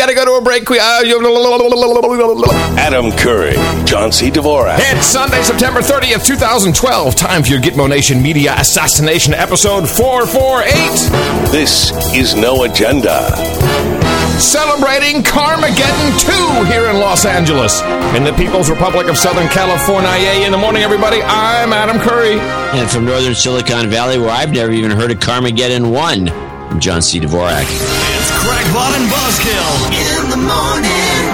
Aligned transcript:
gotta 0.00 0.14
go 0.14 0.24
to 0.24 0.32
a 0.32 0.40
break. 0.40 0.70
Uh, 0.70 1.02
Adam 2.78 3.12
Curry, 3.12 3.52
John 3.84 4.10
C. 4.10 4.30
Dvorak. 4.30 4.78
It's 4.78 5.04
Sunday, 5.06 5.42
September 5.42 5.80
30th, 5.80 6.24
2012. 6.24 7.14
Time 7.14 7.42
for 7.42 7.50
your 7.50 7.60
Gitmo 7.60 7.86
Nation 7.86 8.22
Media 8.22 8.54
Assassination 8.56 9.34
episode 9.34 9.86
448. 9.86 11.52
This 11.52 11.92
is 12.16 12.34
No 12.34 12.62
Agenda. 12.64 13.28
Celebrating 14.40 15.22
Carmageddon 15.22 16.64
2 16.64 16.72
here 16.72 16.88
in 16.88 16.98
Los 16.98 17.26
Angeles. 17.26 17.82
In 18.16 18.24
the 18.24 18.32
People's 18.38 18.70
Republic 18.70 19.06
of 19.08 19.18
Southern 19.18 19.48
California. 19.48 20.46
In 20.46 20.50
the 20.50 20.56
morning, 20.56 20.82
everybody, 20.82 21.20
I'm 21.20 21.74
Adam 21.74 22.00
Curry. 22.00 22.40
And 22.40 22.88
from 22.90 23.04
Northern 23.04 23.34
Silicon 23.34 23.90
Valley, 23.90 24.18
where 24.18 24.30
I've 24.30 24.50
never 24.50 24.72
even 24.72 24.92
heard 24.92 25.10
of 25.10 25.18
Carmageddon 25.18 25.92
1, 25.92 26.49
I'm 26.70 26.78
John 26.78 27.02
C. 27.02 27.18
Dvorak. 27.20 27.64
It's 27.66 28.30
Crackpot 28.38 28.94
and 28.94 29.10
Buzzkill 29.10 29.74
in 30.22 30.30
the 30.30 30.36
morning. 30.36 31.26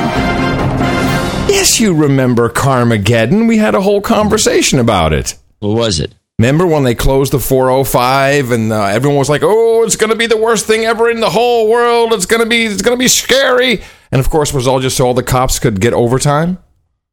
Yes, 1.48 1.78
you 1.78 1.94
remember 1.94 2.48
Carmageddon. 2.48 3.46
We 3.46 3.58
had 3.58 3.74
a 3.74 3.80
whole 3.80 4.00
conversation 4.00 4.78
about 4.78 5.12
it. 5.12 5.34
What 5.60 5.76
was 5.76 6.00
it? 6.00 6.14
Remember 6.38 6.66
when 6.66 6.84
they 6.84 6.94
closed 6.94 7.32
the 7.32 7.38
405 7.38 8.50
and 8.50 8.72
uh, 8.72 8.84
everyone 8.86 9.18
was 9.18 9.28
like, 9.30 9.42
"Oh, 9.44 9.82
it's 9.84 9.96
going 9.96 10.10
to 10.10 10.16
be 10.16 10.26
the 10.26 10.36
worst 10.36 10.66
thing 10.66 10.84
ever 10.84 11.08
in 11.10 11.20
the 11.20 11.30
whole 11.30 11.68
world. 11.70 12.12
It's 12.12 12.26
going 12.26 12.42
to 12.42 12.48
be 12.48 12.64
it's 12.64 12.82
going 12.82 12.96
to 12.96 13.02
be 13.02 13.08
scary." 13.08 13.82
And 14.12 14.20
of 14.20 14.30
course, 14.30 14.50
it 14.50 14.56
was 14.56 14.66
all 14.66 14.80
just 14.80 14.96
so 14.96 15.06
all 15.06 15.14
the 15.14 15.22
cops 15.22 15.58
could 15.58 15.80
get 15.80 15.92
overtime. 15.92 16.58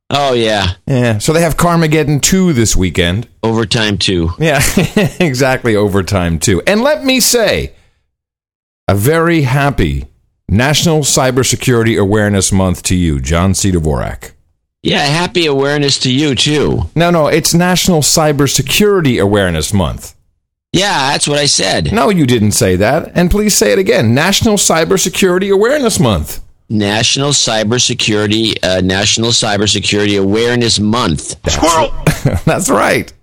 Oh, 0.09 0.33
yeah. 0.33 0.73
Yeah, 0.85 1.17
so 1.17 1.33
they 1.33 1.41
have 1.41 1.57
Carmageddon 1.57 2.21
2 2.21 2.53
this 2.53 2.75
weekend. 2.75 3.27
Overtime 3.41 3.97
2. 3.97 4.33
Yeah, 4.37 4.61
exactly 5.19 5.75
overtime 5.75 6.37
2. 6.37 6.61
And 6.67 6.81
let 6.81 7.03
me 7.03 7.19
say, 7.19 7.73
a 8.87 8.95
very 8.95 9.41
happy 9.43 10.05
National 10.49 10.99
Cybersecurity 10.99 11.99
Awareness 11.99 12.51
Month 12.51 12.83
to 12.83 12.95
you, 12.95 13.19
John 13.19 13.53
C. 13.53 13.71
Dvorak. 13.71 14.31
Yeah, 14.81 15.05
happy 15.05 15.45
awareness 15.45 15.97
to 15.99 16.11
you, 16.13 16.35
too. 16.35 16.89
No, 16.93 17.09
no, 17.09 17.27
it's 17.27 17.53
National 17.53 18.01
Cybersecurity 18.01 19.21
Awareness 19.21 19.73
Month. 19.73 20.13
Yeah, 20.73 21.11
that's 21.11 21.27
what 21.27 21.37
I 21.39 21.45
said. 21.45 21.93
No, 21.93 22.09
you 22.09 22.25
didn't 22.25 22.51
say 22.51 22.75
that. 22.75 23.11
And 23.15 23.31
please 23.31 23.55
say 23.55 23.71
it 23.71 23.79
again 23.79 24.13
National 24.13 24.55
Cybersecurity 24.55 25.53
Awareness 25.53 25.99
Month. 25.99 26.41
National 26.69 27.29
Cybersecurity 27.29 28.57
uh, 28.63 28.81
National 28.81 29.29
Cybersecurity 29.29 30.19
Awareness 30.19 30.79
Month. 30.79 31.35
Squirrel! 31.49 31.91
That's 32.45 32.69
right. 32.69 33.13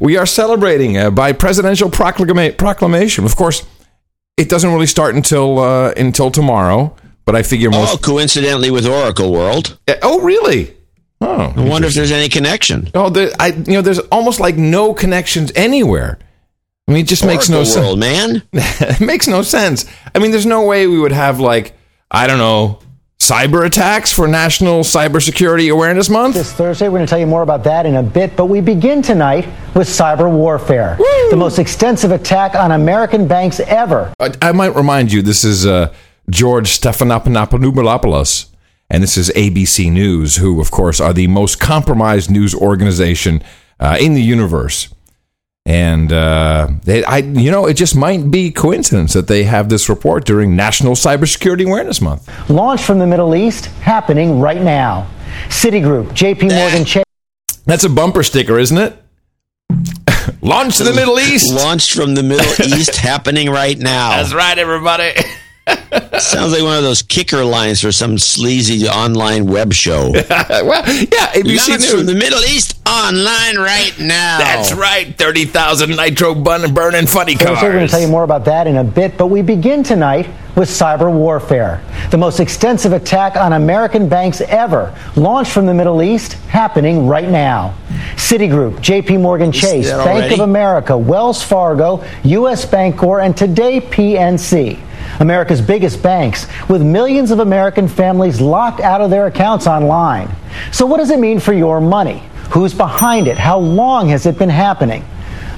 We 0.00 0.16
are 0.16 0.26
celebrating 0.26 0.98
uh, 0.98 1.10
by 1.10 1.32
presidential 1.32 1.88
proclama- 1.88 2.56
proclamation. 2.58 3.24
Of 3.24 3.36
course, 3.36 3.64
it 4.36 4.48
doesn't 4.48 4.72
really 4.72 4.86
start 4.86 5.14
until 5.14 5.58
uh, 5.58 5.92
until 5.96 6.30
tomorrow, 6.30 6.94
but 7.24 7.36
I 7.36 7.42
figure 7.42 7.70
most. 7.70 7.94
Oh, 7.94 7.98
coincidentally 7.98 8.70
with 8.70 8.86
Oracle 8.86 9.32
World. 9.32 9.78
Oh, 10.02 10.20
really? 10.20 10.76
Oh, 11.20 11.52
I 11.56 11.68
wonder 11.68 11.86
if 11.86 11.94
there's 11.94 12.10
any 12.10 12.28
connection. 12.28 12.90
Oh, 12.94 13.08
there, 13.08 13.30
I 13.38 13.48
you 13.48 13.74
know, 13.74 13.82
there's 13.82 14.00
almost 14.00 14.40
like 14.40 14.56
no 14.56 14.92
connections 14.92 15.52
anywhere. 15.54 16.18
I 16.88 16.92
mean, 16.92 17.04
it 17.04 17.08
just 17.08 17.24
makes 17.24 17.48
no 17.48 17.58
Oracle 17.58 17.96
sense. 17.96 17.98
Man. 17.98 18.42
it 18.52 19.00
makes 19.00 19.28
no 19.28 19.42
sense. 19.42 19.86
I 20.14 20.18
mean, 20.18 20.32
there's 20.32 20.46
no 20.46 20.66
way 20.66 20.86
we 20.86 20.98
would 20.98 21.12
have 21.12 21.38
like 21.38 21.74
I 22.10 22.26
don't 22.26 22.38
know 22.38 22.80
cyber 23.22 23.64
attacks 23.64 24.10
for 24.10 24.26
National 24.26 24.80
Cybersecurity 24.80 25.72
Awareness 25.72 26.10
Month. 26.10 26.34
This 26.34 26.52
Thursday, 26.52 26.88
we're 26.88 26.98
going 26.98 27.06
to 27.06 27.10
tell 27.10 27.20
you 27.20 27.26
more 27.26 27.42
about 27.42 27.62
that 27.62 27.86
in 27.86 27.94
a 27.94 28.02
bit, 28.02 28.36
but 28.36 28.46
we 28.46 28.60
begin 28.60 29.00
tonight 29.00 29.46
with 29.76 29.86
cyber 29.86 30.28
warfare, 30.28 30.96
the 31.30 31.36
most 31.36 31.60
extensive 31.60 32.10
attack 32.10 32.56
on 32.56 32.72
American 32.72 33.28
banks 33.28 33.60
ever. 33.60 34.12
I, 34.18 34.34
I 34.42 34.50
might 34.50 34.74
remind 34.74 35.12
you, 35.12 35.22
this 35.22 35.44
is 35.44 35.64
uh, 35.64 35.94
George 36.30 36.76
Stephanopoulos, 36.76 38.46
and 38.90 39.02
this 39.04 39.16
is 39.16 39.30
ABC 39.36 39.92
News, 39.92 40.36
who, 40.36 40.60
of 40.60 40.72
course, 40.72 41.00
are 41.00 41.12
the 41.12 41.28
most 41.28 41.60
compromised 41.60 42.28
news 42.28 42.56
organization 42.56 43.40
uh, 43.78 43.98
in 44.00 44.14
the 44.14 44.22
universe. 44.22 44.91
And 45.64 46.12
uh, 46.12 46.68
they, 46.82 47.04
I, 47.04 47.18
you 47.18 47.50
know, 47.50 47.66
it 47.66 47.74
just 47.74 47.94
might 47.94 48.30
be 48.30 48.50
coincidence 48.50 49.12
that 49.12 49.28
they 49.28 49.44
have 49.44 49.68
this 49.68 49.88
report 49.88 50.24
during 50.24 50.56
National 50.56 50.94
Cybersecurity 50.94 51.66
Awareness 51.66 52.00
Month. 52.00 52.28
Launched 52.50 52.84
from 52.84 52.98
the 52.98 53.06
Middle 53.06 53.34
East, 53.36 53.66
happening 53.66 54.40
right 54.40 54.60
now. 54.60 55.08
Citigroup, 55.48 56.08
JP 56.08 56.54
Morgan 56.54 56.84
Chase. 56.84 57.04
That's 57.64 57.84
a 57.84 57.88
bumper 57.88 58.24
sticker, 58.24 58.58
isn't 58.58 58.76
it? 58.76 58.96
Launched 60.42 60.80
in 60.80 60.86
the 60.86 60.94
Middle 60.94 61.20
East. 61.20 61.52
Launched 61.52 61.94
from 61.94 62.16
the 62.16 62.22
Middle 62.24 62.66
East, 62.76 62.96
happening 62.96 63.48
right 63.48 63.78
now. 63.78 64.10
That's 64.10 64.34
right, 64.34 64.58
everybody. 64.58 65.12
Sounds 66.18 66.52
like 66.52 66.62
one 66.62 66.76
of 66.76 66.82
those 66.82 67.02
kicker 67.02 67.44
lines 67.44 67.80
for 67.80 67.92
some 67.92 68.18
sleazy 68.18 68.86
online 68.88 69.46
web 69.46 69.72
show. 69.72 70.10
well, 70.12 70.22
yeah, 70.86 71.32
ABC 71.32 71.56
Launched 71.56 71.68
News. 71.68 71.90
from 71.92 72.06
the 72.06 72.14
Middle 72.14 72.42
East, 72.44 72.80
online 72.86 73.56
right 73.58 73.92
now. 73.98 74.38
That's 74.38 74.72
right, 74.72 75.16
thirty 75.16 75.44
thousand 75.44 75.90
nitro 75.96 76.34
bun 76.34 76.72
burning 76.74 77.06
funny 77.06 77.34
cars. 77.34 77.58
Thursday, 77.58 77.66
we're 77.66 77.72
going 77.72 77.86
to 77.86 77.90
tell 77.90 78.00
you 78.00 78.08
more 78.08 78.24
about 78.24 78.44
that 78.46 78.66
in 78.66 78.76
a 78.76 78.84
bit, 78.84 79.16
but 79.16 79.28
we 79.28 79.42
begin 79.42 79.82
tonight 79.82 80.28
with 80.56 80.68
cyber 80.68 81.12
warfare, 81.12 81.82
the 82.10 82.18
most 82.18 82.40
extensive 82.40 82.92
attack 82.92 83.36
on 83.36 83.54
American 83.54 84.08
banks 84.08 84.40
ever, 84.42 84.96
launched 85.16 85.52
from 85.52 85.66
the 85.66 85.74
Middle 85.74 86.02
East, 86.02 86.34
happening 86.48 87.06
right 87.06 87.28
now. 87.28 87.74
Citigroup, 88.16 88.76
JP 88.78 89.20
Morgan 89.20 89.50
Chase, 89.50 89.90
Bank 89.90 90.32
of 90.32 90.40
America, 90.40 90.96
Wells 90.96 91.42
Fargo, 91.42 92.04
US 92.24 92.66
Bancorp, 92.66 93.24
and 93.24 93.36
today 93.36 93.80
PNC. 93.80 94.78
America's 95.22 95.60
biggest 95.60 96.02
banks, 96.02 96.48
with 96.68 96.82
millions 96.82 97.30
of 97.30 97.38
American 97.38 97.86
families 97.86 98.40
locked 98.40 98.80
out 98.80 99.00
of 99.00 99.08
their 99.08 99.28
accounts 99.28 99.68
online. 99.68 100.28
So, 100.72 100.84
what 100.84 100.96
does 100.96 101.10
it 101.10 101.20
mean 101.20 101.38
for 101.38 101.52
your 101.52 101.80
money? 101.80 102.24
Who's 102.50 102.74
behind 102.74 103.28
it? 103.28 103.38
How 103.38 103.56
long 103.56 104.08
has 104.08 104.26
it 104.26 104.36
been 104.36 104.48
happening? 104.50 105.04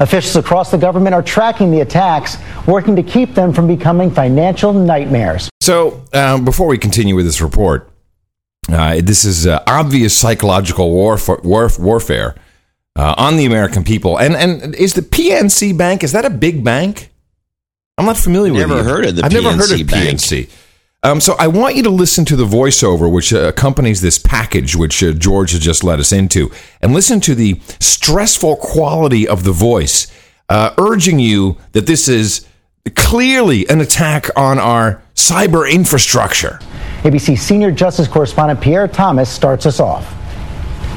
Officials 0.00 0.36
across 0.36 0.70
the 0.70 0.76
government 0.76 1.14
are 1.14 1.22
tracking 1.22 1.70
the 1.70 1.80
attacks, 1.80 2.36
working 2.66 2.94
to 2.96 3.02
keep 3.02 3.34
them 3.34 3.54
from 3.54 3.66
becoming 3.66 4.10
financial 4.10 4.74
nightmares. 4.74 5.48
So, 5.62 6.04
um, 6.12 6.44
before 6.44 6.66
we 6.66 6.76
continue 6.76 7.16
with 7.16 7.24
this 7.24 7.40
report, 7.40 7.90
uh, 8.70 9.00
this 9.02 9.24
is 9.24 9.46
uh, 9.46 9.62
obvious 9.66 10.14
psychological 10.14 10.90
warf- 10.90 11.42
warf- 11.42 11.78
warfare 11.78 12.34
uh, 12.96 13.14
on 13.16 13.38
the 13.38 13.46
American 13.46 13.82
people. 13.82 14.18
And 14.18 14.36
and 14.36 14.74
is 14.74 14.92
the 14.92 15.00
PNC 15.00 15.76
Bank 15.78 16.04
is 16.04 16.12
that 16.12 16.26
a 16.26 16.30
big 16.30 16.62
bank? 16.62 17.10
I'm 17.96 18.06
not 18.06 18.16
familiar 18.16 18.52
with. 18.52 18.68
Never 18.68 18.82
heard 18.82 19.06
of 19.06 19.16
the 19.16 19.24
I've 19.24 19.32
never 19.32 19.52
heard 19.52 19.70
of 19.70 19.78
PNC 19.78 19.90
Bank. 19.90 20.18
PNC. 20.18 20.50
Um, 21.04 21.20
so 21.20 21.36
I 21.38 21.48
want 21.48 21.76
you 21.76 21.82
to 21.84 21.90
listen 21.90 22.24
to 22.24 22.34
the 22.34 22.46
voiceover 22.46 23.12
which 23.12 23.32
uh, 23.32 23.40
accompanies 23.40 24.00
this 24.00 24.18
package, 24.18 24.74
which 24.74 25.02
uh, 25.02 25.12
George 25.12 25.52
has 25.52 25.60
just 25.60 25.84
led 25.84 26.00
us 26.00 26.12
into, 26.12 26.50
and 26.80 26.92
listen 26.92 27.20
to 27.20 27.34
the 27.34 27.60
stressful 27.78 28.56
quality 28.56 29.28
of 29.28 29.44
the 29.44 29.52
voice, 29.52 30.10
uh, 30.48 30.74
urging 30.78 31.18
you 31.18 31.58
that 31.72 31.86
this 31.86 32.08
is 32.08 32.48
clearly 32.96 33.68
an 33.68 33.80
attack 33.80 34.28
on 34.34 34.58
our 34.58 35.02
cyber 35.14 35.70
infrastructure. 35.70 36.58
ABC 37.02 37.38
senior 37.38 37.70
justice 37.70 38.08
correspondent 38.08 38.60
Pierre 38.60 38.88
Thomas 38.88 39.28
starts 39.28 39.66
us 39.66 39.78
off. 39.78 40.12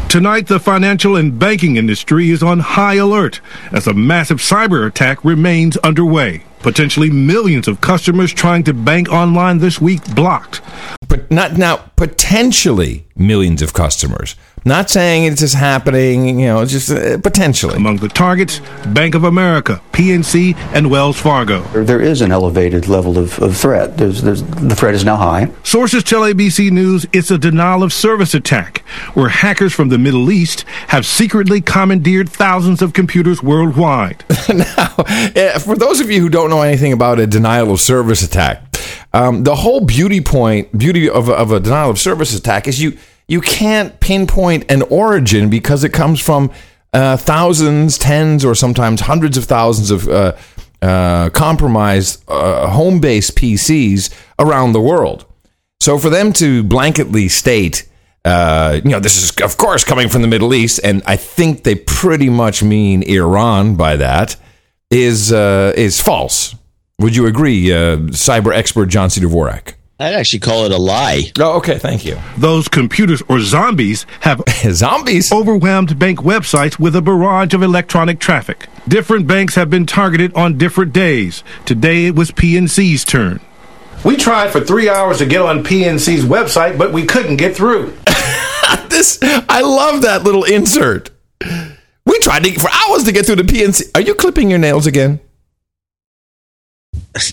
Tonight, 0.10 0.48
the 0.48 0.60
financial 0.60 1.18
and 1.18 1.38
banking 1.38 1.76
industry 1.76 2.30
is 2.30 2.42
on 2.42 2.60
high 2.60 2.96
alert 2.96 3.42
as 3.74 3.88
a 3.88 3.94
massive 3.94 4.38
cyber 4.38 4.88
attack 4.88 5.24
remains 5.24 5.76
underway. 5.78 6.44
Potentially 6.60 7.10
millions 7.10 7.68
of 7.68 7.82
customers 7.82 8.34
trying 8.34 8.64
to 8.64 8.74
bank 8.74 9.10
online 9.10 9.60
this 9.60 9.80
week 9.80 10.04
blocked. 10.16 10.62
But 11.08 11.30
not 11.32 11.58
now, 11.58 11.78
potentially 11.96 13.08
millions 13.16 13.62
of 13.62 13.74
customers. 13.74 14.36
Not 14.68 14.90
saying 14.90 15.24
it's 15.24 15.40
just 15.40 15.56
happening, 15.56 16.40
you 16.42 16.48
know, 16.48 16.66
just 16.66 16.92
uh, 16.92 17.18
potentially. 17.20 17.76
Among 17.78 17.96
the 17.98 18.10
targets, 18.10 18.60
Bank 18.88 19.16
of 19.16 19.24
America, 19.24 19.82
PNC, 19.94 20.58
and 20.74 20.92
Wells 20.92 21.18
Fargo. 21.18 21.62
There- 21.72 21.86
There 21.86 22.02
is 22.02 22.20
an 22.20 22.34
elevated 22.34 22.90
level 22.90 23.18
of, 23.18 23.40
of 23.40 23.56
threat. 23.56 23.96
There's, 23.98 24.22
there's, 24.22 24.44
the 24.44 24.76
threat 24.76 24.94
is 24.94 25.06
now 25.06 25.16
high. 25.16 25.50
Sources 25.64 26.04
tell 26.04 26.24
ABC 26.24 26.70
News 26.70 27.06
it's 27.14 27.32
a 27.32 27.38
denial 27.38 27.82
of 27.82 27.94
service 27.94 28.34
attack 28.34 28.80
where 29.14 29.30
hackers 29.30 29.72
from 29.74 29.88
the 29.88 29.98
Middle 29.98 30.30
East 30.32 30.64
have 30.90 31.06
secretly 31.06 31.62
commandeered 31.62 32.28
thousands 32.28 32.82
of 32.82 32.92
computers 32.92 33.42
worldwide. 33.42 34.26
now, 34.54 34.94
uh, 34.98 35.60
for 35.60 35.78
those 35.78 36.02
of 36.02 36.12
you 36.12 36.20
who 36.20 36.28
don't 36.28 36.50
know 36.50 36.62
anything 36.62 36.92
about 36.92 37.20
a 37.20 37.26
denial 37.28 37.72
of 37.72 37.80
service 37.80 38.22
attack, 38.22 38.64
um, 39.14 39.44
the 39.46 39.56
whole 39.56 39.80
beauty 39.80 40.20
point, 40.20 40.78
beauty 40.78 41.10
of 41.10 41.30
of 41.30 41.54
a 41.54 41.60
denial 41.62 41.90
of 41.90 41.98
service 42.00 42.36
attack 42.38 42.68
is 42.68 42.82
you 42.82 42.98
you 43.28 43.42
can't 43.42 44.00
pinpoint 44.00 44.72
an 44.72 44.82
origin 44.84 45.50
because 45.50 45.84
it 45.84 45.90
comes 45.90 46.20
from 46.20 46.52
uh, 46.94 47.18
thousands, 47.18 47.98
tens, 47.98 48.46
or 48.46 48.56
sometimes 48.56 49.02
hundreds 49.02 49.38
of 49.38 49.46
thousands 49.46 49.92
of 49.92 50.08
uh, 50.08 50.34
uh, 50.82 51.30
compromised 51.32 52.24
uh, 52.30 52.68
home-based 52.70 53.36
PCs 53.36 54.14
around 54.40 54.72
the 54.72 54.82
world. 54.82 55.26
So 55.80 55.98
for 55.98 56.10
them 56.10 56.34
to 56.34 56.64
blanketly 56.64 57.30
state, 57.30 57.88
uh, 58.24 58.80
you 58.84 58.92
know, 58.92 59.00
this 59.00 59.22
is 59.22 59.32
of 59.42 59.58
course 59.58 59.84
coming 59.84 60.10
from 60.10 60.22
the 60.22 60.28
Middle 60.28 60.54
East, 60.54 60.80
and 60.84 61.04
I 61.06 61.18
think 61.18 61.64
they 61.64 61.76
pretty 61.76 62.30
much 62.30 62.64
mean 62.64 63.04
Iran 63.04 63.76
by 63.76 63.98
that, 63.98 64.36
is 64.90 65.32
uh, 65.32 65.74
is 65.76 66.02
false. 66.02 66.56
Would 67.00 67.16
you 67.16 67.28
agree, 67.28 67.66
cyber 67.66 68.56
expert 68.56 68.88
John 68.88 69.10
C. 69.12 69.22
Dvorak? 69.22 69.77
I'd 70.00 70.14
actually 70.14 70.40
call 70.40 70.66
it 70.66 70.72
a 70.72 70.78
lie. 70.78 71.32
Oh, 71.40 71.58
okay. 71.58 71.80
Thank 71.80 72.06
you. 72.06 72.20
Those 72.38 72.68
computers 72.68 73.24
or 73.28 73.40
zombies 73.40 74.06
have 74.22 74.44
Zombies. 74.72 75.32
overwhelmed 75.32 75.98
bank 75.98 76.20
websites 76.20 76.78
with 76.78 76.96
a 76.96 77.02
barrage 77.02 77.54
of 77.56 77.64
electronic 77.64 78.20
traffic. 78.20 78.68
Different 78.88 79.26
banks 79.26 79.56
have 79.56 79.72
been 79.72 79.88
targeted 79.88 80.34
on 80.36 80.58
different 80.58 80.94
days. 80.94 81.44
Today 81.66 82.06
it 82.06 82.16
was 82.16 82.30
PNC's 82.32 83.04
turn. 83.06 83.40
We 84.06 84.16
tried 84.18 84.52
for 84.52 84.60
three 84.62 84.88
hours 84.88 85.18
to 85.18 85.26
get 85.26 85.42
on 85.42 85.64
PNC's 85.64 86.24
website, 86.26 86.78
but 86.78 86.94
we 86.94 87.06
couldn't 87.06 87.38
get 87.38 87.56
through. 87.56 87.98
This 88.90 89.20
I 89.24 89.62
love 89.62 90.02
that 90.02 90.24
little 90.24 90.44
insert. 90.44 91.10
We 92.06 92.20
tried 92.20 92.44
to 92.44 92.60
for 92.60 92.70
hours 92.70 93.04
to 93.06 93.12
get 93.12 93.26
through 93.26 93.36
the 93.38 93.44
PNC. 93.44 93.84
Are 93.96 94.02
you 94.02 94.14
clipping 94.16 94.50
your 94.50 94.60
nails 94.60 94.86
again? 94.88 95.20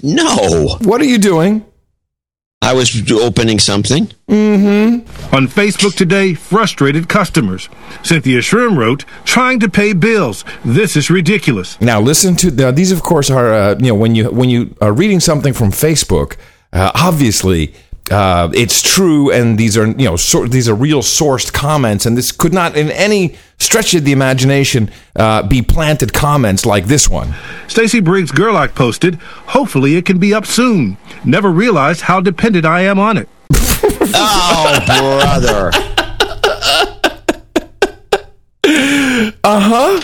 No, 0.03 0.77
What 0.83 1.01
are 1.01 1.05
you 1.07 1.19
doing? 1.19 1.65
I 2.63 2.73
was 2.73 3.11
opening 3.13 3.59
something. 3.59 4.07
Mm-hmm. 4.29 5.35
On 5.35 5.47
Facebook 5.47 5.95
today, 5.95 6.33
frustrated 6.33 7.09
customers. 7.11 7.69
Cynthia 8.03 8.41
Schirm 8.41 8.79
wrote, 8.79 9.05
trying 9.25 9.61
to 9.61 9.69
pay 9.69 9.93
bills. 9.93 10.45
This 10.65 10.97
is 10.97 11.11
ridiculous. 11.11 11.79
Now 11.81 12.01
listen 12.01 12.37
to 12.37 12.51
now, 12.51 12.71
these. 12.71 12.91
Of 12.91 13.03
course, 13.03 13.31
are 13.31 13.53
uh, 13.53 13.77
you 13.79 13.89
know 13.89 13.95
when 13.95 14.15
you 14.15 14.31
when 14.31 14.49
you 14.49 14.75
are 14.81 14.93
reading 14.93 15.21
something 15.21 15.53
from 15.53 15.73
Facebook, 15.73 16.37
uh, 16.73 16.91
obviously 16.95 17.75
uh, 18.11 18.51
it's 18.55 18.83
true, 18.83 19.31
and 19.31 19.59
these 19.59 19.77
are 19.77 19.87
you 19.87 20.05
know 20.05 20.17
sor- 20.17 20.49
these 20.49 20.69
are 20.69 20.75
real 20.75 21.01
sourced 21.01 21.53
comments, 21.53 22.07
and 22.07 22.17
this 22.17 22.33
could 22.33 22.53
not 22.53 22.77
in 22.77 22.91
any 22.91 23.37
stretch 23.59 23.95
of 23.95 24.05
the 24.05 24.13
imagination 24.13 24.91
uh, 25.17 25.43
be 25.43 25.63
planted 25.63 26.13
comments 26.13 26.67
like 26.67 26.87
this 26.87 27.09
one. 27.09 27.35
Stacy 27.69 28.01
Briggs 28.01 28.31
Gerlach 28.31 28.75
posted, 28.75 29.15
hopefully 29.47 29.97
it 29.97 30.05
can 30.05 30.19
be 30.19 30.35
up 30.35 30.47
soon. 30.47 30.97
Never 31.25 31.51
realized 31.51 32.03
how 32.03 32.21
dependent 32.21 32.67
I 32.67 32.83
am 32.83 32.99
on 32.99 33.17
it. 33.19 33.29
Oh, 34.17 34.79
brother. 34.87 35.71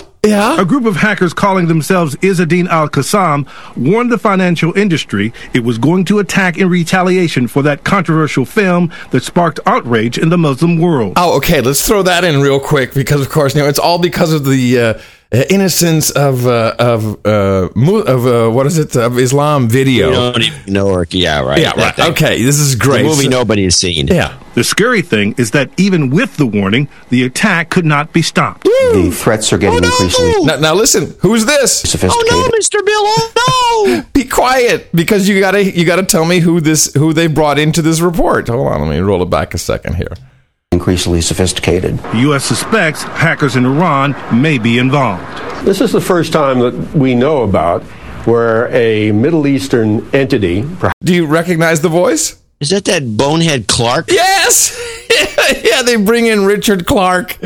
Yeah. 0.25 0.61
A 0.61 0.67
group 0.67 0.85
of 0.85 0.97
hackers 0.97 1.33
calling 1.33 1.67
themselves 1.69 2.15
Izzadin 2.17 2.69
al 2.69 2.91
Qassam 2.91 3.49
warned 3.75 4.13
the 4.13 4.19
financial 4.19 4.77
industry 4.77 5.33
it 5.55 5.65
was 5.65 5.79
going 5.79 6.05
to 6.07 6.19
attack 6.19 6.59
in 6.59 6.69
retaliation 6.69 7.49
for 7.49 7.63
that 7.63 7.85
controversial 7.85 8.45
film 8.45 8.93
that 9.13 9.23
sparked 9.23 9.61
outrage 9.65 10.19
in 10.19 10.29
the 10.29 10.37
Muslim 10.37 10.79
world. 10.79 11.15
Oh, 11.17 11.39
okay. 11.39 11.63
Let's 11.63 11.87
throw 11.87 12.03
that 12.03 12.23
in 12.23 12.43
real 12.43 12.61
quick 12.61 12.93
because, 12.93 13.23
of 13.23 13.31
course, 13.31 13.55
you 13.55 13.63
know 13.63 13.69
it's 13.69 13.79
all 13.79 13.99
because 13.99 14.35
of 14.35 14.45
the 14.45 14.79
uh, 14.79 15.01
innocence 15.33 16.11
of 16.11 16.47
uh, 16.47 16.75
of 16.79 17.25
uh, 17.25 17.69
of 17.77 18.27
uh, 18.27 18.51
what 18.51 18.67
is 18.67 18.79
it 18.79 18.97
of 18.97 19.19
Islam 19.19 19.69
video. 19.69 20.09
You 20.09 20.51
don't 20.73 20.77
or 20.77 21.07
yeah, 21.11 21.41
right. 21.41 21.61
yeah, 21.61 21.73
That 21.77 21.99
right. 21.99 22.11
Okay, 22.11 22.43
this 22.43 22.59
is 22.59 22.77
The 22.77 22.85
great. 22.85 23.05
movie 23.07 23.25
So- 23.25 23.31
nobody 23.31 23.65
has 23.65 23.77
seen. 23.77 24.09
yeah. 24.09 24.35
The 24.55 24.65
scary 24.65 25.01
thing 25.03 25.37
is 25.39 25.53
that 25.53 25.71
even 25.77 26.11
with 26.11 26.37
the 26.37 26.45
warning, 26.45 26.89
the 27.11 27.23
attack 27.23 27.71
could 27.71 27.85
not 27.85 28.13
be 28.13 28.21
stopped. 28.23 28.65
The 28.65 29.11
threats 29.15 29.53
are 29.53 29.59
getting 29.59 29.85
increasingly 29.85 30.43
Now, 30.45 30.57
now 30.57 30.75
listen. 30.75 31.15
Who's 31.21 31.47
this? 31.47 31.81
sophisticated. 31.83 32.33
Oh 32.33 32.49
no, 32.51 32.59
Mr. 32.59 32.85
Bill! 32.85 32.95
Oh 32.97 33.95
no! 33.97 34.03
Be 34.13 34.25
quiet, 34.25 34.89
because 34.93 35.29
you 35.29 35.39
gotta 35.39 35.63
you 35.65 35.85
gotta 35.85 36.03
tell 36.03 36.25
me 36.25 36.41
who 36.41 36.61
this 36.61 36.93
who 36.95 37.13
they 37.13 37.29
brought 37.29 37.59
into 37.61 37.81
this 37.83 38.01
report. 38.01 38.49
Hold 38.49 38.67
on, 38.67 38.81
let 38.81 38.91
me 38.91 38.99
roll 38.99 39.23
it 39.23 39.31
back 39.31 39.55
a 39.55 39.59
second 39.59 39.95
here. 39.95 40.13
Increasingly 40.81 41.21
sophisticated. 41.21 41.99
The 41.99 42.19
U.S. 42.19 42.45
suspects 42.45 43.03
hackers 43.03 43.57
in 43.57 43.67
Iran 43.67 44.15
may 44.41 44.57
be 44.57 44.79
involved. 44.79 45.25
This 45.65 45.81
is 45.81 45.91
the 45.91 46.01
first 46.01 46.33
time 46.33 46.61
that 46.61 46.95
we 46.95 47.17
know 47.17 47.43
about 47.43 47.83
where 48.25 48.69
a 48.69 49.11
Middle 49.11 49.49
Eastern 49.49 50.09
entity, 50.15 50.65
Do 51.03 51.13
you 51.13 51.27
recognize 51.27 51.81
the 51.81 51.89
voice? 51.89 52.41
Is 52.61 52.71
that 52.71 52.85
that 52.85 53.17
bonehead 53.17 53.67
Clark? 53.67 54.13
Yes. 54.13 54.71
yeah, 55.65 55.83
they 55.83 55.97
bring 55.97 56.27
in 56.27 56.45
Richard 56.45 56.87
Clarke. 56.87 57.37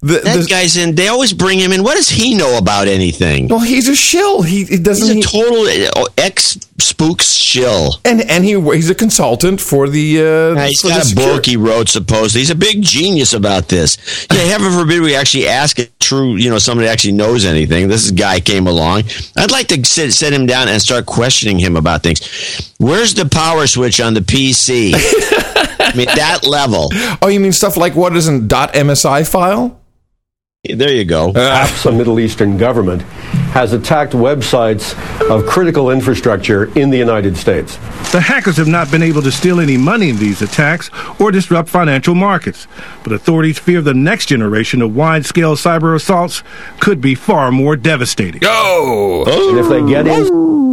The, 0.00 0.20
That 0.24 0.38
the- 0.40 0.46
guy's 0.46 0.76
in. 0.76 0.94
They 0.94 1.08
always 1.08 1.32
bring 1.32 1.58
him 1.58 1.72
in. 1.72 1.82
What 1.82 1.94
does 1.96 2.08
he 2.08 2.34
know 2.36 2.58
about 2.58 2.86
anything? 2.88 3.48
well, 3.48 3.60
he's 3.60 3.88
a 3.88 3.96
shill. 3.96 4.42
He, 4.42 4.64
he 4.64 4.78
doesn't. 4.78 5.16
He's 5.16 5.24
a 5.26 5.28
he- 5.28 5.42
total 5.42 6.06
ex 6.18 6.58
spooks 6.78 7.32
shill. 7.32 7.94
and 8.04 8.20
and 8.30 8.44
he 8.44 8.60
he's 8.74 8.90
a 8.90 8.94
consultant 8.94 9.60
for 9.60 9.88
the. 9.88 10.20
Uh, 10.56 10.66
he's 10.66 10.80
for 10.82 10.88
got 10.88 11.04
the 11.04 11.12
a 11.12 11.14
book 11.14 11.44
security- 11.44 11.50
he 11.52 11.56
wrote, 11.56 11.88
supposedly. 11.88 12.40
He's 12.42 12.50
a 12.50 12.54
big 12.54 12.82
genius 12.82 13.32
about 13.32 13.68
this. 13.68 13.96
Yeah, 14.32 14.40
heaven 14.52 14.70
forbid 14.72 15.00
we 15.00 15.14
actually 15.16 15.48
ask 15.48 15.78
a 15.78 15.86
true, 16.00 16.36
you 16.36 16.50
know, 16.50 16.58
somebody 16.58 16.88
actually 16.88 17.12
knows 17.14 17.44
anything. 17.44 17.88
This 17.88 18.10
guy 18.10 18.38
came 18.40 18.66
along. 18.66 19.04
I'd 19.36 19.50
like 19.50 19.66
to 19.68 19.84
sit, 19.84 20.12
sit 20.12 20.32
him 20.32 20.46
down 20.46 20.68
and 20.68 20.80
start 20.80 21.06
questioning 21.06 21.58
him 21.58 21.74
about 21.76 22.02
things. 22.02 22.20
Where's 22.78 23.14
the 23.14 23.26
power 23.26 23.66
switch 23.66 23.98
on 24.00 24.14
the 24.14 24.20
PC? 24.20 24.92
I 25.78 25.92
mean, 25.96 26.06
that 26.14 26.44
level. 26.44 26.90
Oh, 27.22 27.28
you 27.28 27.40
mean 27.40 27.52
stuff 27.52 27.76
like 27.76 27.94
what 27.96 28.14
is 28.14 28.28
an 28.28 28.46
.msi 28.48 29.26
file? 29.28 29.80
There 30.74 30.92
you 30.92 31.04
go. 31.04 31.30
Uh, 31.30 31.32
perhaps 31.32 31.84
a 31.86 31.92
Middle 31.92 32.20
Eastern 32.20 32.56
government, 32.56 33.02
has 33.52 33.72
attacked 33.72 34.12
websites 34.12 34.94
of 35.30 35.46
critical 35.46 35.90
infrastructure 35.90 36.66
in 36.78 36.90
the 36.90 36.98
United 36.98 37.36
States. 37.36 37.76
The 38.12 38.20
hackers 38.20 38.56
have 38.58 38.68
not 38.68 38.90
been 38.90 39.02
able 39.02 39.22
to 39.22 39.32
steal 39.32 39.60
any 39.60 39.76
money 39.76 40.10
in 40.10 40.16
these 40.16 40.42
attacks 40.42 40.90
or 41.18 41.30
disrupt 41.30 41.68
financial 41.68 42.14
markets, 42.14 42.66
but 43.02 43.12
authorities 43.12 43.58
fear 43.58 43.80
the 43.80 43.94
next 43.94 44.26
generation 44.26 44.82
of 44.82 44.94
wide 44.94 45.24
scale 45.24 45.56
cyber 45.56 45.94
assaults 45.94 46.42
could 46.80 47.00
be 47.00 47.14
far 47.14 47.50
more 47.50 47.76
devastating. 47.76 48.40
Go. 48.40 49.24
Oh. 49.26 49.48
And 49.50 49.58
if 49.58 49.68
they 49.68 49.82
get 49.88 50.06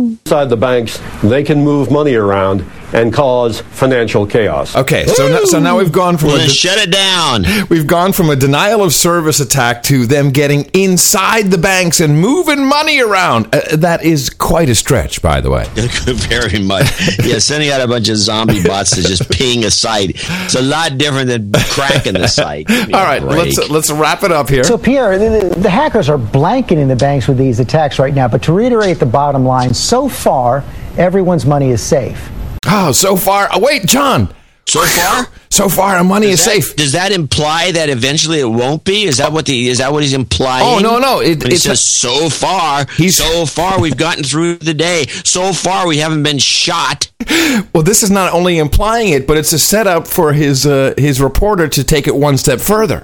inside 0.09 0.50
the 0.50 0.57
banks, 0.57 1.00
they 1.23 1.44
can 1.44 1.63
move 1.63 1.91
money 1.91 2.15
around 2.15 2.63
and 2.94 3.11
cause 3.11 3.59
financial 3.61 4.23
chaos. 4.27 4.75
Okay, 4.75 5.07
so 5.07 5.27
now, 5.27 5.44
so 5.45 5.59
now 5.59 5.77
we've 5.79 5.91
gone 5.91 6.15
from 6.15 6.27
Well, 6.29 6.38
a 6.41 6.44
de- 6.44 6.50
shut 6.50 6.77
it 6.77 6.91
down. 6.91 7.44
we've 7.67 7.88
gone 7.88 8.13
from 8.13 8.29
a 8.29 8.35
denial 8.35 8.83
of 8.83 8.94
service 8.94 9.39
attack 9.39 9.81
to 9.83 10.05
them 10.05 10.29
getting 10.29 10.65
inside 10.73 11.50
the 11.50 11.57
banks 11.57 12.01
and 12.01 12.19
moving 12.21 12.63
money 12.63 13.01
around. 13.01 13.47
Uh, 13.53 13.77
that 13.77 14.03
is 14.03 14.29
quite 14.29 14.69
a 14.69 14.75
stretch, 14.75 15.23
by 15.23 15.41
the 15.41 15.50
way. 15.50 15.65
Very 15.75 16.59
much. 16.63 16.85
Yeah, 17.25 17.39
sending 17.39 17.71
out 17.71 17.81
a 17.81 17.88
bunch 17.88 18.09
of 18.09 18.17
zombie 18.17 18.61
bots 18.61 18.91
to 18.91 19.01
just 19.01 19.27
ping 19.31 19.65
a 19.65 19.71
site. 19.71 20.11
It's 20.13 20.53
a 20.55 20.61
lot 20.61 21.00
different 21.00 21.29
than 21.29 21.51
cracking 21.71 22.13
the 22.13 22.27
site. 22.27 22.67
Give 22.67 22.89
me 22.89 22.94
All 22.94 23.01
a 23.01 23.05
right, 23.05 23.21
break. 23.23 23.38
let's 23.57 23.69
let's 23.71 23.91
wrap 23.91 24.21
it 24.21 24.31
up 24.31 24.50
here. 24.50 24.63
So, 24.63 24.77
Pierre, 24.77 25.17
the, 25.17 25.50
the- 25.50 25.59
the 25.63 25.69
hackers 25.69 26.09
are 26.09 26.17
blanketing 26.19 26.88
the 26.89 26.95
banks 26.95 27.27
with 27.27 27.38
these 27.39 27.59
attacks 27.59 27.97
right 27.97 28.13
now. 28.13 28.27
But 28.27 28.44
to 28.44 28.53
reiterate 28.53 29.00
the 29.00 29.05
bottom 29.07 29.45
line, 29.45 29.73
so 29.94 30.10
far, 30.10 30.63
everyone's 30.98 31.45
money 31.45 31.69
is 31.69 31.80
safe. 31.80 32.31
Oh, 32.66 32.92
so 32.92 33.16
far. 33.16 33.48
Oh, 33.54 33.60
wait, 33.60 33.86
John. 33.86 34.34
So 34.66 34.81
far? 34.84 35.28
So 35.54 35.69
far, 35.69 35.98
our 35.98 36.04
money 36.04 36.30
is 36.30 36.44
that- 36.44 36.51
safe. 36.63 36.75
Does 36.75 36.94
that 36.94 37.12
imply 37.12 37.70
that 37.74 37.88
eventually 37.88 38.39
it 38.39 38.50
won't 38.50 38.84
be? 38.84 39.03
Is 39.03 39.17
that 39.17 39.32
what 39.32 39.46
the 39.46 39.67
is 39.70 39.77
that 39.77 39.91
what 39.94 40.01
he's 40.01 40.13
implying? 40.15 40.65
Oh, 40.65 40.79
no, 40.79 40.98
no, 40.98 41.20
it- 41.20 41.44
When 41.44 41.51
he 41.51 41.58
it's 41.58 41.65
says 41.65 41.88
so 41.88 42.27
far. 42.27 42.88
He's- 42.98 43.17
so 43.17 43.46
far 43.46 43.79
we've 43.79 43.96
gotten 43.96 44.24
through 44.24 44.56
the 44.56 44.74
day. 44.74 45.06
So 45.24 45.53
far 45.53 45.86
we 45.86 45.98
haven't 45.98 46.24
been 46.24 46.39
shot. 46.39 47.12
Well, 47.74 47.84
this 47.84 48.01
is 48.03 48.10
not 48.12 48.34
only 48.34 48.58
implying 48.58 49.10
it, 49.10 49.25
but 49.27 49.38
it's 49.38 49.53
a 49.53 49.60
setup 49.60 50.08
for 50.08 50.34
his 50.34 50.65
uh, 50.65 50.94
his 50.98 51.22
reporter 51.22 51.67
to 51.70 51.84
take 51.84 52.08
it 52.08 52.15
one 52.15 52.38
step 52.38 52.60
further. 52.60 53.00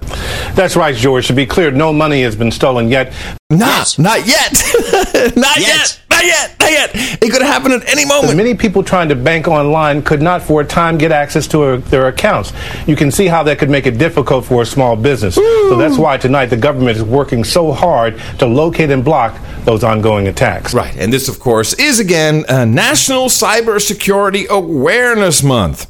That's 0.55 0.75
right, 0.75 0.95
George. 0.95 1.27
To 1.27 1.33
be 1.33 1.45
clear, 1.45 1.69
no 1.71 1.93
money 1.93 2.23
has 2.23 2.35
been 2.35 2.51
stolen 2.51 2.89
yet. 2.89 3.13
Not, 3.51 3.59
Yes. 3.59 3.99
not 3.99 4.27
yet, 4.27 4.51
not 5.35 5.59
yet. 5.59 5.67
Yet. 5.67 5.99
not 6.09 6.25
yet, 6.25 6.55
not 6.59 6.71
yet. 6.71 6.89
It 7.21 7.31
could 7.31 7.41
happen 7.41 7.71
at 7.71 7.87
any 7.87 8.05
moment. 8.05 8.35
many 8.35 8.53
people 8.53 8.83
trying 8.83 9.09
to 9.09 9.15
bank 9.15 9.47
online 9.47 10.01
could 10.01 10.21
not 10.21 10.41
for 10.41 10.61
a 10.61 10.65
time 10.65 10.97
get 10.97 11.11
access 11.11 11.47
to 11.47 11.63
uh 11.63 11.77
their 11.77 12.07
accounts. 12.07 12.53
You 12.87 12.95
can 12.95 13.11
see 13.11 13.27
how 13.27 13.43
that 13.43 13.59
could 13.59 13.69
make 13.69 13.85
it 13.85 13.97
difficult 13.97 14.45
for 14.45 14.61
a 14.61 14.65
small 14.65 14.95
business. 14.95 15.35
So 15.35 15.77
that's 15.77 15.97
why 15.97 16.17
tonight 16.17 16.47
the 16.47 16.57
government 16.57 16.97
is 16.97 17.03
working 17.03 17.43
so 17.43 17.71
hard 17.71 18.19
to 18.39 18.45
locate 18.45 18.89
and 18.91 19.03
block 19.03 19.39
those 19.65 19.83
ongoing 19.83 20.27
attacks. 20.27 20.73
Right, 20.73 20.95
and 20.97 21.11
this, 21.11 21.27
of 21.27 21.39
course, 21.39 21.73
is 21.73 21.99
again 21.99 22.45
uh, 22.49 22.65
National 22.65 23.25
Cybersecurity 23.25 24.47
Awareness 24.47 25.43
Month. 25.43 25.87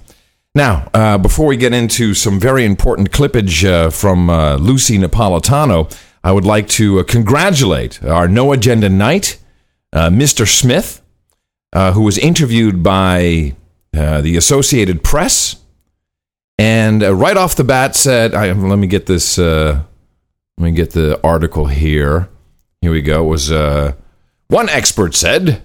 Now, 0.55 0.89
uh, 0.95 1.17
before 1.19 1.45
we 1.45 1.57
get 1.57 1.73
into 1.73 2.13
some 2.15 2.39
very 2.39 2.65
important 2.65 3.11
clippage 3.11 3.63
uh, 3.63 3.91
from 3.91 4.29
uh, 4.29 4.55
Lucy 4.55 4.97
Napolitano, 4.97 5.95
I 6.23 6.31
would 6.31 6.45
like 6.45 6.67
to 6.69 6.99
uh, 6.99 7.03
congratulate 7.03 8.03
our 8.03 8.27
No 8.27 8.51
Agenda 8.51 8.89
Knight, 8.89 9.37
uh, 9.93 10.09
Mr. 10.09 10.47
Smith, 10.47 11.01
uh, 11.73 11.93
who 11.93 12.01
was 12.01 12.17
interviewed 12.17 12.83
by 12.83 13.55
the 13.91 14.37
Associated 14.37 15.03
Press, 15.03 15.55
and 16.59 17.01
uh, 17.01 17.15
right 17.15 17.37
off 17.37 17.55
the 17.55 17.63
bat 17.63 17.95
said, 17.95 18.35
I, 18.35 18.51
"Let 18.51 18.77
me 18.77 18.87
get 18.87 19.05
this. 19.05 19.39
Uh, 19.39 19.83
let 20.57 20.65
me 20.65 20.71
get 20.71 20.91
the 20.91 21.17
article 21.23 21.67
here. 21.67 22.27
Here 22.81 22.91
we 22.91 23.01
go. 23.01 23.23
It 23.23 23.27
was 23.27 23.49
uh, 23.49 23.93
one 24.49 24.67
expert 24.67 25.15
said." 25.15 25.63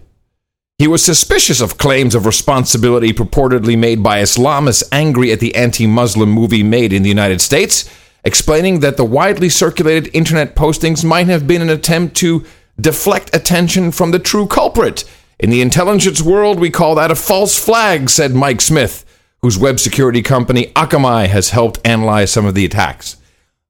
He 0.78 0.88
was 0.88 1.04
suspicious 1.04 1.60
of 1.60 1.78
claims 1.78 2.14
of 2.16 2.26
responsibility 2.26 3.12
purportedly 3.12 3.78
made 3.78 4.02
by 4.02 4.20
Islamists 4.20 4.82
angry 4.90 5.30
at 5.30 5.38
the 5.40 5.54
anti 5.54 5.86
Muslim 5.86 6.30
movie 6.30 6.62
made 6.62 6.92
in 6.92 7.02
the 7.02 7.08
United 7.08 7.40
States, 7.40 7.88
explaining 8.24 8.80
that 8.80 8.96
the 8.96 9.04
widely 9.04 9.48
circulated 9.48 10.14
internet 10.14 10.56
postings 10.56 11.04
might 11.04 11.26
have 11.26 11.46
been 11.46 11.62
an 11.62 11.70
attempt 11.70 12.16
to 12.16 12.44
deflect 12.80 13.34
attention 13.34 13.92
from 13.92 14.10
the 14.10 14.18
true 14.18 14.46
culprit. 14.46 15.04
In 15.38 15.50
the 15.50 15.60
intelligence 15.60 16.22
world, 16.22 16.58
we 16.58 16.70
call 16.70 16.94
that 16.94 17.10
a 17.10 17.16
false 17.16 17.58
flag, 17.62 18.08
said 18.08 18.34
Mike 18.34 18.60
Smith, 18.60 19.04
whose 19.42 19.58
web 19.58 19.78
security 19.78 20.22
company 20.22 20.66
Akamai 20.74 21.26
has 21.26 21.50
helped 21.50 21.78
analyze 21.84 22.32
some 22.32 22.46
of 22.46 22.54
the 22.54 22.64
attacks. 22.64 23.16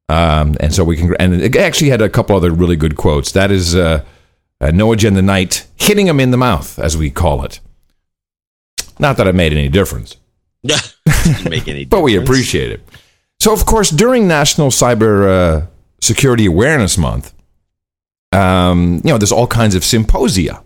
Um, 0.08 0.56
and 0.60 0.72
so 0.72 0.84
we 0.84 0.96
can, 0.96 1.16
and 1.18 1.40
it 1.40 1.56
actually 1.56 1.90
had 1.90 2.02
a 2.02 2.08
couple 2.08 2.36
other 2.36 2.50
really 2.50 2.76
good 2.76 2.96
quotes. 2.96 3.32
That 3.32 3.50
is 3.50 3.74
uh, 3.74 4.04
uh, 4.60 4.70
No 4.70 4.92
Agenda 4.92 5.22
Knight 5.22 5.66
hitting 5.76 6.06
him 6.06 6.20
in 6.20 6.30
the 6.30 6.36
mouth, 6.36 6.78
as 6.78 6.96
we 6.96 7.10
call 7.10 7.44
it. 7.44 7.60
Not 8.98 9.16
that 9.16 9.26
it 9.26 9.34
made 9.34 9.52
any 9.52 9.68
difference, 9.68 10.16
Didn't 10.64 11.50
make 11.50 11.66
any 11.68 11.84
but 11.86 12.02
we 12.02 12.16
appreciate 12.16 12.70
it. 12.70 12.80
So, 13.44 13.52
of 13.52 13.66
course, 13.66 13.90
during 13.90 14.26
National 14.26 14.68
Cyber 14.70 15.28
uh, 15.28 15.66
Security 16.00 16.46
Awareness 16.46 16.96
Month, 16.96 17.34
um, 18.32 19.02
you 19.04 19.10
know, 19.10 19.18
there's 19.18 19.32
all 19.32 19.46
kinds 19.46 19.74
of 19.74 19.84
symposia. 19.84 20.62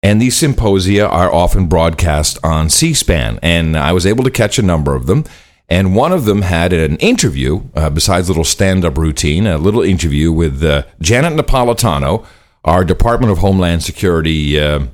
And 0.00 0.22
these 0.22 0.36
symposia 0.36 1.04
are 1.04 1.34
often 1.34 1.66
broadcast 1.66 2.38
on 2.44 2.70
C 2.70 2.94
SPAN. 2.94 3.40
And 3.42 3.76
I 3.76 3.92
was 3.92 4.06
able 4.06 4.22
to 4.22 4.30
catch 4.30 4.56
a 4.56 4.62
number 4.62 4.94
of 4.94 5.06
them. 5.06 5.24
And 5.68 5.96
one 5.96 6.12
of 6.12 6.26
them 6.26 6.42
had 6.42 6.72
an 6.72 6.96
interview, 6.98 7.62
uh, 7.74 7.90
besides 7.90 8.28
a 8.28 8.30
little 8.30 8.44
stand 8.44 8.84
up 8.84 8.96
routine, 8.96 9.44
a 9.44 9.58
little 9.58 9.82
interview 9.82 10.30
with 10.30 10.62
uh, 10.62 10.84
Janet 11.00 11.32
Napolitano, 11.32 12.24
our 12.64 12.84
Department 12.84 13.32
of 13.32 13.38
Homeland 13.38 13.82
Security 13.82 14.60
uh, 14.60 14.86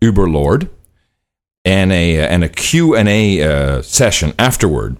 Uber 0.00 0.30
Lord, 0.30 0.70
and 1.62 1.92
a, 1.92 2.26
and 2.26 2.42
a 2.42 2.48
Q&A 2.48 3.42
uh, 3.42 3.82
session 3.82 4.32
afterward. 4.38 4.96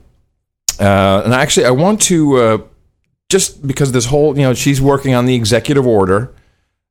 Uh, 0.81 1.23
and 1.25 1.35
actually, 1.35 1.67
I 1.67 1.71
want 1.71 2.01
to, 2.03 2.37
uh, 2.37 2.59
just 3.29 3.67
because 3.67 3.93
this 3.93 4.07
whole, 4.07 4.37
you 4.37 4.43
know, 4.43 4.55
she's 4.55 4.81
working 4.81 5.15
on 5.15 5.27
the 5.27 5.35
executive 5.35 5.87
order. 5.87 6.33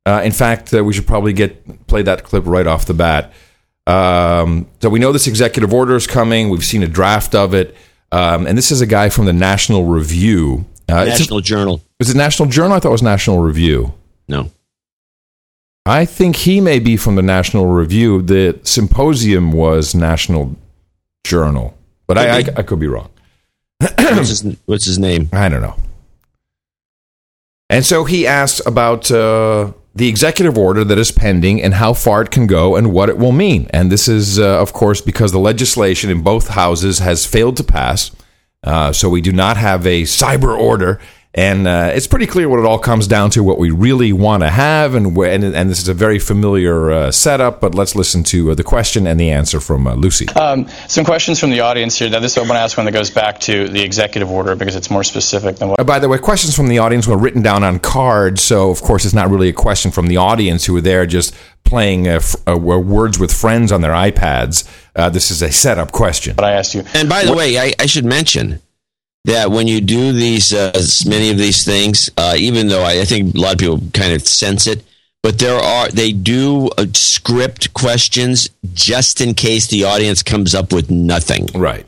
Uh, 0.05 0.21
in 0.23 0.31
fact, 0.31 0.73
uh, 0.73 0.83
we 0.83 0.93
should 0.93 1.07
probably 1.07 1.33
get 1.33 1.87
play 1.87 2.01
that 2.01 2.23
clip 2.23 2.45
right 2.45 2.67
off 2.67 2.85
the 2.85 2.93
bat. 2.93 3.33
Um, 3.85 4.67
so 4.81 4.89
we 4.89 4.99
know 4.99 5.11
this 5.11 5.27
executive 5.27 5.73
order 5.73 5.95
is 5.95 6.07
coming. 6.07 6.49
We've 6.49 6.63
seen 6.65 6.83
a 6.83 6.87
draft 6.87 7.33
of 7.35 7.53
it, 7.53 7.75
um, 8.11 8.45
and 8.47 8.57
this 8.57 8.71
is 8.71 8.81
a 8.81 8.85
guy 8.85 9.09
from 9.09 9.25
the 9.25 9.33
National 9.33 9.85
Review. 9.85 10.65
Uh, 10.89 11.05
it's 11.07 11.17
a- 11.17 11.23
National 11.23 11.41
Journal. 11.41 11.81
was 11.99 12.09
it 12.09 12.15
National 12.17 12.49
Journal? 12.49 12.73
I 12.73 12.79
thought 12.79 12.89
it 12.89 12.91
was 12.91 13.01
National 13.03 13.39
Review. 13.39 13.93
No. 14.27 14.51
I 15.85 16.03
think 16.05 16.35
he 16.35 16.59
may 16.59 16.79
be 16.79 16.97
from 16.97 17.15
the 17.15 17.21
National 17.21 17.65
Review. 17.67 18.21
The 18.21 18.59
symposium 18.63 19.53
was 19.53 19.95
National 19.95 20.55
Journal, 21.25 21.77
but 22.07 22.17
I, 22.17 22.39
I, 22.39 22.43
I 22.57 22.63
could 22.63 22.79
be 22.79 22.87
wrong. 22.87 23.09
What's, 23.79 24.29
his, 24.29 24.57
what's 24.65 24.85
his 24.85 24.99
name? 24.99 25.29
I 25.31 25.49
don't 25.49 25.61
know. 25.61 25.75
And 27.69 27.85
so 27.85 28.05
he 28.05 28.25
asked 28.25 28.61
about 28.65 29.11
uh, 29.11 29.73
the 29.93 30.07
executive 30.07 30.57
order 30.57 30.83
that 30.83 30.97
is 30.97 31.11
pending 31.11 31.61
and 31.61 31.73
how 31.73 31.93
far 31.93 32.21
it 32.21 32.31
can 32.31 32.47
go 32.47 32.75
and 32.75 32.93
what 32.93 33.09
it 33.09 33.17
will 33.17 33.31
mean. 33.31 33.67
And 33.71 33.91
this 33.91 34.07
is, 34.07 34.39
uh, 34.39 34.61
of 34.61 34.71
course, 34.73 35.01
because 35.01 35.31
the 35.31 35.39
legislation 35.39 36.09
in 36.09 36.21
both 36.21 36.49
houses 36.49 36.99
has 36.99 37.25
failed 37.25 37.57
to 37.57 37.63
pass. 37.63 38.11
Uh, 38.63 38.91
so 38.93 39.09
we 39.09 39.21
do 39.21 39.31
not 39.31 39.57
have 39.57 39.85
a 39.85 40.03
cyber 40.03 40.57
order. 40.57 40.99
And 41.37 41.67
uh, 41.67 41.91
it's 41.93 42.07
pretty 42.07 42.25
clear 42.25 42.49
what 42.49 42.57
it 42.59 42.65
all 42.65 42.79
comes 42.79 43.05
down 43.05 43.29
to, 43.31 43.43
what 43.43 43.59
we 43.59 43.69
really 43.69 44.11
want 44.11 44.41
to 44.41 44.49
have. 44.49 44.95
And, 44.95 45.15
wh- 45.15 45.27
and, 45.27 45.43
and 45.43 45.69
this 45.69 45.79
is 45.79 45.87
a 45.87 45.93
very 45.93 46.17
familiar 46.17 46.91
uh, 46.91 47.11
setup, 47.11 47.61
but 47.61 47.75
let's 47.75 47.95
listen 47.95 48.23
to 48.23 48.51
uh, 48.51 48.55
the 48.55 48.63
question 48.63 49.05
and 49.05 49.19
the 49.19 49.29
answer 49.29 49.59
from 49.59 49.85
uh, 49.85 49.93
Lucy. 49.93 50.27
Um, 50.29 50.67
some 50.87 51.05
questions 51.05 51.39
from 51.39 51.51
the 51.51 51.59
audience 51.59 51.99
here. 51.99 52.09
Now, 52.09 52.19
this 52.21 52.39
I 52.39 52.41
want 52.41 52.53
to 52.53 52.57
ask 52.57 52.75
one 52.75 52.87
that 52.87 52.91
goes 52.91 53.11
back 53.11 53.39
to 53.41 53.67
the 53.67 53.83
executive 53.83 54.31
order 54.31 54.55
because 54.55 54.75
it's 54.75 54.89
more 54.89 55.03
specific 55.03 55.57
than 55.57 55.69
what. 55.69 55.79
Uh, 55.79 55.83
by 55.83 55.99
the 55.99 56.09
way, 56.09 56.17
questions 56.17 56.55
from 56.55 56.69
the 56.69 56.79
audience 56.79 57.05
were 57.05 57.17
written 57.17 57.43
down 57.43 57.63
on 57.63 57.77
cards, 57.77 58.41
so 58.41 58.71
of 58.71 58.81
course 58.81 59.05
it's 59.05 59.13
not 59.13 59.29
really 59.29 59.49
a 59.49 59.53
question 59.53 59.91
from 59.91 60.07
the 60.07 60.17
audience 60.17 60.65
who 60.65 60.73
were 60.73 60.81
there 60.81 61.05
just 61.05 61.35
playing 61.63 62.07
uh, 62.07 62.13
f- 62.13 62.35
uh, 62.47 62.57
words 62.57 63.19
with 63.19 63.31
friends 63.31 63.71
on 63.71 63.81
their 63.81 63.91
iPads. 63.91 64.67
Uh, 64.95 65.07
this 65.09 65.29
is 65.29 65.43
a 65.43 65.51
setup 65.51 65.91
question. 65.91 66.35
But 66.35 66.45
I 66.45 66.53
asked 66.53 66.73
you. 66.73 66.83
And 66.95 67.07
by 67.07 67.25
the 67.25 67.33
way, 67.35 67.59
I, 67.59 67.73
I 67.77 67.85
should 67.85 68.05
mention 68.05 68.59
that 69.27 69.51
when 69.51 69.67
you 69.67 69.81
do 69.81 70.13
these, 70.13 70.53
uh, 70.53 70.71
many 71.05 71.29
of 71.29 71.37
these 71.37 71.63
things, 71.65 72.09
uh, 72.17 72.35
even 72.37 72.69
though 72.69 72.81
I, 72.81 73.01
I 73.01 73.05
think 73.05 73.35
a 73.35 73.37
lot 73.37 73.53
of 73.53 73.59
people 73.59 73.81
kind 73.93 74.13
of 74.13 74.25
sense 74.25 74.67
it, 74.67 74.83
but 75.21 75.37
there 75.39 75.57
are 75.57 75.89
they 75.89 76.13
do 76.13 76.69
uh, 76.77 76.85
script 76.93 77.73
questions 77.73 78.49
just 78.73 79.19
in 79.19 79.33
case 79.33 79.67
the 79.67 79.83
audience 79.83 80.23
comes 80.23 80.55
up 80.55 80.71
with 80.71 80.89
nothing. 80.89 81.47
Right. 81.53 81.85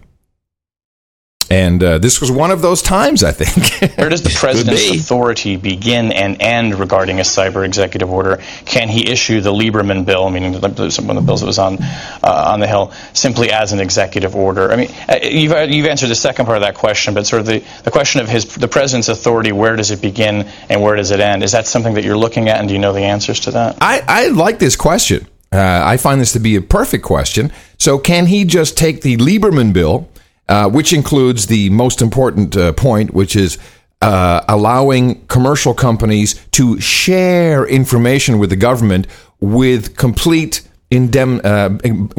And 1.50 1.84
uh, 1.84 1.98
this 1.98 2.22
was 2.22 2.32
one 2.32 2.52
of 2.52 2.62
those 2.62 2.84
times, 2.84 3.24
I 3.24 3.32
think. 3.32 3.98
Where 3.98 4.10
does 4.10 4.22
the 4.22 4.30
president's 4.36 4.92
be. 4.92 4.98
authority 4.98 5.56
begin 5.58 6.12
and 6.12 6.40
end 6.42 6.76
regarding 6.76 7.20
a 7.20 7.24
cyber 7.24 7.66
executive 7.66 8.12
order? 8.12 8.38
Can 8.66 8.88
he 8.88 9.10
issue 9.10 9.42
the 9.42 9.52
Lieberman 9.52 10.06
bill, 10.06 10.30
meaning 10.30 10.54
one 10.54 10.64
of 10.64 10.76
the 10.76 11.22
bills 11.26 11.42
that 11.42 11.48
was 11.48 11.58
on 11.58 11.78
uh, 11.82 12.52
on 12.54 12.60
the 12.60 12.68
Hill, 12.68 12.92
simply 13.14 13.52
as 13.52 13.74
an 13.74 13.80
executive 13.80 14.36
order? 14.36 14.72
I 14.72 14.76
mean, 14.76 14.92
uh, 15.08 15.18
you've, 15.24 15.52
uh, 15.52 15.62
you've 15.62 15.88
answered 15.88 16.10
the 16.10 16.16
second 16.16 16.46
part 16.46 16.58
of 16.58 16.62
that 16.62 16.76
question, 16.76 17.16
but 17.16 17.26
sort 17.26 17.40
of 17.40 17.48
the, 17.48 17.64
the 17.84 17.92
question 17.92 18.22
of 18.22 18.30
his 18.30 18.46
the 18.56 18.68
president's 18.68 19.10
authority, 19.10 19.52
where 19.52 19.76
does 19.76 19.90
it 19.90 20.02
begin 20.02 20.48
and 20.70 20.82
where 20.84 20.96
does 20.96 21.10
it 21.10 21.20
end? 21.20 21.44
Is 21.44 21.54
that 21.54 21.66
something 21.66 21.96
that 21.96 22.04
you're 22.04 22.18
looking 22.18 22.48
at, 22.50 22.60
and 22.60 22.68
do 22.68 22.76
you 22.76 22.80
know 22.80 22.94
the 22.94 23.02
answers 23.02 23.40
to 23.42 23.52
that? 23.52 23.78
I, 23.82 24.04
I 24.08 24.28
like 24.28 24.60
this 24.60 24.76
question. 24.76 25.28
Uh, 25.52 25.82
I 25.84 25.98
find 25.98 26.22
this 26.22 26.34
to 26.34 26.40
be 26.40 26.56
a 26.56 26.62
perfect 26.62 27.04
question. 27.04 27.52
So, 27.80 27.98
can 27.98 28.28
he 28.28 28.46
just 28.46 28.78
take 28.78 29.02
the 29.02 29.18
Lieberman 29.18 29.74
bill, 29.74 30.08
uh, 30.50 30.70
which 30.70 30.92
includes 30.92 31.46
the 31.46 31.70
most 31.70 32.02
important 32.02 32.58
uh, 32.58 32.74
point, 32.74 33.14
which 33.14 33.36
is 33.36 33.58
uh, 34.02 34.42
allowing 34.50 35.26
commercial 35.28 35.74
companies 35.74 36.44
to 36.52 36.80
share 36.82 37.66
information 37.68 38.40
with 38.40 38.50
the 38.50 38.56
government 38.56 39.08
with 39.40 39.96
complete 39.96 40.68
indemn 40.92 41.40
uh, 41.46 41.70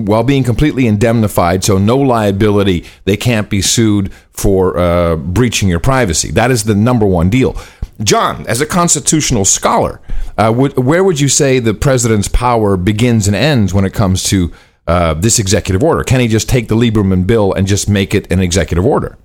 while 0.00 0.22
being 0.22 0.44
completely 0.44 0.86
indemnified, 0.86 1.64
so 1.64 1.76
no 1.76 1.98
liability. 1.98 2.84
They 3.04 3.16
can't 3.16 3.50
be 3.50 3.60
sued 3.62 4.12
for 4.30 4.78
uh, 4.78 5.16
breaching 5.16 5.68
your 5.68 5.80
privacy. 5.80 6.30
That 6.30 6.50
is 6.50 6.64
the 6.64 6.74
number 6.74 7.06
one 7.06 7.30
deal. 7.30 7.56
John, 8.02 8.46
as 8.46 8.60
a 8.60 8.66
constitutional 8.66 9.44
scholar, 9.44 10.00
uh, 10.38 10.52
where 10.52 11.04
would 11.04 11.20
you 11.20 11.28
say 11.28 11.58
the 11.58 11.74
president's 11.74 12.28
power 12.28 12.76
begins 12.76 13.26
and 13.26 13.36
ends 13.36 13.74
when 13.74 13.84
it 13.84 13.92
comes 13.92 14.22
to 14.24 14.52
uh, 14.90 15.14
this 15.14 15.38
executive 15.38 15.82
order? 15.82 16.02
Can 16.02 16.20
he 16.20 16.26
just 16.28 16.48
take 16.48 16.66
the 16.68 16.74
Lieberman 16.74 17.26
bill 17.26 17.52
and 17.52 17.66
just 17.66 17.88
make 17.88 18.14
it 18.14 18.30
an 18.32 18.40
executive 18.40 18.84
order? 18.84 19.16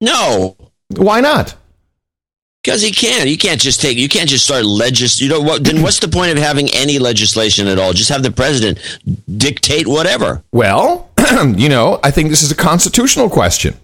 No, 0.00 0.56
Why 0.96 1.20
not? 1.20 1.54
because 2.66 2.82
he 2.82 2.90
can't. 2.90 3.28
You 3.30 3.38
can't 3.38 3.60
just 3.60 3.80
take. 3.80 3.96
You 3.96 4.08
can't 4.08 4.28
just 4.28 4.44
start 4.44 4.64
legis. 4.64 5.20
You 5.20 5.28
know 5.28 5.40
what? 5.40 5.62
Then 5.62 5.82
what's 5.82 6.00
the 6.00 6.08
point 6.08 6.32
of 6.32 6.38
having 6.38 6.68
any 6.74 6.98
legislation 6.98 7.68
at 7.68 7.78
all? 7.78 7.92
Just 7.92 8.10
have 8.10 8.24
the 8.24 8.32
president 8.32 8.80
dictate 9.36 9.86
whatever. 9.86 10.42
Well, 10.50 11.08
you 11.56 11.68
know, 11.68 12.00
I 12.02 12.10
think 12.10 12.30
this 12.30 12.42
is 12.42 12.50
a 12.50 12.56
constitutional 12.56 13.30
question. 13.30 13.76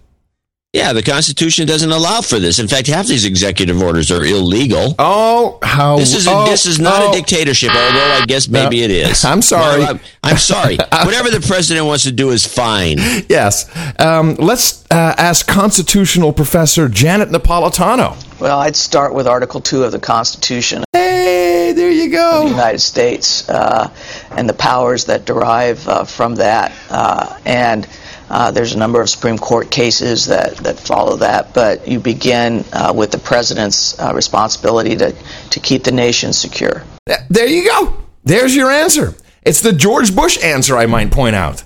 Yeah, 0.72 0.94
the 0.94 1.02
Constitution 1.02 1.66
doesn't 1.66 1.92
allow 1.92 2.22
for 2.22 2.38
this. 2.38 2.58
In 2.58 2.66
fact, 2.66 2.86
half 2.86 3.06
these 3.06 3.26
executive 3.26 3.82
orders 3.82 4.10
are 4.10 4.24
illegal. 4.24 4.94
Oh, 4.98 5.58
how 5.62 5.98
This 5.98 6.14
is 6.14 6.26
a, 6.26 6.30
oh, 6.30 6.46
this 6.46 6.64
is 6.64 6.78
not 6.80 7.02
oh. 7.02 7.10
a 7.10 7.14
dictatorship, 7.14 7.68
although 7.68 8.18
I 8.22 8.24
guess 8.26 8.48
maybe 8.48 8.78
No. 8.78 8.84
it 8.86 8.90
is. 8.90 9.22
I'm 9.26 9.42
sorry. 9.42 9.80
Well, 9.80 9.90
I'm, 9.96 10.00
I'm 10.22 10.38
sorry. 10.38 10.76
Whatever 11.04 11.28
the 11.28 11.44
president 11.46 11.84
wants 11.84 12.04
to 12.04 12.12
do 12.12 12.30
is 12.30 12.46
fine. 12.46 12.96
Yes. 13.28 13.68
Um, 14.00 14.34
let's 14.36 14.82
uh, 14.90 15.14
ask 15.18 15.46
constitutional 15.46 16.32
professor 16.32 16.88
Janet 16.88 17.28
Napolitano. 17.28 18.16
Well, 18.40 18.58
I'd 18.58 18.74
start 18.74 19.12
with 19.12 19.26
Article 19.26 19.60
2 19.60 19.84
of 19.84 19.92
the 19.92 20.00
Constitution 20.00 20.84
Hey, 20.94 21.72
there 21.76 21.90
you 21.90 22.04
of 22.06 22.10
the 22.10 22.16
go. 22.16 22.46
United 22.46 22.80
States 22.80 23.46
uh, 23.50 23.90
and 24.30 24.48
the 24.48 24.54
powers 24.54 25.04
that 25.04 25.26
derive 25.26 25.86
uh, 25.86 26.04
from 26.04 26.36
that. 26.36 26.72
Uh, 26.88 27.38
and 27.44 27.86
uh, 28.32 28.50
there's 28.50 28.72
a 28.72 28.78
number 28.78 28.98
of 29.02 29.10
Supreme 29.10 29.36
Court 29.36 29.70
cases 29.70 30.24
that, 30.26 30.56
that 30.58 30.80
follow 30.80 31.16
that, 31.16 31.52
but 31.52 31.86
you 31.86 32.00
begin 32.00 32.64
uh, 32.72 32.90
with 32.96 33.10
the 33.10 33.18
President's 33.18 33.98
uh, 34.00 34.12
responsibility 34.14 34.96
to, 34.96 35.14
to 35.50 35.60
keep 35.60 35.84
the 35.84 35.92
nation 35.92 36.32
secure. 36.32 36.82
There 37.28 37.46
you 37.46 37.68
go. 37.68 38.02
There's 38.24 38.56
your 38.56 38.70
answer. 38.70 39.14
It's 39.42 39.60
the 39.60 39.72
George 39.72 40.16
Bush 40.16 40.42
answer, 40.42 40.78
I 40.78 40.86
might 40.86 41.10
point 41.10 41.36
out. 41.36 41.62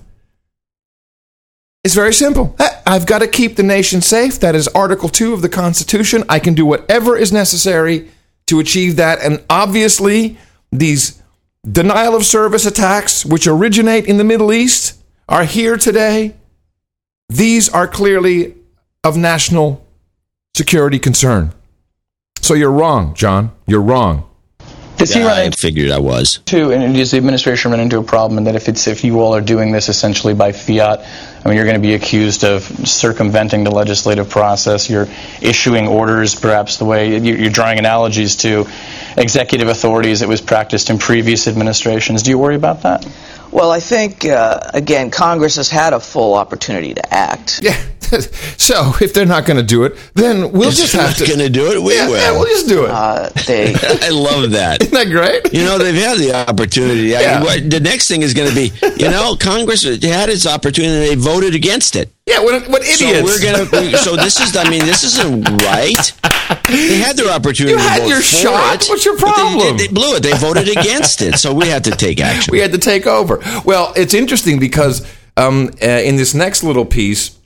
It's 1.84 1.94
very 1.94 2.12
simple. 2.12 2.56
I've 2.84 3.06
got 3.06 3.20
to 3.20 3.28
keep 3.28 3.54
the 3.54 3.62
nation 3.62 4.02
safe. 4.02 4.40
That 4.40 4.56
is 4.56 4.66
Article 4.66 5.08
2 5.08 5.34
of 5.34 5.42
the 5.42 5.48
Constitution. 5.48 6.24
I 6.28 6.40
can 6.40 6.54
do 6.54 6.66
whatever 6.66 7.16
is 7.16 7.32
necessary 7.32 8.10
to 8.46 8.58
achieve 8.58 8.96
that. 8.96 9.20
And 9.20 9.44
obviously, 9.48 10.36
these 10.72 11.22
denial 11.70 12.16
of 12.16 12.24
service 12.24 12.66
attacks, 12.66 13.24
which 13.24 13.46
originate 13.46 14.06
in 14.06 14.16
the 14.16 14.24
Middle 14.24 14.52
East, 14.52 15.00
are 15.28 15.44
here 15.44 15.76
today. 15.76 16.34
These 17.28 17.68
are 17.68 17.88
clearly 17.88 18.54
of 19.02 19.16
national 19.16 19.84
security 20.54 20.98
concern. 20.98 21.52
So 22.40 22.54
you're 22.54 22.72
wrong, 22.72 23.14
John. 23.14 23.52
You're 23.66 23.82
wrong. 23.82 24.28
Does 24.96 25.12
he 25.12 25.20
Yeah, 25.20 25.26
run 25.26 25.36
I 25.38 25.42
into 25.42 25.58
figured 25.58 25.90
I 25.90 25.98
was. 25.98 26.38
Too, 26.46 26.72
and 26.72 26.94
does 26.94 27.10
the 27.10 27.18
administration 27.18 27.70
run 27.70 27.80
into 27.80 27.98
a 27.98 28.02
problem 28.02 28.38
in 28.38 28.44
that 28.44 28.54
if 28.54 28.68
it's 28.68 28.86
if 28.86 29.04
you 29.04 29.20
all 29.20 29.34
are 29.34 29.42
doing 29.42 29.70
this 29.70 29.88
essentially 29.90 30.32
by 30.32 30.52
fiat, 30.52 31.00
I 31.44 31.48
mean 31.48 31.56
you're 31.56 31.66
going 31.66 31.76
to 31.76 31.86
be 31.86 31.94
accused 31.94 32.44
of 32.44 32.62
circumventing 32.62 33.64
the 33.64 33.70
legislative 33.70 34.30
process. 34.30 34.88
You're 34.88 35.08
issuing 35.42 35.86
orders, 35.86 36.34
perhaps 36.34 36.78
the 36.78 36.86
way 36.86 37.18
you're 37.18 37.36
you're 37.36 37.50
drawing 37.50 37.78
analogies 37.78 38.36
to 38.36 38.66
executive 39.16 39.68
authorities 39.68 40.20
that 40.20 40.28
was 40.28 40.40
practiced 40.40 40.90
in 40.90 40.98
previous 40.98 41.46
administrations. 41.48 42.22
Do 42.22 42.30
you 42.30 42.38
worry 42.38 42.56
about 42.56 42.82
that? 42.82 43.06
Well, 43.52 43.70
I 43.70 43.80
think, 43.80 44.24
uh, 44.24 44.58
again, 44.74 45.10
Congress 45.10 45.56
has 45.56 45.70
had 45.70 45.92
a 45.92 46.00
full 46.00 46.34
opportunity 46.34 46.94
to 46.94 47.14
act. 47.14 47.60
Yeah. 47.62 47.80
so 48.56 48.92
if 49.00 49.14
they're 49.14 49.26
not 49.26 49.46
going 49.46 49.56
to 49.56 49.62
do 49.64 49.82
it, 49.84 49.96
then 50.14 50.52
we'll 50.52 50.68
If 50.68 50.76
just 50.76 50.92
they're 50.92 51.02
have 51.02 51.18
not 51.18 51.26
to. 51.26 51.32
gonna 51.32 51.48
do 51.48 51.72
it, 51.72 51.82
we 51.82 51.94
yeah, 51.96 52.06
will. 52.08 52.16
Yeah, 52.16 52.30
we'll 52.32 52.44
just 52.46 52.68
do 52.68 52.84
it. 52.84 52.90
Uh, 52.90 53.30
they, 53.46 53.74
I 54.02 54.10
love 54.10 54.52
that. 54.52 54.82
Isn't 54.82 54.94
that 54.94 55.08
great? 55.10 55.52
You 55.52 55.64
know, 55.64 55.76
they've 55.78 55.94
had 55.94 56.18
the 56.18 56.32
opportunity. 56.48 57.16
I- 57.16 57.20
Yeah. 57.20 57.42
what- 57.42 57.68
the 57.68 57.80
next 57.80 58.06
thing 58.06 58.22
is 58.22 58.32
going 58.34 58.48
to 58.48 58.54
be, 58.54 58.70
you 58.96 59.10
know, 59.10 59.36
Congress 59.36 59.82
had 59.82 60.28
its 60.28 60.46
opportunity 60.46 60.94
and 60.94 61.02
they 61.02 61.14
voted 61.20 61.54
against 61.56 61.96
it. 61.96 62.10
Yeah, 62.26 62.40
what, 62.40 62.68
what 62.68 62.82
idiots? 62.82 63.00
So 63.00 63.24
we're 63.24 63.40
gonna. 63.40 63.96
So 63.98 64.16
this 64.16 64.40
is. 64.40 64.56
I 64.56 64.68
mean, 64.68 64.84
this 64.84 65.04
isn't 65.04 65.48
right. 65.62 66.12
They 66.68 66.98
had 66.98 67.16
their 67.16 67.30
opportunity. 67.32 67.72
You 67.74 67.78
had 67.78 68.08
your 68.08 68.20
shot. 68.20 68.82
it, 68.84 68.88
What's 68.88 69.04
your 69.04 69.16
problem? 69.16 69.76
They, 69.76 69.86
they 69.86 69.92
blew 69.92 70.16
it. 70.16 70.22
They 70.22 70.32
voted 70.32 70.68
against 70.68 71.22
it. 71.22 71.36
So 71.38 71.54
we 71.54 71.68
had 71.68 71.84
to 71.84 71.92
take 71.92 72.20
action. 72.20 72.52
we 72.52 72.60
had 72.60 72.72
to 72.72 72.78
take 72.78 73.06
over. 73.06 73.40
Well, 73.64 73.92
it's 73.96 74.14
interesting 74.14 74.58
because 74.58 75.06
um, 75.36 75.70
uh, 75.82 75.86
in 75.86 76.16
this 76.16 76.34
next 76.34 76.62
little 76.62 76.84
piece, 76.84 77.38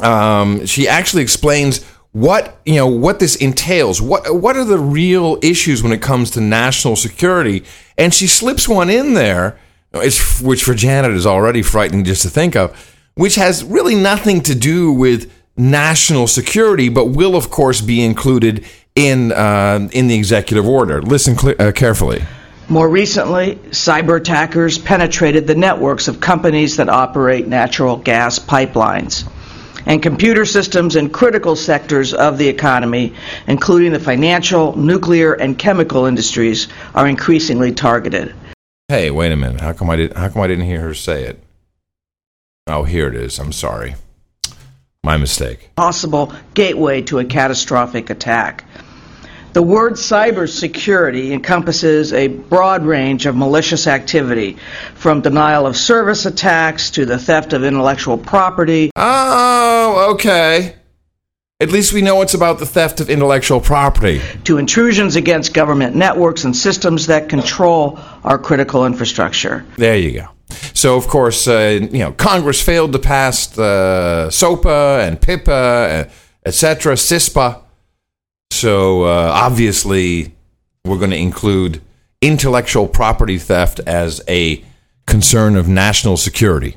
um, 0.00 0.66
she 0.66 0.88
actually 0.88 1.22
explains 1.22 1.84
what 2.12 2.60
you 2.64 2.74
know 2.74 2.86
what 2.88 3.18
this 3.20 3.36
entails. 3.36 4.00
What 4.02 4.34
what 4.40 4.56
are 4.56 4.64
the 4.64 4.78
real 4.78 5.38
issues 5.42 5.82
when 5.82 5.92
it 5.92 6.02
comes 6.02 6.30
to 6.32 6.40
national 6.40 6.96
security? 6.96 7.64
And 7.96 8.12
she 8.12 8.26
slips 8.26 8.68
one 8.68 8.90
in 8.90 9.14
there, 9.14 9.58
which 9.92 10.62
for 10.62 10.74
Janet 10.74 11.12
is 11.12 11.26
already 11.26 11.62
frightening 11.62 12.04
just 12.04 12.22
to 12.22 12.30
think 12.30 12.56
of, 12.56 12.94
which 13.14 13.34
has 13.34 13.62
really 13.64 13.94
nothing 13.94 14.40
to 14.42 14.54
do 14.54 14.92
with 14.92 15.30
national 15.56 16.26
security, 16.26 16.88
but 16.88 17.06
will 17.06 17.36
of 17.36 17.50
course 17.50 17.80
be 17.80 18.02
included 18.04 18.64
in 18.94 19.32
uh, 19.32 19.88
in 19.92 20.08
the 20.08 20.14
executive 20.14 20.66
order. 20.66 21.02
Listen 21.02 21.36
cle 21.36 21.54
uh, 21.58 21.72
carefully. 21.72 22.22
More 22.68 22.88
recently, 22.88 23.56
cyber 23.70 24.20
attackers 24.20 24.78
penetrated 24.78 25.46
the 25.46 25.56
networks 25.56 26.06
of 26.06 26.20
companies 26.20 26.76
that 26.76 26.88
operate 26.88 27.48
natural 27.48 27.96
gas 27.96 28.38
pipelines. 28.38 29.28
And 29.86 30.00
computer 30.02 30.44
systems 30.44 30.94
in 30.94 31.10
critical 31.10 31.56
sectors 31.56 32.14
of 32.14 32.38
the 32.38 32.46
economy, 32.46 33.14
including 33.48 33.92
the 33.92 33.98
financial, 33.98 34.76
nuclear, 34.76 35.32
and 35.32 35.58
chemical 35.58 36.04
industries, 36.04 36.68
are 36.94 37.08
increasingly 37.08 37.72
targeted. 37.72 38.34
Hey, 38.88 39.10
wait 39.10 39.32
a 39.32 39.36
minute. 39.36 39.60
How 39.60 39.72
come 39.72 39.90
I 39.90 39.96
did? 39.96 40.12
How 40.12 40.28
come 40.28 40.42
I 40.42 40.46
didn't 40.46 40.66
hear 40.66 40.80
her 40.82 40.94
say 40.94 41.24
it? 41.24 41.42
Oh, 42.66 42.84
here 42.84 43.08
it 43.08 43.16
is. 43.16 43.38
I'm 43.40 43.52
sorry. 43.52 43.96
My 45.10 45.16
mistake. 45.16 45.70
Possible 45.74 46.32
gateway 46.54 47.02
to 47.02 47.18
a 47.18 47.24
catastrophic 47.24 48.10
attack. 48.10 48.64
The 49.54 49.62
word 49.62 49.94
cybersecurity 49.94 51.32
encompasses 51.32 52.12
a 52.12 52.28
broad 52.28 52.84
range 52.84 53.26
of 53.26 53.34
malicious 53.34 53.88
activity, 53.88 54.58
from 54.94 55.22
denial 55.22 55.66
of 55.66 55.76
service 55.76 56.26
attacks 56.26 56.90
to 56.90 57.06
the 57.06 57.18
theft 57.18 57.52
of 57.54 57.64
intellectual 57.64 58.18
property. 58.18 58.92
Oh, 58.94 60.12
okay. 60.12 60.76
At 61.60 61.72
least 61.72 61.92
we 61.92 62.02
know 62.02 62.22
it's 62.22 62.34
about 62.34 62.60
the 62.60 62.66
theft 62.66 63.00
of 63.00 63.10
intellectual 63.10 63.60
property. 63.60 64.20
To 64.44 64.58
intrusions 64.58 65.16
against 65.16 65.52
government 65.52 65.96
networks 65.96 66.44
and 66.44 66.54
systems 66.54 67.08
that 67.08 67.28
control 67.28 67.98
our 68.22 68.38
critical 68.38 68.86
infrastructure. 68.86 69.64
There 69.76 69.96
you 69.96 70.20
go. 70.20 70.28
So, 70.74 70.96
of 70.96 71.08
course, 71.08 71.46
uh, 71.48 71.80
you 71.80 71.98
know, 71.98 72.12
Congress 72.12 72.62
failed 72.62 72.92
to 72.92 72.98
pass 72.98 73.58
uh, 73.58 74.30
SOPA 74.30 75.06
and 75.06 75.20
PIPA, 75.20 76.10
etc., 76.44 76.94
CISPA. 76.94 77.62
So, 78.50 79.04
uh, 79.04 79.30
obviously, 79.32 80.34
we're 80.84 80.98
going 80.98 81.10
to 81.10 81.16
include 81.16 81.80
intellectual 82.20 82.86
property 82.86 83.38
theft 83.38 83.80
as 83.86 84.20
a 84.28 84.64
concern 85.06 85.56
of 85.56 85.68
national 85.68 86.16
security. 86.16 86.76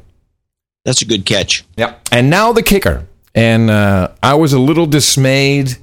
That's 0.86 1.02
a 1.02 1.06
good 1.06 1.26
catch. 1.26 1.66
Yeah. 1.78 1.96
And 2.12 2.30
now 2.30 2.52
the 2.52 2.64
kicker. 2.64 3.08
And 3.36 3.70
uh, 3.70 4.10
I 4.22 4.36
was 4.36 4.54
a 4.54 4.60
little 4.60 4.86
dismayed 4.86 5.78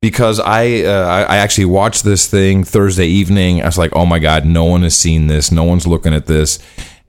because 0.00 0.40
I, 0.40 0.82
uh, 0.82 1.06
I 1.06 1.22
I 1.22 1.36
actually 1.38 1.66
watched 1.66 2.04
this 2.04 2.26
thing 2.26 2.64
Thursday 2.64 3.06
evening. 3.06 3.62
I 3.62 3.66
was 3.66 3.78
like, 3.78 3.94
oh 3.94 4.06
my 4.06 4.18
god, 4.18 4.46
no 4.46 4.64
one 4.64 4.82
has 4.82 4.96
seen 4.96 5.26
this. 5.26 5.52
No 5.52 5.64
one's 5.64 5.86
looking 5.86 6.14
at 6.14 6.26
this. 6.26 6.58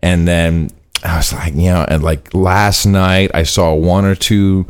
And 0.02 0.28
then 0.28 0.70
I 1.04 1.18
was 1.18 1.34
like, 1.34 1.54
you 1.54 1.70
know, 1.70 1.86
and 1.88 2.04
like 2.04 2.34
last 2.34 2.86
night 2.86 3.32
I 3.34 3.44
saw 3.44 3.74
one 3.74 4.06
or 4.06 4.16
two 4.16 4.66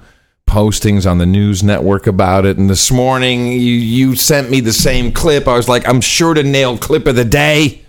postings 0.48 1.10
on 1.10 1.20
the 1.20 1.26
news 1.26 1.63
network 1.63 2.08
about 2.08 2.46
it, 2.46 2.58
and 2.58 2.70
this 2.70 2.92
morning 2.92 3.48
you 3.48 3.74
you 3.74 4.15
sent 4.15 4.50
me 4.50 4.60
the 4.60 4.74
same 4.74 5.12
clip. 5.12 5.48
I 5.48 5.56
was 5.56 5.70
like, 5.70 5.88
I'm 5.88 6.02
sure 6.02 6.34
to 6.34 6.44
nail 6.44 6.78
clip 6.78 7.08
of 7.08 7.15
the 7.15 7.26
day. 7.26 7.84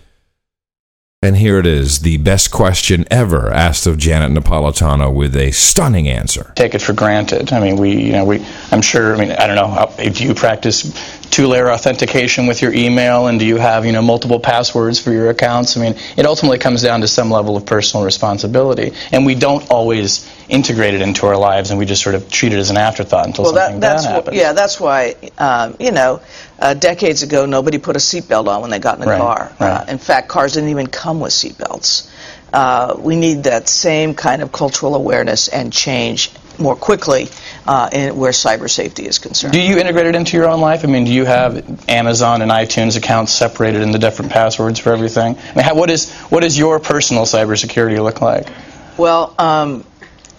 And 1.22 1.36
here 1.36 1.58
it 1.58 1.66
is, 1.66 1.98
the 1.98 2.16
best 2.16 2.50
question 2.50 3.04
ever 3.10 3.52
asked 3.52 3.86
of 3.86 3.98
Janet 3.98 4.30
Napolitano 4.32 5.12
with 5.12 5.36
a 5.36 5.50
stunning 5.50 6.08
answer. 6.08 6.50
take 6.56 6.74
it 6.74 6.80
for 6.80 6.94
granted. 6.94 7.52
I 7.52 7.60
mean, 7.60 7.76
we, 7.76 7.92
you 7.92 8.12
know, 8.12 8.24
we. 8.24 8.42
I'm 8.70 8.80
sure. 8.80 9.14
I 9.14 9.18
mean, 9.18 9.32
I 9.32 9.46
don't 9.46 9.56
know. 9.56 9.94
if 9.98 10.18
you 10.18 10.34
practice 10.34 11.19
two-layer 11.30 11.70
authentication 11.70 12.46
with 12.46 12.60
your 12.60 12.72
email, 12.74 13.26
and 13.28 13.38
do 13.38 13.46
you 13.46 13.56
have, 13.56 13.86
you 13.86 13.92
know, 13.92 14.02
multiple 14.02 14.40
passwords 14.40 14.98
for 14.98 15.12
your 15.12 15.30
accounts? 15.30 15.76
I 15.76 15.80
mean, 15.80 15.94
it 16.16 16.26
ultimately 16.26 16.58
comes 16.58 16.82
down 16.82 17.00
to 17.02 17.08
some 17.08 17.30
level 17.30 17.56
of 17.56 17.64
personal 17.66 18.04
responsibility, 18.04 18.92
and 19.12 19.24
we 19.24 19.34
don't 19.34 19.68
always 19.70 20.28
integrate 20.48 20.94
it 20.94 21.00
into 21.00 21.26
our 21.26 21.36
lives, 21.36 21.70
and 21.70 21.78
we 21.78 21.86
just 21.86 22.02
sort 22.02 22.14
of 22.16 22.30
treat 22.30 22.52
it 22.52 22.58
as 22.58 22.70
an 22.70 22.76
afterthought 22.76 23.26
until 23.26 23.44
well, 23.44 23.54
something 23.54 23.80
that, 23.80 23.92
that's 23.92 24.04
bad 24.04 24.14
happens. 24.14 24.36
yeah, 24.36 24.52
that's 24.52 24.80
why 24.80 25.14
um, 25.38 25.76
you 25.78 25.92
know, 25.92 26.20
uh, 26.58 26.74
decades 26.74 27.22
ago 27.22 27.46
nobody 27.46 27.78
put 27.78 27.96
a 27.96 28.00
seatbelt 28.00 28.48
on 28.48 28.60
when 28.60 28.70
they 28.70 28.78
got 28.78 28.98
in 28.98 29.04
a 29.04 29.06
Right, 29.06 29.18
car. 29.18 29.52
right. 29.60 29.70
Uh, 29.70 29.84
in 29.88 29.98
fact, 29.98 30.28
cars 30.28 30.54
didn't 30.54 30.70
even 30.70 30.88
come 30.88 31.20
with 31.20 31.32
seatbelts. 31.32 32.10
Uh, 32.52 32.96
we 32.98 33.14
need 33.14 33.44
that 33.44 33.68
same 33.68 34.14
kind 34.14 34.42
of 34.42 34.50
cultural 34.50 34.96
awareness 34.96 35.46
and 35.48 35.72
change 35.72 36.32
more 36.60 36.76
quickly 36.76 37.28
uh, 37.66 37.88
in, 37.92 38.16
where 38.16 38.32
cyber 38.32 38.68
safety 38.68 39.06
is 39.06 39.18
concerned. 39.18 39.52
Do 39.52 39.60
you 39.60 39.78
integrate 39.78 40.06
it 40.06 40.14
into 40.14 40.36
your 40.36 40.48
own 40.48 40.60
life? 40.60 40.84
I 40.84 40.88
mean, 40.88 41.04
do 41.04 41.12
you 41.12 41.24
have 41.24 41.88
Amazon 41.88 42.42
and 42.42 42.50
iTunes 42.50 42.96
accounts 42.96 43.32
separated 43.32 43.82
into 43.82 43.98
different 43.98 44.30
passwords 44.32 44.78
for 44.78 44.92
everything? 44.92 45.36
I 45.36 45.54
mean, 45.54 45.64
how, 45.64 45.74
what 45.74 45.90
is 45.90 46.12
what 46.30 46.40
does 46.40 46.58
your 46.58 46.78
personal 46.80 47.24
cybersecurity 47.24 48.02
look 48.02 48.20
like? 48.20 48.48
Well, 48.96 49.34
um, 49.38 49.84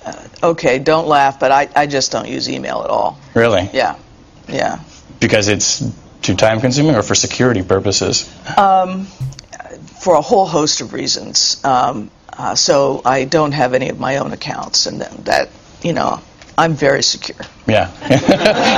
uh, 0.06 0.28
okay, 0.44 0.80
don't 0.80 1.08
laugh, 1.08 1.40
but 1.40 1.52
I, 1.52 1.70
I 1.76 1.88
just 1.88 2.12
don't 2.12 2.28
use 2.28 2.50
email 2.50 2.82
at 2.84 2.90
all. 2.90 3.20
Really? 3.34 3.70
Yeah, 3.74 3.98
yeah. 4.48 4.80
Because 5.20 5.48
it's 5.48 5.84
too 6.22 6.36
time 6.36 6.60
consuming, 6.60 6.96
or 6.96 7.04
for 7.04 7.16
security 7.16 7.64
purposes? 7.64 8.32
Um, 8.58 9.06
for 10.02 10.16
a 10.16 10.22
whole 10.22 10.46
host 10.46 10.82
of 10.82 10.94
reasons. 10.94 11.64
Um, 11.64 12.12
uh, 12.32 12.56
so 12.56 13.02
I 13.06 13.26
don't 13.26 13.52
have 13.52 13.74
any 13.74 13.90
of 13.90 14.00
my 14.00 14.18
own 14.18 14.32
accounts, 14.32 14.86
and 14.86 15.02
that, 15.02 15.26
that 15.26 15.50
you 15.84 15.94
know, 15.94 16.20
I'm 16.58 16.74
very 16.74 17.04
secure. 17.04 17.38
Yeah, 17.68 17.90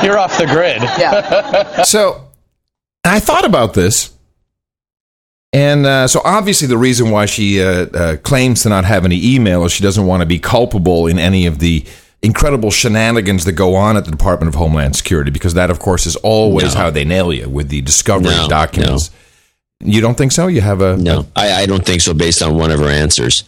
you're 0.04 0.18
off 0.18 0.38
the 0.38 0.46
grid. 0.46 0.82
Yeah. 0.82 1.84
so 1.84 2.28
I 3.04 3.20
thought 3.20 3.46
about 3.46 3.74
this. 3.74 4.12
And 5.52 5.86
uh, 5.86 6.08
so, 6.08 6.20
obviously, 6.26 6.68
the 6.68 6.78
reason 6.80 7.12
why 7.12 7.28
she 7.28 7.62
uh, 7.62 7.86
uh, 7.86 8.18
claims 8.18 8.63
to 8.63 8.70
not 8.70 8.86
have 8.86 9.06
any 9.06 9.36
email 9.36 9.63
is 9.66 9.72
she 9.72 9.84
doesn't 9.84 10.06
want 10.08 10.22
to 10.22 10.26
be 10.26 10.39
culpable 10.39 11.06
in 11.06 11.20
any 11.20 11.46
of 11.46 11.60
the 11.60 11.86
incredible 12.24 12.72
shenanigans 12.72 13.46
that 13.46 13.52
go 13.52 13.76
on 13.76 13.96
at 13.96 14.06
the 14.06 14.10
Department 14.12 14.48
of 14.48 14.56
Homeland 14.56 14.96
Security, 14.96 15.30
because 15.30 15.54
that, 15.54 15.70
of 15.70 15.78
course, 15.78 16.08
is 16.08 16.16
always 16.18 16.74
No. 16.74 16.82
how 16.82 16.89
they 16.89 17.06
nail 17.06 17.32
you 17.32 17.48
with 17.50 17.70
the 17.70 17.82
discovery 17.82 18.32
No, 18.32 18.44
of 18.46 18.50
documents. 18.50 19.12
You 19.80 20.02
don't 20.02 20.16
think 20.18 20.32
so? 20.32 20.48
You 20.48 20.62
have 20.62 20.82
a 20.82 20.98
No, 20.98 21.28
I, 21.36 21.52
I 21.52 21.66
don't 21.68 21.86
think 21.86 22.02
so. 22.02 22.16
Based 22.16 22.42
on 22.42 22.56
one 22.58 22.72
of 22.72 22.80
her 22.80 22.88
answers, 22.89 23.44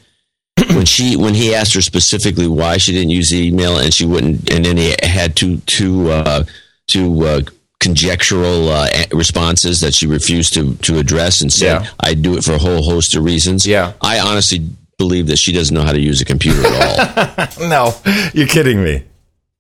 when 0.70 0.86
she 0.86 1.16
when 1.16 1.34
he 1.34 1.54
asked 1.54 1.74
her 1.74 1.82
specifically 1.82 2.48
why 2.48 2.78
she 2.78 2.92
didn't 2.94 3.10
use 3.10 3.34
email 3.34 3.78
and 3.78 3.94
she 3.94 4.06
wouldn't, 4.06 4.50
and 4.50 4.64
then 4.66 4.78
he 4.78 4.96
had 5.04 5.36
two 5.36 5.58
two 5.60 6.10
uh, 6.10 6.44
two 6.88 7.26
uh, 7.26 7.42
conjectural 7.80 8.70
uh, 8.70 8.88
responses 9.12 9.82
that 9.82 9.94
she 9.94 10.08
refused 10.08 10.54
to 10.54 10.76
to 10.76 10.98
address 10.98 11.42
and 11.42 11.52
said, 11.52 11.82
Yeah. 11.82 11.88
"I 12.00 12.14
do 12.14 12.38
it 12.38 12.44
for 12.44 12.54
a 12.54 12.58
whole 12.58 12.84
host 12.84 13.16
of 13.16 13.24
reasons." 13.24 13.66
Yeah. 13.68 13.94
I 14.02 14.20
honestly 14.20 14.68
believe 14.98 15.28
that 15.28 15.38
she 15.38 15.52
doesn't 15.52 15.76
know 15.76 15.84
how 15.84 15.92
to 15.92 16.00
use 16.00 16.22
a 16.22 16.26
computer 16.26 16.62
at 16.66 17.60
all. 17.60 17.68
no, 17.70 17.94
you're 18.34 18.48
kidding 18.48 18.82
me. 18.82 19.04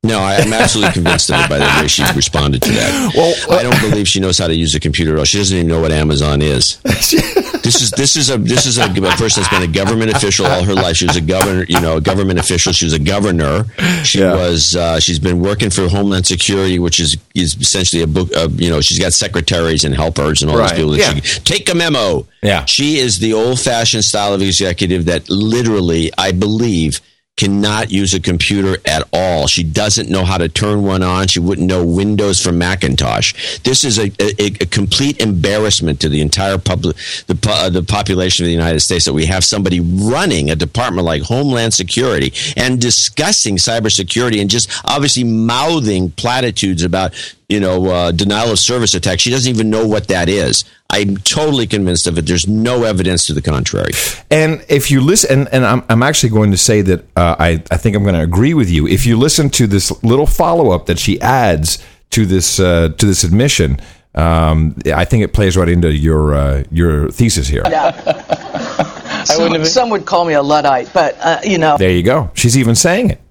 No, 0.05 0.19
I, 0.19 0.35
I'm 0.37 0.53
absolutely 0.53 0.93
convinced 0.93 1.29
of 1.31 1.39
it 1.39 1.49
by 1.49 1.57
the 1.57 1.81
way 1.81 1.87
she's 1.87 2.13
responded 2.15 2.61
to 2.61 2.71
that. 2.71 3.13
Well, 3.15 3.59
I 3.59 3.63
don't 3.63 3.79
believe 3.81 4.07
she 4.07 4.19
knows 4.19 4.37
how 4.37 4.47
to 4.47 4.55
use 4.55 4.75
a 4.75 4.79
computer 4.79 5.13
at 5.13 5.19
all. 5.19 5.25
She 5.25 5.37
doesn't 5.37 5.55
even 5.55 5.67
know 5.67 5.79
what 5.81 5.91
Amazon 5.91 6.41
is. 6.41 6.77
this 6.83 7.81
is 7.81 7.91
this 7.91 8.15
is 8.15 8.29
a 8.29 8.37
this 8.37 8.65
is 8.65 8.77
a, 8.77 8.83
a 8.85 8.93
person 9.17 9.41
that's 9.41 9.49
been 9.49 9.63
a 9.63 9.67
government 9.71 10.11
official 10.11 10.45
all 10.45 10.63
her 10.63 10.73
life. 10.73 10.97
She 10.97 11.05
was 11.07 11.15
a 11.15 11.21
governor, 11.21 11.65
you 11.67 11.79
know, 11.81 11.97
a 11.97 12.01
government 12.01 12.39
official. 12.39 12.73
She 12.73 12.85
was 12.85 12.93
a 12.93 12.99
governor. 12.99 13.65
She 14.03 14.19
Yeah. 14.19 14.33
was 14.35 14.75
uh, 14.75 14.99
she's 14.99 15.19
been 15.19 15.39
working 15.39 15.69
for 15.69 15.87
Homeland 15.87 16.25
Security, 16.27 16.77
which 16.79 16.99
is 16.99 17.17
is 17.33 17.55
essentially 17.55 18.01
a 18.03 18.07
book. 18.07 18.29
Uh, 18.35 18.49
you 18.51 18.69
know, 18.69 18.81
she's 18.81 18.99
got 18.99 19.13
secretaries 19.13 19.83
and 19.83 19.95
helpers 19.95 20.41
and 20.41 20.51
all 20.51 20.57
Right, 20.57 20.69
these 20.69 20.77
people. 20.77 20.91
That 20.91 21.15
yeah. 21.15 21.21
she, 21.21 21.39
take 21.41 21.69
a 21.69 21.75
memo. 21.75 22.27
Yeah. 22.43 22.65
she 22.65 22.97
is 22.97 23.19
the 23.19 23.33
old 23.33 23.59
fashioned 23.59 24.03
style 24.05 24.33
of 24.33 24.41
executive 24.41 25.05
that 25.05 25.29
literally, 25.29 26.11
I 26.17 26.31
believe. 26.31 27.01
Cannot 27.37 27.91
use 27.91 28.13
a 28.13 28.19
computer 28.19 28.77
at 28.85 29.07
all. 29.11 29.47
She 29.47 29.63
doesn't 29.63 30.09
know 30.09 30.23
how 30.23 30.37
to 30.37 30.47
turn 30.47 30.83
one 30.83 31.03
on. 31.03 31.27
She 31.27 31.39
wouldn't 31.39 31.67
know 31.67 31.85
Windows 31.85 32.41
from 32.41 32.57
Macintosh. 32.57 33.59
This 33.63 33.83
is 33.83 33.99
a, 33.99 34.11
a, 34.19 34.45
a 34.61 34.65
complete 34.67 35.19
embarrassment 35.19 35.99
to 36.01 36.09
the 36.09 36.21
entire 36.21 36.57
public, 36.57 36.95
the, 37.27 37.37
uh, 37.49 37.69
the 37.69 37.83
population 37.83 38.45
of 38.45 38.47
the 38.47 38.53
United 38.53 38.79
States 38.79 39.03
that 39.05 39.13
we 39.13 39.25
have 39.25 39.43
somebody 39.43 39.81
running 39.81 40.49
a 40.49 40.55
department 40.55 41.05
like 41.05 41.23
Homeland 41.23 41.73
Security 41.73 42.31
and 42.55 42.79
discussing 42.79 43.57
cybersecurity 43.57 44.39
and 44.39 44.49
just 44.49 44.69
obviously 44.85 45.25
mouthing 45.25 46.11
platitudes 46.11 46.83
about 46.83 47.13
you 47.49 47.60
know, 47.60 47.86
uh, 47.86 48.12
denial 48.12 48.51
of 48.51 48.60
service 48.60 48.93
attack. 48.93 49.19
She 49.19 49.29
doesn't 49.29 49.49
even 49.49 49.69
know 49.69 49.88
what 49.88 50.08
that 50.08 50.29
is. 50.29 50.65
I'm 50.89 51.17
totally 51.17 51.67
convinced 51.67 52.08
of 52.08 52.17
it. 52.17 52.25
There's 52.25 52.47
no 52.47 52.84
evidence 52.84 53.27
to 53.27 53.34
the 53.34 53.41
contrary. 53.41 53.91
And 54.31 54.63
if 54.69 54.89
you 54.89 55.01
listen, 55.01 55.39
and, 55.39 55.49
and 55.53 55.65
I'm, 55.65 55.84
I'm 55.89 56.03
actually 56.03 56.29
going 56.29 56.51
to 56.51 56.58
say 56.58 56.81
that 56.81 57.01
uh, 57.15 57.36
I, 57.38 57.63
I 57.69 57.77
think 57.77 57.95
I'm 57.95 58.03
going 58.03 58.15
to 58.15 58.21
agree 58.21 58.53
with 58.53 58.69
you. 58.69 58.88
If 58.88 59.05
you 59.05 59.17
listen 59.17 59.49
to 59.51 59.67
this 59.67 59.91
little 60.03 60.27
follow 60.27 60.71
up 60.71 60.88
that 60.88 60.99
she 60.99 61.19
adds 61.21 61.84
to 62.12 62.25
this 62.25 62.60
uh, 62.60 62.89
to 62.97 63.05
this 63.05 63.23
admission, 63.23 63.79
um, 64.15 64.75
I 64.86 65.05
think 65.05 65.23
it 65.23 65.34
plays 65.34 65.58
right 65.58 65.69
into 65.69 65.91
your 65.91 66.34
uh, 66.34 66.63
your 66.71 67.10
thesis 67.10 67.47
here. 67.47 67.63
Yeah. 67.65 69.23
some, 69.25 69.65
some, 69.65 69.89
would 69.89 70.05
call 70.05 70.25
me 70.25 70.34
a 70.34 70.41
luddite, 70.41 70.91
but 70.93 71.17
uh, 71.19 71.39
you 71.43 71.58
know. 71.58 71.77
There 71.77 71.91
you 71.91 72.03
go. 72.03 72.31
She's 72.34 72.58
even 72.58 72.75
saying 72.75 73.12
it. 73.12 73.21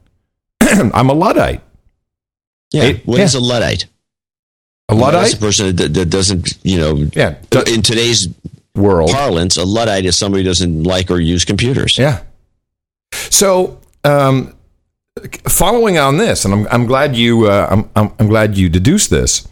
I'm 0.60 1.08
a 1.08 1.14
luddite. 1.14 1.62
Yeah. 2.72 2.84
It, 2.84 3.06
what 3.06 3.18
yeah. 3.18 3.24
is 3.24 3.34
a 3.34 3.40
luddite? 3.40 3.86
A 4.88 4.94
luddite, 4.94 5.22
That's 5.22 5.34
a 5.34 5.38
person 5.38 5.76
that, 5.76 5.94
that, 5.94 6.10
doesn't, 6.10 6.58
you 6.62 6.78
know, 6.78 6.94
yeah. 7.14 7.36
in 7.66 7.80
today's 7.80 8.28
world 8.74 9.10
parlance, 9.10 9.56
a 9.56 9.64
luddite 9.64 10.04
is 10.04 10.16
somebody 10.16 10.42
who 10.42 10.48
doesn't 10.50 10.82
like 10.82 11.10
or 11.10 11.20
use 11.20 11.44
computers. 11.44 11.96
Yeah. 11.96 12.22
So, 13.12 13.80
um, 14.04 14.54
following 15.48 15.96
on 15.96 16.18
this, 16.18 16.44
and 16.44 16.52
I'm, 16.52 16.66
I'm 16.70 16.86
glad 16.86 17.16
you, 17.16 17.48
uh, 17.48 17.68
I'm, 17.70 17.90
I'm, 17.96 18.12
I'm, 18.18 18.28
glad 18.28 18.58
you 18.58 18.68
deduced 18.68 19.08
this. 19.10 19.48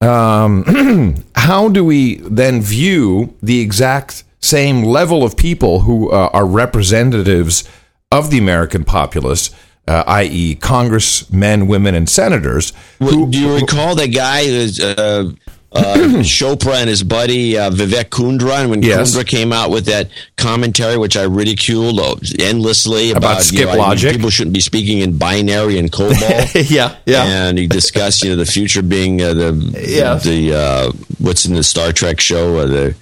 Um, 0.00 1.22
how 1.34 1.68
do 1.68 1.84
we 1.84 2.16
then 2.16 2.62
view 2.62 3.36
the 3.42 3.60
exact 3.60 4.24
same 4.40 4.84
level 4.84 5.22
of 5.22 5.36
people 5.36 5.80
who 5.80 6.10
uh, 6.10 6.30
are 6.32 6.46
representatives 6.46 7.68
of 8.10 8.30
the 8.30 8.38
American 8.38 8.84
populace? 8.84 9.50
Uh, 9.88 10.04
i.e., 10.06 10.54
congressmen, 10.56 11.66
women, 11.66 11.94
and 11.94 12.08
senators. 12.08 12.72
Who, 12.98 13.30
Do 13.30 13.38
you 13.38 13.54
recall 13.54 13.94
the 13.94 14.08
guy 14.08 14.46
who's 14.46 14.80
uh, 14.80 15.32
uh, 15.72 15.94
Chopra 16.22 16.74
and 16.74 16.88
his 16.88 17.02
buddy 17.02 17.58
uh, 17.58 17.70
Vivek 17.70 18.10
Kundra, 18.10 18.60
and 18.60 18.70
when 18.70 18.82
yes. 18.82 19.14
Kundra 19.14 19.26
came 19.26 19.52
out 19.52 19.70
with 19.70 19.86
that 19.86 20.10
commentary, 20.36 20.96
which 20.98 21.16
I 21.16 21.22
ridiculed 21.22 21.98
endlessly 22.38 23.10
about, 23.10 23.18
about 23.18 23.42
skip 23.42 23.60
you 23.60 23.66
know, 23.66 23.76
logic, 23.76 24.12
people 24.12 24.30
shouldn't 24.30 24.54
be 24.54 24.60
speaking 24.60 25.00
in 25.00 25.18
binary 25.18 25.78
and 25.78 25.90
COBOL. 25.92 26.70
yeah, 26.70 26.96
yeah. 27.06 27.48
And 27.48 27.58
he 27.58 27.66
discussed, 27.66 28.22
you 28.22 28.30
know, 28.30 28.36
the 28.36 28.46
future 28.46 28.82
being 28.82 29.20
uh, 29.20 29.34
the 29.34 29.84
yeah. 29.86 30.14
the 30.14 30.54
uh, 30.54 30.92
what's 31.18 31.46
in 31.46 31.54
the 31.54 31.62
Star 31.62 31.92
Trek 31.92 32.20
show, 32.20 32.58
uh, 32.58 32.66
the 32.66 32.96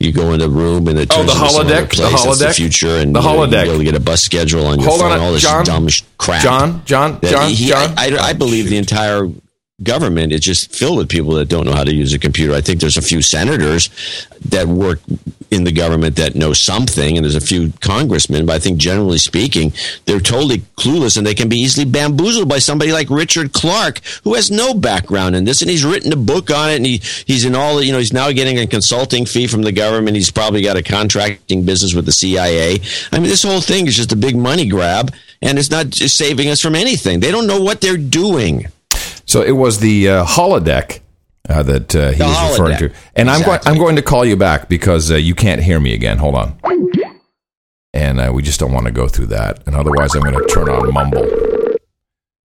you 0.00 0.12
go 0.12 0.32
in 0.32 0.40
the 0.40 0.48
room 0.48 0.88
and 0.88 0.98
it 0.98 1.10
turns 1.10 1.30
oh, 1.30 1.34
the 1.34 1.38
holodeck, 1.38 1.90
the 1.90 2.08
holodeck, 2.08 2.48
the 2.48 2.54
future, 2.54 2.96
and 2.96 3.14
the 3.14 3.20
you 3.20 3.26
holodeck. 3.26 3.66
Know, 3.66 3.72
you'll 3.74 3.82
get 3.82 3.94
a 3.94 4.00
bus 4.00 4.22
schedule 4.22 4.66
on 4.66 4.80
your 4.80 4.88
Hold 4.88 5.00
phone. 5.00 5.12
On 5.12 5.20
all 5.20 5.32
this 5.32 5.42
John, 5.42 5.64
dumb 5.64 5.88
crap. 6.18 6.42
John, 6.42 6.84
John, 6.84 7.20
John, 7.22 7.50
he, 7.50 7.66
John. 7.66 7.94
I, 7.96 8.16
I, 8.16 8.28
I 8.28 8.32
believe 8.32 8.68
the 8.68 8.78
entire 8.78 9.26
government 9.84 10.32
is 10.32 10.40
just 10.40 10.74
filled 10.74 10.98
with 10.98 11.08
people 11.08 11.34
that 11.34 11.48
don't 11.48 11.66
know 11.66 11.74
how 11.74 11.84
to 11.84 11.94
use 11.94 12.12
a 12.12 12.18
computer. 12.18 12.54
I 12.54 12.60
think 12.60 12.80
there's 12.80 12.96
a 12.96 13.02
few 13.02 13.22
senators 13.22 13.90
that 14.46 14.66
work 14.66 15.00
in 15.50 15.64
the 15.64 15.72
government 15.72 16.16
that 16.16 16.34
know 16.34 16.52
something, 16.52 17.16
and 17.16 17.24
there's 17.24 17.36
a 17.36 17.40
few 17.40 17.72
congressmen, 17.80 18.46
but 18.46 18.56
I 18.56 18.58
think 18.58 18.78
generally 18.78 19.18
speaking, 19.18 19.72
they're 20.04 20.20
totally 20.20 20.58
clueless 20.76 21.16
and 21.16 21.26
they 21.26 21.34
can 21.34 21.48
be 21.48 21.58
easily 21.58 21.84
bamboozled 21.88 22.48
by 22.48 22.58
somebody 22.58 22.92
like 22.92 23.08
Richard 23.08 23.52
Clarke, 23.52 24.00
who 24.24 24.34
has 24.34 24.50
no 24.50 24.74
background 24.74 25.36
in 25.36 25.44
this, 25.44 25.62
and 25.62 25.70
he's 25.70 25.84
written 25.84 26.12
a 26.12 26.16
book 26.16 26.50
on 26.50 26.70
it, 26.70 26.76
and 26.76 26.86
he, 26.86 27.00
he's 27.26 27.44
in 27.44 27.54
all, 27.54 27.82
you 27.82 27.92
know, 27.92 27.98
he's 27.98 28.12
now 28.12 28.30
getting 28.32 28.58
a 28.58 28.66
consulting 28.66 29.26
fee 29.26 29.46
from 29.46 29.62
the 29.62 29.72
government. 29.72 30.16
He's 30.16 30.30
probably 30.30 30.62
got 30.62 30.76
a 30.76 30.82
contracting 30.82 31.64
business 31.64 31.94
with 31.94 32.06
the 32.06 32.12
CIA. 32.12 32.80
I 33.12 33.18
mean, 33.18 33.28
this 33.28 33.42
whole 33.42 33.60
thing 33.60 33.86
is 33.86 33.96
just 33.96 34.12
a 34.12 34.16
big 34.16 34.36
money 34.36 34.66
grab, 34.66 35.14
and 35.40 35.58
it's 35.58 35.70
not 35.70 35.90
just 35.90 36.16
saving 36.16 36.48
us 36.48 36.60
from 36.60 36.74
anything. 36.74 37.20
They 37.20 37.30
don't 37.30 37.46
know 37.46 37.62
what 37.62 37.80
they're 37.80 37.96
doing. 37.96 38.66
So 39.26 39.42
it 39.42 39.52
was 39.52 39.78
the 39.78 40.08
uh, 40.08 40.24
holodeck 40.24 41.00
uh, 41.48 41.62
that 41.62 41.94
uh, 41.94 42.10
he 42.10 42.18
the 42.18 42.24
was 42.24 42.36
holodeck. 42.36 42.50
referring 42.50 42.78
to. 42.78 42.94
And 43.14 43.28
exactly. 43.28 43.32
I'm 43.32 43.42
going. 43.42 43.60
I'm 43.66 43.78
going 43.78 43.96
to 43.96 44.02
call 44.02 44.24
you 44.24 44.36
back 44.36 44.68
because 44.68 45.10
uh, 45.10 45.16
you 45.16 45.34
can't 45.34 45.62
hear 45.62 45.80
me 45.80 45.94
again. 45.94 46.18
Hold 46.18 46.34
on. 46.34 46.58
And 47.92 48.18
uh, 48.18 48.32
we 48.34 48.42
just 48.42 48.58
don't 48.58 48.72
want 48.72 48.86
to 48.86 48.92
go 48.92 49.06
through 49.06 49.26
that. 49.26 49.64
And 49.66 49.76
otherwise, 49.76 50.14
I'm 50.14 50.22
going 50.22 50.34
to 50.34 50.46
turn 50.46 50.68
on 50.68 50.92
mumble 50.92 51.22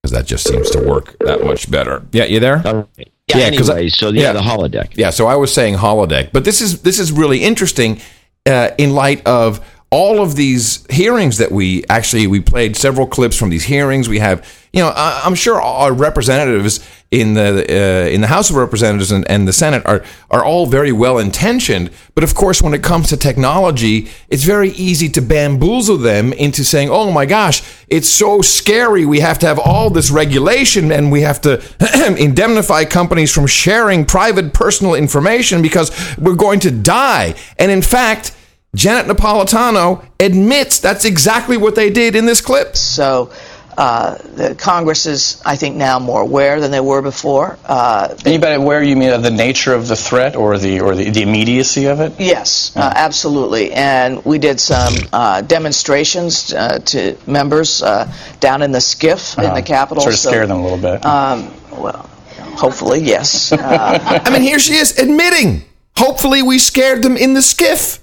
because 0.03 0.13
that 0.13 0.27
just 0.27 0.47
seems 0.47 0.71
to 0.71 0.81
work 0.81 1.17
that 1.21 1.45
much 1.45 1.71
better. 1.71 2.05
Yeah, 2.13 2.25
you 2.25 2.41
there? 2.41 2.63
Yeah. 2.65 2.85
yeah 3.29 3.37
anyway, 3.45 3.85
I, 3.85 3.89
so 3.89 4.11
yeah, 4.11 4.23
yeah, 4.23 4.33
the 4.33 4.41
holodeck. 4.41 4.97
Yeah. 4.97 5.11
So 5.11 5.27
I 5.27 5.37
was 5.37 5.53
saying 5.53 5.77
holodeck, 5.77 6.33
but 6.33 6.45
this 6.45 6.61
is 6.61 6.83
this 6.83 6.99
is 6.99 7.13
really 7.13 7.43
interesting 7.43 8.01
uh, 8.47 8.71
in 8.79 8.95
light 8.95 9.27
of 9.27 9.65
all 9.91 10.21
of 10.21 10.37
these 10.37 10.87
hearings 10.91 11.39
that 11.39 11.51
we 11.51 11.83
actually 11.89 12.27
we 12.27 12.41
played 12.41 12.77
several 12.77 13.07
clips 13.07 13.37
from 13.37 13.49
these 13.49 13.65
hearings. 13.65 14.07
We 14.07 14.19
have, 14.19 14.47
you 14.71 14.83
know, 14.83 14.93
I'm 14.95 15.35
sure 15.35 15.61
our 15.61 15.95
representatives 15.95 16.87
in 17.11 17.33
the 17.33 17.65
uh, 17.67 18.09
in 18.11 18.21
the 18.21 18.27
House 18.27 18.51
of 18.51 18.57
Representatives 18.57 19.11
and, 19.11 19.27
and 19.31 19.49
the 19.49 19.53
Senate 19.53 19.83
are 19.87 20.05
are 20.31 20.45
all 20.45 20.67
very 20.67 20.93
well 20.93 21.17
intentioned, 21.17 21.91
but 22.15 22.23
of 22.23 22.35
course, 22.35 22.61
when 22.61 22.75
it 22.75 22.83
comes 22.83 23.09
to 23.09 23.17
technology, 23.17 24.11
it's 24.29 24.45
very 24.45 24.71
easy 24.73 25.09
to 25.09 25.23
bamboozle 25.23 25.97
them 25.97 26.35
into 26.35 26.65
saying, 26.65 26.91
"Oh 26.91 27.11
my 27.11 27.25
gosh, 27.25 27.63
it's 27.89 28.11
so 28.11 28.43
scary. 28.43 29.07
We 29.07 29.21
have 29.21 29.39
to 29.39 29.47
have 29.47 29.59
all 29.59 29.89
this 29.89 30.11
regulation, 30.11 30.93
and 30.93 31.11
we 31.11 31.23
have 31.23 31.41
to 31.43 31.63
indemnify 32.19 32.85
companies 32.85 33.33
from 33.33 33.47
sharing 33.47 34.05
private 34.05 34.53
personal 34.53 34.95
information 34.95 35.63
because 35.63 35.91
we're 36.19 36.37
going 36.37 36.61
to 36.61 36.71
die." 36.71 37.35
And 37.59 37.71
in 37.71 37.81
fact 37.81 38.35
Janet 38.79 39.07
Napolitano 39.07 40.07
admits 40.21 40.79
that's 40.79 41.05
exactly 41.05 41.57
what 41.57 41.75
they 41.75 41.91
did 41.91 42.15
in 42.17 42.25
this 42.25 42.41
clip. 42.41 42.77
So. 42.77 43.31
Uh, 43.77 44.19
the 44.35 44.57
Congress 44.57 45.07
is, 45.07 45.41
I 45.47 45.55
think, 45.55 45.77
now 45.77 46.01
more 46.01 46.21
aware 46.21 46.61
than 46.61 46.73
they 46.73 46.81
were 46.81 47.01
before. 47.01 47.57
Uh, 47.65 48.13
Anybody 48.27 48.57
aware? 48.57 48.83
You 48.83 48.97
mean 48.97 49.11
of 49.11 49.23
the 49.23 49.31
nature 49.31 49.73
of 49.73 49.87
the 49.87 49.95
threat 49.95 50.35
or 50.35 50.59
the 50.59 50.81
or 50.81 50.97
the, 50.97 51.11
the 51.11 51.23
immediacy 51.23 51.85
of 51.87 52.01
it? 52.01 52.13
Yes, 52.19 52.73
uh, 52.75 52.93
absolutely. 52.97 53.71
And 53.73 54.25
we 54.25 54.39
did 54.39 54.59
some 54.59 54.95
uh, 55.13 55.43
demonstrations 55.43 56.53
uh, 56.53 56.81
to 56.87 57.17
members 57.29 57.81
uh, 57.81 58.13
down 58.41 58.63
in 58.63 58.73
the 58.73 58.81
SCIF 58.81 59.39
in 59.39 59.45
the 59.45 59.51
uh-huh. 59.51 59.63
Capitol. 59.63 60.03
Sort 60.03 60.15
of 60.15 60.19
so, 60.19 60.31
scare 60.31 60.49
them 60.49 60.59
a 60.59 60.63
little 60.63 60.77
bit. 60.77 61.07
Um, 61.07 61.55
well, 61.71 62.11
hopefully, 62.57 62.99
yes. 62.99 63.53
I 63.57 64.29
mean, 64.33 64.43
here 64.43 64.59
she 64.59 64.75
is 64.75 64.99
admitting. 64.99 65.63
Hopefully, 65.97 66.43
we 66.43 66.59
scared 66.59 67.05
them 67.05 67.17
in 67.17 67.35
the 67.35 67.43
SCIF. 67.43 68.01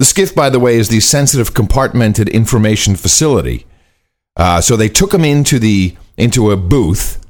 The 0.00 0.06
SCIF, 0.06 0.34
by 0.34 0.48
the 0.48 0.58
way, 0.58 0.78
is 0.78 0.88
the 0.88 1.00
sensitive 1.00 1.52
compartmented 1.52 2.32
information 2.32 2.96
facility. 2.96 3.66
Uh, 4.34 4.62
so 4.62 4.74
they 4.74 4.88
took 4.88 5.12
him 5.12 5.26
into 5.26 5.58
the 5.58 5.94
into 6.16 6.50
a 6.50 6.56
booth, 6.56 7.22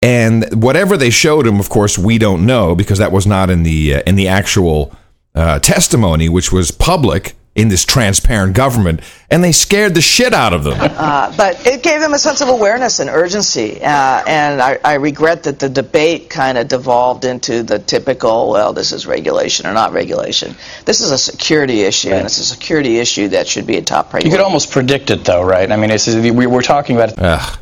and 0.00 0.44
whatever 0.62 0.96
they 0.96 1.10
showed 1.10 1.48
him, 1.48 1.58
of 1.58 1.68
course, 1.68 1.98
we 1.98 2.16
don't 2.16 2.46
know 2.46 2.76
because 2.76 2.98
that 2.98 3.10
was 3.10 3.26
not 3.26 3.50
in 3.50 3.64
the 3.64 3.96
uh, 3.96 4.02
in 4.06 4.14
the 4.14 4.28
actual 4.28 4.94
uh, 5.34 5.58
testimony, 5.58 6.28
which 6.28 6.52
was 6.52 6.70
public 6.70 7.34
in 7.54 7.68
this 7.68 7.84
transparent 7.84 8.54
government, 8.54 9.00
and 9.30 9.42
they 9.42 9.52
scared 9.52 9.94
the 9.94 10.00
shit 10.00 10.32
out 10.32 10.52
of 10.52 10.64
them. 10.64 10.74
Uh, 10.80 11.34
but 11.36 11.66
it 11.66 11.82
gave 11.82 12.00
them 12.00 12.14
a 12.14 12.18
sense 12.18 12.40
of 12.40 12.48
awareness 12.48 12.98
and 12.98 13.08
urgency, 13.10 13.82
uh, 13.82 14.24
and 14.26 14.60
I, 14.60 14.78
I, 14.84 14.94
regret 14.94 15.44
that 15.44 15.58
the 15.58 15.68
debate 15.68 16.30
kind 16.30 16.58
of 16.58 16.68
devolved 16.68 17.24
into 17.24 17.62
the 17.62 17.78
typical, 17.78 18.50
well, 18.50 18.72
this 18.72 18.92
is 18.92 19.06
regulation 19.06 19.66
or 19.66 19.72
not 19.72 19.92
regulation. 19.92 20.54
This 20.84 21.00
is 21.00 21.10
a 21.10 21.18
security 21.18 21.82
issue, 21.82 22.10
right. 22.10 22.16
and 22.16 22.26
it's 22.26 22.38
a 22.38 22.44
security 22.44 22.98
issue 22.98 23.28
that 23.28 23.46
should 23.46 23.66
be 23.66 23.76
a 23.76 23.82
top 23.82 24.10
priority. 24.10 24.28
You 24.28 24.36
could 24.36 24.44
almost 24.44 24.70
predict 24.70 25.10
it, 25.10 25.24
though, 25.24 25.44
right? 25.44 25.70
I 25.70 25.76
mean, 25.76 26.36
we, 26.36 26.46
we're 26.46 26.62
talking 26.62 26.96
about. 26.96 27.12
It. 27.12 27.58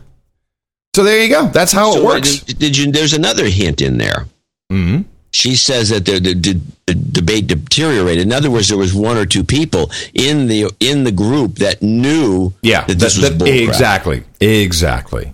So 0.95 1.05
there 1.05 1.23
you 1.23 1.31
go. 1.31 1.47
That's 1.49 1.73
how 1.73 1.93
so 1.93 2.01
it 2.01 2.05
works. 2.05 2.41
Did, 2.41 2.59
did 2.59 2.79
you? 2.79 2.93
There's 2.93 3.15
another 3.15 3.47
hint 3.47 3.81
in 3.81 3.99
there. 3.99 4.27
Mm-hmm 4.71 5.12
she 5.33 5.57
says 5.57 5.89
that 5.89 6.05
the, 6.05 6.21
the, 6.21 6.61
the, 6.87 6.95
debate 6.95 7.47
deteriorated. 7.47 8.23
In 8.23 8.33
other 8.33 8.51
words, 8.51 8.69
there 8.69 8.79
was 8.79 8.95
one 8.95 9.17
or 9.17 9.27
two 9.27 9.43
people 9.43 9.91
in 10.15 10.47
the 10.47 10.71
in 10.79 11.05
the 11.05 11.13
group 11.13 11.57
that 11.57 11.83
knew 11.83 12.53
yeah, 12.63 12.85
that 12.85 12.99
this 12.99 13.17
that, 13.17 13.33
was 13.33 13.39
that, 13.39 13.49
exactly, 13.49 14.25
exactly. 14.41 15.33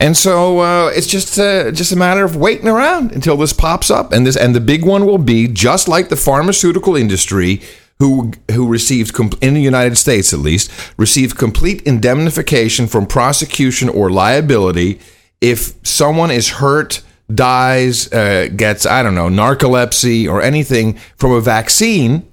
And 0.00 0.16
so 0.16 0.58
uh, 0.58 0.88
it's 0.88 1.06
just 1.06 1.38
uh, 1.38 1.70
just 1.70 1.92
a 1.92 1.96
matter 1.96 2.24
of 2.24 2.34
waiting 2.34 2.66
around 2.66 3.12
until 3.12 3.36
this 3.36 3.52
pops 3.52 3.88
up, 3.90 4.12
and 4.12 4.26
this 4.26 4.36
and 4.36 4.54
the 4.54 4.60
big 4.60 4.84
one 4.84 5.06
will 5.06 5.18
be 5.18 5.46
just 5.46 5.86
like 5.86 6.08
the 6.08 6.16
pharmaceutical 6.16 6.96
industry, 6.96 7.62
who 8.00 8.32
who 8.50 8.66
received 8.66 9.16
in 9.40 9.54
the 9.54 9.62
United 9.62 9.96
States 9.96 10.32
at 10.32 10.40
least 10.40 10.72
received 10.96 11.38
complete 11.38 11.82
indemnification 11.82 12.88
from 12.88 13.06
prosecution 13.06 13.88
or 13.88 14.10
liability 14.10 14.98
if 15.40 15.74
someone 15.86 16.32
is 16.32 16.48
hurt 16.48 17.02
dies, 17.34 18.12
uh, 18.12 18.48
gets, 18.54 18.86
I 18.86 19.02
don't 19.02 19.14
know, 19.14 19.28
narcolepsy 19.28 20.28
or 20.28 20.42
anything 20.42 20.94
from 21.16 21.32
a 21.32 21.40
vaccine, 21.40 22.30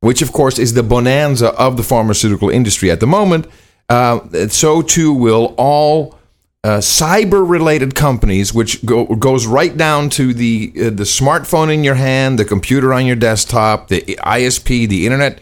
which 0.00 0.22
of 0.22 0.32
course 0.32 0.58
is 0.58 0.74
the 0.74 0.82
bonanza 0.82 1.48
of 1.54 1.76
the 1.76 1.82
pharmaceutical 1.82 2.50
industry 2.50 2.90
at 2.90 3.00
the 3.00 3.06
moment, 3.06 3.46
uh, 3.88 4.48
so 4.48 4.82
too 4.82 5.12
will 5.12 5.54
all 5.56 6.18
uh, 6.64 6.78
cyber-related 6.78 7.94
companies, 7.94 8.54
which 8.54 8.84
go, 8.86 9.04
goes 9.04 9.46
right 9.46 9.76
down 9.76 10.08
to 10.08 10.32
the 10.32 10.72
uh, 10.76 10.84
the 10.84 11.04
smartphone 11.04 11.72
in 11.72 11.84
your 11.84 11.94
hand, 11.94 12.38
the 12.38 12.44
computer 12.44 12.94
on 12.94 13.04
your 13.04 13.16
desktop, 13.16 13.88
the 13.88 14.00
ISP, 14.00 14.88
the 14.88 15.04
internet 15.04 15.40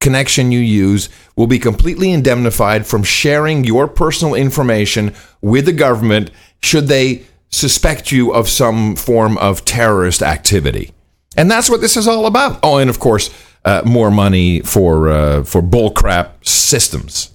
connection 0.00 0.52
you 0.52 0.60
use, 0.60 1.08
will 1.36 1.46
be 1.46 1.58
completely 1.58 2.12
indemnified 2.12 2.86
from 2.86 3.02
sharing 3.02 3.64
your 3.64 3.88
personal 3.88 4.34
information 4.34 5.14
with 5.40 5.64
the 5.64 5.72
government 5.72 6.30
should 6.60 6.86
they 6.86 7.22
suspect 7.50 8.12
you 8.12 8.32
of 8.32 8.48
some 8.48 8.96
form 8.96 9.38
of 9.38 9.64
terrorist 9.64 10.22
activity. 10.22 10.92
And 11.36 11.50
that's 11.50 11.70
what 11.70 11.80
this 11.80 11.96
is 11.96 12.08
all 12.08 12.26
about. 12.26 12.58
Oh, 12.62 12.78
and 12.78 12.90
of 12.90 12.98
course, 12.98 13.30
uh, 13.64 13.82
more 13.84 14.10
money 14.10 14.60
for 14.60 15.08
uh, 15.08 15.44
for 15.44 15.62
bullcrap 15.62 16.46
systems. 16.46 17.32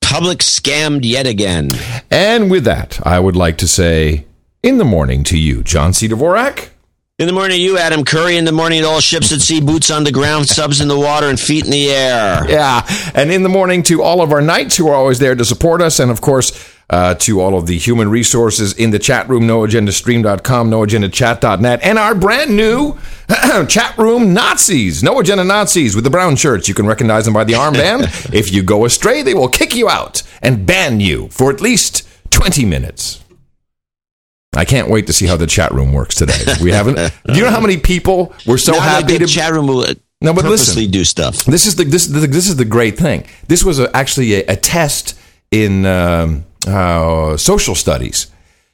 Public 0.00 0.38
scammed 0.38 1.00
yet 1.02 1.26
again. 1.26 1.70
And 2.10 2.48
with 2.50 2.64
that, 2.64 3.04
I 3.04 3.18
would 3.18 3.34
like 3.34 3.58
to 3.58 3.66
say 3.66 4.26
in 4.62 4.78
the 4.78 4.84
morning 4.84 5.24
to 5.24 5.36
you, 5.36 5.64
John 5.64 5.92
C. 5.92 6.06
Dvorak. 6.06 6.68
In 7.16 7.28
the 7.28 7.32
morning, 7.32 7.60
you, 7.60 7.78
Adam 7.78 8.04
Curry. 8.04 8.36
In 8.36 8.44
the 8.44 8.50
morning, 8.50 8.82
to 8.82 8.88
all 8.88 8.98
ships 8.98 9.30
at 9.30 9.40
sea, 9.40 9.60
boots 9.60 9.88
on 9.88 10.02
the 10.02 10.10
ground, 10.10 10.48
subs 10.48 10.80
in 10.80 10.88
the 10.88 10.98
water, 10.98 11.28
and 11.28 11.38
feet 11.38 11.64
in 11.64 11.70
the 11.70 11.88
air. 11.88 12.44
Yeah. 12.50 12.84
And 13.14 13.30
in 13.30 13.44
the 13.44 13.48
morning, 13.48 13.84
to 13.84 14.02
all 14.02 14.20
of 14.20 14.32
our 14.32 14.42
knights 14.42 14.76
who 14.76 14.88
are 14.88 14.96
always 14.96 15.20
there 15.20 15.36
to 15.36 15.44
support 15.44 15.80
us. 15.80 16.00
And 16.00 16.10
of 16.10 16.20
course, 16.20 16.74
uh, 16.90 17.14
to 17.14 17.40
all 17.40 17.56
of 17.56 17.66
the 17.66 17.78
human 17.78 18.10
resources 18.10 18.72
in 18.72 18.90
the 18.90 18.98
chat 18.98 19.28
room, 19.28 19.44
noagendastream.com, 19.44 20.70
noagendachat.net, 20.72 21.80
and 21.84 22.00
our 22.00 22.16
brand 22.16 22.56
new 22.56 22.98
chat 23.68 23.96
room 23.96 24.34
Nazis, 24.34 25.04
No 25.04 25.20
Agenda 25.20 25.44
Nazis 25.44 25.94
with 25.94 26.02
the 26.02 26.10
brown 26.10 26.34
shirts. 26.34 26.66
You 26.66 26.74
can 26.74 26.88
recognize 26.88 27.26
them 27.26 27.34
by 27.34 27.44
the 27.44 27.52
armband. 27.52 28.32
if 28.34 28.52
you 28.52 28.64
go 28.64 28.84
astray, 28.84 29.22
they 29.22 29.34
will 29.34 29.48
kick 29.48 29.76
you 29.76 29.88
out 29.88 30.24
and 30.42 30.66
ban 30.66 30.98
you 30.98 31.28
for 31.28 31.52
at 31.52 31.60
least 31.60 32.08
20 32.30 32.64
minutes. 32.64 33.23
I 34.56 34.64
can't 34.64 34.88
wait 34.88 35.06
to 35.08 35.12
see 35.12 35.26
how 35.26 35.36
the 35.36 35.46
chat 35.46 35.72
room 35.72 35.92
works 35.92 36.14
today. 36.14 36.38
We 36.62 36.70
haven't. 36.70 36.96
do 36.96 37.10
you 37.34 37.42
know 37.42 37.50
how 37.50 37.60
many 37.60 37.76
people 37.76 38.32
were 38.46 38.58
so 38.58 38.78
happy 38.78 39.18
to 39.18 39.26
chat 39.26 39.52
room 39.52 39.66
will 39.66 39.84
no, 40.20 40.32
but 40.32 40.42
purposely 40.42 40.82
listen, 40.82 40.90
do 40.90 41.04
stuff. 41.04 41.44
This 41.44 41.66
is 41.66 41.76
the 41.76 41.84
this 41.84 42.06
is 42.06 42.12
the, 42.12 42.26
this 42.26 42.48
is 42.48 42.56
the 42.56 42.64
great 42.64 42.96
thing. 42.96 43.26
This 43.48 43.62
was 43.62 43.78
a, 43.78 43.94
actually 43.94 44.34
a, 44.34 44.46
a 44.46 44.56
test 44.56 45.18
in 45.50 45.84
um, 45.84 46.46
uh, 46.66 47.36
social 47.36 47.74
studies 47.74 48.28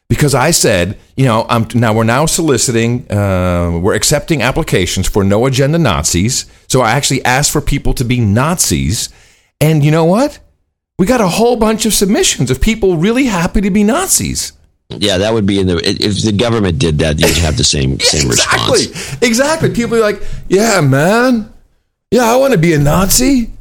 because 0.09 0.35
I 0.35 0.53
said, 0.53 0.99
you 1.17 1.25
know, 1.25 1.47
I'm 1.49 1.67
now 1.75 1.93
we're 1.93 2.05
now 2.05 2.27
soliciting, 2.27 3.11
uh, 3.11 3.81
we're 3.83 3.95
accepting 3.95 4.43
applications 4.43 5.09
for 5.09 5.25
no 5.25 5.47
agenda 5.47 5.79
Nazis. 5.79 6.47
So 6.69 6.83
I 6.83 6.93
actually 6.93 7.25
asked 7.25 7.51
for 7.51 7.61
people 7.61 7.95
to 7.95 8.05
be 8.05 8.21
Nazis, 8.21 9.09
and 9.61 9.85
you 9.85 9.91
know 9.91 10.05
what? 10.05 10.39
We 10.99 11.07
got 11.07 11.21
a 11.21 11.29
whole 11.29 11.57
bunch 11.57 11.87
of 11.87 11.95
submissions 11.95 12.51
of 12.51 12.61
people 12.61 12.97
really 12.97 13.25
happy 13.25 13.61
to 13.61 13.71
be 13.71 13.83
Nazis. 13.83 14.53
Yeah, 14.99 15.19
that 15.19 15.33
would 15.33 15.47
be 15.47 15.61
in 15.61 15.67
the. 15.67 15.77
If 15.79 16.23
the 16.23 16.33
government 16.33 16.79
did 16.79 16.99
that, 16.99 17.21
you'd 17.21 17.37
have 17.39 17.57
the 17.57 17.65
same 17.65 17.99
same 18.01 18.31
exactly, 18.31 18.87
response. 18.87 19.23
exactly. 19.23 19.71
People 19.71 19.97
are 19.97 20.01
like, 20.01 20.23
yeah, 20.49 20.81
man, 20.81 21.53
yeah, 22.11 22.25
I 22.25 22.37
want 22.37 22.53
to 22.53 22.59
be 22.59 22.75
a 22.75 22.79
Nazi. 22.79 23.53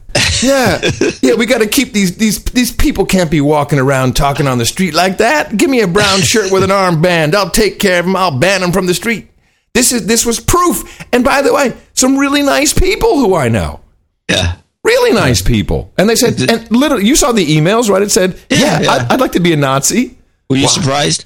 Yeah, 0.41 0.81
yeah, 1.21 1.35
we 1.35 1.45
got 1.45 1.59
to 1.59 1.67
keep 1.67 1.93
these 1.93 2.17
these 2.17 2.43
these 2.45 2.71
people 2.71 3.05
can't 3.05 3.29
be 3.29 3.41
walking 3.41 3.77
around 3.79 4.15
talking 4.15 4.47
on 4.47 4.57
the 4.57 4.65
street 4.65 4.93
like 4.93 5.17
that. 5.17 5.55
Give 5.55 5.69
me 5.69 5.81
a 5.81 5.87
brown 5.87 6.21
shirt 6.21 6.51
with 6.51 6.63
an 6.63 6.71
armband. 6.71 7.35
I'll 7.35 7.49
take 7.51 7.79
care 7.79 7.99
of 7.99 8.05
them. 8.05 8.15
I'll 8.15 8.37
ban 8.37 8.61
them 8.61 8.71
from 8.71 8.87
the 8.87 8.93
street. 8.93 9.29
This 9.73 9.91
is 9.91 10.07
this 10.07 10.25
was 10.25 10.39
proof. 10.39 11.05
And 11.13 11.23
by 11.23 11.41
the 11.41 11.53
way, 11.53 11.75
some 11.93 12.17
really 12.17 12.41
nice 12.41 12.73
people 12.73 13.17
who 13.19 13.35
I 13.35 13.49
know. 13.49 13.81
Yeah. 14.29 14.55
Really 14.83 15.11
nice 15.11 15.41
people. 15.41 15.93
And 15.97 16.09
they 16.09 16.15
said, 16.15 16.39
and 16.49 16.71
literally, 16.71 17.05
you 17.05 17.15
saw 17.15 17.33
the 17.33 17.45
emails, 17.45 17.89
right? 17.89 18.01
It 18.01 18.11
said, 18.11 18.39
yeah, 18.49 18.79
yeah. 18.81 18.91
I'd, 18.91 19.11
I'd 19.11 19.19
like 19.19 19.33
to 19.33 19.39
be 19.41 19.51
a 19.51 19.57
Nazi. 19.57 20.17
Were 20.49 20.57
you 20.57 20.67
surprised? 20.67 21.25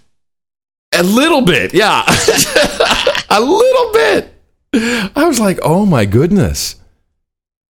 A 0.94 1.04
little 1.04 1.42
bit, 1.42 1.74
yeah. 1.74 2.04
a 3.30 3.42
little 3.42 3.94
bit. 3.94 4.34
I 5.16 5.26
was 5.26 5.40
like, 5.40 5.60
oh 5.64 5.86
my 5.86 6.06
goodness. 6.06 6.76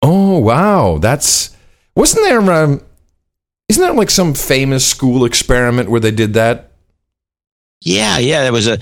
Oh 0.02 0.40
wow, 0.40 0.98
that's 0.98 1.56
wasn't 1.96 2.26
there 2.26 2.52
um 2.52 2.82
isn't 3.70 3.82
there 3.82 3.94
like 3.94 4.10
some 4.10 4.34
famous 4.34 4.86
school 4.86 5.26
experiment 5.26 5.90
where 5.90 6.00
they 6.00 6.12
did 6.12 6.34
that? 6.34 6.72
Yeah, 7.82 8.18
yeah. 8.18 8.44
There 8.44 8.52
was 8.52 8.68
a. 8.68 8.80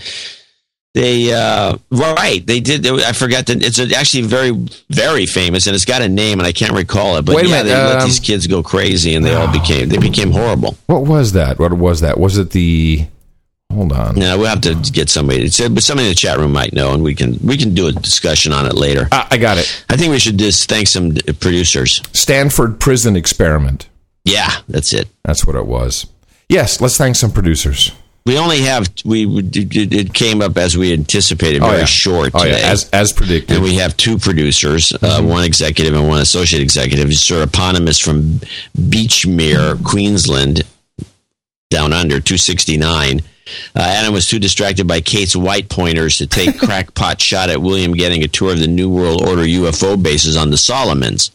They 0.94 1.34
uh, 1.34 1.78
right. 1.90 2.46
They 2.46 2.60
did. 2.60 2.86
I 2.86 3.14
forgot 3.14 3.46
that 3.46 3.64
it's 3.64 3.80
actually 3.80 4.24
very, 4.24 4.52
very 4.90 5.26
famous, 5.26 5.66
and 5.68 5.74
it's 5.74 5.86
got 5.86 6.02
a 6.02 6.10
name, 6.10 6.40
and 6.40 6.46
I 6.46 6.52
can't 6.52 6.74
recall 6.74 7.16
it. 7.16 7.24
But 7.24 7.36
Wait 7.36 7.46
a 7.46 7.50
yeah, 7.50 7.64
minute, 7.64 7.70
they 7.70 7.76
let 7.76 8.02
um, 8.02 8.08
these 8.08 8.20
kids 8.20 8.46
go 8.46 8.62
crazy, 8.62 9.16
and 9.16 9.26
they 9.26 9.34
all 9.34 9.52
became 9.52 9.88
they 9.88 9.98
became 9.98 10.32
horrible. 10.32 10.78
What 10.88 11.04
was 11.04 11.32
that? 11.32 11.60
What 11.60 11.72
was 11.74 12.02
that? 12.02 12.20
Was 12.20 12.38
it 12.38 12.50
the 12.50 13.06
Hold 13.74 13.94
on. 13.94 14.18
Yeah, 14.18 14.36
we'll 14.36 14.48
have 14.48 14.62
to 14.62 14.76
get 14.92 15.10
somebody. 15.10 15.46
It's, 15.46 15.58
but 15.70 15.84
somebody 15.84 16.08
in 16.08 16.12
the 16.12 16.16
chat 16.16 16.38
room 16.38 16.52
might 16.52 16.74
know, 16.74 16.94
and 16.94 17.04
we 17.04 17.16
can 17.16 17.40
we 17.44 17.58
can 17.58 17.74
do 17.74 17.88
a 17.88 17.92
discussion 17.92 18.52
on 18.52 18.66
it 18.66 18.74
later. 18.74 19.08
Ah, 19.12 19.28
I 19.32 19.38
got 19.38 19.58
it. 19.58 19.86
I 19.90 19.96
think 19.96 20.12
we 20.12 20.20
should 20.20 20.38
just 20.38 20.68
thank 20.70 20.88
some 20.88 21.14
producers. 21.40 22.02
Stanford 22.12 22.80
prison 22.80 23.16
experiment. 23.16 23.88
Yeah, 24.26 24.52
that's 24.68 24.94
it. 24.94 25.08
That's 25.24 25.46
what 25.46 25.56
it 25.56 25.66
was. 25.66 26.06
Yes, 26.50 26.82
let's 26.82 26.98
thank 26.98 27.16
some 27.16 27.32
producers. 27.32 27.92
We 28.26 28.38
only 28.38 28.62
have 28.62 28.88
we 29.04 29.26
it 29.54 30.14
came 30.14 30.42
up 30.44 30.56
as 30.58 30.78
we 30.78 30.94
anticipated, 30.94 31.64
Oh, 31.64 31.68
very 31.68 31.80
yeah. 31.80 31.86
short 31.86 32.32
Oh, 32.36 32.46
yeah, 32.46 32.54
as- 32.58 32.88
as 32.92 33.12
predicted. 33.12 33.56
And 33.56 33.64
we 33.64 33.76
have 33.76 33.98
two 33.98 34.18
producers, 34.20 34.94
uh, 35.02 35.22
one 35.24 35.44
executive 35.44 35.96
and 35.96 36.08
one 36.08 36.22
associate 36.22 36.62
executive. 36.62 37.12
Sir 37.16 37.42
eponymous 37.44 37.98
from 37.98 38.40
Beachmere, 38.78 39.84
Queensland, 39.84 40.62
down 41.72 41.94
under 41.94 42.20
two 42.20 42.38
sixty 42.38 42.78
nine. 42.78 43.22
Uh, 43.76 43.80
Adam 43.82 44.14
was 44.14 44.28
too 44.28 44.40
distracted 44.40 44.88
by 44.88 45.02
Kate's 45.02 45.36
white 45.36 45.68
pointers 45.68 46.18
to 46.20 46.28
take 46.28 46.58
crackpot 46.60 47.20
shot 47.20 47.50
at 47.50 47.62
William 47.62 47.94
getting 47.94 48.24
a 48.24 48.28
tour 48.28 48.52
of 48.54 48.60
the 48.60 48.68
New 48.68 48.90
World 48.90 49.28
Order 49.28 49.44
UFO 49.44 50.02
bases 50.02 50.38
on 50.38 50.52
the 50.52 50.58
Solomons. 50.58 51.32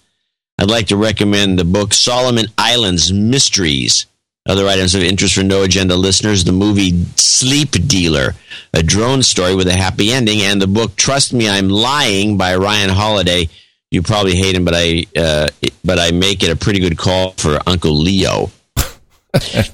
I'd 0.59 0.71
like 0.71 0.87
to 0.87 0.97
recommend 0.97 1.59
the 1.59 1.65
book 1.65 1.93
Solomon 1.93 2.47
Islands 2.57 3.13
Mysteries. 3.13 4.07
Other 4.47 4.69
items 4.69 4.95
of 4.95 5.03
interest 5.03 5.35
for 5.35 5.43
no 5.43 5.63
agenda 5.63 5.97
listeners 5.97 6.45
the 6.45 6.53
movie 6.53 7.05
Sleep 7.17 7.73
Dealer, 7.73 8.35
a 8.73 8.83
drone 8.83 9.23
story 9.23 9.57
with 9.57 9.67
a 9.67 9.75
happy 9.75 10.13
ending, 10.13 10.41
and 10.41 10.63
the 10.63 10.69
book 10.69 10.95
Trust 10.95 11.33
Me, 11.33 11.49
I'm 11.49 11.69
Lying 11.69 12.37
by 12.37 12.55
Ryan 12.57 12.91
Holiday. 12.91 13.49
You 13.91 14.03
probably 14.03 14.37
hate 14.37 14.55
him, 14.55 14.65
but 14.65 14.75
I 14.77 15.07
uh, 15.17 15.49
but 15.85 15.99
I 15.99 16.13
make 16.13 16.43
it 16.43 16.51
a 16.51 16.57
pretty 16.57 16.79
good 16.79 16.97
call 16.97 17.33
for 17.33 17.59
Uncle 17.67 17.93
Leo. 17.93 18.51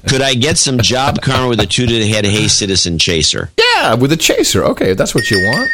Could 0.08 0.22
I 0.22 0.34
get 0.34 0.56
some 0.58 0.78
job 0.78 1.20
karma 1.20 1.48
with 1.48 1.60
a 1.60 1.66
two 1.66 1.86
to 1.86 1.92
the 1.92 2.06
head 2.06 2.24
Hey 2.24 2.48
Citizen 2.48 2.98
Chaser? 2.98 3.50
Yeah, 3.58 3.94
with 3.94 4.12
a 4.12 4.16
chaser. 4.16 4.64
Okay, 4.64 4.94
that's 4.94 5.14
what 5.14 5.30
you 5.30 5.38
want. 5.38 5.70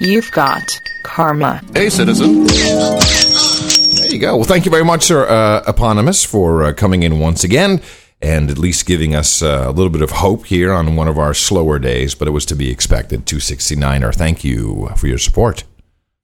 You've 0.00 0.30
got 0.30 0.80
karma. 1.02 1.60
Hey, 1.74 1.90
citizen. 1.90 2.46
There 4.00 4.12
you 4.12 4.18
go. 4.18 4.36
Well, 4.36 4.44
thank 4.44 4.64
you 4.64 4.70
very 4.70 4.84
much, 4.84 5.04
sir, 5.04 5.26
uh, 5.26 5.64
Eponymous, 5.66 6.24
for 6.24 6.64
uh, 6.64 6.72
coming 6.72 7.02
in 7.02 7.18
once 7.18 7.44
again 7.44 7.80
and 8.20 8.50
at 8.50 8.58
least 8.58 8.86
giving 8.86 9.14
us 9.14 9.42
uh, 9.42 9.64
a 9.66 9.70
little 9.70 9.90
bit 9.90 10.02
of 10.02 10.10
hope 10.10 10.46
here 10.46 10.72
on 10.72 10.96
one 10.96 11.06
of 11.06 11.18
our 11.18 11.32
slower 11.32 11.78
days, 11.78 12.14
but 12.14 12.26
it 12.26 12.32
was 12.32 12.44
to 12.46 12.56
be 12.56 12.70
expected. 12.70 13.26
269er, 13.26 14.14
thank 14.14 14.42
you 14.42 14.88
for 14.96 15.06
your 15.06 15.18
support. 15.18 15.64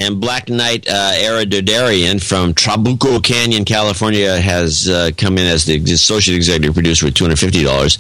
And 0.00 0.20
Black 0.20 0.48
Knight 0.48 0.88
uh, 0.88 1.12
Era 1.14 1.44
Dodarian 1.44 2.20
from 2.20 2.52
Trabuco 2.52 3.22
Canyon, 3.22 3.64
California, 3.64 4.40
has 4.40 4.88
uh, 4.88 5.12
come 5.16 5.38
in 5.38 5.46
as 5.46 5.66
the 5.66 5.76
associate 5.84 6.34
executive 6.34 6.74
producer 6.74 7.06
with 7.06 7.14
$250. 7.14 7.98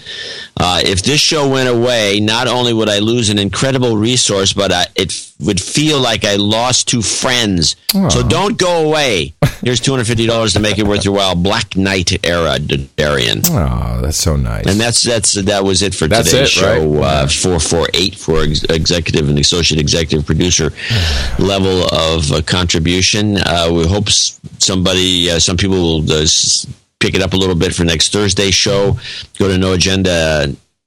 Uh, 0.56 0.80
if 0.84 1.04
this 1.04 1.20
show 1.20 1.48
went 1.48 1.68
away, 1.68 2.18
not 2.18 2.48
only 2.48 2.72
would 2.72 2.88
I 2.88 2.98
lose 2.98 3.30
an 3.30 3.38
incredible 3.38 3.96
resource, 3.96 4.52
but 4.52 4.72
I, 4.72 4.86
it 4.96 5.33
would 5.44 5.60
feel 5.60 6.00
like 6.00 6.24
I 6.24 6.36
lost 6.36 6.88
two 6.88 7.02
friends. 7.02 7.76
So 8.10 8.22
don't 8.26 8.58
go 8.58 8.86
away. 8.88 9.34
Here's 9.62 9.80
$250 9.80 10.52
to 10.54 10.60
make 10.60 10.78
it 10.78 10.86
worth 10.86 11.04
your 11.04 11.14
while. 11.14 11.34
Black 11.34 11.76
Knight 11.76 12.24
Era 12.26 12.58
Darian. 12.58 13.42
Oh, 13.46 14.00
that's 14.02 14.16
so 14.18 14.36
nice. 14.36 14.66
And 14.66 14.80
that's 14.80 15.02
that's 15.02 15.34
that 15.34 15.64
was 15.64 15.82
it 15.82 15.94
for 15.94 16.06
That's 16.08 16.30
today's 16.30 16.48
it, 16.48 16.50
show. 16.50 16.84
right? 16.94 17.02
Uh, 17.04 17.26
Four 17.28 17.60
four 17.60 17.86
eight 17.94 18.14
for 18.16 18.42
ex- 18.42 18.64
executive 18.64 19.28
and 19.28 19.38
associate 19.38 19.80
executive 19.80 20.26
producer 20.26 20.70
level 21.38 21.84
of 21.94 22.30
uh, 22.32 22.42
contribution. 22.42 23.36
Uh, 23.38 23.70
we 23.72 23.86
hope 23.86 24.08
somebody, 24.58 25.30
uh, 25.30 25.38
some 25.38 25.56
people 25.56 25.76
will 25.76 26.12
uh, 26.12 26.26
pick 27.00 27.14
it 27.14 27.22
up 27.22 27.32
a 27.32 27.36
little 27.36 27.54
bit 27.56 27.74
for 27.74 27.84
next 27.84 28.12
Thursday 28.12 28.50
show. 28.50 28.98
Go 29.38 29.48
to 29.48 29.58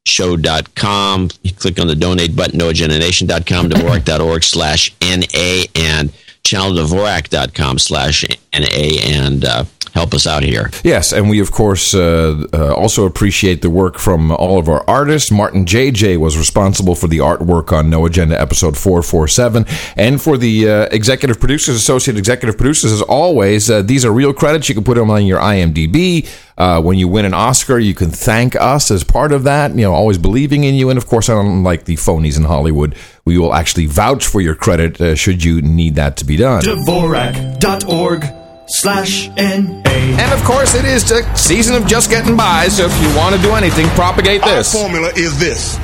noagendashow.com. 0.07 1.29
You 1.43 1.53
click 1.53 1.79
on 1.79 1.87
the 1.87 1.95
donate 1.95 2.35
button, 2.35 2.59
noagendanation.com, 2.59 3.69
dvorak.org 3.69 4.43
slash 4.43 4.95
NA, 5.01 5.65
and 5.75 6.11
channeldvorak.com 6.47 7.79
slash 7.79 8.25
NA, 8.53 8.99
and 9.03 9.45
uh, 9.45 9.65
help 9.93 10.13
us 10.13 10.27
out 10.27 10.43
here. 10.43 10.69
Yes, 10.83 11.11
and 11.11 11.29
we 11.29 11.39
of 11.39 11.51
course 11.51 11.93
uh, 11.93 12.45
uh, 12.53 12.73
also 12.73 13.05
appreciate 13.05 13.61
the 13.61 13.69
work 13.69 13.97
from 13.97 14.31
all 14.31 14.57
of 14.57 14.69
our 14.69 14.83
artists. 14.87 15.31
Martin 15.31 15.65
JJ 15.65 16.17
was 16.17 16.37
responsible 16.37 16.95
for 16.95 17.07
the 17.07 17.17
artwork 17.17 17.71
on 17.71 17.89
No 17.89 18.05
Agenda 18.05 18.39
episode 18.39 18.77
447 18.77 19.65
and 19.95 20.21
for 20.21 20.37
the 20.37 20.69
uh, 20.69 20.81
executive 20.91 21.39
producers, 21.39 21.75
associate 21.75 22.17
executive 22.17 22.57
producers 22.57 22.91
as 22.91 23.01
always. 23.01 23.69
Uh, 23.69 23.81
these 23.81 24.05
are 24.05 24.11
real 24.11 24.33
credits. 24.33 24.69
You 24.69 24.75
can 24.75 24.83
put 24.83 24.95
them 24.95 25.09
on 25.09 25.25
your 25.25 25.39
IMDb. 25.39 26.29
Uh, 26.57 26.81
when 26.81 26.97
you 26.97 27.07
win 27.07 27.23
an 27.23 27.35
Oscar, 27.35 27.77
you 27.77 27.93
can 27.93 28.09
thank 28.09 28.55
us 28.55 28.89
as 28.89 29.03
part 29.03 29.31
of 29.31 29.43
that, 29.43 29.71
you 29.71 29.81
know, 29.81 29.93
always 29.93 30.17
believing 30.17 30.63
in 30.63 30.73
you. 30.73 30.89
And 30.89 30.97
of 30.97 31.05
course, 31.05 31.29
unlike 31.29 31.85
the 31.85 31.95
phonies 31.95 32.35
in 32.35 32.45
Hollywood, 32.45 32.95
we 33.27 33.37
will 33.37 33.53
actually 33.53 33.85
vouch 33.87 34.25
for 34.25 34.39
your 34.39 34.55
credit 34.55 35.01
uh, 35.01 35.13
should 35.13 35.43
you 35.43 35.61
need 35.61 35.95
that 35.95 36.15
to 36.15 36.23
be 36.23 36.37
done. 36.37 36.61
Dvorak.org 36.61 38.25
slash 38.67 39.27
NA. 39.35 39.81
And 39.83 40.31
of 40.31 40.41
course, 40.45 40.75
it 40.75 40.85
is 40.85 41.03
the 41.09 41.35
season 41.35 41.75
of 41.75 41.85
just 41.85 42.09
getting 42.09 42.37
by, 42.37 42.69
so 42.69 42.85
if 42.85 43.01
you 43.01 43.13
want 43.17 43.35
to 43.35 43.41
do 43.41 43.51
anything, 43.51 43.85
propagate 43.89 44.41
this. 44.43 44.73
Our 44.73 44.81
formula 44.81 45.11
is 45.17 45.37
this 45.37 45.77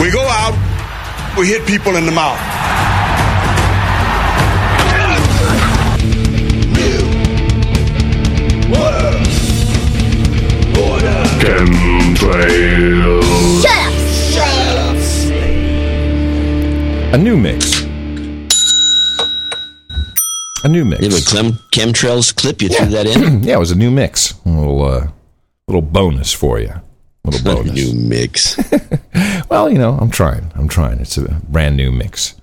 we 0.00 0.12
go 0.12 0.22
out, 0.22 0.54
we 1.36 1.48
hit 1.48 1.66
people 1.66 1.96
in 1.96 2.06
the 2.06 2.12
mouth. 2.12 2.38
Chemtrails. 11.42 13.22
A 17.12 17.18
new 17.18 17.36
mix. 17.36 17.82
A 20.64 20.68
new 20.68 20.84
mix. 20.84 21.02
You 21.02 21.10
have 21.10 21.18
a 21.20 21.24
clem, 21.26 21.52
chemtrails 21.72 22.34
clip. 22.34 22.62
You 22.62 22.68
threw 22.70 22.86
that 22.86 23.06
in. 23.06 23.42
yeah, 23.42 23.54
it 23.56 23.58
was 23.58 23.70
a 23.70 23.74
new 23.76 23.90
mix. 23.90 24.32
A 24.46 24.48
little, 24.48 24.82
uh, 24.84 25.08
little 25.68 25.82
bonus 25.82 26.32
for 26.32 26.58
you. 26.58 26.70
A 26.70 27.30
Little 27.30 27.54
bonus. 27.56 27.72
new 27.74 27.92
mix. 28.08 28.56
well, 29.50 29.70
you 29.70 29.78
know, 29.78 29.98
I'm 30.00 30.10
trying. 30.10 30.50
I'm 30.54 30.68
trying. 30.68 31.00
It's 31.00 31.16
a 31.18 31.28
brand 31.48 31.76
new 31.76 31.92
mix. 31.92 32.34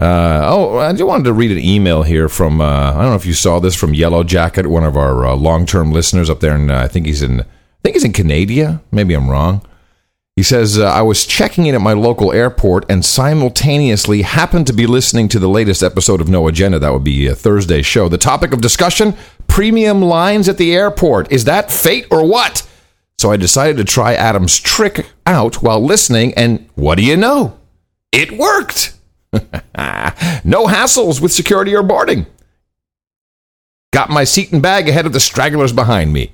Uh, 0.00 0.40
oh, 0.44 0.78
I 0.78 0.90
just 0.92 1.04
wanted 1.04 1.24
to 1.24 1.32
read 1.32 1.52
an 1.52 1.58
email 1.60 2.02
here 2.02 2.28
from 2.28 2.60
uh, 2.60 2.90
I 2.92 2.94
don't 2.94 3.10
know 3.10 3.14
if 3.14 3.26
you 3.26 3.34
saw 3.34 3.60
this 3.60 3.76
from 3.76 3.94
Yellow 3.94 4.24
Jacket, 4.24 4.66
one 4.66 4.84
of 4.84 4.96
our 4.96 5.26
uh, 5.26 5.34
long-term 5.36 5.92
listeners 5.92 6.28
up 6.28 6.40
there, 6.40 6.56
and 6.56 6.70
uh, 6.70 6.78
I 6.78 6.88
think 6.88 7.06
he's 7.06 7.22
in 7.22 7.40
I 7.42 7.44
think 7.84 7.94
he's 7.94 8.04
in 8.04 8.12
Canada. 8.12 8.82
Maybe 8.90 9.14
I'm 9.14 9.30
wrong. 9.30 9.64
He 10.36 10.42
says, 10.42 10.78
uh, 10.78 10.86
I 10.86 11.02
was 11.02 11.26
checking 11.26 11.66
in 11.66 11.74
at 11.74 11.82
my 11.82 11.92
local 11.92 12.32
airport 12.32 12.86
and 12.90 13.04
simultaneously 13.04 14.22
happened 14.22 14.66
to 14.66 14.72
be 14.72 14.86
listening 14.86 15.28
to 15.28 15.38
the 15.38 15.48
latest 15.48 15.82
episode 15.82 16.22
of 16.22 16.28
No 16.30 16.48
Agenda. 16.48 16.78
That 16.78 16.92
would 16.94 17.04
be 17.04 17.26
a 17.26 17.34
Thursday 17.34 17.82
show. 17.82 18.08
The 18.08 18.16
topic 18.16 18.54
of 18.54 18.62
discussion 18.62 19.14
premium 19.46 20.00
lines 20.00 20.48
at 20.48 20.56
the 20.56 20.74
airport. 20.74 21.30
Is 21.30 21.44
that 21.44 21.70
fate 21.70 22.06
or 22.10 22.26
what? 22.26 22.66
So 23.18 23.30
I 23.30 23.36
decided 23.36 23.76
to 23.76 23.84
try 23.84 24.14
Adam's 24.14 24.58
trick 24.58 25.06
out 25.26 25.62
while 25.62 25.84
listening, 25.84 26.32
and 26.34 26.66
what 26.74 26.96
do 26.96 27.04
you 27.04 27.16
know? 27.16 27.58
It 28.10 28.32
worked! 28.32 28.94
no 29.32 30.66
hassles 30.66 31.20
with 31.20 31.32
security 31.32 31.74
or 31.76 31.82
boarding. 31.82 32.26
Got 33.92 34.08
my 34.08 34.24
seat 34.24 34.52
and 34.52 34.62
bag 34.62 34.88
ahead 34.88 35.04
of 35.04 35.12
the 35.12 35.20
stragglers 35.20 35.72
behind 35.72 36.14
me. 36.14 36.32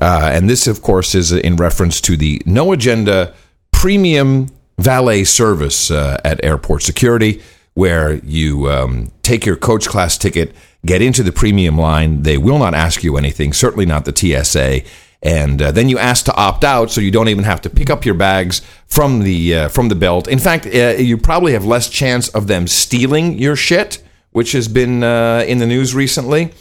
Uh, 0.00 0.30
and 0.32 0.48
this, 0.48 0.66
of 0.66 0.82
course, 0.82 1.14
is 1.14 1.32
in 1.32 1.56
reference 1.56 2.00
to 2.00 2.16
the 2.16 2.40
No 2.46 2.72
Agenda 2.72 3.34
premium 3.72 4.48
valet 4.78 5.24
service 5.24 5.90
uh, 5.90 6.18
at 6.24 6.42
airport 6.42 6.82
security, 6.82 7.42
where 7.74 8.14
you 8.24 8.70
um, 8.70 9.12
take 9.22 9.44
your 9.44 9.56
coach 9.56 9.86
class 9.86 10.16
ticket, 10.16 10.54
get 10.84 11.02
into 11.02 11.22
the 11.22 11.32
premium 11.32 11.76
line. 11.76 12.22
They 12.22 12.38
will 12.38 12.58
not 12.58 12.74
ask 12.74 13.04
you 13.04 13.16
anything, 13.16 13.52
certainly 13.52 13.86
not 13.86 14.06
the 14.06 14.16
TSA. 14.16 14.82
And 15.22 15.60
uh, 15.60 15.70
then 15.70 15.90
you 15.90 15.98
ask 15.98 16.24
to 16.24 16.34
opt 16.34 16.64
out, 16.64 16.90
so 16.90 17.02
you 17.02 17.10
don't 17.10 17.28
even 17.28 17.44
have 17.44 17.60
to 17.62 17.70
pick 17.70 17.90
up 17.90 18.06
your 18.06 18.14
bags 18.14 18.62
from 18.86 19.20
the 19.20 19.54
uh, 19.54 19.68
from 19.68 19.90
the 19.90 19.94
belt. 19.94 20.26
In 20.26 20.38
fact, 20.38 20.66
uh, 20.66 20.94
you 20.98 21.18
probably 21.18 21.52
have 21.52 21.64
less 21.64 21.90
chance 21.90 22.28
of 22.30 22.46
them 22.46 22.66
stealing 22.66 23.38
your 23.38 23.54
shit, 23.54 24.02
which 24.30 24.52
has 24.52 24.66
been 24.66 25.02
uh, 25.02 25.44
in 25.46 25.58
the 25.58 25.66
news 25.66 25.94
recently. 25.94 26.52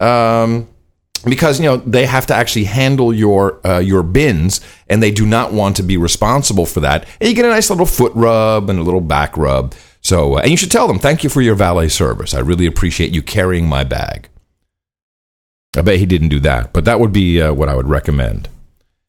Um, 0.00 0.68
because 1.24 1.58
you 1.60 1.66
know 1.66 1.78
they 1.78 2.06
have 2.06 2.26
to 2.26 2.34
actually 2.34 2.64
handle 2.64 3.12
your 3.12 3.66
uh, 3.66 3.78
your 3.78 4.02
bins 4.02 4.60
and 4.88 5.02
they 5.02 5.10
do 5.10 5.26
not 5.26 5.52
want 5.52 5.76
to 5.76 5.82
be 5.82 5.96
responsible 5.96 6.66
for 6.66 6.80
that. 6.80 7.06
And 7.20 7.28
you 7.28 7.34
get 7.34 7.44
a 7.44 7.48
nice 7.48 7.70
little 7.70 7.86
foot 7.86 8.12
rub 8.14 8.70
and 8.70 8.78
a 8.78 8.82
little 8.82 9.00
back 9.00 9.36
rub. 9.36 9.74
So 10.00 10.36
uh, 10.36 10.40
and 10.40 10.50
you 10.50 10.56
should 10.56 10.70
tell 10.70 10.88
them 10.88 10.98
thank 10.98 11.24
you 11.24 11.30
for 11.30 11.42
your 11.42 11.54
valet 11.54 11.88
service. 11.88 12.34
I 12.34 12.40
really 12.40 12.66
appreciate 12.66 13.12
you 13.12 13.22
carrying 13.22 13.66
my 13.66 13.84
bag. 13.84 14.28
I 15.76 15.82
bet 15.82 15.98
he 15.98 16.06
didn't 16.06 16.28
do 16.28 16.40
that 16.40 16.72
but 16.72 16.84
that 16.84 17.00
would 17.00 17.12
be 17.12 17.40
uh, 17.40 17.52
what 17.52 17.68
i 17.68 17.74
would 17.76 17.88
recommend. 17.88 18.48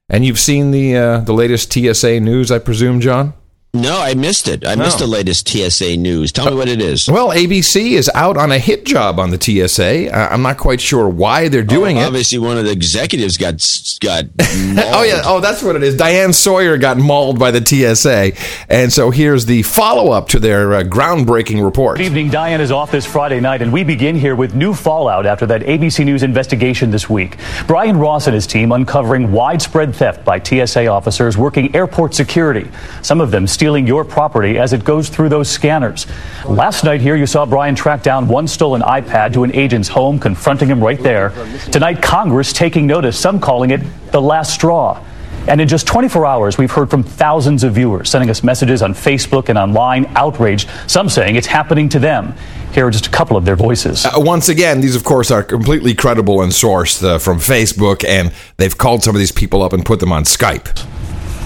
And 0.10 0.26
you've 0.26 0.40
seen 0.40 0.72
the 0.72 0.96
uh, 0.96 1.20
the 1.20 1.34
latest 1.34 1.72
tsa 1.72 2.20
news 2.20 2.52
i 2.52 2.60
presume 2.60 3.00
john 3.00 3.34
No, 3.82 4.00
I 4.00 4.14
missed 4.14 4.48
it. 4.48 4.66
I 4.66 4.76
missed 4.76 5.00
the 5.00 5.08
latest 5.08 5.48
TSA 5.48 5.98
news. 5.98 6.32
Tell 6.32 6.50
me 6.50 6.56
what 6.58 6.68
it 6.68 6.82
is. 6.82 7.08
well 7.10 7.30
abc 7.30 7.76
is 7.92 8.10
out 8.16 8.38
on 8.38 8.52
a 8.52 8.60
hit 8.60 8.86
job 8.86 9.20
on 9.20 9.30
the 9.30 9.38
tsa 9.40 10.10
I- 10.10 10.28
i'm 10.34 10.42
not 10.42 10.58
quite 10.58 10.82
sure 10.82 11.08
why 11.08 11.48
they're 11.48 11.64
doing 11.64 11.98
Oh, 11.98 12.02
it 12.02 12.08
Obviously, 12.08 12.40
one 12.40 12.58
of 12.58 12.66
the 12.66 12.72
executives 12.72 13.38
got 13.38 13.54
got. 14.02 14.26
oh 14.40 15.04
yeah, 15.04 15.22
oh 15.26 15.40
that's 15.40 15.62
what 15.62 15.76
it 15.76 15.84
is. 15.84 15.96
Diane 15.96 16.34
Sawyer 16.34 16.78
got 16.78 16.98
mauled 16.98 17.38
by 17.40 17.52
the 17.52 17.64
TSA, 17.64 18.32
and 18.70 18.92
so 18.92 19.12
here's 19.12 19.46
the 19.46 19.62
follow-up 19.64 20.30
to 20.30 20.40
their 20.40 20.74
uh, 20.74 20.84
groundbreaking 20.84 21.64
report. 21.64 21.98
Good 21.98 22.06
evening. 22.08 22.30
Diane 22.30 22.62
is 22.62 22.72
off 22.72 22.92
this 22.92 23.06
Friday 23.06 23.40
night, 23.40 23.62
and 23.62 23.72
we 23.74 23.84
begin 23.84 24.16
here 24.16 24.36
with 24.36 24.56
new 24.56 24.74
fallout 24.74 25.26
after 25.26 25.46
that 25.48 25.62
ABC 25.62 26.06
News 26.06 26.24
investigation 26.24 26.92
this 26.92 27.10
week. 27.10 27.38
Brian 27.68 27.98
Ross 27.98 28.28
and 28.28 28.34
his 28.34 28.48
team 28.48 28.72
uncovering 28.72 29.32
widespread 29.32 29.94
theft 29.96 30.24
by 30.24 30.40
TSA 30.42 30.88
officers 30.88 31.38
working 31.38 31.76
airport 31.76 32.14
security, 32.16 32.68
some 33.02 33.20
of 33.22 33.32
them 33.32 33.46
stealing 33.48 33.67
your 33.76 34.06
property 34.06 34.58
as 34.58 34.72
it 34.72 34.86
goes 34.86 35.10
through 35.10 35.30
those 35.30 35.50
scanners. 35.50 36.08
Last 36.46 36.86
night 36.86 37.02
here, 37.02 37.16
you 37.16 37.26
saw 37.26 37.46
Brian 37.46 37.76
track 37.76 38.02
down 38.02 38.28
one 38.28 38.48
stolen 38.48 38.82
iPad 38.82 39.34
to 39.34 39.44
an 39.44 39.54
agent's 39.54 39.90
home, 39.90 40.20
confronting 40.20 40.70
him 40.70 40.82
right 40.82 41.00
there. 41.02 41.32
Tonight, 41.72 42.02
Congress 42.02 42.54
taking 42.54 42.88
notice, 42.88 43.20
some 43.20 43.40
calling 43.40 43.72
it 43.72 43.82
the 44.12 44.22
last 44.22 44.54
straw. 44.54 45.04
And 45.48 45.62
in 45.62 45.68
just 45.68 45.88
24 45.88 46.26
hours, 46.26 46.58
we've 46.58 46.72
heard 46.72 46.90
from 46.90 47.04
thousands 47.04 47.64
of 47.64 47.74
viewers 47.74 48.10
sending 48.10 48.30
us 48.30 48.44
messages 48.44 48.82
on 48.82 48.94
Facebook 48.94 49.48
and 49.48 49.58
online, 49.58 50.06
outraged, 50.16 50.70
some 50.88 51.08
saying 51.08 51.38
it's 51.38 51.48
happening 51.48 51.88
to 51.90 52.00
them. 52.00 52.34
Here 52.74 52.86
are 52.86 52.92
just 52.92 53.08
a 53.08 53.10
couple 53.10 53.38
of 53.38 53.46
their 53.46 53.56
voices. 53.56 54.06
Uh, 54.06 54.12
once 54.16 54.50
again, 54.50 54.82
these 54.82 54.96
of 54.96 55.06
course 55.06 55.32
are 55.32 55.44
completely 55.44 55.94
credible 55.94 56.42
and 56.42 56.52
sourced 56.52 57.02
uh, 57.02 57.18
from 57.18 57.38
Facebook, 57.38 58.06
and 58.06 58.34
they've 58.58 58.78
called 58.78 59.04
some 59.04 59.16
of 59.16 59.20
these 59.20 59.32
people 59.32 59.64
up 59.64 59.72
and 59.72 59.86
put 59.86 60.02
them 60.02 60.12
on 60.12 60.26
Skype. 60.26 60.86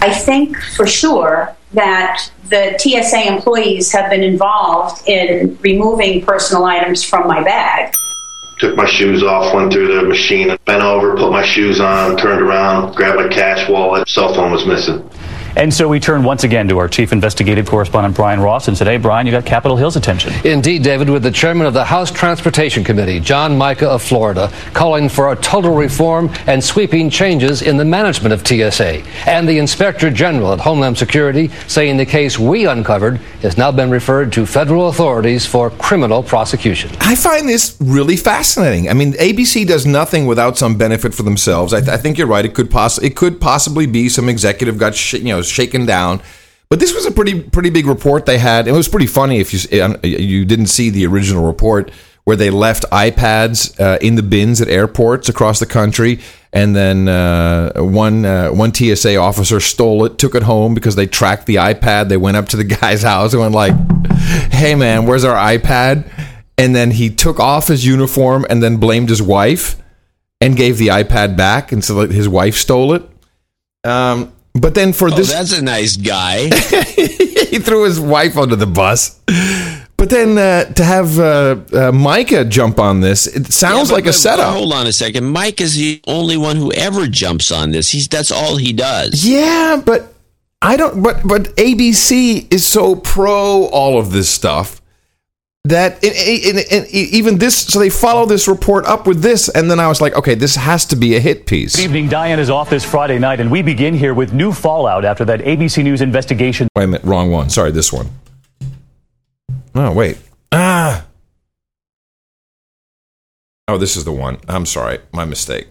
I 0.01 0.11
think 0.11 0.57
for 0.57 0.87
sure 0.87 1.55
that 1.73 2.29
the 2.49 2.77
TSA 2.77 3.27
employees 3.27 3.91
have 3.91 4.09
been 4.09 4.23
involved 4.23 5.07
in 5.07 5.57
removing 5.61 6.25
personal 6.25 6.65
items 6.65 7.03
from 7.03 7.27
my 7.27 7.41
bag. 7.43 7.93
Took 8.59 8.75
my 8.75 8.85
shoes 8.85 9.23
off, 9.23 9.53
went 9.55 9.73
through 9.73 9.95
the 9.95 10.07
machine, 10.07 10.55
bent 10.65 10.83
over, 10.83 11.15
put 11.15 11.31
my 11.31 11.43
shoes 11.43 11.79
on, 11.79 12.17
turned 12.17 12.41
around, 12.41 12.95
grabbed 12.95 13.17
my 13.17 13.27
cash 13.27 13.67
wallet. 13.69 14.07
Cell 14.07 14.35
phone 14.35 14.51
was 14.51 14.65
missing. 14.67 15.09
And 15.55 15.73
so 15.73 15.87
we 15.87 15.99
turn 15.99 16.23
once 16.23 16.43
again 16.43 16.67
to 16.69 16.77
our 16.79 16.87
chief 16.87 17.11
investigative 17.11 17.67
correspondent, 17.67 18.15
Brian 18.15 18.39
Ross, 18.39 18.67
and 18.67 18.77
said, 18.77 18.87
Hey, 18.87 18.97
Brian, 18.97 19.25
you 19.25 19.31
got 19.31 19.45
Capitol 19.45 19.77
Hill's 19.77 19.95
attention. 19.95 20.33
Indeed, 20.45 20.83
David, 20.83 21.09
with 21.09 21.23
the 21.23 21.31
chairman 21.31 21.67
of 21.67 21.73
the 21.73 21.83
House 21.83 22.09
Transportation 22.11 22.83
Committee, 22.83 23.19
John 23.19 23.57
Mica 23.57 23.87
of 23.89 24.01
Florida, 24.01 24.51
calling 24.73 25.09
for 25.09 25.31
a 25.31 25.35
total 25.35 25.75
reform 25.75 26.29
and 26.47 26.63
sweeping 26.63 27.09
changes 27.09 27.61
in 27.61 27.77
the 27.77 27.85
management 27.85 28.33
of 28.33 28.45
TSA. 28.47 29.03
And 29.27 29.47
the 29.47 29.57
Inspector 29.57 30.09
General 30.11 30.53
at 30.53 30.59
Homeland 30.59 30.97
Security 30.97 31.49
saying 31.67 31.97
the 31.97 32.05
case 32.05 32.39
we 32.39 32.65
uncovered 32.65 33.17
has 33.41 33.57
now 33.57 33.71
been 33.71 33.91
referred 33.91 34.31
to 34.33 34.45
federal 34.45 34.87
authorities 34.87 35.45
for 35.45 35.69
criminal 35.71 36.23
prosecution. 36.23 36.91
I 36.99 37.15
find 37.15 37.47
this 37.47 37.75
really 37.79 38.15
fascinating. 38.15 38.89
I 38.89 38.93
mean, 38.93 39.13
ABC 39.13 39.67
does 39.67 39.85
nothing 39.85 40.25
without 40.25 40.57
some 40.57 40.77
benefit 40.77 41.13
for 41.13 41.23
themselves. 41.23 41.73
I, 41.73 41.79
th- 41.79 41.89
I 41.89 41.97
think 41.97 42.17
you're 42.17 42.27
right. 42.27 42.45
It 42.45 42.53
could 42.53 42.71
poss- 42.71 42.99
it 42.99 43.15
could 43.15 43.41
possibly 43.41 43.85
be 43.85 44.09
some 44.09 44.29
executive 44.29 44.77
got 44.77 44.95
sh- 44.95 45.13
you 45.13 45.25
know 45.25 45.40
shaken 45.47 45.85
down. 45.85 46.21
But 46.69 46.79
this 46.79 46.93
was 46.93 47.05
a 47.05 47.11
pretty 47.11 47.41
pretty 47.41 47.69
big 47.69 47.85
report 47.85 48.25
they 48.25 48.37
had. 48.37 48.67
It 48.67 48.71
was 48.71 48.87
pretty 48.87 49.07
funny 49.07 49.39
if 49.39 49.53
you 49.53 49.97
you 50.03 50.45
didn't 50.45 50.67
see 50.67 50.89
the 50.89 51.05
original 51.05 51.45
report 51.45 51.91
where 52.23 52.37
they 52.37 52.49
left 52.49 52.85
iPads 52.91 53.79
uh, 53.79 53.97
in 53.99 54.15
the 54.15 54.23
bins 54.23 54.61
at 54.61 54.67
airports 54.67 55.27
across 55.27 55.59
the 55.59 55.65
country, 55.65 56.19
and 56.53 56.75
then 56.75 57.07
uh, 57.07 57.73
one 57.75 58.23
uh, 58.25 58.49
one 58.49 58.73
TSA 58.73 59.17
officer 59.17 59.59
stole 59.59 60.05
it, 60.05 60.17
took 60.17 60.35
it 60.35 60.43
home 60.43 60.73
because 60.73 60.95
they 60.95 61.07
tracked 61.07 61.45
the 61.45 61.55
iPad. 61.55 62.09
They 62.09 62.17
went 62.17 62.37
up 62.37 62.47
to 62.49 62.57
the 62.57 62.63
guy's 62.81 63.03
house 63.03 63.33
and 63.33 63.41
went 63.41 63.53
like, 63.53 63.73
"Hey 64.51 64.75
man, 64.75 65.05
where's 65.05 65.23
our 65.23 65.35
iPad?" 65.35 66.09
And 66.57 66.75
then 66.75 66.91
he 66.91 67.09
took 67.09 67.39
off 67.39 67.67
his 67.67 67.85
uniform 67.85 68.45
and 68.49 68.61
then 68.61 68.77
blamed 68.77 69.09
his 69.09 69.21
wife 69.21 69.81
and 70.39 70.55
gave 70.55 70.77
the 70.77 70.87
iPad 70.87 71.35
back, 71.35 71.71
and 71.71 71.83
so 71.83 72.07
his 72.07 72.29
wife 72.29 72.55
stole 72.55 72.93
it. 72.93 73.03
Um, 73.83 74.31
but 74.53 74.75
then 74.75 74.93
for 74.93 75.07
Oh, 75.07 75.11
this, 75.15 75.31
that's 75.31 75.57
a 75.57 75.61
nice 75.61 75.95
guy. 75.97 76.43
he 76.95 77.59
threw 77.59 77.83
his 77.85 77.99
wife 77.99 78.37
under 78.37 78.55
the 78.55 78.67
bus. 78.67 79.19
But 79.97 80.09
then 80.09 80.37
uh, 80.37 80.65
to 80.73 80.83
have 80.83 81.19
uh, 81.19 81.57
uh, 81.71 81.91
Mica 81.91 82.43
jump 82.45 82.79
on 82.79 83.01
this, 83.01 83.27
it 83.27 83.45
sounds 83.53 83.89
Yeah, 83.89 83.95
but- 83.97 84.03
like 84.03 84.09
a 84.09 84.13
setup. 84.13 84.53
hold 84.55 84.73
on 84.73 84.87
a 84.87 84.93
second. 84.93 85.25
Mike 85.25 85.61
is 85.61 85.75
the 85.75 86.01
only 86.07 86.37
one 86.37 86.55
who 86.55 86.71
ever 86.73 87.05
jumps 87.07 87.51
on 87.51 87.69
this. 87.71 87.91
He's 87.91 88.07
that's 88.07 88.31
all 88.31 88.57
he 88.57 88.73
does. 88.73 89.23
Yeah, 89.23 89.79
but 89.85 90.13
I 90.61 90.75
don't. 90.75 91.03
But 91.03 91.21
but 91.23 91.55
ABC 91.55 92.51
is 92.51 92.65
so 92.65 92.95
pro 92.95 93.65
all 93.67 93.99
of 93.99 94.11
this 94.11 94.27
stuff 94.27 94.80
that 95.65 96.03
it, 96.03 96.13
it, 96.15 96.71
it- 96.71 96.89
it- 96.93 96.95
even 97.13 97.37
this. 97.37 97.55
So 97.57 97.79
they 97.79 97.89
follow 97.89 98.25
this 98.25 98.47
report 98.47 98.85
up 98.85 99.05
with 99.07 99.21
this, 99.21 99.47
and 99.49 99.69
then 99.69 99.79
I 99.79 99.87
was 99.87 100.01
like, 100.01 100.15
okay, 100.15 100.33
this 100.35 100.55
has 100.55 100.85
to 100.87 100.95
be 100.95 101.15
a 101.15 101.19
hit 101.19 101.45
piece. 101.45 101.75
Good 101.75 101.83
evening. 101.85 102.09
Diane 102.09 102.39
is 102.39 102.49
off 102.49 102.69
this 102.69 102.83
Friday 102.83 103.19
night, 103.19 103.39
and 103.39 103.51
we 103.51 103.61
begin 103.61 103.93
here 103.93 104.13
with 104.13 104.33
new 104.33 104.51
fallout 104.51 105.05
after 105.05 105.23
that 105.25 105.41
ABC 105.41 105.83
News 105.83 106.01
investigation. 106.01 106.67
Wait 106.75 106.85
a 106.85 106.87
minute, 106.87 107.03
wrong 107.03 107.31
one. 107.31 107.49
Sorry, 107.49 107.71
this 107.71 107.93
one. 107.93 108.09
Oh 109.75 109.93
wait. 109.93 110.17
Ah. 110.51 111.05
Oh, 113.67 113.77
this 113.77 113.95
is 113.95 114.03
the 114.03 114.11
one. 114.11 114.37
I'm 114.49 114.65
sorry, 114.65 114.99
my 115.13 115.23
mistake. 115.25 115.67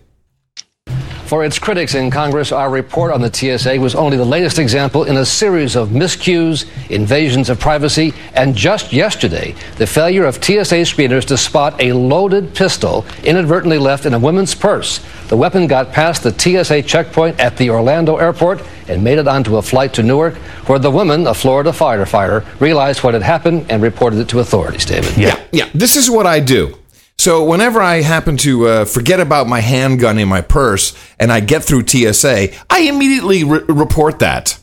For 1.31 1.45
its 1.45 1.61
critics 1.61 1.95
in 1.95 2.11
Congress, 2.11 2.51
our 2.51 2.69
report 2.69 3.13
on 3.13 3.21
the 3.21 3.33
TSA 3.33 3.79
was 3.79 3.95
only 3.95 4.17
the 4.17 4.25
latest 4.25 4.59
example 4.59 5.05
in 5.05 5.17
a 5.17 5.25
series 5.25 5.77
of 5.77 5.91
miscues, 5.91 6.67
invasions 6.91 7.49
of 7.49 7.61
privacy, 7.61 8.13
and 8.35 8.57
just 8.57 8.93
yesterday, 8.93 9.55
the 9.77 9.87
failure 9.87 10.25
of 10.25 10.43
TSA 10.45 10.83
screeners 10.91 11.25
to 11.27 11.37
spot 11.37 11.81
a 11.81 11.93
loaded 11.93 12.53
pistol 12.53 13.07
inadvertently 13.23 13.79
left 13.79 14.07
in 14.07 14.15
a 14.15 14.19
woman's 14.19 14.57
purse. 14.57 14.99
The 15.29 15.37
weapon 15.37 15.69
got 15.69 15.93
past 15.93 16.25
the 16.25 16.37
TSA 16.37 16.83
checkpoint 16.83 17.39
at 17.39 17.57
the 17.57 17.71
Orlando 17.71 18.17
airport 18.17 18.65
and 18.89 19.05
made 19.05 19.21
it 19.21 19.29
onto 19.29 19.57
a 19.57 19.63
flight 19.63 19.95
to 19.95 20.03
Newark, 20.03 20.35
where 20.67 20.81
the 20.81 20.91
woman, 20.91 21.29
a 21.29 21.35
Florida 21.35 21.71
firefighter, 21.71 22.45
realized 22.59 23.05
what 23.05 23.15
had 23.15 23.23
happened 23.23 23.67
and 23.71 23.85
reported 23.85 24.19
it 24.19 24.29
to 24.31 24.41
authorities, 24.41 24.85
David. 24.85 25.17
Yeah, 25.17 25.41
yeah. 25.53 25.71
This 25.75 25.95
is 25.95 26.11
what 26.11 26.27
I 26.27 26.41
do. 26.41 26.80
So 27.21 27.45
whenever 27.45 27.83
I 27.83 28.01
happen 28.01 28.39
to 28.39 28.67
uh, 28.67 28.85
forget 28.87 29.21
about 29.21 29.47
my 29.47 29.61
handgun 29.61 30.19
in 30.19 30.27
my 30.27 30.41
purse 30.41 30.97
and 31.19 31.31
I 31.31 31.41
get 31.41 31.63
through 31.63 31.87
TSA, 31.87 32.49
I 32.71 32.81
immediately 32.81 33.45
re- 33.45 33.61
report 33.69 34.21
that. 34.21 34.59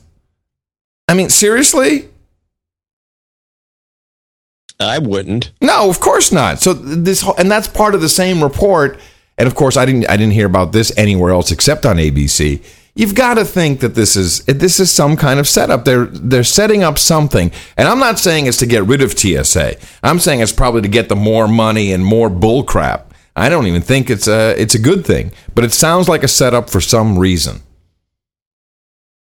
I 1.08 1.14
mean, 1.14 1.30
seriously? 1.30 2.10
I 4.80 4.98
wouldn't. 4.98 5.52
No, 5.62 5.88
of 5.88 6.00
course 6.00 6.32
not. 6.32 6.58
So 6.58 6.74
this 6.74 7.22
whole, 7.22 7.36
and 7.38 7.52
that's 7.52 7.68
part 7.68 7.94
of 7.94 8.02
the 8.02 8.10
same 8.10 8.42
report. 8.42 9.00
And 9.38 9.46
of 9.46 9.54
course, 9.54 9.78
I 9.78 9.86
didn't 9.86 10.10
I 10.10 10.18
didn't 10.18 10.34
hear 10.34 10.48
about 10.48 10.72
this 10.72 10.92
anywhere 10.98 11.30
else 11.30 11.52
except 11.52 11.86
on 11.86 11.98
ABC. 11.98 12.64
You've 12.98 13.14
got 13.14 13.36
to 13.36 13.46
think 13.46 13.82
that 13.82 13.94
this 13.94 14.16
is 14.16 14.44
this 14.46 14.80
is 14.80 14.90
some 14.90 15.18
kind 15.18 15.40
of 15.40 15.48
setup. 15.48 15.86
They're 15.86 16.08
they're 16.08 16.44
setting 16.44 16.82
up 16.82 16.98
something, 16.98 17.52
and 17.78 17.88
I'm 17.88 18.00
not 18.00 18.18
saying 18.18 18.48
it's 18.48 18.58
to 18.58 18.66
get 18.66 18.86
rid 18.86 19.04
of 19.04 19.12
TSA. 19.18 19.76
I'm 20.02 20.18
saying 20.18 20.40
it's 20.40 20.52
probably 20.52 20.82
to 20.82 20.88
get 20.88 21.08
the 21.08 21.16
more 21.16 21.48
money 21.48 21.92
and 21.94 22.04
more 22.04 22.28
bullcrap. 22.28 23.04
I 23.36 23.50
don't 23.50 23.68
even 23.68 23.84
think 23.84 24.10
it's 24.10 24.28
a 24.28 24.60
it's 24.60 24.74
a 24.74 24.80
good 24.80 25.06
thing, 25.06 25.32
but 25.54 25.64
it 25.64 25.74
sounds 25.74 26.10
like 26.10 26.24
a 26.24 26.28
setup 26.28 26.72
for 26.72 26.82
some 26.82 27.20
reason. 27.20 27.62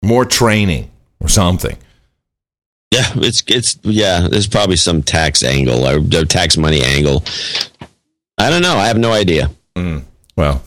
More 0.03 0.25
training 0.25 0.89
or 1.19 1.28
something. 1.28 1.78
Yeah, 2.91 3.11
it's 3.17 3.43
it's 3.45 3.78
yeah. 3.84 4.28
There's 4.28 4.47
probably 4.47 4.78
some 4.78 5.03
tax 5.03 5.43
angle 5.43 5.88
or, 5.88 5.97
or 6.19 6.25
tax 6.25 6.57
money 6.57 6.82
angle. 6.82 7.23
I 8.39 8.49
don't 8.49 8.63
know. 8.63 8.75
I 8.75 8.88
have 8.88 8.97
no 8.97 9.11
idea. 9.11 9.51
Mm, 9.75 10.03
well, 10.36 10.63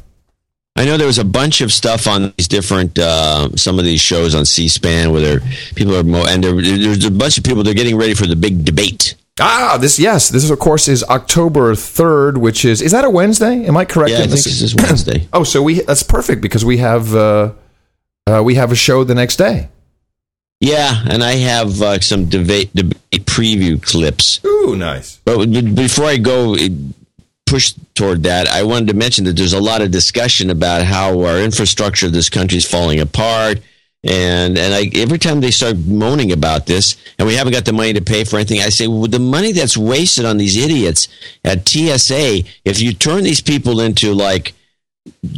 I 0.81 0.87
know 0.87 0.97
there 0.97 1.07
was 1.07 1.19
a 1.19 1.27
bunch 1.27 1.61
of 1.61 1.75
stuff 1.75 2.07
on 2.07 2.33
these 2.39 2.49
different 2.49 2.99
uh, 2.99 3.55
some 3.55 3.79
of 3.79 3.85
these 3.85 4.01
shows 4.01 4.35
on 4.35 4.47
C-SPAN 4.47 5.13
where 5.13 5.21
there 5.21 5.41
people 5.75 5.95
are 5.95 6.03
mo- 6.03 6.25
and 6.27 6.43
there, 6.43 6.55
there's 6.55 7.05
a 7.05 7.11
bunch 7.11 7.37
of 7.37 7.45
people. 7.45 7.63
They're 7.63 7.75
getting 7.75 7.99
ready 7.99 8.15
for 8.15 8.27
the 8.27 8.35
big 8.35 8.65
debate. 8.65 9.15
Ah, 9.39 9.77
this 9.79 9.99
yes, 9.99 10.31
this 10.31 10.43
is 10.43 10.51
of 10.51 10.59
course 10.59 10.89
is 10.89 11.05
October 11.05 11.75
third, 11.75 12.39
which 12.39 12.65
is 12.65 12.81
is 12.81 12.93
that 12.93 13.05
a 13.05 13.11
Wednesday? 13.11 13.67
Am 13.67 13.77
I 13.77 13.85
correct? 13.85 14.13
Yeah, 14.13 14.21
I 14.21 14.21
think 14.21 14.31
this 14.31 14.63
is 14.63 14.75
Wednesday. 14.75 15.29
oh, 15.35 15.45
so 15.45 15.63
we 15.63 15.83
that's 15.83 16.03
perfect 16.03 16.41
because 16.41 16.65
we 16.65 16.79
have 16.79 17.15
uh, 17.15 17.53
uh, 18.27 18.43
we 18.43 18.55
have 18.55 18.73
a 18.73 18.77
show 18.77 19.05
the 19.05 19.15
next 19.15 19.37
day. 19.37 19.69
Yeah, 20.61 21.03
and 21.11 21.23
I 21.23 21.33
have 21.33 21.83
uh, 21.83 22.01
some 22.01 22.25
debate 22.31 22.75
debate 22.75 23.27
preview 23.27 23.83
clips. 23.83 24.43
Ooh, 24.47 24.77
nice. 24.77 25.21
But 25.27 25.45
before 25.75 26.07
I 26.07 26.17
go 26.17 26.57
push 27.51 27.75
toward 27.95 28.23
that, 28.23 28.47
I 28.49 28.63
wanted 28.63 28.89
to 28.89 28.95
mention 28.95 29.25
that 29.25 29.37
there's 29.37 29.53
a 29.53 29.61
lot 29.61 29.83
of 29.83 29.91
discussion 29.91 30.49
about 30.51 30.83
how 30.85 31.21
our 31.25 31.39
infrastructure 31.41 32.07
of 32.07 32.13
this 32.13 32.29
country 32.31 32.57
is 32.59 32.65
falling 32.65 33.01
apart. 33.01 33.61
And 34.03 34.57
and 34.57 34.73
I, 34.73 34.91
every 34.95 35.19
time 35.19 35.41
they 35.41 35.51
start 35.51 35.77
moaning 35.77 36.33
about 36.33 36.65
this, 36.65 36.97
and 37.19 37.29
we 37.29 37.35
haven't 37.35 37.53
got 37.53 37.67
the 37.67 37.75
money 37.75 37.93
to 37.93 38.01
pay 38.01 38.25
for 38.25 38.37
anything, 38.37 38.61
I 38.61 38.71
say, 38.71 38.87
well, 38.87 39.07
the 39.07 39.19
money 39.19 39.53
that's 39.53 39.77
wasted 39.77 40.25
on 40.25 40.39
these 40.39 40.57
idiots 40.57 41.09
at 41.45 41.69
TSA, 41.69 42.45
if 42.65 42.81
you 42.81 42.95
turn 42.95 43.25
these 43.25 43.43
people 43.43 43.81
into 43.81 44.15
like 44.15 44.55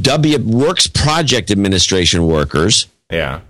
W 0.03 0.39
Works 0.39 0.87
Project 0.87 1.51
Administration 1.51 2.27
workers, 2.27 2.87
Yeah. 3.11 3.41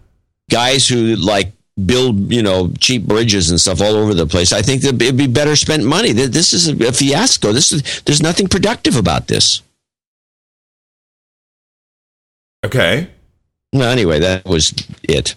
guys 0.51 0.89
who 0.89 1.17
like 1.17 1.53
build 1.87 2.31
you 2.33 2.43
know 2.43 2.71
cheap 2.81 3.03
bridges 3.05 3.51
and 3.51 3.59
stuff 3.61 3.81
all 3.81 3.95
over 3.97 4.13
the 4.13 4.27
place 4.27 4.53
i 4.53 4.61
think 4.61 4.83
that 4.83 5.01
it'd 5.01 5.17
be 5.17 5.27
better 5.27 5.57
spent 5.57 5.83
money 5.83 6.13
this 6.13 6.53
is 6.53 6.69
a 6.69 6.93
fiasco 6.93 7.51
this 7.51 7.73
is 7.73 8.03
there's 8.05 8.21
nothing 8.23 8.47
productive 8.47 8.95
about 8.97 9.27
this 9.29 9.63
Okay. 12.65 13.09
well 13.73 13.91
anyway 13.91 14.21
that 14.21 14.45
was 14.45 14.73
it 15.03 15.35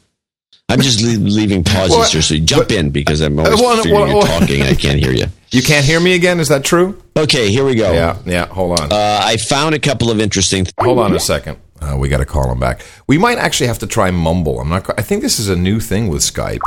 i'm 0.69 0.81
just 0.81 1.01
leaving 1.01 1.63
pauses 1.63 1.91
Well, 1.97 2.09
here 2.09 2.21
so 2.21 2.33
you 2.35 2.41
jump 2.41 2.69
in 2.71 2.89
because 2.91 3.21
i'm 3.21 3.39
always 3.39 3.59
well, 3.59 3.77
well, 3.85 4.07
you're 4.09 4.21
talking 4.23 4.61
i 4.61 4.73
can't 4.75 4.99
hear 4.99 5.11
you 5.11 5.25
You 5.51 5.61
can't 5.61 5.85
hear 5.85 6.01
me 6.01 6.15
again? 6.15 6.41
Is 6.41 6.49
that 6.49 6.65
true? 6.65 7.01
okay 7.15 7.49
here 7.49 7.63
we 7.63 7.75
go 7.75 7.93
Yeah. 7.93 8.17
Yeah. 8.25 8.45
Hold 8.47 8.79
on. 8.81 8.91
uh, 8.91 9.21
i 9.23 9.37
found 9.37 9.73
a 9.73 9.79
couple 9.79 10.11
of 10.11 10.19
interesting 10.19 10.67
Hold 10.81 10.99
on 10.99 11.15
a 11.15 11.19
second. 11.19 11.57
Uh, 11.85 11.95
we 11.97 12.09
got 12.09 12.17
to 12.17 12.25
call 12.25 12.51
him 12.51 12.59
back. 12.59 12.81
We 13.07 13.17
might 13.17 13.37
actually 13.37 13.67
have 13.67 13.79
to 13.79 13.87
try 13.87 14.09
Mumble. 14.11 14.59
I'm 14.59 14.69
not. 14.69 14.89
I 14.97 15.03
think 15.03 15.21
this 15.21 15.39
is 15.39 15.49
a 15.49 15.55
new 15.55 15.79
thing 15.79 16.07
with 16.07 16.21
Skype, 16.21 16.61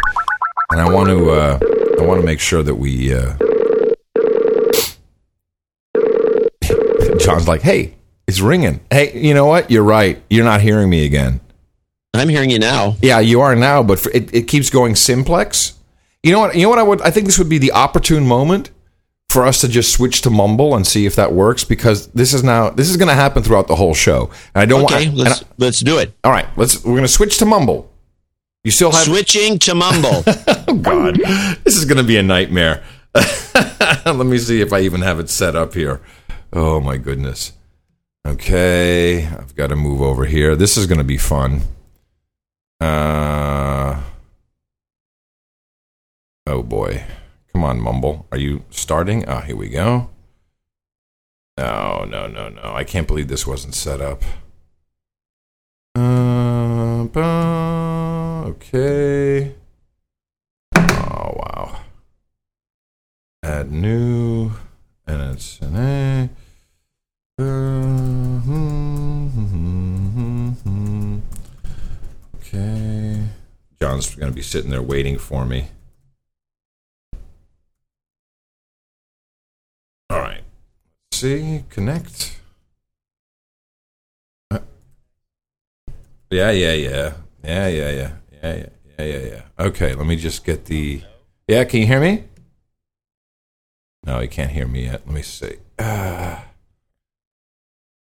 and 0.70 0.80
I 0.80 0.88
want 0.92 1.08
to. 1.08 1.30
Uh, 1.30 1.58
I 1.98 2.02
want 2.02 2.20
to 2.20 2.26
make 2.26 2.40
sure 2.40 2.62
that 2.62 2.76
we. 2.76 3.12
Uh... 3.12 3.34
John's 7.18 7.48
like, 7.48 7.62
"Hey, 7.62 7.96
it's 8.28 8.40
ringing. 8.40 8.80
Hey, 8.90 9.18
you 9.18 9.34
know 9.34 9.46
what? 9.46 9.70
You're 9.70 9.82
right. 9.82 10.22
You're 10.30 10.44
not 10.44 10.60
hearing 10.60 10.90
me 10.90 11.04
again. 11.04 11.40
i'm 12.14 12.28
hearing 12.28 12.50
you 12.50 12.58
now 12.58 12.96
Yeah, 13.02 13.20
you 13.20 13.40
are 13.40 13.56
now, 13.56 13.82
but 13.82 13.98
for, 13.98 14.10
it, 14.10 14.32
it 14.34 14.42
keeps 14.42 14.70
going 14.70 14.94
simplex. 14.94 15.74
You 16.22 16.32
know 16.32 16.40
what? 16.40 16.54
You 16.54 16.62
know 16.62 16.68
what? 16.68 16.78
I 16.78 16.82
would. 16.82 17.00
I 17.02 17.10
think 17.10 17.26
this 17.26 17.38
would 17.38 17.48
be 17.48 17.58
the 17.58 17.72
opportune 17.72 18.26
moment 18.26 18.70
for 19.30 19.44
us 19.44 19.60
to 19.60 19.68
just 19.68 19.92
switch 19.92 20.22
to 20.22 20.30
Mumble 20.30 20.74
and 20.74 20.86
see 20.86 21.04
if 21.04 21.14
that 21.16 21.32
works 21.32 21.62
because 21.64 22.06
this 22.08 22.32
is 22.32 22.42
now 22.42 22.70
this 22.70 22.88
is 22.88 22.96
going 22.96 23.08
to 23.08 23.14
happen 23.14 23.42
throughout 23.42 23.66
the 23.66 23.76
whole 23.76 23.94
show. 23.94 24.30
And 24.54 24.62
I 24.62 24.66
don't 24.66 24.84
okay 24.84 25.08
want. 25.08 25.18
let's 25.18 25.40
and 25.40 25.50
let's 25.58 25.80
do 25.80 25.98
it 25.98 26.14
all 26.24 26.32
right, 26.32 26.46
let's. 26.56 26.84
We're 26.84 26.92
going 26.92 27.02
to 27.02 27.08
switch 27.08 27.38
to 27.38 27.46
Mumble. 27.46 27.90
You 28.64 28.72
still 28.72 28.90
have. 28.90 29.04
switching 29.04 29.58
to 29.60 29.74
mumble 29.74 30.24
oh 30.26 30.74
God, 30.82 31.16
this 31.64 31.76
is 31.76 31.84
going 31.84 31.98
to 31.98 32.04
be 32.04 32.16
a 32.16 32.22
nightmare. 32.22 32.82
Let 33.14 34.26
me 34.26 34.36
see 34.38 34.60
if 34.60 34.72
I 34.72 34.80
even 34.80 35.00
have 35.02 35.20
it 35.20 35.30
set 35.30 35.56
up 35.56 35.74
here. 35.74 36.00
Oh 36.52 36.80
my 36.80 36.96
goodness. 36.96 37.52
Okay, 38.26 39.26
I've 39.26 39.54
got 39.54 39.68
to 39.68 39.76
move 39.76 40.02
over 40.02 40.24
here. 40.26 40.56
This 40.56 40.76
is 40.76 40.86
going 40.86 40.98
to 40.98 41.04
be 41.04 41.16
fun. 41.16 41.62
Uh. 42.80 44.02
Oh 46.46 46.62
boy. 46.62 47.04
Come 47.58 47.64
on, 47.64 47.80
Mumble. 47.80 48.24
Are 48.30 48.38
you 48.38 48.62
starting? 48.70 49.28
Ah, 49.28 49.40
here 49.40 49.56
we 49.56 49.68
go. 49.68 50.10
No, 51.56 52.06
no, 52.08 52.28
no, 52.28 52.48
no. 52.48 52.72
I 52.72 52.84
can't 52.84 53.08
believe 53.08 53.26
this 53.26 53.48
wasn't 53.48 53.74
set 53.74 54.00
up. 54.00 54.22
Uh, 55.96 57.02
ba- 57.06 58.44
okay. 58.46 59.56
Oh, 60.76 61.34
wow. 61.34 61.80
Add 63.42 63.72
new. 63.72 64.52
And 65.08 65.32
it's 65.32 65.58
an 65.58 65.76
A. 65.76 66.30
Uh, 67.40 68.38
hmm, 68.38 69.26
hmm, 69.26 70.48
hmm. 70.50 71.18
Okay. 72.36 73.24
John's 73.82 74.14
going 74.14 74.30
to 74.30 74.36
be 74.36 74.42
sitting 74.42 74.70
there 74.70 74.80
waiting 74.80 75.18
for 75.18 75.44
me. 75.44 75.70
See. 81.18 81.64
Connect. 81.70 82.38
Uh, 84.50 84.58
Yeah, 86.30 86.50
yeah, 86.50 86.72
yeah. 86.74 87.12
Yeah, 87.44 87.68
yeah, 87.68 87.90
yeah. 87.90 88.10
Yeah, 88.42 88.54
yeah, 88.54 89.04
yeah, 89.04 89.18
yeah. 89.32 89.42
Okay, 89.58 89.94
let 89.94 90.06
me 90.06 90.16
just 90.16 90.44
get 90.44 90.64
the. 90.66 91.02
Yeah, 91.48 91.64
can 91.64 91.80
you 91.80 91.86
hear 91.86 92.00
me? 92.00 92.24
No, 94.04 94.20
you 94.20 94.28
can't 94.28 94.50
hear 94.50 94.66
me 94.66 94.84
yet. 94.84 95.02
Let 95.06 95.14
me 95.14 95.22
see. 95.22 95.56
Uh, 95.78 96.38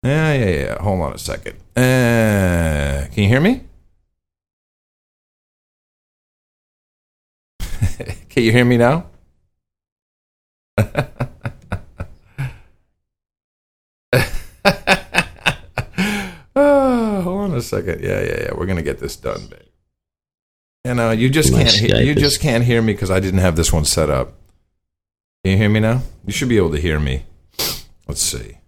yeah, 0.02 0.32
yeah, 0.34 0.50
yeah. 0.50 0.82
Hold 0.82 1.00
on 1.00 1.12
a 1.14 1.18
second. 1.18 1.56
Uh, 1.76 3.06
can 3.12 3.22
you 3.24 3.28
hear 3.28 3.40
me? 3.40 3.62
can 8.28 8.42
you 8.42 8.52
hear 8.52 8.64
me 8.64 8.76
now? 8.76 9.06
oh, 16.54 17.20
hold 17.22 17.40
on 17.40 17.45
a 17.56 17.62
second. 17.62 18.02
Yeah, 18.02 18.20
yeah, 18.22 18.40
yeah. 18.44 18.54
We're 18.54 18.66
gonna 18.66 18.82
get 18.82 18.98
this 18.98 19.16
done, 19.16 19.46
babe. 19.46 19.60
And 20.84 21.00
uh, 21.00 21.10
you 21.10 21.28
just 21.30 21.52
My 21.52 21.64
can't 21.64 21.74
hear, 21.74 21.88
Skype 21.96 22.04
you 22.06 22.12
is- 22.12 22.20
just 22.20 22.40
can't 22.40 22.64
hear 22.64 22.80
me 22.82 22.92
because 22.92 23.10
I 23.10 23.18
didn't 23.20 23.40
have 23.40 23.56
this 23.56 23.72
one 23.72 23.84
set 23.84 24.08
up. 24.10 24.34
Can 25.44 25.52
you 25.52 25.58
hear 25.58 25.68
me 25.68 25.80
now? 25.80 26.02
You 26.26 26.32
should 26.32 26.48
be 26.48 26.56
able 26.56 26.70
to 26.72 26.80
hear 26.80 26.98
me. 27.00 27.24
Let's 28.08 28.22
see. 28.22 28.58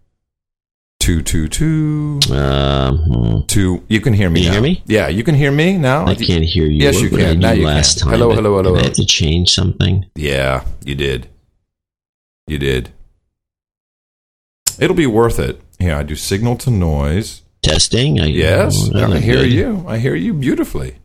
Two 1.00 1.22
two 1.22 1.48
two. 1.48 2.18
Um, 2.32 3.44
two. 3.46 3.82
You 3.88 4.00
can 4.00 4.12
hear 4.14 4.28
me. 4.28 4.40
You 4.40 4.46
now. 4.46 4.52
hear 4.52 4.62
me? 4.62 4.82
Yeah, 4.86 5.08
you 5.08 5.22
can 5.24 5.34
hear 5.36 5.50
me 5.52 5.78
now. 5.78 6.06
I 6.06 6.14
can't 6.16 6.44
hear 6.44 6.66
you. 6.66 6.82
Yes, 6.84 6.96
What 6.96 7.04
you 7.04 7.10
can. 7.10 7.38
Now 7.40 7.52
you 7.52 7.64
last 7.66 7.98
can. 8.00 8.08
time? 8.10 8.18
Hello, 8.18 8.34
hello, 8.34 8.56
hello. 8.56 8.74
Did 8.74 8.82
I 8.84 8.86
have 8.88 8.96
to 8.96 9.06
change 9.06 9.50
something. 9.50 10.04
Yeah, 10.16 10.64
you 10.84 10.94
did. 10.94 11.28
You 12.46 12.58
did. 12.58 12.90
It'll 14.78 14.96
be 14.96 15.06
worth 15.06 15.38
it. 15.38 15.60
Here, 15.78 15.94
I 15.94 16.02
do 16.02 16.14
signal 16.16 16.56
to 16.56 16.70
noise. 16.70 17.42
Testing. 17.62 18.20
I, 18.20 18.26
Yes, 18.26 18.90
I 18.94 19.06
that's 19.08 19.24
hear 19.24 19.36
good. 19.36 19.52
you. 19.52 19.84
I 19.88 19.98
hear 19.98 20.14
you 20.14 20.32
beautifully. 20.34 20.96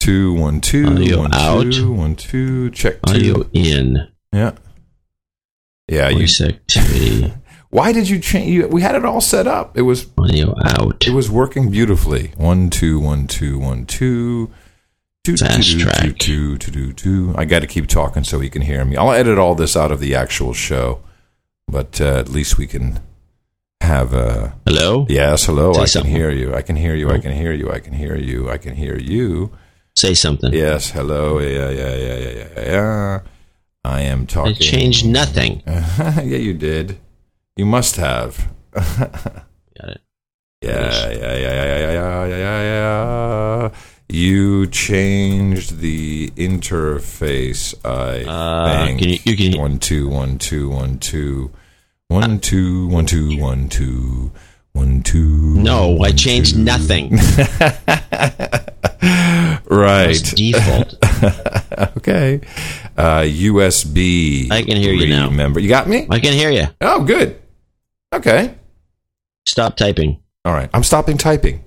Two, 0.00 0.34
one, 0.34 0.60
two, 0.60 0.86
Audio 0.86 1.18
one, 1.18 1.34
out. 1.34 1.72
two, 1.72 1.92
one, 1.92 2.14
two. 2.14 2.70
Check 2.70 3.02
two. 3.02 3.12
Audio 3.14 3.48
in. 3.52 4.08
Yeah. 4.32 4.52
Yeah, 5.88 6.08
you. 6.10 6.18
Voice 6.20 6.40
activity. 6.40 7.32
Why 7.70 7.92
did 7.92 8.08
you 8.08 8.18
change? 8.20 8.50
You, 8.50 8.68
we 8.68 8.82
had 8.82 8.94
it 8.94 9.04
all 9.04 9.20
set 9.20 9.46
up. 9.46 9.76
It 9.76 9.82
was 9.82 10.06
Audio 10.16 10.54
out. 10.64 11.06
It 11.06 11.12
was 11.12 11.28
working 11.30 11.70
beautifully. 11.70 12.32
One, 12.36 12.70
two, 12.70 13.00
one, 13.00 13.26
two, 13.26 13.58
one, 13.58 13.84
two. 13.86 14.50
Two, 15.24 15.36
Fast 15.36 15.72
two, 15.72 15.80
track. 15.80 16.18
two, 16.18 16.56
two, 16.56 16.70
two, 16.70 16.92
two. 16.92 17.34
I 17.36 17.44
got 17.44 17.58
to 17.60 17.66
keep 17.66 17.88
talking 17.88 18.22
so 18.22 18.38
he 18.38 18.48
can 18.48 18.62
hear 18.62 18.84
me. 18.84 18.96
I'll 18.96 19.10
edit 19.10 19.38
all 19.38 19.56
this 19.56 19.76
out 19.76 19.90
of 19.90 19.98
the 19.98 20.14
actual 20.14 20.52
show, 20.52 21.00
but 21.66 22.00
uh, 22.00 22.18
at 22.20 22.28
least 22.28 22.56
we 22.58 22.68
can 22.68 23.00
have 23.86 24.12
a 24.12 24.54
hello. 24.66 25.06
Yes, 25.08 25.46
hello. 25.46 25.72
Say 25.72 25.80
I 25.80 25.84
something. 25.86 26.12
can 26.12 26.20
hear 26.20 26.30
you. 26.30 26.54
I 26.54 26.62
can 26.62 26.76
hear 26.76 26.94
you. 26.94 27.10
I 27.10 27.18
can 27.18 27.32
hear 27.32 27.52
you. 27.52 27.70
I 27.70 27.78
can 27.78 27.92
hear 27.92 28.16
you. 28.16 28.50
I 28.50 28.58
can 28.58 28.74
hear 28.74 28.98
you. 28.98 29.52
Say 29.94 30.14
something. 30.14 30.52
Yes, 30.52 30.90
hello. 30.90 31.38
Yeah, 31.38 31.70
yeah, 31.70 31.94
yeah, 31.94 32.16
yeah, 32.16 32.32
yeah. 32.40 32.72
yeah. 32.72 33.20
I 33.84 34.00
am 34.02 34.26
talking. 34.26 34.54
I 34.54 34.58
changed 34.58 35.06
nothing. 35.06 35.62
yeah, 35.66 36.20
you 36.22 36.52
did. 36.52 36.98
You 37.56 37.66
must 37.66 37.96
have. 37.96 38.48
Got 38.74 39.90
it. 39.94 40.00
Yeah, 40.60 40.90
yeah, 40.90 41.10
yeah, 41.10 41.36
yeah, 41.36 41.92
yeah, 41.92 41.92
yeah, 41.92 42.26
yeah, 42.26 42.62
yeah. 42.62 43.70
You 44.08 44.66
changed 44.66 45.78
the 45.78 46.30
interface. 46.30 47.74
I 47.84 48.24
uh, 48.24 48.86
think. 48.86 49.00
Can 49.00 49.08
you, 49.08 49.18
you 49.24 49.36
can 49.36 49.60
one 49.60 49.78
two 49.78 50.08
one 50.08 50.38
two 50.38 50.68
one 50.68 50.98
two 50.98 51.50
one 52.08 52.38
two 52.40 52.86
one 52.88 53.06
two 53.06 53.38
one 53.38 53.68
two 53.68 54.30
one 54.72 55.02
two. 55.02 55.56
No, 55.56 56.00
I 56.02 56.12
changed 56.12 56.54
two. 56.54 56.62
nothing. 56.62 57.18
Right. 59.68 60.14
Default. 60.36 60.94
okay. 61.96 62.40
Uh, 62.96 63.22
USB. 63.22 64.50
I 64.50 64.62
can 64.62 64.76
hear 64.76 64.92
you 64.92 65.08
now. 65.08 65.28
Remember, 65.28 65.60
you 65.60 65.68
got 65.68 65.88
me? 65.88 66.06
I 66.08 66.20
can 66.20 66.32
hear 66.32 66.50
you. 66.50 66.66
Oh, 66.80 67.04
good. 67.04 67.40
Okay. 68.12 68.54
Stop 69.46 69.76
typing. 69.76 70.20
All 70.44 70.52
right. 70.52 70.70
I'm 70.72 70.82
stopping 70.84 71.18
typing. 71.18 71.64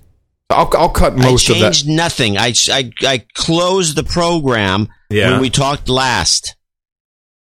I'll, 0.49 0.69
I'll 0.77 0.89
cut 0.89 1.15
most 1.17 1.49
I 1.49 1.53
of 1.53 1.59
that. 1.59 1.73
changed 1.73 1.87
nothing. 1.89 2.37
I, 2.37 2.53
I, 2.71 2.91
I 3.03 3.25
closed 3.35 3.95
the 3.95 4.03
program 4.03 4.87
Yeah. 5.09 5.31
when 5.33 5.41
we 5.41 5.49
talked 5.49 5.89
last. 5.89 6.55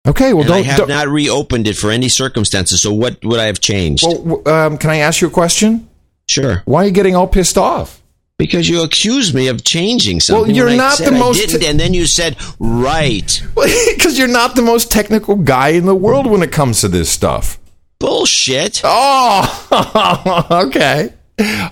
Okay. 0.06 0.32
Well, 0.32 0.44
and 0.44 0.52
I 0.52 0.56
don't. 0.58 0.64
have 0.66 0.76
don't 0.78 0.88
not 0.88 1.08
reopened 1.08 1.68
it 1.68 1.76
for 1.76 1.90
any 1.90 2.08
circumstances. 2.08 2.82
So 2.82 2.92
what 2.92 3.24
would 3.24 3.38
I 3.38 3.44
have 3.46 3.60
changed? 3.60 4.04
well, 4.06 4.46
um, 4.48 4.78
can 4.78 4.90
I 4.90 4.96
ask 4.98 5.20
you 5.20 5.28
a 5.28 5.30
question? 5.30 5.88
sure. 6.28 6.62
Why 6.64 6.84
are 6.84 6.86
you 6.86 6.92
getting 6.92 7.14
all 7.14 7.26
pissed 7.26 7.58
off? 7.58 8.00
Because 8.38 8.68
you 8.68 8.82
accused 8.82 9.34
me 9.34 9.48
of 9.48 9.62
changing 9.62 10.18
something. 10.20 10.48
Well, 10.48 10.56
you're 10.56 10.70
I 10.70 10.76
not 10.76 10.98
the 10.98 11.12
most- 11.12 11.46
didn't, 11.46 11.62
and 11.68 11.78
then 11.78 11.94
you 11.94 12.06
said 12.06 12.36
right. 12.58 13.42
Because 13.54 14.18
you're 14.18 14.26
not 14.28 14.56
the 14.56 14.62
most 14.62 14.90
technical 14.90 15.36
guy 15.36 15.68
in 15.68 15.86
the 15.86 15.94
world 15.94 16.26
when 16.26 16.42
it 16.42 16.50
comes 16.50 16.80
to 16.80 16.88
this 16.88 17.10
stuff. 17.10 17.58
Bullshit. 18.00 18.80
Oh, 18.82 20.46
okay. 20.66 21.12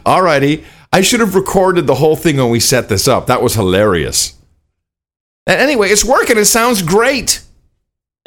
All 0.06 0.22
righty. 0.22 0.64
I 0.92 1.00
should 1.00 1.20
have 1.20 1.34
recorded 1.34 1.86
the 1.88 1.96
whole 1.96 2.14
thing 2.16 2.36
when 2.36 2.50
we 2.50 2.60
set 2.60 2.88
this 2.88 3.08
up. 3.08 3.26
That 3.26 3.42
was 3.42 3.54
hilarious. 3.54 4.34
Anyway, 5.46 5.88
it's 5.88 6.04
working. 6.04 6.36
It 6.38 6.44
sounds 6.44 6.82
great. 6.82 7.40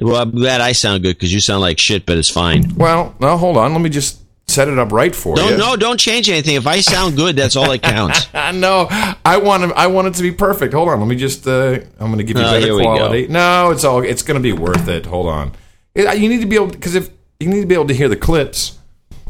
Well, 0.02 0.16
I'm 0.22 0.32
glad 0.32 0.60
I 0.62 0.72
sound 0.72 1.04
good 1.04 1.16
because 1.16 1.34
you 1.34 1.40
sound 1.40 1.62
like 1.62 1.80
shit, 1.80 2.06
but 2.06 2.18
it's 2.18 2.30
fine. 2.30 2.76
Well, 2.76 3.16
now 3.20 3.38
hold 3.38 3.58
on. 3.58 3.74
Let 3.74 3.82
me 3.82 3.90
just 3.90 4.20
set 4.48 4.68
it 4.68 4.78
up 4.78 4.92
right 4.92 5.16
for 5.16 5.36
Don't 5.36 5.52
you. 5.52 5.58
no, 5.58 5.76
don't 5.76 6.00
change 6.00 6.30
anything. 6.30 6.56
If 6.56 6.68
I 6.68 6.82
sound 6.82 7.16
good, 7.16 7.36
that's 7.36 7.56
all 7.56 7.70
that 7.70 7.82
counts. 7.82 8.28
no, 8.34 8.88
I 9.24 9.38
want 9.38 9.64
to, 9.64 9.78
I 9.78 9.88
want 9.88 10.08
it 10.08 10.16
to 10.16 10.24
be 10.24 10.32
perfect. 10.32 10.74
Hold 10.74 10.90
on. 10.90 11.00
Let 11.00 11.08
me 11.08 11.16
just. 11.16 11.48
Uh, 11.48 11.80
I'm 12.00 12.08
going 12.08 12.18
to 12.18 12.24
give 12.24 12.38
you 12.38 12.44
Oh, 12.44 12.52
better 12.52 12.66
here 12.66 12.76
we 12.76 12.84
go. 12.84 12.96
quality. 12.98 13.28
No, 13.28 13.72
it's 13.72 13.84
all. 13.84 14.04
It's 14.04 14.24
going 14.24 14.36
to 14.40 14.44
be 14.44 14.52
worth 14.54 14.88
it. 14.88 15.06
Hold 15.06 15.28
on. 15.28 15.52
It- 15.96 16.20
You 16.20 16.28
need 16.28 16.42
to 16.42 16.48
be 16.48 16.56
able 16.56 16.68
because 16.68 16.96
if 16.96 17.10
you 17.40 17.48
need 17.50 17.62
to 17.62 17.68
be 17.68 17.76
able 17.76 17.88
to 17.88 17.94
hear 17.94 18.10
the 18.10 18.16
clips. 18.18 18.78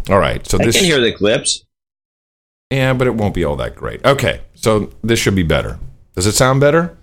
All 0.10 0.20
right. 0.20 0.46
So 0.48 0.58
I 0.60 0.66
this. 0.66 0.76
can 0.78 0.86
hear 0.86 1.00
the 1.02 1.12
clips. 1.14 1.64
Yeah, 2.72 2.94
but 2.94 3.06
it 3.08 3.16
won't 3.16 3.34
be 3.36 3.44
all 3.44 3.56
that 3.58 3.76
great. 3.76 4.04
Okay. 4.06 4.42
So 4.56 4.92
this 5.04 5.20
should 5.20 5.36
be 5.36 5.44
better. 5.44 5.78
Does 6.16 6.26
it 6.26 6.32
sound 6.34 6.60
better? 6.62 6.98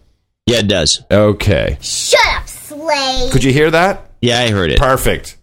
Yeah, 0.46 0.58
it 0.60 0.68
does. 0.68 1.02
Okay. 1.10 1.78
Shut 1.80 2.20
up, 2.34 2.48
slave. 2.70 3.32
Could 3.32 3.44
you 3.44 3.52
hear 3.52 3.70
that? 3.70 4.10
Yeah, 4.20 4.38
I 4.40 4.48
heard 4.50 4.70
it. 4.70 4.78
Perfect. 4.78 5.36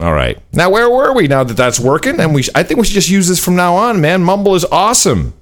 All 0.00 0.12
right. 0.12 0.38
Now, 0.52 0.70
where 0.70 0.88
were 0.90 1.12
we? 1.12 1.28
Now 1.28 1.44
that 1.44 1.56
that's 1.56 1.78
working, 1.78 2.18
and 2.20 2.34
we, 2.34 2.42
sh- 2.42 2.50
I 2.54 2.62
think 2.62 2.78
we 2.78 2.86
should 2.86 2.94
just 2.94 3.08
use 3.10 3.28
this 3.28 3.42
from 3.44 3.56
now 3.56 3.74
on, 3.76 4.00
man. 4.00 4.22
Mumble 4.22 4.54
is 4.54 4.64
awesome. 4.64 5.34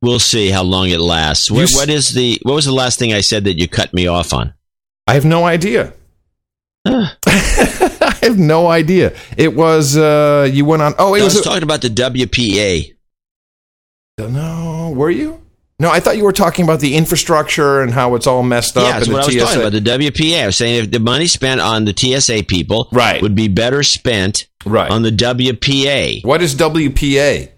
We'll 0.00 0.18
see 0.20 0.50
how 0.50 0.62
long 0.62 0.88
it 0.90 1.00
lasts. 1.00 1.50
What, 1.50 1.64
s- 1.64 1.74
what 1.76 1.88
is 1.90 2.10
the? 2.14 2.38
What 2.42 2.54
was 2.54 2.64
the 2.64 2.72
last 2.72 2.98
thing 2.98 3.12
I 3.12 3.20
said 3.20 3.44
that 3.44 3.58
you 3.58 3.68
cut 3.68 3.92
me 3.92 4.06
off 4.06 4.32
on? 4.32 4.54
I 5.06 5.14
have 5.14 5.24
no 5.24 5.44
idea. 5.44 5.92
I 6.86 8.16
have 8.22 8.38
no 8.38 8.68
idea. 8.68 9.14
It 9.36 9.54
was 9.54 9.96
uh 9.96 10.48
you 10.50 10.64
went 10.64 10.82
on. 10.82 10.94
Oh, 10.98 11.14
it 11.14 11.20
I 11.20 11.24
was. 11.24 11.34
was 11.34 11.44
talking 11.44 11.62
about 11.62 11.82
the 11.82 11.88
WPA. 11.88 12.94
no, 14.18 14.92
were 14.96 15.10
you? 15.10 15.42
No, 15.80 15.90
I 15.90 16.00
thought 16.00 16.16
you 16.16 16.24
were 16.24 16.32
talking 16.32 16.64
about 16.64 16.80
the 16.80 16.96
infrastructure 16.96 17.82
and 17.82 17.92
how 17.92 18.16
it's 18.16 18.26
all 18.26 18.42
messed 18.42 18.76
up. 18.76 18.82
Yeah, 18.82 18.92
that's 18.94 19.06
and 19.06 19.14
what 19.14 19.22
I 19.22 19.26
was 19.26 19.36
talking 19.36 19.60
about. 19.60 19.72
The 19.72 19.80
WPA. 19.80 20.42
I 20.42 20.46
was 20.46 20.56
saying 20.56 20.84
if 20.84 20.90
the 20.90 20.98
money 20.98 21.28
spent 21.28 21.60
on 21.60 21.84
the 21.84 21.94
TSA 21.96 22.44
people 22.48 22.88
Right. 22.90 23.22
would 23.22 23.36
be 23.36 23.46
better 23.46 23.84
spent 23.84 24.48
Right. 24.66 24.90
on 24.90 25.02
the 25.02 25.12
WPA, 25.12 26.22
What 26.24 26.42
is 26.42 26.56
WPA? 26.56 27.50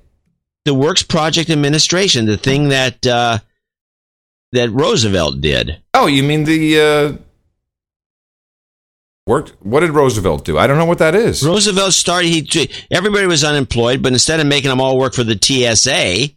the 0.66 0.74
Works 0.74 1.02
Project 1.02 1.48
Administration, 1.48 2.26
the 2.26 2.36
thing 2.36 2.68
that 2.68 3.06
uh, 3.06 3.38
that 4.52 4.70
Roosevelt 4.70 5.40
did. 5.40 5.78
Oh, 5.94 6.06
you 6.06 6.22
mean 6.22 6.44
the 6.44 6.78
uh 6.78 7.12
worked? 9.26 9.54
What 9.60 9.80
did 9.80 9.90
Roosevelt 9.92 10.44
do? 10.44 10.58
I 10.58 10.66
don't 10.66 10.76
know 10.76 10.84
what 10.84 10.98
that 10.98 11.14
is. 11.14 11.42
Roosevelt 11.42 11.94
started. 11.94 12.28
He 12.28 12.70
everybody 12.90 13.26
was 13.26 13.44
unemployed, 13.44 14.02
but 14.02 14.12
instead 14.12 14.40
of 14.40 14.46
making 14.46 14.68
them 14.68 14.80
all 14.80 14.98
work 14.98 15.14
for 15.14 15.24
the 15.24 15.38
TSA, 15.40 16.34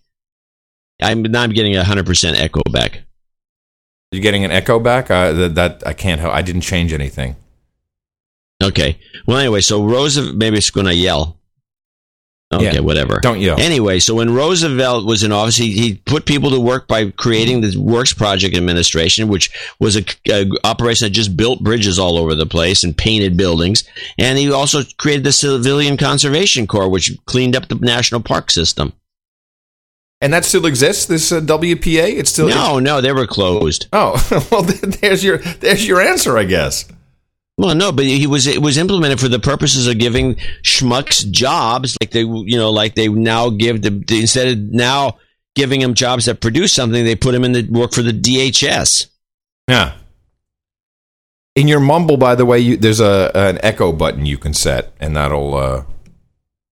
I'm 1.02 1.22
now 1.24 1.42
I'm 1.44 1.52
getting 1.52 1.76
a 1.76 1.84
hundred 1.84 2.06
percent 2.06 2.38
echo 2.40 2.62
back. 2.72 3.02
You're 4.12 4.22
getting 4.22 4.46
an 4.46 4.52
echo 4.52 4.80
back. 4.80 5.10
Uh, 5.10 5.32
that, 5.34 5.56
that 5.56 5.84
I 5.88 5.94
can't 5.94 6.22
help. 6.22 6.34
I 6.34 6.42
didn't 6.44 6.62
change 6.62 6.94
anything. 6.94 7.36
Okay. 8.64 9.00
Well, 9.26 9.38
anyway, 9.38 9.62
so 9.62 9.84
Roosevelt. 9.84 10.36
Maybe 10.36 10.58
it's 10.58 10.70
going 10.70 10.86
to 10.86 10.94
yell. 10.94 11.40
Okay, 12.54 12.76
Yeah. 12.76 12.80
whatever. 12.82 13.20
Don't 13.20 13.40
yell. 13.40 13.60
Anyway, 13.60 13.98
so 13.98 14.14
when 14.14 14.32
Roosevelt 14.32 15.06
was 15.08 15.24
in 15.24 15.32
office, 15.32 15.56
he, 15.58 15.72
he 15.72 15.96
put 15.96 16.26
people 16.28 16.52
to 16.52 16.60
work 16.60 16.88
by 16.88 17.10
creating 17.10 17.62
the 17.62 17.76
Works 17.80 18.14
Project 18.14 18.56
Administration, 18.56 19.28
which 19.28 19.50
was 19.80 19.98
a, 19.98 20.04
a 20.30 20.46
operation 20.64 21.08
that 21.08 21.10
just 21.12 21.36
built 21.36 21.64
bridges 21.64 21.98
all 21.98 22.16
over 22.16 22.36
the 22.36 22.46
place 22.46 22.84
and 22.84 22.96
painted 22.96 23.36
buildings. 23.36 23.84
And 24.20 24.38
he 24.38 24.52
also 24.52 24.82
created 25.00 25.24
the 25.24 25.32
Civilian 25.32 25.98
Conservation 25.98 26.68
Corps, 26.68 26.88
which 26.90 27.12
cleaned 27.26 27.56
up 27.56 27.68
the 27.70 27.76
national 27.76 28.22
park 28.22 28.52
system. 28.52 28.94
And 30.24 30.32
that 30.32 30.46
still 30.46 30.66
exists. 30.66 31.06
This 31.08 31.34
uh, 31.34 31.42
WPA. 31.42 32.18
It's 32.18 32.32
still 32.32 32.48
No, 32.48 32.80
no, 32.80 33.02
they 33.02 33.12
were 33.12 33.28
closed. 33.28 33.88
Oh, 33.92 34.16
well, 34.52 34.62
there's 34.62 35.22
your 35.22 35.40
there's 35.40 35.86
your 35.86 36.00
answer, 36.00 36.38
I 36.38 36.46
guess. 36.46 36.86
Well, 37.58 37.76
no, 37.76 37.92
but 37.92 38.06
he 38.06 38.26
was 38.26 38.48
it 38.48 38.62
was 38.62 38.78
implemented 38.78 39.20
for 39.20 39.28
the 39.28 39.38
purposes 39.38 39.86
of 39.86 40.00
giving 40.00 40.36
schmucks 40.64 41.30
jobs, 41.30 41.98
like 42.02 42.12
they 42.12 42.22
you 42.22 42.56
know 42.56 42.72
like 42.72 42.96
they 42.96 43.10
now 43.10 43.50
give 43.50 43.82
the 43.82 44.02
instead 44.18 44.48
of 44.48 44.60
now 44.60 45.18
giving 45.56 45.82
them 45.82 45.94
jobs 45.94 46.24
that 46.26 46.40
produce 46.40 46.74
something, 46.74 47.04
they 47.04 47.16
put 47.16 47.34
them 47.34 47.44
in 47.44 47.52
the 47.52 47.68
work 47.70 47.92
for 47.92 48.02
the 48.02 48.14
DHS. 48.14 49.08
Yeah. 49.68 49.96
In 51.56 51.68
your 51.68 51.82
mumble, 51.82 52.16
by 52.16 52.36
the 52.36 52.46
way, 52.46 52.60
you, 52.60 52.78
there's 52.78 53.02
a 53.02 53.30
an 53.36 53.60
echo 53.62 53.92
button 53.92 54.26
you 54.26 54.38
can 54.38 54.54
set, 54.54 54.94
and 55.02 55.18
that'll 55.18 55.54
uh, 55.54 55.84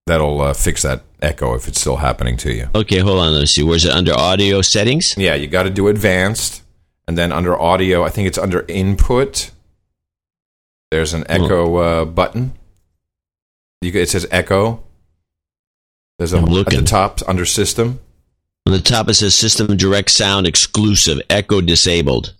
that'll 0.06 0.40
uh, 0.40 0.54
fix 0.54 0.82
that 0.82 1.02
echo 1.20 1.54
if 1.54 1.68
it's 1.68 1.80
still 1.80 1.96
happening 1.96 2.36
to 2.38 2.52
you. 2.52 2.68
Okay, 2.74 2.98
hold 2.98 3.18
on. 3.18 3.32
Let's 3.34 3.52
see. 3.52 3.62
Where's 3.62 3.84
it 3.84 3.92
under 3.92 4.14
audio 4.14 4.62
settings? 4.62 5.16
Yeah, 5.16 5.34
you 5.34 5.46
got 5.46 5.64
to 5.64 5.70
do 5.70 5.88
advanced, 5.88 6.62
and 7.06 7.16
then 7.16 7.32
under 7.32 7.58
audio, 7.58 8.04
I 8.04 8.08
think 8.08 8.28
it's 8.28 8.38
under 8.38 8.64
input. 8.68 9.50
There's 10.90 11.14
an 11.14 11.24
echo 11.28 11.76
uh, 11.76 12.04
button. 12.04 12.52
You, 13.80 13.92
it 13.92 14.08
says 14.10 14.26
echo. 14.30 14.84
There's 16.18 16.32
a 16.32 16.38
I'm 16.38 16.52
at 16.56 16.66
the 16.66 16.82
top 16.82 17.20
under 17.26 17.44
system. 17.44 18.00
On 18.66 18.72
the 18.72 18.80
top 18.80 19.08
it 19.08 19.14
says 19.14 19.34
System 19.34 19.76
Direct 19.76 20.10
Sound 20.10 20.46
Exclusive, 20.46 21.20
Echo 21.28 21.60
Disabled. 21.60 22.34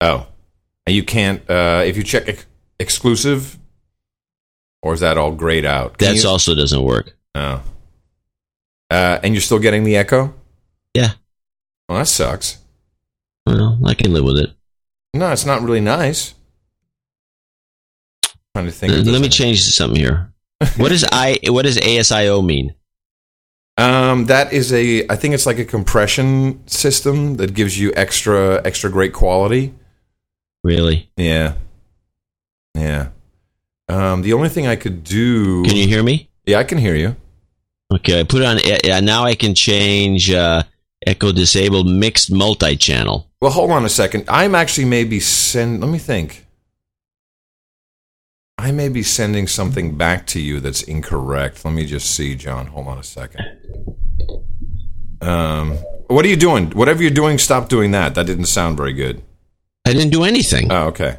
Oh, 0.00 0.26
and 0.86 0.96
you 0.96 1.04
can't 1.04 1.48
uh, 1.48 1.82
if 1.84 1.96
you 1.96 2.02
check 2.02 2.28
ex- 2.28 2.46
exclusive, 2.80 3.58
or 4.82 4.94
is 4.94 5.00
that 5.00 5.18
all 5.18 5.32
grayed 5.32 5.64
out? 5.64 5.98
Can 5.98 6.08
That's 6.08 6.24
you- 6.24 6.28
also 6.30 6.54
doesn't 6.54 6.82
work. 6.82 7.16
Oh, 7.34 7.62
uh, 8.90 9.18
and 9.22 9.34
you're 9.34 9.40
still 9.42 9.58
getting 9.58 9.84
the 9.84 9.96
echo. 9.96 10.34
Yeah. 10.94 11.12
Well, 11.88 11.98
that 11.98 12.06
sucks. 12.06 12.58
Well, 13.46 13.78
I 13.84 13.94
can 13.94 14.12
live 14.12 14.24
with 14.24 14.38
it. 14.38 14.50
No, 15.14 15.30
it's 15.32 15.44
not 15.46 15.62
really 15.62 15.80
nice. 15.80 16.34
trying 18.54 18.66
to 18.66 18.72
think. 18.72 18.92
Uh, 18.92 19.10
Let 19.10 19.22
me 19.22 19.28
change 19.28 19.62
something 19.62 19.98
here. 19.98 20.32
What 20.76 20.88
does 20.88 21.04
I? 21.10 21.38
What 21.48 21.62
does 21.64 21.78
ASIO 21.78 22.44
mean? 22.44 22.74
Um, 23.76 24.26
that 24.26 24.52
is 24.52 24.72
a. 24.72 25.06
I 25.08 25.16
think 25.16 25.34
it's 25.34 25.46
like 25.46 25.58
a 25.58 25.64
compression 25.64 26.66
system 26.66 27.36
that 27.36 27.54
gives 27.54 27.78
you 27.78 27.92
extra 27.94 28.60
extra 28.64 28.90
great 28.90 29.12
quality. 29.12 29.74
Really? 30.64 31.10
Yeah. 31.16 31.54
Yeah. 32.74 33.08
Um, 33.88 34.22
the 34.22 34.32
only 34.34 34.48
thing 34.48 34.66
I 34.66 34.76
could 34.76 35.04
do. 35.04 35.64
Can 35.64 35.76
you 35.76 35.86
hear 35.86 36.02
me? 36.02 36.28
Yeah, 36.46 36.58
I 36.58 36.64
can 36.64 36.78
hear 36.78 36.94
you. 36.94 37.16
Okay, 37.92 38.20
I 38.20 38.24
put 38.24 38.42
it 38.42 38.44
on. 38.44 38.58
Uh, 38.90 39.00
now 39.00 39.24
I 39.24 39.34
can 39.34 39.54
change 39.54 40.30
uh, 40.30 40.62
Echo 41.06 41.32
Disabled 41.32 41.86
Mixed 41.86 42.30
Multi-Channel. 42.30 43.26
Well, 43.40 43.50
hold 43.50 43.70
on 43.70 43.84
a 43.84 43.88
second. 43.88 44.24
I'm 44.28 44.54
actually 44.54 44.84
maybe 44.84 45.20
send. 45.20 45.80
Let 45.80 45.90
me 45.90 45.98
think. 45.98 46.44
I 48.58 48.72
may 48.72 48.88
be 48.88 49.04
sending 49.04 49.46
something 49.46 49.96
back 49.96 50.26
to 50.28 50.40
you 50.40 50.58
that's 50.58 50.82
incorrect. 50.82 51.64
Let 51.64 51.72
me 51.74 51.86
just 51.86 52.10
see, 52.10 52.34
John. 52.34 52.66
Hold 52.66 52.88
on 52.88 52.98
a 52.98 53.04
second. 53.04 53.46
Um, 55.20 55.78
what 56.08 56.24
are 56.24 56.28
you 56.28 56.36
doing? 56.36 56.70
Whatever 56.70 57.00
you're 57.02 57.12
doing, 57.12 57.38
stop 57.38 57.68
doing 57.68 57.92
that. 57.92 58.16
That 58.16 58.26
didn't 58.26 58.46
sound 58.46 58.76
very 58.76 58.92
good. 58.92 59.22
I 59.86 59.92
didn't 59.92 60.10
do 60.10 60.24
anything. 60.24 60.72
Oh, 60.72 60.88
okay. 60.88 61.18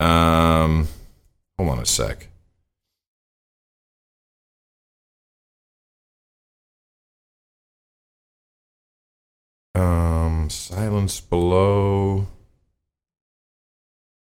Um, 0.00 0.88
hold 1.58 1.70
on 1.70 1.78
a 1.78 1.86
sec. 1.86 2.28
Um, 9.74 10.48
silence 10.48 11.20
below. 11.20 12.26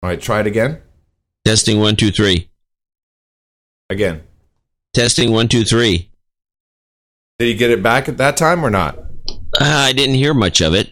All 0.03 0.11
right, 0.11 0.21
try 0.21 0.41
it 0.41 0.47
again. 0.47 0.83
Testing 1.45 1.79
one 1.79 1.97
two 1.97 2.11
three. 2.11 2.51
Again. 3.89 4.23
Testing 4.93 5.31
one 5.31 5.49
two 5.49 5.65
three. 5.65 6.11
Did 7.39 7.49
you 7.49 7.55
get 7.55 7.71
it 7.71 7.83
back 7.83 8.09
at 8.09 8.17
that 8.19 8.37
time 8.37 8.65
or 8.65 8.71
not? 8.71 8.99
Uh, 9.61 9.61
I 9.61 9.93
didn't 9.93 10.17
hear 10.17 10.35
much 10.35 10.61
of 10.61 10.75
it. 10.75 10.91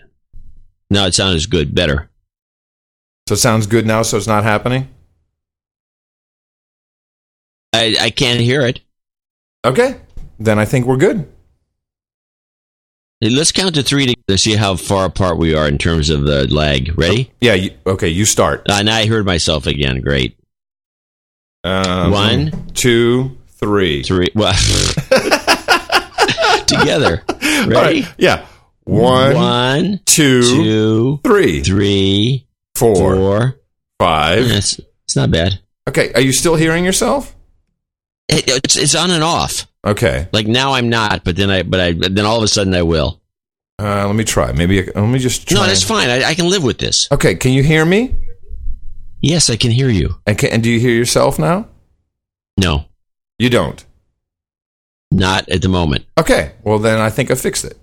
No, 0.90 1.06
it 1.06 1.14
sounds 1.14 1.46
good. 1.46 1.74
Better. 1.74 2.10
So 3.28 3.34
it 3.34 3.38
sounds 3.38 3.66
good 3.66 3.86
now, 3.86 4.02
so 4.02 4.16
it's 4.16 4.26
not 4.26 4.44
happening? 4.44 4.88
I 7.72 7.96
I 8.00 8.10
can't 8.10 8.40
hear 8.40 8.62
it. 8.62 8.80
Okay. 9.64 10.00
Then 10.38 10.58
I 10.58 10.64
think 10.64 10.86
we're 10.86 10.96
good. 10.96 11.28
Let's 13.20 13.52
count 13.52 13.76
to 13.76 13.84
three 13.84 14.14
to 14.26 14.36
see 14.36 14.56
how 14.56 14.74
far 14.74 15.04
apart 15.04 15.38
we 15.38 15.54
are 15.54 15.68
in 15.68 15.78
terms 15.78 16.10
of 16.10 16.24
the 16.24 16.52
lag. 16.52 16.98
Ready? 16.98 17.30
Yeah. 17.40 17.54
You, 17.54 17.70
okay, 17.86 18.08
you 18.08 18.24
start. 18.24 18.68
Uh, 18.68 18.82
now 18.82 18.96
I 18.96 19.06
heard 19.06 19.24
myself 19.24 19.68
again. 19.68 20.00
Great. 20.00 20.36
Um, 21.62 22.10
One, 22.10 22.66
two, 22.74 23.38
three. 23.60 24.02
Three. 24.02 24.26
Well, 24.34 24.52
together. 26.66 27.22
Ready? 27.28 28.02
right. 28.02 28.14
Yeah. 28.18 28.44
One, 28.84 29.34
One, 29.36 30.00
two, 30.04 30.42
two, 30.42 31.20
three, 31.22 31.62
three, 31.62 32.48
four, 32.74 32.96
four, 32.96 33.60
five. 34.00 34.50
It's, 34.50 34.80
it's 35.04 35.14
not 35.14 35.30
bad. 35.30 35.60
Okay. 35.88 36.12
Are 36.14 36.20
you 36.20 36.32
still 36.32 36.56
hearing 36.56 36.84
yourself? 36.84 37.36
It, 38.28 38.44
it's 38.64 38.76
it's 38.76 38.94
on 38.94 39.10
and 39.10 39.22
off. 39.22 39.66
Okay. 39.84 40.28
Like 40.32 40.46
now 40.46 40.72
I'm 40.74 40.88
not, 40.88 41.24
but 41.24 41.36
then 41.36 41.50
I 41.50 41.62
but 41.62 41.80
I 41.80 41.92
then 41.92 42.24
all 42.24 42.36
of 42.38 42.42
a 42.42 42.48
sudden 42.48 42.74
I 42.74 42.82
will. 42.82 43.20
Uh, 43.78 44.06
let 44.06 44.14
me 44.14 44.24
try. 44.24 44.52
Maybe 44.52 44.82
let 44.82 44.96
me 45.08 45.18
just 45.18 45.48
try. 45.48 45.58
No, 45.60 45.66
that's 45.66 45.82
fine. 45.82 46.08
I, 46.08 46.22
I 46.24 46.34
can 46.34 46.48
live 46.48 46.62
with 46.62 46.78
this. 46.78 47.08
Okay. 47.10 47.34
Can 47.34 47.52
you 47.52 47.62
hear 47.62 47.84
me? 47.84 48.14
Yes, 49.20 49.50
I 49.50 49.56
can 49.56 49.70
hear 49.70 49.88
you. 49.88 50.16
And, 50.26 50.36
can, 50.36 50.50
and 50.50 50.62
do 50.62 50.70
you 50.70 50.80
hear 50.80 50.94
yourself 50.94 51.38
now? 51.38 51.68
No, 52.58 52.84
You 53.38 53.48
don't. 53.50 53.84
not 55.12 55.48
at 55.48 55.62
the 55.62 55.68
moment. 55.68 56.04
Okay. 56.18 56.52
Well, 56.64 56.78
then 56.78 56.98
I 57.00 57.08
think 57.10 57.30
I 57.30 57.34
fixed 57.34 57.64
it. 57.64 57.78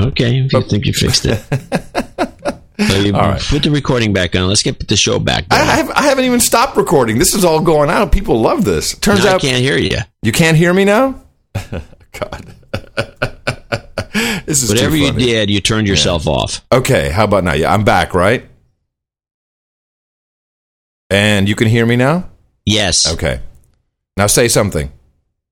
Okay, 0.00 0.38
if 0.40 0.52
you 0.52 0.62
think 0.62 0.84
you 0.86 0.92
fixed 0.92 1.26
it. 1.26 1.42
So 2.88 3.14
All 3.14 3.20
right. 3.28 3.40
put 3.40 3.62
the 3.62 3.70
recording 3.70 4.12
back 4.12 4.34
on. 4.36 4.48
Let's 4.48 4.62
get 4.62 4.88
the 4.88 4.96
show 4.96 5.18
back. 5.18 5.44
I, 5.50 5.60
I, 5.60 5.64
have, 5.76 5.90
I 5.90 6.02
haven't 6.02 6.24
even 6.24 6.40
stopped 6.40 6.76
recording. 6.76 7.18
This 7.18 7.34
is 7.34 7.44
all 7.44 7.60
going 7.60 7.90
out. 7.90 8.12
People 8.12 8.40
love 8.40 8.64
this. 8.64 8.98
Turns 8.98 9.24
No, 9.24 9.30
I 9.30 9.34
out 9.34 9.40
can't 9.40 9.62
hear 9.62 9.76
you. 9.76 9.98
You 10.22 10.32
can't 10.32 10.56
hear 10.56 10.72
me 10.72 10.84
now. 10.84 11.20
God, 11.54 12.54
this 14.46 14.62
is 14.62 14.68
too 14.68 14.74
Whatever 14.74 14.96
you 14.96 15.12
did, 15.12 15.50
you 15.50 15.60
turned 15.60 15.86
yourself 15.88 16.26
off. 16.26 16.60
Okay, 16.72 17.10
how 17.10 17.24
about 17.24 17.44
now? 17.44 17.54
Yeah, 17.54 17.72
I'm 17.72 17.84
back, 17.84 18.14
right? 18.14 18.48
And 21.10 21.48
you 21.48 21.54
can 21.54 21.68
hear 21.68 21.84
me 21.84 21.96
now. 21.96 22.30
Yes. 22.64 23.12
Okay. 23.12 23.40
Now 24.16 24.26
say 24.26 24.48
something. 24.48 24.92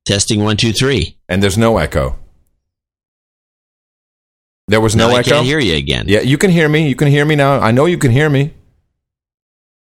Testing 0.07 0.43
one 0.43 0.57
two 0.57 0.73
three. 0.73 1.17
And 1.29 1.43
there's 1.43 1.59
no 1.59 1.79
echo. 1.79 2.17
There 4.71 4.81
was 4.81 4.95
no 4.95 5.09
Now 5.09 5.17
I 5.17 5.21
echo. 5.21 5.31
can't 5.31 5.47
hear 5.47 5.59
you 5.59 5.75
again. 5.77 6.05
Yeah, 6.07 6.21
you 6.21 6.39
can 6.39 6.51
hear 6.53 6.69
me. 6.69 6.89
You 6.89 6.95
can 6.95 7.09
hear 7.09 7.25
me 7.25 7.35
now. 7.35 7.59
I 7.59 7.73
know 7.73 7.87
you 7.87 7.99
can 7.99 8.13
hear 8.13 8.31
me. 8.31 8.55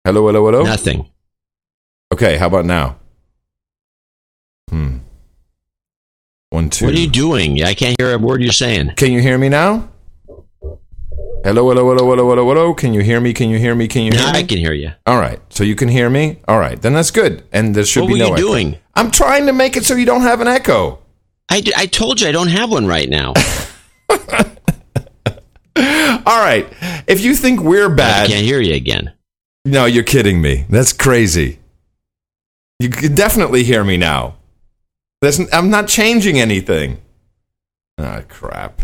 Hello, 0.05 0.27
hello, 0.29 0.47
hello. 0.47 0.63
Nothing. 0.63 1.11
Okay, 2.15 2.37
how 2.37 2.47
about 2.47 2.65
now? 2.65 2.97
Hmm. 4.71 4.99
One, 6.51 6.71
two. 6.71 6.87
What 6.87 6.95
are 6.95 6.99
you 7.01 7.09
doing? 7.11 7.63
I 7.65 7.75
can't 7.75 7.97
hear 8.01 8.13
a 8.15 8.19
word 8.19 8.41
you're 8.41 8.53
saying. 8.53 8.93
Can 8.97 9.11
you 9.11 9.21
hear 9.21 9.37
me 9.37 9.49
now? 9.49 9.89
Hello, 11.43 11.69
hello, 11.69 11.83
hello, 11.91 12.07
hello, 12.11 12.29
hello, 12.31 12.47
hello. 12.49 12.75
Can 12.75 12.95
you 12.95 13.01
hear 13.03 13.21
me? 13.21 13.33
Can 13.33 13.51
you 13.51 13.59
hear 13.59 13.75
me? 13.75 13.89
Can 13.89 14.03
you 14.05 14.13
hear 14.13 14.21
Now 14.27 14.33
me? 14.33 14.39
I 14.39 14.43
can 14.45 14.59
hear 14.59 14.73
you. 14.75 14.93
All 15.07 15.19
right. 15.19 15.41
So 15.51 15.65
you 15.65 15.75
can 15.75 15.89
hear 15.89 16.09
me? 16.09 16.39
All 16.47 16.59
right. 16.61 16.81
Then 16.81 16.93
that's 16.95 17.11
good. 17.11 17.43
And 17.53 17.75
there 17.75 17.85
should 17.85 18.03
What 18.03 18.09
be 18.09 18.13
were 18.15 18.19
no 18.21 18.27
you 18.29 18.35
echo. 18.35 18.43
doing? 18.47 18.79
I'm 18.95 19.11
trying 19.11 19.47
to 19.47 19.53
make 19.53 19.77
it 19.77 19.85
so 19.85 19.95
you 19.97 20.07
don't 20.07 20.23
have 20.23 20.41
an 20.41 20.47
echo. 20.47 21.01
I, 21.49 21.63
d- 21.63 21.73
I 21.77 21.87
told 21.87 22.21
you 22.21 22.29
I 22.29 22.33
don't 22.33 22.49
have 22.49 22.71
one 22.71 22.87
right 22.87 23.09
now. 23.09 23.35
All 26.27 26.41
right. 26.41 26.67
If 27.07 27.21
you 27.21 27.35
think 27.35 27.61
we're 27.61 27.89
bad, 27.89 28.25
I 28.25 28.27
can't 28.27 28.45
hear 28.45 28.61
you 28.61 28.75
again. 28.75 29.13
no, 29.65 29.85
you're 29.85 30.05
kidding 30.05 30.41
me. 30.43 30.67
That's 30.69 30.93
crazy. 30.93 31.59
You 32.81 32.91
can 32.91 33.15
definitely 33.15 33.65
hear 33.65 33.85
me 33.85 33.97
now. 33.97 34.37
I'm 35.53 35.71
not 35.71 35.89
changing 35.89 36.39
anything. 36.39 37.01
Ah, 37.99 38.23
crap. 38.29 38.81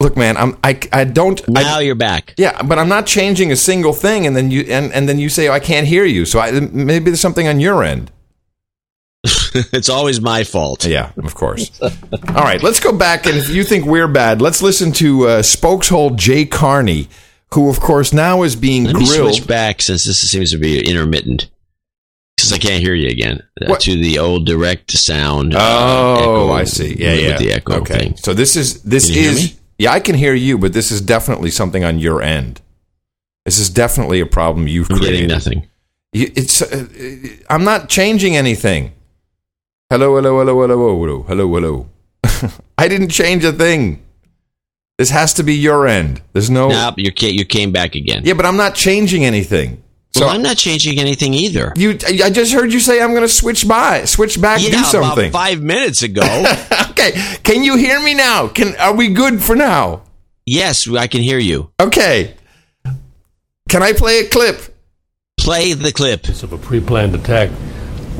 Look, 0.00 0.16
man, 0.16 0.36
I'm 0.36 0.58
I, 0.62 0.78
I 0.92 1.04
don't 1.04 1.40
I, 1.56 1.62
Now 1.62 1.78
you're 1.78 1.94
back. 1.94 2.34
Yeah, 2.36 2.60
but 2.62 2.78
I'm 2.78 2.88
not 2.88 3.06
changing 3.06 3.50
a 3.50 3.56
single 3.56 3.94
thing, 3.94 4.26
and 4.26 4.36
then 4.36 4.50
you 4.50 4.62
and, 4.68 4.92
and 4.92 5.08
then 5.08 5.18
you 5.18 5.30
say 5.30 5.48
oh, 5.48 5.52
I 5.52 5.60
can't 5.60 5.86
hear 5.86 6.04
you. 6.04 6.26
So 6.26 6.38
I, 6.38 6.60
maybe 6.60 7.06
there's 7.06 7.20
something 7.20 7.48
on 7.48 7.60
your 7.60 7.82
end. 7.82 8.12
it's 9.72 9.88
always 9.88 10.20
my 10.20 10.44
fault. 10.44 10.84
Yeah, 10.86 11.12
of 11.22 11.34
course. 11.34 11.70
All 11.82 11.90
right, 12.34 12.62
let's 12.62 12.80
go 12.80 12.92
back, 12.96 13.26
and 13.26 13.36
if 13.36 13.48
you 13.48 13.64
think 13.64 13.84
we're 13.86 14.08
bad, 14.08 14.40
let's 14.40 14.62
listen 14.62 14.92
to 14.92 15.26
uh, 15.28 15.42
spokeshole 15.42 16.16
Jay 16.16 16.44
Carney, 16.44 17.08
who, 17.52 17.68
of 17.70 17.80
course, 17.80 18.12
now 18.12 18.42
is 18.42 18.56
being 18.56 18.84
Let 18.84 18.96
me 18.96 19.06
grilled. 19.06 19.34
switch 19.34 19.46
back 19.46 19.82
since 19.82 20.04
this 20.04 20.18
seems 20.30 20.50
to 20.52 20.58
be 20.58 20.86
intermittent. 20.88 21.48
Because 22.36 22.52
I 22.52 22.58
can't 22.58 22.82
hear 22.82 22.94
you 22.94 23.08
again. 23.08 23.42
Uh, 23.60 23.76
to 23.76 23.96
the 23.96 24.18
old 24.18 24.44
direct 24.46 24.90
sound. 24.90 25.54
uh, 25.54 25.58
Oh, 25.58 26.14
echo 26.18 26.52
I 26.52 26.64
see. 26.64 26.94
Yeah, 26.98 27.12
with 27.14 27.22
yeah. 27.22 27.38
the 27.38 27.52
echo 27.52 27.80
okay, 27.80 27.98
thing. 27.98 28.16
so 28.18 28.34
this 28.34 28.56
is 28.56 28.82
this 28.82 29.06
Can 29.06 29.14
you 29.14 29.20
hear 29.22 29.30
is 29.30 29.58
yeah, 29.78 29.92
I 29.92 30.00
can 30.00 30.14
hear 30.14 30.34
you, 30.34 30.58
but 30.58 30.72
this 30.74 30.90
is 30.90 31.00
definitely 31.00 31.50
something 31.50 31.82
on 31.84 31.98
your 31.98 32.20
end. 32.20 32.60
This 33.46 33.58
is 33.58 33.70
definitely 33.70 34.20
a 34.20 34.26
problem 34.26 34.68
you've 34.68 34.90
I'm 34.90 34.98
created. 34.98 35.28
nothing. 35.28 35.66
It's. 36.12 36.60
Uh, 36.62 36.86
I'm 37.48 37.64
not 37.64 37.88
changing 37.88 38.36
anything. 38.36 38.92
Hello, 39.88 40.16
hello, 40.16 40.38
hello, 40.40 40.60
hello, 40.62 40.76
hello, 40.98 41.22
hello, 41.22 41.54
hello. 41.54 41.88
I 42.78 42.88
didn't 42.88 43.10
change 43.10 43.44
a 43.44 43.52
thing. 43.52 44.02
This 44.98 45.10
has 45.10 45.32
to 45.34 45.44
be 45.44 45.54
your 45.54 45.86
end. 45.86 46.22
There's 46.32 46.50
no. 46.50 46.68
Nope, 46.70 46.94
you, 46.98 47.12
ca- 47.12 47.30
you 47.30 47.44
came 47.44 47.70
back 47.70 47.94
again. 47.94 48.22
Yeah, 48.24 48.34
but 48.34 48.46
I'm 48.46 48.56
not 48.56 48.74
changing 48.74 49.24
anything. 49.24 49.82
Well, 50.16 50.24
So 50.24 50.28
I'm 50.28 50.42
not 50.42 50.56
changing 50.56 50.98
anything 50.98 51.34
either. 51.34 51.72
you, 51.76 51.90
I 52.24 52.30
just 52.30 52.52
heard 52.52 52.72
you 52.72 52.80
say 52.80 53.00
I'm 53.00 53.10
going 53.10 53.22
to 53.22 53.28
switch 53.28 53.68
by, 53.68 54.06
switch 54.06 54.40
back, 54.40 54.60
yeah, 54.60 54.70
do 54.70 54.84
something. 54.84 55.28
about 55.28 55.32
five 55.32 55.62
minutes 55.62 56.02
ago. 56.02 56.22
okay, 56.90 57.12
can 57.44 57.62
you 57.62 57.76
hear 57.76 58.00
me 58.02 58.14
now? 58.14 58.48
Can 58.48 58.74
are 58.76 58.94
we 58.94 59.08
good 59.10 59.40
for 59.42 59.54
now? 59.54 60.02
yes, 60.46 60.88
I 60.90 61.06
can 61.06 61.22
hear 61.22 61.38
you. 61.38 61.70
Okay. 61.80 62.34
Can 63.68 63.82
I 63.82 63.92
play 63.92 64.20
a 64.20 64.28
clip? 64.28 64.60
Play 65.38 65.74
the 65.74 65.92
clip. 65.92 66.28
It's 66.28 66.42
of 66.42 66.52
a 66.52 66.58
pre-planned 66.58 67.14
attack. 67.14 67.50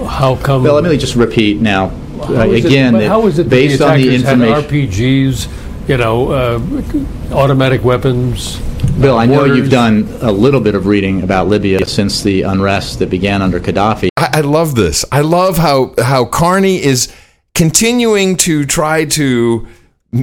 How 0.05 0.37
come? 0.37 0.63
Well, 0.63 0.75
let 0.75 0.85
me 0.85 0.97
just 0.99 1.17
repeat 1.17 1.61
now. 1.61 1.87
Uh, 2.21 2.27
How 2.35 2.51
is 2.51 2.65
it- 2.65 2.69
again, 2.69 2.93
but 2.95 3.01
that 3.01 3.09
how 3.09 3.27
is 3.27 3.39
it 3.39 3.49
based 3.49 3.79
the 3.79 3.87
on 3.89 3.99
the 4.01 4.09
attackers 4.09 4.23
had 4.25 4.41
information. 4.41 4.65
RPGs, 4.65 5.49
you 5.89 5.97
know, 5.99 6.31
uh, 6.31 7.35
automatic 7.35 7.85
weapons. 7.85 8.59
Bill, 9.01 9.19
I 9.19 9.27
know 9.27 9.37
mortars? 9.41 9.57
you've 9.59 9.71
done 9.71 10.09
a 10.23 10.33
little 10.33 10.61
bit 10.61 10.75
of 10.75 10.87
reading 10.87 11.23
about 11.23 11.49
Libya 11.49 11.85
since 11.87 12.23
the 12.23 12.43
unrest 12.43 12.99
that 13.01 13.11
began 13.11 13.43
under 13.43 13.61
Gaddafi. 13.61 14.09
I, 14.17 14.29
I 14.35 14.41
love 14.41 14.75
this. 14.75 15.05
I 15.13 15.21
love 15.21 15.59
how 15.59 15.95
how 15.99 16.25
Carney 16.25 16.83
is 16.83 17.13
continuing 17.55 18.37
to 18.37 18.65
try 18.65 19.05
to 19.05 19.67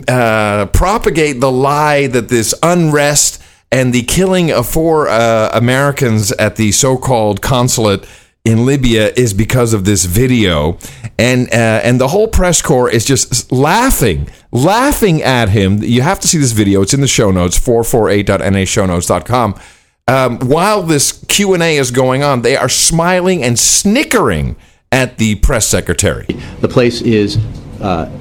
uh, 0.07 0.65
propagate 0.67 1.39
the 1.39 1.51
lie 1.51 2.07
that 2.07 2.29
this 2.29 2.55
unrest 2.63 3.41
and 3.71 3.93
the 3.93 4.03
killing 4.03 4.51
of 4.51 4.67
four 4.67 5.07
uh, 5.09 5.49
Americans 5.53 6.31
at 6.33 6.55
the 6.55 6.71
so-called 6.71 7.41
consulate 7.41 8.05
in 8.45 8.65
Libya 8.65 9.11
is 9.15 9.33
because 9.33 9.73
of 9.73 9.85
this 9.85 10.03
video, 10.03 10.77
and 11.17 11.47
uh, 11.47 11.79
and 11.83 11.99
the 11.99 12.09
whole 12.09 12.27
press 12.27 12.61
corps 12.61 12.89
is 12.89 13.05
just 13.05 13.51
laughing, 13.51 14.27
laughing 14.51 15.23
at 15.23 15.49
him. 15.49 15.81
You 15.81 16.01
have 16.01 16.19
to 16.21 16.27
see 16.27 16.37
this 16.37 16.51
video. 16.51 16.81
It's 16.81 16.93
in 16.93 16.99
the 17.01 17.07
show 17.07 17.31
notes, 17.31 17.57
448.nashownotes.com. 17.59 19.55
Um, 20.05 20.39
while 20.39 20.83
this 20.83 21.23
Q&A 21.29 21.77
is 21.77 21.91
going 21.91 22.23
on, 22.23 22.41
they 22.41 22.57
are 22.57 22.67
smiling 22.67 23.41
and 23.41 23.57
snickering 23.57 24.57
at 24.91 25.17
the 25.17 25.35
press 25.35 25.65
secretary. 25.65 26.25
The 26.59 26.67
place 26.67 27.01
is 27.01 27.37
uh, 27.79 28.11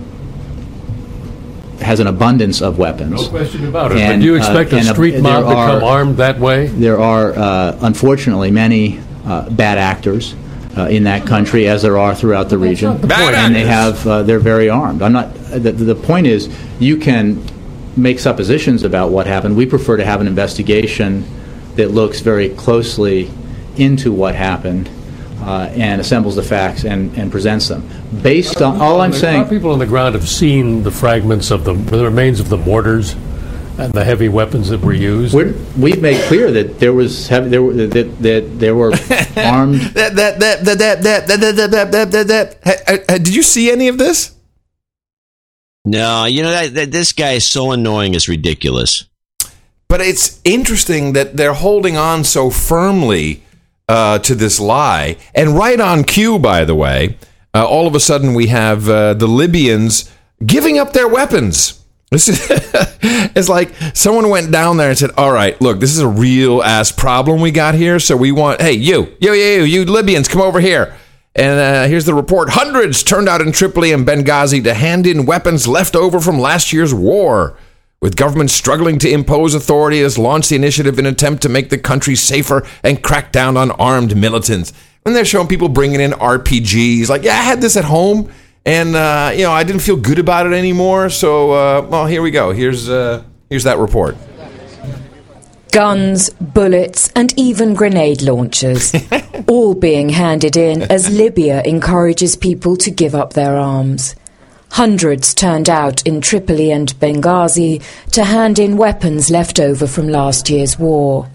has 1.81 1.99
an 1.99 2.07
abundance 2.07 2.62
of 2.62 2.79
weapons. 2.79 3.11
No 3.11 3.29
question 3.29 3.66
about 3.66 3.91
it. 3.91 3.99
And, 3.99 4.20
but 4.20 4.25
do 4.25 4.27
you 4.27 4.35
uh, 4.35 4.39
expect 4.39 4.73
a 4.73 4.79
uh, 4.79 4.93
street 4.93 5.20
mob 5.20 5.47
to 5.47 5.51
are- 5.51 5.66
come 5.81 5.83
armed 5.83 6.16
that 6.18 6.39
way? 6.39 6.66
There 6.68 7.01
are, 7.01 7.33
uh, 7.33 7.77
unfortunately, 7.81 8.53
many 8.53 9.01
uh, 9.25 9.49
bad 9.51 9.79
actors 9.79 10.35
uh, 10.77 10.87
in 10.87 11.05
that 11.05 11.27
country, 11.27 11.68
as 11.68 11.83
there 11.83 11.99
are 11.99 12.14
throughout 12.14 12.49
the 12.49 12.59
region, 12.59 13.01
the 13.01 13.07
Bad 13.07 13.35
and 13.35 13.55
they 13.55 13.66
have 13.66 14.07
uh, 14.07 14.23
they're 14.23 14.39
very 14.39 14.68
armed. 14.68 15.03
I'm 15.03 15.12
not. 15.12 15.35
The, 15.35 15.73
the 15.73 15.95
point 15.95 16.27
is, 16.27 16.49
you 16.81 16.97
can 16.97 17.45
make 17.97 18.18
suppositions 18.18 18.83
about 18.83 19.11
what 19.11 19.27
happened. 19.27 19.57
We 19.57 19.66
prefer 19.66 19.99
to 19.99 20.05
have 20.05 20.20
an 20.20 20.27
investigation 20.27 21.27
that 21.77 21.91
looks 21.91 22.20
very 22.20 22.49
closely 22.51 23.31
into 23.77 24.12
what 24.12 24.35
happened. 24.35 24.89
Uh, 25.43 25.68
and 25.75 26.01
assembles 26.01 26.37
the 26.37 26.43
facts 26.43 26.85
and, 26.85 27.18
and 27.18 27.33
presents 27.33 27.66
them. 27.66 27.83
Based 28.23 28.62
on 28.62 28.81
all 28.81 29.01
I'm 29.01 29.11
Our 29.11 29.18
saying, 29.18 29.49
people 29.49 29.73
on 29.73 29.81
the 29.81 29.87
ground 29.87 30.14
have 30.14 30.29
seen 30.29 30.85
the 30.85 30.93
fragments 30.93 31.51
of 31.51 31.64
the, 31.64 31.73
the 31.73 32.05
remains 32.05 32.39
of 32.39 32.49
the 32.49 32.57
mortars 32.57 33.16
and 33.79 33.93
the 33.93 34.05
heavy 34.05 34.29
weapons 34.29 34.68
that 34.68 34.81
were 34.81 34.93
used. 34.93 35.35
We're, 35.35 35.55
we've 35.79 36.01
made 36.01 36.20
clear 36.25 36.51
that 36.53 36.79
there 36.79 36.93
was 36.93 37.29
heavy, 37.29 37.49
there 37.49 37.62
were 37.62 37.73
that, 37.73 38.18
that 38.23 38.59
there 38.59 38.75
were 38.75 38.93
armed. 39.37 39.81
That 39.95 40.14
that 40.16 40.41
that 40.41 40.64
that 40.64 40.79
that 40.79 41.03
that 41.03 41.27
that 41.27 41.39
that 41.39 41.70
that 41.70 41.91
that 41.93 42.11
that 42.11 42.27
that. 42.29 42.59
Ha- 42.64 43.03
ha- 43.09 43.18
Did 43.18 43.35
you 43.35 43.43
see 43.43 43.70
any 43.70 43.89
of 43.89 43.99
this? 43.99 44.35
No, 45.85 46.27
you 46.27 46.43
know 46.43 46.51
that, 46.51 46.75
that 46.75 46.93
this 46.93 47.12
guy 47.12 47.33
is 47.33 47.47
so 47.47 47.73
annoying. 47.73 48.14
It's 48.14 48.29
ridiculous. 48.29 49.07
But 49.89 50.01
it's 50.01 50.41
interesting 50.45 51.12
that 51.12 51.37
they're 51.37 51.53
holding 51.53 51.97
on 51.97 52.25
so 52.25 52.51
firmly 52.51 53.43
uh, 53.89 54.20
to 54.20 54.35
this 54.35 54.59
lie. 54.61 55.16
And 55.35 55.57
right 55.57 55.79
on 55.81 56.05
cue, 56.05 56.39
by 56.39 56.64
the 56.64 56.75
way, 56.75 57.18
uh, 57.53 57.66
all 57.66 57.87
of 57.87 57.95
a 57.95 58.01
sudden 58.01 58.33
we 58.33 58.47
have 58.47 58.89
uh, 58.89 59.14
the 59.14 59.27
Libyans 59.27 60.11
giving 60.45 60.79
up 60.79 60.93
their 60.93 61.09
weapons. 61.09 61.82
This 62.12 62.28
is 62.28 62.46
it's 63.34 63.48
like 63.48 63.72
someone 63.94 64.28
went 64.28 64.52
down 64.52 64.76
there 64.76 64.90
and 64.90 64.98
said, 64.98 65.10
"All 65.16 65.32
right, 65.32 65.58
look, 65.62 65.80
this 65.80 65.90
is 65.90 66.00
a 66.00 66.08
real 66.08 66.62
ass 66.62 66.92
problem 66.92 67.40
we 67.40 67.50
got 67.50 67.74
here. 67.74 67.98
So 67.98 68.16
we 68.16 68.32
want, 68.32 68.60
hey, 68.60 68.74
you, 68.74 69.16
you, 69.18 69.32
you, 69.32 69.62
you, 69.62 69.84
Libyans, 69.86 70.28
come 70.28 70.42
over 70.42 70.60
here." 70.60 70.94
And 71.34 71.58
uh, 71.58 71.88
here's 71.88 72.04
the 72.04 72.12
report: 72.12 72.50
hundreds 72.50 73.02
turned 73.02 73.30
out 73.30 73.40
in 73.40 73.50
Tripoli 73.50 73.92
and 73.92 74.06
Benghazi 74.06 74.62
to 74.62 74.74
hand 74.74 75.06
in 75.06 75.24
weapons 75.24 75.66
left 75.66 75.96
over 75.96 76.20
from 76.20 76.38
last 76.38 76.72
year's 76.72 76.92
war. 76.92 77.56
With 78.02 78.16
governments 78.16 78.52
struggling 78.52 78.98
to 78.98 79.10
impose 79.10 79.54
authority, 79.54 80.00
has 80.00 80.18
launched 80.18 80.50
the 80.50 80.56
initiative 80.56 80.98
in 80.98 81.06
attempt 81.06 81.40
to 81.42 81.48
make 81.48 81.70
the 81.70 81.78
country 81.78 82.16
safer 82.16 82.66
and 82.82 83.02
crack 83.02 83.30
down 83.30 83.56
on 83.56 83.70
armed 83.70 84.16
militants. 84.16 84.72
And 85.06 85.14
they're 85.14 85.24
showing 85.24 85.46
people 85.46 85.68
bringing 85.68 86.00
in 86.00 86.10
RPGs, 86.10 87.08
like, 87.08 87.22
yeah, 87.22 87.34
I 87.34 87.42
had 87.42 87.60
this 87.60 87.76
at 87.76 87.84
home, 87.84 88.30
and 88.64 88.94
uh, 88.94 89.32
you 89.34 89.42
know, 89.42 89.52
I 89.52 89.64
didn't 89.64 89.82
feel 89.82 89.96
good 89.96 90.18
about 90.18 90.46
it 90.46 90.52
anymore. 90.52 91.10
So, 91.10 91.52
uh, 91.52 91.86
well, 91.88 92.06
here 92.06 92.22
we 92.22 92.30
go. 92.30 92.52
Here's 92.52 92.88
uh, 92.88 93.22
here's 93.48 93.64
that 93.64 93.78
report. 93.78 94.16
Guns, 95.72 96.28
bullets, 96.30 97.10
and 97.16 97.32
even 97.38 97.72
grenade 97.72 98.20
launchers, 98.20 98.94
all 99.48 99.74
being 99.74 100.10
handed 100.10 100.54
in 100.56 100.82
as 100.82 101.08
Libya 101.08 101.62
encourages 101.62 102.36
people 102.36 102.76
to 102.76 102.90
give 102.90 103.14
up 103.14 103.32
their 103.32 103.56
arms. 103.56 104.14
Hundreds 104.72 105.34
turned 105.34 105.68
out 105.68 106.06
in 106.06 106.20
Tripoli 106.20 106.70
and 106.70 106.94
Benghazi 106.98 107.82
to 108.10 108.24
hand 108.24 108.58
in 108.58 108.76
weapons 108.76 109.30
left 109.30 109.60
over 109.60 109.86
from 109.86 110.08
last 110.08 110.50
year's 110.50 110.78
war. 110.78 111.28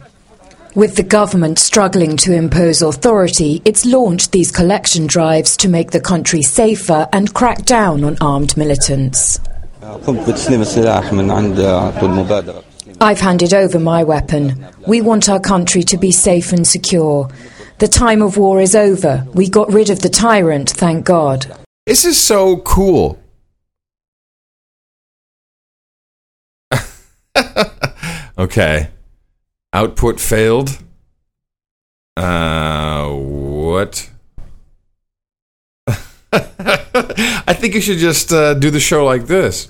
With 0.78 0.96
the 0.96 1.02
government 1.02 1.58
struggling 1.58 2.18
to 2.18 2.34
impose 2.34 2.84
authority, 2.84 3.64
it's 3.66 3.84
launched 3.84 4.32
these 4.32 4.52
collection 4.52 5.08
drives 5.08 5.58
to 5.58 5.68
make 5.68 5.90
the 5.90 6.00
country 6.00 6.44
safer 6.44 7.10
and 7.12 7.34
crack 7.34 7.66
down 7.66 8.04
on 8.04 8.16
armed 8.22 8.56
militants. 8.56 9.40
I've 13.02 13.20
handed 13.20 13.56
over 13.56 13.80
my 13.80 14.04
weapon. 14.04 14.68
We 14.86 15.02
want 15.02 15.30
our 15.30 15.40
country 15.40 15.82
to 15.82 15.98
be 15.98 16.12
safe 16.12 16.54
and 16.54 16.68
secure. 16.68 17.28
The 17.80 17.88
time 17.88 18.22
of 18.22 18.38
war 18.38 18.62
is 18.62 18.76
over. 18.76 19.26
We 19.34 19.50
got 19.50 19.74
rid 19.74 19.90
of 19.90 20.04
the 20.04 20.10
tyrant, 20.10 20.70
thank 20.70 21.06
God. 21.06 21.58
This 21.88 22.06
is 22.06 22.22
so 22.22 22.58
cool. 22.58 23.20
okay. 28.38 28.90
Output 29.74 30.20
failed. 30.20 30.82
Uh, 32.16 33.10
what? 33.10 34.10
I 36.34 37.54
think 37.54 37.76
you 37.76 37.82
should 37.82 38.00
just 38.00 38.32
uh, 38.32 38.54
do 38.56 38.72
the 38.72 38.80
show 38.80 39.06
like 39.06 39.28
this. 39.28 39.70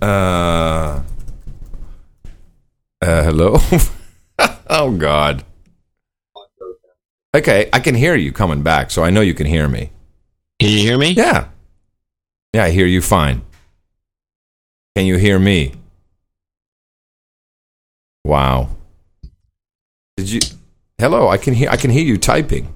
Uh, 0.00 1.02
uh 3.02 3.22
hello? 3.22 3.58
oh, 4.70 4.96
God. 4.96 5.44
Okay, 7.34 7.68
I 7.72 7.80
can 7.80 7.94
hear 7.94 8.14
you 8.14 8.32
coming 8.32 8.62
back, 8.62 8.90
so 8.90 9.02
I 9.02 9.10
know 9.10 9.20
you 9.20 9.34
can 9.34 9.46
hear 9.46 9.68
me. 9.68 9.90
Can 10.60 10.70
you 10.70 10.78
hear 10.78 10.98
me? 10.98 11.10
Yeah. 11.10 11.48
Yeah, 12.52 12.64
I 12.64 12.70
hear 12.70 12.86
you 12.86 13.00
fine. 13.00 13.42
Can 14.94 15.06
you 15.06 15.16
hear 15.16 15.38
me? 15.38 15.72
Wow. 18.24 18.68
Did 20.16 20.30
you 20.30 20.40
Hello, 20.98 21.28
I 21.28 21.36
can 21.36 21.54
hear 21.54 21.70
I 21.70 21.76
can 21.76 21.90
hear 21.90 22.04
you 22.04 22.18
typing. 22.18 22.72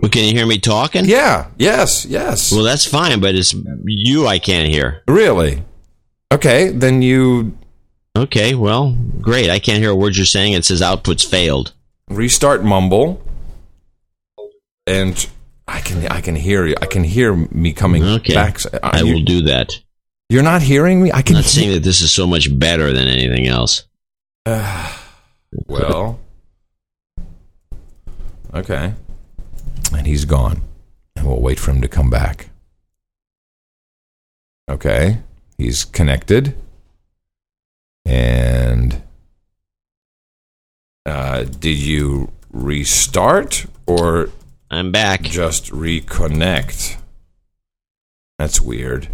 Well, 0.00 0.10
can 0.10 0.24
you 0.24 0.32
hear 0.32 0.46
me 0.46 0.58
talking? 0.58 1.04
Yeah. 1.04 1.48
Yes. 1.58 2.06
Yes. 2.06 2.52
Well, 2.52 2.64
that's 2.64 2.86
fine, 2.86 3.20
but 3.20 3.34
it's 3.34 3.54
you 3.84 4.26
I 4.26 4.38
can't 4.38 4.68
hear. 4.68 5.02
Really? 5.06 5.62
Okay, 6.32 6.70
then 6.70 7.02
you 7.02 7.58
Okay, 8.16 8.54
well, 8.54 8.96
great. 9.20 9.50
I 9.50 9.58
can't 9.58 9.78
hear 9.78 9.90
a 9.90 9.94
word 9.94 10.16
you're 10.16 10.26
saying. 10.26 10.54
It 10.54 10.64
says 10.64 10.80
outputs 10.80 11.24
failed. 11.24 11.72
restart 12.08 12.64
mumble 12.64 13.22
and 14.86 15.28
I 15.72 15.80
can 15.80 16.06
I 16.08 16.20
can 16.20 16.34
hear 16.34 16.66
you. 16.66 16.74
I 16.82 16.86
can 16.86 17.04
hear 17.04 17.34
me 17.34 17.72
coming 17.72 18.02
Okay. 18.04 18.34
back. 18.34 18.58
I 18.82 19.02
will 19.04 19.22
do 19.22 19.42
that. 19.42 19.70
You're 20.28 20.42
not 20.42 20.62
hearing 20.62 21.02
me? 21.02 21.10
I 21.12 21.18
I'm 21.18 21.22
can 21.22 21.34
not 21.36 21.44
saying 21.44 21.72
that 21.72 21.82
this 21.82 22.00
is 22.00 22.12
so 22.12 22.26
much 22.26 22.46
better 22.58 22.92
than 22.92 23.06
anything 23.08 23.46
else. 23.46 23.84
Well, 25.66 26.20
okay. 28.54 28.94
And 29.92 30.06
he's 30.06 30.24
gone. 30.24 30.62
And 31.16 31.26
we'll 31.26 31.40
wait 31.40 31.58
for 31.58 31.72
him 31.72 31.80
to 31.82 31.88
come 31.88 32.08
back. 32.08 32.50
Okay. 34.70 35.18
He's 35.58 35.84
connected. 35.84 36.54
And 38.06 39.02
uh, 41.04 41.42
did 41.42 41.78
you 41.78 42.30
restart 42.52 43.66
or 43.86 44.30
I'm 44.70 44.92
back. 44.92 45.22
Just 45.22 45.70
reconnect. 45.72 46.96
That's 48.38 48.60
weird. 48.60 49.08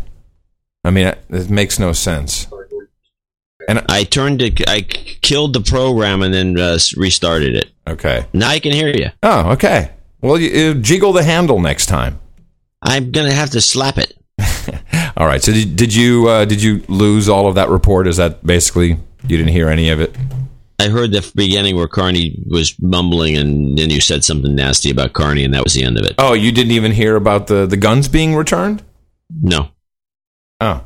I 0.85 0.91
mean, 0.91 1.13
it 1.31 1.51
makes 1.51 1.79
no 1.79 1.93
sense. 1.93 2.47
And 3.69 3.85
I 3.89 4.05
turned 4.05 4.43
it. 4.43 4.69
I 4.69 4.83
killed 4.83 5.55
the 5.55 5.61
program 5.61 6.23
and 6.23 6.33
then 6.33 6.59
uh, 6.59 6.79
restarted 6.97 7.57
it. 7.57 7.71
Okay. 7.89 8.27
Now 8.33 8.51
I 8.51 8.61
can 8.61 8.73
hear 8.73 8.89
you. 8.89 9.11
Oh, 9.23 9.53
okay. 9.53 9.91
Well, 10.21 10.39
you, 10.39 10.51
you 10.51 10.75
jiggle 10.75 11.13
the 11.13 11.25
handle 11.25 11.59
next 11.59 11.87
time. 11.87 12.21
I'm 12.83 13.11
gonna 13.11 13.33
have 13.33 13.51
to 13.51 13.61
slap 13.61 13.99
it. 13.99 14.17
All 15.17 15.27
right. 15.27 15.43
So 15.43 15.53
did, 15.53 15.75
did 15.75 15.95
you 15.95 16.29
uh, 16.29 16.45
did 16.45 16.63
you 16.63 16.85
lose 16.89 17.29
all 17.29 17.49
of 17.49 17.55
that 17.57 17.69
report? 17.69 18.07
Is 18.07 18.19
that 18.19 18.45
basically 18.47 18.89
you 18.89 19.37
didn't 19.37 19.49
hear 19.49 19.69
any 19.69 19.89
of 19.89 20.01
it? 20.01 20.15
I 20.79 20.89
heard 20.89 21.11
the 21.13 21.29
beginning 21.35 21.75
where 21.77 21.89
Carney 21.89 22.43
was 22.47 22.75
mumbling, 22.81 23.37
and 23.37 23.79
then 23.79 23.89
you 23.91 24.01
said 24.01 24.25
something 24.25 24.55
nasty 24.55 24.91
about 24.91 25.15
Carney, 25.15 25.43
and 25.45 25.55
that 25.55 25.65
was 25.65 25.73
the 25.75 25.83
end 25.85 25.99
of 25.99 26.05
it. 26.05 26.15
Oh, 26.19 26.35
you 26.35 26.53
didn't 26.53 26.73
even 26.73 26.93
hear 26.93 27.17
about 27.17 27.47
the 27.47 27.67
the 27.67 27.77
guns 27.79 28.09
being 28.09 28.35
returned? 28.35 28.83
No. 29.43 29.71
Oh. 30.61 30.85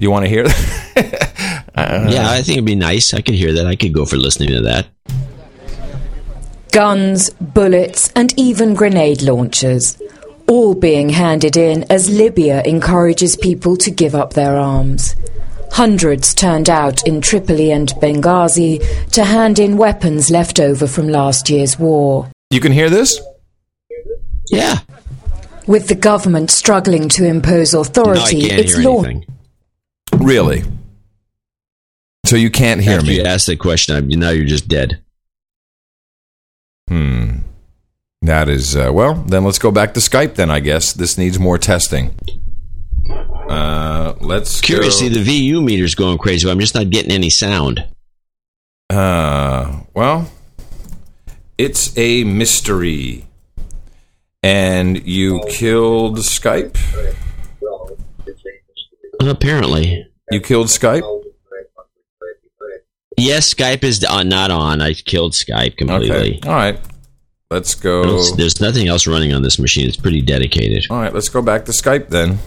You 0.00 0.10
want 0.10 0.24
to 0.24 0.28
hear 0.28 0.44
that? 0.48 1.64
uh, 1.76 2.08
Yeah, 2.10 2.28
I 2.30 2.42
think 2.42 2.56
it'd 2.58 2.64
be 2.64 2.74
nice. 2.74 3.14
I 3.14 3.20
could 3.20 3.34
hear 3.34 3.52
that. 3.52 3.66
I 3.66 3.76
could 3.76 3.92
go 3.92 4.04
for 4.04 4.16
listening 4.16 4.48
to 4.50 4.62
that. 4.62 4.86
Guns, 6.72 7.30
bullets, 7.30 8.12
and 8.14 8.32
even 8.38 8.74
grenade 8.74 9.22
launchers. 9.22 10.00
All 10.48 10.74
being 10.74 11.10
handed 11.10 11.56
in 11.56 11.84
as 11.90 12.08
Libya 12.10 12.62
encourages 12.64 13.36
people 13.36 13.76
to 13.78 13.90
give 13.90 14.14
up 14.14 14.32
their 14.34 14.56
arms. 14.56 15.14
Hundreds 15.72 16.34
turned 16.34 16.68
out 16.68 17.06
in 17.06 17.20
Tripoli 17.20 17.70
and 17.70 17.88
Benghazi 18.00 18.78
to 19.12 19.24
hand 19.24 19.58
in 19.58 19.76
weapons 19.76 20.30
left 20.30 20.58
over 20.60 20.86
from 20.86 21.08
last 21.08 21.48
year's 21.48 21.78
war. 21.78 22.28
You 22.50 22.60
can 22.60 22.72
hear 22.72 22.90
this? 22.90 23.20
Yeah. 24.48 24.78
With 25.66 25.88
the 25.88 25.94
government 25.94 26.50
struggling 26.50 27.08
to 27.10 27.24
impose 27.24 27.72
authority, 27.74 28.40
no, 28.40 28.44
I 28.46 28.48
can't 28.48 28.60
it's 28.60 28.74
hear 28.76 28.84
law- 28.90 29.02
anything. 29.04 29.24
Really? 30.18 30.64
So 32.26 32.36
you 32.36 32.50
can't 32.50 32.80
hear 32.80 32.98
After 32.98 33.06
me? 33.06 33.16
you 33.16 33.22
asked 33.24 33.46
that 33.46 33.58
question, 33.60 33.94
I, 33.96 34.00
now 34.00 34.30
you're 34.30 34.44
just 34.46 34.68
dead. 34.68 35.00
Hmm. 36.88 37.38
That 38.22 38.48
is 38.48 38.76
uh, 38.76 38.90
well. 38.92 39.14
Then 39.14 39.44
let's 39.44 39.58
go 39.58 39.70
back 39.70 39.94
to 39.94 40.00
Skype. 40.00 40.34
Then 40.34 40.50
I 40.50 40.60
guess 40.60 40.92
this 40.92 41.16
needs 41.16 41.38
more 41.38 41.56
testing. 41.58 42.14
Uh, 43.50 44.14
let's 44.20 44.60
Curious, 44.60 44.94
go- 44.94 45.00
see 45.00 45.08
the 45.08 45.22
VU 45.22 45.60
meter's 45.60 45.94
going 45.94 46.18
crazy. 46.18 46.46
but 46.46 46.52
I'm 46.52 46.60
just 46.60 46.74
not 46.74 46.88
getting 46.90 47.10
any 47.12 47.30
sound. 47.30 47.84
Uh, 48.88 49.80
well, 49.94 50.30
it's 51.58 51.96
a 51.98 52.24
mystery. 52.24 53.26
And 54.42 55.06
you 55.06 55.42
killed 55.50 56.18
Skype? 56.18 56.76
Apparently. 59.20 60.06
You 60.30 60.40
killed 60.40 60.68
Skype? 60.68 61.02
Yes, 63.18 63.52
Skype 63.52 63.84
is 63.84 64.02
uh, 64.04 64.22
not 64.22 64.50
on. 64.50 64.80
I 64.80 64.94
killed 64.94 65.32
Skype 65.32 65.76
completely. 65.76 66.38
Okay. 66.38 66.48
All 66.48 66.54
right. 66.54 66.78
Let's 67.50 67.74
go. 67.74 68.02
There's- 68.04 68.32
There's 68.32 68.60
nothing 68.60 68.88
else 68.88 69.06
running 69.06 69.34
on 69.34 69.42
this 69.42 69.58
machine. 69.58 69.86
It's 69.88 69.96
pretty 69.96 70.22
dedicated. 70.22 70.86
All 70.88 70.98
right, 71.00 71.12
let's 71.12 71.28
go 71.28 71.42
back 71.42 71.64
to 71.66 71.72
Skype 71.72 72.08
then. 72.08 72.38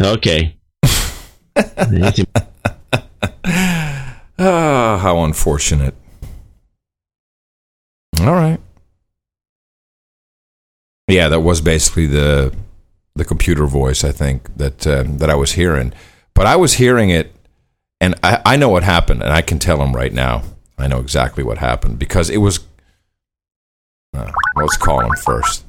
Okay. 0.00 0.56
Ah, 4.40 4.98
how 5.02 5.24
unfortunate. 5.24 5.94
All 8.20 8.32
right. 8.32 8.60
Yeah, 11.08 11.28
that 11.28 11.40
was 11.40 11.60
basically 11.60 12.06
the 12.06 12.54
the 13.16 13.24
computer 13.24 13.66
voice. 13.66 14.04
I 14.04 14.12
think 14.12 14.56
that 14.56 14.86
um, 14.86 15.18
that 15.18 15.30
I 15.30 15.34
was 15.34 15.52
hearing, 15.52 15.92
but 16.34 16.46
I 16.46 16.54
was 16.54 16.74
hearing 16.74 17.10
it, 17.10 17.34
and 18.00 18.14
I, 18.22 18.40
I 18.44 18.56
know 18.56 18.68
what 18.68 18.84
happened, 18.84 19.22
and 19.22 19.32
I 19.32 19.42
can 19.42 19.58
tell 19.58 19.82
him 19.82 19.96
right 19.96 20.12
now. 20.12 20.42
I 20.78 20.86
know 20.86 21.00
exactly 21.00 21.42
what 21.42 21.58
happened 21.58 21.98
because 21.98 22.30
it 22.30 22.38
was. 22.38 22.60
Uh, 24.16 24.30
let's 24.54 24.76
call 24.76 25.00
him 25.00 25.16
first. 25.24 25.64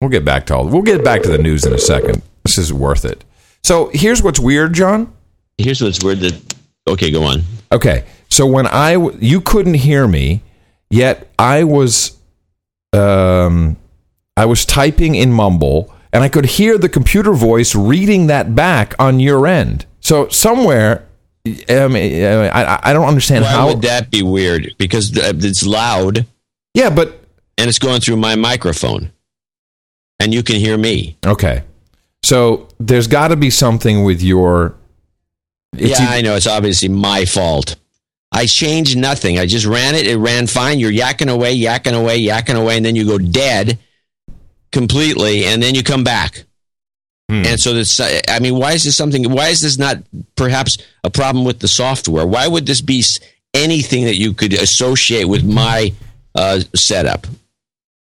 We'll 0.00 0.10
get 0.10 0.24
back 0.24 0.46
to 0.46 0.56
all. 0.56 0.68
We'll 0.68 0.82
get 0.82 1.02
back 1.02 1.22
to 1.22 1.30
the 1.30 1.38
news 1.38 1.64
in 1.64 1.72
a 1.72 1.78
second. 1.78 2.22
This 2.44 2.58
is 2.58 2.72
worth 2.72 3.04
it. 3.04 3.24
So 3.62 3.90
here's 3.92 4.22
what's 4.22 4.40
weird, 4.40 4.72
John. 4.74 5.12
Here's 5.58 5.80
what's 5.80 6.02
weird. 6.02 6.20
That 6.20 6.54
okay, 6.88 7.10
go 7.10 7.22
on. 7.24 7.42
Okay, 7.70 8.04
so 8.28 8.46
when 8.46 8.66
I 8.66 8.94
w- 8.94 9.16
you 9.20 9.40
couldn't 9.40 9.74
hear 9.74 10.06
me, 10.08 10.42
yet 10.90 11.30
I 11.38 11.64
was, 11.64 12.16
um, 12.92 13.76
I 14.36 14.44
was 14.46 14.64
typing 14.66 15.14
in 15.14 15.32
Mumble, 15.32 15.94
and 16.12 16.22
I 16.24 16.28
could 16.28 16.44
hear 16.46 16.76
the 16.78 16.88
computer 16.88 17.32
voice 17.32 17.74
reading 17.74 18.26
that 18.26 18.54
back 18.54 18.94
on 18.98 19.20
your 19.20 19.46
end. 19.46 19.86
So 20.00 20.28
somewhere, 20.28 21.06
I 21.46 21.88
mean, 21.88 22.24
I, 22.24 22.80
I 22.82 22.92
don't 22.92 23.06
understand 23.08 23.44
Why 23.44 23.50
how. 23.52 23.68
would 23.68 23.82
that 23.82 24.10
be 24.10 24.22
weird? 24.22 24.74
Because 24.78 25.12
it's 25.16 25.64
loud. 25.64 26.26
Yeah, 26.74 26.90
but 26.90 27.20
and 27.58 27.68
it's 27.68 27.78
going 27.78 28.00
through 28.00 28.16
my 28.16 28.34
microphone, 28.36 29.12
and 30.20 30.34
you 30.34 30.42
can 30.42 30.56
hear 30.56 30.76
me. 30.76 31.16
Okay, 31.24 31.62
so 32.22 32.68
there's 32.78 33.06
got 33.06 33.28
to 33.28 33.36
be 33.36 33.50
something 33.50 34.04
with 34.04 34.22
your. 34.22 34.74
It's 35.72 35.98
yeah, 35.98 36.14
e- 36.14 36.18
I 36.18 36.20
know. 36.20 36.36
It's 36.36 36.46
obviously 36.46 36.88
my 36.88 37.24
fault. 37.24 37.76
I 38.30 38.46
changed 38.46 38.96
nothing. 38.96 39.38
I 39.38 39.46
just 39.46 39.66
ran 39.66 39.94
it. 39.94 40.06
It 40.06 40.16
ran 40.16 40.46
fine. 40.46 40.78
You're 40.78 40.92
yakking 40.92 41.28
away, 41.28 41.58
yakking 41.58 41.98
away, 41.98 42.22
yakking 42.22 42.60
away, 42.60 42.76
and 42.76 42.84
then 42.84 42.96
you 42.96 43.04
go 43.04 43.18
dead 43.18 43.78
completely, 44.70 45.44
and 45.44 45.62
then 45.62 45.74
you 45.74 45.82
come 45.82 46.04
back. 46.04 46.44
Hmm. 47.28 47.44
And 47.46 47.60
so 47.60 47.74
this, 47.74 48.00
I 48.00 48.38
mean, 48.40 48.56
why 48.56 48.72
is 48.72 48.84
this 48.84 48.96
something? 48.96 49.30
Why 49.30 49.48
is 49.48 49.60
this 49.60 49.78
not 49.78 49.98
perhaps 50.36 50.78
a 51.04 51.10
problem 51.10 51.44
with 51.44 51.60
the 51.60 51.68
software? 51.68 52.26
Why 52.26 52.46
would 52.48 52.66
this 52.66 52.80
be 52.80 53.04
anything 53.54 54.04
that 54.04 54.16
you 54.16 54.32
could 54.32 54.52
associate 54.54 55.24
with 55.24 55.44
my 55.44 55.92
uh, 56.34 56.60
setup 56.74 57.26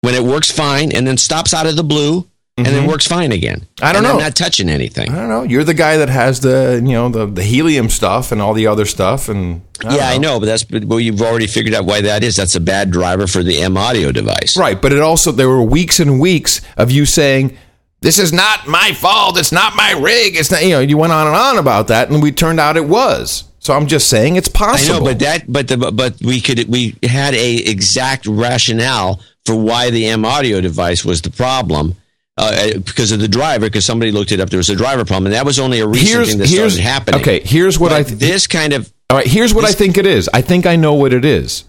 when 0.01 0.15
it 0.15 0.23
works 0.23 0.51
fine 0.51 0.93
and 0.93 1.07
then 1.07 1.17
stops 1.17 1.53
out 1.53 1.67
of 1.67 1.77
the 1.77 1.85
blue 1.85 2.27
and 2.57 2.67
then 2.67 2.85
Mhm. 2.85 2.89
works 2.89 3.07
fine 3.07 3.33
again? 3.33 3.67
I 3.83 3.93
don't 3.93 3.97
And 4.05 4.05
know. 4.13 4.19
I'm 4.19 4.23
not 4.25 4.37
touching 4.37 4.69
anything. 4.69 5.11
I 5.11 5.17
don't 5.17 5.29
know. 5.29 5.43
You're 5.43 5.65
the 5.65 5.75
guy 5.75 5.97
that 5.97 6.09
has 6.09 6.41
the 6.41 6.81
you 6.85 6.93
know 6.93 7.09
the, 7.09 7.27
the 7.27 7.43
helium 7.43 7.91
stuff 7.91 8.31
and 8.31 8.41
all 8.41 8.55
the 8.55 8.67
other 8.69 8.85
stuff, 8.87 9.29
and 9.29 9.63
I 9.85 9.97
yeah, 9.97 10.09
I 10.09 10.19
know, 10.19 10.39
but 10.39 10.47
that's 10.47 10.65
well, 10.87 11.01
you've 11.01 11.21
already 11.21 11.47
figured 11.49 11.75
out 11.75 11.85
why 11.85 12.01
that 12.03 12.23
is. 12.23 12.37
That's 12.37 12.55
a 12.55 12.61
bad 12.61 12.91
driver 12.93 13.27
for 13.27 13.43
the 13.43 13.61
M-Audio 13.61 14.13
device. 14.13 14.57
Right, 14.57 14.81
but 14.81 14.93
it 14.93 15.01
also 15.01 15.33
there 15.33 15.49
were 15.49 15.63
weeks 15.63 15.99
and 15.99 16.21
weeks 16.21 16.61
of 16.77 16.91
you 16.93 17.07
saying 17.07 17.57
this 18.03 18.19
is 18.19 18.33
not 18.33 18.69
my 18.69 18.93
fault. 18.93 19.37
It's 19.39 19.51
not 19.53 19.75
my 19.75 19.91
rig. 19.93 20.37
It's 20.37 20.51
not 20.53 20.63
you 20.63 20.71
know. 20.71 20.81
You 20.81 20.97
went 20.97 21.13
on 21.13 21.27
and 21.27 21.37
on 21.37 21.59
about 21.59 21.89
that, 21.89 22.09
and 22.11 22.23
we 22.23 22.31
turned 22.31 22.61
out 22.61 22.77
it 22.77 22.87
was. 22.89 23.45
So 23.59 23.75
I'm 23.75 23.87
just 23.87 24.09
saying 24.09 24.37
it's 24.37 24.49
I 24.55 24.59
possible. 24.59 24.99
know, 25.01 25.05
but 25.07 25.19
that, 25.21 25.45
but 25.51 25.69
the, 25.69 25.77
but 25.79 26.15
we 26.23 26.41
could, 26.43 26.69
we 26.69 26.95
had 27.03 27.33
a 27.35 27.55
exact 27.57 28.27
rationale 28.27 29.21
for 29.47 29.55
why 29.57 29.89
the 29.89 30.07
M-Audio 30.07 30.61
device 30.61 31.03
was 31.03 31.23
the 31.23 31.31
problem. 31.31 31.97
Uh, 32.37 32.79
because 32.79 33.13
of 33.13 33.21
the 33.21 33.29
driver, 33.29 33.67
because 33.67 33.87
somebody 33.87 34.11
looked 34.11 34.33
it 34.33 34.41
up, 34.41 34.51
there 34.51 34.59
was 34.59 34.69
a 34.69 34.75
driver 34.75 35.05
problem, 35.05 35.27
and 35.27 35.35
that 35.35 35.47
was 35.47 35.61
only 35.61 35.79
a 35.79 35.87
recent 35.87 36.09
Here's- 36.11 36.29
thing 36.31 36.39
that 36.39 36.49
started 36.49 36.81
happening. 36.81 37.21
okay, 37.21 37.41
here's 37.45 37.79
what 37.79 37.91
But 37.91 38.01
I 38.01 38.03
th- 38.03 38.19
this 38.19 38.47
kind 38.49 38.73
of 38.73 38.93
All 39.09 39.17
right, 39.19 39.27
here's 39.27 39.55
what 39.55 39.65
I 39.65 39.71
think 39.73 39.97
it 39.99 40.07
is. 40.07 40.29
I 40.35 40.41
think 40.41 40.67
I 40.67 40.75
know 40.75 40.95
what 40.95 41.13
it 41.13 41.25
is. 41.25 41.65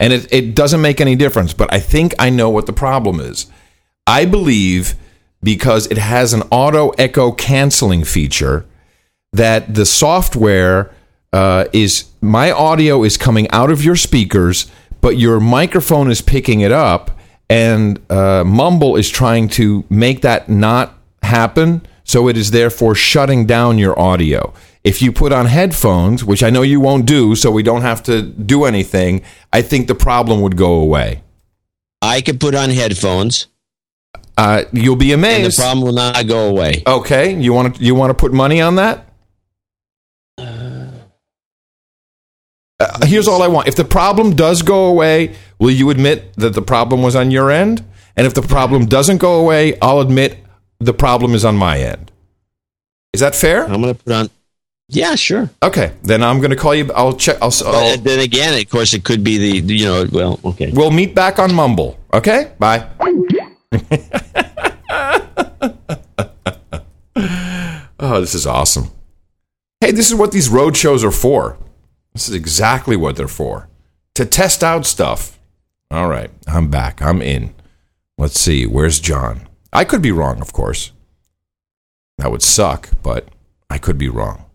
And 0.00 0.12
it, 0.12 0.26
it 0.32 0.54
doesn't 0.54 0.80
make 0.80 1.00
any 1.02 1.16
difference, 1.16 1.52
but 1.52 1.70
I 1.72 1.80
think 1.80 2.14
I 2.18 2.30
know 2.30 2.48
what 2.48 2.64
the 2.66 2.72
problem 2.72 3.20
is. 3.20 3.46
I 4.06 4.24
believe 4.24 4.94
because 5.42 5.86
it 5.88 5.98
has 5.98 6.32
an 6.32 6.42
auto 6.50 6.90
echo 6.90 7.32
canceling 7.32 8.04
feature 8.04 8.64
that 9.32 9.74
the 9.74 9.84
software 9.84 10.90
uh, 11.32 11.64
is 11.72 12.04
my 12.22 12.50
audio 12.50 13.04
is 13.04 13.16
coming 13.18 13.50
out 13.50 13.70
of 13.70 13.84
your 13.84 13.96
speakers, 13.96 14.70
but 15.02 15.18
your 15.18 15.40
microphone 15.40 16.10
is 16.10 16.22
picking 16.22 16.60
it 16.60 16.72
up, 16.72 17.10
and 17.48 18.00
uh, 18.10 18.44
Mumble 18.44 18.96
is 18.96 19.08
trying 19.08 19.48
to 19.50 19.84
make 19.88 20.22
that 20.22 20.48
not 20.48 20.98
happen. 21.22 21.86
So 22.04 22.28
it 22.28 22.36
is 22.36 22.52
therefore 22.52 22.94
shutting 22.94 23.46
down 23.46 23.78
your 23.78 23.98
audio. 23.98 24.54
If 24.84 25.02
you 25.02 25.10
put 25.10 25.32
on 25.32 25.46
headphones, 25.46 26.24
which 26.24 26.44
I 26.44 26.50
know 26.50 26.62
you 26.62 26.78
won't 26.78 27.06
do, 27.06 27.34
so 27.34 27.50
we 27.50 27.64
don't 27.64 27.82
have 27.82 28.04
to 28.04 28.22
do 28.22 28.64
anything, 28.64 29.22
I 29.52 29.62
think 29.62 29.88
the 29.88 29.96
problem 29.96 30.40
would 30.42 30.56
go 30.56 30.74
away. 30.74 31.22
I 32.00 32.20
could 32.20 32.38
put 32.38 32.54
on 32.54 32.70
headphones. 32.70 33.48
Uh, 34.36 34.64
you'll 34.70 34.96
be 34.96 35.12
and 35.12 35.22
the 35.22 35.52
problem 35.56 35.84
will 35.84 35.94
not 35.94 36.26
go 36.28 36.48
away. 36.48 36.82
Okay, 36.86 37.34
you 37.40 37.52
want 37.52 37.76
to 37.76 37.82
you 37.82 37.94
want 37.94 38.10
to 38.10 38.14
put 38.14 38.32
money 38.32 38.60
on 38.60 38.76
that? 38.76 39.08
Uh, 42.78 43.06
here's 43.06 43.26
all 43.26 43.42
I 43.42 43.48
want. 43.48 43.66
If 43.66 43.76
the 43.76 43.84
problem 43.84 44.36
does 44.36 44.60
go 44.62 44.86
away, 44.86 45.34
will 45.58 45.70
you 45.70 45.90
admit 45.90 46.34
that 46.34 46.54
the 46.54 46.62
problem 46.62 47.02
was 47.02 47.16
on 47.16 47.30
your 47.30 47.50
end? 47.50 47.84
And 48.16 48.26
if 48.26 48.34
the 48.34 48.42
problem 48.42 48.86
doesn't 48.86 49.18
go 49.18 49.40
away, 49.40 49.78
I'll 49.80 50.00
admit 50.00 50.38
the 50.78 50.94
problem 50.94 51.34
is 51.34 51.44
on 51.44 51.56
my 51.56 51.78
end. 51.80 52.10
Is 53.12 53.20
that 53.20 53.34
fair? 53.34 53.64
I'm 53.64 53.80
going 53.80 53.94
to 53.94 54.02
put 54.02 54.12
on. 54.12 54.30
Yeah, 54.88 55.16
sure. 55.16 55.50
Okay, 55.62 55.92
then 56.02 56.22
I'm 56.22 56.38
going 56.38 56.50
to 56.50 56.56
call 56.56 56.74
you. 56.74 56.90
I'll 56.94 57.14
check. 57.14 57.38
I'll, 57.42 57.52
I'll 57.64 57.96
then 57.98 58.20
again, 58.20 58.60
of 58.60 58.70
course, 58.70 58.94
it 58.94 59.02
could 59.04 59.24
be 59.24 59.60
the 59.60 59.74
you 59.74 59.84
know. 59.84 60.06
Well, 60.12 60.40
okay. 60.44 60.70
We'll 60.72 60.92
meet 60.92 61.14
back 61.14 61.38
on 61.38 61.52
Mumble. 61.52 61.98
Okay, 62.12 62.52
bye. 62.58 62.88
oh, 67.98 68.20
this 68.20 68.34
is 68.34 68.46
awesome. 68.46 68.90
Hey, 69.80 69.90
this 69.90 70.08
is 70.08 70.14
what 70.14 70.30
these 70.30 70.48
road 70.48 70.76
shows 70.76 71.02
are 71.02 71.10
for. 71.10 71.58
This 72.12 72.28
is 72.28 72.34
exactly 72.34 72.96
what 72.96 73.16
they're 73.16 73.28
for 73.28 73.68
to 74.14 74.24
test 74.24 74.64
out 74.64 74.86
stuff. 74.86 75.35
All 75.90 76.08
right, 76.08 76.30
I'm 76.46 76.68
back. 76.70 77.00
I'm 77.00 77.22
in. 77.22 77.54
Let's 78.18 78.40
see. 78.40 78.66
Where's 78.66 79.00
John? 79.00 79.48
I 79.72 79.84
could 79.84 80.02
be 80.02 80.12
wrong, 80.12 80.40
of 80.40 80.52
course. 80.52 80.92
That 82.18 82.30
would 82.30 82.42
suck, 82.42 82.90
but 83.02 83.28
I 83.68 83.78
could 83.78 83.98
be 83.98 84.08
wrong. 84.08 84.46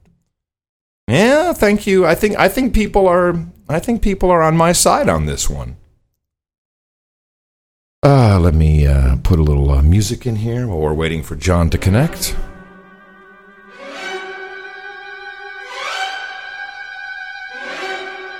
Yeah, 1.08 1.54
thank 1.54 1.86
you. 1.86 2.06
I 2.06 2.16
think 2.16 2.38
I 2.38 2.48
think 2.48 2.74
people 2.74 3.08
are 3.08 3.36
I 3.70 3.80
think 3.80 4.02
people 4.02 4.32
are 4.32 4.42
on 4.42 4.58
my 4.58 4.72
side 4.72 5.10
on 5.10 5.26
this 5.26 5.50
one. 5.50 5.78
Uh, 8.04 8.40
let 8.40 8.56
me 8.56 8.88
uh, 8.88 9.18
put 9.18 9.38
a 9.40 9.44
little 9.44 9.70
uh, 9.70 9.82
music 9.82 10.26
in 10.26 10.38
here 10.38 10.68
while 10.68 10.80
we're 10.80 10.94
waiting 10.94 11.22
for 11.22 11.36
John 11.36 11.70
to 11.70 11.78
connect. 11.78 12.36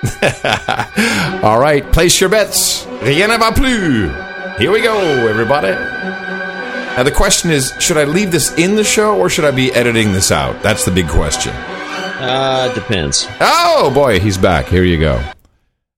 All 1.44 1.60
right, 1.60 1.84
place 1.92 2.20
your 2.20 2.30
bets. 2.30 2.86
Rien 3.04 3.30
ne 3.30 3.38
va 3.38 3.52
plus. 3.52 4.58
Here 4.60 4.72
we 4.72 4.82
go, 4.82 4.98
everybody. 5.28 5.72
Now, 5.72 7.04
the 7.04 7.12
question 7.12 7.52
is 7.52 7.74
should 7.80 7.98
I 7.98 8.04
leave 8.04 8.32
this 8.32 8.54
in 8.58 8.76
the 8.76 8.84
show 8.84 9.18
or 9.18 9.30
should 9.30 9.46
I 9.46 9.52
be 9.52 9.72
editing 9.74 10.12
this 10.12 10.32
out? 10.32 10.62
That's 10.62 10.86
the 10.86 10.92
big 10.92 11.08
question. 11.08 11.54
Uh, 11.54 12.74
depends. 12.74 13.28
Oh, 13.40 13.92
boy, 13.94 14.20
he's 14.20 14.38
back. 14.38 14.68
Here 14.68 14.84
you 14.84 15.00
go. 15.00 15.24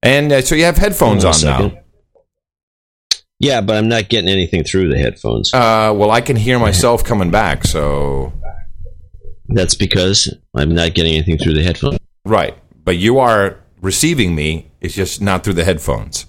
And 0.02 0.32
uh, 0.32 0.42
so 0.42 0.56
you 0.56 0.66
have 0.66 0.78
headphones 0.78 1.26
on 1.26 1.34
on 1.34 1.42
now. 1.42 1.80
Yeah, 3.40 3.62
but 3.62 3.78
I'm 3.78 3.90
not 3.90 4.10
getting 4.10 4.30
anything 4.30 4.64
through 4.64 4.90
the 4.90 4.98
headphones. 4.98 5.54
Uh, 5.54 5.94
well, 5.96 6.12
I 6.12 6.22
can 6.22 6.36
hear 6.36 6.60
myself 6.60 7.04
coming 7.04 7.32
back, 7.32 7.66
so. 7.66 8.32
That's 9.50 9.76
because 9.76 10.34
I'm 10.56 10.74
not 10.74 10.94
getting 10.94 11.14
anything 11.14 11.38
through 11.38 11.54
the 11.54 11.64
headphones. 11.64 12.00
Right. 12.26 12.58
But 12.86 12.98
you 12.98 13.20
are 13.20 13.63
receiving 13.84 14.34
me. 14.34 14.72
It's 14.82 14.96
just 14.96 15.22
not 15.22 15.44
through 15.44 15.54
the 15.54 15.64
headphones. 15.64 16.26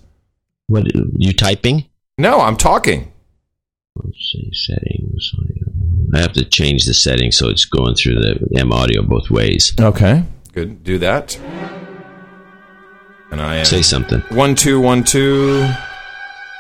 What? 0.67 0.85
You 1.17 1.33
typing? 1.33 1.87
No, 2.19 2.41
I'm 2.41 2.57
talking. 2.57 3.13
Let's 3.97 4.19
see 4.33 4.51
settings. 4.53 5.33
I 6.13 6.19
have 6.21 6.33
to 6.35 6.45
change 6.45 6.85
the 6.85 6.95
settings 6.95 7.37
so 7.39 7.49
it's 7.49 7.65
going 7.65 7.95
through 7.95 8.17
the 8.17 8.49
M-Audio 8.59 9.03
both 9.03 9.31
ways. 9.31 9.73
Okay. 9.81 10.25
Good. 10.53 10.85
Do 10.85 10.99
that. 10.99 11.37
And 13.31 13.41
I. 13.41 13.63
Say 13.65 13.83
something. 13.83 14.21
One, 14.31 14.55
two, 14.55 14.81
one, 14.81 15.03
two. 15.03 15.69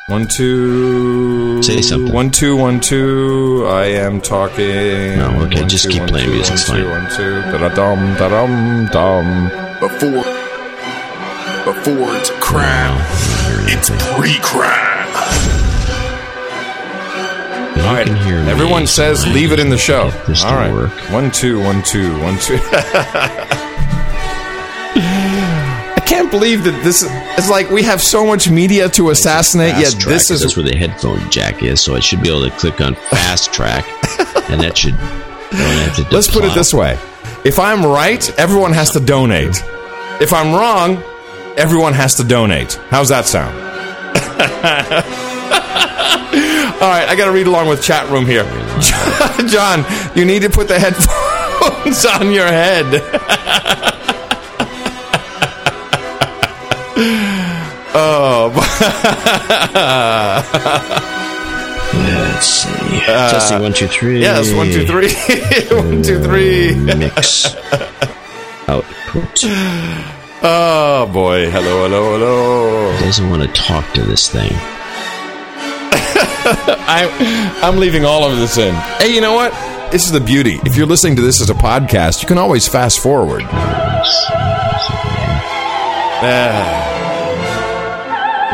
One, 0.08 0.26
two. 0.28 1.62
Say 1.62 1.80
something. 1.80 2.12
One, 2.12 2.30
two, 2.30 2.56
one, 2.56 2.80
two. 2.80 3.64
I 3.68 3.86
am 3.86 4.20
talking. 4.20 5.16
No, 5.16 5.30
okay, 5.46 5.60
One, 5.60 5.68
just 5.68 5.84
two, 5.84 5.90
keep 5.90 6.00
one, 6.00 6.08
playing 6.10 6.26
two, 6.28 6.34
music, 6.34 6.54
it's 6.54 6.68
One, 6.68 6.78
two, 6.78 6.84
fine. 6.84 7.02
one, 7.02 7.10
two. 7.16 7.58
Da-da-dum, 7.58 8.14
da-dum, 8.16 8.86
dum. 8.92 9.48
Before, 9.80 10.43
before 11.64 12.14
it's 12.16 12.30
crime, 12.40 13.00
it's 13.66 13.88
pre-crime. 14.14 14.92
All 17.84 17.92
right. 17.92 18.08
Everyone 18.48 18.86
says 18.86 19.26
leave 19.26 19.52
it 19.52 19.58
in 19.58 19.68
the 19.68 19.76
show. 19.78 20.10
this 20.26 20.44
All 20.44 20.54
right. 20.54 20.72
work. 20.72 20.90
One, 21.10 21.30
two, 21.30 21.60
one, 21.62 21.82
two, 21.82 22.18
one, 22.22 22.38
two. 22.38 22.58
I 25.96 26.02
can't 26.06 26.30
believe 26.30 26.64
that 26.64 26.82
this 26.84 27.02
is. 27.02 27.08
It's 27.38 27.50
like 27.50 27.70
we 27.70 27.82
have 27.82 28.00
so 28.00 28.26
much 28.26 28.48
media 28.48 28.88
to 28.90 29.10
assassinate, 29.10 29.76
yet 29.76 29.92
track, 29.94 30.14
this 30.14 30.30
is. 30.30 30.40
that's 30.42 30.56
where 30.56 30.64
the 30.66 30.76
headphone 30.76 31.30
jack 31.30 31.62
is, 31.62 31.80
so 31.80 31.94
I 31.94 32.00
should 32.00 32.22
be 32.22 32.28
able 32.28 32.44
to 32.48 32.50
click 32.56 32.80
on 32.80 32.94
fast 32.94 33.52
track, 33.52 33.84
and 34.50 34.60
that 34.60 34.76
should. 34.76 34.94
Have 34.94 35.96
to 35.96 36.06
Let's 36.14 36.30
put 36.30 36.44
it 36.44 36.54
this 36.54 36.72
way: 36.74 36.98
if 37.44 37.58
I'm 37.58 37.84
right, 37.84 38.28
everyone 38.38 38.72
has 38.72 38.90
to 38.92 39.00
donate. 39.00 39.62
If 40.20 40.32
I'm 40.32 40.54
wrong, 40.54 41.02
everyone 41.56 41.92
has 41.94 42.16
to 42.16 42.24
donate. 42.24 42.74
How's 42.90 43.08
that 43.10 43.24
sound? 43.26 43.54
All 46.74 46.90
right, 46.90 47.08
I 47.08 47.14
got 47.16 47.26
to 47.26 47.32
read 47.32 47.46
along 47.46 47.68
with 47.68 47.82
chat 47.82 48.10
room 48.10 48.26
here. 48.26 48.44
John, 49.48 49.84
you 50.16 50.24
need 50.24 50.42
to 50.42 50.50
put 50.50 50.68
the 50.68 50.78
headphones 50.78 52.04
on 52.20 52.32
your 52.32 52.46
head. 52.46 52.84
oh. 57.96 58.50
Let's 61.94 62.46
see. 62.46 63.00
Uh, 63.06 63.30
Testing 63.30 63.60
one 63.62 63.72
two 63.72 63.86
three. 63.86 64.20
Yes, 64.20 64.52
one, 64.52 64.66
two, 64.66 64.86
three. 64.86 65.12
one, 65.76 66.02
two, 66.02 66.22
three. 66.22 66.74
Mix. 66.74 67.54
Output. 68.68 69.44
Oh 70.46 71.08
boy! 71.10 71.50
Hello, 71.50 71.88
hello, 71.88 72.18
hello. 72.18 72.92
Doesn't 73.00 73.30
want 73.30 73.40
to 73.40 73.48
talk 73.48 73.90
to 73.94 74.02
this 74.02 74.28
thing. 74.28 74.52
I'm 76.86 77.08
I'm 77.64 77.78
leaving 77.78 78.04
all 78.04 78.30
of 78.30 78.36
this 78.36 78.58
in. 78.58 78.74
Hey, 78.98 79.14
you 79.14 79.22
know 79.22 79.32
what? 79.32 79.52
This 79.90 80.04
is 80.04 80.12
the 80.12 80.20
beauty. 80.20 80.60
If 80.66 80.76
you're 80.76 80.86
listening 80.86 81.16
to 81.16 81.22
this 81.22 81.40
as 81.40 81.48
a 81.48 81.54
podcast, 81.54 82.20
you 82.20 82.28
can 82.28 82.36
always 82.36 82.68
fast 82.68 83.00
forward. 83.00 83.44
Ah. 86.26 86.90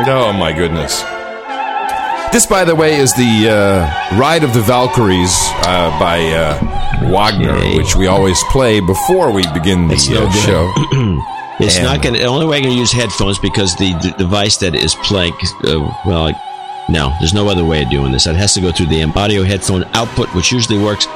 Oh 0.06 0.32
my 0.32 0.52
goodness. 0.52 1.02
This, 2.32 2.46
by 2.46 2.64
the 2.64 2.76
way, 2.76 3.00
is 3.00 3.12
the 3.14 3.48
uh, 3.50 4.16
Ride 4.16 4.44
of 4.44 4.54
the 4.54 4.60
Valkyries 4.60 5.34
uh, 5.66 5.90
by 5.98 6.20
uh, 6.20 6.56
Wagner, 7.10 7.58
which 7.76 7.96
we 7.96 8.06
always 8.06 8.40
play 8.44 8.78
before 8.78 9.32
we 9.32 9.42
begin 9.52 9.88
the 9.88 9.96
no 10.12 10.26
uh, 10.26 10.30
show. 10.30 11.26
It's 11.60 11.76
And- 11.76 11.84
not 11.86 12.02
going 12.02 12.14
to. 12.14 12.20
The 12.20 12.26
only 12.26 12.46
way 12.46 12.58
I 12.58 12.60
can 12.62 12.72
use 12.72 12.90
headphones 12.92 13.38
because 13.38 13.76
the, 13.76 13.92
d 14.00 14.12
device 14.18 14.56
that 14.58 14.74
is 14.74 14.94
playing. 14.96 15.34
Uh, 15.64 15.80
well, 16.06 16.30
no, 16.88 17.12
there's 17.20 17.34
no 17.34 17.48
other 17.48 17.64
way 17.64 17.82
of 17.82 17.90
doing 17.90 18.12
this. 18.12 18.26
It 18.26 18.34
has 18.36 18.54
to 18.54 18.60
go 18.60 18.72
through 18.72 18.86
the 18.86 19.02
audio 19.04 19.42
headphone 19.44 19.84
output, 19.94 20.28
which 20.34 20.50
usually 20.52 20.78
works. 20.82 21.06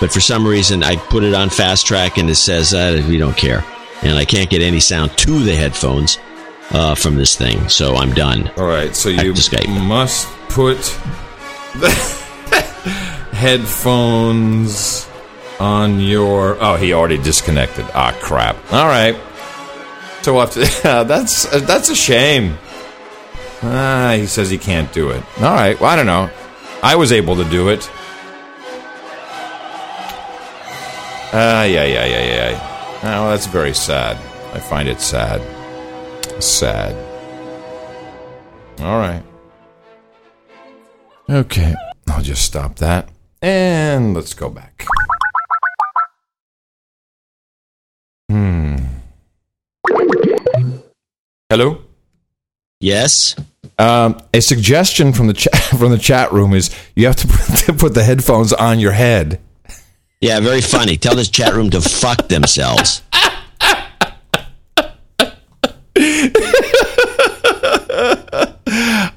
But 0.00 0.12
for 0.12 0.20
some 0.20 0.46
reason, 0.46 0.82
I 0.82 0.96
put 0.96 1.22
it 1.24 1.34
on 1.34 1.48
fast 1.50 1.86
track 1.86 2.18
and 2.18 2.28
it 2.28 2.34
says 2.36 2.74
uh, 2.74 3.02
we 3.08 3.16
don't 3.16 3.36
care, 3.36 3.64
and 4.02 4.16
I 4.18 4.24
can't 4.24 4.50
get 4.50 4.60
any 4.62 4.80
sound 4.80 5.16
to 5.18 5.42
the 5.42 5.54
headphones 5.54 6.18
uh, 6.70 6.94
from 6.94 7.16
this 7.16 7.36
thing. 7.36 7.68
So 7.68 7.96
I'm 7.96 8.12
done. 8.12 8.50
All 8.56 8.66
right, 8.66 8.94
so 8.94 9.08
you 9.08 9.32
must 9.80 10.28
put 10.48 10.78
the 11.74 11.90
headphones 13.32 15.08
on 15.60 16.00
your. 16.00 16.56
Oh, 16.60 16.76
he 16.76 16.92
already 16.92 17.18
disconnected. 17.18 17.86
Ah, 17.94 18.16
crap. 18.20 18.56
All 18.72 18.86
right. 18.86 19.16
So 20.24 20.32
we'll 20.32 20.46
have 20.46 20.54
to. 20.54 20.60
that's 21.06 21.44
that's 21.66 21.90
a 21.90 21.94
shame. 21.94 22.56
Ah, 23.62 24.14
he 24.16 24.24
says 24.24 24.48
he 24.48 24.56
can't 24.56 24.90
do 24.90 25.10
it. 25.10 25.22
All 25.36 25.52
right. 25.52 25.78
Well, 25.78 25.90
I 25.90 25.96
don't 25.96 26.06
know. 26.06 26.30
I 26.82 26.96
was 26.96 27.12
able 27.12 27.36
to 27.36 27.44
do 27.44 27.68
it. 27.68 27.86
Ah, 31.36 31.64
yeah, 31.64 31.84
yeah, 31.84 31.84
yeah, 31.84 32.06
yeah. 32.06 32.50
yeah. 32.52 33.00
Oh, 33.02 33.02
well, 33.02 33.30
that's 33.32 33.44
very 33.44 33.74
sad. 33.74 34.16
I 34.54 34.60
find 34.60 34.88
it 34.88 35.02
sad. 35.02 35.42
Sad. 36.42 36.94
All 38.80 38.96
right. 38.96 39.22
Okay. 41.28 41.74
I'll 42.08 42.22
just 42.22 42.46
stop 42.46 42.76
that. 42.76 43.10
And 43.42 44.14
let's 44.14 44.32
go 44.32 44.48
back. 44.48 44.86
Hello? 51.50 51.82
Yes. 52.80 53.36
Um, 53.78 54.18
a 54.32 54.40
suggestion 54.40 55.12
from 55.12 55.26
the 55.26 55.34
chat 55.34 55.54
from 55.78 55.90
the 55.90 55.98
chat 55.98 56.32
room 56.32 56.54
is 56.54 56.74
you 56.96 57.06
have 57.06 57.16
to 57.16 57.26
put, 57.26 57.58
to 57.66 57.72
put 57.74 57.94
the 57.94 58.02
headphones 58.02 58.52
on 58.52 58.80
your 58.80 58.92
head. 58.92 59.40
Yeah, 60.20 60.40
very 60.40 60.62
funny. 60.62 60.96
Tell 60.96 61.14
this 61.14 61.28
chat 61.28 61.52
room 61.54 61.68
to 61.70 61.82
fuck 61.82 62.28
themselves. 62.28 63.02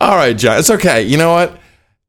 All 0.02 0.16
right, 0.16 0.36
John. 0.38 0.60
It's 0.60 0.70
okay. 0.70 1.04
You 1.04 1.18
know 1.18 1.32
what? 1.32 1.58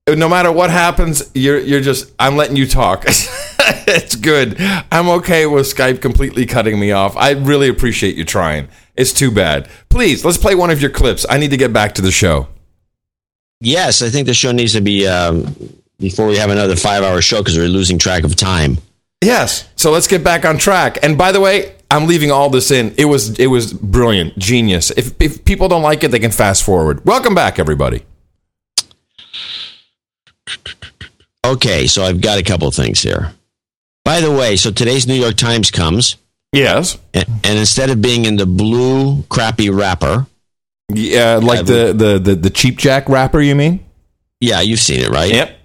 No 0.08 0.28
matter 0.28 0.50
what 0.50 0.70
happens, 0.70 1.30
you're 1.34 1.60
you're 1.60 1.80
just 1.80 2.12
I'm 2.18 2.36
letting 2.36 2.56
you 2.56 2.66
talk. 2.66 3.04
it's 3.06 4.16
good. 4.16 4.56
I'm 4.90 5.08
okay 5.10 5.46
with 5.46 5.72
Skype 5.72 6.02
completely 6.02 6.44
cutting 6.44 6.80
me 6.80 6.90
off. 6.90 7.16
I 7.16 7.32
really 7.32 7.68
appreciate 7.68 8.16
you 8.16 8.24
trying. 8.24 8.68
It's 8.98 9.12
too 9.12 9.30
bad. 9.30 9.68
Please, 9.88 10.24
let's 10.24 10.36
play 10.36 10.56
one 10.56 10.70
of 10.70 10.82
your 10.82 10.90
clips. 10.90 11.24
I 11.30 11.38
need 11.38 11.52
to 11.52 11.56
get 11.56 11.72
back 11.72 11.94
to 11.94 12.02
the 12.02 12.10
show. 12.10 12.48
Yes, 13.60 14.02
I 14.02 14.10
think 14.10 14.26
the 14.26 14.34
show 14.34 14.52
needs 14.52 14.72
to 14.72 14.80
be 14.80 15.06
um, 15.06 15.54
before 15.98 16.26
we 16.26 16.36
have 16.36 16.50
another 16.50 16.76
five-hour 16.76 17.22
show 17.22 17.38
because 17.38 17.56
we're 17.56 17.68
losing 17.68 17.96
track 17.98 18.24
of 18.24 18.34
time. 18.36 18.78
Yes. 19.22 19.68
So 19.76 19.92
let's 19.92 20.08
get 20.08 20.22
back 20.24 20.44
on 20.44 20.58
track. 20.58 20.98
And 21.02 21.16
by 21.16 21.32
the 21.32 21.40
way, 21.40 21.74
I'm 21.90 22.06
leaving 22.06 22.30
all 22.30 22.50
this 22.50 22.70
in. 22.70 22.94
It 22.98 23.06
was 23.06 23.38
it 23.38 23.46
was 23.46 23.72
brilliant, 23.72 24.36
genius. 24.36 24.90
If 24.90 25.20
if 25.20 25.44
people 25.44 25.68
don't 25.68 25.82
like 25.82 26.04
it, 26.04 26.08
they 26.08 26.18
can 26.18 26.30
fast 26.30 26.62
forward. 26.64 27.04
Welcome 27.04 27.34
back, 27.34 27.58
everybody. 27.58 28.04
Okay, 31.44 31.86
so 31.86 32.02
I've 32.02 32.20
got 32.20 32.38
a 32.38 32.42
couple 32.42 32.70
things 32.72 33.00
here. 33.00 33.32
By 34.04 34.20
the 34.20 34.30
way, 34.30 34.56
so 34.56 34.70
today's 34.70 35.06
New 35.06 35.14
York 35.14 35.36
Times 35.36 35.70
comes. 35.70 36.16
Yes. 36.52 36.98
And, 37.14 37.26
and 37.44 37.58
instead 37.58 37.90
of 37.90 38.00
being 38.00 38.24
in 38.24 38.36
the 38.36 38.46
blue 38.46 39.22
crappy 39.24 39.70
wrapper, 39.70 40.26
Yeah, 40.88 41.36
like 41.42 41.66
the, 41.66 41.92
the, 41.92 42.18
the, 42.18 42.34
the 42.34 42.50
Cheap 42.50 42.78
Jack 42.78 43.08
wrapper, 43.08 43.40
you 43.40 43.54
mean? 43.54 43.84
Yeah, 44.40 44.60
you've 44.60 44.80
seen 44.80 45.00
it, 45.00 45.08
right? 45.08 45.32
Yep. 45.32 45.58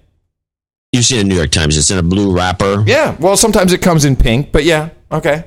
You've 0.92 1.06
seen 1.06 1.20
a 1.20 1.24
New 1.24 1.36
York 1.36 1.52
Times. 1.52 1.78
It's 1.78 1.90
in 1.90 1.98
a 1.98 2.04
blue 2.04 2.36
wrapper. 2.36 2.84
Yeah, 2.86 3.16
well, 3.20 3.36
sometimes 3.36 3.74
it 3.74 3.82
comes 3.82 4.06
in 4.06 4.16
pink, 4.16 4.52
but 4.52 4.64
yeah, 4.64 4.90
okay. 5.12 5.46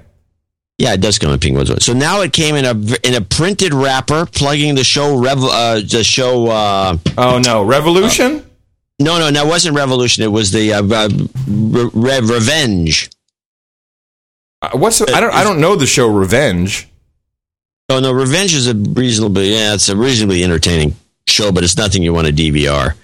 Yeah, 0.79 0.93
it 0.93 1.01
does 1.01 1.19
come 1.19 1.33
in 1.33 1.39
pink. 1.39 1.57
So 1.81 1.93
now 1.93 2.21
it 2.21 2.33
came 2.33 2.55
in 2.57 2.65
a 2.65 2.73
in 3.07 3.15
a 3.15 3.21
printed 3.21 3.73
wrapper, 3.73 4.27
plugging 4.27 4.75
the 4.75 4.85
show 4.85 5.17
Rev, 5.17 5.39
uh, 5.43 5.75
the 5.77 6.03
show. 6.05 6.49
Uh, 6.49 6.99
oh 7.17 7.39
no, 7.39 7.63
Revolution. 7.63 8.39
Uh, 8.39 8.43
no, 8.99 9.19
no, 9.19 9.31
that 9.31 9.47
wasn't 9.47 9.77
Revolution. 9.77 10.25
It 10.25 10.33
was 10.33 10.51
the 10.51 10.73
uh, 10.75 10.83
uh 10.83 11.09
Re- 11.47 12.21
Revenge. 12.21 13.09
Uh, 14.63 14.71
what's 14.75 14.99
the, 14.99 15.13
I 15.15 15.21
don't 15.21 15.35
I 15.35 15.45
don't 15.45 15.61
know 15.61 15.77
the 15.77 15.87
show 15.87 16.09
Revenge. 16.09 16.89
Oh 17.89 18.01
no, 18.01 18.13
Revenge 18.13 18.55
is 18.55 18.67
a 18.67 18.75
reasonably 18.75 19.53
yeah, 19.53 19.75
it's 19.75 19.89
a 19.89 19.97
reasonably 19.97 20.43
entertaining 20.43 20.95
show, 21.27 21.53
but 21.53 21.65
it's 21.65 21.77
nothing 21.77 22.03
you 22.03 22.13
want 22.13 22.27
to 22.27 22.33
DVR. 22.33 22.95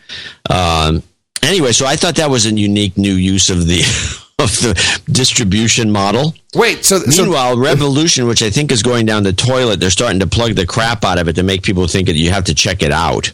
Um, 0.51 1.03
anyway, 1.43 1.73
so 1.73 1.87
I 1.87 1.97
thought 1.97 2.17
that 2.17 2.31
was 2.31 2.47
a 2.47 2.53
unique 2.53 2.97
new 2.97 3.15
use 3.15 3.51
of 3.51 3.67
the 3.67 3.81
of 4.39 4.51
the 4.61 5.03
distribution 5.07 5.91
model. 5.91 6.35
Wait, 6.55 6.85
so 6.85 7.01
meanwhile, 7.07 7.55
so, 7.55 7.61
Revolution, 7.61 8.27
which 8.27 8.43
I 8.43 8.51
think 8.51 8.73
is 8.73 8.83
going 8.83 9.07
down 9.07 9.23
the 9.23 9.33
toilet, 9.33 9.79
they're 9.79 9.91
starting 9.91 10.21
to 10.21 10.27
plug 10.27 10.55
the 10.55 10.67
crap 10.67 11.05
out 11.05 11.19
of 11.19 11.29
it 11.29 11.35
to 11.35 11.43
make 11.43 11.63
people 11.63 11.87
think 11.87 12.09
that 12.09 12.17
you 12.17 12.31
have 12.31 12.45
to 12.45 12.55
check 12.55 12.83
it 12.83 12.93
out. 12.93 13.33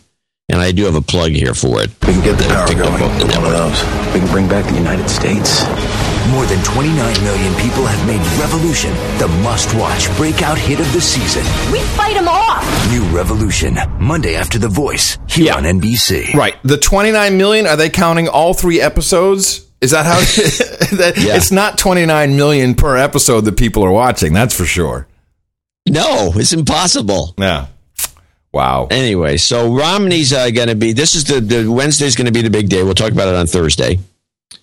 And 0.50 0.60
I 0.60 0.72
do 0.72 0.84
have 0.84 0.94
a 0.94 1.02
plug 1.02 1.32
here 1.32 1.52
for 1.54 1.82
it. 1.82 1.90
We 2.06 2.14
can 2.14 2.24
get 2.24 2.38
the 2.38 2.44
power 2.44 2.72
going. 2.74 2.92
One 2.92 3.44
of 3.44 3.52
those. 3.52 4.14
We 4.14 4.20
can 4.20 4.28
bring 4.30 4.48
back 4.48 4.64
the 4.64 4.78
United 4.78 5.08
States. 5.08 5.62
More 6.30 6.44
than 6.44 6.62
29 6.62 7.24
million 7.24 7.54
people 7.54 7.86
have 7.86 8.06
made 8.06 8.20
Revolution 8.38 8.92
the 9.18 9.28
must-watch 9.42 10.14
breakout 10.16 10.58
hit 10.58 10.78
of 10.78 10.92
the 10.92 11.00
season. 11.00 11.42
We 11.72 11.80
fight 11.96 12.14
them 12.14 12.28
off. 12.28 12.62
New 12.90 13.02
Revolution, 13.16 13.78
Monday 13.98 14.36
after 14.36 14.58
The 14.58 14.68
Voice, 14.68 15.18
here 15.26 15.46
yeah. 15.46 15.56
on 15.56 15.62
NBC. 15.62 16.34
Right. 16.34 16.56
The 16.64 16.76
29 16.76 17.38
million, 17.38 17.66
are 17.66 17.76
they 17.76 17.88
counting 17.88 18.28
all 18.28 18.52
three 18.52 18.78
episodes? 18.78 19.66
Is 19.80 19.92
that 19.92 20.04
how? 20.04 20.18
that, 20.98 21.14
yeah. 21.16 21.36
It's 21.36 21.50
not 21.50 21.78
29 21.78 22.36
million 22.36 22.74
per 22.74 22.96
episode 22.96 23.42
that 23.46 23.56
people 23.56 23.82
are 23.84 23.92
watching. 23.92 24.32
That's 24.34 24.54
for 24.54 24.66
sure. 24.66 25.06
No, 25.88 26.32
it's 26.34 26.52
impossible. 26.52 27.34
Yeah. 27.38 27.68
Wow. 28.52 28.88
Anyway, 28.90 29.36
so 29.36 29.74
Romney's 29.74 30.32
uh, 30.32 30.50
going 30.50 30.68
to 30.68 30.74
be. 30.74 30.92
This 30.92 31.14
is 31.14 31.24
the, 31.24 31.40
the 31.40 31.70
Wednesday's 31.70 32.16
going 32.16 32.26
to 32.26 32.32
be 32.32 32.42
the 32.42 32.50
big 32.50 32.68
day. 32.68 32.82
We'll 32.82 32.94
talk 32.94 33.12
about 33.12 33.28
it 33.28 33.34
on 33.34 33.46
Thursday. 33.46 33.98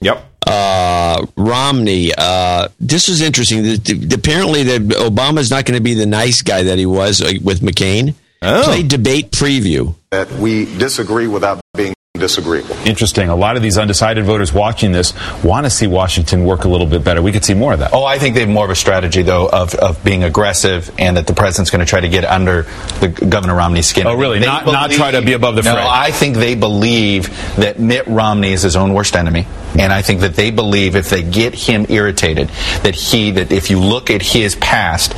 Yep. 0.01 0.34
Uh, 0.45 1.25
Romney. 1.35 2.11
Uh, 2.17 2.67
this 2.79 3.09
is 3.09 3.21
interesting. 3.21 3.63
The, 3.63 3.77
the, 3.77 4.15
apparently, 4.15 4.63
that 4.63 4.81
Obama's 4.81 5.49
not 5.49 5.65
going 5.65 5.77
to 5.77 5.83
be 5.83 5.95
the 5.95 6.05
nice 6.05 6.41
guy 6.41 6.63
that 6.63 6.77
he 6.77 6.85
was 6.85 7.21
uh, 7.21 7.33
with 7.43 7.61
McCain. 7.61 8.13
Oh. 8.41 8.63
Play 8.65 8.83
debate 8.83 9.31
preview. 9.31 9.95
That 10.11 10.31
we 10.33 10.65
disagree 10.77 11.27
without 11.27 11.61
being 11.75 11.94
disagreeable. 12.18 12.76
Interesting. 12.86 13.30
A 13.30 13.36
lot 13.36 13.55
of 13.55 13.61
these 13.61 13.78
undecided 13.78 14.26
voters 14.26 14.53
watching 14.53 14.91
this 14.91 15.13
want 15.43 15.66
to 15.66 15.70
see 15.70 15.88
Washington 15.88 16.45
work 16.45 16.66
a 16.66 16.68
little 16.68 16.88
bit 16.88 17.03
better. 17.03 17.22
We 17.22 17.32
could 17.32 17.45
see 17.45 17.53
more 17.53 17.74
of 17.74 17.80
that. 17.80 17.93
Oh, 17.93 18.03
I 18.03 18.20
think 18.20 18.36
they 18.36 18.41
have 18.41 18.49
more 18.49 18.66
of 18.66 18.72
a 18.72 18.76
strategy, 18.76 19.22
though, 19.22 19.47
of, 19.47 19.76
of 19.76 20.03
being 20.03 20.24
aggressive 20.24 20.91
and 20.97 21.18
that 21.18 21.28
the 21.28 21.34
president's 21.34 21.72
going 21.72 21.80
to 21.80 21.86
try 21.86 21.99
to 21.99 22.09
get 22.09 22.26
under 22.26 22.63
the 22.99 23.07
Governor 23.07 23.55
Romney's 23.55 23.88
skin. 23.88 24.07
Oh, 24.07 24.16
really? 24.16 24.39
not, 24.39 24.66
believe, 24.66 24.74
not 24.80 24.91
try 24.91 25.11
to 25.11 25.22
be 25.22 25.34
above 25.34 25.55
the 25.55 25.63
fray? 25.63 25.74
No, 25.74 25.88
I 25.88 26.11
think 26.11 26.36
they 26.36 26.55
believe 26.55 27.30
that 27.57 27.80
Mitt 27.80 28.07
Romney 28.07 28.53
is 28.53 28.61
his 28.61 28.76
own 28.76 28.93
worst 28.93 29.16
enemy. 29.16 29.47
And 29.78 29.91
I 29.91 30.01
think 30.01 30.22
that 30.22 30.36
they 30.36 30.51
believe 30.51 30.95
if 30.95 31.09
they 31.09 31.22
get 31.22 31.53
him 31.53 31.86
irritated, 31.89 32.47
that 32.84 32.95
he, 32.95 33.32
that 33.32 33.51
if 33.51 33.70
you 33.70 33.80
look 33.80 34.09
at 34.09 34.22
his 34.22 34.55
past, 34.55 35.13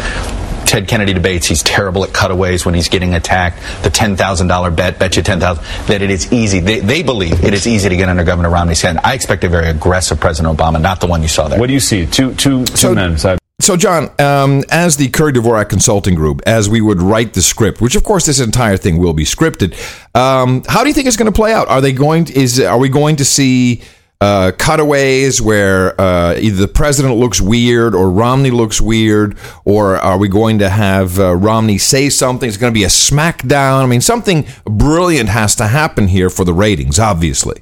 Ted 0.68 0.88
Kennedy 0.88 1.14
debates, 1.14 1.48
he's 1.48 1.64
terrible 1.64 2.04
at 2.04 2.14
cutaways 2.14 2.66
when 2.66 2.76
he's 2.76 2.90
getting 2.90 3.14
attacked. 3.16 3.58
The 3.84 3.90
$10,000 3.90 4.76
bet, 4.76 5.00
bet 5.00 5.16
you 5.16 5.24
10000 5.24 5.64
that 5.88 6.02
it 6.02 6.10
is 6.12 6.32
easy. 6.32 6.60
They, 6.60 6.80
they, 6.80 7.04
believe 7.04 7.44
it 7.44 7.54
is 7.54 7.66
easy 7.66 7.90
to 7.90 7.96
get 7.96 8.10
under 8.10 8.24
Governor 8.24 8.50
Romney's 8.50 8.80
skin. 8.80 9.00
I 9.04 9.14
expect 9.14 9.44
a 9.44 9.50
very 9.50 9.70
aggressive 9.70 10.20
President 10.20 10.58
Obama, 10.58 10.82
not 10.82 11.00
the 11.00 11.08
one 11.08 11.22
you 11.22 11.28
saw 11.28 11.48
there. 11.48 11.60
What 11.60 11.68
do 11.68 11.74
you 11.74 11.80
see? 11.80 12.06
Two, 12.06 12.34
two, 12.36 12.66
two 12.66 12.76
so, 12.76 12.94
men. 12.94 13.18
So, 13.60 13.76
John, 13.76 14.12
um, 14.20 14.64
as 14.70 14.98
the 14.98 15.10
Curry 15.10 15.34
Dvorak 15.34 15.68
Consulting 15.68 16.14
Group, 16.14 16.42
as 16.46 16.70
we 16.70 16.80
would 16.80 17.02
write 17.02 17.34
the 17.34 17.42
script, 17.42 17.82
which 17.82 17.96
of 17.96 18.04
course 18.04 18.28
this 18.28 18.40
entire 18.40 18.78
thing 18.78 19.00
will 19.00 19.14
be 19.14 19.24
scripted, 19.24 19.74
um, 20.14 20.64
how 20.68 20.84
do 20.84 20.90
you 20.90 20.94
think 20.94 21.08
it's 21.08 21.18
going 21.18 21.32
to 21.32 21.36
play 21.36 21.54
out? 21.54 21.68
Are 21.68 21.82
they 21.82 21.92
going? 21.92 22.26
To, 22.26 22.40
is 22.40 22.60
are 22.60 22.78
we 22.78 22.88
going 22.88 23.16
to 23.16 23.26
see 23.26 23.82
uh, 24.20 24.52
cutaways 24.58 25.42
where 25.42 26.00
uh, 26.00 26.36
either 26.38 26.58
the 26.58 26.68
president 26.68 27.16
looks 27.16 27.40
weird 27.40 27.94
or 27.94 28.10
Romney 28.10 28.52
looks 28.52 28.82
weird, 28.82 29.38
or 29.64 29.98
are 29.98 30.18
we 30.18 30.28
going 30.28 30.60
to 30.60 30.70
have 30.70 31.20
uh, 31.20 31.36
Romney 31.36 31.78
say 31.78 32.10
something? 32.10 32.48
It's 32.48 32.58
going 32.58 32.74
to 32.74 32.78
be 32.78 32.84
a 32.84 32.88
smackdown. 32.88 33.84
I 33.84 33.86
mean, 33.86 34.02
something 34.02 34.48
brilliant 34.66 35.30
has 35.30 35.56
to 35.58 35.68
happen 35.68 36.08
here 36.08 36.30
for 36.30 36.46
the 36.46 36.54
ratings, 36.54 37.00
obviously. 37.00 37.62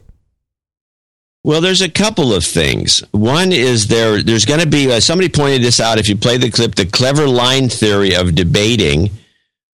Well, 1.44 1.62
there's 1.62 1.82
a 1.82 1.90
couple 1.90 2.34
of 2.34 2.44
things. 2.44 3.04
One 3.12 3.52
is 3.52 3.88
there. 3.88 4.24
There's 4.24 4.46
going 4.46 4.62
to 4.62 4.68
be 4.68 4.92
uh, 4.92 5.00
somebody 5.00 5.30
pointed 5.30 5.62
this 5.62 5.80
out. 5.80 6.00
If 6.00 6.10
you 6.10 6.16
play 6.16 6.38
the 6.38 6.50
clip, 6.50 6.74
the 6.74 6.88
clever 6.88 7.28
line 7.28 7.70
theory 7.70 8.16
of 8.16 8.34
debating 8.34 9.12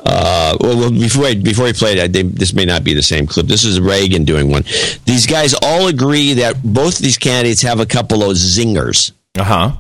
uh, 0.06 0.58
well, 0.60 0.92
before 0.92 1.34
before 1.36 1.68
he 1.68 1.74
played, 1.74 2.00
I, 2.00 2.08
they, 2.08 2.24
this 2.24 2.54
may 2.54 2.66
not 2.66 2.84
be 2.84 2.94
the 2.94 3.04
same 3.04 3.28
clip. 3.28 3.48
This 3.48 3.64
is 3.64 3.80
Reagan 3.80 4.26
doing 4.26 4.50
one. 4.50 4.64
These 5.06 5.28
guys 5.28 5.54
all 5.62 5.88
agree 5.88 6.34
that 6.34 6.62
both 6.64 6.98
these 6.98 7.18
candidates 7.18 7.62
have 7.62 7.80
a 7.80 7.86
couple 7.86 8.24
of 8.24 8.36
zingers. 8.36 9.12
Uh 9.38 9.44
huh. 9.44 9.72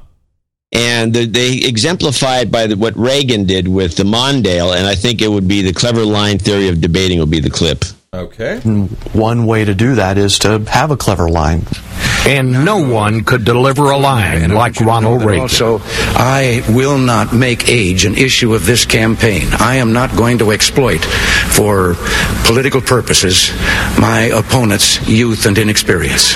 And 0.73 1.13
they, 1.13 1.25
they 1.25 1.57
exemplified 1.57 2.49
by 2.49 2.67
the, 2.67 2.77
what 2.77 2.95
Reagan 2.95 3.45
did 3.45 3.67
with 3.67 3.97
the 3.97 4.03
Mondale, 4.03 4.73
and 4.73 4.87
I 4.87 4.95
think 4.95 5.21
it 5.21 5.27
would 5.27 5.47
be 5.47 5.61
the 5.63 5.73
clever 5.73 6.05
line 6.05 6.37
theory 6.37 6.69
of 6.69 6.79
debating 6.79 7.19
would 7.19 7.31
be 7.31 7.41
the 7.41 7.49
clip. 7.49 7.83
Okay. 8.13 8.59
One 9.13 9.45
way 9.45 9.65
to 9.65 9.73
do 9.73 9.95
that 9.95 10.17
is 10.17 10.39
to 10.39 10.59
have 10.65 10.91
a 10.91 10.97
clever 10.97 11.29
line. 11.29 11.63
And 12.23 12.63
no 12.63 12.77
one 12.87 13.23
could 13.23 13.45
deliver 13.45 13.89
a 13.89 13.97
line 13.97 14.51
like 14.51 14.79
Ronald 14.79 15.23
Reagan. 15.23 15.41
Also, 15.41 15.79
I 15.83 16.63
will 16.69 16.99
not 16.99 17.33
make 17.33 17.67
age 17.67 18.05
an 18.05 18.15
issue 18.15 18.53
of 18.53 18.65
this 18.65 18.85
campaign. 18.85 19.47
I 19.59 19.77
am 19.77 19.91
not 19.91 20.15
going 20.15 20.37
to 20.39 20.51
exploit 20.51 21.03
for 21.03 21.95
political 22.45 22.79
purposes 22.79 23.51
my 23.99 24.29
opponent's 24.33 25.07
youth 25.09 25.47
and 25.47 25.57
inexperience. 25.57 26.35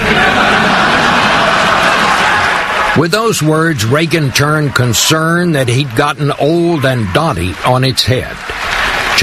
With 2.97 3.11
those 3.11 3.43
words, 3.43 3.85
Reagan 3.85 4.31
turned 4.31 4.73
concern 4.73 5.51
that 5.51 5.67
he'd 5.67 5.93
gotten 5.95 6.31
old 6.31 6.85
and 6.85 7.13
dotty 7.13 7.53
on 7.65 7.83
its 7.83 8.03
head. 8.03 8.35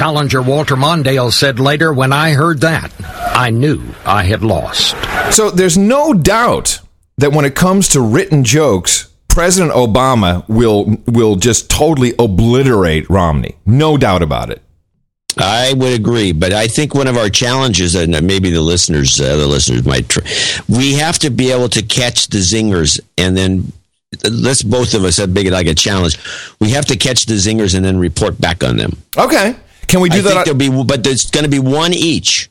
Challenger 0.02 0.42
Walter 0.42 0.74
Mondale 0.74 1.32
said 1.32 1.60
later, 1.60 1.92
When 1.92 2.12
I 2.12 2.32
heard 2.32 2.62
that, 2.62 2.92
I 3.36 3.50
knew 3.50 3.80
I 4.04 4.24
had 4.24 4.42
lost. 4.42 4.96
So 5.30 5.48
there's 5.48 5.78
no 5.78 6.12
doubt 6.12 6.80
that 7.18 7.30
when 7.30 7.44
it 7.44 7.54
comes 7.54 7.90
to 7.90 8.00
written 8.00 8.42
jokes, 8.42 9.08
President 9.28 9.72
Obama 9.72 10.44
will 10.48 10.96
will 11.06 11.36
just 11.36 11.70
totally 11.70 12.14
obliterate 12.18 13.08
Romney. 13.08 13.54
No 13.64 13.96
doubt 13.96 14.22
about 14.22 14.50
it. 14.50 14.60
I 15.38 15.72
would 15.72 15.92
agree, 15.92 16.32
but 16.32 16.52
I 16.52 16.66
think 16.66 16.96
one 16.96 17.06
of 17.06 17.16
our 17.16 17.28
challenges, 17.28 17.94
and 17.94 18.10
maybe 18.26 18.50
the 18.50 18.60
listeners, 18.60 19.20
uh, 19.20 19.26
other 19.26 19.46
listeners 19.46 19.86
might, 19.86 20.08
try, 20.08 20.24
we 20.68 20.94
have 20.94 21.20
to 21.20 21.30
be 21.30 21.52
able 21.52 21.68
to 21.68 21.82
catch 21.82 22.26
the 22.26 22.38
zingers, 22.38 22.98
and 23.16 23.36
then 23.36 23.72
let's 24.28 24.64
both 24.64 24.94
of 24.94 25.04
us 25.04 25.18
have 25.18 25.32
big 25.32 25.46
like 25.52 25.68
a 25.68 25.76
challenge. 25.76 26.18
We 26.58 26.70
have 26.70 26.86
to 26.86 26.96
catch 26.96 27.26
the 27.26 27.34
zingers 27.34 27.76
and 27.76 27.84
then 27.84 28.00
report 28.00 28.40
back 28.40 28.64
on 28.64 28.76
them. 28.76 28.96
Okay. 29.16 29.54
Can 29.92 30.00
we 30.00 30.08
do 30.08 30.20
I 30.20 30.22
that? 30.22 30.46
Think 30.46 30.58
there'll 30.58 30.84
be, 30.84 30.84
but 30.84 31.04
there's 31.04 31.30
going 31.30 31.44
to 31.44 31.50
be 31.50 31.58
one 31.58 31.92
each. 31.92 32.50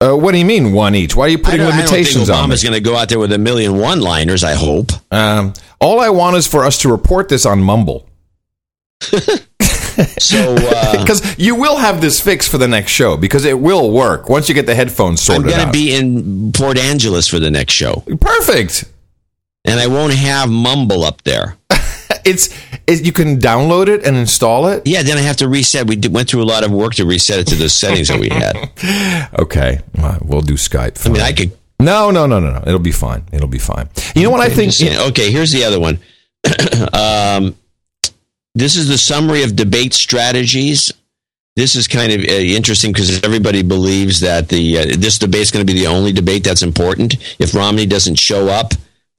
Uh, 0.00 0.16
what 0.16 0.32
do 0.32 0.38
you 0.38 0.44
mean 0.46 0.72
one 0.72 0.94
each? 0.94 1.14
Why 1.14 1.26
are 1.26 1.28
you 1.28 1.36
putting 1.36 1.60
I 1.60 1.66
limitations 1.66 2.30
I 2.30 2.32
don't 2.32 2.48
think 2.48 2.52
Obama's 2.52 2.62
going 2.64 2.72
to 2.72 2.80
go 2.80 2.96
out 2.96 3.10
there 3.10 3.18
with 3.18 3.30
a 3.30 3.38
million 3.38 3.76
one-liners. 3.76 4.42
I 4.42 4.54
hope. 4.54 4.90
Um, 5.10 5.52
all 5.82 6.00
I 6.00 6.08
want 6.08 6.36
is 6.36 6.46
for 6.46 6.64
us 6.64 6.78
to 6.78 6.88
report 6.88 7.28
this 7.28 7.44
on 7.44 7.62
Mumble. 7.62 8.08
so, 9.02 10.54
because 10.98 11.22
uh, 11.22 11.34
you 11.38 11.56
will 11.56 11.76
have 11.76 12.00
this 12.00 12.22
fixed 12.22 12.50
for 12.50 12.56
the 12.56 12.68
next 12.68 12.90
show 12.90 13.18
because 13.18 13.44
it 13.44 13.60
will 13.60 13.92
work 13.92 14.30
once 14.30 14.48
you 14.48 14.54
get 14.54 14.64
the 14.64 14.74
headphones 14.74 15.20
sorted 15.20 15.52
I'm 15.52 15.58
going 15.58 15.66
to 15.66 15.72
be 15.72 15.94
in 15.94 16.52
Port 16.52 16.78
Angeles 16.78 17.28
for 17.28 17.38
the 17.38 17.50
next 17.50 17.74
show. 17.74 18.02
Perfect. 18.18 18.84
And 19.66 19.78
I 19.78 19.88
won't 19.88 20.14
have 20.14 20.48
Mumble 20.48 21.04
up 21.04 21.22
there. 21.22 21.58
it's 22.24 22.48
it, 22.86 23.04
you 23.04 23.12
can 23.12 23.38
download 23.38 23.88
it 23.88 24.04
and 24.06 24.16
install 24.16 24.66
it. 24.68 24.86
Yeah, 24.86 25.02
then 25.02 25.18
I 25.18 25.22
have 25.22 25.36
to 25.38 25.48
reset. 25.48 25.86
We 25.86 25.96
did, 25.96 26.12
went 26.12 26.28
through 26.28 26.42
a 26.42 26.44
lot 26.44 26.64
of 26.64 26.70
work 26.70 26.94
to 26.94 27.06
reset 27.06 27.40
it 27.40 27.46
to 27.48 27.54
the 27.54 27.68
settings 27.68 28.08
that 28.08 28.20
we 28.20 28.28
had. 28.28 28.70
Okay, 29.38 29.80
well, 29.96 30.18
we'll 30.22 30.40
do 30.40 30.54
Skype. 30.54 30.98
Fine. 30.98 31.12
I 31.12 31.14
mean, 31.14 31.22
I 31.22 31.32
could. 31.32 31.56
No, 31.80 32.10
no, 32.10 32.26
no, 32.26 32.38
no, 32.38 32.50
no. 32.50 32.62
It'll 32.66 32.78
be 32.78 32.92
fine. 32.92 33.24
It'll 33.32 33.48
be 33.48 33.58
fine. 33.58 33.88
You 34.14 34.22
know 34.22 34.30
what 34.30 34.40
I 34.40 34.48
think? 34.48 34.72
okay, 35.08 35.30
here's 35.30 35.52
the 35.52 35.64
other 35.64 35.80
one. 35.80 35.98
um, 36.92 37.56
this 38.54 38.76
is 38.76 38.88
the 38.88 38.98
summary 38.98 39.42
of 39.42 39.56
debate 39.56 39.94
strategies. 39.94 40.92
This 41.56 41.74
is 41.74 41.88
kind 41.88 42.12
of 42.12 42.20
uh, 42.20 42.32
interesting 42.32 42.92
because 42.92 43.22
everybody 43.22 43.62
believes 43.62 44.20
that 44.20 44.48
the 44.48 44.78
uh, 44.78 44.84
this 44.98 45.18
debate 45.18 45.42
is 45.42 45.50
going 45.50 45.66
to 45.66 45.72
be 45.72 45.78
the 45.78 45.86
only 45.86 46.12
debate 46.12 46.44
that's 46.44 46.62
important. 46.62 47.16
If 47.38 47.54
Romney 47.54 47.86
doesn't 47.86 48.18
show 48.18 48.48
up, 48.48 48.72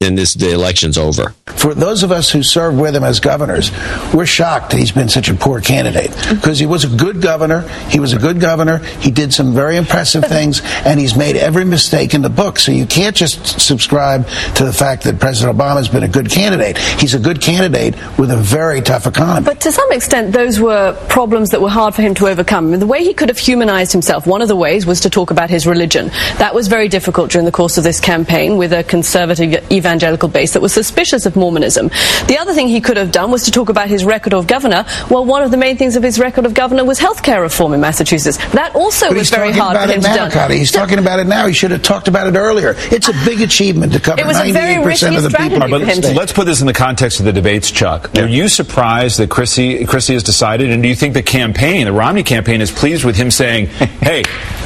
then 0.04 0.14
this 0.14 0.34
the 0.34 0.52
election's 0.52 0.98
over. 0.98 1.34
For 1.46 1.74
those 1.74 2.02
of 2.02 2.12
us 2.12 2.30
who 2.30 2.42
served 2.42 2.78
with 2.78 2.94
him 2.94 3.04
as 3.04 3.20
governors, 3.20 3.70
we're 4.12 4.26
shocked 4.26 4.70
that 4.70 4.76
he's 4.78 4.92
been 4.92 5.08
such 5.08 5.30
a 5.30 5.34
poor 5.34 5.60
candidate 5.60 6.10
because 6.28 6.58
he 6.58 6.66
was 6.66 6.84
a 6.84 6.94
good 6.94 7.22
governor. 7.22 7.62
He 7.88 8.00
was 8.00 8.12
a 8.12 8.18
good 8.18 8.38
governor. 8.38 8.78
He 9.00 9.10
did 9.10 9.32
some 9.32 9.54
very 9.54 9.76
impressive 9.76 10.24
things, 10.24 10.60
and 10.84 11.00
he's 11.00 11.16
made 11.16 11.36
every 11.36 11.64
mistake 11.64 12.12
in 12.12 12.20
the 12.20 12.28
book. 12.28 12.58
So 12.58 12.70
you 12.70 12.84
can't 12.84 13.16
just 13.16 13.60
subscribe 13.60 14.28
to 14.56 14.64
the 14.64 14.72
fact 14.72 15.04
that 15.04 15.18
President 15.18 15.56
Obama 15.56 15.76
has 15.76 15.88
been 15.88 16.02
a 16.02 16.08
good 16.08 16.30
candidate. 16.30 16.76
He's 16.76 17.14
a 17.14 17.18
good 17.18 17.40
candidate 17.40 17.94
with 18.18 18.30
a 18.30 18.36
very 18.36 18.82
tough 18.82 19.06
economy. 19.06 19.46
But 19.46 19.62
to 19.62 19.72
some 19.72 19.90
extent, 19.92 20.32
those 20.32 20.60
were 20.60 20.92
problems 21.08 21.50
that 21.50 21.62
were 21.62 21.70
hard 21.70 21.94
for 21.94 22.02
him 22.02 22.14
to 22.16 22.28
overcome. 22.28 22.66
I 22.66 22.70
mean, 22.72 22.80
the 22.80 22.86
way 22.86 23.02
he 23.02 23.14
could 23.14 23.30
have 23.30 23.38
humanized 23.38 23.92
himself, 23.92 24.26
one 24.26 24.42
of 24.42 24.48
the 24.48 24.56
ways 24.56 24.84
was 24.84 25.00
to 25.00 25.10
talk 25.10 25.30
about 25.30 25.48
his 25.48 25.66
religion. 25.66 26.08
That 26.36 26.54
was 26.54 26.68
very 26.68 26.88
difficult 26.88 27.30
during 27.30 27.46
the 27.46 27.52
course 27.52 27.78
of 27.78 27.84
this 27.84 28.00
campaign 28.00 28.58
with 28.58 28.74
a 28.74 28.84
conservative 28.84 29.72
evangelical 29.72 29.93
base 29.98 30.52
that 30.54 30.62
was 30.62 30.72
suspicious 30.72 31.26
of 31.26 31.36
Mormonism. 31.36 31.88
The 32.26 32.36
other 32.40 32.52
thing 32.54 32.68
he 32.68 32.80
could 32.80 32.96
have 32.96 33.12
done 33.12 33.30
was 33.30 33.44
to 33.44 33.50
talk 33.50 33.68
about 33.68 33.88
his 33.88 34.04
record 34.04 34.32
of 34.34 34.46
governor. 34.46 34.84
Well, 35.10 35.24
one 35.24 35.42
of 35.42 35.50
the 35.50 35.56
main 35.56 35.76
things 35.76 35.96
of 35.96 36.02
his 36.02 36.18
record 36.18 36.46
of 36.46 36.54
governor 36.54 36.84
was 36.84 36.98
health 36.98 37.22
care 37.22 37.40
reform 37.42 37.74
in 37.74 37.80
Massachusetts. 37.80 38.38
That 38.52 38.74
also 38.74 39.08
But 39.08 39.16
was 39.18 39.30
very 39.30 39.52
hard 39.52 39.76
about 39.76 39.86
for 39.88 39.92
it 39.92 39.96
him 39.96 40.02
now, 40.02 40.24
to 40.24 40.30
do. 40.30 40.34
Connie. 40.36 40.58
He's 40.58 40.72
talking 40.72 40.98
about 40.98 41.18
it 41.20 41.26
now. 41.26 41.46
He 41.46 41.52
should 41.52 41.70
have 41.70 41.82
talked 41.82 42.08
about 42.08 42.26
it 42.26 42.36
earlier. 42.36 42.74
It's 42.90 43.08
a 43.08 43.12
big 43.24 43.40
achievement 43.40 43.92
to 43.92 44.00
cover 44.00 44.20
It 44.20 44.26
was 44.26 44.38
a 44.38 44.50
very 44.52 44.74
98% 44.74 45.16
of 45.16 45.22
the 45.22 45.28
people. 45.30 45.56
strategy 45.56 45.74
in 45.74 45.80
for 45.80 45.86
him 45.86 46.02
to- 46.02 46.12
Let's 46.14 46.32
put 46.32 46.46
this 46.46 46.60
in 46.60 46.66
the 46.66 46.72
context 46.72 47.20
of 47.20 47.26
the 47.26 47.32
debates, 47.32 47.70
Chuck. 47.70 48.10
Are 48.18 48.26
you 48.28 48.48
surprised 48.48 49.18
that 49.18 49.30
Christie, 49.30 49.84
Christie 49.84 50.14
has 50.14 50.22
decided, 50.22 50.70
and 50.70 50.82
do 50.82 50.88
you 50.88 50.94
think 50.94 51.14
the 51.14 51.22
campaign, 51.22 51.84
the 51.86 51.92
Romney 51.92 52.22
campaign, 52.22 52.60
is 52.60 52.70
pleased 52.70 53.04
with 53.04 53.16
him 53.16 53.30
saying, 53.30 53.66
hey, 54.02 54.22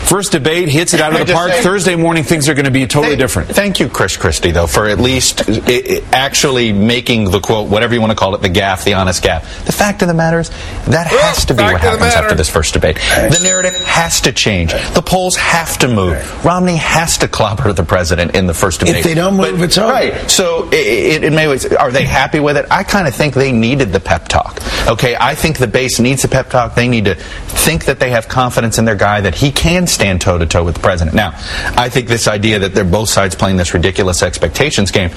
first 0.08 0.32
debate, 0.32 0.68
hits 0.68 0.94
it 0.94 1.00
out 1.00 1.18
of 1.18 1.26
the 1.26 1.32
park, 1.32 1.50
say- 1.52 1.62
Thursday 1.62 1.96
morning 1.96 2.24
things 2.24 2.48
are 2.48 2.54
going 2.54 2.64
to 2.64 2.70
be 2.70 2.86
totally 2.86 3.16
different? 3.16 3.50
Thank 3.50 3.80
you, 3.80 3.88
Chris 3.88 4.16
Christie, 4.16 4.50
though, 4.50 4.66
for 4.66 4.86
at 4.88 4.98
least 4.98 5.48
i- 5.48 5.62
i- 5.68 6.02
actually 6.12 6.72
making 6.72 7.30
the 7.30 7.40
quote, 7.40 7.68
whatever 7.68 7.94
you 7.94 8.00
want 8.00 8.10
to 8.10 8.16
call 8.16 8.34
it, 8.34 8.42
the 8.42 8.48
gaffe, 8.50 8.84
the 8.84 8.94
honest 8.94 9.22
gaffe. 9.22 9.64
The 9.64 9.72
fact 9.72 10.02
of 10.02 10.08
the 10.08 10.14
matter 10.14 10.40
is, 10.40 10.50
that 10.86 11.06
has 11.08 11.44
to 11.46 11.54
be 11.54 11.62
what 11.62 11.80
happens 11.80 12.14
after 12.14 12.34
this 12.34 12.48
first 12.48 12.74
debate. 12.74 12.96
The 12.96 13.40
narrative 13.42 13.74
has 13.84 14.20
to 14.22 14.32
change. 14.32 14.72
The 14.94 15.02
polls 15.04 15.36
have 15.36 15.78
to 15.78 15.88
move. 15.88 16.44
Romney 16.44 16.76
has 16.76 17.18
to 17.18 17.28
clobber 17.28 17.72
the 17.72 17.84
president 17.84 18.34
in 18.34 18.46
the 18.46 18.54
first 18.54 18.80
debate. 18.80 18.96
If 18.96 19.04
they 19.04 19.14
don't 19.14 19.36
move, 19.36 19.62
it's 19.62 19.76
over. 19.78 19.92
Right. 19.92 20.30
So, 20.30 20.68
i- 20.72 20.76
i- 20.76 21.24
in 21.26 21.34
many 21.34 21.48
ways, 21.48 21.66
are 21.66 21.90
they 21.92 22.04
happy 22.04 22.40
with 22.40 22.56
it? 22.56 22.66
I 22.70 22.82
kind 22.82 23.06
of 23.06 23.14
think 23.14 23.34
they 23.34 23.52
needed 23.52 23.92
the 23.92 24.00
pep 24.00 24.28
talk. 24.28 24.58
Okay, 24.88 25.16
I 25.18 25.34
think 25.34 25.58
the 25.58 25.66
base 25.66 25.98
needs 26.00 26.24
a 26.24 26.28
pep 26.28 26.50
talk. 26.50 26.74
They 26.74 26.88
need 26.88 27.04
to 27.06 27.14
think 27.14 27.84
that 27.86 28.00
they 28.00 28.10
have 28.10 28.28
confidence 28.28 28.78
in 28.78 28.84
their 28.84 28.94
guy 28.94 29.20
that 29.20 29.34
he 29.34 29.50
can 29.50 29.86
stand 29.98 30.20
toe 30.20 30.38
to 30.38 30.46
toe 30.46 30.62
with 30.62 30.76
the 30.76 30.80
president. 30.80 31.16
Now, 31.16 31.32
I 31.76 31.88
think 31.88 32.06
this 32.06 32.28
idea 32.28 32.60
that 32.60 32.72
they're 32.72 32.84
both 32.84 33.08
sides 33.08 33.34
playing 33.34 33.56
this 33.56 33.74
ridiculous 33.74 34.22
expectations 34.22 34.92
game. 34.92 35.10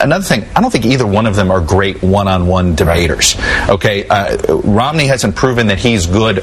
Another 0.00 0.24
thing, 0.24 0.44
I 0.56 0.60
don't 0.62 0.70
think 0.70 0.86
either 0.86 1.06
one 1.06 1.26
of 1.26 1.36
them 1.36 1.50
are 1.50 1.60
great 1.60 2.02
one-on-one 2.02 2.74
debaters. 2.76 3.36
Okay, 3.68 4.06
uh, 4.08 4.36
Romney 4.64 5.06
hasn't 5.06 5.36
proven 5.36 5.66
that 5.68 5.78
he's 5.78 6.06
good 6.06 6.42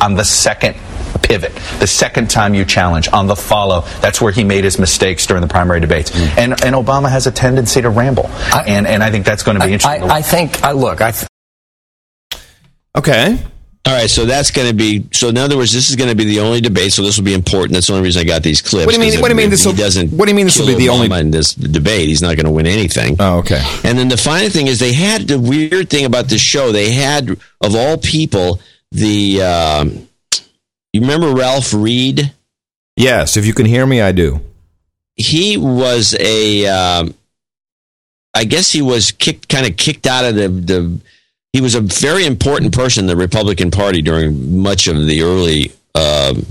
on 0.00 0.14
the 0.14 0.24
second 0.24 0.76
pivot, 1.22 1.52
the 1.78 1.86
second 1.86 2.28
time 2.30 2.54
you 2.54 2.64
challenge 2.64 3.08
on 3.12 3.26
the 3.26 3.36
follow. 3.36 3.82
That's 4.00 4.20
where 4.20 4.32
he 4.32 4.44
made 4.44 4.64
his 4.64 4.78
mistakes 4.78 5.26
during 5.26 5.40
the 5.42 5.48
primary 5.48 5.80
debates. 5.80 6.10
And 6.38 6.52
and 6.64 6.74
Obama 6.74 7.10
has 7.10 7.26
a 7.26 7.30
tendency 7.32 7.80
to 7.82 7.90
ramble, 7.90 8.26
and 8.66 8.86
and 8.86 9.02
I 9.02 9.10
think 9.10 9.24
that's 9.26 9.42
going 9.42 9.58
to 9.60 9.66
be 9.66 9.72
interesting. 9.74 10.10
I, 10.10 10.16
I 10.16 10.22
think, 10.22 10.62
I 10.62 10.72
look, 10.72 11.00
I. 11.02 11.10
Th- 11.12 11.28
Okay. 12.96 13.38
All 13.86 13.92
right, 13.92 14.08
so 14.08 14.24
that's 14.24 14.50
going 14.50 14.66
to 14.68 14.74
be. 14.74 15.06
So 15.12 15.28
in 15.28 15.36
other 15.36 15.58
words, 15.58 15.70
this 15.70 15.90
is 15.90 15.96
going 15.96 16.08
to 16.08 16.16
be 16.16 16.24
the 16.24 16.40
only 16.40 16.62
debate. 16.62 16.92
So 16.94 17.02
this 17.02 17.18
will 17.18 17.24
be 17.24 17.34
important. 17.34 17.72
That's 17.74 17.88
the 17.88 17.92
only 17.92 18.04
reason 18.04 18.22
I 18.22 18.24
got 18.24 18.42
these 18.42 18.62
clips. 18.62 18.86
What 18.86 18.94
do 18.94 19.00
you 19.04 19.10
mean- 19.10 19.20
what 19.20 19.28
do 19.28 19.34
you 19.34 19.36
mean 19.36 19.50
this 19.50 19.66
will- 19.66 19.74
doesn't? 19.74 20.10
what 20.10 20.24
do 20.24 20.30
you 20.30 20.34
mean 20.36 20.46
this 20.46 20.58
will 20.58 20.66
be 20.66 20.74
the 20.74 20.88
only- 20.88 21.14
in 21.20 21.30
this 21.30 21.52
debate? 21.52 22.08
He's 22.08 22.22
not 22.22 22.34
going 22.36 22.46
to 22.46 22.50
win 22.50 22.66
anything. 22.66 23.16
Oh, 23.18 23.38
okay. 23.40 23.62
And 23.84 23.98
then 23.98 24.08
the 24.08 24.16
final 24.16 24.48
thing 24.48 24.68
is 24.68 24.78
they 24.78 24.94
had 24.94 25.28
the 25.28 25.38
weird 25.38 25.90
thing 25.90 26.06
about 26.06 26.28
this 26.28 26.40
show. 26.40 26.72
They 26.72 26.92
had 26.92 27.36
of 27.60 27.76
all 27.76 27.98
people 27.98 28.58
the. 28.90 29.42
Um, 29.42 30.08
you 30.94 31.02
remember 31.02 31.32
Ralph 31.34 31.74
Reed? 31.74 32.32
Yes, 32.96 33.36
if 33.36 33.44
you 33.44 33.52
can 33.52 33.66
hear 33.66 33.84
me, 33.84 34.00
I 34.00 34.12
do. 34.12 34.40
he 35.16 35.56
was 35.58 36.14
a 36.18 36.66
um, 36.66 37.14
I 38.32 38.44
guess 38.44 38.70
he 38.70 38.80
was 38.80 39.10
kicked 39.12 39.48
kind 39.48 39.66
of 39.66 39.76
kicked 39.76 40.06
out 40.06 40.24
of 40.24 40.34
the 40.36 40.48
the 40.48 41.00
he 41.54 41.60
was 41.60 41.74
a 41.76 41.80
very 41.80 42.26
important 42.26 42.74
person 42.74 43.04
in 43.04 43.06
the 43.06 43.16
Republican 43.16 43.70
Party 43.70 44.02
during 44.02 44.58
much 44.60 44.88
of 44.88 45.06
the 45.06 45.22
early 45.22 45.72
um 45.94 46.44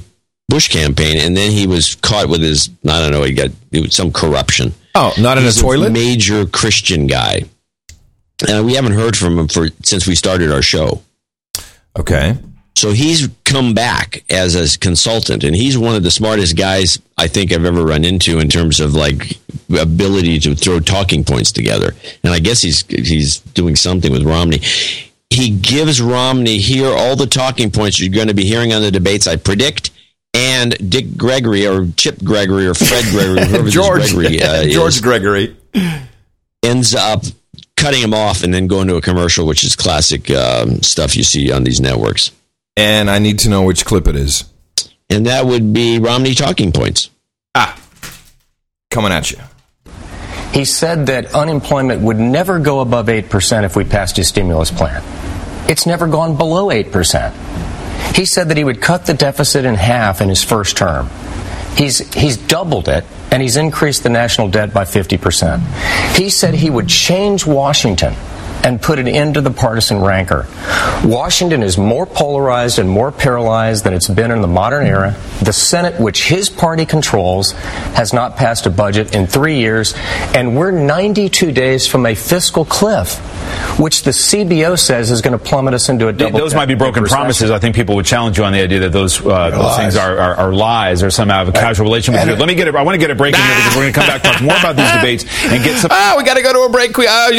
Bush 0.47 0.69
campaign 0.69 1.17
and 1.19 1.35
then 1.35 1.51
he 1.51 1.67
was 1.67 1.95
caught 1.95 2.29
with 2.29 2.41
his 2.41 2.69
I 2.87 2.99
don't 3.01 3.11
know 3.11 3.23
he 3.23 3.33
got 3.33 3.51
some 3.91 4.11
corruption. 4.11 4.73
Oh, 4.95 5.11
not 5.19 5.37
in 5.37 5.43
a 5.43 5.47
He's 5.47 5.61
toilet? 5.61 5.91
major 5.91 6.45
Christian 6.45 7.07
guy. 7.07 7.43
And 8.47 8.65
we 8.65 8.75
haven't 8.75 8.91
heard 8.93 9.15
from 9.17 9.37
him 9.39 9.47
for 9.47 9.67
since 9.83 10.05
we 10.07 10.15
started 10.15 10.51
our 10.51 10.61
show. 10.61 11.01
Okay. 11.97 12.37
So 12.75 12.91
he's 12.91 13.29
come 13.43 13.73
back 13.73 14.23
as 14.29 14.55
a 14.55 14.77
consultant, 14.79 15.43
and 15.43 15.55
he's 15.55 15.77
one 15.77 15.95
of 15.95 16.03
the 16.03 16.11
smartest 16.11 16.57
guys 16.57 16.99
I 17.17 17.27
think 17.27 17.51
I've 17.53 17.65
ever 17.65 17.83
run 17.85 18.03
into 18.03 18.39
in 18.39 18.49
terms 18.49 18.79
of 18.79 18.93
like 18.93 19.37
ability 19.79 20.39
to 20.39 20.55
throw 20.55 20.79
talking 20.79 21.23
points 21.23 21.51
together. 21.51 21.95
And 22.23 22.33
I 22.33 22.39
guess 22.39 22.61
he's 22.61 22.83
he's 22.87 23.39
doing 23.39 23.75
something 23.75 24.11
with 24.11 24.23
Romney. 24.23 24.59
He 25.29 25.49
gives 25.49 26.01
Romney 26.01 26.57
here 26.57 26.87
all 26.87 27.15
the 27.15 27.27
talking 27.27 27.71
points 27.71 27.99
you're 27.99 28.13
going 28.13 28.27
to 28.27 28.33
be 28.33 28.45
hearing 28.45 28.73
on 28.73 28.81
the 28.81 28.91
debates. 28.91 29.27
I 29.27 29.35
predict. 29.35 29.91
And 30.35 30.75
Dick 30.89 31.15
Gregory 31.15 31.67
or 31.67 31.87
Chip 31.95 32.23
Gregory 32.23 32.65
or 32.65 32.73
Fred 32.73 33.05
Gregory, 33.11 33.45
whoever 33.45 33.69
George, 33.69 34.11
Gregory 34.13 34.41
uh, 34.41 34.63
George 34.67 34.95
is, 34.95 35.01
Gregory. 35.01 35.55
ends 36.63 36.95
up 36.95 37.23
cutting 37.77 38.01
him 38.01 38.15
off 38.15 38.41
and 38.41 38.51
then 38.51 38.65
going 38.65 38.87
to 38.87 38.95
a 38.95 39.01
commercial, 39.01 39.45
which 39.45 39.63
is 39.63 39.75
classic 39.75 40.31
um, 40.31 40.81
stuff 40.81 41.15
you 41.15 41.23
see 41.23 41.51
on 41.51 41.63
these 41.63 41.79
networks. 41.79 42.31
And 42.75 43.09
I 43.09 43.19
need 43.19 43.39
to 43.39 43.49
know 43.49 43.63
which 43.63 43.85
clip 43.85 44.07
it 44.07 44.15
is. 44.15 44.45
And 45.09 45.27
that 45.27 45.45
would 45.45 45.73
be 45.73 45.99
Romney 45.99 46.33
talking 46.33 46.71
points. 46.71 47.09
Ah, 47.53 47.79
coming 48.89 49.11
at 49.11 49.31
you. 49.31 49.37
He 50.53 50.65
said 50.65 51.07
that 51.07 51.33
unemployment 51.33 52.01
would 52.01 52.19
never 52.19 52.59
go 52.59 52.79
above 52.79 53.07
8% 53.07 53.63
if 53.63 53.75
we 53.75 53.83
passed 53.83 54.17
his 54.17 54.27
stimulus 54.27 54.71
plan. 54.71 55.03
It's 55.67 55.85
never 55.85 56.07
gone 56.07 56.37
below 56.37 56.67
8%. 56.67 58.15
He 58.15 58.25
said 58.25 58.49
that 58.49 58.57
he 58.57 58.63
would 58.63 58.81
cut 58.81 59.05
the 59.05 59.13
deficit 59.13 59.65
in 59.65 59.75
half 59.75 60.21
in 60.21 60.29
his 60.29 60.43
first 60.43 60.77
term. 60.77 61.09
He's, 61.75 61.99
he's 62.13 62.37
doubled 62.37 62.87
it, 62.87 63.03
and 63.31 63.41
he's 63.41 63.57
increased 63.57 64.03
the 64.03 64.09
national 64.09 64.49
debt 64.49 64.73
by 64.73 64.83
50%. 64.83 66.15
He 66.15 66.29
said 66.29 66.53
he 66.53 66.69
would 66.69 66.87
change 66.87 67.47
Washington 67.47 68.13
and 68.63 68.81
put 68.81 68.97
an 68.99 69.07
end 69.07 69.33
to 69.35 69.41
the 69.41 69.51
partisan 69.51 70.01
rancor. 70.01 70.47
Washington 71.03 71.61
is 71.63 71.77
more 71.77 72.05
polarized 72.05 72.79
and 72.79 72.89
more 72.89 73.11
paralyzed 73.11 73.83
than 73.83 73.93
it's 73.93 74.07
been 74.07 74.31
in 74.31 74.41
the 74.41 74.47
modern 74.47 74.85
era. 74.85 75.15
The 75.43 75.53
Senate, 75.53 75.99
which 75.99 76.27
his 76.27 76.49
party 76.49 76.85
controls, 76.85 77.51
has 77.51 78.13
not 78.13 78.37
passed 78.37 78.65
a 78.65 78.69
budget 78.69 79.13
in 79.13 79.27
three 79.27 79.57
years, 79.57 79.93
and 80.33 80.55
we're 80.55 80.71
92 80.71 81.51
days 81.51 81.87
from 81.87 82.05
a 82.05 82.15
fiscal 82.15 82.63
cliff, 82.63 83.17
which 83.79 84.03
the 84.03 84.11
CBO 84.11 84.79
says 84.79 85.11
is 85.11 85.21
going 85.21 85.37
to 85.37 85.43
plummet 85.43 85.73
us 85.73 85.89
into 85.89 86.07
a 86.07 86.13
double. 86.13 86.39
Those 86.39 86.55
might 86.55 86.67
be 86.67 86.75
broken 86.75 87.03
promises. 87.03 87.51
I 87.51 87.59
think 87.59 87.75
people 87.75 87.95
would 87.95 88.05
challenge 88.05 88.37
you 88.37 88.45
on 88.45 88.53
the 88.53 88.61
idea 88.61 88.79
that 88.81 88.91
those 88.93 89.19
uh, 89.25 89.49
those 89.49 89.77
things 89.77 89.95
are, 89.97 90.17
are, 90.17 90.35
are 90.35 90.53
lies 90.53 91.03
or 91.03 91.11
somehow 91.11 91.39
have 91.39 91.49
a 91.49 91.51
casual 91.51 91.85
relation 91.85 92.13
with 92.13 92.25
you. 92.25 92.35
Let 92.35 92.47
me 92.47 92.55
get. 92.55 92.67
A, 92.67 92.77
I 92.77 92.81
want 92.83 92.95
to 92.95 92.99
get 92.99 93.11
a 93.11 93.15
break 93.15 93.35
in 93.35 93.41
here 93.41 93.55
because 93.57 93.75
we're 93.75 93.81
going 93.83 93.93
to 93.93 93.99
come 93.99 94.07
back 94.07 94.23
talk 94.23 94.41
more 94.41 94.57
about 94.57 94.75
these 94.75 94.91
debates 94.95 95.25
and 95.51 95.63
get 95.63 95.77
some. 95.79 95.89
Ah, 95.91 96.15
we 96.17 96.23
got 96.23 96.35
to 96.35 96.41
go 96.41 96.53
to 96.53 96.59
a 96.61 96.69
break. 96.69 96.97
We- 96.97 97.07
uh, 97.07 97.29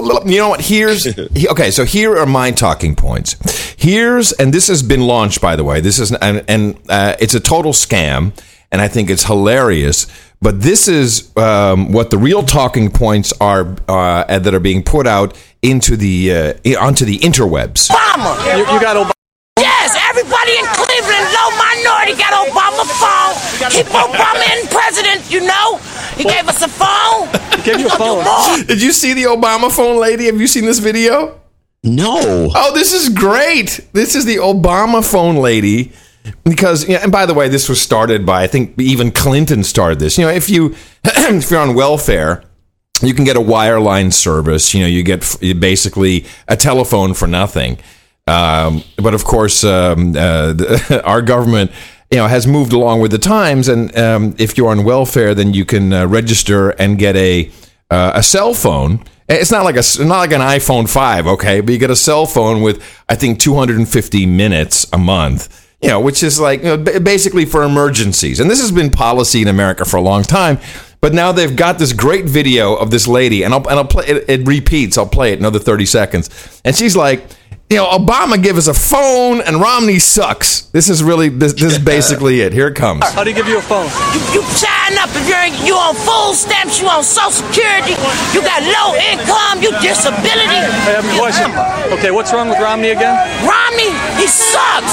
you 0.00 0.20
you 0.32 0.38
know 0.38 0.48
what? 0.50 0.60
Here's 0.60 1.04
he- 1.34 1.48
okay. 1.48 1.70
So 1.70 1.84
here 1.84 2.16
are 2.18 2.26
my 2.26 2.50
talking 2.52 2.94
points. 2.94 3.36
Here's 3.78 4.32
and 4.32 4.52
this 4.52 4.68
has 4.68 4.82
been 4.82 5.02
launched 5.06 5.40
by 5.40 5.56
the 5.56 5.64
way. 5.64 5.80
This 5.80 5.98
is 5.98 6.12
and, 6.12 6.44
and 6.48 6.78
uh, 6.88 7.16
it's 7.20 7.34
a 7.34 7.40
total 7.40 7.72
scam, 7.72 8.32
and 8.70 8.80
I 8.80 8.88
think 8.88 9.10
it's 9.10 9.24
hilarious. 9.24 10.06
But 10.40 10.60
this 10.60 10.88
is 10.88 11.30
um, 11.36 11.92
what 11.92 12.10
the 12.10 12.18
real 12.18 12.42
talking 12.42 12.90
points 12.90 13.32
are 13.40 13.76
uh, 13.86 14.38
that 14.38 14.52
are 14.54 14.58
being 14.60 14.82
put 14.82 15.06
out 15.06 15.36
into 15.62 15.96
the 15.96 16.32
uh, 16.66 16.80
onto 16.80 17.04
the 17.04 17.18
interwebs. 17.20 17.88
Obama. 17.90 18.56
You- 18.58 18.74
you 18.74 18.80
got 18.80 18.96
Obama. 18.96 19.12
Yes, 19.58 19.94
everybody 20.10 20.52
in 20.58 20.66
Cleveland, 20.74 21.26
low 21.30 21.50
minority, 21.54 22.14
got 22.18 22.34
Obama 22.34 22.82
phone. 22.98 23.70
Keep 23.70 23.86
Obama 23.94 24.42
in 24.58 24.66
president, 24.66 25.30
you 25.30 25.40
know. 25.46 25.78
He 26.22 26.28
gave 26.28 26.48
us 26.48 26.62
a 26.62 26.68
phone. 26.68 27.28
he 27.58 27.62
Gave 27.62 27.80
you 27.80 27.86
a 27.86 27.90
phone. 27.90 28.66
Did 28.66 28.80
you 28.80 28.92
see 28.92 29.12
the 29.12 29.24
Obama 29.24 29.74
phone 29.74 29.98
lady? 29.98 30.26
Have 30.26 30.40
you 30.40 30.46
seen 30.46 30.64
this 30.64 30.78
video? 30.78 31.40
No. 31.82 32.50
Oh, 32.54 32.72
this 32.74 32.92
is 32.92 33.08
great. 33.08 33.80
This 33.92 34.14
is 34.14 34.24
the 34.24 34.36
Obama 34.36 35.04
phone 35.04 35.36
lady. 35.36 35.92
Because, 36.44 36.88
yeah, 36.88 36.98
and 37.02 37.10
by 37.10 37.26
the 37.26 37.34
way, 37.34 37.48
this 37.48 37.68
was 37.68 37.80
started 37.80 38.24
by, 38.24 38.44
I 38.44 38.46
think 38.46 38.78
even 38.78 39.10
Clinton 39.10 39.64
started 39.64 39.98
this. 39.98 40.16
You 40.16 40.26
know, 40.26 40.30
if 40.30 40.48
you, 40.48 40.76
if 41.04 41.50
you're 41.50 41.60
on 41.60 41.74
welfare, 41.74 42.44
you 43.00 43.14
can 43.14 43.24
get 43.24 43.36
a 43.36 43.40
wireline 43.40 44.12
service. 44.12 44.72
You 44.72 44.82
know, 44.82 44.86
you 44.86 45.02
get 45.02 45.36
basically 45.58 46.24
a 46.46 46.56
telephone 46.56 47.14
for 47.14 47.26
nothing. 47.26 47.78
Um, 48.28 48.84
but 48.96 49.14
of 49.14 49.24
course, 49.24 49.64
um, 49.64 50.10
uh, 50.10 50.52
the, 50.52 51.02
our 51.04 51.22
government 51.22 51.72
you 52.12 52.18
know 52.18 52.28
has 52.28 52.46
moved 52.46 52.74
along 52.74 53.00
with 53.00 53.10
the 53.10 53.18
times, 53.18 53.68
and 53.68 53.96
um, 53.96 54.34
if 54.38 54.58
you're 54.58 54.68
on 54.68 54.84
welfare, 54.84 55.34
then 55.34 55.54
you 55.54 55.64
can 55.64 55.92
uh, 55.92 56.06
register 56.06 56.70
and 56.70 56.98
get 56.98 57.16
a 57.16 57.50
uh, 57.90 58.12
a 58.14 58.22
cell 58.22 58.52
phone. 58.52 59.02
It's 59.30 59.50
not 59.50 59.64
like 59.64 59.76
a 59.76 60.04
not 60.04 60.18
like 60.18 60.32
an 60.32 60.42
iPhone 60.42 60.88
five, 60.88 61.26
okay, 61.26 61.62
but 61.62 61.72
you 61.72 61.78
get 61.78 61.90
a 61.90 61.96
cell 61.96 62.26
phone 62.26 62.60
with 62.60 62.84
I 63.08 63.14
think 63.14 63.40
250 63.40 64.26
minutes 64.26 64.86
a 64.92 64.98
month. 64.98 65.58
You 65.80 65.88
know, 65.88 66.00
which 66.00 66.22
is 66.22 66.38
like 66.38 66.62
you 66.62 66.76
know, 66.76 67.00
basically 67.00 67.44
for 67.46 67.64
emergencies. 67.64 68.38
And 68.38 68.48
this 68.48 68.60
has 68.60 68.70
been 68.70 68.90
policy 68.90 69.42
in 69.42 69.48
America 69.48 69.84
for 69.84 69.96
a 69.96 70.02
long 70.02 70.22
time. 70.22 70.58
But 71.00 71.14
now 71.14 71.32
they've 71.32 71.56
got 71.56 71.80
this 71.80 71.92
great 71.92 72.26
video 72.26 72.76
of 72.76 72.92
this 72.92 73.08
lady, 73.08 73.42
and 73.42 73.52
I'll 73.52 73.66
and 73.68 73.78
I'll 73.78 73.86
play 73.86 74.06
it. 74.06 74.24
It 74.28 74.46
repeats. 74.46 74.96
I'll 74.98 75.08
play 75.08 75.32
it 75.32 75.38
another 75.40 75.58
30 75.58 75.86
seconds, 75.86 76.60
and 76.64 76.76
she's 76.76 76.94
like 76.94 77.24
you 77.72 77.78
know, 77.78 77.88
Obama 77.88 78.36
gave 78.40 78.58
us 78.58 78.66
a 78.68 78.74
phone 78.74 79.40
and 79.40 79.56
Romney 79.56 79.98
sucks. 79.98 80.60
This 80.76 80.90
is 80.90 81.02
really 81.02 81.30
this, 81.30 81.54
this 81.54 81.72
is 81.72 81.78
basically 81.94 82.42
it. 82.42 82.52
Here 82.52 82.68
it 82.68 82.74
comes. 82.74 83.08
How 83.12 83.24
do 83.24 83.30
you 83.30 83.36
give 83.36 83.48
you 83.48 83.56
a 83.58 83.62
phone? 83.62 83.88
You, 84.12 84.20
you 84.36 84.42
sign 84.52 84.98
up 84.98 85.08
if 85.16 85.26
you're 85.26 85.66
you 85.66 85.74
on 85.74 85.94
full 85.94 86.34
stamps, 86.34 86.80
you 86.82 86.88
on 86.88 87.02
Social 87.02 87.30
Security, 87.30 87.96
you 88.36 88.42
got 88.44 88.60
low 88.60 88.92
income, 89.08 89.62
you 89.62 89.72
disability. 89.80 90.60
I 90.84 91.00
have 91.00 91.08
a 91.08 91.16
question. 91.16 91.50
Okay, 91.98 92.10
what's 92.10 92.32
wrong 92.34 92.50
with 92.50 92.60
Romney 92.60 92.90
again? 92.90 93.16
Romney, 93.48 93.88
he 94.20 94.26
sucks. 94.26 94.92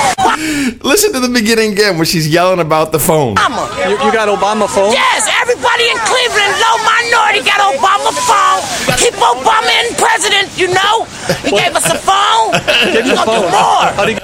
Listen 0.82 1.12
to 1.12 1.20
the 1.20 1.28
beginning 1.32 1.72
again 1.72 1.96
where 1.96 2.04
she's 2.06 2.26
yelling 2.28 2.58
about 2.60 2.90
the 2.92 2.98
phone. 2.98 3.36
Obama. 3.36 3.68
You, 3.88 3.96
you 4.04 4.12
got 4.12 4.28
Obama 4.28 4.68
phone? 4.68 4.90
Yes, 4.92 5.28
everybody 5.40 5.88
in 5.90 5.96
Cleveland, 6.02 6.54
low 6.58 6.76
minority, 6.82 7.40
got 7.46 7.60
Obama 7.62 8.10
phone. 8.26 8.60
Keep 8.98 9.14
Obama 9.14 9.70
in 9.86 9.94
president, 9.94 10.50
you 10.58 10.68
know. 10.74 11.04
He 11.44 11.50
gave 11.50 11.74
us 11.76 11.86
a 11.86 11.98
phone. 11.98 12.52
Give 12.92 13.04
He 13.08 13.10
me 13.10 13.16
the 13.16 13.16
do 13.16 13.24
phone. 13.24 13.50
more. 13.50 13.92
How 13.94 14.04
do 14.04 14.10
you, 14.12 14.18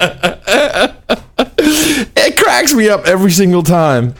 It 2.17 2.37
cracks 2.37 2.73
me 2.73 2.89
up 2.89 3.05
every 3.07 3.31
single 3.31 3.63
time. 3.63 4.15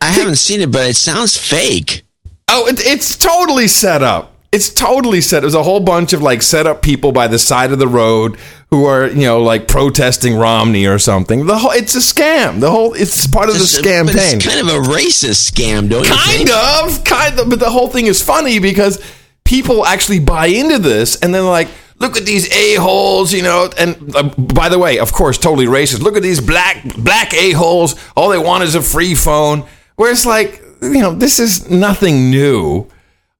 I 0.00 0.06
haven't 0.10 0.36
seen 0.36 0.60
it, 0.60 0.70
but 0.72 0.88
it 0.90 0.96
sounds 0.96 1.36
fake. 1.36 2.02
Oh, 2.48 2.66
it, 2.66 2.80
it's 2.84 3.16
totally 3.16 3.68
set 3.68 4.02
up. 4.02 4.31
It's 4.52 4.72
totally 4.72 5.22
set. 5.22 5.40
There's 5.40 5.54
a 5.54 5.62
whole 5.62 5.80
bunch 5.80 6.12
of 6.12 6.20
like 6.20 6.42
set 6.42 6.66
up 6.66 6.82
people 6.82 7.10
by 7.10 7.26
the 7.26 7.38
side 7.38 7.72
of 7.72 7.78
the 7.78 7.88
road 7.88 8.36
who 8.70 8.84
are, 8.84 9.06
you 9.06 9.22
know, 9.22 9.42
like 9.42 9.66
protesting 9.66 10.36
Romney 10.36 10.86
or 10.86 10.98
something. 10.98 11.46
The 11.46 11.58
whole 11.58 11.70
it's 11.70 11.94
a 11.94 11.98
scam. 11.98 12.60
The 12.60 12.70
whole 12.70 12.92
it's 12.92 13.26
part 13.26 13.48
of 13.48 13.54
the 13.54 13.60
scam. 13.60 14.08
It's 14.08 14.44
kind 14.44 14.60
of 14.60 14.74
a 14.74 14.88
racist 14.88 15.50
scam, 15.50 15.88
don't 15.88 16.06
you 16.06 16.14
think? 16.14 16.48
kind 16.48 16.48
think? 16.48 16.50
of, 16.50 17.04
kind 17.04 17.40
of. 17.40 17.48
But 17.48 17.60
the 17.60 17.70
whole 17.70 17.88
thing 17.88 18.06
is 18.06 18.22
funny 18.22 18.58
because 18.58 19.02
people 19.44 19.86
actually 19.86 20.20
buy 20.20 20.46
into 20.46 20.78
this, 20.78 21.16
and 21.20 21.34
then 21.34 21.46
like, 21.46 21.68
look 21.98 22.16
at 22.16 22.24
these 22.24 22.50
a 22.52 22.74
holes, 22.74 23.32
you 23.32 23.42
know. 23.42 23.70
And 23.78 24.14
uh, 24.14 24.22
by 24.36 24.68
the 24.68 24.78
way, 24.78 24.98
of 24.98 25.12
course, 25.12 25.38
totally 25.38 25.66
racist. 25.66 26.00
Look 26.00 26.16
at 26.16 26.22
these 26.22 26.40
black 26.40 26.82
black 26.96 27.32
a 27.32 27.52
holes. 27.52 27.94
All 28.16 28.28
they 28.28 28.38
want 28.38 28.64
is 28.64 28.74
a 28.74 28.82
free 28.82 29.14
phone. 29.14 29.66
Where 29.96 30.10
it's 30.10 30.26
like, 30.26 30.62
you 30.82 31.00
know, 31.00 31.14
this 31.14 31.38
is 31.38 31.70
nothing 31.70 32.30
new, 32.30 32.86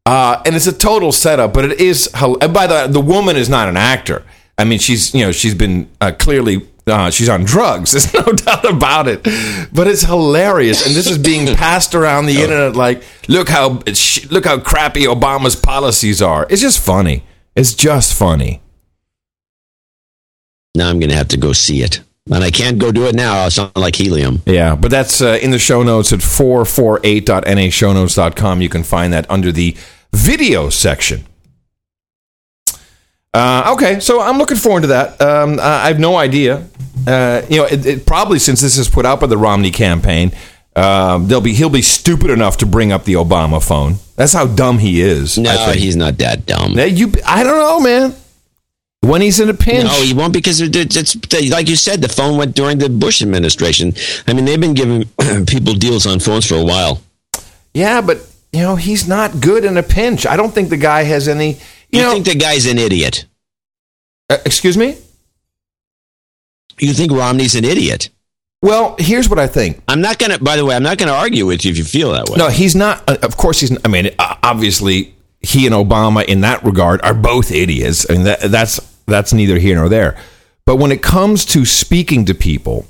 uh, 0.06 0.42
and 0.44 0.54
it's 0.56 0.66
a 0.66 0.72
total 0.72 1.12
setup. 1.12 1.52
But 1.54 1.66
it 1.66 1.80
is. 1.80 2.10
And 2.14 2.52
by 2.52 2.66
the 2.66 2.74
way, 2.74 2.86
the 2.88 3.00
woman 3.00 3.36
is 3.36 3.48
not 3.48 3.68
an 3.68 3.76
actor. 3.76 4.24
I 4.58 4.64
mean, 4.64 4.78
she's 4.78 5.14
you 5.14 5.24
know 5.24 5.32
she's 5.32 5.54
been 5.54 5.88
uh, 6.00 6.12
clearly 6.18 6.68
uh, 6.86 7.10
she's 7.10 7.28
on 7.28 7.44
drugs. 7.44 7.92
There's 8.12 8.12
no 8.14 8.32
doubt 8.32 8.64
about 8.64 9.08
it. 9.08 9.22
But 9.72 9.86
it's 9.86 10.02
hilarious, 10.02 10.86
and 10.86 10.94
this 10.94 11.08
is 11.08 11.18
being 11.18 11.54
passed 11.56 11.94
around 11.94 12.26
the 12.26 12.36
internet 12.42 12.76
like, 12.76 13.02
look 13.28 13.48
how 13.48 13.80
look 14.30 14.44
how 14.44 14.58
crappy 14.58 15.02
Obama's 15.02 15.56
policies 15.56 16.20
are. 16.20 16.46
It's 16.50 16.62
just 16.62 16.84
funny. 16.84 17.24
It's 17.54 17.74
just 17.74 18.14
funny. 18.14 18.62
Now 20.74 20.88
I'm 20.88 20.98
going 20.98 21.10
to 21.10 21.16
have 21.16 21.28
to 21.28 21.36
go 21.36 21.52
see 21.52 21.82
it. 21.82 22.00
And 22.30 22.44
I 22.44 22.52
can't 22.52 22.78
go 22.78 22.92
do 22.92 23.06
it 23.06 23.16
now. 23.16 23.40
I'll 23.40 23.50
sound 23.50 23.72
like 23.74 23.96
helium. 23.96 24.42
Yeah, 24.46 24.76
but 24.76 24.92
that's 24.92 25.20
uh, 25.20 25.40
in 25.42 25.50
the 25.50 25.58
show 25.58 25.82
notes 25.82 26.12
at 26.12 26.20
448.nashownotes.com. 26.20 28.62
You 28.62 28.68
can 28.68 28.84
find 28.84 29.12
that 29.12 29.28
under 29.28 29.50
the 29.50 29.76
video 30.12 30.68
section. 30.68 31.26
Uh, 33.34 33.72
okay, 33.74 33.98
so 33.98 34.20
I'm 34.20 34.38
looking 34.38 34.58
forward 34.58 34.82
to 34.82 34.86
that. 34.88 35.20
Um, 35.20 35.58
I 35.58 35.84
I 35.84 35.88
have 35.88 35.98
no 35.98 36.16
idea. 36.16 36.68
Uh, 37.06 37.42
you 37.48 37.56
know, 37.56 37.64
it, 37.64 37.86
it, 37.86 38.06
probably 38.06 38.38
since 38.38 38.60
this 38.60 38.78
is 38.78 38.88
put 38.88 39.06
out 39.06 39.20
by 39.20 39.26
the 39.26 39.38
Romney 39.38 39.70
campaign, 39.70 40.32
um, 40.76 41.26
they'll 41.26 41.40
be 41.40 41.54
he'll 41.54 41.70
be 41.70 41.82
stupid 41.82 42.30
enough 42.30 42.58
to 42.58 42.66
bring 42.66 42.92
up 42.92 43.04
the 43.04 43.14
Obama 43.14 43.66
phone. 43.66 43.96
That's 44.16 44.32
how 44.32 44.46
dumb 44.46 44.78
he 44.78 45.00
is. 45.00 45.38
No, 45.38 45.72
he's 45.72 45.96
not 45.96 46.18
that 46.18 46.46
dumb. 46.46 46.78
You, 46.78 47.12
I 47.26 47.42
don't 47.42 47.58
know, 47.58 47.80
man. 47.80 48.14
When 49.02 49.20
he's 49.20 49.40
in 49.40 49.48
a 49.48 49.54
pinch, 49.54 49.84
No, 49.84 50.00
he 50.02 50.14
won't 50.14 50.32
because 50.32 50.60
it- 50.60 50.76
it's 50.76 51.16
like 51.50 51.68
you 51.68 51.74
said. 51.76 52.00
The 52.02 52.08
phone 52.08 52.36
went 52.38 52.54
during 52.54 52.78
the 52.78 52.88
Bush 52.88 53.20
administration. 53.20 53.94
I 54.28 54.32
mean, 54.32 54.44
they've 54.44 54.60
been 54.60 54.74
giving 54.74 55.04
people 55.46 55.74
deals 55.74 56.06
on 56.06 56.20
phones 56.20 56.46
for 56.46 56.54
a 56.54 56.62
while. 56.64 57.02
yeah, 57.74 58.00
but 58.00 58.18
you 58.52 58.60
know 58.62 58.76
he's 58.76 59.08
not 59.08 59.40
good 59.40 59.64
in 59.64 59.76
a 59.76 59.82
pinch. 59.82 60.24
I 60.26 60.36
don't 60.36 60.54
think 60.54 60.68
the 60.70 60.76
guy 60.76 61.02
has 61.02 61.26
any. 61.26 61.54
You, 61.90 61.98
You 61.98 62.02
know, 62.02 62.12
think 62.12 62.26
the 62.26 62.34
guy's 62.36 62.64
an 62.66 62.78
idiot? 62.78 63.24
uh, 64.30 64.38
excuse 64.44 64.76
me. 64.78 64.96
You 66.78 66.92
think 66.94 67.12
Romney's 67.12 67.54
an 67.54 67.64
idiot? 67.64 68.08
Well, 68.62 68.94
here's 68.98 69.28
what 69.28 69.38
I 69.40 69.46
think. 69.48 69.82
I'm 69.88 70.00
not 70.00 70.18
gonna. 70.18 70.38
By 70.38 70.56
the 70.56 70.64
way, 70.64 70.76
I'm 70.76 70.82
not 70.84 70.98
gonna 70.98 71.12
argue 71.12 71.44
with 71.46 71.64
you 71.64 71.70
if 71.72 71.78
you 71.78 71.84
feel 71.84 72.12
that 72.12 72.28
way. 72.28 72.36
No, 72.36 72.48
he's 72.48 72.76
not. 72.76 73.02
uh, 73.08 73.16
Of 73.22 73.36
course, 73.36 73.58
he's. 73.60 73.76
I 73.84 73.88
mean, 73.88 74.10
uh, 74.18 74.36
obviously, 74.44 75.14
he 75.40 75.66
and 75.66 75.74
Obama, 75.74 76.24
in 76.24 76.42
that 76.42 76.62
regard, 76.64 77.02
are 77.02 77.14
both 77.14 77.50
idiots. 77.50 78.06
I 78.08 78.12
mean, 78.12 78.24
that, 78.24 78.40
that's 78.42 78.78
that's 79.12 79.32
neither 79.32 79.58
here 79.58 79.76
nor 79.76 79.88
there. 79.88 80.16
But 80.64 80.76
when 80.76 80.92
it 80.92 81.02
comes 81.02 81.44
to 81.46 81.64
speaking 81.64 82.24
to 82.26 82.34
people, 82.34 82.86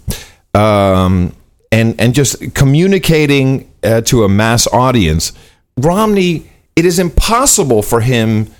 um, 0.54 1.34
and 1.70 1.98
and 1.98 2.14
just 2.14 2.54
communicating 2.54 3.72
uh, 3.82 4.02
to 4.02 4.24
a 4.24 4.28
mass 4.28 4.66
audience, 4.68 5.32
Romney, 5.76 6.50
it 6.76 6.84
is 6.84 6.98
impossible 6.98 7.82
for 7.82 8.00
him 8.00 8.52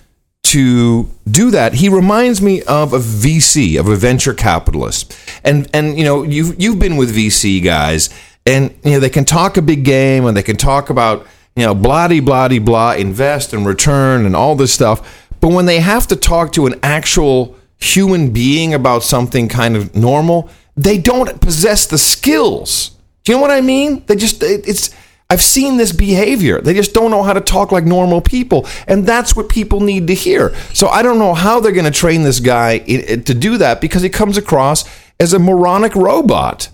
to 0.45 1.09
do 1.31 1.51
that. 1.51 1.75
He 1.75 1.89
reminds 1.89 2.43
me 2.43 2.63
of 2.63 2.93
a 2.93 2.99
VC, 2.99 3.79
of 3.79 3.89
a 3.89 3.97
venture 3.97 4.35
capitalist. 4.35 5.17
And 5.45 5.69
and 5.73 5.97
you 5.97 6.05
know, 6.05 6.23
you've 6.23 6.61
you've 6.61 6.79
been 6.79 6.97
with 6.97 7.15
VC 7.15 7.63
guys 7.63 8.11
and 8.45 8.75
you 8.85 8.93
know 8.93 9.01
they 9.01 9.11
can 9.11 9.25
talk 9.25 9.57
a 9.57 9.63
big 9.63 9.85
game 9.85 10.27
and 10.27 10.37
they 10.37 10.43
can 10.43 10.57
talk 10.57 10.91
about, 10.91 11.27
you 11.57 11.65
know, 11.65 11.75
blah 11.75 12.09
blah 12.09 12.21
blah 12.21 12.59
blah, 12.59 12.93
invest 12.93 13.53
and 13.53 13.67
return 13.67 14.27
and 14.27 14.35
all 14.35 14.55
this 14.55 14.73
stuff. 14.73 15.22
But 15.43 15.52
when 15.52 15.66
they 15.66 15.81
have 15.81 16.06
to 16.06 16.16
talk 16.16 16.52
to 16.52 16.66
an 16.66 16.78
actual 16.85 17.56
human 17.77 18.31
being 18.31 18.73
about 18.73 19.02
something 19.02 19.48
kind 19.48 19.77
of 19.77 19.94
normal, 19.94 20.48
they 20.77 20.98
don't 20.98 21.40
possess 21.40 21.85
the 21.85 21.98
skills. 21.98 22.97
Do 23.24 23.32
you 23.32 23.39
know 23.39 23.43
what 23.43 23.51
I 23.51 23.60
mean? 23.60 24.05
They 24.06 24.14
just 24.14 24.43
it's 24.43 24.94
I've 25.28 25.43
seen 25.43 25.78
this 25.78 25.93
behavior. 25.93 26.60
They 26.60 26.74
just 26.74 26.94
don't 26.94 27.10
know 27.10 27.24
how 27.24 27.32
to 27.32 27.40
talk 27.40 27.73
like 27.73 27.85
normal 27.85 28.20
people, 28.20 28.69
and 28.86 29.05
that's 29.05 29.35
what 29.35 29.48
people 29.48 29.81
need 29.81 30.06
to 30.06 30.14
hear. 30.14 30.55
So 30.74 30.86
I 30.86 31.02
don't 31.02 31.19
know 31.19 31.35
how 31.35 31.59
they're 31.59 31.73
going 31.73 31.86
to 31.86 31.90
train 31.90 32.23
this 32.23 32.39
guy 32.39 32.78
to 32.78 33.35
do 33.35 33.59
that 33.59 33.81
because 33.81 34.02
he 34.02 34.10
comes 34.10 34.36
across 34.36 34.85
as 35.19 35.32
a 35.32 35.40
moronic 35.40 35.97
robot. 35.97 36.69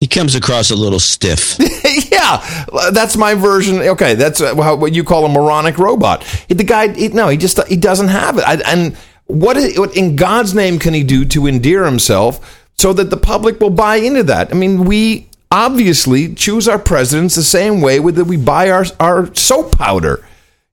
He 0.00 0.06
comes 0.06 0.36
across 0.36 0.70
a 0.70 0.76
little 0.76 1.00
stiff. 1.00 1.56
yeah, 2.12 2.44
that's 2.92 3.16
my 3.16 3.34
version. 3.34 3.78
Okay, 3.78 4.14
that's 4.14 4.40
uh, 4.40 4.54
how, 4.54 4.76
what 4.76 4.94
you 4.94 5.02
call 5.02 5.24
a 5.24 5.28
moronic 5.28 5.76
robot. 5.78 6.24
The 6.48 6.62
guy, 6.62 6.92
he, 6.92 7.08
no, 7.08 7.28
he 7.28 7.36
just 7.36 7.62
he 7.66 7.76
doesn't 7.76 8.08
have 8.08 8.38
it. 8.38 8.44
I, 8.44 8.54
and 8.66 8.96
what, 9.26 9.56
is, 9.56 9.78
what 9.78 9.96
in 9.96 10.14
God's 10.14 10.54
name 10.54 10.78
can 10.78 10.94
he 10.94 11.02
do 11.02 11.24
to 11.26 11.48
endear 11.48 11.84
himself 11.84 12.64
so 12.76 12.92
that 12.92 13.10
the 13.10 13.16
public 13.16 13.60
will 13.60 13.70
buy 13.70 13.96
into 13.96 14.22
that? 14.24 14.52
I 14.52 14.54
mean, 14.54 14.84
we 14.84 15.28
obviously 15.50 16.32
choose 16.32 16.68
our 16.68 16.78
presidents 16.78 17.34
the 17.34 17.42
same 17.42 17.80
way 17.80 17.98
that 17.98 18.24
we 18.24 18.36
buy 18.36 18.70
our 18.70 18.84
our 19.00 19.34
soap 19.34 19.76
powder. 19.76 20.24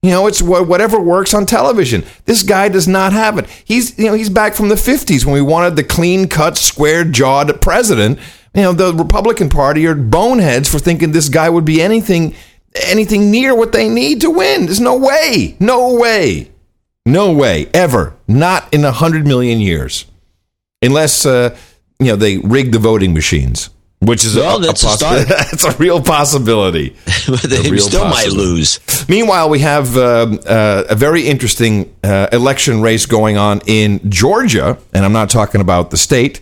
You 0.02 0.12
know, 0.12 0.28
it's 0.28 0.40
whatever 0.40 1.00
works 1.00 1.34
on 1.34 1.46
television. 1.46 2.04
This 2.26 2.44
guy 2.44 2.68
does 2.68 2.86
not 2.86 3.12
have 3.12 3.38
it. 3.38 3.48
He's, 3.64 3.98
you 3.98 4.04
know, 4.04 4.14
he's 4.14 4.28
back 4.28 4.54
from 4.54 4.68
the 4.68 4.76
50s 4.76 5.24
when 5.24 5.34
we 5.34 5.42
wanted 5.42 5.74
the 5.74 5.82
clean 5.82 6.28
cut, 6.28 6.56
square 6.56 7.02
jawed 7.02 7.60
president. 7.60 8.20
You 8.56 8.62
know, 8.62 8.72
the 8.72 8.94
Republican 8.94 9.50
Party 9.50 9.86
are 9.86 9.94
boneheads 9.94 10.68
for 10.68 10.78
thinking 10.78 11.12
this 11.12 11.28
guy 11.28 11.50
would 11.50 11.66
be 11.66 11.82
anything, 11.82 12.34
anything 12.74 13.30
near 13.30 13.54
what 13.54 13.72
they 13.72 13.88
need 13.88 14.22
to 14.22 14.30
win. 14.30 14.64
There's 14.64 14.80
no 14.80 14.96
way. 14.96 15.56
No 15.60 15.94
way. 15.94 16.50
No 17.04 17.32
way. 17.32 17.68
Ever. 17.74 18.14
Not 18.26 18.72
in 18.72 18.84
a 18.86 18.92
hundred 18.92 19.26
million 19.26 19.60
years. 19.60 20.06
Unless, 20.80 21.26
uh, 21.26 21.54
you 22.00 22.06
know, 22.06 22.16
they 22.16 22.38
rig 22.38 22.72
the 22.72 22.78
voting 22.78 23.12
machines. 23.12 23.68
Which 24.00 24.24
is 24.24 24.36
Well, 24.36 24.58
a, 24.58 24.60
that's 24.66 24.82
a 24.82 24.86
possi- 24.86 24.96
start. 24.96 25.28
that's 25.28 25.64
a 25.64 25.76
real 25.76 26.02
possibility. 26.02 26.96
but 27.28 27.42
they 27.42 27.70
real 27.70 27.82
still 27.84 28.04
might 28.04 28.30
lose. 28.30 28.78
Meanwhile, 29.08 29.50
we 29.50 29.58
have 29.60 29.96
um, 29.98 30.38
uh, 30.46 30.84
a 30.88 30.94
very 30.94 31.26
interesting 31.26 31.94
uh, 32.02 32.28
election 32.32 32.80
race 32.82 33.04
going 33.06 33.36
on 33.36 33.60
in 33.66 34.00
Georgia, 34.10 34.78
and 34.94 35.04
I'm 35.04 35.12
not 35.12 35.28
talking 35.30 35.60
about 35.60 35.90
the 35.90 35.96
state, 35.96 36.40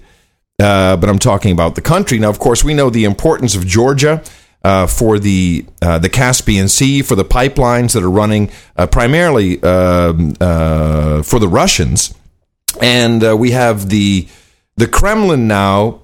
uh, 0.61 0.97
but 0.97 1.09
I'm 1.09 1.19
talking 1.19 1.53
about 1.53 1.75
the 1.75 1.83
country. 1.83 2.19
Now, 2.19 2.31
of 2.31 2.39
course, 2.39 2.63
we 2.65 2.75
know 2.75 2.91
the 2.91 3.05
importance 3.05 3.55
of 3.55 3.67
Georgia. 3.67 4.23
Uh, 4.63 4.87
for 4.87 5.19
the 5.19 5.67
uh, 5.83 5.99
the 5.99 6.09
Caspian 6.09 6.69
Sea, 6.69 7.03
for 7.03 7.15
the 7.17 7.25
pipelines 7.25 7.93
that 7.93 8.03
are 8.03 8.11
running 8.11 8.51
uh, 8.79 8.87
primarily 8.87 9.63
um, 9.63 10.35
uh, 10.41 11.23
for 11.23 11.39
the 11.39 11.49
Russians, 11.49 12.15
and 12.81 13.23
uh, 13.23 13.37
we 13.37 13.51
have 13.51 13.91
the 13.91 14.27
the 14.79 14.89
Kremlin 14.89 15.47
now 15.47 16.01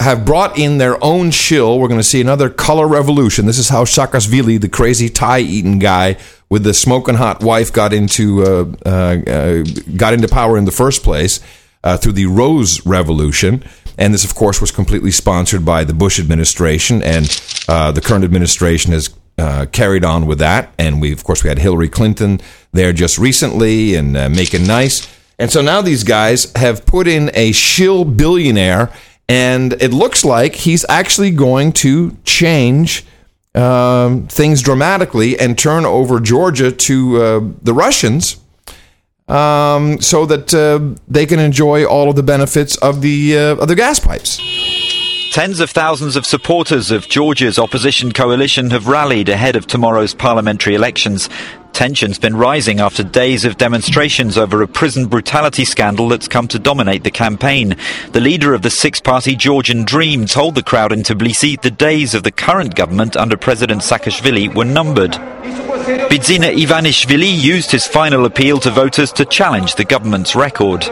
have 0.00 0.24
brought 0.24 0.58
in 0.58 0.78
their 0.78 1.02
own 1.04 1.30
shill. 1.30 1.78
We're 1.78 1.88
going 1.88 2.00
to 2.00 2.04
see 2.04 2.22
another 2.22 2.48
color 2.48 2.88
revolution. 2.88 3.44
This 3.44 3.58
is 3.58 3.68
how 3.68 3.84
Saakashvili, 3.84 4.58
the 4.60 4.68
crazy 4.68 5.10
tie 5.10 5.40
eating 5.40 5.78
guy 5.78 6.16
with 6.48 6.64
the 6.64 6.72
smoking 6.72 7.16
hot 7.16 7.42
wife, 7.42 7.70
got 7.70 7.92
into 7.92 8.42
uh, 8.42 8.64
uh, 8.86 9.30
uh, 9.30 9.64
got 9.96 10.14
into 10.14 10.26
power 10.26 10.56
in 10.56 10.64
the 10.64 10.72
first 10.72 11.02
place 11.02 11.40
uh, 11.84 11.96
through 11.96 12.12
the 12.12 12.26
Rose 12.26 12.84
Revolution. 12.86 13.64
And 13.98 14.14
this, 14.14 14.24
of 14.24 14.34
course, 14.34 14.60
was 14.60 14.70
completely 14.70 15.10
sponsored 15.10 15.64
by 15.64 15.84
the 15.84 15.92
Bush 15.92 16.18
administration, 16.18 17.02
and 17.02 17.28
uh, 17.68 17.92
the 17.92 18.00
current 18.00 18.24
administration 18.24 18.92
has 18.92 19.10
uh, 19.36 19.66
carried 19.72 20.04
on 20.04 20.26
with 20.26 20.38
that. 20.38 20.72
And 20.78 21.00
we, 21.00 21.12
of 21.12 21.24
course, 21.24 21.42
we 21.42 21.48
had 21.48 21.58
Hillary 21.58 21.88
Clinton 21.88 22.40
there 22.72 22.92
just 22.92 23.18
recently 23.18 23.94
and 23.94 24.16
uh, 24.16 24.28
making 24.28 24.66
nice. 24.66 25.08
And 25.38 25.50
so 25.50 25.62
now 25.62 25.80
these 25.80 26.04
guys 26.04 26.52
have 26.56 26.84
put 26.84 27.06
in 27.08 27.30
a 27.34 27.52
shill 27.52 28.04
billionaire, 28.04 28.90
and 29.28 29.72
it 29.74 29.92
looks 29.92 30.24
like 30.24 30.54
he's 30.54 30.84
actually 30.88 31.30
going 31.30 31.72
to 31.72 32.16
change 32.24 33.04
um, 33.54 34.26
things 34.28 34.62
dramatically 34.62 35.38
and 35.38 35.58
turn 35.58 35.84
over 35.84 36.20
Georgia 36.20 36.70
to 36.70 37.22
uh, 37.22 37.40
the 37.62 37.74
Russians. 37.74 38.39
Um, 39.30 40.00
so 40.00 40.26
that 40.26 40.52
uh, 40.52 41.00
they 41.06 41.24
can 41.24 41.38
enjoy 41.38 41.84
all 41.84 42.10
of 42.10 42.16
the 42.16 42.22
benefits 42.24 42.76
of 42.78 43.00
the 43.00 43.38
uh, 43.38 43.56
of 43.56 43.68
the 43.68 43.76
gas 43.76 44.00
pipes. 44.00 44.40
Tens 45.32 45.60
of 45.60 45.70
thousands 45.70 46.16
of 46.16 46.26
supporters 46.26 46.90
of 46.90 47.06
Georgia's 47.08 47.56
opposition 47.56 48.10
coalition 48.10 48.70
have 48.70 48.88
rallied 48.88 49.28
ahead 49.28 49.54
of 49.54 49.64
tomorrow's 49.64 50.12
parliamentary 50.12 50.74
elections. 50.74 51.28
Tension's 51.72 52.18
been 52.18 52.36
rising 52.36 52.80
after 52.80 53.02
days 53.02 53.44
of 53.44 53.56
demonstrations 53.56 54.36
over 54.36 54.62
a 54.62 54.68
prison 54.68 55.06
brutality 55.06 55.64
scandal 55.64 56.08
that's 56.08 56.28
come 56.28 56.48
to 56.48 56.58
dominate 56.58 57.04
the 57.04 57.10
campaign. 57.10 57.76
The 58.12 58.20
leader 58.20 58.54
of 58.54 58.62
the 58.62 58.70
six-party 58.70 59.36
Georgian 59.36 59.84
Dream 59.84 60.26
told 60.26 60.54
the 60.54 60.62
crowd 60.62 60.92
in 60.92 61.02
Tbilisi 61.02 61.60
the 61.60 61.70
days 61.70 62.14
of 62.14 62.22
the 62.22 62.32
current 62.32 62.74
government 62.74 63.16
under 63.16 63.36
President 63.36 63.82
Saakashvili 63.82 64.54
were 64.54 64.64
numbered. 64.64 65.18
Bidzina 66.10 66.54
Ivanishvili 66.54 67.40
used 67.40 67.70
his 67.70 67.86
final 67.86 68.24
appeal 68.26 68.58
to 68.60 68.70
voters 68.70 69.12
to 69.12 69.24
challenge 69.24 69.74
the 69.76 69.84
government's 69.84 70.36
record. 70.36 70.84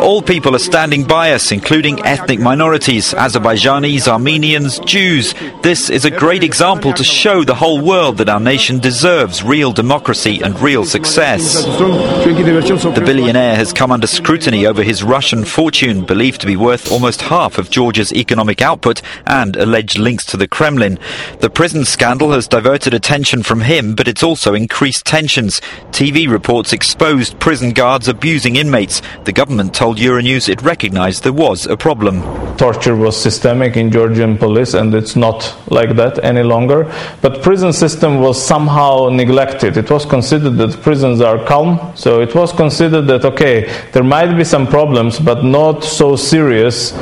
All 0.00 0.22
people 0.22 0.54
are 0.54 0.60
standing 0.60 1.04
by 1.04 1.32
us, 1.32 1.50
including 1.52 2.04
ethnic 2.06 2.38
minorities, 2.38 3.12
Azerbaijanis, 3.12 4.08
Armenians, 4.08 4.78
Jews. 4.80 5.34
This 5.62 5.90
is 5.90 6.04
a 6.04 6.10
great 6.10 6.44
example 6.44 6.92
to 6.94 7.04
show 7.04 7.44
the 7.44 7.54
whole 7.54 7.77
world 7.78 8.18
that 8.18 8.28
our 8.28 8.40
nation 8.40 8.78
deserves 8.78 9.42
real 9.42 9.72
democracy 9.72 10.40
and 10.42 10.58
real 10.60 10.84
success. 10.84 11.64
The 11.64 13.02
billionaire 13.04 13.56
has 13.56 13.72
come 13.72 13.90
under 13.90 14.06
scrutiny 14.06 14.66
over 14.66 14.82
his 14.82 15.02
Russian 15.02 15.44
fortune, 15.44 16.04
believed 16.04 16.40
to 16.40 16.46
be 16.46 16.56
worth 16.56 16.92
almost 16.92 17.22
half 17.22 17.58
of 17.58 17.70
Georgia's 17.70 18.12
economic 18.12 18.60
output, 18.60 19.02
and 19.26 19.56
alleged 19.56 19.98
links 19.98 20.26
to 20.26 20.36
the 20.36 20.48
Kremlin. 20.48 20.98
The 21.40 21.50
prison 21.50 21.84
scandal 21.84 22.32
has 22.32 22.48
diverted 22.48 22.94
attention 22.94 23.42
from 23.42 23.62
him, 23.62 23.94
but 23.94 24.08
it's 24.08 24.22
also 24.22 24.54
increased 24.54 25.04
tensions. 25.04 25.60
TV 25.90 26.28
reports 26.28 26.72
exposed 26.72 27.38
prison 27.38 27.70
guards 27.70 28.08
abusing 28.08 28.56
inmates. 28.56 29.02
The 29.24 29.32
government 29.32 29.74
told 29.74 29.98
Euronews 29.98 30.48
it 30.48 30.62
recognized 30.62 31.24
there 31.24 31.32
was 31.32 31.66
a 31.66 31.76
problem. 31.76 32.22
Torture 32.56 32.96
was 32.96 33.16
systemic 33.20 33.76
in 33.76 33.90
Georgian 33.90 34.36
police, 34.36 34.74
and 34.74 34.94
it's 34.94 35.16
not 35.16 35.54
like 35.70 35.96
that 35.96 36.22
any 36.24 36.42
longer. 36.42 36.92
But 37.20 37.42
prison 37.42 37.67
system 37.72 38.20
was 38.20 38.42
somehow 38.42 39.08
neglected. 39.10 39.76
It 39.76 39.90
was 39.90 40.04
considered 40.04 40.56
that 40.58 40.80
prisons 40.82 41.20
are 41.20 41.44
calm, 41.44 41.92
so 41.94 42.20
it 42.20 42.34
was 42.34 42.52
considered 42.52 43.02
that 43.02 43.24
okay, 43.24 43.70
there 43.92 44.04
might 44.04 44.36
be 44.36 44.44
some 44.44 44.66
problems, 44.66 45.18
but 45.18 45.44
not 45.44 45.84
so 45.84 46.16
serious. 46.16 46.92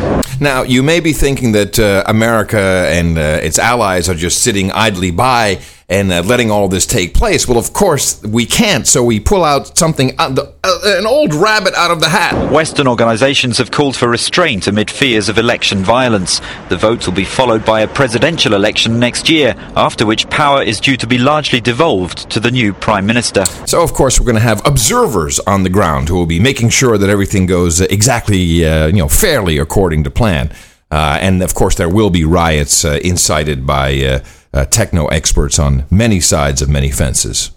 Now, 0.41 0.63
you 0.63 0.83
may 0.83 1.01
be 1.01 1.13
thinking 1.13 1.53
that 1.53 1.79
uh, 1.79 2.05
America 2.07 2.89
and 2.91 3.17
uh, 3.17 3.41
its 3.43 3.59
allies 3.59 4.09
are 4.09 4.15
just 4.15 4.43
sitting 4.43 4.71
idly 4.73 5.11
by 5.11 5.61
and 5.89 6.13
uh, 6.13 6.21
letting 6.23 6.51
all 6.51 6.69
this 6.69 6.85
take 6.85 7.15
place. 7.15 7.47
Well, 7.47 7.59
of 7.59 7.73
course, 7.73 8.21
we 8.23 8.45
can't, 8.45 8.87
so 8.87 9.05
we 9.05 9.21
pull 9.21 9.45
out 9.45 9.79
something, 9.79 10.19
uh, 10.19 10.31
the, 10.31 10.53
uh, 10.65 10.99
an 10.99 11.07
old 11.07 11.33
rabbit 11.33 11.75
out 11.75 11.93
of 11.93 12.01
the 12.01 12.09
hat. 12.09 12.51
Western 12.51 12.89
organizations 12.89 13.59
have 13.59 13.71
called 13.71 13.97
for 13.97 14.09
restraint 14.09 14.67
amid 14.67 14.91
fears 14.91 15.29
of 15.29 15.39
election 15.39 15.85
violence. 15.85 16.41
The 16.71 16.77
vote 16.77 17.07
will 17.07 17.15
be 17.15 17.25
followed 17.25 17.65
by 17.65 17.83
a 17.83 17.89
presidential 17.89 18.55
election 18.55 18.99
next 18.99 19.29
year, 19.29 19.55
after 19.77 20.05
which 20.05 20.29
power 20.29 20.61
is 20.61 20.81
due 20.81 20.97
to 20.97 21.07
be 21.07 21.19
largely 21.19 21.61
devolved 21.61 22.31
to 22.31 22.41
the 22.41 22.51
new 22.51 22.73
prime 22.73 23.07
minister. 23.07 23.45
So, 23.67 23.83
of 23.83 23.93
course, 23.93 24.19
we're 24.19 24.27
going 24.27 24.37
to 24.37 24.41
have 24.41 24.67
observers 24.67 25.39
on 25.41 25.63
the 25.63 25.71
ground 25.71 26.09
who 26.09 26.17
will 26.17 26.27
be 26.27 26.41
making 26.41 26.71
sure 26.71 26.99
that 26.99 27.09
everything 27.09 27.47
goes 27.47 27.81
exactly, 27.81 28.65
uh, 28.65 28.89
you 28.89 28.95
know, 28.95 29.09
fairly 29.09 29.59
according 29.59 30.03
to 30.05 30.11
plan. 30.11 30.51
Uh, 30.91 31.19
and 31.21 31.43
of 31.43 31.55
course, 31.55 31.77
there 31.77 31.89
will 31.89 32.11
be 32.11 32.25
riots 32.25 32.85
uh, 32.85 32.99
incited 33.03 33.67
by 33.67 34.21
uh, 34.53 34.65
techno 34.65 35.07
experts 35.09 35.59
on 35.59 35.85
many 35.91 36.21
sides 36.21 36.63
of 36.63 36.69
many 36.69 36.91
fences. 36.91 37.51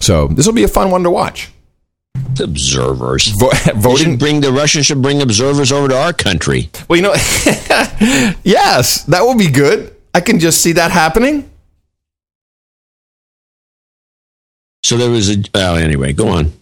So 0.00 0.28
this 0.28 0.46
will 0.46 0.54
be 0.54 0.64
a 0.64 0.68
fun 0.68 0.90
one 0.90 1.02
to 1.04 1.10
watch. 1.10 1.50
Observers. 2.40 3.28
Vo- 3.28 3.50
voting. 3.76 4.16
bring 4.16 4.40
the 4.40 4.52
Russians 4.52 4.86
should 4.86 5.02
bring 5.02 5.22
observers 5.22 5.70
over 5.72 5.88
to 5.88 5.96
our 5.96 6.12
country. 6.12 6.70
Well, 6.88 6.96
you 6.96 7.02
know, 7.02 7.12
yes, 8.42 9.04
that 9.04 9.22
will 9.22 9.36
be 9.36 9.50
good. 9.50 9.94
I 10.14 10.20
can 10.20 10.38
just 10.38 10.60
see 10.60 10.72
that 10.72 10.90
happening. 10.90 11.48
So 14.84 14.96
there 14.96 15.10
was 15.10 15.30
a. 15.30 15.42
Oh, 15.54 15.74
anyway, 15.76 16.12
go 16.12 16.28
on. 16.28 16.52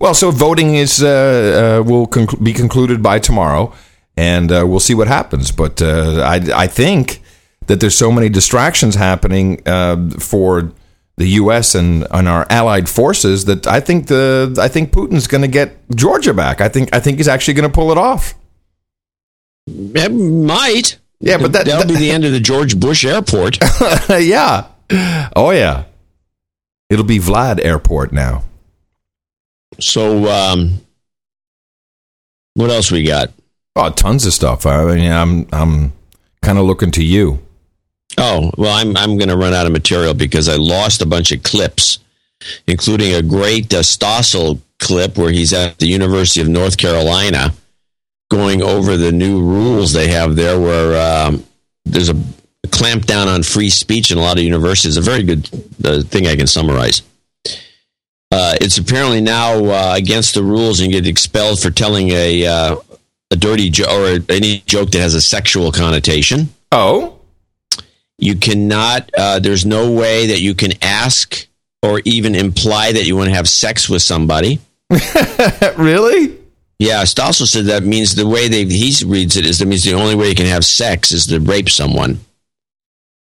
Well, 0.00 0.14
so 0.14 0.30
voting 0.30 0.74
is 0.74 1.02
uh, 1.02 1.80
uh, 1.80 1.88
will 1.88 2.06
conclu- 2.06 2.42
be 2.42 2.52
concluded 2.52 3.02
by 3.02 3.18
tomorrow, 3.18 3.72
and 4.16 4.52
uh, 4.52 4.64
we'll 4.66 4.80
see 4.80 4.94
what 4.94 5.08
happens. 5.08 5.50
But 5.50 5.80
uh, 5.82 6.20
I, 6.22 6.64
I 6.64 6.66
think 6.66 7.20
that 7.68 7.80
there's 7.80 7.96
so 7.96 8.10
many 8.10 8.28
distractions 8.28 8.94
happening 8.96 9.62
uh, 9.66 10.10
for 10.18 10.72
the 11.16 11.26
U.S. 11.26 11.74
and, 11.74 12.06
and 12.10 12.28
our 12.28 12.46
allied 12.48 12.88
forces 12.88 13.44
that 13.46 13.66
I 13.66 13.80
think 13.80 14.06
the 14.06 14.56
I 14.60 14.68
think 14.68 14.92
Putin's 14.92 15.26
going 15.26 15.42
to 15.42 15.48
get 15.48 15.76
Georgia 15.94 16.34
back. 16.34 16.60
I 16.60 16.68
think 16.68 16.94
I 16.94 17.00
think 17.00 17.18
he's 17.18 17.28
actually 17.28 17.54
going 17.54 17.68
to 17.68 17.74
pull 17.74 17.92
it 17.92 17.98
off. 17.98 18.34
It 19.66 20.10
might. 20.10 20.98
Yeah, 21.20 21.38
but 21.38 21.52
that, 21.52 21.66
that'll 21.66 21.88
be 21.88 21.96
the 21.96 22.10
end 22.10 22.24
of 22.24 22.32
the 22.32 22.40
George 22.40 22.78
Bush 22.78 23.04
Airport. 23.04 23.58
yeah. 24.08 24.66
Oh 25.34 25.50
yeah. 25.50 25.84
It'll 26.88 27.04
be 27.04 27.18
Vlad 27.18 27.62
Airport 27.62 28.12
now. 28.12 28.44
So, 29.80 30.26
um, 30.30 30.80
what 32.54 32.70
else 32.70 32.90
we 32.90 33.04
got? 33.04 33.30
Oh, 33.76 33.90
tons 33.90 34.24
of 34.24 34.32
stuff. 34.32 34.64
I 34.64 34.84
mean, 34.94 35.12
I'm 35.12 35.46
I'm 35.52 35.92
kind 36.40 36.58
of 36.58 36.64
looking 36.64 36.92
to 36.92 37.04
you. 37.04 37.40
Oh, 38.18 38.50
well, 38.56 38.74
I'm 38.74 38.96
I'm 38.96 39.16
going 39.16 39.28
to 39.28 39.36
run 39.36 39.54
out 39.54 39.66
of 39.66 39.72
material 39.72 40.14
because 40.14 40.48
I 40.48 40.56
lost 40.56 41.02
a 41.02 41.06
bunch 41.06 41.32
of 41.32 41.42
clips, 41.42 41.98
including 42.66 43.14
a 43.14 43.22
great 43.22 43.72
uh, 43.72 43.82
Stossel 43.82 44.60
clip 44.78 45.16
where 45.16 45.30
he's 45.30 45.52
at 45.52 45.78
the 45.78 45.86
University 45.86 46.40
of 46.40 46.48
North 46.48 46.76
Carolina 46.76 47.54
going 48.30 48.62
over 48.62 48.96
the 48.96 49.12
new 49.12 49.40
rules 49.40 49.92
they 49.92 50.08
have 50.08 50.36
there, 50.36 50.60
where 50.60 51.26
um, 51.26 51.44
there's 51.84 52.10
a 52.10 52.14
clampdown 52.66 53.26
on 53.26 53.42
free 53.42 53.70
speech 53.70 54.10
in 54.10 54.18
a 54.18 54.20
lot 54.20 54.36
of 54.36 54.44
universities. 54.44 54.96
A 54.96 55.00
very 55.00 55.22
good 55.22 55.48
uh, 55.84 56.02
thing 56.02 56.26
I 56.26 56.36
can 56.36 56.46
summarize. 56.46 57.02
Uh, 58.30 58.54
it's 58.60 58.76
apparently 58.76 59.22
now 59.22 59.64
uh, 59.64 59.94
against 59.96 60.34
the 60.34 60.42
rules 60.42 60.80
and 60.80 60.92
you 60.92 61.00
get 61.00 61.08
expelled 61.08 61.60
for 61.60 61.70
telling 61.70 62.10
a 62.10 62.46
uh, 62.46 62.76
a 63.30 63.36
dirty 63.36 63.70
joke 63.70 63.88
or 63.88 64.32
any 64.32 64.58
joke 64.66 64.90
that 64.90 65.00
has 65.00 65.14
a 65.14 65.20
sexual 65.20 65.72
connotation. 65.72 66.48
Oh, 66.70 67.17
you 68.18 68.36
cannot. 68.36 69.10
Uh, 69.16 69.38
there's 69.38 69.64
no 69.64 69.90
way 69.92 70.26
that 70.28 70.40
you 70.40 70.54
can 70.54 70.72
ask 70.82 71.46
or 71.82 72.00
even 72.04 72.34
imply 72.34 72.92
that 72.92 73.06
you 73.06 73.16
want 73.16 73.28
to 73.30 73.34
have 73.34 73.48
sex 73.48 73.88
with 73.88 74.02
somebody. 74.02 74.58
really? 75.76 76.36
Yeah, 76.78 77.02
Stossel 77.02 77.46
said 77.46 77.66
that 77.66 77.82
means 77.82 78.14
the 78.14 78.26
way 78.26 78.48
they 78.48 78.64
he 78.64 78.94
reads 79.04 79.36
it 79.36 79.46
is 79.46 79.58
that 79.58 79.66
means 79.66 79.84
the 79.84 79.94
only 79.94 80.14
way 80.14 80.28
you 80.28 80.34
can 80.34 80.46
have 80.46 80.64
sex 80.64 81.12
is 81.12 81.26
to 81.26 81.40
rape 81.40 81.68
someone. 81.68 82.20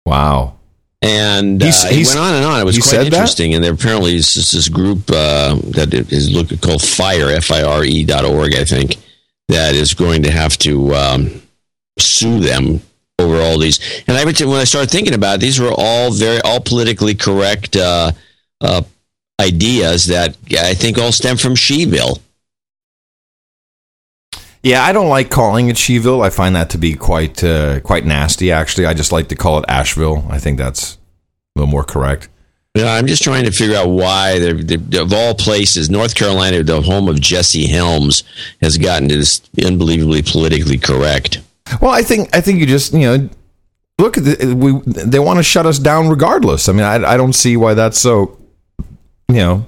Wow. 0.05 0.57
And 1.01 1.63
uh, 1.63 1.67
He's- 1.67 1.89
he 1.91 2.05
went 2.05 2.19
on 2.19 2.35
and 2.35 2.45
on. 2.45 2.61
It 2.61 2.65
was 2.65 2.77
quite 2.79 2.91
said 2.91 3.01
that? 3.01 3.07
interesting. 3.07 3.55
And 3.55 3.63
there 3.63 3.73
apparently 3.73 4.17
is 4.17 4.35
this, 4.35 4.69
group 4.69 5.11
uh, 5.11 5.55
that 5.73 5.95
is 5.95 6.31
look, 6.31 6.61
called 6.61 6.83
Fire, 6.83 7.31
F 7.31 7.51
I 7.51 7.63
R 7.63 7.85
E 7.85 8.05
dot 8.05 8.25
org, 8.25 8.55
I 8.55 8.65
think, 8.65 8.97
that 9.49 9.75
is 9.75 9.95
going 9.95 10.25
to 10.25 10.31
have 10.31 10.59
to 10.59 10.95
um, 10.95 11.43
sue 11.99 12.41
them 12.41 12.81
over 13.19 13.41
all 13.41 13.59
these. 13.59 13.81
And 14.07 14.17
I 14.17 14.25
would 14.25 14.39
when 14.41 14.61
I 14.61 14.65
started 14.65 14.91
thinking 14.91 15.15
about 15.15 15.37
it, 15.37 15.41
these 15.41 15.61
were 15.61 15.73
all 15.77 16.13
very 16.13 16.41
all 16.43 16.61
politically 16.61 17.15
correct 17.15 17.77
uh, 17.77 18.13
uh, 18.61 18.83
ideas 19.41 20.07
that 20.07 20.37
I 20.53 20.75
think 20.75 20.99
all 20.99 21.13
stem 21.13 21.37
from 21.37 21.55
Sheville. 21.55 22.21
Yeah, 24.63 24.83
I 24.85 24.93
don't 24.93 25.09
like 25.09 25.31
calling 25.31 25.69
it 25.69 25.77
Sheville. 25.77 26.25
I 26.25 26.31
find 26.31 26.55
that 26.57 26.71
to 26.71 26.79
be 26.79 26.95
quite 26.95 27.43
uh, 27.45 27.81
quite 27.81 28.05
nasty. 28.05 28.51
Actually, 28.53 28.87
I 28.87 28.95
just 28.95 29.13
like 29.13 29.29
to 29.29 29.37
call 29.37 29.59
it 29.59 29.65
Asheville. 29.69 30.27
I 30.29 30.39
think 30.39 30.59
that's 30.59 30.95
a 30.95 31.61
little 31.61 31.71
more 31.71 31.85
correct. 31.85 32.29
Yeah, 32.75 32.93
I'm 32.93 33.07
just 33.07 33.23
trying 33.25 33.45
to 33.45 33.51
figure 33.51 33.77
out 33.77 33.89
why, 33.89 34.39
they're, 34.39 34.53
they're- 34.63 35.03
of 35.03 35.13
all 35.13 35.35
places, 35.35 35.91
North 35.91 36.15
Carolina, 36.15 36.63
the 36.63 36.81
home 36.83 37.09
of 37.09 37.21
Jesse 37.21 37.67
Helms, 37.67 38.23
has 38.61 38.79
gotten 38.79 39.09
to 39.09 39.17
this 39.17 39.41
unbelievably 39.65 40.23
politically 40.23 40.79
correct. 40.79 41.41
Well, 41.81 41.91
I 41.91 42.03
think 42.03 42.35
I 42.35 42.41
think 42.41 42.61
you 42.61 42.67
just 42.67 42.93
you 42.93 43.01
know 43.01 43.29
look 43.99 44.17
at 44.17 44.25
the, 44.25 44.55
we 44.55 44.81
they 44.87 45.19
want 45.19 45.39
to 45.39 45.43
shut 45.43 45.67
us 45.67 45.79
down 45.79 46.09
regardless. 46.09 46.69
I 46.69 46.73
mean, 46.73 46.85
I 46.85 47.15
I 47.15 47.17
don't 47.17 47.35
see 47.35 47.57
why 47.57 47.75
that's 47.75 47.99
so 47.99 48.39
you 49.29 49.37
know 49.37 49.67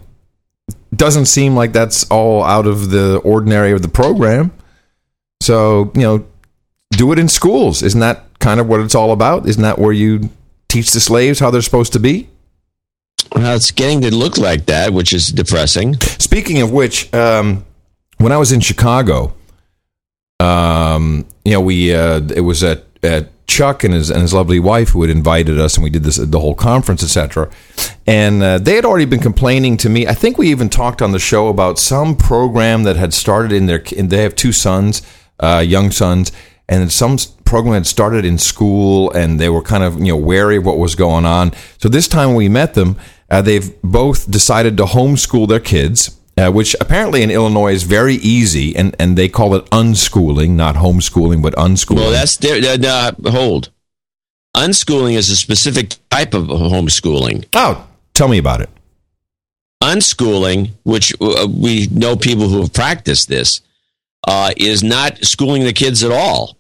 doesn't 0.94 1.26
seem 1.26 1.54
like 1.54 1.72
that's 1.72 2.08
all 2.10 2.42
out 2.42 2.66
of 2.66 2.90
the 2.90 3.18
ordinary 3.18 3.72
of 3.72 3.82
the 3.82 3.88
program. 3.88 4.52
So 5.40 5.92
you 5.94 6.02
know, 6.02 6.26
do 6.90 7.12
it 7.12 7.18
in 7.18 7.28
schools. 7.28 7.82
Isn't 7.82 8.00
that 8.00 8.24
kind 8.38 8.60
of 8.60 8.68
what 8.68 8.80
it's 8.80 8.94
all 8.94 9.12
about? 9.12 9.48
Isn't 9.48 9.62
that 9.62 9.78
where 9.78 9.92
you 9.92 10.30
teach 10.68 10.92
the 10.92 11.00
slaves 11.00 11.38
how 11.38 11.50
they're 11.50 11.62
supposed 11.62 11.92
to 11.92 12.00
be? 12.00 12.28
Well, 13.34 13.54
it's 13.54 13.70
getting 13.70 14.00
to 14.02 14.14
look 14.14 14.38
like 14.38 14.66
that, 14.66 14.92
which 14.92 15.12
is 15.12 15.28
depressing. 15.28 16.00
Speaking 16.00 16.62
of 16.62 16.72
which, 16.72 17.12
um, 17.14 17.64
when 18.18 18.32
I 18.32 18.38
was 18.38 18.50
in 18.50 18.60
Chicago, 18.60 19.34
um, 20.40 21.26
you 21.44 21.52
know, 21.52 21.60
we 21.60 21.94
uh, 21.94 22.20
it 22.34 22.40
was 22.40 22.64
at, 22.64 22.84
at 23.02 23.46
Chuck 23.46 23.84
and 23.84 23.92
his 23.92 24.10
and 24.10 24.22
his 24.22 24.32
lovely 24.32 24.58
wife 24.58 24.90
who 24.90 25.02
had 25.02 25.10
invited 25.10 25.60
us, 25.60 25.76
and 25.76 25.84
we 25.84 25.90
did 25.90 26.02
this 26.02 26.16
the 26.16 26.40
whole 26.40 26.54
conference, 26.54 27.02
etc. 27.02 27.50
And 28.06 28.42
uh, 28.42 28.58
they 28.58 28.74
had 28.74 28.86
already 28.86 29.04
been 29.04 29.20
complaining 29.20 29.76
to 29.78 29.90
me. 29.90 30.06
I 30.06 30.14
think 30.14 30.38
we 30.38 30.48
even 30.50 30.70
talked 30.70 31.02
on 31.02 31.12
the 31.12 31.18
show 31.18 31.48
about 31.48 31.78
some 31.78 32.16
program 32.16 32.84
that 32.84 32.96
had 32.96 33.12
started 33.12 33.52
in 33.52 33.66
their. 33.66 33.82
And 33.96 34.08
they 34.08 34.22
have 34.22 34.34
two 34.34 34.52
sons, 34.52 35.02
uh, 35.40 35.62
young 35.66 35.90
sons, 35.90 36.32
and 36.68 36.90
some 36.90 37.18
program 37.44 37.74
had 37.74 37.86
started 37.86 38.24
in 38.24 38.38
school, 38.38 39.10
and 39.10 39.38
they 39.38 39.50
were 39.50 39.62
kind 39.62 39.84
of 39.84 39.98
you 39.98 40.12
know 40.12 40.16
wary 40.16 40.56
of 40.56 40.64
what 40.64 40.78
was 40.78 40.94
going 40.94 41.26
on. 41.26 41.52
So 41.78 41.90
this 41.90 42.08
time 42.08 42.34
we 42.34 42.48
met 42.48 42.72
them, 42.72 42.96
uh, 43.30 43.42
they've 43.42 43.70
both 43.82 44.30
decided 44.30 44.78
to 44.78 44.84
homeschool 44.84 45.48
their 45.48 45.60
kids 45.60 46.19
uh, 46.40 46.50
which 46.50 46.74
apparently 46.80 47.22
in 47.22 47.30
Illinois 47.30 47.72
is 47.72 47.82
very 47.82 48.14
easy, 48.14 48.74
and, 48.74 48.96
and 48.98 49.18
they 49.18 49.28
call 49.28 49.54
it 49.54 49.64
unschooling, 49.66 50.50
not 50.50 50.76
homeschooling, 50.76 51.42
but 51.42 51.54
unschooling. 51.54 51.96
Well, 51.96 52.10
that's 52.10 52.36
there. 52.38 52.58
Uh, 52.82 53.12
hold. 53.30 53.70
Unschooling 54.56 55.14
is 55.14 55.28
a 55.28 55.36
specific 55.36 55.96
type 56.10 56.34
of 56.34 56.44
homeschooling. 56.44 57.44
Oh, 57.54 57.86
tell 58.14 58.28
me 58.28 58.38
about 58.38 58.62
it. 58.62 58.70
Unschooling, 59.82 60.70
which 60.82 61.14
uh, 61.20 61.46
we 61.48 61.88
know 61.88 62.16
people 62.16 62.48
who 62.48 62.60
have 62.60 62.72
practiced 62.72 63.28
this, 63.28 63.60
uh, 64.26 64.52
is 64.56 64.82
not 64.82 65.18
schooling 65.24 65.64
the 65.64 65.72
kids 65.72 66.02
at 66.02 66.10
all. 66.10 66.56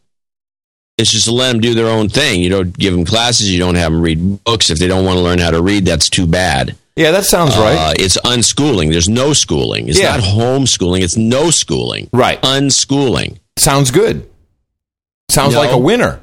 It's 0.98 1.12
just 1.12 1.26
to 1.26 1.32
let 1.32 1.52
them 1.52 1.60
do 1.60 1.74
their 1.74 1.86
own 1.86 2.10
thing. 2.10 2.42
You 2.42 2.50
don't 2.50 2.76
give 2.76 2.92
them 2.92 3.06
classes. 3.06 3.50
You 3.50 3.58
don't 3.58 3.76
have 3.76 3.92
them 3.92 4.02
read 4.02 4.44
books. 4.44 4.68
If 4.68 4.78
they 4.78 4.86
don't 4.86 5.06
want 5.06 5.16
to 5.16 5.22
learn 5.22 5.38
how 5.38 5.50
to 5.50 5.62
read, 5.62 5.86
that's 5.86 6.10
too 6.10 6.26
bad. 6.26 6.76
Yeah, 6.96 7.12
that 7.12 7.24
sounds 7.24 7.56
right. 7.56 7.76
Uh, 7.76 7.92
it's 7.98 8.18
unschooling. 8.18 8.90
There's 8.90 9.08
no 9.08 9.32
schooling. 9.32 9.88
It's 9.88 9.98
Yeah. 9.98 10.16
not 10.16 10.20
homeschooling. 10.20 11.00
It's 11.02 11.16
no 11.16 11.50
schooling. 11.50 12.08
Right. 12.12 12.40
Unschooling. 12.42 13.38
Sounds 13.56 13.90
good. 13.90 14.28
Sounds 15.30 15.54
No. 15.54 15.60
like 15.60 15.70
a 15.70 15.78
winner. 15.78 16.20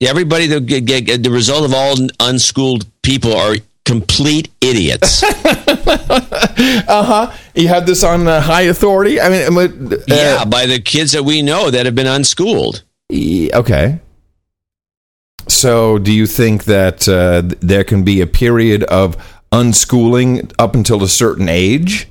Everybody, 0.00 0.46
the, 0.46 0.60
the 0.60 1.30
result 1.30 1.64
of 1.64 1.74
all 1.74 1.94
unschooled 2.20 2.86
people 3.02 3.34
are 3.36 3.56
complete 3.84 4.48
idiots. 4.60 5.22
Uh 6.88 7.02
huh. 7.02 7.32
You 7.54 7.68
have 7.68 7.86
this 7.86 8.02
on 8.04 8.26
uh, 8.26 8.40
high 8.40 8.62
authority. 8.62 9.20
I 9.20 9.28
mean, 9.28 9.58
uh, 9.92 9.96
yeah, 10.08 10.44
by 10.44 10.66
the 10.66 10.78
kids 10.80 11.12
that 11.12 11.24
we 11.24 11.40
know 11.42 11.70
that 11.70 11.86
have 11.86 11.94
been 11.94 12.06
unschooled. 12.06 12.82
Okay. 13.12 13.98
So, 15.48 15.98
do 15.98 16.12
you 16.12 16.26
think 16.26 16.64
that 16.64 17.08
uh, 17.08 17.42
there 17.60 17.84
can 17.84 18.02
be 18.04 18.20
a 18.20 18.26
period 18.26 18.84
of 18.84 19.16
unschooling 19.52 20.52
up 20.58 20.74
until 20.74 21.02
a 21.02 21.08
certain 21.08 21.48
age? 21.48 22.08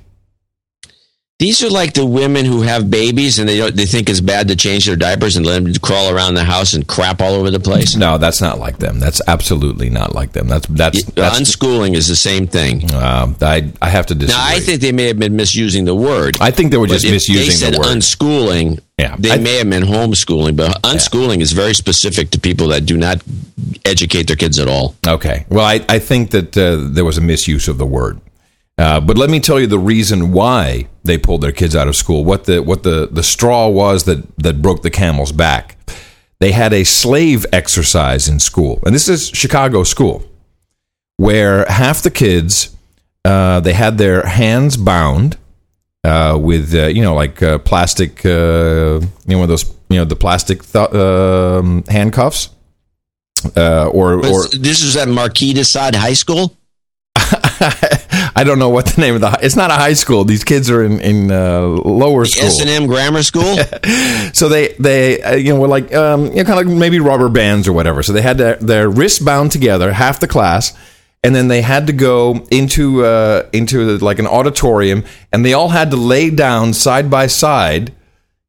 These 1.39 1.63
are 1.63 1.69
like 1.69 1.93
the 1.93 2.05
women 2.05 2.43
who 2.43 2.63
have 2.63 2.91
babies 2.91 3.39
and 3.39 3.47
they 3.47 3.55
don't, 3.55 3.73
they 3.73 3.85
think 3.85 4.09
it's 4.09 4.19
bad 4.19 4.49
to 4.49 4.57
change 4.57 4.87
their 4.87 4.97
diapers 4.97 5.37
and 5.37 5.45
let 5.45 5.63
them 5.63 5.73
crawl 5.75 6.13
around 6.13 6.33
the 6.33 6.43
house 6.43 6.73
and 6.73 6.85
crap 6.85 7.21
all 7.21 7.33
over 7.33 7.49
the 7.49 7.61
place. 7.61 7.95
No, 7.95 8.17
that's 8.17 8.41
not 8.41 8.59
like 8.59 8.77
them. 8.77 8.99
That's 8.99 9.21
absolutely 9.25 9.89
not 9.89 10.13
like 10.13 10.33
them. 10.33 10.49
That's 10.49 10.67
that's, 10.67 11.01
that's 11.05 11.39
Unschooling 11.39 11.95
is 11.95 12.09
the 12.09 12.17
same 12.17 12.45
thing. 12.45 12.93
Um, 12.93 13.37
I 13.41 13.71
I 13.81 13.87
have 13.87 14.07
to 14.07 14.15
disagree. 14.15 14.37
Now, 14.37 14.57
I 14.57 14.59
think 14.59 14.81
they 14.81 14.91
may 14.91 15.07
have 15.07 15.17
been 15.17 15.37
misusing 15.37 15.85
the 15.85 15.95
word. 15.95 16.35
I 16.41 16.51
think 16.51 16.71
they 16.71 16.77
were 16.77 16.87
just 16.87 17.05
misusing 17.05 17.45
they 17.45 17.51
said 17.51 17.73
the 17.73 17.79
word. 17.79 17.87
unschooling. 17.87 18.81
Yeah. 18.97 19.15
they 19.17 19.31
I- 19.31 19.37
may 19.37 19.59
have 19.59 19.69
been 19.69 19.83
homeschooling, 19.83 20.57
but 20.57 20.81
unschooling 20.81 21.39
is 21.39 21.53
very 21.53 21.73
specific 21.73 22.31
to 22.31 22.39
people 22.41 22.67
that 22.67 22.85
do 22.85 22.97
not 22.97 23.23
educate 23.85 24.27
their 24.27 24.35
kids 24.35 24.59
at 24.59 24.67
all. 24.67 24.95
Okay. 25.07 25.45
Well, 25.47 25.65
I, 25.65 25.85
I 25.87 25.99
think 25.99 26.31
that 26.31 26.57
uh, 26.57 26.89
there 26.93 27.05
was 27.05 27.17
a 27.17 27.21
misuse 27.21 27.69
of 27.69 27.77
the 27.77 27.85
word. 27.85 28.19
Uh, 28.79 29.01
but 29.01 29.17
let 29.17 29.29
me 29.29 29.41
tell 29.41 29.59
you 29.59 29.67
the 29.67 29.77
reason 29.77 30.31
why 30.31 30.87
they 31.03 31.17
pulled 31.17 31.41
their 31.41 31.51
kids 31.51 31.75
out 31.75 31.89
of 31.89 31.97
school. 31.97 32.23
What 32.23 32.45
the 32.45 32.63
what 32.63 32.83
the, 32.83 33.09
the 33.11 33.23
straw 33.23 33.67
was 33.67 34.05
that, 34.05 34.23
that 34.37 34.61
broke 34.61 34.83
the 34.83 34.89
camel's 34.89 35.33
back. 35.33 35.75
They 36.39 36.53
had 36.53 36.71
a 36.71 36.85
slave 36.85 37.45
exercise 37.51 38.29
in 38.29 38.39
school, 38.39 38.79
and 38.85 38.95
this 38.95 39.09
is 39.09 39.27
Chicago 39.27 39.83
school, 39.83 40.23
where 41.17 41.65
half 41.65 42.01
the 42.01 42.09
kids 42.09 42.73
uh, 43.25 43.59
they 43.59 43.73
had 43.73 43.97
their 43.97 44.25
hands 44.25 44.77
bound 44.77 45.37
uh, 46.05 46.39
with 46.41 46.73
uh, 46.73 46.87
you 46.87 47.01
know 47.01 47.13
like 47.13 47.43
uh, 47.43 47.57
plastic 47.59 48.25
uh, 48.25 49.01
you 49.01 49.09
know 49.27 49.39
one 49.39 49.43
of 49.43 49.49
those 49.49 49.69
you 49.89 49.97
know 49.97 50.05
the 50.05 50.15
plastic 50.15 50.63
th- 50.63 50.93
um, 50.93 51.83
handcuffs 51.89 52.47
uh, 53.57 53.87
or 53.87 54.25
or 54.25 54.47
this 54.47 54.81
is 54.81 54.95
at 54.95 55.09
Marquis 55.09 55.51
de 55.51 55.65
Sade 55.65 55.95
High 55.95 56.13
School. 56.13 56.55
I 58.11 58.43
don't 58.43 58.59
know 58.59 58.69
what 58.69 58.87
the 58.87 59.01
name 59.01 59.15
of 59.15 59.21
the. 59.21 59.37
It's 59.41 59.55
not 59.55 59.69
a 59.71 59.75
high 59.75 59.93
school. 59.93 60.23
These 60.23 60.43
kids 60.43 60.69
are 60.69 60.83
in 60.83 60.99
in 60.99 61.31
uh, 61.31 61.61
lower 61.61 62.25
school. 62.25 62.47
S 62.47 62.61
and 62.61 62.69
M 62.69 62.87
Grammar 62.87 63.23
School. 63.23 63.57
so 64.33 64.49
they 64.49 64.69
they 64.79 65.21
uh, 65.21 65.35
you 65.35 65.53
know 65.53 65.59
were 65.59 65.67
like 65.67 65.93
um, 65.93 66.25
you 66.25 66.35
know 66.35 66.43
kind 66.43 66.59
of 66.59 66.67
like 66.67 66.77
maybe 66.77 66.99
rubber 66.99 67.29
bands 67.29 67.67
or 67.67 67.73
whatever. 67.73 68.01
So 68.01 68.13
they 68.13 68.21
had 68.21 68.37
their, 68.37 68.55
their 68.55 68.89
wrists 68.89 69.19
bound 69.19 69.51
together, 69.51 69.91
half 69.93 70.19
the 70.19 70.27
class, 70.27 70.77
and 71.23 71.35
then 71.35 71.49
they 71.49 71.61
had 71.61 71.87
to 71.87 71.93
go 71.93 72.45
into 72.49 73.05
uh, 73.05 73.47
into 73.53 73.97
like 73.99 74.19
an 74.19 74.27
auditorium, 74.27 75.03
and 75.31 75.45
they 75.45 75.53
all 75.53 75.69
had 75.69 75.91
to 75.91 75.97
lay 75.97 76.29
down 76.29 76.73
side 76.73 77.09
by 77.09 77.27
side, 77.27 77.93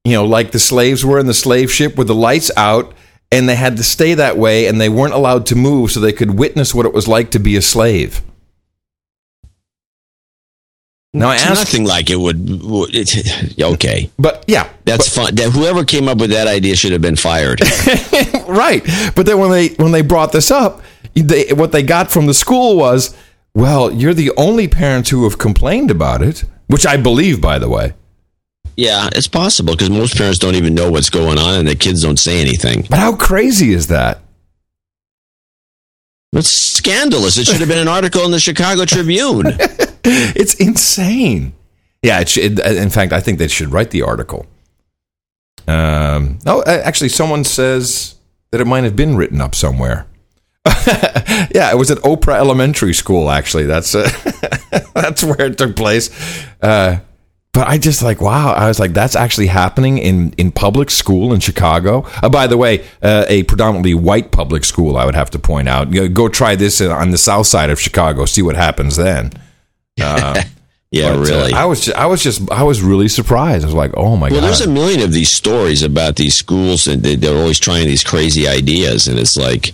you 0.05 0.13
know, 0.13 0.25
like 0.25 0.53
the 0.53 0.59
slaves 0.59 1.05
were 1.05 1.19
in 1.19 1.27
the 1.27 1.35
slave 1.35 1.71
ship 1.71 1.97
with 1.99 2.07
the 2.07 2.15
lights 2.15 2.51
out. 2.57 2.95
And 3.33 3.49
they 3.49 3.55
had 3.55 3.77
to 3.77 3.85
stay 3.85 4.15
that 4.15 4.37
way, 4.37 4.67
and 4.67 4.81
they 4.81 4.89
weren't 4.89 5.15
allowed 5.15 5.47
to 5.47 5.55
move, 5.55 5.93
so 5.93 6.01
they 6.01 6.13
could 6.13 6.37
witness 6.37 6.75
what 6.75 6.85
it 6.85 6.93
was 6.93 7.07
like 7.07 7.31
to 7.31 7.39
be 7.39 7.55
a 7.55 7.63
slave. 7.63 8.23
Now 11.13 11.31
I 11.31 11.35
It's 11.35 11.45
asked, 11.45 11.59
nothing 11.73 11.85
like 11.87 12.09
it 12.09 12.17
would. 12.17 12.49
okay, 13.61 14.11
but 14.19 14.45
yeah, 14.47 14.69
that's 14.85 15.09
fine. 15.15 15.35
That 15.35 15.51
whoever 15.51 15.85
came 15.85 16.07
up 16.07 16.19
with 16.19 16.31
that 16.31 16.47
idea 16.47 16.77
should 16.77 16.93
have 16.93 17.03
been 17.03 17.17
fired. 17.17 17.61
right. 18.49 18.83
But 19.17 19.27
then 19.27 19.39
when 19.39 19.51
they 19.51 19.69
when 19.71 19.91
they 19.91 20.03
brought 20.03 20.31
this 20.33 20.51
up, 20.53 20.83
they, 21.15 21.53
what 21.53 21.73
they 21.73 21.83
got 21.83 22.11
from 22.13 22.27
the 22.27 22.35
school 22.35 22.77
was, 22.77 23.17
well, 23.55 23.91
you're 23.91 24.15
the 24.15 24.31
only 24.37 24.69
parents 24.69 25.11
who 25.11 25.25
have 25.25 25.37
complained 25.39 25.91
about 25.91 26.23
it, 26.23 26.45
which 26.69 26.87
I 26.87 26.97
believe, 26.97 27.41
by 27.41 27.59
the 27.59 27.69
way. 27.69 27.95
yeah, 28.77 29.09
it's 29.13 29.27
possible 29.27 29.75
because 29.75 29.91
most 29.91 30.17
parents 30.17 30.39
don't 30.39 30.55
even 30.55 30.75
know 30.77 30.93
what's 30.93 31.11
going 31.11 31.39
on, 31.39 31.59
and 31.59 31.67
the 31.69 31.75
kids 31.75 32.03
don't 32.03 32.19
say 32.21 32.41
anything. 32.41 32.87
But 32.89 33.01
how 33.01 33.17
crazy 33.17 33.73
is 33.73 33.89
that? 33.89 34.21
It's 36.33 36.49
scandalous. 36.51 37.37
It 37.37 37.47
should 37.47 37.59
have 37.59 37.69
been 37.69 37.79
an 37.79 37.89
article 37.89 38.25
in 38.25 38.31
the 38.31 38.39
Chicago 38.39 38.85
Tribune. 38.85 39.47
it's 40.35 40.55
insane. 40.55 41.53
Yeah, 42.03 42.21
it 42.21 42.29
should, 42.29 42.59
in 42.61 42.91
fact, 42.91 43.13
I 43.13 43.21
think 43.21 43.39
they 43.39 43.49
should 43.49 43.73
write 43.73 43.91
the 43.91 44.03
article. 44.03 44.47
Um, 45.69 46.39
oh, 46.47 46.63
actually, 46.67 47.11
someone 47.11 47.45
says 47.45 48.17
that 48.51 48.61
it 48.61 48.67
might 48.67 48.85
have 48.85 48.97
been 48.97 49.17
written 49.17 49.41
up 49.41 49.55
somewhere. 49.55 50.07
yeah, 50.67 51.71
it 51.71 51.79
was 51.79 51.91
at 51.91 51.99
Oprah 51.99 52.37
Elementary 52.37 52.93
School. 52.93 53.31
Actually, 53.31 53.65
that's 53.65 53.95
uh, 53.95 54.11
that's 54.95 55.23
where 55.23 55.47
it 55.47 55.59
took 55.59 55.77
place. 55.77 56.11
Uh, 56.61 57.01
but 57.53 57.67
I 57.67 57.79
just 57.79 58.03
like 58.03 58.21
wow. 58.21 58.53
I 58.53 58.69
was 58.69 58.79
like, 58.79 58.93
that's 58.93 59.17
actually 59.17 59.47
happening 59.47 59.99
in 59.99 60.33
in 60.33 60.53
public 60.53 60.91
school 60.91 61.33
in 61.33 61.41
Chicago. 61.41 62.05
Uh, 62.23 62.29
by 62.29 62.47
the 62.47 62.57
way, 62.57 62.85
uh, 63.03 63.25
a 63.29 63.45
predominantly 63.45 63.95
white 63.95 64.33
public 64.33 64.65
school. 64.65 64.97
I 64.97 65.05
would 65.07 65.15
have 65.15 65.31
to 65.31 65.39
point 65.39 65.69
out. 65.69 65.91
Go 66.13 66.29
try 66.29 66.57
this 66.57 66.81
on 66.81 67.11
the 67.11 67.19
south 67.19 67.47
side 67.47 67.71
of 67.71 67.81
Chicago. 67.81 68.25
See 68.27 68.43
what 68.43 68.57
happens 68.57 68.97
then. 68.97 69.33
Uh, 70.01 70.43
Yeah, 70.93 71.11
but, 71.11 71.19
uh, 71.19 71.21
really. 71.21 71.53
I 71.53 71.67
was 71.67 71.85
just, 71.85 71.97
I 71.97 72.07
was 72.07 72.23
just 72.23 72.51
I 72.51 72.65
was 72.65 72.83
really 72.83 73.07
surprised. 73.09 73.65
I 73.65 73.67
was 73.67 73.75
like, 73.75 73.93
oh 73.97 74.17
my 74.17 74.23
well, 74.23 74.31
god. 74.31 74.33
Well, 74.33 74.43
there's 74.43 74.61
a 74.61 74.69
million 74.69 75.03
of 75.03 75.13
these 75.13 75.33
stories 75.33 75.83
about 75.85 76.17
these 76.17 76.35
schools, 76.35 76.89
and 76.89 77.03
they, 77.03 77.15
they're 77.15 77.37
always 77.37 77.61
trying 77.61 77.87
these 77.87 78.03
crazy 78.03 78.49
ideas, 78.49 79.07
and 79.07 79.17
it's 79.19 79.37
like 79.37 79.73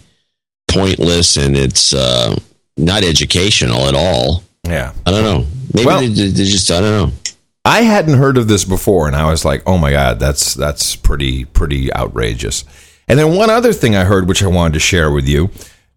pointless, 0.68 1.38
and 1.38 1.56
it's 1.56 1.94
uh, 1.94 2.36
not 2.76 3.02
educational 3.02 3.88
at 3.88 3.94
all. 3.94 4.44
Yeah, 4.64 4.92
I 5.06 5.10
don't 5.10 5.24
know. 5.24 5.46
Maybe 5.72 5.86
Well- 5.86 6.00
they, 6.00 6.08
they 6.08 6.44
just 6.44 6.70
I 6.70 6.80
don't 6.80 7.08
know. 7.08 7.16
I 7.64 7.80
hadn't 7.80 8.18
heard 8.18 8.36
of 8.36 8.46
this 8.46 8.64
before, 8.64 9.06
and 9.08 9.16
I 9.16 9.28
was 9.28 9.44
like, 9.44 9.62
"Oh 9.66 9.78
my 9.78 9.90
god, 9.90 10.20
that's 10.20 10.52
that's 10.54 10.96
pretty 10.96 11.46
pretty 11.46 11.92
outrageous." 11.94 12.64
And 13.08 13.18
then 13.18 13.34
one 13.34 13.48
other 13.50 13.72
thing 13.72 13.96
I 13.96 14.04
heard, 14.04 14.28
which 14.28 14.42
I 14.42 14.48
wanted 14.48 14.74
to 14.74 14.80
share 14.80 15.10
with 15.10 15.26
you, 15.26 15.50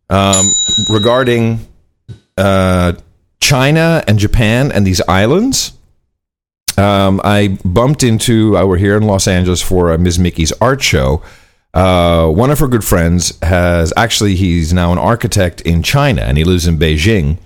um, 0.10 0.46
regarding 0.90 1.68
uh, 2.38 2.94
China 3.42 4.04
and 4.08 4.20
Japan 4.20 4.72
and 4.72 4.86
these 4.86 5.02
islands. 5.08 5.74
Um, 6.78 7.20
I 7.24 7.58
bumped 7.66 8.04
into. 8.04 8.56
I 8.56 8.64
we're 8.64 8.78
here 8.78 8.96
in 8.96 9.04
Los 9.04 9.28
Angeles 9.28 9.62
for 9.62 9.92
uh, 9.92 9.98
Ms. 9.98 10.20
Mickey's 10.20 10.52
art 10.62 10.82
show. 10.82 11.22
Uh, 11.74 12.28
one 12.30 12.50
of 12.50 12.60
her 12.60 12.68
good 12.68 12.84
friends 12.84 13.38
has 13.44 13.94
actually 13.96 14.36
he's 14.36 14.74
now 14.74 14.92
an 14.92 14.98
architect 14.98 15.62
in 15.62 15.84
China 15.84 16.22
and 16.22 16.38
he 16.38 16.44
lives 16.44 16.66
in 16.66 16.78
Beijing. 16.78 17.38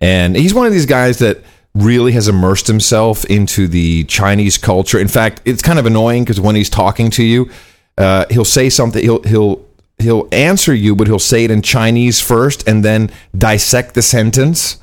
And 0.00 0.36
he's 0.36 0.54
one 0.54 0.66
of 0.66 0.72
these 0.72 0.86
guys 0.86 1.18
that 1.18 1.42
really 1.74 2.12
has 2.12 2.28
immersed 2.28 2.66
himself 2.66 3.24
into 3.26 3.66
the 3.66 4.04
Chinese 4.04 4.58
culture. 4.58 4.98
In 4.98 5.08
fact, 5.08 5.40
it's 5.44 5.62
kind 5.62 5.78
of 5.78 5.86
annoying 5.86 6.24
because 6.24 6.40
when 6.40 6.54
he's 6.54 6.70
talking 6.70 7.10
to 7.10 7.24
you, 7.24 7.50
uh, 7.98 8.26
he'll 8.30 8.44
say 8.44 8.68
something. 8.68 9.02
He'll 9.02 9.22
he'll 9.22 9.64
he'll 9.98 10.28
answer 10.32 10.74
you, 10.74 10.94
but 10.94 11.06
he'll 11.06 11.18
say 11.18 11.44
it 11.44 11.50
in 11.50 11.62
Chinese 11.62 12.20
first 12.20 12.66
and 12.68 12.84
then 12.84 13.10
dissect 13.36 13.94
the 13.94 14.02
sentence. 14.02 14.78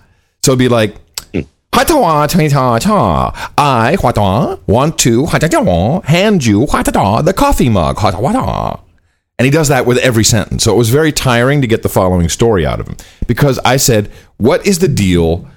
So 0.50 0.54
it'll 0.54 0.58
be 0.58 0.68
like. 0.68 0.96
I 3.56 3.96
want 4.66 4.98
to 5.00 6.02
hand 6.06 6.44
you 6.44 6.66
the 7.22 7.34
coffee 7.38 7.70
mug. 7.70 7.98
And 9.38 9.46
he 9.46 9.52
does 9.52 9.68
that 9.68 9.86
with 9.86 10.00
every 10.00 10.24
sentence. 10.24 10.64
So 10.64 10.74
it 10.74 10.78
was 10.78 10.90
very 10.90 11.12
tiring 11.12 11.62
to 11.62 11.68
get 11.68 11.84
the 11.84 11.88
following 11.90 12.30
story 12.30 12.66
out 12.66 12.80
of 12.80 12.88
him 12.88 12.98
because 13.28 13.60
I 13.64 13.78
said, 13.78 14.10
"What 14.38 14.66
is 14.66 14.80
the 14.80 14.88
deal 14.88 15.48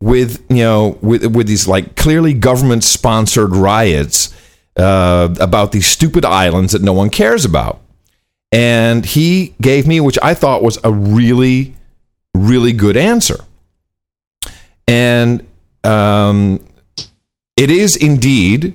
with 0.00 0.42
you 0.48 0.64
know 0.64 0.96
with 1.02 1.26
with 1.26 1.46
these 1.46 1.68
like 1.68 1.94
clearly 1.94 2.32
government 2.32 2.84
sponsored 2.84 3.54
riots 3.54 4.34
uh, 4.76 5.28
about 5.38 5.72
these 5.72 5.86
stupid 5.86 6.24
islands 6.24 6.72
that 6.72 6.80
no 6.80 6.94
one 6.94 7.10
cares 7.10 7.44
about?" 7.44 7.82
And 8.50 9.04
he 9.04 9.54
gave 9.60 9.86
me, 9.86 10.00
which 10.00 10.18
I 10.22 10.32
thought 10.32 10.62
was 10.62 10.78
a 10.82 10.90
really, 10.90 11.76
really 12.34 12.72
good 12.72 12.96
answer. 12.96 13.44
And 14.88 15.46
um, 15.84 16.66
it 17.56 17.70
is 17.70 17.94
indeed 17.94 18.74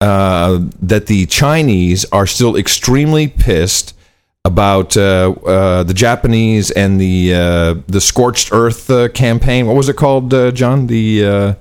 uh, 0.00 0.58
that 0.82 1.06
the 1.06 1.26
Chinese 1.26 2.04
are 2.06 2.26
still 2.26 2.56
extremely 2.56 3.28
pissed 3.28 3.94
about 4.44 4.96
uh, 4.96 5.34
uh, 5.46 5.82
the 5.84 5.94
Japanese 5.94 6.70
and 6.70 7.00
the 7.00 7.34
uh, 7.34 7.74
the 7.86 8.00
scorched 8.00 8.50
earth 8.52 8.90
uh, 8.90 9.08
campaign. 9.08 9.66
What 9.66 9.76
was 9.76 9.88
it 9.88 9.96
called, 9.96 10.34
uh, 10.34 10.50
John? 10.50 10.86
The 10.88 11.56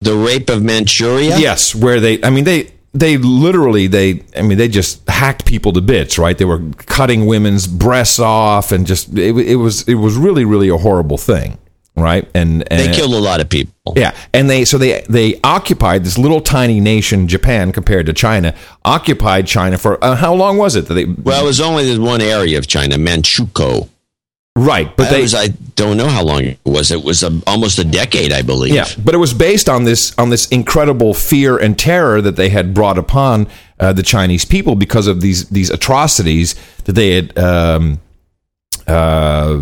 the 0.00 0.14
rape 0.14 0.50
of 0.50 0.62
Manchuria. 0.62 1.38
Yes, 1.38 1.74
where 1.74 1.98
they. 1.98 2.22
I 2.22 2.30
mean, 2.30 2.44
they 2.44 2.70
they 2.92 3.16
literally 3.16 3.86
they. 3.86 4.22
I 4.36 4.42
mean, 4.42 4.58
they 4.58 4.68
just 4.68 5.08
hacked 5.08 5.46
people 5.46 5.72
to 5.72 5.80
bits. 5.80 6.18
Right? 6.18 6.36
They 6.36 6.44
were 6.44 6.62
cutting 6.86 7.26
women's 7.26 7.66
breasts 7.66 8.18
off 8.18 8.72
and 8.72 8.86
just 8.86 9.16
it, 9.16 9.36
it 9.36 9.56
was 9.56 9.88
it 9.88 9.94
was 9.94 10.16
really 10.16 10.44
really 10.44 10.68
a 10.68 10.76
horrible 10.78 11.18
thing 11.18 11.58
right? 11.96 12.28
And, 12.34 12.64
and, 12.72 12.80
they 12.80 12.94
killed 12.94 13.14
a 13.14 13.18
lot 13.18 13.40
of 13.40 13.48
people. 13.48 13.94
Yeah, 13.96 14.16
and 14.32 14.48
they 14.48 14.64
so 14.64 14.78
they 14.78 15.02
they 15.08 15.40
occupied 15.42 16.04
this 16.04 16.18
little 16.18 16.40
tiny 16.40 16.80
nation, 16.80 17.28
Japan, 17.28 17.72
compared 17.72 18.06
to 18.06 18.12
China, 18.12 18.54
occupied 18.84 19.46
China 19.46 19.78
for 19.78 20.02
uh, 20.02 20.16
how 20.16 20.34
long 20.34 20.56
was 20.56 20.76
it 20.76 20.86
that 20.86 20.94
they? 20.94 21.04
Well, 21.04 21.44
it 21.44 21.46
was 21.46 21.60
only 21.60 21.84
this 21.84 21.98
one 21.98 22.20
area 22.20 22.58
of 22.58 22.66
China, 22.66 22.96
Manchukuo. 22.96 23.88
Right, 24.56 24.96
but 24.96 25.04
That 25.04 25.10
they 25.10 25.22
was, 25.22 25.34
I 25.34 25.48
don't 25.48 25.96
know 25.96 26.06
how 26.06 26.22
long 26.22 26.44
it 26.44 26.60
was. 26.64 26.92
It 26.92 27.02
was 27.02 27.24
a, 27.24 27.40
almost 27.44 27.80
a 27.80 27.84
decade, 27.84 28.32
I 28.32 28.42
believe. 28.42 28.72
yeah, 28.72 28.86
but 29.02 29.12
it 29.12 29.18
was 29.18 29.34
based 29.34 29.68
on 29.68 29.82
this 29.82 30.16
on 30.16 30.30
this 30.30 30.46
incredible 30.48 31.12
fear 31.12 31.58
and 31.58 31.76
terror 31.76 32.20
that 32.20 32.36
they 32.36 32.50
had 32.50 32.72
brought 32.72 32.96
upon 32.96 33.48
uh, 33.80 33.92
the 33.92 34.04
Chinese 34.04 34.44
people 34.44 34.76
because 34.76 35.08
of 35.08 35.20
these 35.20 35.48
these 35.48 35.70
atrocities 35.70 36.54
that 36.84 36.92
they 36.92 37.14
had. 37.16 37.36
Um, 37.36 38.00
uh, 38.86 39.56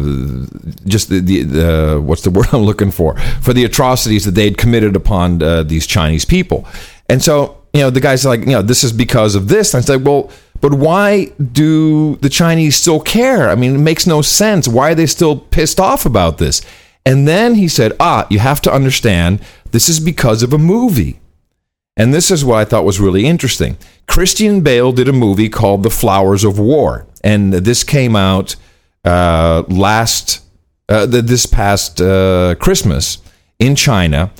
just 0.85 1.09
the, 1.09 1.20
the, 1.20 1.43
the 1.43 2.01
what's 2.03 2.23
the 2.23 2.31
word 2.31 2.47
I'm 2.53 2.62
looking 2.62 2.90
for 2.90 3.16
for 3.40 3.53
the 3.53 3.65
atrocities 3.65 4.24
that 4.24 4.32
they'd 4.32 4.59
committed 4.59 4.97
upon 4.97 5.43
uh, 5.43 5.62
these 5.62 5.86
Chinese 5.86 6.24
people, 6.24 6.66
and 7.09 7.23
so 7.23 7.62
you 7.73 7.81
know 7.81 7.90
the 7.90 8.01
guys 8.01 8.24
like 8.24 8.40
you 8.40 8.47
know 8.47 8.62
this 8.62 8.85
is 8.85 8.93
because 8.93 9.35
of 9.35 9.49
this. 9.49 9.74
And 9.74 9.82
I 9.82 9.85
said, 9.85 10.05
well, 10.05 10.31
but 10.61 10.74
why 10.74 11.27
do 11.53 12.16
the 12.16 12.28
Chinese 12.28 12.77
still 12.77 13.01
care? 13.01 13.49
I 13.49 13.55
mean, 13.55 13.74
it 13.74 13.78
makes 13.78 14.07
no 14.07 14.23
sense. 14.23 14.69
Why 14.69 14.93
are 14.93 14.94
they 14.94 15.07
still 15.07 15.36
pissed 15.36 15.81
off 15.81 16.07
about 16.07 16.39
this? 16.39 16.62
And 17.05 17.27
then 17.27 17.57
he 17.57 17.66
said, 17.66 17.93
ah, 17.99 18.28
you 18.31 18.39
have 18.39 18.61
to 18.62 18.73
understand 18.73 19.40
this 19.73 19.89
is 19.89 19.99
because 19.99 20.43
of 20.43 20.53
a 20.53 20.59
movie. 20.59 21.19
And 21.97 22.15
this 22.15 22.31
is 22.31 22.44
what 22.44 22.59
I 22.59 22.65
thought 22.65 22.85
was 22.85 23.01
really 23.01 23.27
interesting. 23.27 23.77
Christian 24.07 24.62
Bale 24.62 24.93
did 24.93 25.09
a 25.09 25.12
movie 25.12 25.49
called 25.49 25.82
The 25.82 25.90
Flowers 25.90 26.44
of 26.44 26.59
War, 26.59 27.07
and 27.23 27.53
this 27.53 27.85
came 27.85 28.16
out 28.16 28.57
uh, 29.05 29.65
last 29.69 30.43
uh, 30.89 31.07
th- 31.07 31.24
this 31.24 31.47
past 31.47 32.01
uh, 32.01 32.55
Christmas 32.61 33.19
in 33.59 33.74
China, 33.74 34.31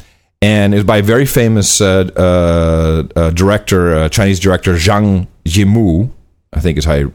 and 0.41 0.75
it 0.75 0.77
was 0.77 0.85
by 0.85 0.99
a 0.99 1.03
very 1.03 1.27
famous 1.27 1.81
uh, 1.81 2.11
uh, 2.17 3.19
uh, 3.19 3.31
director, 3.31 4.09
Chinese 4.09 4.41
director 4.41 4.75
Zhang 4.75 5.27
Yimou, 5.45 6.11
I 6.53 6.61
think 6.61 6.79
is 6.79 6.85
how 6.85 6.95
you 6.95 7.13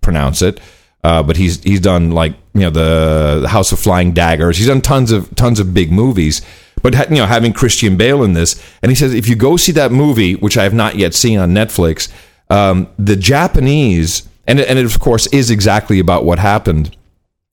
pronounce 0.00 0.42
it. 0.42 0.60
But 1.02 1.36
he's 1.36 1.62
he's 1.62 1.80
done 1.80 2.12
like 2.12 2.34
you 2.54 2.62
know 2.62 2.70
the, 2.70 3.40
the 3.42 3.48
House 3.48 3.72
of 3.72 3.78
Flying 3.78 4.12
Daggers. 4.12 4.58
He's 4.58 4.68
done 4.68 4.80
tons 4.80 5.12
of 5.12 5.34
tons 5.36 5.60
of 5.60 5.74
big 5.74 5.92
movies. 5.92 6.42
But 6.82 7.08
you 7.08 7.16
know, 7.16 7.26
having 7.26 7.54
Christian 7.54 7.96
Bale 7.96 8.22
in 8.22 8.34
this, 8.34 8.62
and 8.82 8.90
he 8.90 8.96
says 8.96 9.14
if 9.14 9.26
you 9.26 9.36
go 9.36 9.56
see 9.56 9.72
that 9.72 9.90
movie, 9.90 10.34
which 10.34 10.58
I 10.58 10.64
have 10.64 10.74
not 10.74 10.96
yet 10.96 11.14
seen 11.14 11.38
on 11.38 11.54
Netflix, 11.54 12.12
um, 12.50 12.88
the 12.98 13.16
Japanese 13.16 14.28
and 14.46 14.60
it, 14.60 14.68
and 14.68 14.78
it 14.78 14.84
of 14.84 14.98
course 15.00 15.26
is 15.28 15.50
exactly 15.50 15.98
about 15.98 16.24
what 16.24 16.38
happened 16.38 16.96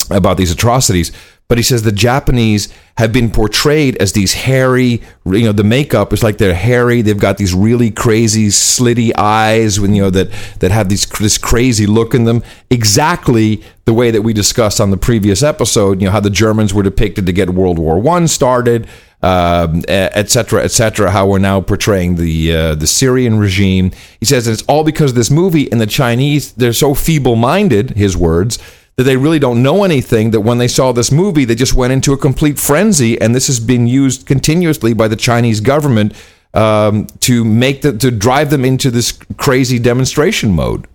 about 0.09 0.38
these 0.38 0.51
atrocities. 0.51 1.11
But 1.47 1.57
he 1.57 1.63
says 1.63 1.84
the 1.84 1.91
Japanese 1.91 2.73
have 2.97 3.11
been 3.11 3.30
portrayed 3.30 3.97
as 3.97 4.13
these 4.13 4.34
hairy, 4.34 5.01
you 5.26 5.43
know, 5.43 5.51
the 5.51 5.65
makeup 5.65 6.13
is 6.13 6.23
like 6.23 6.38
they're 6.38 6.53
hairy. 6.53 7.01
They've 7.01 7.18
got 7.18 7.38
these 7.38 7.53
really 7.53 7.91
crazy, 7.91 8.47
slitty 8.47 9.11
eyes, 9.18 9.77
when 9.77 9.93
you 9.93 10.03
know 10.03 10.09
that 10.11 10.31
that 10.59 10.72
have 10.72 10.88
these 10.88 11.05
this 11.05 11.38
crazy 11.38 11.85
look 11.85 12.13
in 12.13 12.23
them. 12.23 12.41
Exactly 12.69 13.61
the 13.84 13.93
way 13.93 14.11
that 14.11 14.22
we 14.22 14.31
discussed 14.31 14.80
on 14.80 14.91
the 14.91 14.97
previous 14.97 15.43
episode. 15.43 15.99
You 15.99 16.07
know 16.07 16.13
how 16.13 16.22
the 16.22 16.30
Germans 16.30 16.73
were 16.73 16.84
depicted 16.84 17.26
to 17.26 17.34
get 17.34 17.49
World 17.49 17.77
War 17.77 17.99
One 17.99 18.30
started, 18.30 18.88
um, 19.23 19.84
et 19.88 20.30
cetera, 20.30 20.64
et. 20.64 20.98
How 21.11 21.27
we're 21.27 21.39
now 21.39 21.61
portraying 21.61 22.15
the 22.15 22.56
uh, 22.56 22.76
the 22.76 22.88
Syrian 22.88 23.38
regime. 23.38 23.91
He 24.19 24.26
says 24.26 24.48
it's 24.48 24.64
all 24.64 24.84
because 24.84 25.11
of 25.11 25.15
this 25.15 25.31
movie, 25.31 25.72
and 25.72 25.80
the 25.80 25.88
Chinese 25.88 26.53
they're 26.53 26.73
so 26.73 26.93
feeble-minded. 26.93 27.91
His 27.91 28.18
words 28.18 28.57
that 28.98 29.03
they 29.03 29.18
really 29.18 29.39
don't 29.39 29.64
know 29.64 29.84
anything 29.84 30.31
that 30.31 30.41
when 30.41 30.57
they 30.57 30.68
saw 30.68 30.91
this 30.91 31.11
movie 31.11 31.45
they 31.45 31.56
just 31.56 31.73
went 31.73 31.93
into 31.93 32.14
a 32.14 32.18
complete 32.18 32.60
frenzy 32.60 33.19
and 33.19 33.34
this 33.34 33.48
has 33.48 33.60
been 33.60 33.88
used 33.88 34.27
continuously 34.27 34.93
by 34.93 35.07
the 35.07 35.15
chinese 35.15 35.61
government 35.61 36.14
um, 36.53 37.07
to 37.22 37.45
make 37.45 37.81
the, 37.81 37.98
to 37.98 38.11
drive 38.11 38.49
them 38.49 38.65
into 38.65 38.91
this 38.91 39.14
crazy 39.38 39.80
demonstration 39.80 40.53
mode 40.53 40.88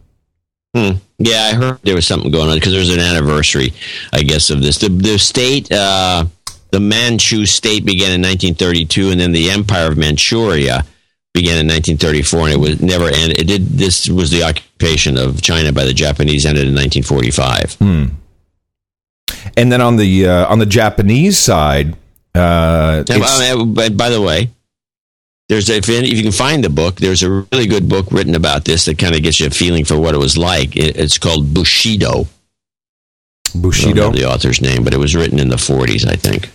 Hmm. 0.77 0.99
Yeah, 1.19 1.51
I 1.51 1.55
heard 1.55 1.79
there 1.85 1.95
was 1.95 2.07
something 2.07 2.31
going 2.31 2.51
on 2.51 2.57
because 2.57 2.75
there's 2.75 2.91
an 2.91 3.01
anniversary, 3.01 3.73
I 4.13 4.23
guess, 4.23 4.51
of 4.51 4.61
this. 4.61 4.77
The, 4.77 4.91
the 4.91 5.19
state, 5.19 5.73
uh, 5.73 6.27
the 6.71 6.81
Manchu 6.81 7.47
state 7.47 7.85
began 7.85 8.13
in 8.13 8.23
1932, 8.23 9.11
and 9.11 9.21
then 9.21 9.33
the 9.33 9.51
Empire 9.51 9.91
of 9.91 9.97
Manchuria 9.97 10.85
began 11.33 11.59
in 11.59 11.67
1934, 11.67 12.41
and 12.41 12.53
it 12.53 12.61
was 12.61 12.81
never 12.81 13.07
ended. 13.07 13.41
It 13.41 13.47
did. 13.47 13.67
This 13.69 14.09
was 14.09 14.31
the 14.31 14.43
occupation 14.43 15.17
of 15.17 15.43
China 15.43 15.73
by 15.73 15.85
the 15.85 15.95
Japanese 15.95 16.47
ended 16.47 16.67
in 16.67 16.75
1945. 16.75 17.75
Hmm. 17.75 18.05
and 19.57 19.71
then 19.71 19.81
on 19.81 19.97
the 19.97 20.27
uh, 20.27 20.47
on 20.49 20.59
the 20.59 20.67
japanese 20.67 21.39
side 21.39 21.95
uh, 22.37 23.05
uh, 23.09 23.65
by, 23.65 23.89
by 23.89 24.11
the 24.11 24.21
way, 24.21 24.51
there's 25.49 25.71
a, 25.71 25.77
if, 25.77 25.89
if 25.89 26.13
you 26.13 26.23
can 26.23 26.33
find 26.33 26.63
the 26.63 26.69
book, 26.69 26.97
there's 26.97 27.23
a 27.23 27.31
really 27.31 27.67
good 27.67 27.89
book 27.89 28.11
written 28.11 28.35
about 28.35 28.65
this 28.65 28.85
that 28.85 28.99
kind 28.99 29.15
of 29.15 29.23
gets 29.23 29.41
you 29.41 29.47
a 29.47 29.51
feeling 29.51 29.85
for 29.85 29.99
what 29.99 30.15
it 30.15 30.19
was 30.19 30.37
like. 30.37 30.77
It, 30.77 30.97
it's 30.97 31.19
called 31.19 31.55
Bushido. 31.55 32.11
I 32.11 33.53
don't 33.53 33.63
Bushido. 33.63 34.11
the 34.11 34.29
author's 34.29 34.61
name, 34.61 34.85
but 34.85 34.93
it 34.93 34.99
was 34.99 35.17
written 35.17 35.39
in 35.39 35.49
the 35.49 35.57
40s, 35.57 36.07
I 36.07 36.17
think. 36.17 36.51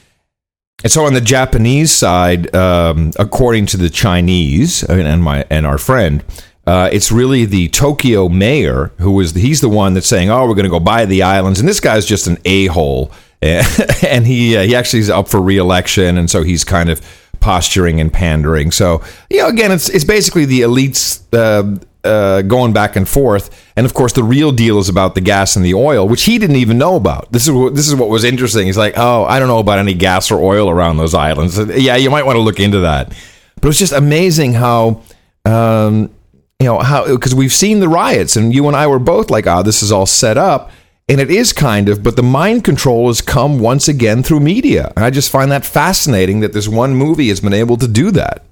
And 0.83 0.91
so 0.91 1.05
on 1.05 1.13
the 1.13 1.21
Japanese 1.21 1.91
side, 1.91 2.53
um, 2.55 3.11
according 3.19 3.67
to 3.67 3.77
the 3.77 3.89
Chinese 3.89 4.83
and 4.83 5.01
and 5.01 5.23
my 5.23 5.45
and 5.49 5.65
our 5.65 5.77
friend, 5.77 6.23
uh, 6.65 6.89
it's 6.91 7.11
really 7.11 7.45
the 7.45 7.69
Tokyo 7.69 8.29
mayor 8.29 8.91
who 8.97 9.19
is 9.19 9.33
he's 9.33 9.61
the 9.61 9.69
one 9.69 9.93
that's 9.93 10.07
saying, 10.07 10.29
"Oh, 10.29 10.47
we're 10.47 10.55
going 10.55 10.63
to 10.63 10.69
go 10.69 10.79
buy 10.79 11.05
the 11.05 11.23
islands," 11.23 11.59
and 11.59 11.67
this 11.67 11.79
guy's 11.79 12.05
just 12.05 12.27
an 12.27 12.37
a 12.45 12.67
hole, 12.67 13.11
and 13.41 14.25
he 14.25 14.57
uh, 14.57 14.63
he 14.63 14.75
actually 14.75 14.99
is 14.99 15.09
up 15.09 15.27
for 15.27 15.41
reelection, 15.41 16.17
and 16.17 16.29
so 16.29 16.43
he's 16.43 16.63
kind 16.63 16.89
of 16.89 17.01
posturing 17.39 17.99
and 17.99 18.13
pandering. 18.13 18.71
So 18.71 19.03
you 19.29 19.39
know, 19.39 19.47
again, 19.47 19.71
it's 19.71 19.89
it's 19.89 20.05
basically 20.05 20.45
the 20.45 20.61
elites. 20.61 21.21
Uh, 21.33 21.79
uh, 22.03 22.41
going 22.41 22.73
back 22.73 22.95
and 22.95 23.07
forth, 23.07 23.49
and 23.75 23.85
of 23.85 23.93
course, 23.93 24.13
the 24.13 24.23
real 24.23 24.51
deal 24.51 24.79
is 24.79 24.89
about 24.89 25.15
the 25.15 25.21
gas 25.21 25.55
and 25.55 25.65
the 25.65 25.73
oil, 25.73 26.07
which 26.07 26.23
he 26.23 26.37
didn't 26.37 26.55
even 26.55 26.77
know 26.77 26.95
about. 26.95 27.31
This 27.31 27.47
is 27.47 27.51
what 27.51 27.75
this 27.75 27.87
is 27.87 27.95
what 27.95 28.09
was 28.09 28.23
interesting. 28.23 28.65
He's 28.65 28.77
like, 28.77 28.93
"Oh, 28.97 29.25
I 29.25 29.39
don't 29.39 29.47
know 29.47 29.59
about 29.59 29.79
any 29.79 29.93
gas 29.93 30.31
or 30.31 30.39
oil 30.39 30.69
around 30.69 30.97
those 30.97 31.13
islands." 31.13 31.57
Yeah, 31.57 31.95
you 31.95 32.09
might 32.09 32.25
want 32.25 32.37
to 32.37 32.41
look 32.41 32.59
into 32.59 32.79
that. 32.79 33.13
But 33.61 33.69
it's 33.69 33.79
just 33.79 33.93
amazing 33.93 34.53
how, 34.53 35.01
um, 35.45 36.09
you 36.59 36.65
know, 36.65 36.79
how 36.79 37.07
because 37.07 37.35
we've 37.35 37.53
seen 37.53 37.79
the 37.79 37.89
riots, 37.89 38.35
and 38.35 38.53
you 38.53 38.67
and 38.67 38.75
I 38.75 38.87
were 38.87 38.99
both 38.99 39.29
like, 39.29 39.47
"Ah, 39.47 39.61
this 39.61 39.83
is 39.83 39.91
all 39.91 40.05
set 40.05 40.37
up." 40.37 40.71
and 41.09 41.19
it 41.19 41.29
is 41.29 41.51
kind 41.51 41.89
of, 41.89 42.03
but 42.03 42.15
the 42.15 42.23
mind 42.23 42.63
control 42.63 43.07
has 43.07 43.19
come 43.19 43.59
once 43.59 43.89
again 43.89 44.23
through 44.23 44.39
media. 44.39 44.93
And 44.95 45.03
I 45.03 45.09
just 45.09 45.29
find 45.29 45.51
that 45.51 45.65
fascinating 45.65 46.39
that 46.39 46.53
this 46.53 46.69
one 46.69 46.95
movie 46.95 47.27
has 47.27 47.41
been 47.41 47.53
able 47.53 47.75
to 47.77 47.87
do 47.87 48.11
that. 48.11 48.45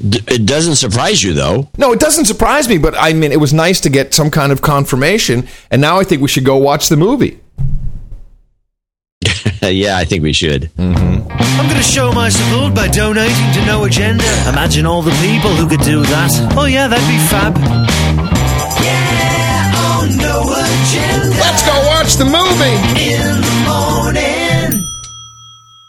D- 0.00 0.20
it 0.26 0.44
doesn't 0.46 0.76
surprise 0.76 1.22
you, 1.22 1.32
though. 1.34 1.68
No, 1.78 1.92
it 1.92 2.00
doesn't 2.00 2.24
surprise 2.26 2.68
me, 2.68 2.78
but 2.78 2.94
I 2.98 3.12
mean, 3.12 3.32
it 3.32 3.40
was 3.40 3.52
nice 3.52 3.80
to 3.82 3.90
get 3.90 4.12
some 4.12 4.30
kind 4.30 4.52
of 4.52 4.60
confirmation, 4.62 5.46
and 5.70 5.80
now 5.80 5.98
I 5.98 6.04
think 6.04 6.20
we 6.20 6.28
should 6.28 6.44
go 6.44 6.56
watch 6.56 6.88
the 6.88 6.96
movie. 6.96 7.40
yeah, 9.62 9.96
I 9.96 10.04
think 10.04 10.22
we 10.22 10.32
should. 10.32 10.70
Mm-hmm. 10.76 11.28
I'm 11.30 11.66
going 11.68 11.76
to 11.76 11.82
show 11.82 12.12
my 12.12 12.28
support 12.28 12.74
by 12.74 12.88
donating 12.88 13.52
to 13.54 13.64
No 13.66 13.84
Agenda. 13.84 14.24
Imagine 14.48 14.84
all 14.86 15.02
the 15.02 15.14
people 15.22 15.50
who 15.54 15.68
could 15.68 15.80
do 15.80 16.02
that. 16.02 16.30
Oh, 16.56 16.66
yeah, 16.66 16.88
that'd 16.88 17.06
be 17.08 17.18
fab. 17.30 17.56
Yeah, 18.82 19.72
oh, 19.78 20.04
No 20.18 20.42
Agenda. 20.52 21.38
Let's 21.38 21.62
go 21.64 21.72
watch 21.86 22.14
the 22.16 22.24
movie. 22.26 23.53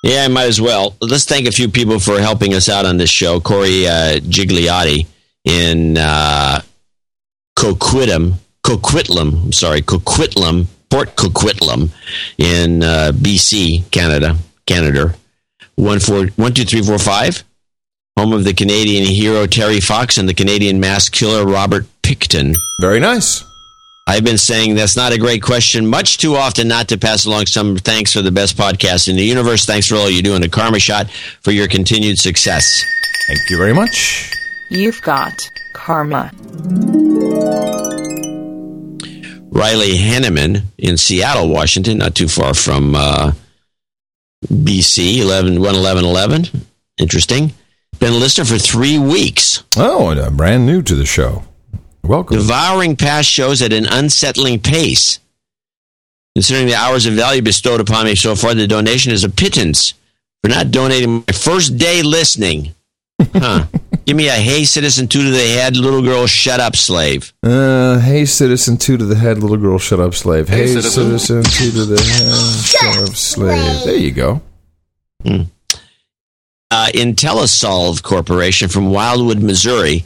Yeah, 0.05 0.23
I 0.23 0.27
might 0.27 0.45
as 0.45 0.61
well. 0.61 0.95
Let's 1.01 1.25
thank 1.25 1.47
a 1.47 1.51
few 1.51 1.67
people 1.67 1.99
for 1.99 2.19
helping 2.19 2.53
us 2.53 2.69
out 2.69 2.85
on 2.85 2.97
this 2.97 3.09
show. 3.09 3.39
Corey 3.39 3.87
uh, 3.87 4.19
Gigliotti 4.19 5.07
in 5.45 5.97
uh, 5.97 6.61
Coquitlam, 7.57 8.35
Coquitlam, 8.63 9.45
I'm 9.45 9.51
sorry, 9.51 9.81
Coquitlam, 9.81 10.67
Port 10.91 11.15
Coquitlam 11.15 11.89
in 12.37 12.83
uh, 12.83 13.13
BC, 13.15 13.89
Canada, 13.89 14.37
Canada. 14.67 15.15
One 15.73 15.99
four 15.99 16.27
one 16.35 16.53
two 16.53 16.65
three 16.65 16.83
four 16.83 16.99
five, 16.99 17.43
home 18.15 18.31
of 18.31 18.43
the 18.43 18.53
Canadian 18.53 19.07
hero 19.07 19.47
Terry 19.47 19.79
Fox 19.79 20.19
and 20.19 20.29
the 20.29 20.35
Canadian 20.35 20.79
mass 20.79 21.09
killer 21.09 21.47
Robert 21.47 21.87
Pickton. 22.03 22.53
Very 22.79 22.99
nice. 22.99 23.43
I've 24.07 24.23
been 24.23 24.37
saying 24.37 24.75
that's 24.75 24.95
not 24.95 25.13
a 25.13 25.17
great 25.17 25.41
question 25.41 25.87
much 25.87 26.19
too 26.19 26.35
often 26.35 26.67
not 26.67 26.89
to 26.89 26.97
pass 26.97 27.25
along 27.25 27.47
some 27.47 27.75
thanks 27.75 28.13
for 28.13 28.21
the 28.21 28.31
best 28.31 28.55
podcast 28.55 29.07
in 29.09 29.15
the 29.15 29.23
universe. 29.23 29.65
Thanks 29.65 29.87
for 29.87 29.95
all 29.95 30.09
you 30.09 30.21
do 30.21 30.35
in 30.35 30.43
a 30.43 30.49
karma 30.49 30.79
shot 30.79 31.09
for 31.41 31.51
your 31.51 31.67
continued 31.67 32.19
success. 32.19 32.83
Thank 33.27 33.39
you 33.49 33.57
very 33.57 33.73
much. 33.73 34.31
You've 34.69 35.01
got 35.01 35.49
karma. 35.73 36.31
Riley 39.49 39.93
Henneman 39.97 40.63
in 40.77 40.97
Seattle, 40.97 41.49
Washington, 41.49 41.97
not 41.99 42.13
too 42.13 42.27
far 42.27 42.53
from 42.53 42.93
uh, 42.93 43.31
BC, 44.45 45.17
11, 45.19 45.53
11111. 45.57 46.67
Interesting. 46.99 47.53
Been 47.99 48.13
a 48.13 48.17
listener 48.17 48.45
for 48.45 48.59
three 48.59 48.99
weeks. 48.99 49.63
Oh, 49.77 50.09
and 50.09 50.19
uh, 50.19 50.29
brand 50.29 50.65
new 50.65 50.81
to 50.83 50.93
the 50.93 51.05
show. 51.05 51.43
Welcome. 52.05 52.37
Devouring 52.37 52.95
past 52.95 53.29
shows 53.29 53.61
at 53.61 53.73
an 53.73 53.85
unsettling 53.85 54.59
pace. 54.59 55.19
Considering 56.35 56.67
the 56.67 56.75
hours 56.75 57.05
of 57.05 57.13
value 57.13 57.41
bestowed 57.41 57.79
upon 57.79 58.05
me 58.05 58.15
so 58.15 58.35
far, 58.35 58.53
the 58.53 58.67
donation 58.67 59.11
is 59.11 59.23
a 59.23 59.29
pittance 59.29 59.93
for 60.43 60.49
not 60.49 60.69
donating 60.71 61.23
my 61.27 61.33
first 61.33 61.77
day 61.77 62.01
listening. 62.03 62.73
Huh. 63.33 63.65
Give 64.05 64.15
me 64.17 64.27
a 64.27 64.33
hey, 64.33 64.65
citizen, 64.65 65.07
two 65.07 65.23
to 65.23 65.29
the 65.31 65.39
head, 65.39 65.77
little 65.77 66.01
girl, 66.01 66.27
shut 66.27 66.59
up, 66.59 66.75
slave. 66.75 67.33
Uh, 67.41 67.97
hey, 67.99 68.25
citizen, 68.25 68.77
two 68.77 68.97
to 68.97 69.05
the 69.05 69.15
head, 69.15 69.39
little 69.39 69.57
girl, 69.57 69.79
shut 69.79 69.99
up, 70.01 70.13
slave. 70.13 70.47
Hey, 70.49 70.59
Hey, 70.59 70.67
citizen. 70.67 71.17
citizen. 71.17 71.43
two 71.43 71.71
to 71.71 71.85
the 71.85 72.01
head, 72.01 72.65
shut 72.65 73.09
up, 73.09 73.15
slave. 73.15 73.83
There 73.85 73.95
you 73.97 74.11
go. 74.11 74.41
uh, 75.25 76.87
IntelliSolve 76.93 78.03
Corporation 78.03 78.67
from 78.69 78.91
Wildwood, 78.91 79.39
Missouri, 79.41 80.05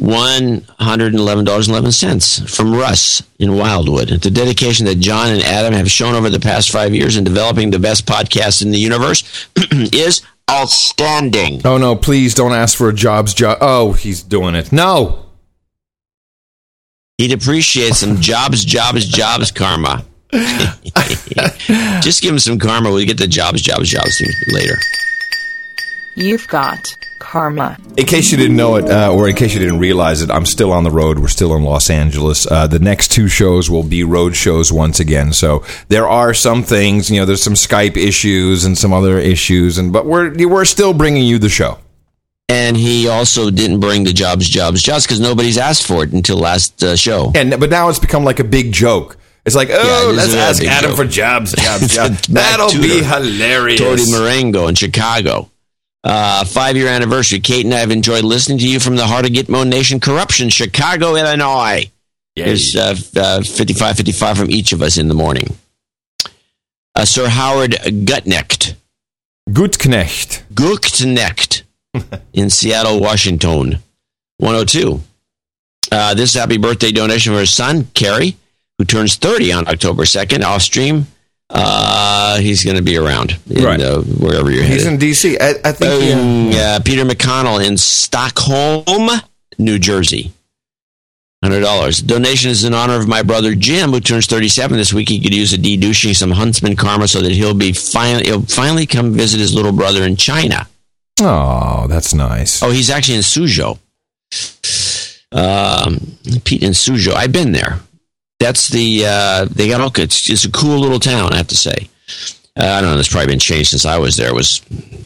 one 0.00 0.66
hundred 0.78 1.12
and 1.12 1.20
eleven 1.20 1.44
dollars 1.44 1.68
and 1.68 1.74
eleven 1.74 1.92
cents 1.92 2.40
from 2.54 2.74
Russ 2.74 3.22
in 3.38 3.56
Wildwood. 3.56 4.08
The 4.08 4.30
dedication 4.30 4.86
that 4.86 4.98
John 4.98 5.30
and 5.30 5.42
Adam 5.42 5.74
have 5.74 5.90
shown 5.90 6.14
over 6.14 6.30
the 6.30 6.40
past 6.40 6.70
five 6.70 6.94
years 6.94 7.16
in 7.16 7.24
developing 7.24 7.70
the 7.70 7.78
best 7.78 8.06
podcast 8.06 8.62
in 8.62 8.70
the 8.70 8.78
universe 8.78 9.48
is 9.70 10.22
outstanding. 10.50 11.60
Oh 11.64 11.78
no! 11.78 11.94
Please 11.96 12.34
don't 12.34 12.52
ask 12.52 12.76
for 12.76 12.88
a 12.88 12.94
jobs 12.94 13.34
job. 13.34 13.58
Oh, 13.60 13.92
he's 13.92 14.22
doing 14.22 14.54
it. 14.54 14.72
No. 14.72 15.26
He'd 17.18 17.32
appreciate 17.32 17.92
some 17.94 18.16
jobs, 18.20 18.64
jobs, 18.64 19.06
jobs 19.06 19.52
karma. 19.52 20.04
Just 22.00 22.22
give 22.22 22.32
him 22.32 22.38
some 22.38 22.58
karma. 22.58 22.90
We'll 22.90 23.04
get 23.04 23.18
the 23.18 23.26
jobs, 23.26 23.60
jobs, 23.60 23.90
jobs 23.90 24.18
thing 24.18 24.30
later. 24.48 24.76
You've 26.16 26.46
got 26.48 26.78
karma. 27.20 27.76
In 27.96 28.06
case 28.06 28.32
you 28.32 28.36
didn't 28.36 28.56
know 28.56 28.74
it, 28.74 28.90
uh, 28.90 29.14
or 29.14 29.28
in 29.28 29.36
case 29.36 29.54
you 29.54 29.60
didn't 29.60 29.78
realize 29.78 30.22
it, 30.22 30.30
I'm 30.30 30.46
still 30.46 30.72
on 30.72 30.82
the 30.82 30.90
road. 30.90 31.20
We're 31.20 31.28
still 31.28 31.54
in 31.54 31.62
Los 31.62 31.88
Angeles. 31.88 32.50
Uh, 32.50 32.66
the 32.66 32.80
next 32.80 33.12
two 33.12 33.28
shows 33.28 33.70
will 33.70 33.84
be 33.84 34.02
road 34.02 34.34
shows 34.34 34.72
once 34.72 34.98
again. 34.98 35.32
So 35.32 35.64
there 35.88 36.08
are 36.08 36.34
some 36.34 36.64
things, 36.64 37.10
you 37.10 37.20
know, 37.20 37.26
there's 37.26 37.42
some 37.42 37.54
Skype 37.54 37.96
issues 37.96 38.64
and 38.64 38.76
some 38.76 38.92
other 38.92 39.18
issues, 39.18 39.78
and 39.78 39.92
but 39.92 40.06
we're 40.06 40.34
we're 40.48 40.64
still 40.64 40.92
bringing 40.92 41.24
you 41.24 41.38
the 41.38 41.48
show. 41.48 41.78
And 42.48 42.76
he 42.76 43.08
also 43.08 43.48
didn't 43.50 43.78
bring 43.78 44.02
the 44.02 44.12
jobs, 44.12 44.48
jobs, 44.48 44.82
jobs 44.82 45.06
because 45.06 45.20
nobody's 45.20 45.56
asked 45.56 45.86
for 45.86 46.02
it 46.02 46.12
until 46.12 46.36
last 46.36 46.82
uh, 46.82 46.96
show. 46.96 47.30
And 47.36 47.50
but 47.60 47.70
now 47.70 47.88
it's 47.88 48.00
become 48.00 48.24
like 48.24 48.40
a 48.40 48.44
big 48.44 48.72
joke. 48.72 49.16
It's 49.44 49.56
like, 49.56 49.68
oh, 49.70 50.08
it 50.08 50.12
is 50.12 50.16
let's 50.16 50.34
ask 50.34 50.64
Adam 50.64 50.90
joke. 50.90 50.96
for 50.96 51.04
jobs, 51.04 51.52
jobs, 51.52 51.88
jobs. 51.94 52.26
That'll 52.26 52.70
be 52.72 53.02
hilarious. 53.02 53.80
Tony 53.80 54.10
Marengo 54.10 54.66
in 54.66 54.74
Chicago. 54.74 55.49
Uh, 56.02 56.44
five 56.44 56.76
year 56.76 56.88
anniversary. 56.88 57.40
Kate 57.40 57.64
and 57.64 57.74
I 57.74 57.78
have 57.78 57.90
enjoyed 57.90 58.24
listening 58.24 58.58
to 58.58 58.68
you 58.68 58.80
from 58.80 58.96
the 58.96 59.06
heart 59.06 59.26
of 59.26 59.32
Gitmo 59.32 59.68
Nation 59.68 60.00
corruption, 60.00 60.48
Chicago, 60.48 61.14
Illinois. 61.14 61.90
There's 62.36 62.74
uh, 62.74 62.94
uh, 63.16 63.42
55 63.42 63.96
55 63.96 64.38
from 64.38 64.50
each 64.50 64.72
of 64.72 64.80
us 64.80 64.96
in 64.96 65.08
the 65.08 65.14
morning. 65.14 65.56
Uh, 66.94 67.04
Sir 67.04 67.28
Howard 67.28 67.72
Gutknecht. 67.72 68.74
Gutknecht. 69.50 70.42
Gutknecht 70.54 71.62
in 72.32 72.48
Seattle, 72.50 73.00
Washington. 73.00 73.78
102. 74.38 75.00
Uh, 75.92 76.14
this 76.14 76.34
happy 76.34 76.56
birthday 76.56 76.92
donation 76.92 77.34
for 77.34 77.40
his 77.40 77.52
son, 77.52 77.84
Kerry, 77.94 78.36
who 78.78 78.84
turns 78.84 79.16
30 79.16 79.52
on 79.52 79.68
October 79.68 80.04
2nd. 80.04 80.42
Off 80.44 80.62
stream. 80.62 81.06
Uh, 81.50 82.38
he's 82.38 82.64
going 82.64 82.76
to 82.76 82.82
be 82.82 82.96
around 82.96 83.36
in, 83.50 83.64
Right. 83.64 83.80
uh, 83.80 84.00
wherever 84.02 84.50
you're 84.50 84.62
He's 84.62 84.84
headed. 84.84 84.92
in 84.94 84.98
D.C. 85.00 85.36
I, 85.40 85.54
I 85.64 85.72
think. 85.72 86.02
he- 86.02 86.12
Um, 86.12 86.50
uh, 86.52 86.80
Peter 86.84 87.04
McConnell 87.04 87.64
in 87.64 87.76
Stockholm, 87.76 89.10
New 89.58 89.78
Jersey. 89.78 90.32
Hundred 91.42 91.60
dollars. 91.60 92.02
Donation 92.02 92.50
is 92.50 92.64
in 92.64 92.74
honor 92.74 93.00
of 93.00 93.08
my 93.08 93.22
brother 93.22 93.54
Jim, 93.54 93.90
who 93.92 94.00
turns 94.00 94.26
thirty-seven 94.26 94.76
this 94.76 94.92
week. 94.92 95.08
He 95.08 95.18
could 95.20 95.34
use 95.34 95.54
a 95.54 95.58
de-douching 95.58 96.12
some 96.12 96.32
Huntsman 96.32 96.76
karma 96.76 97.08
so 97.08 97.22
that 97.22 97.32
he'll 97.32 97.54
be 97.54 97.72
finally 97.72 98.24
he'll 98.26 98.42
finally 98.42 98.84
come 98.84 99.12
visit 99.14 99.40
his 99.40 99.54
little 99.54 99.72
brother 99.72 100.04
in 100.04 100.16
China. 100.16 100.68
Oh, 101.18 101.86
that's 101.88 102.12
nice. 102.12 102.62
Oh, 102.62 102.70
he's 102.70 102.90
actually 102.90 103.14
in 103.16 103.22
Suzhou. 103.22 103.78
Um, 105.32 106.16
Pete 106.44 106.62
in 106.62 106.72
Suzhou. 106.72 107.14
I've 107.14 107.32
been 107.32 107.52
there. 107.52 107.80
That's 108.40 108.68
the 108.68 109.04
uh, 109.06 109.44
they 109.44 109.68
got 109.68 109.80
all 109.80 109.92
it's, 109.96 110.28
it's 110.28 110.44
a 110.44 110.50
cool 110.50 110.78
little 110.80 110.98
town. 110.98 111.32
I 111.32 111.36
have 111.36 111.48
to 111.48 111.56
say. 111.56 111.88
Uh, 112.58 112.64
I 112.64 112.80
don't 112.80 112.90
know. 112.94 112.98
It's 112.98 113.08
probably 113.08 113.28
been 113.28 113.38
changed 113.38 113.70
since 113.70 113.84
I 113.84 113.98
was 113.98 114.16
there. 114.16 114.28
It 114.30 114.34
was 114.34 114.60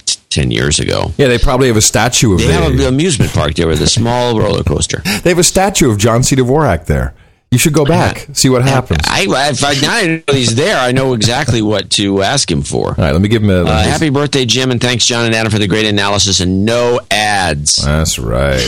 t- 0.07 0.19
ten 0.31 0.51
years 0.51 0.79
ago. 0.81 1.13
Yeah, 1.19 1.29
they 1.29 1.39
probably 1.39 1.67
have 1.69 1.77
a 1.77 1.81
statue 1.83 2.33
of 2.33 2.39
They 2.39 2.47
the- 2.47 2.53
have 2.55 2.73
an 2.73 2.81
amusement 2.81 3.33
park 3.33 3.55
there 3.55 3.67
with 3.69 3.83
a 3.83 3.87
small 3.87 4.39
roller 4.41 4.63
coaster. 4.63 5.03
They 5.23 5.31
have 5.31 5.39
a 5.39 5.45
statue 5.45 5.91
of 5.91 5.99
John 5.99 6.23
C. 6.23 6.37
Dvorak 6.37 6.87
there. 6.87 7.13
You 7.55 7.59
should 7.59 7.73
go 7.73 7.85
back, 7.85 8.27
see 8.33 8.49
what 8.49 8.63
happens. 8.63 9.03
I, 9.07 9.27
if 9.29 9.63
I, 9.63 9.75
now 9.75 9.95
I 9.95 10.07
know 10.07 10.23
he's 10.35 10.57
there, 10.57 10.77
I 10.77 10.91
know 10.91 11.13
exactly 11.13 11.63
what 11.63 11.89
to 11.91 12.21
ask 12.21 12.51
him 12.51 12.63
for. 12.63 12.89
All 12.89 12.95
right, 12.99 13.13
let 13.13 13.21
me 13.21 13.29
give 13.29 13.45
him 13.45 13.51
a. 13.51 13.63
Uh, 13.63 13.81
happy 13.85 14.11
birthday, 14.11 14.45
Jim, 14.45 14.73
and 14.73 14.81
thanks, 14.81 15.07
John 15.07 15.25
and 15.25 15.33
Adam, 15.37 15.53
for 15.53 15.61
the 15.61 15.69
great 15.69 15.87
analysis 15.87 16.41
and 16.41 16.65
no 16.65 16.99
ads. 17.13 17.77
That's 17.77 18.19
right. 18.19 18.61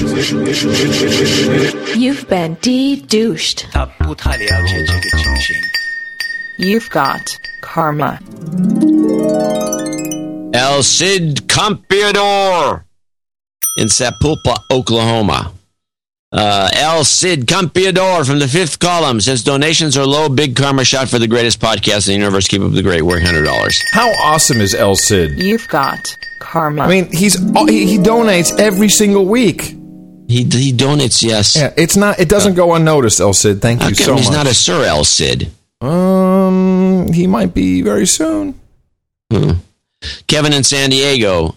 You've 1.96 2.28
been 2.28 2.54
de-douched. 2.60 3.66
You've 6.56 6.90
got 6.90 7.38
karma. 7.62 8.20
El 10.54 10.82
Cid 10.84 11.48
Campeador 11.48 12.84
in 13.78 13.88
Sapulpa, 13.88 14.58
Oklahoma. 14.70 15.52
Uh, 16.32 16.68
El 16.74 17.04
Cid 17.04 17.46
Campeador 17.46 18.26
from 18.26 18.40
the 18.40 18.48
fifth 18.48 18.78
column 18.80 19.20
says 19.20 19.44
donations 19.44 19.96
are 19.96 20.04
low. 20.04 20.28
Big 20.28 20.56
karma 20.56 20.84
shot 20.84 21.08
for 21.08 21.18
the 21.18 21.28
greatest 21.28 21.60
podcast 21.60 22.08
in 22.08 22.14
the 22.14 22.18
universe. 22.18 22.48
Keep 22.48 22.62
up 22.62 22.72
the 22.72 22.82
great 22.82 23.02
work. 23.02 23.22
Hundred 23.22 23.44
dollars. 23.44 23.80
How 23.92 24.08
awesome 24.24 24.60
is 24.60 24.74
El 24.74 24.96
Cid? 24.96 25.38
You've 25.38 25.66
got 25.68 25.98
karma. 26.40 26.82
I 26.82 26.88
mean, 26.88 27.12
he's 27.12 27.34
he, 27.68 27.86
he 27.86 27.98
donates 27.98 28.58
every 28.58 28.88
single 28.88 29.24
week. 29.26 29.62
He 30.28 30.42
he 30.42 30.72
donates. 30.72 31.22
Yes. 31.22 31.54
Yeah, 31.56 31.72
it's 31.76 31.96
not. 31.96 32.18
It 32.18 32.28
doesn't 32.28 32.54
go 32.54 32.74
unnoticed. 32.74 33.20
El 33.20 33.32
Cid, 33.32 33.62
thank 33.62 33.80
you 33.82 33.88
come 33.88 33.94
so 33.94 34.16
he's 34.16 34.26
much. 34.28 34.34
not 34.36 34.46
a 34.48 34.54
Sir 34.54 34.84
El 34.84 35.04
Cid? 35.04 35.52
um, 35.80 37.12
he 37.12 37.26
might 37.28 37.54
be 37.54 37.82
very 37.82 38.06
soon. 38.06 38.58
Hmm. 39.32 39.52
Kevin 40.26 40.52
in 40.52 40.64
San 40.64 40.90
Diego, 40.90 41.54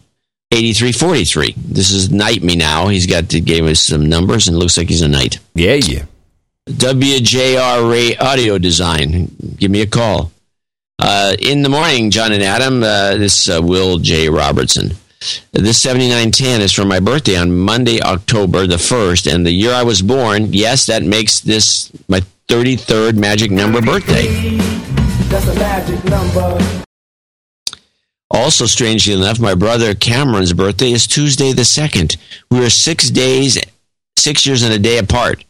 8343. 0.52 1.54
This 1.58 1.92
is 1.92 2.10
Knight 2.10 2.42
Me 2.42 2.56
now. 2.56 2.88
He's 2.88 3.06
got 3.06 3.30
to 3.30 3.40
gave 3.40 3.66
us 3.66 3.82
some 3.82 4.10
numbers 4.10 4.48
and 4.48 4.58
looks 4.58 4.78
like 4.78 4.90
he's 4.90 5.04
a 5.04 5.08
knight. 5.08 5.38
Yeah, 5.54 5.76
yeah. 5.76 6.06
WJR 6.68 7.90
Ray 7.90 8.16
Audio 8.18 8.58
Design. 8.58 9.36
Give 9.58 9.70
me 9.70 9.82
a 9.82 9.88
call. 9.88 10.32
Uh, 10.98 11.36
in 11.40 11.62
the 11.62 11.70
morning, 11.70 12.10
John 12.10 12.32
and 12.32 12.42
Adam, 12.42 12.82
uh, 12.82 13.16
this 13.16 13.48
uh, 13.48 13.62
Will 13.62 14.00
J. 14.00 14.28
Robertson. 14.28 14.92
This 15.52 15.82
7910 15.84 16.62
is 16.62 16.74
for 16.74 16.84
my 16.86 17.00
birthday 17.00 17.36
on 17.38 17.56
Monday, 17.56 18.02
October 18.02 18.66
the 18.66 18.78
1st, 18.78 19.34
and 19.34 19.46
the 19.46 19.52
year 19.52 19.74
I 19.74 19.84
was 19.84 20.02
born, 20.02 20.52
yes, 20.52 20.88
that 20.88 21.04
makes 21.04 21.42
this 21.42 21.92
my 22.08 22.22
33rd 22.48 23.18
magic 23.18 23.52
number 23.52 23.82
birthday. 23.82 24.26
That's 25.28 25.48
a 25.48 25.56
magic 25.56 26.04
number. 26.06 26.86
Also, 28.32 28.66
strangely 28.68 29.14
enough, 29.14 29.40
my 29.40 29.56
brother 29.56 29.96
Cameron's 29.96 30.54
birthday 30.54 30.92
is 30.92 31.08
Tuesday 31.08 31.52
the 31.52 31.64
2nd. 31.64 32.18
We 32.52 32.64
are 32.64 32.70
six 32.70 33.10
days, 33.10 33.58
six 34.18 34.46
years 34.46 34.62
and 34.64 34.74
a 34.74 34.80
day 34.80 35.00
apart. 35.00 35.44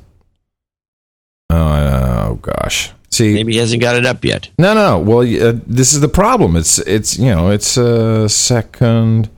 Oh, 1.51 2.35
gosh. 2.43 2.91
See, 3.11 3.35
Maybe 3.35 3.53
he 3.53 3.59
hasn't 3.59 3.81
got 3.81 3.95
it 3.97 4.05
up 4.05 4.25
yet. 4.25 4.51
no, 4.59 4.75
no. 4.75 4.99
Well, 4.99 5.21
uh, 5.21 5.53
this 5.67 5.95
is 5.95 6.01
the 6.01 6.09
problem. 6.09 6.57
It's 6.57 6.81
it's 6.81 7.17
you 7.17 7.33
know 7.33 7.51
it's 7.51 7.77
a 7.77 8.29
second. 8.29 9.31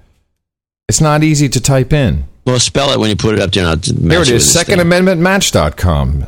It's 0.89 1.03
not 1.03 1.23
easy 1.23 1.51
to 1.51 1.61
type 1.61 1.93
in. 1.93 2.25
Well, 2.47 2.59
spell 2.59 2.91
it 2.93 2.99
when 2.99 3.11
you 3.11 3.17
put 3.17 3.35
it 3.35 3.41
up 3.41 3.53
there. 3.53 3.67
Here 3.77 4.23
it 4.23 4.31
is. 4.31 4.51
Second. 4.51 4.81
Amendment 4.81 5.21
Match.com. 5.21 6.25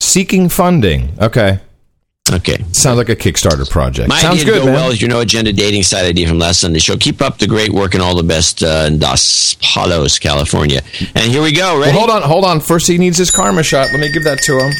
Seeking 0.00 0.48
funding. 0.48 1.16
Okay. 1.20 1.58
Okay. 2.32 2.64
Sounds 2.72 2.96
like 2.96 3.10
a 3.10 3.16
Kickstarter 3.16 3.68
project. 3.68 4.08
My 4.08 4.20
Sounds 4.20 4.40
idea 4.40 4.46
to 4.46 4.50
good, 4.52 4.58
go 4.60 4.64
man. 4.66 4.74
well 4.74 4.90
is 4.90 5.00
your 5.02 5.10
no 5.10 5.20
agenda 5.20 5.52
dating 5.52 5.82
site 5.82 6.04
idea 6.04 6.26
from 6.26 6.38
last 6.38 6.60
Sunday 6.60 6.78
show. 6.78 6.96
Keep 6.96 7.20
up 7.20 7.38
the 7.38 7.46
great 7.46 7.70
work 7.72 7.92
and 7.94 8.02
all 8.02 8.14
the 8.16 8.22
best 8.22 8.62
uh, 8.62 8.84
in 8.88 8.98
Dos 8.98 9.54
Palos, 9.60 10.18
California. 10.18 10.80
And 11.14 11.30
here 11.30 11.42
we 11.42 11.52
go. 11.52 11.78
Ready? 11.78 11.90
Well, 11.92 12.06
hold 12.06 12.10
on, 12.10 12.22
hold 12.22 12.44
on. 12.44 12.60
First, 12.60 12.88
he 12.88 12.96
needs 12.96 13.18
his 13.18 13.30
karma 13.30 13.62
shot. 13.62 13.88
Let 13.92 14.00
me 14.00 14.10
give 14.12 14.24
that 14.24 14.38
to 14.38 14.58
him. 14.58 14.72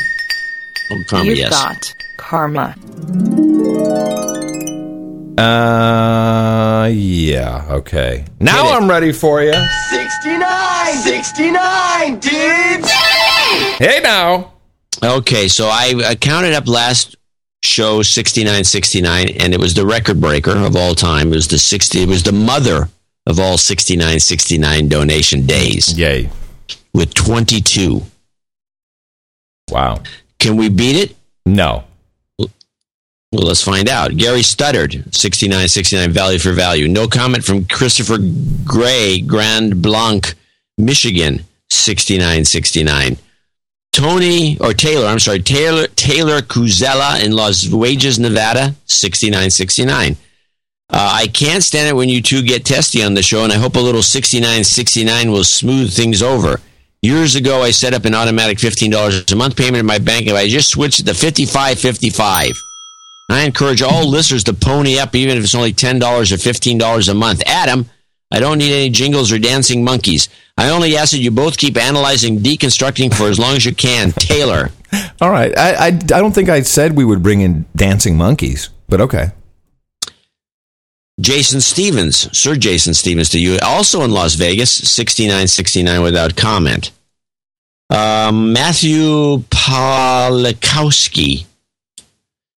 Oh, 0.93 1.03
karma, 1.09 1.25
You've 1.27 1.39
yes. 1.39 1.51
got 1.51 1.95
karma. 2.17 2.75
Uh, 5.39 6.89
yeah. 6.89 7.67
Okay. 7.71 8.25
Now 8.41 8.71
I'm 8.73 8.89
ready 8.89 9.13
for 9.13 9.43
you. 9.43 9.55
69! 9.91 10.95
69, 10.97 12.19
dudes! 12.21 12.91
Hey, 13.79 14.01
now. 14.03 14.53
Okay, 15.03 15.49
so 15.49 15.67
I, 15.67 15.95
I 16.07 16.15
counted 16.15 16.55
up 16.55 16.69
last 16.69 17.17
show 17.65 18.03
6969 18.03 19.29
and 19.41 19.55
it 19.55 19.61
was 19.61 19.75
the 19.75 19.87
record 19.87 20.21
breaker 20.21 20.53
of 20.57 20.77
all 20.77 20.95
time. 20.95 21.33
It 21.33 21.37
was 21.37 21.49
the 21.49 21.59
60 21.59 22.03
it 22.03 22.09
was 22.09 22.23
the 22.23 22.33
mother 22.33 22.89
of 23.27 23.39
all 23.39 23.57
6969 23.57 24.89
donation 24.89 25.47
days 25.47 25.97
Yay. 25.97 26.29
with 26.93 27.15
22. 27.15 28.03
Wow. 29.71 30.03
Can 30.39 30.57
we 30.57 30.69
beat 30.69 30.97
it? 30.97 31.17
No. 31.47 31.85
Well, 32.39 33.47
let's 33.47 33.63
find 33.63 33.89
out. 33.89 34.15
Gary 34.19 34.43
stuttered, 34.43 34.93
6969 35.15 36.11
value 36.13 36.39
for 36.39 36.53
value. 36.53 36.87
No 36.87 37.09
comment 37.09 37.43
from 37.45 37.65
Christopher 37.65 38.19
Gray, 38.63 39.23
Grand 39.23 39.81
Blanc, 39.81 40.35
Michigan, 40.77 41.43
6969. 41.71 43.17
Tony, 43.93 44.59
or 44.59 44.73
Taylor, 44.73 45.07
I'm 45.07 45.19
sorry, 45.19 45.41
Taylor, 45.41 45.87
Taylor 45.89 46.41
Cuzella 46.41 47.23
in 47.23 47.33
Las 47.33 47.65
Vegas, 47.65 48.19
Nevada, 48.19 48.75
6969. 48.87 50.17
Uh, 50.89 51.11
I 51.13 51.27
can't 51.27 51.63
stand 51.63 51.89
it 51.89 51.97
when 51.97 52.09
you 52.09 52.21
two 52.21 52.43
get 52.43 52.65
testy 52.65 53.03
on 53.03 53.15
the 53.15 53.23
show, 53.23 53.45
and 53.45 53.53
I 53.53 53.57
hope 53.57 53.77
a 53.77 53.81
little 53.81 54.03
6969 54.03 55.31
will 55.31 55.45
smooth 55.45 55.93
things 55.93 56.23
over. 56.23 56.61
Years 57.03 57.35
ago, 57.35 57.63
I 57.63 57.71
set 57.71 57.95
up 57.95 58.05
an 58.05 58.15
automatic 58.15 58.59
$15 58.59 59.33
a 59.33 59.37
month 59.37 59.57
payment 59.57 59.79
in 59.79 59.87
my 59.87 59.99
bank, 59.99 60.27
and 60.27 60.37
I 60.37 60.49
just 60.49 60.71
switched 60.71 61.01
it 61.01 61.07
to 61.07 61.13
55.55. 61.13 62.53
I 63.31 63.43
encourage 63.45 63.83
all 63.83 64.09
listeners 64.09 64.45
to 64.45 64.55
pony 64.55 64.99
up, 64.99 65.15
even 65.15 65.37
if 65.37 65.45
it's 65.45 65.55
only 65.55 65.73
$10 65.73 66.01
or 66.01 66.37
$15 66.37 67.09
a 67.09 67.15
month. 67.15 67.43
Adam, 67.47 67.89
I 68.33 68.41
don't 68.41 68.57
need 68.59 68.73
any 68.73 68.89
jingles 68.89 69.31
or 69.31 69.39
dancing 69.39 69.85
monkeys. 69.85 70.31
I 70.57 70.71
only 70.71 70.97
ask 70.97 71.13
that 71.13 71.19
you 71.19 71.31
both 71.31 71.59
keep 71.59 71.77
analyzing, 71.77 72.39
deconstructing 72.39 73.15
for 73.15 73.29
as 73.29 73.39
long 73.39 73.57
as 73.57 73.67
you 73.67 73.75
can. 73.75 74.13
Taylor. 74.13 74.71
All 75.21 75.31
right. 75.31 75.57
I, 75.57 75.75
I, 75.75 75.87
I 75.89 75.91
don't 75.91 76.33
think 76.35 76.49
I 76.49 76.63
said 76.63 76.97
we 76.97 77.05
would 77.05 77.23
bring 77.23 77.43
in 77.43 77.67
dancing 77.77 78.17
monkeys, 78.17 78.71
but 78.89 79.03
okay. 79.03 79.33
Jason 81.21 81.61
Stevens, 81.61 82.29
Sir 82.37 82.57
Jason 82.57 82.95
Stevens 82.95 83.29
to 83.31 83.39
you, 83.39 83.59
also 83.63 84.03
in 84.03 84.11
Las 84.13 84.35
Vegas, 84.35 84.75
6969 84.75 86.03
without 86.03 86.35
comment. 86.35 86.91
Um, 87.91 88.55
Matthew 88.55 89.45
Polikowski 89.51 91.45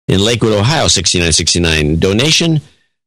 in 0.07 0.21
Lakewood, 0.21 0.53
Ohio, 0.53 0.87
6969. 0.87 1.99
Donation 1.99 2.61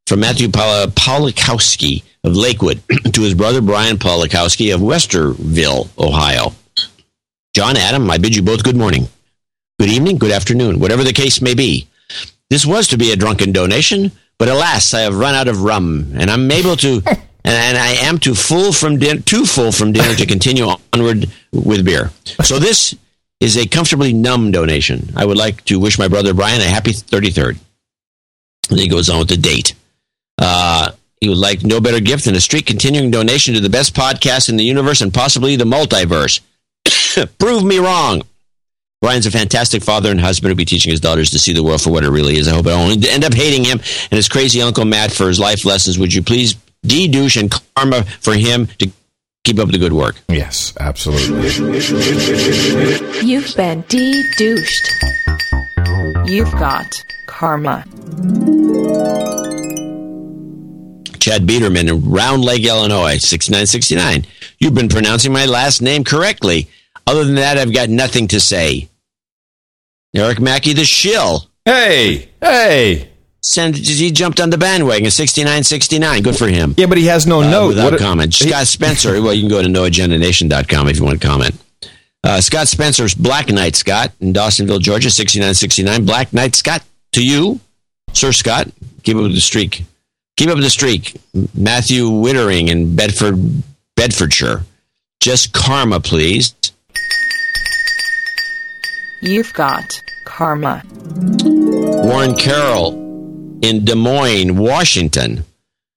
from 0.05 0.19
Matthew 0.19 0.49
Pol- 0.49 0.87
Polikowski 0.87 2.03
of 2.27 2.35
Lakewood 2.35 2.81
to 3.13 3.21
his 3.21 3.33
brother 3.33 3.61
Brian 3.61 3.97
Polikowski 3.97 4.75
of 4.75 4.81
Westerville, 4.81 5.89
Ohio. 5.97 6.53
John 7.55 7.77
Adam, 7.77 8.11
I 8.11 8.17
bid 8.17 8.35
you 8.35 8.43
both 8.43 8.63
good 8.63 8.75
morning, 8.75 9.07
good 9.79 9.89
evening, 9.89 10.17
good 10.17 10.31
afternoon, 10.31 10.79
whatever 10.79 11.03
the 11.03 11.13
case 11.13 11.41
may 11.41 11.55
be. 11.55 11.87
This 12.49 12.65
was 12.65 12.87
to 12.89 12.97
be 12.97 13.11
a 13.11 13.15
drunken 13.15 13.51
donation, 13.51 14.11
but 14.37 14.49
alas, 14.49 14.93
I 14.93 15.01
have 15.01 15.17
run 15.17 15.33
out 15.35 15.47
of 15.47 15.63
rum, 15.63 16.11
and 16.15 16.29
I'm 16.29 16.51
able 16.51 16.75
to, 16.77 17.01
and, 17.05 17.17
and 17.45 17.77
I 17.77 17.93
am 18.05 18.19
too 18.19 18.35
full 18.35 18.73
from 18.73 18.99
din- 18.99 19.23
too 19.23 19.45
full 19.45 19.71
from 19.71 19.93
dinner 19.93 20.13
to 20.13 20.25
continue 20.25 20.67
onward 20.93 21.31
with 21.51 21.85
beer. 21.85 22.11
So 22.43 22.59
this 22.59 22.93
is 23.39 23.57
a 23.57 23.65
comfortably 23.67 24.13
numb 24.13 24.51
donation. 24.51 25.09
I 25.15 25.25
would 25.25 25.37
like 25.37 25.63
to 25.65 25.79
wish 25.79 25.97
my 25.97 26.07
brother 26.09 26.33
Brian 26.33 26.61
a 26.61 26.65
happy 26.65 26.91
33rd. 26.91 27.57
And 28.69 28.79
he 28.79 28.89
goes 28.89 29.09
on 29.09 29.19
with 29.19 29.29
the 29.29 29.37
date. 29.37 29.73
Uh, 30.37 30.91
he 31.19 31.29
would 31.29 31.37
like 31.37 31.63
no 31.63 31.81
better 31.81 31.99
gift 31.99 32.25
than 32.25 32.35
a 32.35 32.41
streak 32.41 32.65
continuing 32.65 33.11
donation 33.11 33.53
to 33.53 33.59
the 33.59 33.69
best 33.69 33.95
podcast 33.95 34.49
in 34.49 34.57
the 34.57 34.63
universe 34.63 35.01
and 35.01 35.13
possibly 35.13 35.55
the 35.55 35.65
multiverse. 35.65 36.41
Prove 37.39 37.63
me 37.63 37.79
wrong. 37.79 38.21
Brian's 39.01 39.25
a 39.27 39.31
fantastic 39.31 39.83
father 39.83 40.09
and 40.09 40.19
husband 40.19 40.49
who'll 40.49 40.57
be 40.57 40.65
teaching 40.65 40.89
his 40.89 40.99
daughters 40.99 41.29
to 41.31 41.39
see 41.39 41.53
the 41.53 41.63
world 41.63 41.81
for 41.81 41.91
what 41.91 42.03
it 42.03 42.09
really 42.09 42.37
is. 42.37 42.47
I 42.47 42.55
hope 42.55 42.65
I 42.65 42.71
don't 42.71 43.05
end 43.05 43.23
up 43.23 43.33
hating 43.33 43.63
him 43.63 43.79
and 43.79 44.17
his 44.17 44.27
crazy 44.27 44.61
uncle 44.61 44.85
Matt 44.85 45.11
for 45.11 45.27
his 45.27 45.39
life 45.39 45.65
lessons. 45.65 45.99
Would 45.99 46.13
you 46.13 46.23
please 46.23 46.55
de-douche 46.83 47.37
and 47.37 47.53
karma 47.75 48.05
for 48.05 48.33
him 48.33 48.67
to 48.79 48.91
keep 49.43 49.59
up 49.59 49.69
the 49.69 49.77
good 49.77 49.93
work? 49.93 50.15
Yes, 50.29 50.73
absolutely. 50.79 51.47
You've 53.25 53.55
been 53.55 53.81
de-douched. 53.87 54.91
You've 56.25 56.51
got 56.53 56.87
karma. 57.27 57.85
Chad 61.27 61.45
Biederman 61.45 61.89
in 61.89 62.09
Round 62.09 62.41
Lake, 62.41 62.63
Illinois, 62.65 63.17
6969. 63.17 64.25
You've 64.59 64.73
been 64.73 64.87
pronouncing 64.87 65.33
my 65.33 65.45
last 65.45 65.81
name 65.81 66.05
correctly. 66.05 66.69
Other 67.05 67.25
than 67.25 67.35
that, 67.35 67.57
I've 67.57 67.73
got 67.73 67.89
nothing 67.89 68.29
to 68.29 68.39
say. 68.39 68.87
Eric 70.15 70.39
Mackey, 70.39 70.71
the 70.71 70.85
shill. 70.85 71.49
Hey, 71.65 72.29
hey. 72.41 73.09
Send, 73.41 73.75
he 73.75 74.09
jumped 74.11 74.39
on 74.39 74.51
the 74.51 74.57
bandwagon, 74.57 75.11
6969. 75.11 76.21
Good 76.23 76.37
for 76.37 76.47
him. 76.47 76.73
Yeah, 76.77 76.85
but 76.85 76.97
he 76.97 77.07
has 77.07 77.27
no 77.27 77.41
Uh, 77.41 77.49
note. 77.49 77.67
Without 77.69 77.91
What- 77.91 77.99
comment. 77.99 78.33
Scott 78.33 78.65
Spencer. 78.67 79.21
well, 79.21 79.33
you 79.33 79.41
can 79.41 79.49
go 79.49 79.61
to 79.61 79.67
noagendanation.com 79.67 80.87
if 80.87 80.97
you 80.97 81.03
want 81.03 81.19
to 81.19 81.27
comment. 81.27 81.55
Uh, 82.23 82.39
Scott 82.39 82.69
Spencer's 82.69 83.13
Black 83.13 83.49
Knight 83.49 83.75
Scott 83.75 84.13
in 84.21 84.31
Dawsonville, 84.31 84.79
Georgia, 84.81 85.11
6969. 85.11 86.05
Black 86.05 86.31
Knight 86.31 86.55
Scott 86.55 86.83
to 87.11 87.21
you, 87.21 87.59
Sir 88.13 88.31
Scott. 88.31 88.69
Keep 89.03 89.17
up 89.17 89.23
with 89.23 89.33
the 89.35 89.41
streak. 89.41 89.83
Keep 90.37 90.49
up 90.49 90.59
the 90.59 90.69
streak. 90.69 91.19
Matthew 91.55 92.05
Wittering 92.05 92.69
in 92.69 92.95
Bedford, 92.95 93.63
Bedfordshire. 93.95 94.63
Just 95.19 95.51
karma, 95.51 95.99
please. 95.99 96.53
You've 99.21 99.51
got 99.53 99.99
karma. 100.25 100.83
Warren 100.93 102.35
Carroll 102.35 102.93
in 103.63 103.83
Des 103.83 103.95
Moines, 103.95 104.55
Washington. 104.55 105.43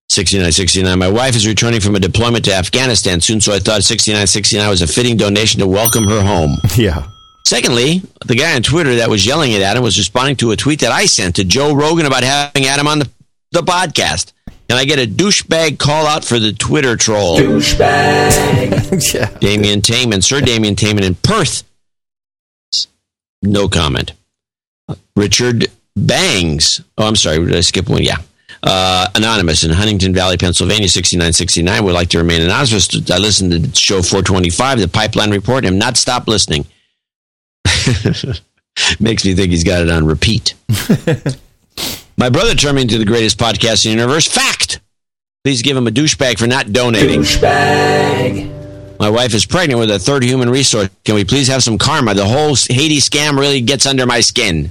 6969. 0.08 0.98
My 0.98 1.08
wife 1.08 1.36
is 1.36 1.46
returning 1.46 1.80
from 1.80 1.94
a 1.94 2.00
deployment 2.00 2.44
to 2.46 2.54
Afghanistan 2.54 3.20
soon, 3.20 3.40
so 3.40 3.52
I 3.52 3.60
thought 3.60 3.84
6969 3.84 4.68
was 4.68 4.82
a 4.82 4.86
fitting 4.88 5.16
donation 5.16 5.60
to 5.60 5.68
welcome 5.68 6.04
her 6.08 6.22
home. 6.22 6.56
Yeah. 6.76 7.06
Secondly, 7.46 8.02
the 8.26 8.36
guy 8.36 8.54
on 8.54 8.62
Twitter 8.62 8.96
that 8.96 9.10
was 9.10 9.26
yelling 9.26 9.52
at 9.54 9.62
Adam 9.62 9.82
was 9.82 9.98
responding 9.98 10.36
to 10.36 10.52
a 10.52 10.56
tweet 10.56 10.80
that 10.80 10.92
I 10.92 11.06
sent 11.06 11.36
to 11.36 11.44
Joe 11.44 11.74
Rogan 11.74 12.06
about 12.06 12.22
having 12.22 12.66
Adam 12.66 12.86
on 12.86 13.00
the, 13.00 13.10
the 13.52 13.62
podcast. 13.62 14.32
And 14.68 14.78
I 14.78 14.84
get 14.84 15.00
a 15.00 15.06
douchebag 15.06 15.78
call 15.78 16.06
out 16.06 16.24
for 16.24 16.38
the 16.38 16.52
Twitter 16.52 16.96
troll. 16.96 17.38
Douchebag. 17.38 19.14
yeah. 19.14 19.38
Damien 19.38 19.82
Taman, 19.82 20.22
Sir 20.22 20.40
Damien 20.40 20.76
Taman 20.76 21.02
in 21.02 21.16
Perth. 21.16 21.64
No 23.42 23.68
comment. 23.68 24.12
Richard 25.16 25.66
Bangs. 25.96 26.80
Oh, 26.96 27.06
I'm 27.06 27.16
sorry. 27.16 27.44
Did 27.44 27.56
I 27.56 27.60
skip 27.62 27.88
one? 27.88 28.02
Yeah. 28.02 28.18
Uh, 28.62 29.08
anonymous 29.14 29.64
in 29.64 29.70
Huntingdon 29.70 30.12
Valley, 30.12 30.36
Pennsylvania, 30.36 30.88
6969 30.88 31.84
would 31.84 31.94
like 31.94 32.10
to 32.10 32.18
remain 32.18 32.42
anonymous. 32.42 33.10
I 33.10 33.18
listened 33.18 33.52
to 33.52 33.80
show 33.80 34.02
425, 34.02 34.80
the 34.80 34.88
Pipeline 34.88 35.30
Report, 35.30 35.64
and 35.64 35.74
have 35.74 35.74
not 35.74 35.96
stopped 35.96 36.28
listening. 36.28 36.66
Makes 39.00 39.24
me 39.24 39.34
think 39.34 39.50
he's 39.50 39.64
got 39.64 39.82
it 39.82 39.90
on 39.90 40.04
repeat. 40.06 40.54
My 42.20 42.28
brother 42.28 42.54
turned 42.54 42.76
me 42.76 42.82
into 42.82 42.98
the 42.98 43.06
greatest 43.06 43.38
podcast 43.38 43.86
in 43.86 43.92
the 43.96 44.02
universe. 44.02 44.26
Fact! 44.28 44.80
Please 45.42 45.62
give 45.62 45.74
him 45.74 45.86
a 45.86 45.90
douchebag 45.90 46.38
for 46.38 46.46
not 46.46 46.70
donating. 46.70 47.20
Douchebag. 47.22 48.98
My 49.00 49.08
wife 49.08 49.32
is 49.32 49.46
pregnant 49.46 49.80
with 49.80 49.90
a 49.90 49.98
third 49.98 50.22
human 50.22 50.50
resource. 50.50 50.90
Can 51.06 51.14
we 51.14 51.24
please 51.24 51.48
have 51.48 51.62
some 51.62 51.78
karma? 51.78 52.12
The 52.12 52.26
whole 52.26 52.54
Haiti 52.68 52.98
scam 52.98 53.38
really 53.38 53.62
gets 53.62 53.86
under 53.86 54.04
my 54.04 54.20
skin. 54.20 54.70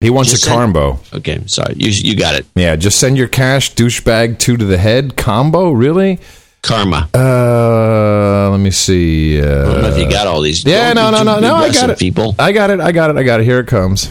He 0.00 0.08
wants 0.08 0.30
Just 0.30 0.44
a 0.44 0.46
send- 0.46 0.58
combo. 0.58 0.98
Okay, 1.12 1.42
sorry. 1.44 1.74
You, 1.76 1.90
you 1.90 2.16
got 2.16 2.36
it. 2.36 2.46
Yeah, 2.54 2.74
just 2.76 2.98
send 2.98 3.18
your 3.18 3.28
cash, 3.28 3.74
douchebag, 3.74 4.38
two 4.38 4.56
to 4.56 4.64
the 4.64 4.78
head 4.78 5.14
combo. 5.14 5.72
Really? 5.72 6.20
Karma. 6.62 7.10
Uh, 7.12 8.48
let 8.50 8.60
me 8.60 8.70
see. 8.70 9.42
Uh, 9.42 9.44
I 9.44 9.72
don't 9.74 9.82
know 9.82 9.88
if 9.90 9.98
you 9.98 10.08
got 10.10 10.26
all 10.26 10.40
these. 10.40 10.64
yeah, 10.64 10.94
no, 10.94 11.10
Don't 11.10 11.26
no, 11.26 11.34
no, 11.34 11.48
no. 11.48 11.54
I 11.54 11.70
got 11.70 11.90
it. 11.90 11.98
People. 11.98 12.34
I 12.38 12.52
got 12.52 12.70
it. 12.70 12.80
I 12.80 12.92
got 12.92 13.10
it. 13.10 13.18
I 13.18 13.24
got 13.24 13.40
it. 13.40 13.44
Here 13.44 13.60
it 13.60 13.66
comes. 13.66 14.10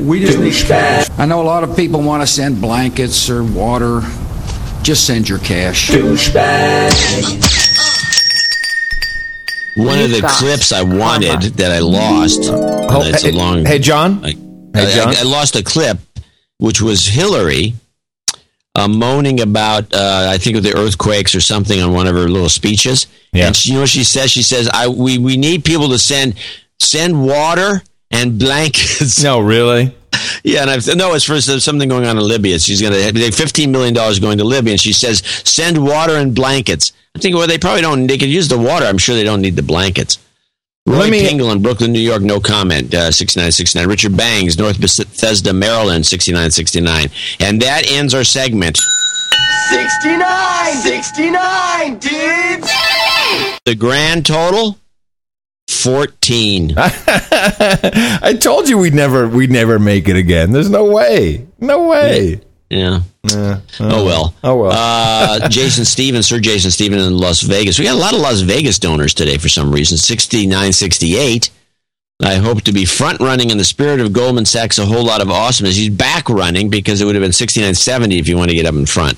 We 0.00 0.20
just 0.20 0.38
need 0.38 0.54
cash. 0.54 1.08
I 1.18 1.26
know 1.26 1.40
a 1.40 1.44
lot 1.44 1.62
of 1.64 1.76
people 1.76 2.02
want 2.02 2.22
to 2.22 2.26
send 2.26 2.60
blankets 2.60 3.28
or 3.28 3.44
water. 3.44 4.00
Just 4.82 5.06
send 5.06 5.28
your 5.28 5.38
cash. 5.38 5.90
One 9.76 9.98
of 10.00 10.10
the 10.10 10.22
clips 10.38 10.72
I 10.72 10.82
wanted 10.82 11.28
karma. 11.28 11.50
that 11.50 11.70
I 11.72 11.78
lost. 11.78 12.40
Oh, 12.44 13.02
it's 13.04 13.22
hey, 13.22 13.30
a 13.30 13.32
long. 13.32 13.64
hey, 13.64 13.78
John. 13.78 14.24
I, 14.24 14.34
Hey, 14.72 14.94
John. 14.94 15.14
I, 15.16 15.20
I 15.20 15.22
lost 15.24 15.56
a 15.56 15.62
clip, 15.64 15.98
which 16.58 16.80
was 16.80 17.06
Hillary 17.06 17.74
uh, 18.76 18.86
moaning 18.86 19.40
about, 19.40 19.92
uh, 19.92 20.28
I 20.30 20.38
think, 20.38 20.56
of 20.56 20.62
the 20.62 20.76
earthquakes 20.76 21.34
or 21.34 21.40
something 21.40 21.80
on 21.80 21.92
one 21.92 22.06
of 22.06 22.14
her 22.14 22.28
little 22.28 22.48
speeches. 22.48 23.06
Yeah. 23.32 23.48
And 23.48 23.56
she, 23.56 23.70
you 23.70 23.74
know 23.74 23.80
what 23.80 23.88
she 23.90 24.04
says? 24.04 24.30
She 24.30 24.42
says, 24.42 24.68
"I 24.72 24.86
we, 24.88 25.18
we 25.18 25.36
need 25.36 25.64
people 25.64 25.88
to 25.88 25.98
send 25.98 26.34
send 26.78 27.24
water 27.26 27.82
and 28.10 28.38
blankets." 28.38 29.22
No, 29.22 29.40
really? 29.40 29.94
Yeah, 30.44 30.62
and 30.62 30.70
I've 30.70 30.96
no, 30.96 31.14
it's 31.14 31.24
for 31.24 31.40
something 31.40 31.88
going 31.88 32.06
on 32.06 32.16
in 32.18 32.22
Libya. 32.26 32.58
She's 32.58 32.80
going 32.82 32.92
to 32.92 33.32
fifteen 33.32 33.72
million 33.72 33.94
dollars 33.94 34.18
going 34.18 34.38
to 34.38 34.44
Libya, 34.44 34.72
and 34.72 34.80
she 34.80 34.92
says 34.92 35.22
send 35.44 35.82
water 35.84 36.14
and 36.16 36.34
blankets. 36.34 36.92
I'm 37.14 37.20
thinking, 37.20 37.38
well, 37.38 37.48
they 37.48 37.58
probably 37.58 37.82
don't. 37.82 38.06
They 38.06 38.18
could 38.18 38.28
use 38.28 38.48
the 38.48 38.58
water. 38.58 38.86
I'm 38.86 38.98
sure 38.98 39.14
they 39.14 39.24
don't 39.24 39.40
need 39.40 39.56
the 39.56 39.62
blankets. 39.62 40.18
Roy 40.86 40.98
Let 41.00 41.10
me- 41.10 41.28
Pingle 41.28 41.52
in 41.52 41.60
Brooklyn, 41.62 41.92
New 41.92 42.00
York, 42.00 42.22
no 42.22 42.40
comment. 42.40 42.94
Uh, 42.94 43.10
6969. 43.10 43.86
Richard 43.88 44.16
Bangs, 44.16 44.58
North 44.58 44.80
Bethesda, 44.80 45.52
Maryland, 45.52 46.06
6969. 46.06 47.10
And 47.40 47.60
that 47.60 47.90
ends 47.90 48.14
our 48.14 48.24
segment. 48.24 48.78
69! 49.68 50.74
69, 50.82 51.98
dudes! 51.98 52.70
The 53.64 53.74
grand 53.76 54.24
total 54.26 54.78
14. 55.70 56.74
I 56.76 58.36
told 58.40 58.68
you 58.68 58.78
we'd 58.78 58.94
never 58.94 59.28
we'd 59.28 59.50
never 59.50 59.78
make 59.78 60.08
it 60.08 60.16
again. 60.16 60.52
There's 60.52 60.70
no 60.70 60.84
way. 60.84 61.46
No 61.58 61.88
way. 61.88 62.40
Yeah. 62.68 63.00
Yeah. 63.24 63.60
Oh 63.80 64.04
well. 64.04 64.34
Oh 64.42 64.56
well. 64.56 64.72
uh, 64.72 65.48
Jason 65.48 65.84
Stevens, 65.94 66.26
Sir 66.26 66.40
Jason 66.40 66.70
Stevens 66.70 67.06
in 67.06 67.16
Las 67.16 67.42
Vegas. 67.42 67.78
We 67.78 67.84
got 67.84 67.94
a 67.96 67.98
lot 67.98 68.14
of 68.14 68.20
Las 68.20 68.40
Vegas 68.40 68.78
donors 68.78 69.14
today 69.14 69.38
for 69.38 69.48
some 69.48 69.72
reason. 69.72 69.98
Sixty 69.98 70.46
nine 70.46 70.72
sixty 70.72 71.16
eight. 71.16 71.50
I 72.22 72.34
hope 72.34 72.62
to 72.62 72.72
be 72.72 72.84
front 72.84 73.20
running 73.20 73.48
in 73.50 73.56
the 73.56 73.64
spirit 73.64 73.98
of 74.00 74.12
Goldman 74.12 74.44
Sachs. 74.44 74.78
A 74.78 74.84
whole 74.84 75.04
lot 75.04 75.22
of 75.22 75.30
awesomeness. 75.30 75.76
He's 75.76 75.88
back 75.88 76.28
running 76.28 76.68
because 76.68 77.00
it 77.00 77.06
would 77.06 77.14
have 77.14 77.22
been 77.22 77.32
sixty 77.32 77.60
nine 77.60 77.74
seventy 77.74 78.18
if 78.18 78.28
you 78.28 78.36
want 78.36 78.50
to 78.50 78.56
get 78.56 78.66
up 78.66 78.74
in 78.74 78.86
front. 78.86 79.16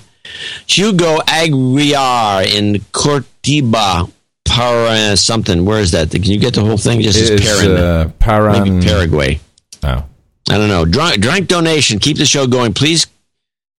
Hugo 0.66 1.18
Aguiar 1.18 2.46
in 2.46 2.80
Cortiba, 2.92 4.10
Para 4.52 5.16
something. 5.16 5.64
Where 5.64 5.80
is 5.80 5.92
that? 5.92 6.10
Can 6.10 6.24
you 6.24 6.38
get 6.38 6.52
the 6.54 6.60
whole 6.62 6.76
thing? 6.76 7.00
Just 7.00 7.18
It 7.18 7.22
as 7.22 7.40
is, 7.40 7.62
Paran, 7.62 7.76
uh, 7.76 8.10
Paran- 8.18 8.62
maybe 8.78 8.86
Paraguay. 8.86 9.40
Oh. 9.82 10.04
I 10.50 10.58
don't 10.58 10.68
know. 10.68 10.84
Drunk, 10.84 11.20
drunk 11.20 11.48
donation. 11.48 11.98
Keep 11.98 12.18
the 12.18 12.26
show 12.26 12.46
going. 12.46 12.74
Please 12.74 13.06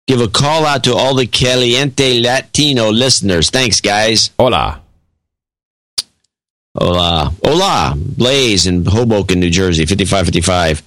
give 0.07 0.21
a 0.23 0.29
call 0.29 0.65
out 0.65 0.85
to 0.85 0.95
all 0.95 1.15
the 1.15 1.27
Caliente 1.27 2.21
Latino 2.23 2.91
listeners. 2.91 3.51
Thanks, 3.51 3.81
guys. 3.83 4.31
Hola. 4.39 4.81
Hola. 6.79 7.33
Hola. 7.45 7.95
Blaze 7.97 8.67
in 8.67 8.87
Hoboken, 8.87 9.41
New 9.41 9.51
Jersey, 9.51 9.85
5555. 9.85 10.83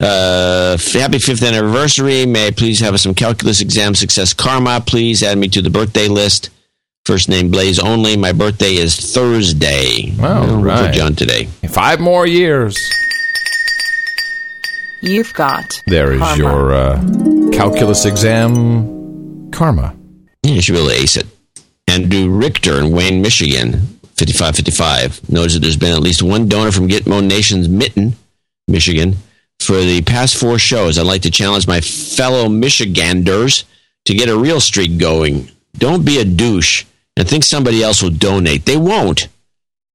Uh, 0.00 0.76
f- 0.78 0.92
happy 0.92 1.18
fifth 1.18 1.42
anniversary. 1.42 2.24
May 2.24 2.46
I 2.46 2.50
please 2.52 2.78
have 2.80 2.98
some 3.00 3.14
calculus 3.14 3.60
exam 3.60 3.96
success 3.96 4.32
karma? 4.32 4.80
Please 4.80 5.24
add 5.24 5.38
me 5.38 5.48
to 5.48 5.60
the 5.60 5.70
birthday 5.70 6.06
list. 6.06 6.50
First 7.08 7.30
name 7.30 7.50
Blaze 7.50 7.78
only. 7.78 8.18
My 8.18 8.32
birthday 8.32 8.74
is 8.74 8.94
Thursday. 9.14 10.12
All 10.20 10.26
Uh, 10.26 10.46
we'll 10.46 10.60
right. 10.60 10.92
John 10.92 11.14
today. 11.14 11.46
Five 11.66 12.00
more 12.00 12.26
years. 12.26 12.76
You've 15.00 15.32
got 15.32 15.80
There 15.86 16.12
is 16.12 16.20
karma. 16.20 16.36
your 16.36 16.72
uh, 16.74 17.50
calculus 17.52 18.04
exam 18.04 19.50
karma. 19.52 19.94
Yeah, 20.42 20.52
you 20.56 20.60
should 20.60 20.74
be 20.74 20.80
able 20.80 20.90
to 20.90 20.96
ace 21.00 21.16
it. 21.16 21.26
Andrew 21.86 22.28
Richter 22.28 22.78
in 22.78 22.92
Wayne, 22.92 23.22
Michigan, 23.22 23.98
5555. 24.18 25.30
Knows 25.30 25.54
that 25.54 25.60
there's 25.60 25.78
been 25.78 25.94
at 25.94 26.02
least 26.02 26.22
one 26.22 26.46
donor 26.46 26.72
from 26.72 26.88
Gitmo 26.88 27.26
Nation's 27.26 27.70
Mitten, 27.70 28.16
Michigan, 28.66 29.16
for 29.60 29.76
the 29.80 30.02
past 30.02 30.36
four 30.36 30.58
shows. 30.58 30.98
I'd 30.98 31.06
like 31.06 31.22
to 31.22 31.30
challenge 31.30 31.66
my 31.66 31.80
fellow 31.80 32.50
Michiganders 32.50 33.64
to 34.04 34.12
get 34.14 34.28
a 34.28 34.36
real 34.36 34.60
streak 34.60 34.98
going. 34.98 35.50
Don't 35.78 36.04
be 36.04 36.18
a 36.18 36.24
douche 36.26 36.84
and 37.18 37.28
think 37.28 37.44
somebody 37.44 37.82
else 37.82 38.02
will 38.02 38.10
donate. 38.10 38.64
They 38.64 38.76
won't. 38.76 39.28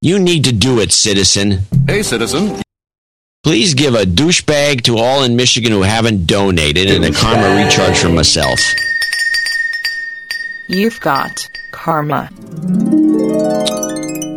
You 0.01 0.19
need 0.19 0.43
to 0.43 0.51
do 0.51 0.79
it, 0.81 0.91
citizen. 0.91 1.59
Hey, 1.87 2.03
citizen. 2.03 2.61
Please 3.43 3.73
give 3.73 3.95
a 3.95 4.03
douchebag 4.03 4.81
to 4.83 4.97
all 4.97 5.23
in 5.23 5.35
Michigan 5.35 5.71
who 5.71 5.81
haven't 5.81 6.27
donated 6.27 6.91
and 6.91 7.05
a 7.05 7.11
karma 7.11 7.63
recharge 7.63 7.97
for 7.97 8.09
myself. 8.09 8.59
You've 10.67 10.99
got 10.99 11.47
karma. 11.71 12.29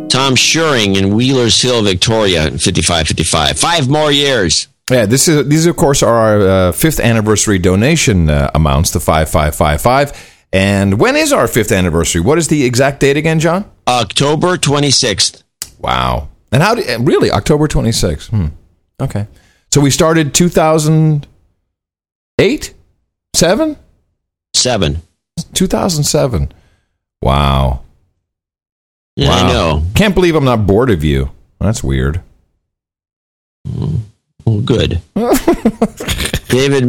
Tom 0.09 0.35
Shuring 0.35 0.97
in 0.97 1.15
Wheelers 1.15 1.61
Hill, 1.61 1.83
Victoria, 1.83 2.51
5555. 2.51 3.59
Five 3.59 3.89
more 3.89 4.11
years. 4.11 4.67
Yeah, 4.89 5.05
this 5.05 5.27
is 5.27 5.47
these 5.49 5.65
of 5.65 5.75
course 5.75 6.01
are 6.01 6.15
our 6.15 6.41
uh, 6.41 6.71
fifth 6.71 7.01
anniversary 7.01 7.59
donation 7.59 8.29
uh, 8.29 8.49
amounts, 8.55 8.91
the 8.91 9.01
five 9.01 9.29
five 9.29 9.53
five 9.53 9.81
five. 9.81 10.36
And 10.53 10.99
when 10.99 11.15
is 11.15 11.33
our 11.33 11.47
fifth 11.47 11.71
anniversary? 11.71 12.21
What 12.21 12.37
is 12.37 12.47
the 12.47 12.63
exact 12.65 12.99
date 13.01 13.17
again, 13.17 13.39
John? 13.39 13.69
October 13.87 14.57
26th. 14.57 15.43
Wow. 15.79 16.29
And 16.51 16.63
how 16.63 16.75
did 16.75 17.05
really 17.05 17.29
October 17.31 17.67
twenty 17.67 17.91
sixth? 17.91 18.29
Hmm. 18.29 18.47
Okay. 19.01 19.27
So 19.71 19.81
we 19.81 19.89
started 19.91 20.33
two 20.33 20.49
thousand 20.49 21.27
eight, 22.39 22.73
seven, 23.35 23.77
seven, 24.55 25.01
two 25.53 25.67
thousand 25.67 26.05
seven. 26.05 26.51
Wow. 27.21 27.81
Yeah, 29.15 29.31
I 29.31 29.51
know. 29.51 29.83
Can't 29.95 30.15
believe 30.15 30.35
I'm 30.35 30.45
not 30.45 30.67
bored 30.67 30.89
of 30.89 31.03
you. 31.03 31.31
That's 31.59 31.83
weird. 31.83 32.21
Well, 34.45 34.61
good. 34.63 35.01
David 36.47 36.85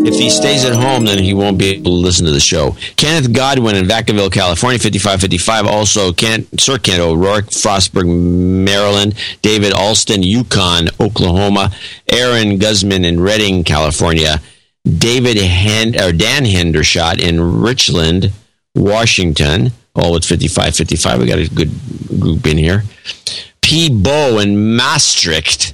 If 0.05 0.15
he 0.15 0.29
stays 0.29 0.63
at 0.63 0.73
home, 0.73 1.05
then 1.05 1.21
he 1.21 1.33
won't 1.33 1.57
be 1.57 1.69
able 1.71 1.83
to 1.85 1.89
listen 1.91 2.25
to 2.25 2.31
the 2.31 2.39
show. 2.39 2.77
Kenneth 2.95 3.33
Godwin 3.33 3.75
in 3.75 3.85
Vacaville, 3.85 4.31
California, 4.31 4.79
5555. 4.79 5.65
Also, 5.67 6.13
Kent, 6.13 6.59
Sir 6.59 6.77
Kent 6.77 7.01
O'Rourke, 7.01 7.47
Frostburg, 7.47 8.07
Maryland. 8.07 9.13
David 9.41 9.73
Alston, 9.73 10.23
Yukon, 10.23 10.87
Oklahoma. 10.99 11.71
Aaron 12.07 12.57
Guzman 12.59 13.03
in 13.03 13.19
Redding, 13.19 13.63
California. 13.65 14.39
David 14.85 15.37
Hen- 15.37 15.99
or 16.01 16.13
Dan 16.13 16.45
Hendershot 16.45 17.19
in 17.19 17.61
Richland, 17.61 18.31
Washington. 18.73 19.71
All 19.95 20.13
with 20.13 20.25
5555. 20.25 21.19
We 21.19 21.25
got 21.25 21.39
a 21.39 21.49
good 21.49 21.71
group 22.19 22.45
in 22.45 22.57
here. 22.57 22.83
P. 23.61 23.89
Bow 23.89 24.39
in 24.39 24.75
Maastricht. 24.75 25.73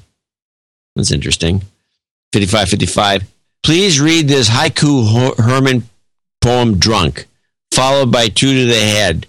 That's 0.96 1.12
interesting. 1.12 1.60
5555. 2.34 3.24
Please 3.64 4.00
read 4.00 4.28
this 4.28 4.50
haiku 4.50 5.36
Herman 5.38 5.84
poem 6.42 6.78
Drunk, 6.78 7.26
followed 7.72 8.12
by 8.12 8.28
Two 8.28 8.54
to 8.54 8.66
the 8.66 8.80
Head. 8.80 9.28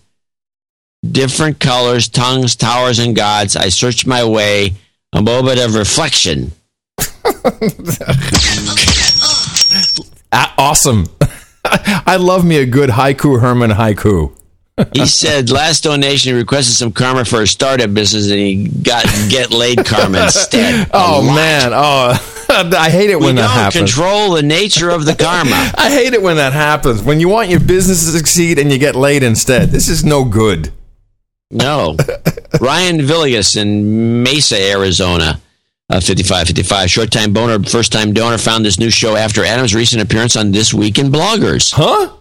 Different 1.09 1.61
colors, 1.61 2.09
tongues, 2.09 2.57
towers, 2.57 2.99
and 2.99 3.15
gods. 3.15 3.57
I 3.57 3.69
search 3.69 4.07
my 4.07 4.25
way, 4.25 4.73
a 5.13 5.23
moment 5.23 5.61
of 5.61 5.75
reflection. 5.75 6.53
Awesome. 10.59 11.07
I 11.65 12.17
love 12.17 12.45
me 12.45 12.59
a 12.59 12.67
good 12.67 12.91
haiku 12.91 13.41
Herman 13.41 13.71
haiku. 13.71 14.33
He 14.93 15.07
said 15.07 15.49
last 15.51 15.85
donation 15.85 16.33
he 16.33 16.39
requested 16.39 16.75
some 16.75 16.93
karma 16.93 17.25
for 17.25 17.41
a 17.41 17.47
startup 17.47 17.95
business 17.95 18.31
and 18.31 18.39
he 18.39 18.69
got 18.69 19.05
get 19.31 19.51
laid 19.51 19.85
karma 19.87 20.25
instead. 20.25 20.89
Oh 20.93 21.23
man, 21.35 21.73
oh 21.75 22.13
I 22.79 22.91
hate 22.91 23.09
it 23.11 23.19
we 23.19 23.27
when 23.27 23.37
that 23.37 23.43
don't 23.43 23.51
happens. 23.51 23.95
control 23.95 24.35
the 24.35 24.43
nature 24.43 24.91
of 24.91 25.07
the 25.07 25.15
karma. 25.15 25.51
I 25.79 25.91
hate 25.91 26.13
it 26.13 26.21
when 26.23 26.37
that 26.37 26.53
happens. 26.53 27.03
When 27.03 27.21
you 27.21 27.29
want 27.29 27.49
your 27.49 27.61
business 27.61 28.05
to 28.05 28.11
succeed 28.11 28.59
and 28.59 28.71
you 28.71 28.79
get 28.79 28.95
laid 28.95 29.23
instead. 29.23 29.71
This 29.71 29.89
is 29.89 30.05
no 30.05 30.25
good. 30.25 30.73
No. 31.51 31.97
Ryan 32.61 32.99
Villegas 32.99 33.57
in 33.57 34.23
Mesa, 34.23 34.61
Arizona. 34.61 35.41
Uh, 35.89 36.01
5555. 36.01 36.91
Short 36.91 37.11
time 37.13 37.33
boner, 37.33 37.63
first 37.63 37.93
time 37.93 38.13
donor 38.13 38.39
found 38.39 38.65
this 38.65 38.79
new 38.79 38.91
show 38.91 39.15
after 39.17 39.45
Adam's 39.45 39.75
recent 39.75 40.03
appearance 40.03 40.35
on 40.37 40.51
This 40.51 40.75
Week 40.75 40.99
in 40.99 41.11
Bloggers. 41.13 41.73
Huh? 41.73 42.13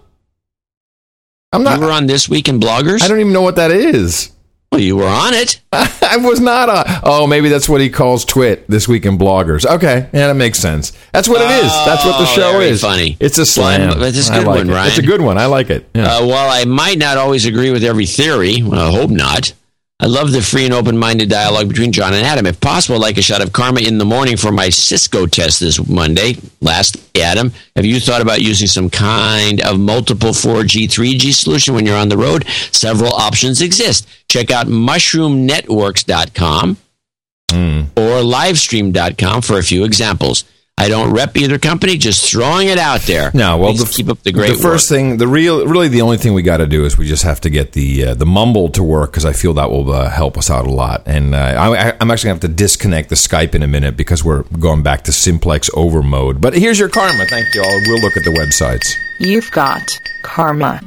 I'm 1.55 1.63
not. 1.63 1.79
You 1.79 1.85
were 1.85 1.91
on 1.91 2.07
This 2.07 2.27
Week 2.29 2.47
in 2.47 2.59
Bloggers? 2.59 3.01
I 3.03 3.07
don't 3.07 3.19
even 3.19 3.33
know 3.33 3.41
what 3.41 3.55
that 3.57 3.71
is. 3.71 4.31
Well, 4.71 4.81
you 4.81 4.97
were 4.97 5.07
on 5.07 5.33
it. 5.33 5.61
I 5.71 6.17
was 6.17 6.41
not 6.41 6.67
a. 6.69 7.01
Oh, 7.03 7.27
maybe 7.27 7.47
that's 7.49 7.69
what 7.69 7.79
he 7.79 7.89
calls 7.89 8.25
Twit 8.25 8.67
this 8.67 8.87
week 8.89 9.05
in 9.05 9.17
bloggers. 9.17 9.65
Okay, 9.65 10.09
yeah, 10.11 10.27
that 10.27 10.35
makes 10.35 10.59
sense. 10.59 10.91
That's 11.13 11.29
what 11.29 11.39
it 11.41 11.49
is. 11.63 11.71
That's 11.85 12.03
what 12.03 12.17
the 12.17 12.23
Oh, 12.29 12.35
show 12.35 12.59
is. 12.59 12.81
funny. 12.81 13.15
It's 13.19 13.37
a 13.37 13.45
slam. 13.45 14.01
It's 14.01 14.27
a 14.29 14.33
good 14.33 14.45
like 14.47 14.57
one, 14.57 14.69
it. 14.69 14.73
Ryan. 14.73 14.87
It's 14.89 14.97
a 14.97 15.01
good 15.03 15.21
one. 15.21 15.37
I 15.37 15.45
like 15.45 15.69
it. 15.69 15.87
Yeah. 15.93 16.17
Uh, 16.17 16.25
while 16.27 16.49
I 16.49 16.65
might 16.65 16.97
not 16.97 17.17
always 17.17 17.45
agree 17.45 17.71
with 17.71 17.83
every 17.85 18.05
theory, 18.05 18.63
well, 18.63 18.93
I 18.93 18.99
hope 18.99 19.11
not. 19.11 19.53
I 20.05 20.07
love 20.07 20.31
the 20.31 20.41
free 20.43 20.65
and 20.65 20.73
open 20.73 20.95
minded 20.99 21.29
dialogue 21.31 21.67
between 21.67 21.91
John 21.91 22.13
and 22.13 22.23
Adam. 22.23 22.45
If 22.45 22.61
possible, 22.61 22.97
I'd 22.97 23.01
like 23.01 23.17
a 23.17 23.23
shot 23.23 23.41
of 23.43 23.51
karma 23.51 23.79
in 23.81 23.97
the 23.97 24.05
morning 24.05 24.37
for 24.37 24.51
my 24.51 24.69
Cisco 24.69 25.25
test 25.25 25.59
this 25.61 25.83
Monday. 25.89 26.35
Last, 26.61 26.97
Adam, 27.19 27.51
have 27.75 27.85
you 27.85 27.99
thought 27.99 28.21
about 28.21 28.39
using 28.39 28.67
some 28.67 28.91
kind 28.91 29.61
of 29.61 29.79
multiple 29.79 30.29
4G, 30.29 30.83
3G 30.85 31.33
solution 31.33 31.73
when 31.73 31.87
you're 31.87 31.97
on 31.97 32.09
the 32.09 32.17
road? 32.19 32.47
Several 32.71 33.13
options 33.13 33.61
exist. 33.61 34.07
Check 34.29 34.51
out 34.51 34.67
mushroomnetworks.com 34.67 36.77
Hmm. 37.51 37.81
or 37.95 38.21
livestream.com 38.21 39.41
for 39.41 39.57
a 39.57 39.63
few 39.63 39.85
examples. 39.85 40.43
I 40.77 40.89
don't 40.89 41.13
rep 41.13 41.37
either 41.37 41.57
company, 41.57 41.97
just 41.97 42.29
throwing 42.29 42.67
it 42.67 42.77
out 42.77 42.99
there. 43.03 43.31
No, 43.33 43.57
well, 43.57 43.73
the, 43.73 43.85
keep 43.85 44.09
up 44.09 44.21
the 44.23 44.33
great 44.33 44.49
The 44.49 44.61
first 44.61 44.91
work. 44.91 44.97
thing, 44.97 45.17
the 45.17 45.27
real, 45.27 45.65
really, 45.65 45.87
the 45.87 46.01
only 46.01 46.17
thing 46.17 46.33
we 46.33 46.41
got 46.41 46.57
to 46.57 46.67
do 46.67 46.83
is 46.83 46.97
we 46.97 47.07
just 47.07 47.23
have 47.23 47.39
to 47.41 47.49
get 47.49 47.71
the 47.71 48.07
uh, 48.07 48.13
the 48.13 48.25
mumble 48.25 48.67
to 48.69 48.83
work 48.83 49.11
because 49.11 49.23
I 49.23 49.31
feel 49.31 49.53
that 49.53 49.71
will 49.71 49.89
uh, 49.89 50.09
help 50.09 50.37
us 50.37 50.49
out 50.49 50.67
a 50.67 50.71
lot. 50.71 51.03
And 51.05 51.33
uh, 51.33 51.37
I, 51.37 51.93
I'm 52.01 52.11
actually 52.11 52.27
going 52.27 52.39
to 52.41 52.47
have 52.47 52.51
to 52.51 52.55
disconnect 52.63 53.07
the 53.07 53.15
Skype 53.15 53.55
in 53.55 53.63
a 53.63 53.67
minute 53.67 53.95
because 53.95 54.21
we're 54.25 54.43
going 54.59 54.83
back 54.83 55.03
to 55.05 55.13
simplex 55.13 55.69
over 55.75 56.03
mode. 56.03 56.41
But 56.41 56.53
here's 56.55 56.77
your 56.77 56.89
karma. 56.89 57.25
Thank 57.25 57.55
you 57.55 57.61
all. 57.61 57.81
We'll 57.87 58.01
look 58.01 58.17
at 58.17 58.25
the 58.25 58.31
websites. 58.31 58.95
You've 59.21 59.49
got 59.51 59.97
karma. 60.23 60.81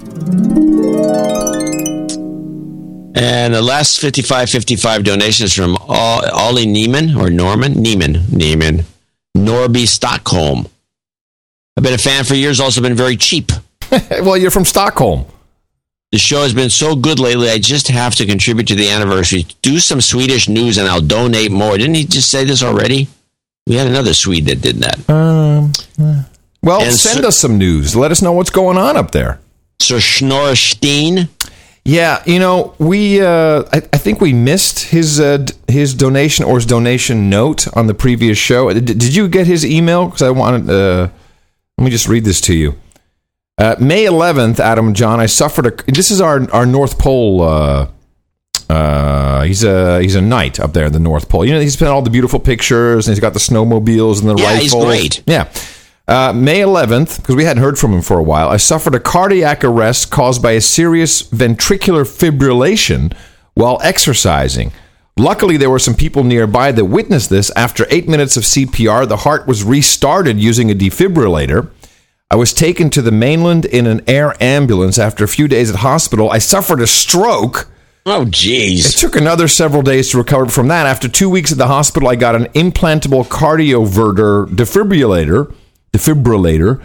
And 3.15 3.55
the 3.55 3.63
last 3.63 4.01
5555 4.01 5.03
donations 5.03 5.55
from 5.55 5.77
Ol- 5.89 6.31
Ollie 6.31 6.67
Neiman 6.67 7.19
or 7.19 7.31
Norman 7.31 7.75
Neiman 7.75 8.17
Neiman 8.27 8.85
Norby 9.39 9.87
Stockholm. 9.87 10.67
I've 11.77 11.85
been 11.85 11.95
a 11.95 11.99
fan 11.99 12.25
for 12.25 12.35
years. 12.35 12.61
Also 12.61 12.81
been 12.83 12.95
very 12.95 13.17
cheap. 13.17 13.53
well, 13.91 14.37
you're 14.37 14.51
from 14.51 14.65
Stockholm. 14.65 15.25
The 16.13 16.19
show 16.19 16.43
has 16.43 16.55
been 16.55 16.71
so 16.71 16.97
good 16.97 17.19
lately. 17.21 17.51
I 17.51 17.59
just 17.59 17.89
have 17.89 18.15
to 18.17 18.27
contribute 18.27 18.69
to 18.69 18.75
the 18.75 18.89
anniversary. 18.91 19.47
Do 19.63 19.79
some 19.79 20.01
Swedish 20.01 20.49
news, 20.49 20.79
and 20.79 20.89
I'll 20.89 21.03
donate 21.03 21.51
more. 21.53 21.77
Didn't 21.77 21.95
he 21.97 22.05
just 22.05 22.31
say 22.31 22.45
this 22.45 22.63
already? 22.63 23.09
We 23.67 23.75
had 23.75 23.87
another 23.87 24.15
Swede 24.15 24.47
that 24.47 24.63
did 24.63 24.77
that. 24.77 25.11
Um, 25.11 25.73
well, 26.63 26.81
And 26.83 26.95
send 26.95 27.21
so- 27.23 27.29
us 27.29 27.39
some 27.39 27.59
news. 27.59 27.95
Let 27.95 28.11
us 28.11 28.23
know 28.23 28.33
what's 28.33 28.49
going 28.51 28.79
on 28.79 28.97
up 28.97 29.11
there. 29.11 29.39
Sir 29.81 29.99
Schnorrstein. 29.99 31.29
Yeah, 31.89 32.23
you 32.27 32.39
know, 32.39 32.75
we 32.79 33.21
uh, 33.23 33.65
I, 33.73 33.79
I 33.79 33.97
think 33.99 34.21
we 34.21 34.35
missed 34.35 34.91
his 34.91 35.19
uh, 35.19 35.39
d- 35.39 35.55
his 35.69 35.95
donation 35.95 36.45
or 36.45 36.57
his 36.57 36.67
donation 36.67 37.31
note 37.31 37.67
on 37.75 37.87
the 37.87 37.95
previous 37.95 38.37
show. 38.37 38.71
Did, 38.75 38.85
did 38.85 39.15
you 39.17 39.27
get 39.27 39.47
his 39.47 39.65
email? 39.65 40.05
Because 40.05 40.21
I 40.21 40.31
wanted. 40.31 40.69
Uh, 40.69 41.09
let 41.79 41.85
me 41.85 41.91
just 41.91 42.07
read 42.07 42.25
this 42.27 42.43
to 42.43 42.55
you. 42.55 42.75
Uh, 43.57 43.75
May 43.81 44.05
11th, 44.05 44.61
Adam 44.61 44.89
and 44.89 44.97
John, 44.97 45.19
I 45.19 45.27
suffered 45.27 45.67
a. 45.67 45.91
This 45.91 46.11
is 46.11 46.21
our 46.21 46.49
our 46.53 46.67
North 46.67 46.99
Pole. 46.99 47.41
Uh, 47.41 47.89
uh, 48.69 49.43
he's 49.45 49.65
a 49.65 50.03
he's 50.03 50.15
a 50.15 50.21
knight 50.21 50.61
up 50.61 50.75
there 50.75 50.85
in 50.87 50.93
the 50.93 50.99
North 51.01 51.31
Pole. 51.31 51.47
You 51.47 51.55
know, 51.55 51.61
he's 51.61 51.77
been 51.79 51.89
all 51.89 52.03
the 52.03 52.11
beautiful 52.11 52.39
pictures, 52.39 53.09
and 53.09 53.15
he's 53.15 53.21
got 53.21 53.33
the 53.33 53.39
snowmobiles 53.41 54.21
and 54.21 54.29
the 54.29 54.37
Yeah, 54.43 54.57
he's 54.57 54.73
rifles. 54.75 54.85
great. 54.85 55.23
Yeah. 55.27 55.51
Uh, 56.09 56.33
May 56.33 56.61
11th, 56.61 57.19
because 57.19 57.37
we 57.37 57.45
hadn't 57.45 57.63
heard 57.63 57.79
from 57.79 57.93
him 57.93 58.01
for 58.01 58.19
a 58.19 58.23
while, 58.23 58.49
I 58.49 58.57
suffered 58.57 58.95
a 58.95 59.01
cardiac 59.01 59.63
arrest 59.63 60.11
caused 60.11 60.43
by 60.43 60.53
a 60.53 60.61
serious 60.61 61.23
ventricular 61.23 62.07
fibrillation 62.07 63.15
while 63.53 63.79
exercising. 63.83 64.73
Luckily, 65.19 65.59
there 65.59 65.69
were 65.69 65.79
some 65.79 65.95
people 65.95 66.25
nearby 66.25 66.73
that 66.73 66.87
witnessed 66.87 67.29
this. 67.29 67.51
After 67.57 67.87
eight 67.91 68.09
minutes 68.09 68.39
of 68.39 68.45
CPR, 68.45 69.07
the 69.07 69.19
heart 69.19 69.47
was 69.47 69.65
restarted 69.65 70.39
using 70.41 70.71
a 70.71 70.75
defibrillator. 70.75 71.71
I 72.31 72.37
was 72.37 72.55
taken 72.55 72.89
to 72.91 73.03
the 73.03 73.11
mainland 73.11 73.67
in 73.67 73.87
an 73.87 74.01
air 74.07 74.35
ambulance. 74.41 74.99
After 74.99 75.25
a 75.25 75.29
few 75.29 75.47
days 75.47 75.71
at 75.71 75.81
hospital, 75.81 76.31
I 76.31 76.39
suffered 76.39 76.81
a 76.81 76.87
stroke. 76.87 77.69
Oh, 78.07 78.25
jeez. 78.27 78.95
It 78.95 78.99
took 78.99 79.17
another 79.17 79.49
several 79.49 79.83
days 79.83 80.11
to 80.13 80.19
recover 80.19 80.47
from 80.47 80.69
that. 80.69 80.87
After 80.87 81.09
two 81.09 81.29
weeks 81.29 81.53
at 81.53 81.59
the 81.59 81.67
hospital, 81.67 82.09
I 82.09 82.17
got 82.17 82.35
an 82.35 82.45
implantable 82.55 83.27
cardioverter 83.27 84.47
defibrillator, 84.47 85.53
defibrillator, 85.93 86.83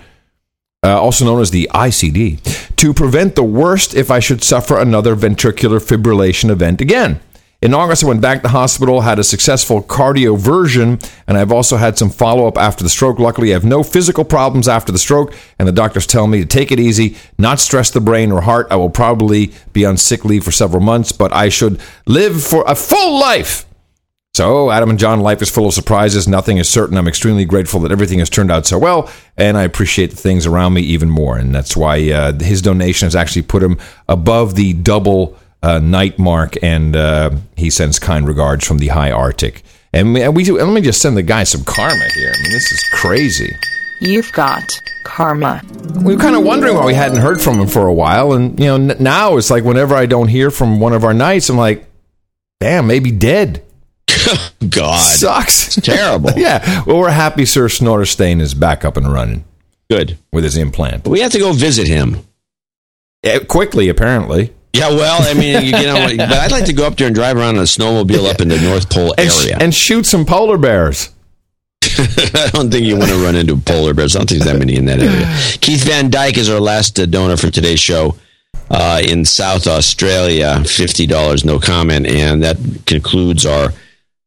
uh, 0.83 1.01
also 1.01 1.25
known 1.25 1.41
as 1.41 1.51
the 1.51 1.69
ICD, 1.73 2.75
to 2.75 2.93
prevent 2.93 3.35
the 3.35 3.43
worst 3.43 3.95
if 3.95 4.11
I 4.11 4.19
should 4.19 4.43
suffer 4.43 4.77
another 4.77 5.15
ventricular 5.15 5.79
fibrillation 5.79 6.49
event 6.49 6.81
again. 6.81 7.19
In 7.63 7.73
August, 7.73 8.03
I 8.03 8.07
went 8.07 8.19
back 8.19 8.39
to 8.39 8.43
the 8.43 8.49
hospital, 8.49 8.99
had 8.99 9.19
a 9.19 9.23
successful 9.23 9.81
cardioversion, 9.81 11.01
and 11.25 11.37
I've 11.37 11.53
also 11.53 11.77
had 11.77 11.97
some 11.97 12.09
follow 12.09 12.45
up 12.45 12.57
after 12.57 12.83
the 12.83 12.89
stroke. 12.89 13.19
Luckily, 13.19 13.51
I 13.51 13.53
have 13.53 13.63
no 13.63 13.83
physical 13.83 14.25
problems 14.25 14.67
after 14.67 14.91
the 14.91 14.99
stroke, 14.99 15.33
and 15.57 15.65
the 15.65 15.71
doctors 15.71 16.05
tell 16.05 16.27
me 16.27 16.41
to 16.41 16.45
take 16.45 16.73
it 16.73 16.79
easy, 16.81 17.15
not 17.37 17.61
stress 17.61 17.89
the 17.89 18.01
brain 18.01 18.33
or 18.33 18.41
heart. 18.41 18.67
I 18.69 18.75
will 18.75 18.89
probably 18.89 19.53
be 19.71 19.85
on 19.85 19.95
sick 19.95 20.25
leave 20.25 20.43
for 20.43 20.51
several 20.51 20.81
months, 20.81 21.13
but 21.13 21.31
I 21.31 21.47
should 21.47 21.79
live 22.05 22.43
for 22.43 22.65
a 22.67 22.75
full 22.75 23.17
life 23.17 23.65
So, 24.35 24.71
Adam 24.71 24.89
and 24.89 24.97
John, 24.97 25.19
life 25.19 25.43
is 25.43 25.51
full 25.51 25.67
of 25.67 25.75
surprises. 25.75 26.27
Nothing 26.27 26.57
is 26.57 26.67
certain. 26.67 26.97
I'm 26.97 27.07
extremely 27.07 27.45
grateful 27.45 27.79
that 27.81 27.91
everything 27.91 28.17
has 28.17 28.31
turned 28.31 28.51
out 28.51 28.65
so 28.65 28.79
well, 28.79 29.07
and 29.37 29.55
I 29.55 29.61
appreciate 29.61 30.09
the 30.09 30.15
things 30.15 30.47
around 30.47 30.73
me 30.73 30.81
even 30.81 31.07
more. 31.07 31.37
And 31.37 31.53
that's 31.53 31.77
why 31.77 32.09
uh, 32.09 32.33
his 32.39 32.59
donation 32.63 33.05
has 33.05 33.15
actually 33.15 33.43
put 33.43 33.61
him 33.61 33.77
above 34.09 34.55
the 34.55 34.73
double 34.73 35.37
uh, 35.61 35.77
knight 35.77 36.17
mark, 36.17 36.55
and 36.63 36.95
uh, 36.95 37.29
he 37.55 37.69
sends 37.69 37.99
kind 37.99 38.27
regards 38.27 38.65
from 38.65 38.79
the 38.79 38.87
high 38.87 39.11
Arctic. 39.11 39.61
And 39.93 40.15
we, 40.15 40.23
and 40.23 40.35
we 40.35 40.43
let 40.45 40.73
me 40.73 40.81
just 40.81 40.99
send 40.99 41.15
the 41.15 41.21
guy 41.21 41.43
some 41.43 41.63
karma 41.63 42.05
here. 42.15 42.33
I 42.35 42.41
mean, 42.41 42.51
this 42.53 42.71
is 42.71 42.83
crazy. 42.91 43.55
You've 44.01 44.31
got 44.31 44.63
karma. 45.03 45.61
We 46.03 46.15
were 46.15 46.19
kind 46.19 46.35
of 46.35 46.43
wondering 46.43 46.75
why 46.75 46.85
we 46.85 46.95
hadn't 46.95 47.19
heard 47.21 47.39
from 47.39 47.59
him 47.59 47.67
for 47.67 47.85
a 47.85 47.93
while, 47.93 48.33
and 48.33 48.59
you 48.59 48.65
know, 48.65 48.93
n- 48.93 48.97
now 48.99 49.37
it's 49.37 49.51
like 49.51 49.63
whenever 49.63 49.93
I 49.93 50.07
don't 50.07 50.29
hear 50.29 50.49
from 50.49 50.79
one 50.79 50.93
of 50.93 51.03
our 51.03 51.13
knights, 51.13 51.49
I'm 51.51 51.57
like, 51.57 51.85
damn, 52.59 52.87
maybe 52.87 53.11
dead. 53.11 53.63
God. 54.69 54.99
Sucks. 54.99 55.77
It's 55.77 55.85
terrible. 55.85 56.31
yeah. 56.35 56.83
Well, 56.85 56.99
we're 56.99 57.09
happy 57.11 57.45
Sir 57.45 57.65
Snorterstein 57.67 58.39
is 58.41 58.53
back 58.53 58.83
up 58.85 58.97
and 58.97 59.11
running 59.11 59.43
Good. 59.89 60.17
with 60.31 60.43
his 60.43 60.57
implant. 60.57 61.03
But 61.03 61.11
we 61.11 61.19
have 61.21 61.31
to 61.33 61.39
go 61.39 61.53
visit 61.53 61.87
him. 61.87 62.25
Yeah, 63.23 63.39
quickly, 63.39 63.89
apparently. 63.89 64.53
Yeah, 64.73 64.89
well, 64.89 65.19
I 65.21 65.33
mean, 65.35 65.63
you 65.65 65.71
know, 65.71 66.07
but 66.17 66.31
I'd 66.33 66.51
like 66.51 66.65
to 66.65 66.73
go 66.73 66.85
up 66.87 66.97
there 66.97 67.05
and 67.07 67.15
drive 67.15 67.37
around 67.37 67.55
on 67.57 67.61
a 67.61 67.65
snowmobile 67.65 68.29
up 68.29 68.41
in 68.41 68.47
the 68.47 68.59
North 68.59 68.89
Pole 68.89 69.13
And, 69.17 69.31
sh- 69.31 69.45
area. 69.45 69.57
and 69.61 69.73
shoot 69.73 70.05
some 70.05 70.25
polar 70.25 70.57
bears. 70.57 71.09
I 71.83 72.49
don't 72.53 72.71
think 72.71 72.85
you 72.85 72.97
want 72.97 73.11
to 73.11 73.23
run 73.23 73.35
into 73.35 73.55
polar 73.57 73.93
bears. 73.93 74.15
I 74.15 74.19
don't 74.19 74.27
think 74.29 74.41
there's 74.43 74.51
that 74.53 74.57
many 74.59 74.75
in 74.75 74.85
that 74.85 74.99
area. 74.99 75.27
Keith 75.61 75.83
Van 75.83 76.09
Dyke 76.09 76.37
is 76.37 76.49
our 76.49 76.59
last 76.59 76.99
uh, 76.99 77.05
donor 77.05 77.37
for 77.37 77.51
today's 77.51 77.79
show 77.79 78.15
uh, 78.71 78.99
in 79.05 79.25
South 79.25 79.67
Australia. 79.67 80.55
$50, 80.61 81.45
no 81.45 81.59
comment. 81.59 82.07
And 82.07 82.41
that 82.41 82.57
concludes 82.87 83.45
our 83.45 83.69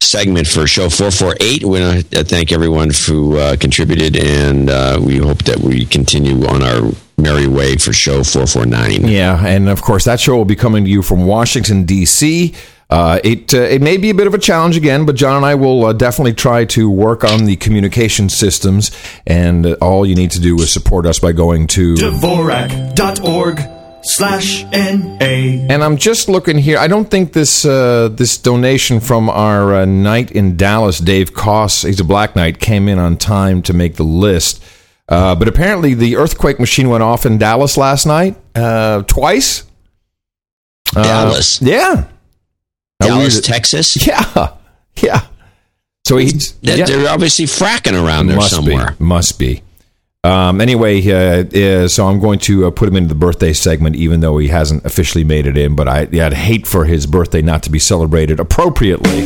segment 0.07 0.47
for 0.47 0.67
show 0.67 0.89
448. 0.89 1.65
We 1.65 1.81
want 1.81 2.11
to 2.11 2.25
thank 2.25 2.53
everyone 2.53 2.91
who 3.07 3.37
uh, 3.37 3.57
contributed, 3.57 4.17
and 4.17 4.71
uh, 4.71 4.99
we 5.03 5.19
hope 5.19 5.45
that 5.45 5.59
we 5.59 5.85
continue 5.85 6.47
on 6.47 6.63
our 6.63 6.93
merry 7.19 7.47
way 7.47 7.77
for 7.77 7.93
show 7.93 8.23
449. 8.23 9.09
Yeah, 9.09 9.45
and 9.45 9.69
of 9.69 9.83
course 9.83 10.05
that 10.05 10.21
show 10.21 10.37
will 10.37 10.45
be 10.45 10.57
coming 10.57 10.85
to 10.85 10.91
you 10.91 11.03
from 11.03 11.27
Washington 11.27 11.85
D.C. 11.85 12.55
Uh, 12.89 13.19
it 13.25 13.53
uh, 13.53 13.59
it 13.59 13.83
may 13.83 13.97
be 13.97 14.11
a 14.11 14.15
bit 14.15 14.29
of 14.29 14.35
a 14.35 14.39
challenge 14.39 14.77
again, 14.77 15.07
but 15.07 15.17
John 15.17 15.37
and 15.37 15.45
I 15.45 15.57
will 15.57 15.87
uh, 15.87 15.93
definitely 15.93 16.35
try 16.35 16.65
to 16.67 16.89
work 16.89 17.25
on 17.25 17.45
the 17.45 17.57
communication 17.57 18.29
systems. 18.29 18.97
And 19.27 19.67
uh, 19.67 19.77
all 19.81 20.07
you 20.07 20.15
need 20.15 20.31
to 20.33 20.41
do 20.41 20.57
is 20.61 20.73
support 20.73 21.05
us 21.05 21.19
by 21.19 21.33
going 21.33 21.67
to 21.69 21.95
Dvorak.org 21.95 23.76
slash 24.07 24.65
N-A. 24.73 25.67
And 25.69 25.83
I'm 25.85 25.97
just 25.97 26.29
looking 26.29 26.59
here. 26.59 26.79
I 26.79 26.87
don't 26.87 27.11
think 27.11 27.33
this 27.33 27.65
uh, 27.65 28.09
this 28.09 28.39
donation 28.39 29.01
from 29.01 29.29
our 29.29 29.75
uh, 29.75 29.85
knight 29.85 30.31
in 30.31 30.57
Dallas, 30.57 30.99
Dave 30.99 31.33
Koss, 31.35 31.85
he's 31.87 32.01
a 32.01 32.05
Black 32.05 32.37
Knight, 32.37 32.59
came 32.61 32.89
in 32.89 32.99
on 32.99 33.17
time 33.17 33.63
to 33.63 33.73
make 33.73 33.97
the 33.97 34.05
list. 34.05 34.63
Uh, 35.09 35.35
but 35.37 35.47
apparently, 35.49 35.95
the 35.95 36.17
earthquake 36.17 36.59
machine 36.59 36.89
went 36.89 37.03
off 37.03 37.27
in 37.27 37.39
Dallas 37.39 37.77
last 37.77 38.07
night 38.07 38.37
uh, 38.55 39.03
twice. 39.03 39.65
Uh, 40.95 41.03
Dallas. 41.03 41.61
yeah. 41.63 42.09
Dallas, 43.01 43.41
Texas? 43.41 43.97
Yeah, 44.07 44.55
yeah. 44.97 45.27
So 46.07 46.17
he's 46.17 46.53
That- 46.63 46.79
yeah. 46.79 46.85
They're 46.87 47.09
obviously 47.09 47.45
fracking 47.47 47.93
around 48.01 48.29
there 48.29 48.37
must 48.37 48.55
somewhere. 48.55 48.93
Be, 48.99 49.05
must 49.05 49.39
be. 49.39 49.63
Um, 50.27 50.61
anyway, 50.61 51.01
uh, 51.09 51.45
uh, 51.45 51.87
so 51.87 52.09
I'm 52.09 52.19
going 52.19 52.41
to 52.41 52.67
uh, 52.67 52.71
put 52.73 52.89
him 52.89 52.97
into 52.97 53.09
the 53.09 53.15
birthday 53.15 53.53
segment, 53.53 53.95
even 53.95 54.19
though 54.19 54.39
he 54.39 54.49
hasn't 54.49 54.85
officially 54.85 55.23
made 55.23 55.47
it 55.47 55.57
in. 55.57 55.77
But 55.77 55.87
I, 55.87 56.01
I'd 56.01 56.35
hate 56.35 56.67
for 56.67 56.85
his 56.85 57.07
birthday 57.07 57.43
not 57.43 57.63
to 57.63 57.71
be 57.71 57.79
celebrated 57.79 58.41
appropriately. 58.41 59.23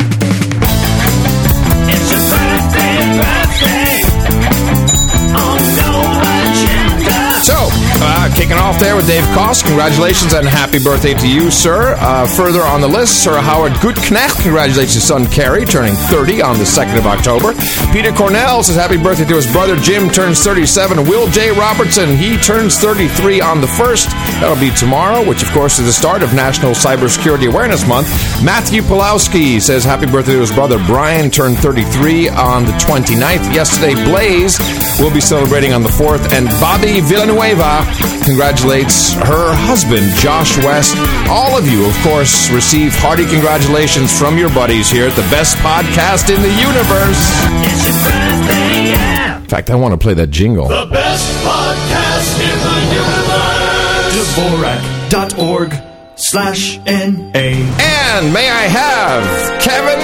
Uh, 8.03 8.33
kicking 8.35 8.57
off 8.57 8.79
there 8.79 8.97
with 8.97 9.07
Dave 9.07 9.25
Koss. 9.37 9.65
Congratulations 9.65 10.33
and 10.33 10.47
happy 10.47 10.79
birthday 10.79 11.15
to 11.15 11.29
you, 11.29 11.51
sir. 11.51 11.95
Uh, 11.99 12.27
further 12.27 12.63
on 12.63 12.81
the 12.81 12.89
list, 12.89 13.23
Sir 13.23 13.39
Howard 13.41 13.73
Gutknecht. 13.75 14.43
Congratulations, 14.43 14.95
to 14.95 15.01
son 15.01 15.27
Kerry, 15.27 15.65
turning 15.65 15.95
30 15.95 16.43
on 16.43 16.59
the 16.59 16.65
2nd 16.65 16.99
of 16.99 17.07
October. 17.07 17.53
Peter 17.93 18.13
Cornell 18.13 18.63
says 18.63 18.77
happy 18.77 18.97
birthday 18.97 19.25
to 19.25 19.35
his 19.35 19.51
brother 19.53 19.77
Jim, 19.77 20.09
turns 20.09 20.43
37. 20.43 21.05
Will 21.05 21.29
J. 21.31 21.51
Robertson, 21.53 22.17
he 22.17 22.37
turns 22.39 22.79
33 22.79 23.41
on 23.41 23.61
the 23.61 23.67
1st. 23.67 24.11
That'll 24.41 24.61
be 24.61 24.71
tomorrow, 24.71 25.27
which 25.27 25.43
of 25.43 25.51
course 25.51 25.79
is 25.79 25.87
the 25.87 25.93
start 25.93 26.23
of 26.23 26.35
National 26.35 26.73
Cybersecurity 26.73 27.49
Awareness 27.49 27.87
Month. 27.87 28.09
Matthew 28.43 28.83
Pulowski 28.83 29.61
says 29.61 29.85
happy 29.85 30.07
birthday 30.07 30.33
to 30.33 30.41
his 30.41 30.53
brother 30.53 30.79
Brian, 30.87 31.31
turned 31.31 31.59
33 31.59 32.29
on 32.31 32.65
the 32.65 32.73
29th. 32.73 33.55
Yesterday, 33.55 33.95
Blaze 34.05 34.59
will 34.99 35.13
be 35.13 35.21
celebrating 35.21 35.73
on 35.73 35.83
the 35.83 35.89
4th, 35.89 36.33
and 36.33 36.49
Bobby 36.61 37.01
Villanueva 37.01 37.90
congratulates 38.25 39.13
her 39.15 39.53
husband, 39.67 40.07
Josh 40.19 40.57
West. 40.59 40.95
All 41.29 41.57
of 41.57 41.69
you, 41.69 41.85
of 41.87 41.95
course, 42.03 42.51
receive 42.51 42.93
hearty 42.97 43.27
congratulations 43.27 44.17
from 44.17 44.39
your 44.39 44.51
buddies 44.51 44.91
here 44.91 45.07
at 45.07 45.17
the 45.17 45.27
best 45.31 45.57
podcast 45.59 46.35
in 46.35 46.41
the 46.43 46.53
universe. 46.61 47.21
It's 47.67 47.85
your 47.87 47.97
birthday, 48.07 48.93
yeah. 48.95 49.39
In 49.39 49.49
fact, 49.49 49.71
I 49.71 49.75
want 49.75 49.93
to 49.93 49.99
play 49.99 50.15
that 50.15 50.31
jingle. 50.31 50.69
The 50.69 50.87
best 50.91 51.27
podcast 51.45 52.31
in 52.41 52.57
the 52.67 52.79
universe. 52.95 54.15
Dvorak.org 54.15 55.83
slash 56.17 56.79
N-A. 56.87 57.55
And 57.55 58.33
may 58.33 58.49
I 58.51 58.63
have 58.69 59.61
Kevin 59.61 60.01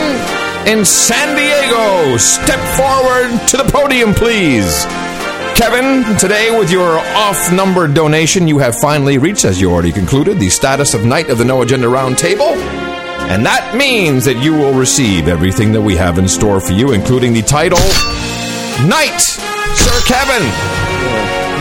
in 0.79 0.85
San 0.85 1.37
Diego 1.37 2.17
step 2.17 2.59
forward 2.77 3.31
to 3.49 3.57
the 3.59 3.71
podium, 3.71 4.15
please? 4.15 4.85
Kevin, 5.57 6.05
today 6.19 6.57
with 6.57 6.71
your 6.71 6.99
off 6.99 7.51
number 7.51 7.89
donation, 7.89 8.47
you 8.47 8.59
have 8.59 8.77
finally 8.77 9.17
reached, 9.17 9.47
as 9.47 9.59
you 9.59 9.73
already 9.73 9.91
concluded, 9.91 10.39
the 10.39 10.51
status 10.51 10.93
of 10.93 11.07
Knight 11.07 11.31
of 11.31 11.39
the 11.39 11.47
No 11.47 11.63
Agenda 11.63 11.87
Roundtable. 11.87 12.55
And 13.33 13.45
that 13.47 13.75
means 13.75 14.27
that 14.27 14.37
you 14.37 14.53
will 14.53 14.75
receive 14.75 15.29
everything 15.29 15.73
that 15.73 15.81
we 15.81 15.97
have 15.97 16.19
in 16.19 16.29
store 16.29 16.61
for 16.61 16.73
you, 16.73 16.93
including 16.93 17.33
the 17.33 17.41
title 17.41 17.79
Knight, 18.85 19.19
Sir 19.19 19.97
Kevin. 20.05 20.45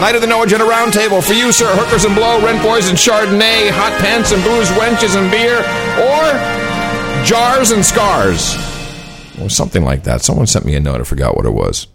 Knight 0.01 0.15
of 0.15 0.21
the 0.21 0.27
No 0.27 0.43
Agenda 0.43 0.65
Roundtable 0.65 1.25
for 1.25 1.33
you, 1.33 1.53
sir. 1.53 1.73
Hookers 1.73 2.03
and 2.03 2.13
blow, 2.15 2.43
rent 2.43 2.61
boys 2.61 2.89
and 2.89 2.97
chardonnay, 2.97 3.69
hot 3.71 3.97
pants 4.01 4.33
and 4.33 4.43
booze, 4.43 4.67
wenches 4.75 5.15
and 5.15 5.31
beer, 5.31 5.63
or 6.03 7.25
jars 7.25 7.71
and 7.71 7.83
scars, 7.85 8.55
or 9.41 9.49
something 9.49 9.85
like 9.85 10.03
that. 10.03 10.21
Someone 10.21 10.47
sent 10.47 10.65
me 10.65 10.75
a 10.75 10.81
note. 10.81 10.99
I 10.99 11.05
forgot 11.05 11.37
what 11.37 11.45
it 11.45 11.53
was. 11.53 11.87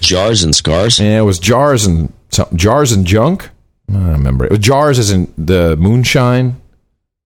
Jars 0.00 0.42
and 0.42 0.54
scars. 0.54 0.98
Yeah, 0.98 1.18
it 1.18 1.24
was 1.24 1.38
jars 1.38 1.86
and 1.86 2.12
some, 2.30 2.48
jars 2.54 2.92
and 2.92 3.06
junk. 3.06 3.50
I 3.88 3.92
don't 3.94 4.12
remember. 4.12 4.44
It 4.44 4.50
was 4.50 4.60
jars 4.60 4.98
isn't 4.98 5.32
the 5.46 5.76
moonshine. 5.76 6.56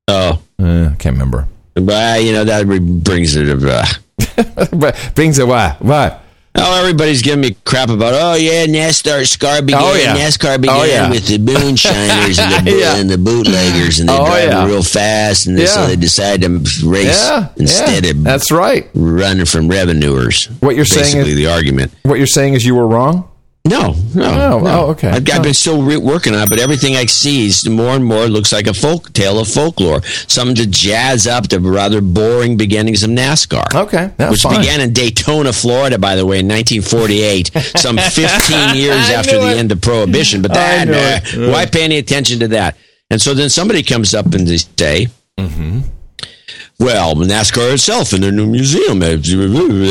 Oh, 0.09 0.43
uh, 0.59 0.91
I 0.93 0.95
can't 0.99 1.15
remember. 1.15 1.49
But 1.75 2.23
you 2.25 2.33
know 2.33 2.45
that 2.45 2.67
brings 2.67 3.37
it. 3.37 3.63
Uh, 3.63 3.85
But 4.73 5.13
brings 5.15 5.39
it 5.39 5.47
what? 5.47 5.81
What? 5.83 6.23
Oh, 6.61 6.81
everybody's 6.81 7.23
giving 7.23 7.41
me 7.41 7.57
crap 7.65 7.89
about. 7.89 8.15
Oh 8.15 8.35
yeah, 8.35 8.67
NASCAR 8.67 9.27
scar 9.27 9.63
began. 9.63 9.81
Oh, 9.83 9.95
yeah. 9.95 10.17
NASCAR 10.17 10.61
began 10.61 10.77
Oh, 10.77 10.85
yeah. 10.85 11.11
with 11.11 11.27
the 11.27 11.39
moonshiners 11.39 12.39
and, 12.39 12.67
the, 12.67 12.73
Yeah. 12.81 12.97
and 12.97 13.09
the 13.11 13.19
bootleggers, 13.19 14.01
and 14.01 14.09
they 14.09 14.17
Oh, 14.17 14.25
drive 14.27 14.69
real 14.69 14.83
fast, 14.83 15.47
and 15.47 15.59
they, 15.59 15.67
so 15.67 15.87
they 15.87 15.97
decide 15.97 16.43
to 16.43 16.49
race 16.85 17.31
instead 17.57 18.05
of 18.07 18.23
that's 18.25 18.51
right. 18.51 18.89
running 18.95 19.47
from 19.47 19.69
revenuers. 19.69 20.47
What 20.61 20.77
you're 20.77 20.85
saying 20.85 21.27
is- 21.27 21.35
the 21.37 21.47
argument. 21.49 21.93
What 22.03 22.19
you're 22.19 22.27
saying 22.27 22.55
is 22.55 22.65
you 22.65 22.75
were 22.75 22.87
wrong. 22.87 23.29
No, 23.63 23.95
no, 24.15 24.25
Oh, 24.25 24.59
no. 24.59 24.67
oh, 24.67 24.91
okay. 24.93 25.11
I've, 25.11 25.29
I've 25.31 25.43
been 25.43 25.53
still 25.55 25.83
re- 25.83 25.99
working 25.99 26.35
on 26.35 26.45
it, 26.45 26.49
but 26.49 26.59
everything 26.59 26.97
I 26.97 27.05
see 27.05 27.47
is 27.47 27.69
more 27.69 27.91
and 27.91 28.03
more 28.05 28.27
looks 28.27 28.53
like 28.53 28.67
a 28.67 28.73
folk 28.73 29.13
tale 29.13 29.39
of 29.39 29.49
folklore. 29.49 30.03
Something 30.03 30.55
to 30.57 30.67
jazz 30.67 31.27
up 31.27 31.49
the 31.49 31.61
rather 31.61 32.01
boring 32.01 32.57
beginnings 32.57 33.03
of 33.03 33.11
NASCAR. 33.11 33.75
Okay, 33.75 34.13
that's 34.17 34.33
which 34.33 34.43
fine. 34.43 34.61
began 34.61 34.81
in 34.81 34.95
Daytona, 34.95 35.53
Florida, 35.53 35.99
by 35.99 36.17
the 36.17 36.25
way, 36.25 36.39
in 36.41 36.49
1948, 36.49 37.51
some 37.77 37.99
15 37.99 38.77
years 38.77 39.11
after 39.11 39.39
the 39.39 39.51
it. 39.51 39.59
end 39.59 39.71
of 39.73 39.81
Prohibition. 39.83 40.41
But 40.41 40.55
that, 40.55 40.89
uh, 41.37 41.51
why 41.53 41.67
pay 41.67 41.85
any 41.85 41.99
attention 41.99 42.41
to 42.41 42.49
that? 42.49 42.79
And 43.11 43.21
so 43.21 43.35
then 43.35 43.51
somebody 43.51 43.83
comes 43.83 44.15
up 44.15 44.25
and 44.35 44.47
they 44.49 44.57
say, 44.57 45.09
Mm-hmm. 45.39 45.81
Well, 46.81 47.15
NASCAR 47.15 47.75
itself 47.75 48.13
in 48.15 48.23
their 48.23 48.33
new 48.33 48.47
museum, 48.47 48.99
they 49.01 49.17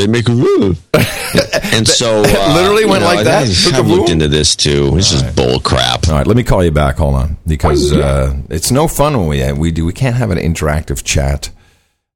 make 0.08 0.28
a 0.28 0.32
rule. 0.32 0.74
and 1.72 1.86
so 1.86 2.22
uh, 2.26 2.54
Literally 2.54 2.84
went 2.84 3.02
you 3.02 3.08
know, 3.08 3.14
like 3.14 3.24
that? 3.24 3.44
I- 3.44 3.70
Took 3.70 3.74
a 3.74 3.76
I've 3.78 3.86
looked 3.86 4.10
into 4.10 4.26
this 4.28 4.56
too. 4.56 4.90
This 4.96 5.12
is 5.12 5.22
bull 5.34 5.60
crap. 5.60 6.08
All 6.08 6.14
right, 6.14 6.26
let 6.26 6.36
me 6.36 6.42
call 6.42 6.64
you 6.64 6.72
back. 6.72 6.96
Hold 6.96 7.14
on, 7.14 7.36
because 7.46 7.92
uh, 7.92 8.34
it's 8.50 8.70
no 8.72 8.88
fun 8.88 9.16
when 9.16 9.28
we 9.28 9.52
we 9.52 9.70
do. 9.70 9.84
We 9.84 9.92
can't 9.92 10.16
have 10.16 10.30
an 10.30 10.38
interactive 10.38 11.04
chat, 11.04 11.50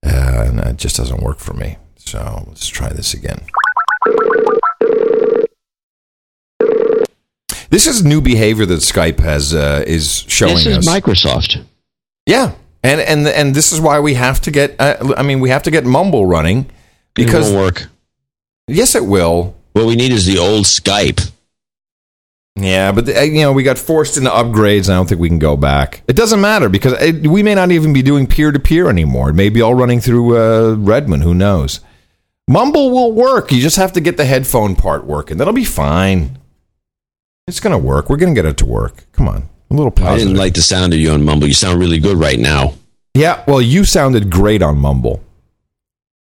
uh, 0.05 0.45
and 0.49 0.59
it 0.61 0.77
just 0.77 0.97
doesn't 0.97 1.23
work 1.23 1.39
for 1.39 1.55
me. 1.55 1.77
So 1.97 2.45
let's 2.49 2.67
try 2.67 2.89
this 2.93 3.15
again. 3.15 3.41
This 7.71 7.87
is 7.87 8.05
new 8.05 8.21
behavior 8.21 8.67
that 8.67 8.81
Skype 8.81 9.19
has 9.21 9.55
uh, 9.55 9.85
is 9.87 10.25
showing 10.29 10.55
This 10.57 10.67
is 10.67 10.79
us. 10.79 10.89
Microsoft. 10.89 11.65
Yeah, 12.27 12.55
and 12.85 13.01
and 13.01 13.27
and 13.27 13.55
this 13.55 13.73
is 13.73 13.81
why 13.81 13.99
we 13.99 14.15
have 14.15 14.41
to 14.43 14.51
get. 14.51 14.77
Uh, 14.79 15.15
I 15.17 15.23
mean, 15.23 15.41
we 15.41 15.49
have 15.49 15.65
to 15.65 15.71
get 15.71 15.85
Mumble 15.85 16.27
running 16.27 16.71
Because 17.15 17.51
it 17.51 17.55
won't 17.55 17.65
work. 17.65 17.89
Yes, 18.69 18.95
it 18.95 19.05
will. 19.07 19.57
What 19.73 19.87
we 19.87 19.97
need 19.97 20.13
is 20.13 20.27
the 20.27 20.39
old 20.39 20.67
Skype. 20.67 21.33
Yeah, 22.57 22.93
but 22.93 23.07
the, 23.07 23.27
you 23.27 23.41
know 23.41 23.53
we 23.53 23.65
got 23.65 23.79
forced 23.79 24.17
into 24.17 24.31
upgrades. 24.31 24.87
And 24.87 24.91
I 24.91 24.97
don't 24.97 25.09
think 25.09 25.21
we 25.21 25.29
can 25.29 25.39
go 25.39 25.57
back. 25.57 26.03
It 26.07 26.15
doesn't 26.15 26.41
matter 26.41 26.69
because 26.69 26.93
it, 27.01 27.27
we 27.27 27.43
may 27.43 27.55
not 27.55 27.73
even 27.73 27.93
be 27.93 28.03
doing 28.03 28.27
peer 28.27 28.53
to 28.53 28.61
peer 28.61 28.89
anymore. 28.89 29.31
It 29.31 29.35
may 29.35 29.49
be 29.49 29.61
all 29.61 29.75
running 29.75 30.01
through 30.01 30.37
uh, 30.37 30.75
Redmond. 30.77 31.23
Who 31.23 31.35
knows? 31.35 31.81
Mumble 32.47 32.91
will 32.91 33.13
work. 33.13 33.51
You 33.51 33.61
just 33.61 33.77
have 33.77 33.93
to 33.95 34.01
get 34.01 34.19
the 34.19 34.27
headphone 34.27 34.77
part 34.77 35.07
working. 35.07 35.39
That'll 35.39 35.55
be 35.55 35.65
fine. 35.65 36.39
It's 37.47 37.61
gonna 37.61 37.79
work. 37.79 38.11
We're 38.11 38.19
gonna 38.19 38.35
get 38.35 38.45
it 38.45 38.59
to 38.59 38.67
work. 38.67 39.11
Come 39.13 39.27
on, 39.27 39.49
a 39.75 39.83
little 39.83 40.07
I 40.07 40.17
didn't 40.17 40.37
like 40.37 40.55
the 40.55 40.63
sound 40.63 40.93
of 40.93 40.99
you 41.01 41.11
on 41.11 41.25
Mumble. 41.25 41.49
You 41.49 41.55
sound 41.55 41.79
really 41.79 41.99
good 41.99 42.17
right 42.17 42.39
now. 42.39 42.75
yeah, 43.15 43.43
well, 43.47 43.61
you 43.61 43.85
sounded 43.85 44.31
great 44.31 44.63
on 44.63 44.79
Mumble. 44.79 45.23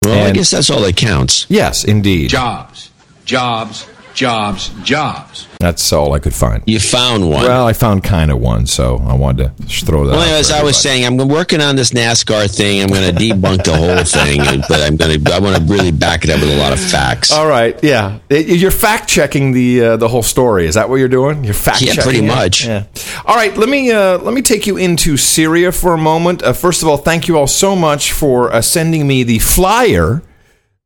Well, 0.02 0.26
I 0.26 0.32
guess 0.32 0.50
that's 0.50 0.68
all 0.70 0.80
that 0.82 0.96
counts. 0.96 1.46
Yes, 1.48 1.84
indeed. 1.84 2.28
Jobs, 2.30 2.90
jobs, 3.24 3.86
jobs, 4.14 4.70
jobs. 4.82 5.46
That's 5.60 5.92
all 5.92 6.12
I 6.12 6.18
could 6.18 6.34
find. 6.34 6.62
You 6.66 6.78
found 6.78 7.28
one. 7.28 7.42
Well, 7.44 7.66
I 7.66 7.72
found 7.72 8.04
kind 8.04 8.30
of 8.30 8.38
one, 8.38 8.66
so 8.66 8.98
I 9.06 9.14
wanted 9.14 9.56
to 9.56 9.64
throw 9.84 10.06
that. 10.06 10.12
Well, 10.12 10.20
out 10.20 10.40
as 10.40 10.50
for 10.50 10.56
I 10.56 10.62
was 10.62 10.76
saying, 10.76 11.04
I'm 11.04 11.16
working 11.28 11.60
on 11.60 11.74
this 11.76 11.90
NASCAR 11.90 12.54
thing. 12.54 12.82
I'm 12.82 12.88
going 12.88 13.14
to 13.14 13.20
debunk 13.20 13.64
the 13.64 13.76
whole 13.76 14.04
thing, 14.04 14.62
but 14.68 14.80
I'm 14.80 14.96
going 14.96 15.22
to. 15.24 15.32
I 15.34 15.38
want 15.38 15.56
to 15.56 15.62
really 15.64 15.90
back 15.90 16.24
it 16.24 16.30
up 16.30 16.40
with 16.40 16.50
a 16.50 16.56
lot 16.56 16.72
of 16.72 16.80
facts. 16.80 17.32
All 17.32 17.46
right, 17.46 17.78
yeah, 17.82 18.18
It- 18.28 18.46
you're 18.58 18.70
fact 18.70 19.08
checking 19.08 19.52
the 19.52 19.82
uh, 19.84 19.96
the 19.96 20.08
whole 20.08 20.22
story. 20.22 20.66
Is 20.66 20.74
that 20.74 20.88
what 20.88 20.96
you're 20.96 21.08
doing? 21.08 21.44
You're 21.44 21.54
fact 21.54 21.80
checking. 21.80 21.96
Yeah, 21.96 22.02
pretty 22.02 22.18
it? 22.20 22.22
much. 22.28 22.66
Yeah. 22.66 22.84
All 23.24 23.34
right, 23.36 23.56
let 23.56 23.68
me 23.68 23.90
uh, 23.90 24.18
let 24.18 24.34
me 24.34 24.42
take 24.42 24.66
you 24.66 24.76
into 24.76 25.16
Syria 25.16 25.72
for 25.72 25.94
a 25.94 25.98
moment. 25.98 26.42
Uh, 26.42 26.52
first 26.52 26.82
of 26.82 26.88
all, 26.88 26.98
thank 26.98 27.26
you 27.26 27.38
all 27.38 27.46
so 27.46 27.74
much 27.74 28.12
for 28.12 28.52
uh, 28.52 28.60
sending 28.60 29.06
me 29.06 29.22
the 29.22 29.38
flyer. 29.38 30.22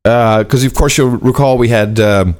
Because 0.03 0.63
of 0.63 0.73
course 0.73 0.97
you'll 0.97 1.09
recall 1.17 1.57
we 1.57 1.67
had 1.67 1.99
um, 1.99 2.35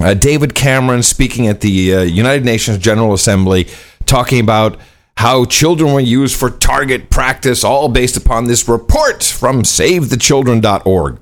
uh, 0.00 0.14
David 0.14 0.54
Cameron 0.54 1.02
speaking 1.02 1.46
at 1.46 1.60
the 1.60 1.94
uh, 1.94 2.00
United 2.02 2.44
Nations 2.44 2.78
General 2.78 3.12
Assembly, 3.12 3.68
talking 4.06 4.40
about 4.40 4.78
how 5.16 5.44
children 5.44 5.92
were 5.92 6.00
used 6.00 6.36
for 6.36 6.50
target 6.50 7.10
practice, 7.10 7.64
all 7.64 7.88
based 7.88 8.16
upon 8.16 8.46
this 8.46 8.68
report 8.68 9.22
from 9.22 9.62
SaveTheChildren.org. 9.62 11.20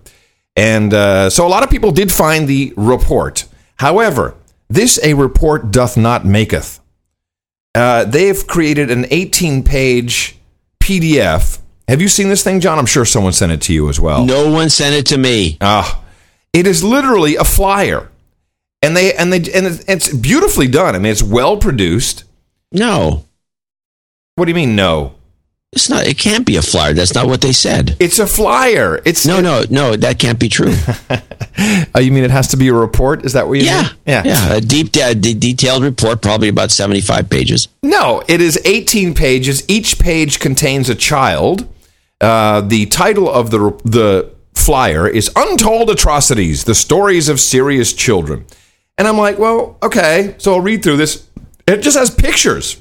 And 0.57 0.93
uh, 0.93 1.31
so 1.31 1.47
a 1.47 1.49
lot 1.49 1.63
of 1.63 1.71
people 1.71 1.93
did 1.93 2.13
find 2.13 2.49
the 2.49 2.73
report. 2.77 3.47
However, 3.77 4.35
this 4.69 4.99
a 5.03 5.15
report 5.15 5.71
doth 5.71 5.97
not 5.97 6.25
maketh. 6.25 6.81
Uh, 7.75 8.05
they've 8.05 8.47
created 8.47 8.91
an 8.91 9.07
18 9.11 9.63
page 9.65 10.37
PDF. 10.81 11.59
Have 11.89 12.01
you 12.01 12.09
seen 12.09 12.29
this 12.29 12.45
thing, 12.45 12.61
John? 12.61 12.79
I'm 12.79 12.87
sure 12.87 13.05
someone 13.05 13.33
sent 13.33 13.53
it 13.53 13.61
to 13.63 13.73
you 13.73 13.89
as 13.89 13.99
well. 13.99 14.25
No 14.25 14.51
one 14.51 14.69
sent 14.71 14.95
it 14.95 15.07
to 15.07 15.19
me. 15.19 15.59
Ah, 15.61 16.03
it 16.53 16.67
is 16.67 16.85
literally 16.85 17.37
a 17.37 17.45
flyer, 17.45 18.11
and 18.83 18.97
they 18.97 19.13
and 19.15 19.33
they 19.33 19.39
and 19.39 19.67
it's- 19.67 19.85
it's 19.89 20.13
beautifully 20.15 20.67
done. 20.69 20.95
I 20.95 20.99
mean, 20.99 21.13
it's 21.13 21.23
well 21.23 21.57
produced. 21.57 22.25
No, 22.73 23.25
What 24.37 24.47
do 24.47 24.51
you 24.51 24.55
mean? 24.55 24.75
No, 24.75 25.13
it's 25.73 25.89
not. 25.91 26.07
It 26.07 26.17
can't 26.19 26.47
be 26.47 26.57
a 26.57 26.63
flyer. 26.63 26.95
That's 26.95 27.15
not 27.15 27.27
what 27.27 27.43
they 27.43 27.53
said. 27.53 27.97
it's 28.01 28.19
a 28.19 28.27
flyer. 28.27 29.01
It's 29.05 29.27
No, 29.27 29.41
no, 29.43 29.65
no. 29.69 29.95
That 29.97 30.19
can't 30.19 30.39
be 30.39 30.49
true. 30.49 30.75
Oh, 31.95 32.01
you 32.01 32.11
mean 32.13 32.25
it 32.25 32.31
has 32.31 32.49
to 32.49 32.57
be 32.57 32.69
a 32.69 32.73
report? 32.73 33.27
Is 33.27 33.35
that 33.35 33.47
what 33.47 33.59
you 33.59 33.67
yeah, 33.67 33.83
mean? 33.83 33.91
Yeah, 34.07 34.23
yeah. 34.25 34.53
A 34.55 34.61
deep, 34.61 34.97
uh, 34.97 35.13
de- 35.13 35.35
detailed 35.35 35.83
report, 35.83 36.23
probably 36.23 36.49
about 36.49 36.71
seventy-five 36.71 37.29
pages. 37.29 37.69
No, 37.83 38.23
it 38.27 38.41
is 38.41 38.59
18 38.65 39.13
pages. 39.13 39.63
Each 39.69 39.99
page 39.99 40.41
contains 40.41 40.89
a 40.89 40.95
child. 40.95 41.69
Uh, 42.23 42.63
the 42.63 42.87
title 42.87 43.31
of 43.31 43.51
the 43.51 43.79
the 43.85 44.31
flyer 44.55 45.07
is 45.07 45.31
"Untold 45.37 45.91
Atrocities: 45.91 46.65
The 46.65 46.75
Stories 46.75 47.29
of 47.29 47.39
Syria's 47.39 47.93
Children," 47.93 48.47
and 49.03 49.09
I'm 49.09 49.19
like, 49.19 49.37
well, 49.37 49.79
okay. 49.83 50.37
So 50.39 50.55
I'll 50.55 50.61
read 50.61 50.85
through 50.85 50.97
this. 50.97 51.27
It 51.67 51.79
just 51.79 51.99
has 51.99 52.09
pictures. 52.09 52.81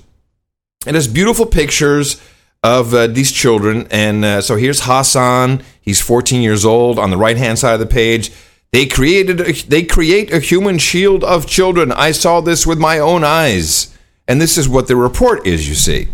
It 0.85 0.93
has 0.93 1.07
beautiful 1.07 1.47
pictures 1.47 2.21
of 2.61 2.93
uh, 2.93 3.07
these 3.07 3.31
children, 3.31 3.87
and 3.89 4.23
uh, 4.23 4.41
so 4.41 4.55
here's 4.55 4.81
Hassan. 4.81 5.63
He's 5.81 5.99
14 5.99 6.43
years 6.43 6.63
old. 6.63 6.99
On 6.99 7.09
the 7.09 7.17
right 7.17 7.37
hand 7.37 7.57
side 7.57 7.73
of 7.73 7.79
the 7.79 7.87
page, 7.87 8.31
they 8.71 8.85
created 8.85 9.41
a, 9.41 9.51
they 9.67 9.81
create 9.81 10.31
a 10.31 10.39
human 10.39 10.77
shield 10.77 11.23
of 11.23 11.47
children. 11.47 11.91
I 11.91 12.11
saw 12.11 12.39
this 12.39 12.67
with 12.67 12.77
my 12.77 12.99
own 12.99 13.23
eyes, 13.23 13.91
and 14.27 14.39
this 14.39 14.59
is 14.59 14.69
what 14.69 14.87
the 14.87 14.95
report 14.95 15.47
is. 15.47 15.67
You 15.67 15.73
see, 15.73 16.07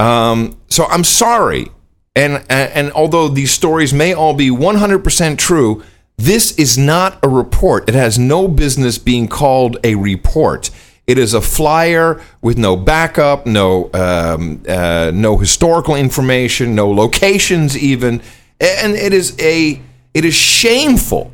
um, 0.00 0.60
so 0.66 0.86
I'm 0.86 1.04
sorry, 1.04 1.68
and, 2.16 2.44
and 2.50 2.72
and 2.72 2.92
although 2.92 3.28
these 3.28 3.52
stories 3.52 3.94
may 3.94 4.12
all 4.14 4.34
be 4.34 4.50
100% 4.50 5.38
true, 5.38 5.84
this 6.18 6.58
is 6.58 6.76
not 6.76 7.18
a 7.22 7.28
report. 7.28 7.88
It 7.88 7.94
has 7.94 8.18
no 8.18 8.48
business 8.48 8.98
being 8.98 9.28
called 9.28 9.78
a 9.84 9.94
report. 9.94 10.70
It 11.06 11.16
is 11.16 11.32
a 11.32 11.40
flyer 11.40 12.20
with 12.42 12.58
no 12.58 12.76
backup, 12.76 13.46
no 13.46 13.88
um, 13.94 14.62
uh, 14.68 15.12
no 15.14 15.38
historical 15.38 15.94
information, 15.94 16.74
no 16.74 16.90
locations 16.90 17.78
even, 17.78 18.20
and 18.60 18.94
it 18.94 19.14
is 19.14 19.34
a 19.40 19.80
it 20.12 20.24
is 20.24 20.34
shameful, 20.34 21.32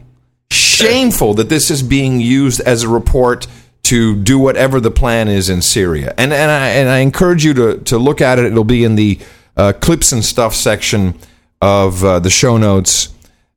shameful 0.51 1.35
that 1.35 1.49
this 1.49 1.71
is 1.71 1.83
being 1.83 2.21
used 2.21 2.61
as 2.61 2.83
a 2.83 2.89
report 2.89 3.47
to 3.85 4.15
do 4.15 4.39
whatever 4.39 4.81
the 4.81 4.91
plan 4.91 5.29
is 5.29 5.49
in 5.49 5.63
Syria. 5.63 6.15
And 6.19 6.33
and 6.33 6.51
I 6.51 6.69
and 6.69 6.89
I 6.91 6.99
encourage 6.99 7.45
you 7.45 7.55
to 7.55 7.79
to 7.79 7.99
look 7.99 8.21
at 8.21 8.39
it. 8.39 8.45
It'll 8.45 8.65
be 8.65 8.85
in 8.85 8.97
the 8.97 9.19
uh, 9.57 9.73
clips 9.73 10.13
and 10.13 10.23
stuff 10.23 10.55
section 10.55 11.19
of 11.63 12.05
uh, 12.05 12.19
the 12.19 12.31
show 12.31 12.59
notes. 12.59 13.14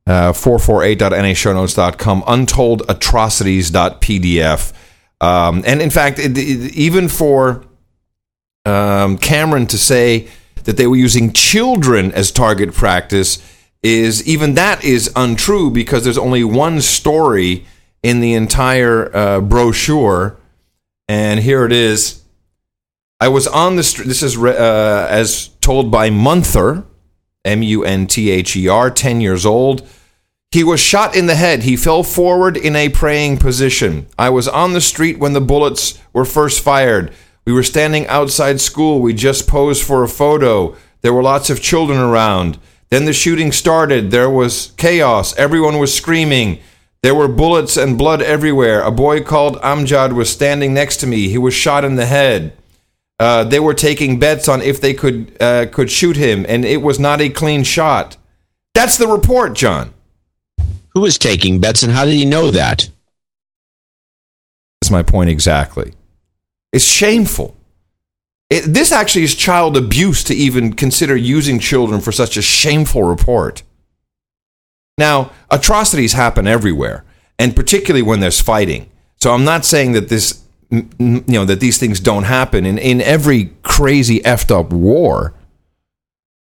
Uh, 0.08 0.32
448.nashownotes.com, 0.32 2.22
untoldatrocities.pdf. 2.22 4.72
Um, 5.20 5.62
and 5.66 5.82
in 5.82 5.90
fact, 5.90 6.18
it, 6.18 6.36
it- 6.38 6.74
even 6.74 7.08
for 7.08 7.64
um, 8.64 9.18
Cameron 9.18 9.66
to 9.66 9.78
say 9.78 10.28
that 10.64 10.76
they 10.76 10.86
were 10.86 10.96
using 10.96 11.32
children 11.32 12.12
as 12.12 12.30
target 12.30 12.74
practice 12.74 13.38
is 13.82 14.26
even 14.26 14.54
that 14.54 14.84
is 14.84 15.10
untrue 15.14 15.70
because 15.70 16.04
there's 16.04 16.18
only 16.18 16.44
one 16.44 16.80
story 16.80 17.64
in 18.02 18.20
the 18.20 18.34
entire 18.34 19.14
uh, 19.16 19.40
brochure, 19.40 20.36
and 21.08 21.40
here 21.40 21.64
it 21.64 21.72
is. 21.72 22.22
I 23.20 23.28
was 23.28 23.46
on 23.48 23.76
the 23.76 23.82
street. 23.82 24.06
This 24.08 24.22
is 24.22 24.36
uh, 24.38 25.06
as 25.10 25.48
told 25.60 25.90
by 25.90 26.10
Munther, 26.10 26.84
M 27.44 27.62
U 27.62 27.84
N 27.84 28.06
T 28.06 28.30
H 28.30 28.56
E 28.56 28.68
R, 28.68 28.90
10 28.90 29.20
years 29.20 29.44
old. 29.46 29.86
He 30.50 30.64
was 30.64 30.80
shot 30.80 31.14
in 31.14 31.26
the 31.26 31.34
head. 31.34 31.62
He 31.62 31.76
fell 31.76 32.02
forward 32.02 32.56
in 32.56 32.74
a 32.74 32.88
praying 32.88 33.36
position. 33.36 34.06
I 34.18 34.30
was 34.30 34.48
on 34.48 34.72
the 34.72 34.80
street 34.80 35.18
when 35.18 35.34
the 35.34 35.42
bullets 35.42 36.00
were 36.14 36.24
first 36.24 36.62
fired. 36.62 37.12
We 37.44 37.52
were 37.52 37.62
standing 37.62 38.06
outside 38.06 38.60
school. 38.60 39.00
We 39.00 39.12
just 39.12 39.46
posed 39.46 39.82
for 39.82 40.02
a 40.02 40.08
photo. 40.08 40.74
There 41.02 41.12
were 41.12 41.22
lots 41.22 41.50
of 41.50 41.60
children 41.60 41.98
around. 41.98 42.58
Then 42.88 43.04
the 43.04 43.12
shooting 43.12 43.52
started. 43.52 44.10
There 44.10 44.30
was 44.30 44.72
chaos. 44.78 45.36
Everyone 45.36 45.78
was 45.78 45.94
screaming. 45.94 46.60
There 47.02 47.14
were 47.14 47.28
bullets 47.28 47.76
and 47.76 47.98
blood 47.98 48.22
everywhere. 48.22 48.80
A 48.80 48.90
boy 48.90 49.22
called 49.22 49.60
Amjad 49.60 50.14
was 50.14 50.30
standing 50.30 50.72
next 50.72 50.96
to 50.98 51.06
me. 51.06 51.28
He 51.28 51.38
was 51.38 51.52
shot 51.52 51.84
in 51.84 51.96
the 51.96 52.06
head. 52.06 52.56
Uh, 53.20 53.44
they 53.44 53.60
were 53.60 53.74
taking 53.74 54.18
bets 54.18 54.48
on 54.48 54.62
if 54.62 54.80
they 54.80 54.94
could 54.94 55.36
uh, 55.40 55.66
could 55.66 55.90
shoot 55.90 56.16
him, 56.16 56.46
and 56.48 56.64
it 56.64 56.80
was 56.80 56.98
not 56.98 57.20
a 57.20 57.28
clean 57.28 57.64
shot. 57.64 58.16
That's 58.74 58.96
the 58.96 59.08
report, 59.08 59.54
John. 59.54 59.92
Who 60.98 61.02
was 61.02 61.16
taking 61.16 61.60
bets, 61.60 61.84
and 61.84 61.92
how 61.92 62.04
did 62.04 62.14
he 62.14 62.24
know 62.24 62.50
that? 62.50 62.90
That's 64.80 64.90
my 64.90 65.04
point 65.04 65.30
exactly. 65.30 65.92
It's 66.72 66.84
shameful. 66.84 67.56
It, 68.50 68.62
this 68.62 68.90
actually 68.90 69.22
is 69.22 69.36
child 69.36 69.76
abuse 69.76 70.24
to 70.24 70.34
even 70.34 70.72
consider 70.72 71.14
using 71.14 71.60
children 71.60 72.00
for 72.00 72.10
such 72.10 72.36
a 72.36 72.42
shameful 72.42 73.04
report. 73.04 73.62
Now, 74.98 75.30
atrocities 75.52 76.14
happen 76.14 76.48
everywhere, 76.48 77.04
and 77.38 77.54
particularly 77.54 78.02
when 78.02 78.18
there's 78.18 78.40
fighting. 78.40 78.90
So 79.18 79.32
I'm 79.32 79.44
not 79.44 79.64
saying 79.64 79.92
that 79.92 80.08
this, 80.08 80.42
you 80.68 81.22
know, 81.28 81.44
that 81.44 81.60
these 81.60 81.78
things 81.78 82.00
don't 82.00 82.24
happen 82.24 82.66
in, 82.66 82.76
in 82.76 83.00
every 83.02 83.52
crazy 83.62 84.18
effed 84.22 84.50
up 84.50 84.72
war. 84.72 85.32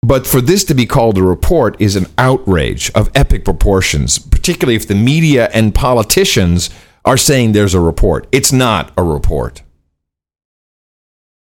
But 0.05 0.27
for 0.27 0.39
this 0.39 0.63
to 0.65 0.75
be 0.75 0.85
called 0.85 1.17
a 1.17 1.23
report 1.23 1.81
is 1.81 1.95
an 1.95 2.05
outrage 2.15 2.91
of 2.93 3.09
epic 3.15 3.43
proportions, 3.43 4.19
particularly 4.19 4.75
if 4.75 4.87
the 4.87 4.93
media 4.93 5.49
and 5.51 5.73
politicians 5.73 6.69
are 7.03 7.17
saying 7.17 7.53
there's 7.53 7.73
a 7.73 7.79
report. 7.79 8.27
It's 8.31 8.51
not 8.51 8.91
a 8.95 9.01
report. 9.01 9.63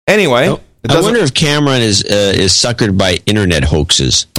Anyway, 0.08 0.56
it 0.84 0.92
I 0.92 1.02
wonder 1.02 1.22
if 1.22 1.34
Cameron 1.34 1.82
is 1.82 2.04
uh, 2.04 2.34
is 2.36 2.54
suckered 2.54 2.96
by 3.00 3.20
internet 3.26 3.64
hoaxes. 3.64 4.28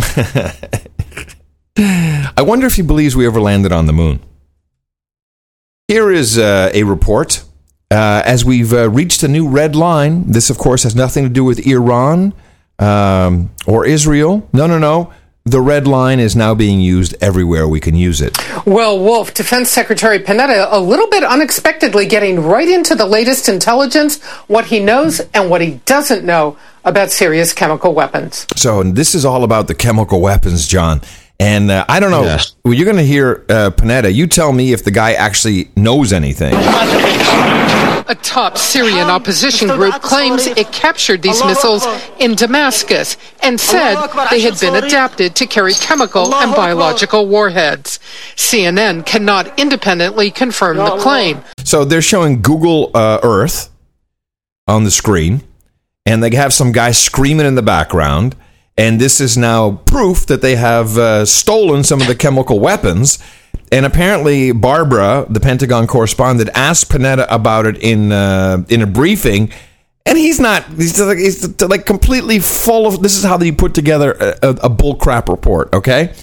I 1.77 2.43
wonder 2.43 2.69
if 2.69 2.77
he 2.77 2.83
believes 2.83 3.17
we 3.17 3.27
ever 3.27 3.41
landed 3.41 3.73
on 3.73 3.87
the 3.87 3.93
moon. 3.93 4.21
Here 5.89 6.13
is 6.13 6.39
uh, 6.39 6.71
a 6.73 6.85
report. 6.85 7.43
Uh, 7.91 8.23
as 8.25 8.45
we've 8.45 8.73
uh, 8.73 8.89
reached 8.89 9.25
a 9.25 9.29
new 9.29 9.49
red 9.49 9.75
line, 9.75 10.31
this, 10.31 10.49
of 10.49 10.59
course, 10.59 10.85
has 10.85 10.95
nothing 10.95 11.25
to 11.25 11.31
do 11.31 11.45
with 11.45 11.67
Iran 11.67 12.33
um, 12.79 13.51
or 13.67 13.87
Israel. 13.87 14.49
No, 14.53 14.67
no, 14.67 14.79
no. 14.79 15.13
the 15.47 15.61
red 15.61 15.87
line 15.87 16.19
is 16.19 16.35
now 16.35 16.55
being 16.55 16.81
used 16.81 17.15
everywhere 17.21 17.69
we 17.69 17.79
can 17.79 17.95
use 17.95 18.21
it. 18.21 18.37
Well, 18.67 18.99
Wolf, 18.99 19.33
Defense 19.33 19.71
Secretary 19.71 20.19
Panetta, 20.19 20.67
a 20.73 20.81
little 20.81 21.09
bit 21.09 21.23
unexpectedly 21.23 22.07
getting 22.07 22.41
right 22.41 22.69
into 22.69 22.97
the 22.97 23.07
latest 23.07 23.49
intelligence, 23.49 24.21
what 24.49 24.67
he 24.67 24.81
knows 24.81 25.21
and 25.33 25.49
what 25.49 25.61
he 25.61 25.81
doesn't 25.87 26.25
know 26.25 26.57
about 26.85 27.13
Syria's 27.13 27.53
chemical 27.53 27.95
weapons. 27.95 28.47
So 28.57 28.83
this 28.83 29.15
is 29.15 29.25
all 29.25 29.45
about 29.45 29.69
the 29.69 29.75
chemical 29.75 30.21
weapons, 30.21 30.67
John. 30.67 31.01
And 31.39 31.71
uh, 31.71 31.85
I 31.89 32.01
don't 32.01 32.11
know. 32.11 32.25
Yeah. 32.25 32.41
Well, 32.65 32.75
you're 32.75 32.87
going 32.87 32.97
to 32.97 33.05
hear 33.07 33.45
uh, 33.49 33.71
Panetta. 33.71 34.13
You 34.13 34.27
tell 34.27 34.53
me 34.53 34.73
if 34.73 34.83
the 34.83 34.91
guy 34.91 35.13
actually 35.13 35.71
knows 35.77 36.13
anything. 36.13 36.55
A 38.09 38.15
top 38.15 38.57
Syrian 38.57 39.09
opposition 39.09 39.69
group 39.69 40.01
claims 40.01 40.47
it 40.47 40.71
captured 40.71 41.23
these 41.23 41.45
missiles 41.45 41.85
in 42.21 42.35
Damascus 42.37 43.17
and 43.43 43.59
said 43.59 43.97
they 44.31 44.41
had 44.41 44.59
been 44.61 44.77
adapted 44.77 45.35
to 45.37 45.47
carry 45.47 45.73
chemical 45.75 46.33
and 46.35 46.55
biological 46.55 47.27
warheads. 47.27 47.99
CNN 48.37 49.05
cannot 49.05 49.59
independently 49.59 50.31
confirm 50.31 50.77
the 50.77 50.97
claim. 50.99 51.43
So 51.65 51.85
they're 51.85 52.01
showing 52.03 52.43
Google 52.43 52.91
uh, 52.95 53.19
Earth 53.23 53.71
on 54.69 54.85
the 54.85 54.91
screen, 54.91 55.43
and 56.05 56.23
they 56.23 56.35
have 56.37 56.53
some 56.53 56.71
guy 56.73 56.93
screaming 56.93 57.47
in 57.47 57.57
the 57.57 57.63
background. 57.63 58.37
And 58.79 59.01
this 59.01 59.21
is 59.21 59.37
now 59.39 59.73
proof 59.87 60.27
that 60.27 60.43
they 60.43 60.57
have 60.57 60.99
uh, 60.99 61.25
stolen 61.25 61.83
some 61.83 62.01
of 62.01 62.07
the 62.07 62.15
chemical 62.15 62.61
weapons. 62.61 63.19
And 63.73 63.85
apparently, 63.85 64.53
Barbara, 64.53 65.27
the 65.29 65.41
Pentagon 65.41 65.87
correspondent, 65.87 66.51
asked 66.55 66.89
Panetta 66.89 67.27
about 67.29 67.67
it 67.67 67.79
in 67.79 68.13
uh, 68.13 68.65
in 68.69 68.81
a 68.83 68.87
briefing, 68.87 69.51
and 70.05 70.17
he's 70.17 70.39
not. 70.39 70.65
He's 70.69 71.01
like, 71.01 71.19
he's 71.19 71.61
like 71.61 71.85
completely 71.85 72.39
full 72.39 72.87
of. 72.87 73.03
This 73.03 73.17
is 73.17 73.25
how 73.25 73.37
they 73.37 73.51
put 73.51 73.75
together 73.75 74.13
a, 74.13 74.51
a 74.51 74.71
bullcrap 74.71 75.29
report. 75.29 75.75
Okay, 75.75 76.15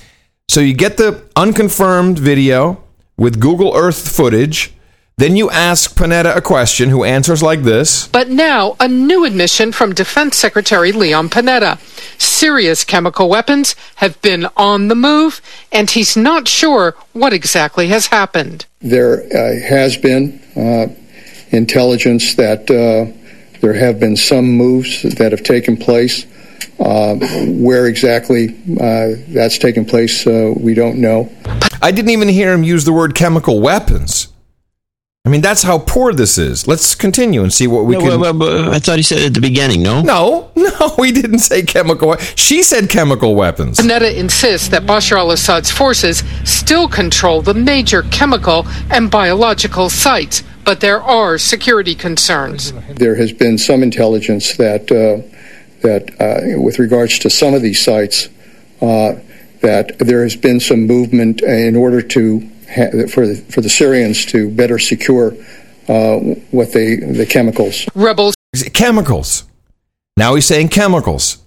so 0.48 0.61
you 0.61 0.74
get 0.74 0.98
the 0.98 1.22
unconfirmed 1.36 2.18
video 2.18 2.82
with 3.18 3.40
Google 3.40 3.76
Earth 3.76 4.07
footage. 4.07 4.74
Then 5.18 5.35
you 5.35 5.52
ask 5.52 5.95
Panetta 5.95 6.35
a 6.35 6.41
question, 6.41 6.90
who 6.90 7.03
answers 7.03 7.44
like 7.44 7.61
this. 7.61 8.07
But 8.07 8.30
now, 8.30 8.76
a 8.80 8.88
new 8.88 9.26
admission 9.26 9.72
from 9.72 9.94
Defense 9.94 10.38
Secretary 10.38 10.91
Leon 10.91 11.30
Panetta. 11.30 11.77
Syria's 12.19 12.84
chemical 12.84 13.30
weapons 13.30 13.76
have 13.95 14.19
been 14.23 14.48
on 14.57 14.88
the 14.88 14.95
move, 14.95 15.40
and 15.72 15.90
he's 15.91 16.18
not 16.18 16.48
sure 16.48 16.95
what 17.14 17.31
exactly 17.31 17.88
has 17.90 18.07
happened. 18.07 18.65
There 18.81 19.23
uh, 19.23 19.68
has 19.68 19.98
been 19.98 20.41
uh, 20.56 20.88
intelligence 21.56 22.34
that 22.35 22.69
uh, 22.72 23.15
there 23.61 23.73
have 23.73 23.99
been 23.99 24.18
some 24.18 24.45
moves 24.45 25.03
that 25.03 25.31
have 25.31 25.44
taken 25.44 25.77
place. 25.77 26.26
Uh, 26.80 27.15
where 27.48 27.85
exactly 27.88 28.49
uh, 28.81 29.11
that's 29.30 29.60
taken 29.60 29.85
place, 29.85 30.26
uh, 30.26 30.52
we 30.57 30.73
don't 30.73 30.99
know. 30.99 31.31
I 31.81 31.91
didn't 31.91 32.11
even 32.11 32.27
hear 32.27 32.52
him 32.52 32.64
use 32.64 32.84
the 32.84 32.91
word 32.91 33.14
chemical 33.14 33.61
weapons. 33.61 34.32
I 35.26 35.30
mean, 35.30 35.40
that's 35.40 35.64
how 35.64 35.80
poor 35.80 36.12
this 36.14 36.38
is. 36.38 36.68
Let's 36.68 36.95
continue 36.95 37.44
and 37.44 37.54
see 37.54 37.66
what 37.66 37.86
we 37.86 37.94
No, 37.95 38.02
can. 38.02 38.20
well, 38.20 38.34
well, 38.34 38.38
well, 38.40 38.74
I 38.74 38.80
thought 38.80 38.98
he 38.98 39.04
said 39.04 39.20
at 39.22 39.34
the 39.34 39.40
beginning, 39.40 39.82
no? 39.82 40.02
No, 40.02 40.52
no, 40.58 40.95
we 40.98 41.14
didn't 41.14 41.40
say 41.40 41.62
chemical. 41.62 42.18
She 42.36 42.62
said 42.62 42.90
chemical 42.90 43.34
weapons. 43.34 43.78
Panetta 43.78 44.14
insists 44.14 44.68
that 44.68 44.84
Bashar 44.84 45.18
al 45.20 45.32
Assad's 45.32 45.72
forces 45.72 46.24
still 46.44 46.90
control 46.90 47.41
the 47.41 47.54
major 47.54 48.02
chemical 48.12 48.68
and 48.91 49.10
biological 49.10 49.90
sites, 49.90 50.44
but 50.66 50.82
there 50.82 51.02
are 51.02 51.38
security 51.38 51.95
concerns. 51.95 52.74
There 52.90 53.16
has 53.16 53.32
been 53.32 53.58
some 53.58 53.82
intelligence 53.82 54.58
that 54.58 54.91
uh, 54.91 55.26
that, 55.84 56.10
uh, 56.20 56.62
with 56.62 56.80
regards 56.80 57.18
to 57.20 57.30
some 57.30 57.54
of 57.54 57.62
these 57.62 57.82
sites, 57.82 58.28
uh, 58.82 59.14
that 59.62 60.00
there 60.00 60.24
has 60.24 60.36
been 60.36 60.60
some 60.60 60.86
movement 60.86 61.41
in 61.41 61.78
order 61.78 62.02
to 62.02 62.40
ha- 62.41 62.48
for 62.74 63.28
the, 63.28 63.36
for 63.50 63.62
the 63.62 63.70
Syrians 63.70 64.26
to 64.28 64.50
better 64.50 64.80
secure 64.80 65.34
uh, 65.88 66.18
what 66.52 66.74
they 66.74 66.95
the 66.95 67.26
chemicals. 67.26 67.86
Rebels 67.95 68.36
chemicals. 68.74 69.45
Now 70.18 70.36
he's 70.36 70.45
saying 70.45 70.70
chemicals. 70.70 71.44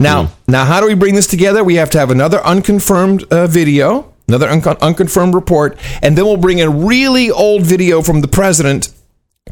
Now, 0.00 0.32
now, 0.48 0.64
how 0.64 0.80
do 0.80 0.86
we 0.86 0.94
bring 0.94 1.14
this 1.14 1.26
together? 1.26 1.62
We 1.62 1.74
have 1.74 1.90
to 1.90 1.98
have 1.98 2.10
another 2.10 2.38
unconfirmed 2.38 3.24
uh, 3.24 3.46
video, 3.46 4.14
another 4.28 4.48
un- 4.48 4.62
unconfirmed 4.80 5.34
report, 5.34 5.78
and 6.02 6.16
then 6.16 6.24
we'll 6.24 6.38
bring 6.38 6.62
a 6.62 6.70
really 6.70 7.30
old 7.30 7.66
video 7.66 8.00
from 8.00 8.22
the 8.22 8.28
president 8.28 8.88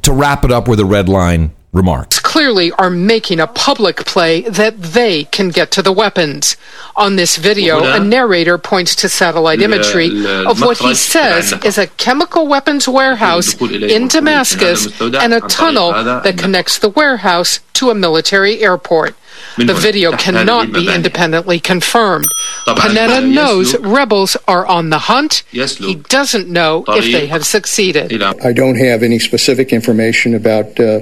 to 0.00 0.12
wrap 0.12 0.44
it 0.44 0.50
up 0.50 0.66
with 0.66 0.80
a 0.80 0.86
red 0.86 1.06
line 1.06 1.50
remarks. 1.74 2.17
Clearly 2.28 2.70
are 2.72 2.90
making 2.90 3.40
a 3.40 3.46
public 3.46 4.04
play 4.04 4.42
that 4.42 4.76
they 4.82 5.24
can 5.24 5.48
get 5.48 5.70
to 5.70 5.80
the 5.80 5.90
weapons. 5.90 6.58
On 6.94 7.16
this 7.16 7.38
video, 7.38 7.82
a 7.82 7.98
narrator 7.98 8.58
points 8.58 8.94
to 8.96 9.08
satellite 9.08 9.62
imagery 9.62 10.10
of 10.44 10.60
what 10.60 10.76
he 10.76 10.94
says 10.94 11.54
is 11.64 11.78
a 11.78 11.86
chemical 11.86 12.46
weapons 12.46 12.86
warehouse 12.86 13.58
in 13.62 14.08
Damascus 14.08 15.00
and 15.00 15.32
a 15.32 15.40
tunnel 15.40 15.90
that 15.92 16.36
connects 16.36 16.78
the 16.78 16.90
warehouse 16.90 17.60
to 17.72 17.88
a 17.88 17.94
military 17.94 18.60
airport. 18.60 19.16
The 19.56 19.74
video 19.74 20.12
cannot 20.12 20.72
be 20.72 20.92
independently 20.92 21.60
confirmed. 21.60 22.26
Panetta 22.66 23.28
knows 23.28 23.76
rebels 23.78 24.36
are 24.46 24.66
on 24.66 24.90
the 24.90 24.98
hunt. 24.98 25.42
He 25.50 25.94
doesn't 25.94 26.48
know 26.48 26.84
if 26.88 27.04
they 27.04 27.26
have 27.26 27.44
succeeded. 27.46 28.22
I 28.22 28.52
don't 28.52 28.76
have 28.76 29.02
any 29.02 29.18
specific 29.18 29.72
information 29.72 30.34
about 30.34 30.78
uh, 30.78 31.00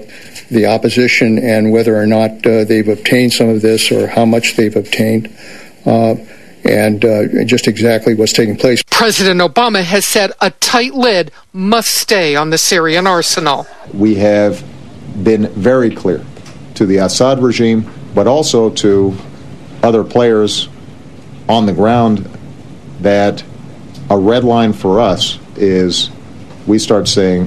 the 0.50 0.66
opposition 0.66 1.38
and 1.38 1.72
whether 1.72 1.96
or 1.96 2.06
not 2.06 2.46
uh, 2.46 2.64
they've 2.64 2.88
obtained 2.88 3.32
some 3.32 3.48
of 3.48 3.62
this 3.62 3.90
or 3.90 4.06
how 4.06 4.24
much 4.24 4.56
they've 4.56 4.74
obtained, 4.76 5.34
uh, 5.84 6.14
and 6.64 7.04
uh, 7.04 7.44
just 7.44 7.66
exactly 7.68 8.14
what's 8.14 8.32
taking 8.32 8.56
place. 8.56 8.82
President 8.90 9.40
Obama 9.40 9.82
has 9.82 10.06
said 10.06 10.32
a 10.40 10.50
tight 10.50 10.94
lid 10.94 11.30
must 11.52 11.90
stay 11.90 12.34
on 12.34 12.50
the 12.50 12.58
Syrian 12.58 13.06
arsenal. 13.06 13.66
We 13.92 14.16
have 14.16 14.64
been 15.22 15.48
very 15.48 15.94
clear 15.94 16.24
to 16.74 16.86
the 16.86 16.98
Assad 16.98 17.42
regime, 17.42 17.90
but 18.16 18.26
also 18.26 18.70
to 18.70 19.14
other 19.82 20.02
players 20.02 20.70
on 21.50 21.66
the 21.66 21.72
ground 21.72 22.26
that 23.00 23.44
a 24.08 24.18
red 24.18 24.42
line 24.42 24.72
for 24.72 24.98
us 24.98 25.38
is 25.56 26.10
we 26.66 26.78
start 26.78 27.06
seeing 27.06 27.42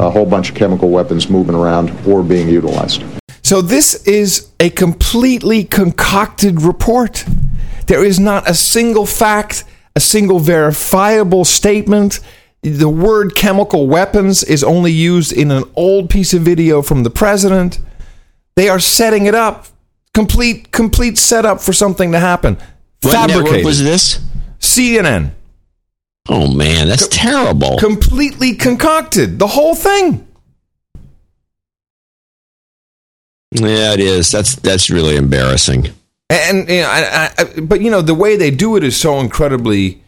a 0.00 0.10
whole 0.10 0.26
bunch 0.26 0.50
of 0.50 0.56
chemical 0.56 0.90
weapons 0.90 1.30
moving 1.30 1.54
around 1.54 1.90
or 2.04 2.24
being 2.24 2.48
utilized. 2.48 3.04
So 3.44 3.62
this 3.62 4.04
is 4.04 4.50
a 4.58 4.70
completely 4.70 5.62
concocted 5.62 6.62
report. 6.62 7.24
There 7.86 8.04
is 8.04 8.18
not 8.18 8.50
a 8.50 8.54
single 8.54 9.06
fact, 9.06 9.62
a 9.94 10.00
single 10.00 10.40
verifiable 10.40 11.44
statement. 11.44 12.18
The 12.62 12.88
word 12.88 13.36
chemical 13.36 13.86
weapons 13.86 14.42
is 14.42 14.64
only 14.64 14.90
used 14.90 15.32
in 15.32 15.52
an 15.52 15.62
old 15.76 16.10
piece 16.10 16.34
of 16.34 16.42
video 16.42 16.82
from 16.82 17.04
the 17.04 17.10
president. 17.10 17.78
They 18.56 18.68
are 18.68 18.80
setting 18.80 19.26
it 19.26 19.34
up. 19.36 19.66
Complete 20.14 20.72
complete 20.72 21.18
setup 21.18 21.60
for 21.60 21.72
something 21.72 22.12
to 22.12 22.18
happen. 22.18 22.56
Fabricate. 23.00 23.36
What 23.36 23.44
network 23.44 23.64
was 23.64 23.82
this? 23.82 24.20
CNN. 24.58 25.32
Oh 26.28 26.52
man, 26.52 26.88
that's 26.88 27.08
terrible. 27.08 27.78
Completely 27.78 28.54
concocted. 28.54 29.38
The 29.38 29.48
whole 29.48 29.74
thing. 29.74 30.26
Yeah, 33.52 33.92
it 33.92 34.00
is. 34.00 34.30
That's 34.30 34.54
that's 34.56 34.90
really 34.90 35.16
embarrassing. 35.16 35.88
And 36.30 36.68
you 36.68 36.80
know, 36.80 36.88
I, 36.88 37.30
I, 37.36 37.60
but 37.60 37.82
you 37.82 37.90
know, 37.90 38.00
the 38.00 38.14
way 38.14 38.36
they 38.36 38.50
do 38.50 38.76
it 38.76 38.84
is 38.84 38.96
so 38.96 39.18
incredibly 39.20 40.02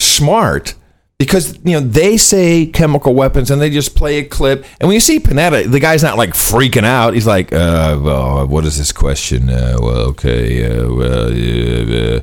smart 0.00 0.74
because 1.18 1.58
you 1.64 1.72
know 1.72 1.80
they 1.80 2.16
say 2.16 2.66
chemical 2.66 3.14
weapons 3.14 3.50
and 3.50 3.60
they 3.60 3.70
just 3.70 3.96
play 3.96 4.18
a 4.18 4.24
clip. 4.24 4.64
And 4.80 4.88
when 4.88 4.94
you 4.94 5.00
see 5.00 5.18
Panetta, 5.18 5.70
the 5.70 5.80
guy's 5.80 6.02
not 6.02 6.16
like 6.16 6.30
freaking 6.30 6.84
out. 6.84 7.14
He's 7.14 7.26
like, 7.26 7.52
uh, 7.52 7.98
well, 8.00 8.46
what 8.46 8.64
is 8.64 8.78
this 8.78 8.92
question? 8.92 9.50
Uh, 9.50 9.76
well, 9.80 9.98
okay, 10.08 10.64
uh, 10.64 10.92
well, 10.92 11.32
yeah, 11.32 12.20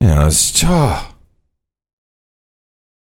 you 0.00 0.06
know, 0.06 0.26
it's 0.26 0.62
oh, 0.64 1.14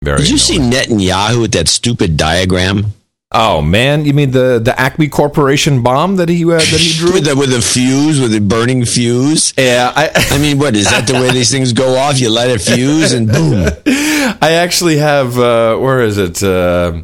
very. 0.03 0.19
Did 0.19 0.31
you 0.31 0.39
see 0.39 0.59
Netanyahu 0.59 1.43
with 1.43 1.53
that 1.53 1.69
stupid 1.69 2.17
diagram? 2.17 2.93
Oh 3.33 3.61
man, 3.61 4.05
you 4.05 4.15
mean 4.15 4.31
the 4.31 4.61
the 4.63 4.79
Acme 4.79 5.09
Corporation 5.09 5.83
bomb 5.83 6.17
that 6.17 6.29
he 6.29 6.45
uh, 6.45 6.59
that 6.59 6.65
he 6.65 6.93
drew 6.99 7.13
with 7.15 7.25
the 7.25 7.35
with 7.35 7.51
the 7.51 7.61
fuse, 7.61 8.21
with 8.21 8.31
the 8.31 8.41
burning 8.41 8.85
fuse? 8.85 9.53
Yeah, 9.59 9.93
I, 9.95 10.11
I 10.31 10.39
mean, 10.39 10.59
what 10.59 10.77
is 10.77 10.89
that? 10.91 11.09
The 11.09 11.15
way 11.15 11.31
these 11.33 11.51
things 11.51 11.73
go 11.73 11.97
off? 11.97 12.21
You 12.21 12.31
light 12.31 12.51
a 12.51 12.59
fuse 12.59 13.13
and 13.13 13.27
boom. 13.27 13.69
I 13.87 14.53
actually 14.63 14.99
have 14.99 15.39
uh, 15.39 15.77
where 15.77 16.01
is 16.03 16.19
it? 16.19 16.41
Uh, 16.41 17.03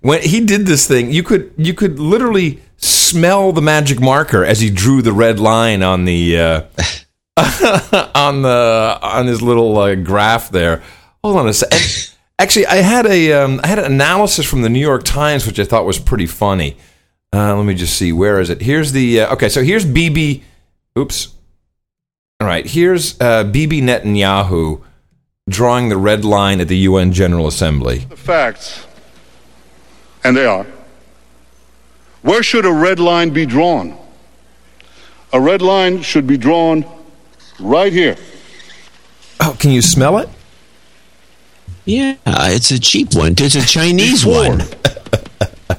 when 0.00 0.22
he 0.22 0.44
did 0.44 0.66
this 0.66 0.88
thing, 0.88 1.12
you 1.12 1.22
could 1.22 1.52
you 1.56 1.72
could 1.72 2.00
literally 2.00 2.60
smell 2.78 3.52
the 3.52 3.62
magic 3.62 4.00
marker 4.00 4.44
as 4.44 4.60
he 4.60 4.70
drew 4.70 5.02
the 5.02 5.12
red 5.12 5.38
line 5.38 5.84
on 5.84 6.04
the 6.04 6.40
uh, 6.40 6.62
on 8.14 8.42
the 8.42 8.98
on 9.00 9.26
his 9.26 9.40
little 9.40 9.78
uh, 9.78 9.94
graph 9.94 10.50
there. 10.50 10.82
Hold 11.22 11.36
on 11.36 11.48
a 11.48 11.52
second. 11.52 12.10
Actually, 12.40 12.64
I 12.64 12.76
had 12.76 13.04
a 13.04 13.34
um, 13.34 13.60
I 13.62 13.66
had 13.66 13.78
an 13.78 13.84
analysis 13.84 14.48
from 14.48 14.62
the 14.62 14.70
New 14.70 14.80
York 14.80 15.04
Times, 15.04 15.46
which 15.46 15.60
I 15.60 15.64
thought 15.64 15.84
was 15.84 15.98
pretty 15.98 16.24
funny. 16.24 16.74
Uh, 17.34 17.54
let 17.54 17.66
me 17.66 17.74
just 17.74 17.98
see. 17.98 18.12
Where 18.12 18.40
is 18.40 18.48
it? 18.48 18.62
Here's 18.62 18.92
the 18.92 19.20
uh, 19.20 19.34
okay. 19.34 19.50
So 19.50 19.62
here's 19.62 19.84
BB. 19.84 20.42
Oops. 20.98 21.34
All 22.40 22.46
right, 22.46 22.66
here's 22.66 23.20
uh, 23.20 23.44
Bibi 23.44 23.82
Netanyahu 23.82 24.82
drawing 25.50 25.90
the 25.90 25.98
red 25.98 26.24
line 26.24 26.62
at 26.62 26.68
the 26.68 26.78
UN 26.78 27.12
General 27.12 27.46
Assembly. 27.46 27.98
The 28.08 28.16
facts, 28.16 28.86
and 30.24 30.34
they 30.34 30.46
are. 30.46 30.66
Where 32.22 32.42
should 32.42 32.64
a 32.64 32.72
red 32.72 32.98
line 32.98 33.30
be 33.30 33.44
drawn? 33.44 33.98
A 35.34 35.40
red 35.40 35.60
line 35.60 36.00
should 36.00 36.26
be 36.26 36.38
drawn 36.38 36.86
right 37.58 37.92
here. 37.92 38.16
Oh, 39.40 39.54
can 39.60 39.72
you 39.72 39.82
smell 39.82 40.16
it? 40.16 40.30
Yeah, 41.84 42.16
it's 42.26 42.70
a 42.70 42.78
cheap 42.78 43.14
one. 43.14 43.34
It's 43.38 43.54
a 43.54 43.62
Chinese 43.66 44.24
Before- 44.24 44.48
one. 44.48 45.78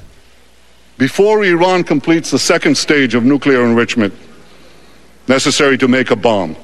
Before 0.98 1.44
Iran 1.44 1.82
completes 1.84 2.30
the 2.30 2.38
second 2.38 2.76
stage 2.76 3.14
of 3.14 3.24
nuclear 3.24 3.64
enrichment 3.64 4.14
necessary 5.26 5.76
to 5.78 5.88
make 5.88 6.10
a 6.10 6.16
bomb. 6.16 6.54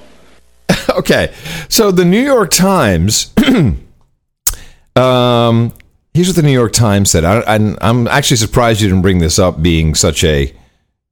okay, 0.91 1.35
so 1.69 1.91
the 1.91 2.05
New 2.05 2.23
York 2.23 2.51
Times. 2.51 3.33
um, 4.97 5.73
here's 6.15 6.29
what 6.29 6.37
the 6.37 6.43
New 6.43 6.53
York 6.53 6.73
Times 6.73 7.11
said. 7.11 7.25
I, 7.25 7.41
I, 7.41 7.77
I'm 7.81 8.07
actually 8.07 8.37
surprised 8.37 8.81
you 8.81 8.89
didn't 8.89 9.03
bring 9.03 9.19
this 9.19 9.39
up, 9.39 9.61
being 9.63 9.95
such 9.95 10.23
a 10.25 10.55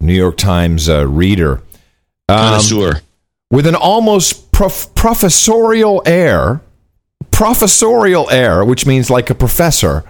New 0.00 0.14
York 0.14 0.36
Times 0.36 0.88
uh, 0.88 1.06
reader. 1.08 1.62
Um, 2.28 2.36
Connoisseur. 2.38 3.00
with 3.50 3.66
an 3.66 3.74
almost 3.76 4.52
prof- 4.52 4.94
professorial 4.94 6.02
air, 6.06 6.60
professorial 7.36 8.30
air, 8.30 8.64
which 8.64 8.86
means 8.86 9.10
like 9.10 9.28
a 9.28 9.34
professor, 9.34 10.02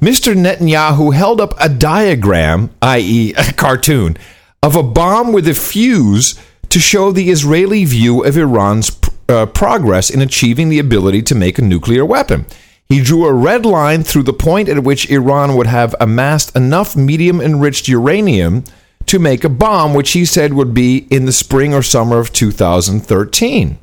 Mr. 0.00 0.34
Netanyahu 0.34 1.14
held 1.14 1.40
up 1.40 1.54
a 1.60 1.68
diagram, 1.68 2.70
i.e., 2.82 3.32
a 3.34 3.52
cartoon, 3.52 4.16
of 4.64 4.74
a 4.74 4.82
bomb 4.82 5.32
with 5.32 5.46
a 5.46 5.54
fuse 5.54 6.36
to 6.70 6.80
show 6.80 7.12
the 7.12 7.30
Israeli 7.30 7.84
view 7.84 8.24
of 8.24 8.36
Iran's 8.36 8.98
uh, 9.28 9.46
progress 9.46 10.10
in 10.10 10.20
achieving 10.20 10.70
the 10.70 10.80
ability 10.80 11.22
to 11.22 11.36
make 11.36 11.56
a 11.56 11.62
nuclear 11.62 12.04
weapon. 12.04 12.46
He 12.88 13.00
drew 13.00 13.26
a 13.26 13.32
red 13.32 13.64
line 13.64 14.02
through 14.02 14.24
the 14.24 14.32
point 14.32 14.68
at 14.68 14.82
which 14.82 15.08
Iran 15.08 15.56
would 15.56 15.68
have 15.68 15.94
amassed 16.00 16.56
enough 16.56 16.96
medium 16.96 17.40
enriched 17.40 17.86
uranium 17.86 18.64
to 19.06 19.20
make 19.20 19.44
a 19.44 19.48
bomb, 19.48 19.94
which 19.94 20.12
he 20.12 20.24
said 20.24 20.52
would 20.54 20.74
be 20.74 21.06
in 21.12 21.26
the 21.26 21.32
spring 21.32 21.72
or 21.72 21.82
summer 21.82 22.18
of 22.18 22.32
2013. 22.32 23.78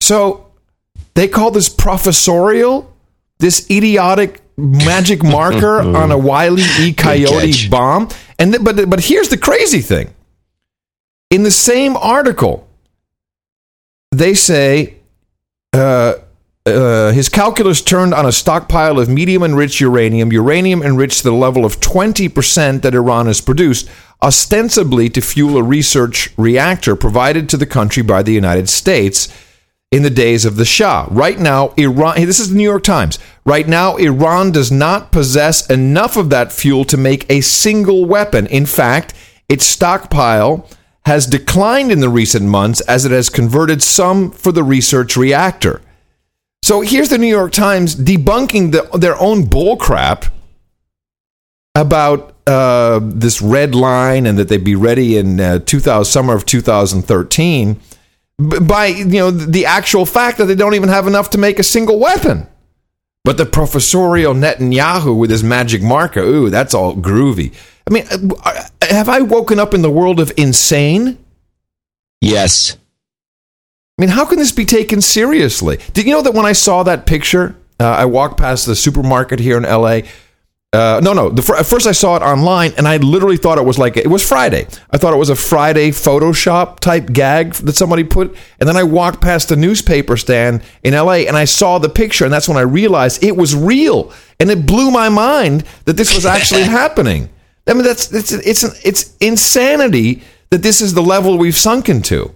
So 0.00 0.43
they 1.14 1.28
call 1.28 1.50
this 1.50 1.68
professorial, 1.68 2.92
this 3.38 3.68
idiotic 3.70 4.40
magic 4.56 5.22
marker 5.24 5.80
on 5.80 6.10
a 6.10 6.18
Wile 6.18 6.58
E. 6.58 6.92
Coyote 6.92 7.68
bomb. 7.68 8.08
And 8.38 8.52
th- 8.52 8.64
but 8.64 8.88
but 8.90 9.00
here's 9.00 9.28
the 9.28 9.38
crazy 9.38 9.80
thing. 9.80 10.14
In 11.30 11.42
the 11.42 11.50
same 11.50 11.96
article, 11.96 12.68
they 14.12 14.34
say 14.34 14.96
uh, 15.72 16.14
uh, 16.66 17.12
his 17.12 17.28
calculus 17.28 17.82
turned 17.82 18.14
on 18.14 18.24
a 18.24 18.32
stockpile 18.32 18.98
of 18.98 19.08
medium 19.08 19.42
enriched 19.42 19.80
uranium, 19.80 20.32
uranium 20.32 20.82
enriched 20.82 21.18
to 21.18 21.24
the 21.24 21.32
level 21.32 21.64
of 21.64 21.80
20% 21.80 22.82
that 22.82 22.94
Iran 22.94 23.26
has 23.26 23.40
produced, 23.40 23.88
ostensibly 24.22 25.08
to 25.10 25.20
fuel 25.20 25.58
a 25.58 25.62
research 25.62 26.30
reactor 26.38 26.96
provided 26.96 27.48
to 27.50 27.56
the 27.56 27.66
country 27.66 28.02
by 28.02 28.22
the 28.22 28.32
United 28.32 28.68
States 28.68 29.28
in 29.90 30.02
the 30.02 30.10
days 30.10 30.44
of 30.44 30.56
the 30.56 30.64
Shah. 30.64 31.06
Right 31.10 31.38
now, 31.38 31.72
Iran, 31.76 32.16
this 32.26 32.40
is 32.40 32.50
the 32.50 32.56
New 32.56 32.64
York 32.64 32.82
Times. 32.82 33.18
Right 33.44 33.68
now, 33.68 33.96
Iran 33.96 34.50
does 34.50 34.72
not 34.72 35.12
possess 35.12 35.68
enough 35.70 36.16
of 36.16 36.30
that 36.30 36.52
fuel 36.52 36.84
to 36.86 36.96
make 36.96 37.30
a 37.30 37.40
single 37.40 38.04
weapon. 38.04 38.46
In 38.48 38.66
fact, 38.66 39.14
its 39.48 39.64
stockpile 39.64 40.68
has 41.06 41.26
declined 41.26 41.92
in 41.92 42.00
the 42.00 42.08
recent 42.08 42.46
months 42.46 42.80
as 42.82 43.04
it 43.04 43.12
has 43.12 43.28
converted 43.28 43.82
some 43.82 44.30
for 44.30 44.52
the 44.52 44.64
research 44.64 45.16
reactor. 45.16 45.80
So 46.62 46.80
here's 46.80 47.10
the 47.10 47.18
New 47.18 47.28
York 47.28 47.52
Times 47.52 47.94
debunking 47.94 48.72
the, 48.72 48.98
their 48.98 49.18
own 49.18 49.44
bullcrap 49.44 50.30
about 51.74 52.34
uh, 52.46 53.00
this 53.02 53.42
red 53.42 53.74
line 53.74 54.26
and 54.26 54.38
that 54.38 54.48
they'd 54.48 54.64
be 54.64 54.74
ready 54.74 55.18
in 55.18 55.40
uh, 55.40 55.58
2000, 55.60 56.10
summer 56.10 56.34
of 56.34 56.46
2013 56.46 57.74
b- 57.74 57.80
by 58.38 58.86
you 58.86 59.04
know 59.04 59.30
the 59.30 59.66
actual 59.66 60.06
fact 60.06 60.38
that 60.38 60.46
they 60.46 60.54
don't 60.54 60.74
even 60.74 60.88
have 60.88 61.06
enough 61.06 61.30
to 61.30 61.38
make 61.38 61.58
a 61.58 61.62
single 61.62 61.98
weapon. 61.98 62.48
But 63.24 63.38
the 63.38 63.46
professorial 63.46 64.34
Netanyahu 64.34 65.18
with 65.18 65.30
his 65.30 65.42
magic 65.42 65.82
marker, 65.82 66.20
ooh, 66.20 66.50
that's 66.50 66.74
all 66.74 66.94
groovy. 66.94 67.54
I 67.88 67.92
mean, 67.92 68.06
uh, 68.44 68.64
have 68.82 69.08
I 69.08 69.20
woken 69.20 69.58
up 69.58 69.72
in 69.72 69.80
the 69.80 69.90
world 69.90 70.20
of 70.20 70.30
insane? 70.36 71.18
Yes. 72.20 72.76
I 73.98 74.02
mean, 74.02 74.10
how 74.10 74.26
can 74.26 74.38
this 74.38 74.52
be 74.52 74.66
taken 74.66 75.00
seriously? 75.00 75.78
Did 75.94 76.06
you 76.06 76.12
know 76.12 76.22
that 76.22 76.34
when 76.34 76.44
I 76.44 76.52
saw 76.52 76.82
that 76.82 77.06
picture, 77.06 77.56
uh, 77.80 77.84
I 77.84 78.04
walked 78.04 78.38
past 78.38 78.66
the 78.66 78.76
supermarket 78.76 79.38
here 79.38 79.56
in 79.56 79.62
LA. 79.62 80.00
Uh, 80.74 80.98
no, 81.00 81.12
no. 81.12 81.30
The 81.30 81.54
at 81.56 81.66
first 81.66 81.86
I 81.86 81.92
saw 81.92 82.16
it 82.16 82.22
online, 82.22 82.72
and 82.76 82.88
I 82.88 82.96
literally 82.96 83.36
thought 83.36 83.58
it 83.58 83.64
was 83.64 83.78
like 83.78 83.96
it 83.96 84.08
was 84.08 84.26
Friday. 84.26 84.66
I 84.90 84.98
thought 84.98 85.14
it 85.14 85.18
was 85.18 85.30
a 85.30 85.36
Friday 85.36 85.90
Photoshop 85.90 86.80
type 86.80 87.12
gag 87.12 87.52
that 87.54 87.76
somebody 87.76 88.02
put, 88.02 88.36
and 88.58 88.68
then 88.68 88.76
I 88.76 88.82
walked 88.82 89.20
past 89.20 89.50
the 89.50 89.56
newspaper 89.56 90.16
stand 90.16 90.64
in 90.82 90.94
LA, 90.94 91.28
and 91.28 91.36
I 91.36 91.44
saw 91.44 91.78
the 91.78 91.88
picture, 91.88 92.24
and 92.24 92.34
that's 92.34 92.48
when 92.48 92.58
I 92.58 92.62
realized 92.62 93.22
it 93.22 93.36
was 93.36 93.54
real, 93.54 94.12
and 94.40 94.50
it 94.50 94.66
blew 94.66 94.90
my 94.90 95.08
mind 95.08 95.64
that 95.84 95.96
this 95.96 96.12
was 96.12 96.26
actually 96.26 96.62
happening. 96.80 97.28
I 97.68 97.74
mean, 97.74 97.84
that's 97.84 98.12
it's 98.12 98.32
it's 98.32 98.64
it's 98.84 99.16
insanity 99.18 100.24
that 100.50 100.64
this 100.64 100.80
is 100.80 100.94
the 100.94 101.02
level 101.02 101.38
we've 101.38 101.56
sunk 101.56 101.88
into. 101.88 102.34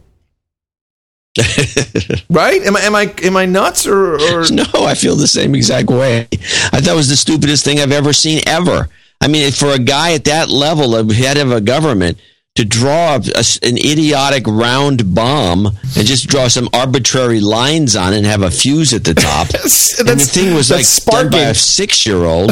right? 2.31 2.61
Am 2.63 2.77
I 2.77 2.81
am 2.81 2.95
I 2.95 3.15
am 3.23 3.37
I 3.37 3.47
nuts 3.47 3.87
or, 3.87 4.15
or 4.15 4.45
No, 4.51 4.65
I 4.85 4.95
feel 4.95 5.17
the 5.17 5.29
same 5.29 5.55
exact 5.55 5.89
way. 5.89 6.29
I 6.33 6.81
thought 6.81 6.89
it 6.89 6.97
was 6.97 7.09
the 7.09 7.17
stupidest 7.17 7.65
thing 7.65 7.81
I've 7.81 7.93
ever 7.93 8.13
seen 8.13 8.41
ever. 8.47 8.89
I 9.21 9.29
mean, 9.29 9.51
for 9.53 9.69
a 9.69 9.79
guy 9.79 10.13
at 10.15 10.25
that 10.25 10.49
level 10.49 10.95
of 10.95 11.11
head 11.11 11.39
of 11.39 11.51
a 11.51 11.61
government 11.61 12.19
to 12.55 12.65
draw 12.65 13.17
a, 13.17 13.21
a- 13.37 13.67
an 13.69 13.77
idiotic 13.79 14.45
round 14.47 15.15
bomb 15.15 15.67
and 15.67 16.07
just 16.07 16.29
draw 16.29 16.49
some 16.49 16.69
arbitrary 16.73 17.41
lines 17.41 17.95
on 17.95 18.13
it 18.13 18.19
and 18.19 18.27
have 18.27 18.43
a 18.43 18.51
fuse 18.51 18.93
at 18.93 19.05
the 19.05 19.15
top. 19.15 19.49
and 19.55 20.21
the 20.21 20.29
thing 20.29 20.55
was 20.55 20.71
like 20.71 20.79
that's 20.81 21.05
done 21.05 21.27
by 21.31 21.39
sparking. 21.39 21.51
a 21.51 21.55
six 21.55 22.05
year 22.07 22.25
old. 22.25 22.51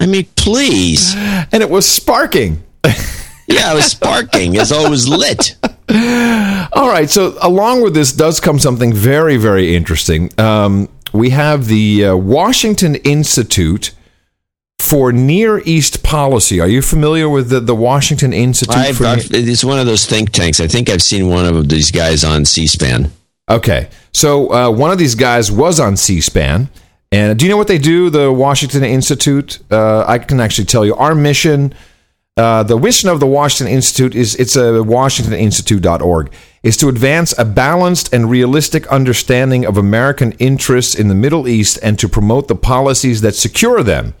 I 0.00 0.06
mean, 0.06 0.26
please. 0.36 1.14
And 1.16 1.62
it 1.62 1.68
was 1.70 1.86
sparking. 1.88 2.62
Yeah, 3.48 3.72
it 3.72 3.76
was 3.76 3.86
sparking 3.86 4.56
as 4.58 4.70
though 4.70 4.84
it 4.86 4.90
was 4.90 5.08
lit. 5.08 5.56
All 5.88 6.88
right. 6.88 7.08
So 7.08 7.36
along 7.40 7.82
with 7.82 7.94
this 7.94 8.12
does 8.12 8.40
come 8.40 8.58
something 8.58 8.92
very 8.92 9.36
very 9.36 9.74
interesting. 9.76 10.30
Um, 10.38 10.88
we 11.12 11.30
have 11.30 11.66
the 11.66 12.06
uh, 12.06 12.16
Washington 12.16 12.96
Institute 12.96 13.92
for 14.78 15.12
Near 15.12 15.58
East 15.64 16.02
Policy. 16.02 16.60
Are 16.60 16.68
you 16.68 16.82
familiar 16.82 17.28
with 17.28 17.48
the, 17.48 17.60
the 17.60 17.74
Washington 17.74 18.32
Institute 18.32 18.76
I've, 18.76 18.96
for? 18.96 19.06
I've, 19.06 19.32
it's 19.32 19.64
one 19.64 19.78
of 19.78 19.86
those 19.86 20.04
think 20.04 20.32
tanks. 20.32 20.60
I 20.60 20.66
think 20.66 20.90
I've 20.90 21.02
seen 21.02 21.28
one 21.28 21.46
of 21.46 21.68
these 21.68 21.90
guys 21.90 22.24
on 22.24 22.44
C-SPAN. 22.44 23.10
Okay. 23.48 23.88
So 24.12 24.52
uh, 24.52 24.70
one 24.70 24.90
of 24.90 24.98
these 24.98 25.14
guys 25.14 25.50
was 25.50 25.80
on 25.80 25.96
C-SPAN. 25.96 26.68
And 27.12 27.38
do 27.38 27.46
you 27.46 27.50
know 27.50 27.56
what 27.56 27.68
they 27.68 27.78
do? 27.78 28.10
The 28.10 28.32
Washington 28.32 28.84
Institute. 28.84 29.60
Uh, 29.70 30.04
I 30.06 30.18
can 30.18 30.40
actually 30.40 30.66
tell 30.66 30.84
you 30.84 30.94
our 30.96 31.14
mission. 31.14 31.72
Uh, 32.38 32.62
the 32.62 32.78
mission 32.78 33.08
of 33.08 33.18
the 33.18 33.26
Washington 33.26 33.74
Institute 33.74 34.14
is 34.14 34.34
it's 34.34 34.56
a 34.56 34.84
washingtoninstitute.org 34.84 36.30
is 36.62 36.76
to 36.76 36.88
advance 36.88 37.32
a 37.38 37.46
balanced 37.46 38.12
and 38.12 38.28
realistic 38.28 38.86
understanding 38.88 39.64
of 39.64 39.78
American 39.78 40.32
interests 40.32 40.94
in 40.94 41.08
the 41.08 41.14
Middle 41.14 41.48
East 41.48 41.78
and 41.82 41.98
to 41.98 42.06
promote 42.06 42.48
the 42.48 42.54
policies 42.54 43.22
that 43.22 43.34
secure 43.34 43.82
them. 43.82 44.12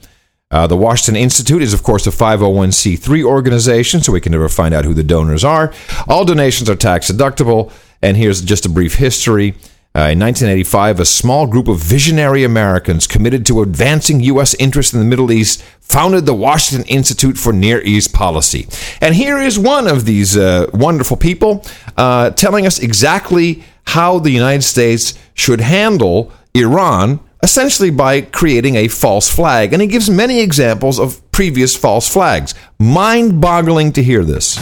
Uh, 0.50 0.66
the 0.66 0.76
Washington 0.76 1.20
Institute 1.20 1.60
is, 1.60 1.74
of 1.74 1.82
course, 1.82 2.06
a 2.06 2.10
501c3 2.10 3.22
organization, 3.22 4.00
so 4.00 4.12
we 4.12 4.20
can 4.22 4.32
never 4.32 4.48
find 4.48 4.72
out 4.72 4.86
who 4.86 4.94
the 4.94 5.02
donors 5.02 5.44
are. 5.44 5.70
All 6.08 6.24
donations 6.24 6.70
are 6.70 6.76
tax 6.76 7.10
deductible. 7.10 7.70
And 8.00 8.16
here's 8.16 8.40
just 8.40 8.64
a 8.64 8.68
brief 8.68 8.94
history. 8.94 9.54
Uh, 9.96 10.12
in 10.12 10.20
1985, 10.20 11.00
a 11.00 11.06
small 11.06 11.46
group 11.46 11.68
of 11.68 11.78
visionary 11.78 12.44
Americans 12.44 13.06
committed 13.06 13.46
to 13.46 13.62
advancing 13.62 14.20
U.S. 14.20 14.54
interests 14.56 14.92
in 14.92 14.98
the 14.98 15.06
Middle 15.06 15.32
East 15.32 15.62
founded 15.80 16.26
the 16.26 16.34
Washington 16.34 16.86
Institute 16.86 17.38
for 17.38 17.50
Near 17.50 17.80
East 17.80 18.12
Policy. 18.12 18.68
And 19.00 19.14
here 19.14 19.38
is 19.38 19.58
one 19.58 19.86
of 19.88 20.04
these 20.04 20.36
uh, 20.36 20.68
wonderful 20.74 21.16
people 21.16 21.64
uh, 21.96 22.28
telling 22.28 22.66
us 22.66 22.78
exactly 22.78 23.64
how 23.86 24.18
the 24.18 24.28
United 24.28 24.64
States 24.64 25.18
should 25.32 25.62
handle 25.62 26.30
Iran 26.52 27.18
essentially 27.42 27.90
by 27.90 28.20
creating 28.20 28.76
a 28.76 28.88
false 28.88 29.34
flag. 29.34 29.72
And 29.72 29.80
he 29.80 29.88
gives 29.88 30.10
many 30.10 30.40
examples 30.40 30.98
of 30.98 31.22
previous 31.32 31.74
false 31.74 32.06
flags. 32.06 32.54
Mind 32.78 33.40
boggling 33.40 33.92
to 33.92 34.02
hear 34.02 34.24
this. 34.24 34.58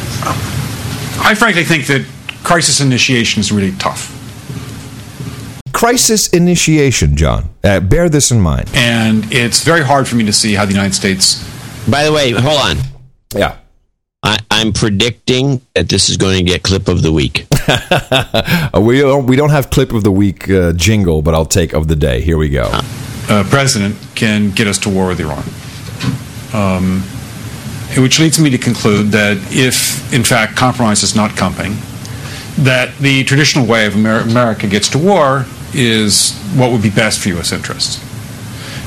I 1.19 1.35
frankly 1.35 1.65
think 1.65 1.89
that 1.89 2.07
crisis 2.45 2.81
initiation 2.81 3.41
is 3.41 3.51
really 3.51 3.73
tough. 3.79 4.24
Crisis 5.75 6.29
initiation, 6.29 7.17
John. 7.17 7.51
Uh, 7.65 7.81
bear 7.81 8.09
this 8.09 8.31
in 8.31 8.41
mind. 8.41 8.71
And 8.75 9.31
it's 9.33 9.65
very 9.65 9.83
hard 9.83 10.07
for 10.07 10.15
me 10.15 10.25
to 10.25 10.33
see 10.33 10.55
how 10.55 10.65
the 10.65 10.73
United 10.73 10.95
States. 10.95 11.43
By 11.91 12.05
the 12.05 12.13
way, 12.13 12.31
hold 12.31 12.61
on. 12.61 12.77
Yeah. 13.35 13.57
I, 14.23 14.39
I'm 14.53 14.73
predicting 14.73 15.61
that 15.75 15.89
this 15.89 16.09
is 16.09 16.17
going 16.17 16.39
to 16.39 16.45
get 16.45 16.63
clip 16.63 16.87
of 16.87 17.03
the 17.03 17.13
week. 17.13 17.47
Uh, 17.69 18.81
we 18.81 19.01
don't 19.01 19.27
we 19.27 19.35
don't 19.37 19.51
have 19.51 19.69
clip 19.71 19.93
of 19.93 20.05
the 20.05 20.13
week 20.13 20.49
uh, 20.49 20.73
jingle, 20.75 21.23
but 21.23 21.35
I'll 21.35 21.45
take 21.45 21.75
of 21.75 21.89
the 21.89 21.97
day. 21.97 22.21
Here 22.21 22.39
we 22.39 22.49
go. 22.49 22.71
uh, 23.29 23.45
president 23.51 23.97
can 24.15 24.53
get 24.53 24.69
us 24.69 24.79
to 24.79 24.89
war 24.89 25.09
with 25.09 25.21
Iran. 25.21 25.45
Um, 26.55 27.03
which 28.01 28.21
leads 28.21 28.39
me 28.39 28.49
to 28.51 28.59
conclude 28.59 29.09
that 29.09 29.37
if, 29.51 30.13
in 30.15 30.23
fact, 30.23 30.57
compromise 30.57 31.03
is 31.03 31.17
not 31.17 31.37
coming, 31.37 31.77
that 32.59 32.97
the 32.99 33.25
traditional 33.25 33.67
way 33.67 33.87
of 33.87 33.97
Amer- 33.97 34.21
America 34.21 34.69
gets 34.69 34.89
to 34.91 34.99
war 34.99 35.45
is 35.75 36.39
what 36.55 36.71
would 36.71 36.83
be 36.83 36.91
best 36.91 37.21
for 37.21 37.29
U.S. 37.31 37.53
interests. 37.53 38.03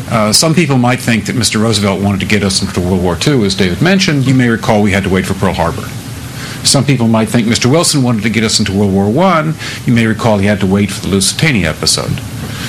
Uh, 0.10 0.32
some 0.32 0.54
people 0.54 0.78
might 0.78 1.00
think 1.00 1.26
that 1.26 1.36
Mr. 1.36 1.62
Roosevelt 1.62 2.02
wanted 2.02 2.22
to 2.22 2.26
get 2.26 2.44
us 2.44 2.62
into 2.62 2.80
World 2.80 3.04
War 3.04 3.18
II, 3.26 3.46
as 3.46 3.56
David 3.56 3.82
mentioned. 3.82 4.26
You 4.26 4.34
may 4.34 4.48
recall 4.48 4.82
we 4.82 4.92
had 4.92 5.04
to 5.04 5.10
wait 5.10 5.26
for 5.26 5.34
Pearl 5.34 5.54
Harbor. 5.54 5.86
Some 6.66 6.86
people 6.86 7.08
might 7.08 7.28
think 7.30 7.48
Mr. 7.48 7.70
Wilson 7.70 8.04
wanted 8.04 8.24
to 8.24 8.30
get 8.30 8.44
us 8.44 8.60
into 8.60 8.74
World 8.74 8.94
War 8.94 9.06
I. 9.26 9.54
You 9.86 9.94
may 9.94 10.06
recall 10.06 10.38
he 10.38 10.48
had 10.48 10.60
to 10.62 10.66
wait 10.66 10.92
for 10.92 11.02
the 11.02 11.10
Lusitania 11.10 11.70
episode. 11.70 12.20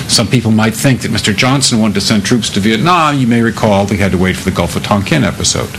Some 0.09 0.27
people 0.29 0.51
might 0.51 0.75
think 0.75 1.03
that 1.03 1.11
Mr. 1.11 1.35
Johnson 1.35 1.81
wanted 1.81 1.95
to 1.95 2.01
send 2.01 2.25
troops 2.25 2.49
to 2.51 2.61
Vietnam. 2.61 3.17
You 3.19 3.27
may 3.27 3.43
recall 3.43 3.87
we 3.87 3.99
had 3.99 4.13
to 4.13 4.19
wait 4.19 4.37
for 4.37 4.49
the 4.49 4.55
Gulf 4.57 4.77
of 4.77 4.83
Tonkin 4.83 5.23
episode. 5.23 5.71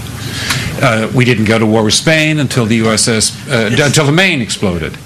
Uh, 0.81 1.11
we 1.13 1.25
didn't 1.25 1.45
go 1.45 1.59
to 1.59 1.65
war 1.65 1.83
with 1.83 1.93
Spain 1.93 2.39
until 2.39 2.65
the 2.65 2.79
USS, 2.79 3.49
uh, 3.49 3.83
until 3.83 4.05
the 4.05 4.11
Maine 4.11 4.41
exploded. 4.41 4.97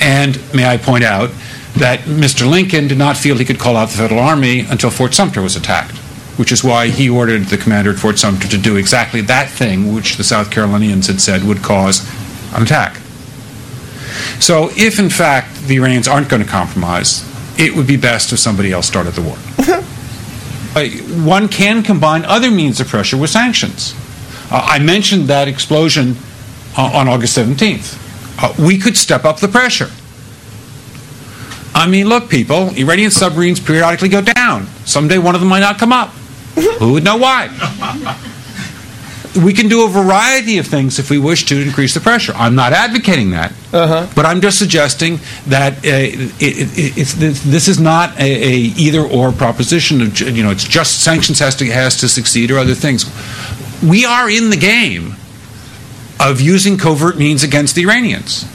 And 0.00 0.38
may 0.54 0.66
I 0.66 0.76
point 0.76 1.04
out 1.04 1.30
that 1.78 2.00
Mr. 2.00 2.48
Lincoln 2.48 2.88
did 2.88 2.98
not 2.98 3.16
feel 3.16 3.36
he 3.36 3.44
could 3.44 3.58
call 3.58 3.76
out 3.76 3.90
the 3.90 3.98
Federal 3.98 4.20
Army 4.20 4.60
until 4.60 4.90
Fort 4.90 5.12
Sumter 5.14 5.42
was 5.42 5.56
attacked, 5.56 5.96
which 6.38 6.50
is 6.50 6.64
why 6.64 6.88
he 6.88 7.08
ordered 7.08 7.44
the 7.44 7.58
commander 7.58 7.90
at 7.90 7.98
Fort 7.98 8.18
Sumter 8.18 8.48
to 8.48 8.58
do 8.58 8.76
exactly 8.76 9.20
that 9.22 9.50
thing 9.50 9.94
which 9.94 10.16
the 10.16 10.24
South 10.24 10.50
Carolinians 10.50 11.06
had 11.06 11.20
said 11.20 11.44
would 11.44 11.62
cause 11.62 12.08
an 12.54 12.62
attack. 12.62 12.96
So, 14.40 14.70
if 14.76 14.98
in 14.98 15.10
fact 15.10 15.62
the 15.66 15.76
Iranians 15.76 16.08
aren't 16.08 16.28
going 16.28 16.42
to 16.42 16.48
compromise, 16.48 17.24
it 17.58 17.74
would 17.74 17.86
be 17.86 17.96
best 17.96 18.32
if 18.32 18.38
somebody 18.38 18.72
else 18.72 18.86
started 18.86 19.12
the 19.14 19.22
war. 19.22 19.36
Uh, 20.76 20.90
One 21.24 21.48
can 21.48 21.82
combine 21.82 22.22
other 22.26 22.50
means 22.50 22.80
of 22.80 22.88
pressure 22.88 23.16
with 23.16 23.30
sanctions. 23.30 23.94
Uh, 24.50 24.60
I 24.62 24.78
mentioned 24.78 25.28
that 25.28 25.48
explosion 25.48 26.16
uh, 26.76 26.90
on 26.92 27.08
August 27.08 27.38
17th. 27.38 27.96
Uh, 28.42 28.52
we 28.62 28.76
could 28.76 28.94
step 28.94 29.24
up 29.24 29.40
the 29.40 29.48
pressure. 29.48 29.88
I 31.76 31.86
mean, 31.86 32.08
look, 32.08 32.30
people, 32.30 32.70
Iranian 32.70 33.10
submarines 33.10 33.60
periodically 33.60 34.08
go 34.08 34.22
down. 34.22 34.66
Someday 34.86 35.18
one 35.18 35.34
of 35.34 35.42
them 35.42 35.50
might 35.50 35.60
not 35.60 35.78
come 35.78 35.92
up. 35.92 36.08
Who 36.78 36.94
would 36.94 37.04
know 37.04 37.18
why? 37.18 37.48
We 39.44 39.52
can 39.52 39.68
do 39.68 39.84
a 39.84 39.88
variety 39.90 40.56
of 40.56 40.66
things 40.66 40.98
if 40.98 41.10
we 41.10 41.18
wish 41.18 41.44
to 41.46 41.60
increase 41.60 41.92
the 41.92 42.00
pressure. 42.00 42.32
I'm 42.34 42.54
not 42.54 42.72
advocating 42.72 43.32
that, 43.32 43.52
but 44.14 44.24
I'm 44.24 44.40
just 44.40 44.58
suggesting 44.58 45.20
that 45.48 45.74
uh, 45.74 45.80
it, 45.84 46.32
it, 46.40 46.96
it's, 46.96 47.12
this, 47.12 47.42
this 47.42 47.68
is 47.68 47.78
not 47.78 48.18
a, 48.18 48.22
a 48.22 48.54
either 48.56 49.02
or 49.02 49.32
proposition. 49.32 50.00
Of, 50.00 50.18
you 50.18 50.42
know, 50.42 50.50
it's 50.50 50.64
just 50.64 51.04
sanctions 51.04 51.40
has 51.40 51.54
to 51.56 51.66
has 51.66 51.96
to 52.00 52.08
succeed 52.08 52.50
or 52.50 52.56
other 52.58 52.74
things. 52.74 53.04
We 53.82 54.06
are 54.06 54.30
in 54.30 54.48
the 54.48 54.56
game 54.56 55.16
of 56.18 56.40
using 56.40 56.78
covert 56.78 57.18
means 57.18 57.42
against 57.42 57.74
the 57.74 57.82
Iranians. 57.82 58.46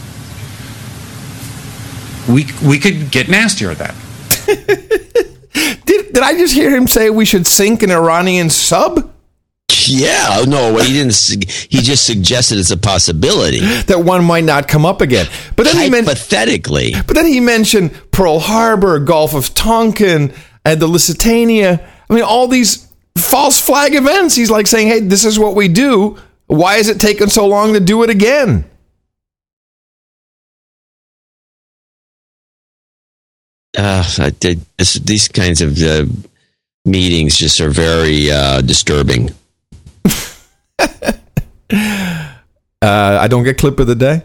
We 2.29 2.47
we 2.65 2.79
could 2.79 3.11
get 3.11 3.29
nastier 3.29 3.71
at 3.71 3.77
that. 3.79 3.95
Did, 5.85 6.13
did 6.13 6.23
I 6.23 6.37
just 6.37 6.53
hear 6.53 6.73
him 6.73 6.87
say 6.87 7.09
we 7.09 7.25
should 7.25 7.45
sink 7.45 7.83
an 7.83 7.91
Iranian 7.91 8.49
sub? 8.49 9.11
Yeah, 9.87 10.43
no, 10.47 10.77
he 10.77 10.93
didn't. 10.93 11.15
He 11.69 11.79
just 11.79 12.05
suggested 12.05 12.57
it's 12.57 12.71
a 12.71 12.77
possibility. 12.77 13.59
That 13.59 13.99
one 14.03 14.23
might 14.23 14.43
not 14.43 14.67
come 14.67 14.85
up 14.85 15.01
again. 15.01 15.27
But 15.55 15.65
then 15.65 15.77
he 15.77 15.89
meant 15.89 16.07
Hypothetically, 16.07 16.93
But 17.05 17.15
then 17.15 17.25
he 17.25 17.39
mentioned 17.39 17.91
Pearl 18.11 18.39
Harbor, 18.39 18.99
Gulf 18.99 19.33
of 19.33 19.53
Tonkin, 19.53 20.33
and 20.63 20.79
the 20.81 20.87
Lusitania. 20.87 21.85
I 22.09 22.13
mean, 22.13 22.23
all 22.23 22.47
these 22.47 22.91
false 23.17 23.59
flag 23.59 23.95
events. 23.95 24.35
He's 24.35 24.51
like 24.51 24.67
saying, 24.67 24.87
hey, 24.87 24.99
this 25.01 25.25
is 25.25 25.39
what 25.39 25.55
we 25.55 25.67
do. 25.67 26.17
Why 26.47 26.75
is 26.77 26.89
it 26.89 26.99
taking 26.99 27.29
so 27.29 27.47
long 27.47 27.73
to 27.73 27.79
do 27.79 28.03
it 28.03 28.09
again? 28.09 28.69
Uh, 33.77 34.03
I 34.19 34.29
did, 34.31 34.61
this, 34.77 34.95
these 34.95 35.27
kinds 35.27 35.61
of 35.61 35.81
uh, 35.81 36.05
meetings 36.85 37.37
just 37.37 37.59
are 37.61 37.69
very 37.69 38.31
uh, 38.31 38.61
disturbing. 38.61 39.31
Uh, 42.83 43.19
I 43.21 43.27
don't 43.27 43.43
get 43.43 43.59
clip 43.59 43.79
of 43.79 43.85
the 43.85 43.93
day. 43.93 44.23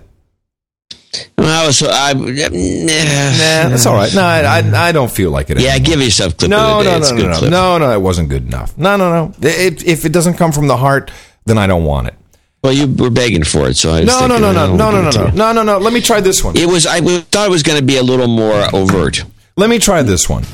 Well, 1.37 1.73
so 1.75 1.89
I, 1.91 2.15
Nah, 2.15 3.69
that's 3.69 3.85
all 3.85 3.95
right. 3.95 4.15
No, 4.15 4.23
I, 4.23 4.61
I, 4.61 4.89
I 4.89 4.93
don't 4.93 5.11
feel 5.11 5.31
like 5.31 5.51
it. 5.51 5.61
Yeah, 5.61 5.79
give 5.79 6.01
yourself 6.01 6.39
clip 6.39 6.51
no, 6.51 6.79
of 6.79 6.85
the 6.85 6.91
day. 6.91 6.99
no, 6.99 6.99
no, 6.99 7.17
no, 7.17 7.29
no, 7.29 7.39
clip. 7.39 7.51
no, 7.51 7.79
no. 7.79 7.93
It 7.93 8.01
wasn't 8.01 8.31
good 8.31 8.47
enough. 8.47 8.77
No, 8.79 8.97
no, 8.97 9.11
no. 9.11 9.35
It, 9.43 9.85
if 9.87 10.07
it 10.07 10.13
doesn't 10.13 10.35
come 10.35 10.53
from 10.53 10.69
the 10.69 10.77
heart, 10.79 11.11
then 11.45 11.59
I 11.59 11.67
don't 11.67 11.85
want 11.85 12.09
it. 12.09 12.15
Well, 12.63 12.73
you 12.73 12.87
were 12.87 13.11
begging 13.11 13.45
for 13.45 13.69
it, 13.69 13.77
so 13.77 13.91
I 13.91 14.01
was 14.01 14.07
No, 14.07 14.27
no, 14.27 14.39
thinking, 14.39 14.41
no, 14.41 14.53
no, 14.53 14.69
we'll 14.69 14.77
no, 14.77 14.91
no, 14.91 15.03
no, 15.03 15.11
no, 15.11 15.31
no, 15.31 15.53
no, 15.53 15.63
no. 15.63 15.79
Let 15.79 15.93
me 15.93 16.01
try 16.01 16.23
this 16.23 16.43
one. 16.43 16.57
It 16.57 16.67
was. 16.67 16.87
I 16.87 17.01
thought 17.01 17.47
it 17.47 17.51
was 17.51 17.63
going 17.63 17.79
to 17.79 17.85
be 17.85 17.99
a 17.99 18.03
little 18.03 18.27
more 18.27 18.75
overt. 18.75 19.23
Let 19.59 19.71
me 19.71 19.79
try 19.79 20.03
this 20.03 20.29
one. 20.29 20.45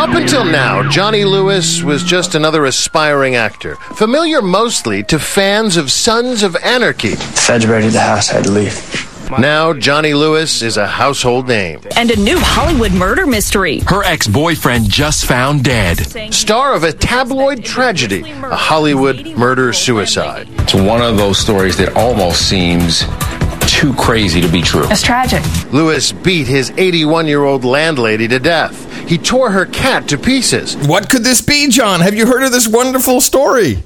Up 0.00 0.10
until 0.16 0.44
now, 0.44 0.88
Johnny 0.90 1.24
Lewis 1.24 1.80
was 1.80 2.02
just 2.02 2.34
another 2.34 2.64
aspiring 2.64 3.36
actor, 3.36 3.76
familiar 3.76 4.42
mostly 4.42 5.04
to 5.04 5.20
fans 5.20 5.76
of 5.76 5.92
Sons 5.92 6.42
of 6.42 6.56
Anarchy. 6.56 7.14
Feds 7.14 7.68
raided 7.68 7.92
the 7.92 8.00
house, 8.00 8.30
I 8.30 8.38
had 8.38 8.44
to 8.46 8.50
leave. 8.50 9.30
Now, 9.38 9.72
Johnny 9.72 10.12
Lewis 10.12 10.60
is 10.60 10.76
a 10.76 10.88
household 10.88 11.46
name. 11.46 11.82
And 11.94 12.10
a 12.10 12.18
new 12.18 12.40
Hollywood 12.40 12.90
murder 12.90 13.28
mystery. 13.28 13.78
Her 13.86 14.02
ex 14.02 14.26
boyfriend 14.26 14.90
just 14.90 15.26
found 15.26 15.62
dead. 15.62 16.34
Star 16.34 16.74
of 16.74 16.82
a 16.82 16.92
tabloid 16.92 17.64
tragedy, 17.64 18.28
a 18.28 18.56
Hollywood 18.56 19.36
murder 19.36 19.72
suicide. 19.72 20.48
It's 20.58 20.74
one 20.74 21.00
of 21.00 21.16
those 21.16 21.38
stories 21.38 21.76
that 21.76 21.94
almost 21.94 22.48
seems 22.48 23.04
too 23.80 23.94
crazy 23.94 24.42
to 24.42 24.48
be 24.48 24.60
true. 24.60 24.84
It's 24.90 25.02
tragic. 25.02 25.42
Lewis 25.72 26.12
beat 26.12 26.46
his 26.46 26.70
81 26.76 27.26
year 27.26 27.42
old 27.44 27.64
landlady 27.64 28.28
to 28.28 28.38
death. 28.38 29.08
He 29.08 29.16
tore 29.16 29.50
her 29.50 29.64
cat 29.64 30.06
to 30.08 30.18
pieces. 30.18 30.76
What 30.86 31.08
could 31.08 31.24
this 31.24 31.40
be, 31.40 31.68
John? 31.68 32.00
Have 32.00 32.14
you 32.14 32.26
heard 32.26 32.42
of 32.42 32.52
this 32.52 32.68
wonderful 32.68 33.22
story? 33.22 33.82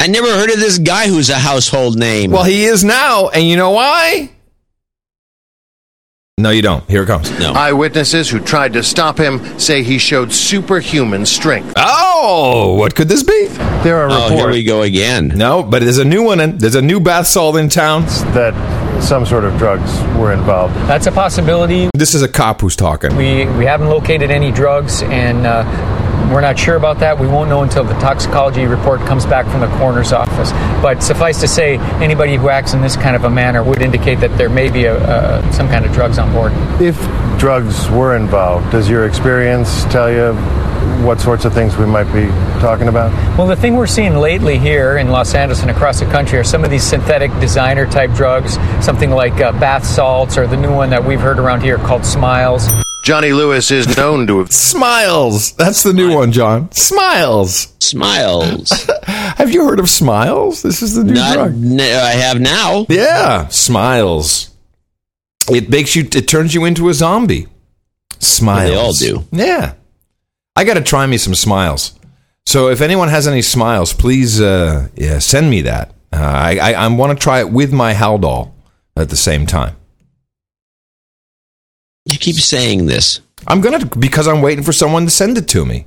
I 0.00 0.06
never 0.06 0.28
heard 0.28 0.50
of 0.50 0.60
this 0.60 0.78
guy 0.78 1.08
who's 1.08 1.30
a 1.30 1.34
household 1.38 1.98
name. 1.98 2.30
Well, 2.30 2.44
he 2.44 2.64
is 2.64 2.84
now, 2.84 3.28
and 3.28 3.42
you 3.48 3.56
know 3.56 3.70
why? 3.70 4.30
No, 6.38 6.50
you 6.50 6.62
don't. 6.62 6.88
Here 6.88 7.02
it 7.02 7.06
comes. 7.06 7.30
No. 7.38 7.52
Eyewitnesses 7.52 8.28
who 8.30 8.38
tried 8.38 8.72
to 8.74 8.82
stop 8.82 9.18
him 9.18 9.58
say 9.58 9.82
he 9.82 9.98
showed 9.98 10.32
superhuman 10.32 11.26
strength. 11.26 11.72
Oh, 11.76 12.74
what 12.78 12.94
could 12.94 13.08
this 13.08 13.22
be? 13.22 13.46
There 13.82 13.98
are 13.98 14.06
reports. 14.06 14.32
Oh, 14.32 14.36
here 14.36 14.50
we 14.50 14.62
go 14.64 14.82
again. 14.82 15.28
No, 15.28 15.62
but 15.62 15.82
there's 15.82 15.98
a 15.98 16.04
new 16.04 16.22
one. 16.22 16.40
In, 16.40 16.58
there's 16.58 16.74
a 16.74 16.82
new 16.82 17.00
bath 17.00 17.26
salt 17.26 17.56
in 17.56 17.68
town. 17.68 18.02
that 18.34 18.83
some 19.04 19.26
sort 19.26 19.44
of 19.44 19.56
drugs 19.58 20.00
were 20.16 20.32
involved. 20.32 20.74
That's 20.88 21.06
a 21.06 21.12
possibility. 21.12 21.90
This 21.94 22.14
is 22.14 22.22
a 22.22 22.28
cop 22.28 22.60
who's 22.60 22.74
talking. 22.74 23.14
We 23.16 23.44
we 23.58 23.64
haven't 23.64 23.88
located 23.88 24.30
any 24.30 24.50
drugs, 24.50 25.02
and 25.02 25.46
uh, 25.46 25.64
we're 26.34 26.40
not 26.40 26.58
sure 26.58 26.74
about 26.74 26.98
that. 26.98 27.16
We 27.16 27.28
won't 27.28 27.48
know 27.48 27.62
until 27.62 27.84
the 27.84 27.94
toxicology 27.94 28.66
report 28.66 28.98
comes 29.02 29.24
back 29.24 29.46
from 29.46 29.60
the 29.60 29.68
coroner's 29.78 30.12
office. 30.12 30.50
But 30.82 31.00
suffice 31.00 31.40
to 31.42 31.48
say, 31.48 31.78
anybody 32.02 32.34
who 32.34 32.48
acts 32.48 32.74
in 32.74 32.80
this 32.80 32.96
kind 32.96 33.14
of 33.14 33.22
a 33.22 33.30
manner 33.30 33.62
would 33.62 33.80
indicate 33.80 34.16
that 34.16 34.36
there 34.36 34.50
may 34.50 34.68
be 34.68 34.86
a, 34.86 34.96
uh, 34.96 35.52
some 35.52 35.68
kind 35.68 35.86
of 35.86 35.92
drugs 35.92 36.18
on 36.18 36.32
board. 36.32 36.52
If 36.82 36.98
drugs 37.38 37.88
were 37.88 38.16
involved, 38.16 38.72
does 38.72 38.90
your 38.90 39.06
experience 39.06 39.84
tell 39.84 40.10
you 40.10 40.34
what 41.06 41.20
sorts 41.20 41.44
of 41.44 41.52
things 41.52 41.76
we 41.76 41.86
might 41.86 42.12
be 42.12 42.26
talking 42.60 42.88
about? 42.88 43.12
Well, 43.38 43.46
the 43.46 43.54
thing 43.54 43.76
we're 43.76 43.86
seeing 43.86 44.16
lately 44.16 44.58
here 44.58 44.96
in 44.96 45.10
Los 45.10 45.34
Angeles 45.36 45.62
and 45.62 45.70
across 45.70 46.00
the 46.00 46.06
country 46.06 46.36
are 46.38 46.44
some 46.44 46.64
of 46.64 46.70
these 46.70 46.82
synthetic 46.82 47.30
designer 47.38 47.86
type 47.86 48.10
drugs, 48.12 48.54
something 48.84 49.10
like 49.10 49.40
uh, 49.40 49.52
bath 49.52 49.86
salts, 49.86 50.36
or 50.36 50.48
the 50.48 50.56
new 50.56 50.74
one 50.74 50.90
that 50.90 51.04
we've 51.04 51.20
heard 51.20 51.38
around 51.38 51.60
here 51.60 51.78
called 51.78 52.04
Smiles. 52.04 52.68
Johnny 53.04 53.32
Lewis 53.32 53.70
is 53.70 53.96
known 53.98 54.26
to 54.28 54.38
have 54.38 54.50
Smiles. 54.50 55.52
That's 55.52 55.82
the 55.82 55.92
new 55.92 56.14
one, 56.14 56.32
John. 56.32 56.72
Smiles. 56.72 57.74
Smiles. 57.78 58.70
Have 59.04 59.50
you 59.52 59.66
heard 59.66 59.78
of 59.78 59.90
Smiles? 59.90 60.62
This 60.62 60.80
is 60.80 60.94
the 60.94 61.04
new 61.04 61.12
Not, 61.12 61.34
drug. 61.34 61.52
n- 61.52 61.80
I 61.80 62.12
have 62.12 62.40
now. 62.40 62.86
Yeah, 62.88 63.48
Smiles. 63.48 64.50
It 65.50 65.68
makes 65.68 65.94
you. 65.94 66.04
It 66.04 66.26
turns 66.28 66.54
you 66.54 66.64
into 66.64 66.88
a 66.88 66.94
zombie. 66.94 67.46
Smiles. 68.20 68.70
They 68.70 68.76
all 68.76 68.92
do. 69.20 69.26
Yeah. 69.32 69.74
I 70.56 70.64
got 70.64 70.74
to 70.74 70.80
try 70.80 71.04
me 71.04 71.18
some 71.18 71.34
Smiles. 71.34 71.98
So 72.46 72.68
if 72.70 72.80
anyone 72.80 73.08
has 73.08 73.26
any 73.28 73.42
Smiles, 73.42 73.92
please, 73.92 74.40
uh, 74.40 74.88
yeah, 74.94 75.18
send 75.18 75.50
me 75.50 75.60
that. 75.62 75.90
Uh, 76.10 76.16
I 76.22 76.56
I, 76.56 76.72
I 76.72 76.88
want 76.88 77.18
to 77.18 77.22
try 77.22 77.40
it 77.40 77.50
with 77.50 77.70
my 77.70 77.92
Haldol 77.92 78.52
at 78.96 79.10
the 79.10 79.16
same 79.16 79.44
time. 79.46 79.76
You 82.06 82.18
keep 82.18 82.36
saying 82.36 82.86
this. 82.86 83.20
I'm 83.46 83.60
gonna 83.60 83.84
because 83.86 84.28
I'm 84.28 84.42
waiting 84.42 84.64
for 84.64 84.72
someone 84.72 85.04
to 85.04 85.10
send 85.10 85.38
it 85.38 85.48
to 85.48 85.64
me. 85.64 85.86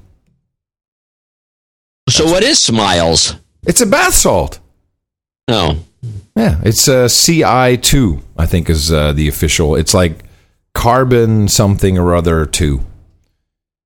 So 2.10 2.26
what 2.26 2.44
is 2.44 2.60
Smiles? 2.60 3.36
It's 3.66 3.82
a 3.82 3.86
bath 3.86 4.14
salt. 4.14 4.60
No. 5.48 5.78
Yeah, 6.36 6.60
it's 6.64 6.88
a 6.88 7.06
CI2, 7.06 8.22
I 8.38 8.46
think 8.46 8.70
is 8.70 8.92
uh, 8.94 9.12
the 9.14 9.28
official. 9.28 9.76
It's 9.76 9.94
like 9.94 10.24
carbon 10.74 11.48
something 11.48 11.98
or 11.98 12.14
other 12.16 12.46
2. 12.46 12.80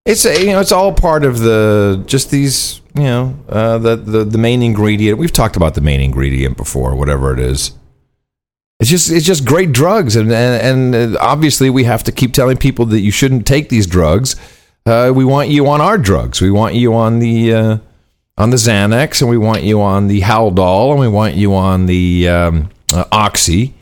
It's 0.05 0.25
a, 0.25 0.39
you 0.39 0.47
know 0.47 0.59
it's 0.59 0.71
all 0.71 0.93
part 0.93 1.23
of 1.23 1.39
the 1.39 2.03
just 2.07 2.31
these 2.31 2.81
you 2.95 3.03
know 3.03 3.37
uh, 3.47 3.77
the, 3.77 3.95
the 3.95 4.23
the 4.25 4.37
main 4.37 4.63
ingredient. 4.63 5.19
We've 5.19 5.31
talked 5.31 5.55
about 5.55 5.75
the 5.75 5.81
main 5.81 6.01
ingredient 6.01 6.57
before, 6.57 6.95
whatever 6.95 7.31
it 7.33 7.39
is. 7.39 7.71
It's 8.81 8.89
just 8.89 9.11
it's 9.11 9.27
just 9.27 9.45
great 9.45 9.71
drugs, 9.71 10.15
and 10.15 10.31
and, 10.31 10.95
and 10.95 11.17
obviously 11.17 11.69
we 11.69 11.83
have 11.83 12.03
to 12.05 12.11
keep 12.11 12.33
telling 12.33 12.57
people 12.57 12.87
that 12.87 13.01
you 13.01 13.11
shouldn't 13.11 13.45
take 13.45 13.69
these 13.69 13.85
drugs. 13.85 14.35
Uh, 14.87 15.13
we 15.15 15.23
want 15.23 15.49
you 15.49 15.67
on 15.67 15.79
our 15.79 15.99
drugs. 15.99 16.41
We 16.41 16.49
want 16.49 16.73
you 16.73 16.95
on 16.95 17.19
the 17.19 17.53
uh, 17.53 17.77
on 18.39 18.49
the 18.49 18.57
Xanax, 18.57 19.21
and 19.21 19.29
we 19.29 19.37
want 19.37 19.61
you 19.61 19.79
on 19.79 20.07
the 20.07 20.21
Haldol, 20.21 20.89
and 20.89 20.99
we 20.99 21.07
want 21.07 21.35
you 21.35 21.53
on 21.53 21.85
the 21.85 22.27
um, 22.27 22.69
uh, 22.91 23.03
Oxy. 23.11 23.75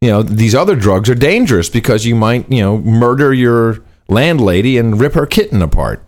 You 0.00 0.10
know 0.10 0.22
these 0.22 0.54
other 0.54 0.76
drugs 0.76 1.10
are 1.10 1.16
dangerous 1.16 1.68
because 1.68 2.06
you 2.06 2.14
might 2.14 2.48
you 2.48 2.60
know 2.60 2.78
murder 2.78 3.34
your 3.34 3.82
landlady 4.06 4.78
and 4.78 5.00
rip 5.00 5.14
her 5.14 5.26
kitten 5.26 5.62
apart. 5.62 6.00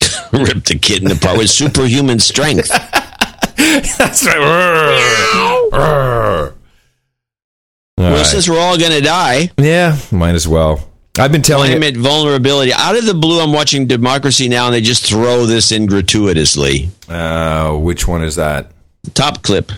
Rip 0.32 0.64
the 0.64 0.76
kitten 0.76 1.12
apart 1.12 1.38
with 1.38 1.50
superhuman 1.50 2.18
strength. 2.18 2.68
That's 3.98 4.26
right. 4.26 5.30
Well, 8.00 8.16
right. 8.16 8.26
since 8.26 8.48
we're 8.48 8.58
all 8.58 8.78
going 8.78 8.92
to 8.92 9.00
die, 9.00 9.50
Yeah, 9.58 9.96
might 10.10 10.34
as 10.34 10.46
well. 10.48 10.86
I've 11.18 11.32
been 11.32 11.42
telling 11.42 11.70
you. 11.72 11.78
climate 11.78 11.96
vulnerability. 11.96 12.72
Out 12.72 12.96
of 12.96 13.04
the 13.04 13.14
blue, 13.14 13.40
I'm 13.40 13.52
watching 13.52 13.86
Democracy 13.86 14.48
Now! 14.48 14.66
and 14.66 14.74
they 14.74 14.80
just 14.80 15.06
throw 15.06 15.44
this 15.44 15.72
in 15.72 15.86
gratuitously. 15.86 16.88
Uh, 17.08 17.72
which 17.76 18.06
one 18.06 18.22
is 18.22 18.36
that? 18.36 18.70
Top 19.14 19.42
clip. 19.42 19.72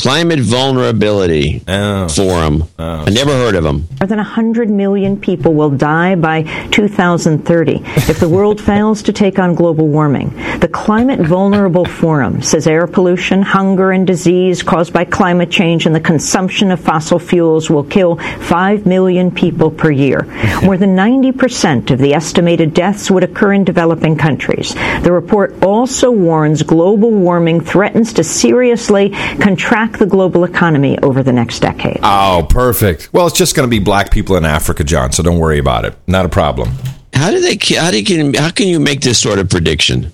Climate 0.00 0.40
Vulnerability 0.40 1.62
Oh. 1.66 2.08
Forum. 2.08 2.64
Oh. 2.78 3.04
I 3.06 3.10
never 3.10 3.30
heard 3.32 3.54
of 3.54 3.64
them. 3.64 3.88
More 4.00 4.06
than 4.06 4.18
100 4.18 4.68
million 4.68 5.18
people 5.18 5.54
will 5.54 5.70
die 5.70 6.14
by 6.14 6.42
2030 6.72 7.80
if 8.10 8.20
the 8.20 8.28
world 8.28 8.60
fails 8.70 9.02
to 9.04 9.14
take 9.14 9.38
on 9.38 9.54
global 9.54 9.88
warming. 9.88 10.28
The 10.60 10.68
Climate 10.68 11.20
Vulnerable 11.20 11.86
Forum 11.86 12.42
says 12.42 12.66
air 12.66 12.86
pollution, 12.86 13.40
hunger, 13.40 13.92
and 13.92 14.06
disease 14.06 14.62
caused 14.62 14.92
by 14.92 15.06
climate 15.06 15.50
change 15.50 15.86
and 15.86 15.94
the 15.94 16.00
consumption 16.00 16.70
of 16.70 16.80
fossil 16.80 17.18
fuels 17.18 17.70
will 17.70 17.84
kill 17.84 18.16
5 18.16 18.84
million 18.84 19.30
people 19.30 19.70
per 19.70 19.90
year. 19.90 20.24
More 20.64 20.76
than 20.76 20.94
90% 20.96 21.90
of 21.90 21.98
the 21.98 22.12
estimated 22.12 22.74
deaths 22.74 23.10
would 23.10 23.24
occur 23.24 23.54
in 23.54 23.64
developing 23.64 24.18
countries. 24.18 24.74
The 24.74 25.12
report 25.12 25.62
also 25.62 26.10
warns 26.10 26.62
global 26.62 27.10
warming 27.10 27.62
threatens 27.62 28.12
to 28.14 28.24
seriously 28.24 29.10
contract 29.40 29.93
the 29.98 30.06
global 30.06 30.44
economy 30.44 30.98
over 31.00 31.22
the 31.22 31.32
next 31.32 31.60
decade. 31.60 32.00
Oh, 32.02 32.46
perfect. 32.48 33.10
Well, 33.12 33.26
it's 33.26 33.36
just 33.36 33.54
going 33.54 33.68
to 33.68 33.70
be 33.70 33.78
black 33.78 34.10
people 34.10 34.36
in 34.36 34.44
Africa, 34.44 34.84
John. 34.84 35.12
So 35.12 35.22
don't 35.22 35.38
worry 35.38 35.58
about 35.58 35.84
it. 35.84 35.94
Not 36.06 36.24
a 36.26 36.28
problem. 36.28 36.70
How 37.12 37.30
do 37.30 37.40
they? 37.40 37.58
How 37.76 37.90
do 37.90 38.00
you, 38.00 38.32
how 38.36 38.50
can 38.50 38.68
you 38.68 38.80
make 38.80 39.00
this 39.00 39.20
sort 39.20 39.38
of 39.38 39.48
prediction? 39.48 40.12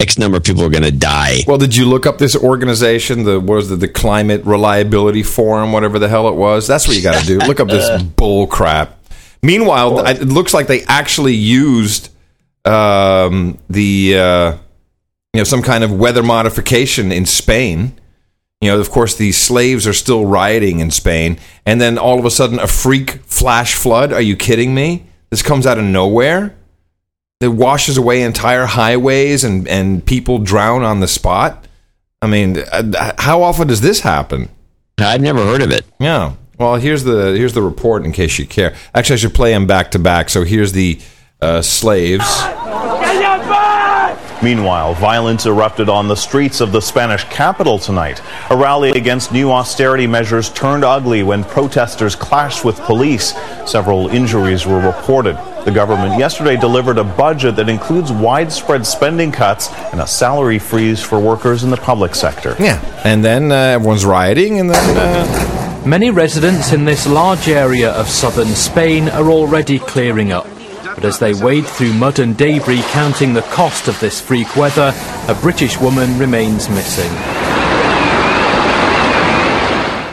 X 0.00 0.18
number 0.18 0.36
of 0.36 0.42
people 0.44 0.64
are 0.64 0.68
going 0.68 0.82
to 0.82 0.90
die. 0.90 1.38
Well, 1.46 1.58
did 1.58 1.76
you 1.76 1.86
look 1.86 2.06
up 2.06 2.18
this 2.18 2.34
organization? 2.36 3.22
The 3.24 3.38
what 3.38 3.54
was 3.54 3.70
it? 3.70 3.76
The 3.76 3.88
Climate 3.88 4.44
Reliability 4.44 5.22
Forum, 5.22 5.72
whatever 5.72 5.98
the 6.00 6.08
hell 6.08 6.28
it 6.28 6.34
was. 6.34 6.66
That's 6.66 6.88
what 6.88 6.96
you 6.96 7.02
got 7.02 7.20
to 7.20 7.26
do. 7.26 7.38
Look 7.38 7.60
up 7.60 7.68
this 7.68 8.02
bull 8.16 8.46
crap. 8.48 8.98
Meanwhile, 9.44 10.00
I- 10.06 10.10
it 10.12 10.22
looks 10.28 10.52
like 10.52 10.66
they 10.66 10.82
actually 10.84 11.34
used 11.34 12.10
um, 12.64 13.58
the 13.70 14.18
uh, 14.18 14.52
you 15.32 15.38
know 15.40 15.44
some 15.44 15.62
kind 15.62 15.84
of 15.84 15.92
weather 15.92 16.22
modification 16.22 17.12
in 17.12 17.24
Spain. 17.26 17.98
You 18.62 18.68
know, 18.68 18.78
of 18.78 18.90
course, 18.90 19.16
these 19.16 19.36
slaves 19.36 19.88
are 19.88 19.92
still 19.92 20.24
rioting 20.24 20.78
in 20.78 20.92
Spain, 20.92 21.36
and 21.66 21.80
then 21.80 21.98
all 21.98 22.20
of 22.20 22.24
a 22.24 22.30
sudden, 22.30 22.60
a 22.60 22.68
freak 22.68 23.20
flash 23.26 23.74
flood. 23.74 24.12
Are 24.12 24.20
you 24.20 24.36
kidding 24.36 24.72
me? 24.72 25.04
This 25.30 25.42
comes 25.42 25.66
out 25.66 25.78
of 25.78 25.84
nowhere. 25.84 26.54
It 27.40 27.48
washes 27.48 27.96
away 27.96 28.22
entire 28.22 28.66
highways, 28.66 29.42
and 29.42 29.66
and 29.66 30.06
people 30.06 30.38
drown 30.38 30.84
on 30.84 31.00
the 31.00 31.08
spot. 31.08 31.66
I 32.22 32.28
mean, 32.28 32.58
uh, 32.70 33.14
how 33.18 33.42
often 33.42 33.66
does 33.66 33.80
this 33.80 34.00
happen? 34.00 34.48
I've 34.96 35.20
never 35.20 35.40
heard 35.44 35.62
of 35.62 35.72
it. 35.72 35.84
Yeah. 35.98 36.34
Well, 36.56 36.76
here's 36.76 37.02
the 37.02 37.32
here's 37.32 37.54
the 37.54 37.62
report 37.62 38.04
in 38.04 38.12
case 38.12 38.38
you 38.38 38.46
care. 38.46 38.76
Actually, 38.94 39.14
I 39.14 39.16
should 39.16 39.34
play 39.34 39.50
them 39.50 39.66
back 39.66 39.90
to 39.90 39.98
back. 39.98 40.28
So 40.30 40.44
here's 40.44 40.70
the 40.70 41.00
uh, 41.40 41.62
slaves. 41.62 42.22
Meanwhile, 44.42 44.94
violence 44.94 45.46
erupted 45.46 45.88
on 45.88 46.08
the 46.08 46.16
streets 46.16 46.60
of 46.60 46.72
the 46.72 46.80
Spanish 46.80 47.24
capital 47.24 47.78
tonight. 47.78 48.20
A 48.50 48.56
rally 48.56 48.90
against 48.90 49.32
new 49.32 49.52
austerity 49.52 50.06
measures 50.06 50.50
turned 50.50 50.84
ugly 50.84 51.22
when 51.22 51.44
protesters 51.44 52.16
clashed 52.16 52.64
with 52.64 52.80
police. 52.80 53.34
Several 53.66 54.08
injuries 54.08 54.66
were 54.66 54.80
reported. 54.80 55.36
The 55.64 55.70
government 55.70 56.18
yesterday 56.18 56.56
delivered 56.56 56.98
a 56.98 57.04
budget 57.04 57.54
that 57.56 57.68
includes 57.68 58.10
widespread 58.10 58.84
spending 58.84 59.30
cuts 59.30 59.72
and 59.92 60.00
a 60.00 60.06
salary 60.06 60.58
freeze 60.58 61.00
for 61.00 61.20
workers 61.20 61.62
in 61.62 61.70
the 61.70 61.76
public 61.76 62.16
sector. 62.16 62.56
Yeah, 62.58 62.80
and 63.04 63.24
then 63.24 63.52
uh, 63.52 63.54
everyone's 63.54 64.04
rioting, 64.04 64.58
and 64.58 64.68
then 64.68 64.96
uh, 64.96 65.62
Many 65.84 66.10
residents 66.10 66.72
in 66.72 66.84
this 66.84 67.08
large 67.08 67.48
area 67.48 67.90
of 67.90 68.08
southern 68.08 68.54
Spain 68.54 69.08
are 69.08 69.28
already 69.28 69.80
clearing 69.80 70.30
up. 70.30 70.46
But 71.02 71.08
as 71.08 71.18
they 71.18 71.34
wade 71.34 71.66
through 71.66 71.94
mud 71.94 72.20
and 72.20 72.36
debris 72.36 72.82
counting 72.90 73.34
the 73.34 73.42
cost 73.42 73.88
of 73.88 73.98
this 73.98 74.20
freak 74.20 74.54
weather, 74.54 74.94
a 75.26 75.34
British 75.34 75.76
woman 75.80 76.16
remains 76.16 76.68
missing. 76.68 77.10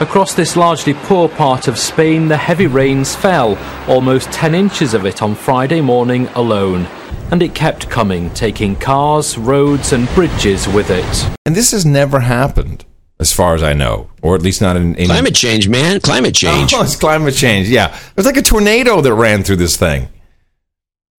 Across 0.02 0.34
this 0.34 0.56
largely 0.56 0.96
poor 0.96 1.30
part 1.30 1.68
of 1.68 1.78
Spain, 1.78 2.28
the 2.28 2.38
heavy 2.38 2.66
rains 2.66 3.16
fell, 3.16 3.56
almost 3.88 4.32
10 4.32 4.56
inches 4.56 4.96
of 4.96 5.06
it 5.06 5.22
on 5.22 5.36
Friday 5.36 5.80
morning 5.80 6.26
alone. 6.30 6.86
And 7.30 7.44
it 7.44 7.54
kept 7.54 7.88
coming, 7.92 8.32
taking 8.32 8.76
cars, 8.76 9.38
roads, 9.38 9.94
and 9.94 10.10
bridges 10.16 10.68
with 10.68 10.90
it. 10.90 11.30
and 11.46 11.56
this 11.56 11.70
has 11.70 11.86
never 11.86 12.22
happened, 12.22 12.84
as 13.20 13.32
far 13.32 13.54
as 13.54 13.62
I 13.62 13.74
know, 13.74 14.10
or 14.24 14.34
at 14.34 14.42
least 14.42 14.60
not 14.60 14.76
in, 14.76 14.96
in 14.96 15.06
Climate 15.06 15.36
change, 15.36 15.70
man. 15.70 16.00
Climate 16.00 16.34
change. 16.34 16.74
Oh, 16.76 16.82
it's 16.82 16.96
climate 16.96 17.36
change. 17.36 17.70
Yeah, 17.70 17.96
it 17.96 18.18
was 18.18 18.26
like 18.26 18.38
a 18.38 18.42
tornado 18.42 19.02
that 19.02 19.14
ran 19.14 19.44
through 19.44 19.58
this 19.58 19.78
thing. 19.78 20.08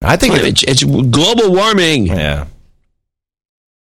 I 0.02 0.16
think 0.16 0.34
Climate- 0.34 0.62
it's 0.62 0.82
global 0.82 1.52
warming. 1.52 2.06
Yeah. 2.06 2.46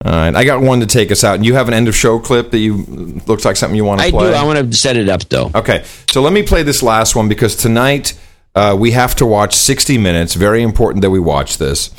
All 0.03 0.13
right, 0.13 0.35
I 0.35 0.45
got 0.45 0.63
one 0.63 0.81
to 0.81 0.87
take 0.87 1.13
us 1.13 1.25
out. 1.25 1.35
And 1.35 1.45
you 1.45 1.55
have 1.55 1.69
an 1.69 1.75
end 1.75 1.87
of 1.87 1.95
show 1.95 2.19
clip 2.19 2.53
that 2.53 2.59
you 2.59 3.21
looks 3.27 3.45
like 3.45 3.57
something 3.57 3.77
you 3.77 3.85
want 3.85 4.01
to 4.01 4.07
I 4.07 4.11
play. 4.11 4.29
I 4.29 4.31
do. 4.31 4.37
I 4.37 4.43
want 4.45 4.73
to 4.73 4.77
set 4.77 4.97
it 4.97 5.11
up 5.11 5.29
though. 5.29 5.51
Okay, 5.55 5.85
so 6.11 6.23
let 6.23 6.33
me 6.33 6.43
play 6.43 6.63
this 6.63 6.83
last 6.83 7.15
one 7.15 7.29
because 7.29 7.55
tonight 7.55 8.19
uh, 8.55 8.75
we 8.79 8.93
have 8.93 9.15
to 9.17 9.27
watch 9.27 9.55
60 9.55 9.99
Minutes. 9.99 10.35
Very 10.35 10.63
important 10.63 11.03
that 11.03 11.11
we 11.11 11.21
watch 11.21 11.59
this. 11.59 11.91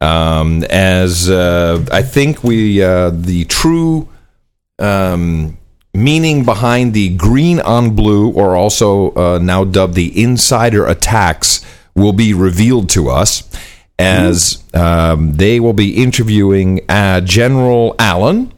Um, 0.00 0.64
as 0.70 1.28
uh, 1.28 1.84
I 1.92 2.00
think 2.00 2.42
we 2.42 2.82
uh, 2.82 3.10
the 3.10 3.44
true 3.44 4.08
um, 4.78 5.58
meaning 5.92 6.46
behind 6.46 6.94
the 6.94 7.10
green 7.16 7.60
on 7.60 7.94
blue, 7.94 8.30
or 8.30 8.56
also 8.56 9.12
uh, 9.14 9.38
now 9.38 9.64
dubbed 9.64 9.94
the 9.94 10.22
insider 10.22 10.86
attacks, 10.86 11.62
will 12.00 12.12
be 12.12 12.34
revealed 12.34 12.88
to 12.90 13.08
us 13.10 13.48
as 13.98 14.62
um, 14.74 15.34
they 15.34 15.60
will 15.60 15.72
be 15.72 16.02
interviewing 16.02 16.80
uh, 16.88 17.20
General 17.20 17.94
Allen. 17.98 18.52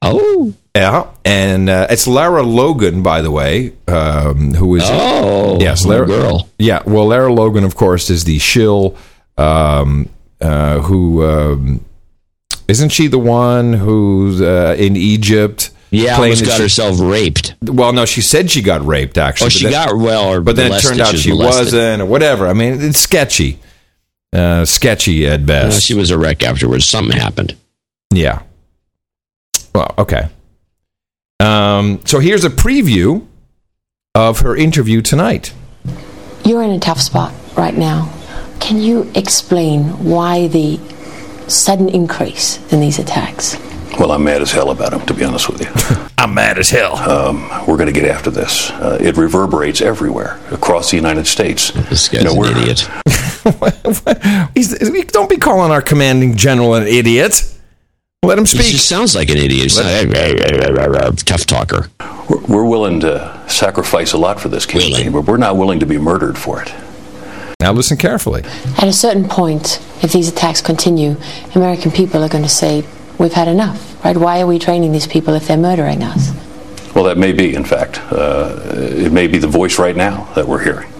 Oh. 0.00 0.54
Yeah, 0.74 1.10
and 1.24 1.68
uh, 1.68 1.88
it's 1.90 2.06
Lara 2.06 2.44
Logan, 2.44 3.02
by 3.02 3.20
the 3.20 3.32
way, 3.32 3.72
um, 3.88 4.54
who 4.54 4.76
is 4.76 4.84
Oh, 4.86 5.58
yes, 5.60 5.84
Lara 5.84 6.06
girl. 6.06 6.48
Yeah, 6.56 6.82
well, 6.86 7.06
Lara 7.08 7.32
Logan, 7.32 7.64
of 7.64 7.74
course, 7.74 8.10
is 8.10 8.22
the 8.22 8.38
shill 8.38 8.96
um, 9.36 10.08
uh, 10.40 10.78
who 10.80 11.24
um, 11.24 11.84
isn't 12.68 12.90
she 12.90 13.08
the 13.08 13.18
one 13.18 13.72
who's 13.72 14.40
uh, 14.40 14.76
in 14.78 14.96
Egypt? 14.96 15.70
Yeah, 15.90 16.16
claimed 16.16 16.34
almost 16.36 16.44
got 16.44 16.56
she- 16.56 16.62
herself 16.64 16.96
raped. 17.00 17.54
Well, 17.62 17.92
no, 17.92 18.04
she 18.04 18.20
said 18.20 18.50
she 18.50 18.60
got 18.62 18.84
raped. 18.86 19.16
Actually, 19.18 19.44
Oh, 19.44 19.48
but 19.48 19.52
she 19.52 19.64
then- 19.64 19.72
got 19.72 19.96
well, 19.96 20.32
or 20.32 20.40
but 20.40 20.56
then 20.56 20.72
it 20.72 20.80
turned 20.80 21.00
out 21.00 21.08
She 21.08 21.14
was 21.14 21.22
she 21.22 21.30
molested. 21.30 21.64
wasn't, 21.66 22.02
or 22.02 22.06
whatever. 22.06 22.46
I 22.46 22.52
mean, 22.52 22.80
it's 22.82 22.98
sketchy, 22.98 23.58
uh, 24.34 24.64
sketchy 24.64 25.26
at 25.26 25.46
best. 25.46 25.82
she 25.86 25.94
was 25.94 26.10
a 26.10 26.18
wreck 26.18 26.42
afterwards. 26.42 26.84
Something 26.86 27.16
happened. 27.18 27.56
Yeah. 28.12 28.40
Well, 29.74 29.94
okay. 29.98 30.28
Um, 31.40 32.00
so 32.04 32.18
here's 32.18 32.44
a 32.44 32.50
preview 32.50 33.24
of 34.14 34.40
her 34.40 34.56
interview 34.56 35.00
tonight. 35.02 35.52
You're 36.44 36.62
in 36.62 36.70
a 36.70 36.80
tough 36.80 37.00
spot 37.00 37.32
right 37.56 37.76
now. 37.76 38.12
Can 38.60 38.78
you 38.80 39.10
explain 39.14 40.04
why 40.04 40.48
the 40.48 40.80
sudden 41.46 41.88
increase 41.88 42.58
in 42.72 42.80
these 42.80 42.98
attacks? 42.98 43.56
Well, 43.98 44.12
I'm 44.12 44.22
mad 44.22 44.42
as 44.42 44.52
hell 44.52 44.70
about 44.70 44.92
him, 44.92 45.04
to 45.06 45.14
be 45.14 45.24
honest 45.24 45.48
with 45.48 45.60
you. 45.60 46.06
I'm 46.18 46.32
mad 46.34 46.58
as 46.58 46.70
hell. 46.70 46.96
Um, 46.96 47.48
we're 47.66 47.76
going 47.76 47.92
to 47.92 48.00
get 48.00 48.04
after 48.08 48.30
this. 48.30 48.70
Uh, 48.70 48.98
it 49.00 49.16
reverberates 49.16 49.80
everywhere 49.80 50.38
across 50.52 50.90
the 50.90 50.96
United 50.96 51.26
States. 51.26 51.70
This 51.72 52.08
guy's 52.08 52.24
an 52.24 52.44
idiot. 52.44 52.88
He's, 54.54 54.74
don't 55.06 55.28
be 55.28 55.36
calling 55.36 55.72
our 55.72 55.82
commanding 55.82 56.36
general 56.36 56.74
an 56.74 56.86
idiot. 56.86 57.54
Let 58.24 58.38
him 58.38 58.44
He 58.44 58.56
speak. 58.56 58.66
just 58.72 58.88
sounds 58.88 59.14
like 59.14 59.30
an 59.30 59.36
idiot. 59.38 59.72
Not- 59.76 61.18
tough 61.18 61.46
talker. 61.46 61.88
We're, 62.28 62.40
we're 62.46 62.64
willing 62.68 63.00
to 63.00 63.44
sacrifice 63.48 64.12
a 64.12 64.18
lot 64.18 64.40
for 64.40 64.48
this 64.48 64.66
campaign, 64.66 65.12
but 65.12 65.22
we're 65.22 65.36
not 65.38 65.56
willing 65.56 65.80
to 65.80 65.86
be 65.86 65.98
murdered 65.98 66.36
for 66.38 66.62
it. 66.62 66.72
Now 67.60 67.72
listen 67.72 67.96
carefully. 67.96 68.42
At 68.76 68.84
a 68.86 68.92
certain 68.92 69.28
point, 69.28 69.80
if 70.02 70.12
these 70.12 70.28
attacks 70.28 70.60
continue, 70.60 71.16
American 71.54 71.90
people 71.90 72.22
are 72.22 72.28
going 72.28 72.44
to 72.44 72.48
say, 72.50 72.84
we've 73.18 73.32
had 73.32 73.48
enough, 73.48 74.04
right? 74.04 74.16
Why 74.16 74.40
are 74.40 74.46
we 74.46 74.58
training 74.58 74.92
these 74.92 75.06
people 75.06 75.34
if 75.34 75.48
they're 75.48 75.56
murdering 75.56 76.02
us? 76.02 76.32
Well, 76.94 77.04
that 77.04 77.18
may 77.18 77.32
be, 77.32 77.54
in 77.54 77.64
fact. 77.64 78.00
Uh, 78.12 78.60
it 78.74 79.12
may 79.12 79.26
be 79.26 79.38
the 79.38 79.48
voice 79.48 79.78
right 79.78 79.96
now 79.96 80.32
that 80.34 80.46
we're 80.46 80.62
hearing. 80.62 80.90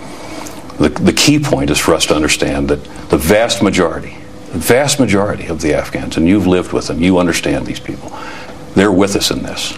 The, 0.79 0.91
the 0.91 1.13
key 1.13 1.39
point 1.39 1.71
is 1.71 1.79
for 1.79 1.95
us 1.95 2.07
to 2.07 2.15
understand 2.15 2.69
that 2.69 2.85
the 3.09 3.19
vast 3.19 3.63
majority, 3.63 4.17
the 4.53 4.59
vast 4.59 5.01
majority 5.01 5.47
of 5.47 5.61
the 5.61 5.75
Afghans, 5.75 6.17
and 6.17 6.29
you've 6.29 6.47
lived 6.47 6.73
with 6.73 6.87
them, 6.87 7.03
you 7.03 7.19
understand 7.19 7.67
these 7.67 7.81
people, 7.81 8.17
they're 8.75 8.93
with 8.93 9.17
us 9.17 9.31
in 9.31 9.43
this. 9.43 9.77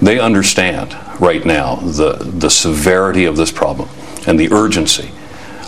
They 0.00 0.18
understand 0.18 0.94
right 1.20 1.44
now 1.44 1.76
the, 1.76 2.16
the 2.16 2.50
severity 2.50 3.24
of 3.24 3.36
this 3.36 3.50
problem 3.50 3.88
and 4.26 4.38
the 4.38 4.52
urgency 4.52 5.10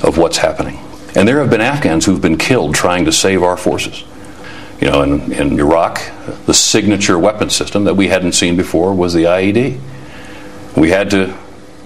of 0.03 0.19
what's 0.19 0.39
happening. 0.39 0.79
And 1.15 1.27
there 1.27 1.41
have 1.41 1.49
been 1.49 1.63
Afghans 1.63 2.05
who've 2.05 2.21
been 2.21 2.37
killed 2.37 2.75
trying 2.75 3.07
to 3.07 3.13
save 3.13 3.43
our 3.43 3.57
forces. 3.57 4.05
You 4.81 4.91
know, 4.91 5.03
in, 5.03 5.33
in 5.33 5.59
Iraq, 5.59 6.01
the 6.45 6.53
signature 6.55 7.19
weapon 7.19 7.49
system 7.51 7.85
that 7.85 7.95
we 7.95 8.09
hadn't 8.09 8.33
seen 8.33 8.57
before 8.57 8.95
was 8.95 9.15
the 9.15 9.25
IED. 9.25 9.81
We 10.77 10.91
had 10.91 11.11
to 11.11 11.37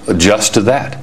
adjust 0.09 0.55
to 0.55 0.63
that. 0.63 1.01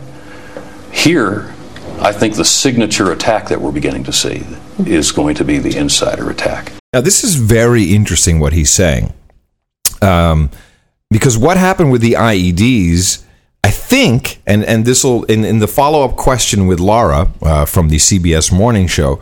Here, 0.91 1.53
I 1.99 2.11
think 2.11 2.35
the 2.35 2.45
signature 2.45 3.11
attack 3.11 3.47
that 3.47 3.61
we're 3.61 3.71
beginning 3.71 4.03
to 4.03 4.13
see 4.13 4.45
is 4.85 5.11
going 5.11 5.35
to 5.35 5.45
be 5.45 5.57
the 5.57 5.77
insider 5.77 6.29
attack. 6.29 6.73
Now, 6.93 7.01
this 7.01 7.23
is 7.23 7.35
very 7.35 7.93
interesting 7.93 8.39
what 8.39 8.53
he's 8.53 8.71
saying. 8.71 9.13
Um, 10.01 10.51
because 11.09 11.37
what 11.37 11.57
happened 11.57 11.91
with 11.91 12.01
the 12.01 12.13
IEDs, 12.13 13.23
I 13.63 13.71
think, 13.71 14.41
and, 14.45 14.63
and 14.63 14.85
this 14.85 15.03
will, 15.03 15.23
in, 15.25 15.45
in 15.45 15.59
the 15.59 15.67
follow 15.67 16.03
up 16.03 16.17
question 16.17 16.67
with 16.67 16.79
Lara 16.79 17.31
uh, 17.41 17.65
from 17.65 17.89
the 17.89 17.97
CBS 17.97 18.51
morning 18.51 18.87
show, 18.87 19.21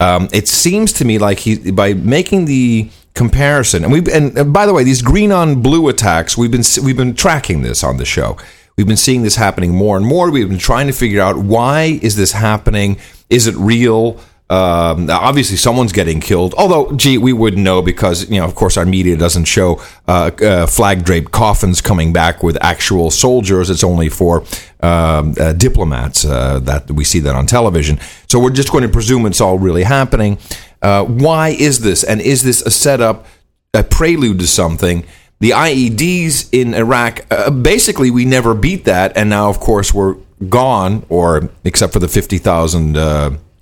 um, 0.00 0.28
it 0.32 0.48
seems 0.48 0.92
to 0.94 1.04
me 1.04 1.18
like 1.18 1.40
he, 1.40 1.70
by 1.70 1.94
making 1.94 2.46
the 2.46 2.90
comparison, 3.14 3.84
and 3.84 3.92
we, 3.92 4.00
and, 4.12 4.36
and 4.36 4.52
by 4.52 4.66
the 4.66 4.74
way, 4.74 4.84
these 4.84 5.02
green 5.02 5.32
on 5.32 5.62
blue 5.62 5.88
attacks, 5.88 6.36
we've 6.36 6.50
been, 6.50 6.64
we've 6.82 6.96
been 6.96 7.14
tracking 7.14 7.62
this 7.62 7.84
on 7.84 7.96
the 7.96 8.04
show. 8.04 8.36
We've 8.76 8.88
been 8.88 8.96
seeing 8.96 9.22
this 9.22 9.36
happening 9.36 9.72
more 9.72 9.96
and 9.96 10.04
more. 10.04 10.30
We've 10.30 10.48
been 10.48 10.58
trying 10.58 10.88
to 10.88 10.92
figure 10.92 11.20
out 11.20 11.36
why 11.38 12.00
is 12.02 12.16
this 12.16 12.32
happening? 12.32 12.98
Is 13.30 13.46
it 13.46 13.54
real? 13.54 14.20
Um, 14.50 15.08
obviously, 15.08 15.56
someone's 15.56 15.92
getting 15.92 16.20
killed. 16.20 16.54
Although, 16.58 16.92
gee, 16.96 17.16
we 17.16 17.32
wouldn't 17.32 17.62
know 17.62 17.80
because 17.80 18.28
you 18.30 18.38
know, 18.38 18.44
of 18.44 18.54
course, 18.54 18.76
our 18.76 18.84
media 18.84 19.16
doesn't 19.16 19.46
show 19.46 19.80
uh, 20.06 20.30
uh, 20.42 20.66
flag 20.66 21.04
draped 21.04 21.32
coffins 21.32 21.80
coming 21.80 22.12
back 22.12 22.42
with 22.42 22.62
actual 22.62 23.10
soldiers. 23.10 23.70
It's 23.70 23.82
only 23.82 24.10
for 24.10 24.44
um, 24.80 25.34
uh, 25.40 25.54
diplomats 25.54 26.26
uh, 26.26 26.60
that 26.60 26.90
we 26.90 27.04
see 27.04 27.20
that 27.20 27.34
on 27.34 27.46
television. 27.46 27.98
So 28.28 28.38
we're 28.38 28.50
just 28.50 28.70
going 28.70 28.82
to 28.82 28.90
presume 28.90 29.24
it's 29.24 29.40
all 29.40 29.58
really 29.58 29.82
happening. 29.82 30.38
Uh, 30.82 31.04
why 31.04 31.48
is 31.48 31.80
this? 31.80 32.04
And 32.04 32.20
is 32.20 32.42
this 32.42 32.60
a 32.60 32.70
setup, 32.70 33.26
a 33.72 33.82
prelude 33.82 34.40
to 34.40 34.46
something? 34.46 35.06
The 35.40 35.50
IEDs 35.50 36.50
in 36.52 36.74
Iraq, 36.74 37.24
uh, 37.30 37.50
basically, 37.50 38.10
we 38.10 38.26
never 38.26 38.54
beat 38.54 38.84
that, 38.84 39.16
and 39.16 39.30
now, 39.30 39.48
of 39.48 39.58
course, 39.58 39.92
we're 39.92 40.16
gone, 40.48 41.06
or 41.08 41.48
except 41.64 41.94
for 41.94 41.98
the 41.98 42.08
fifty 42.08 42.38
thousand 42.38 42.96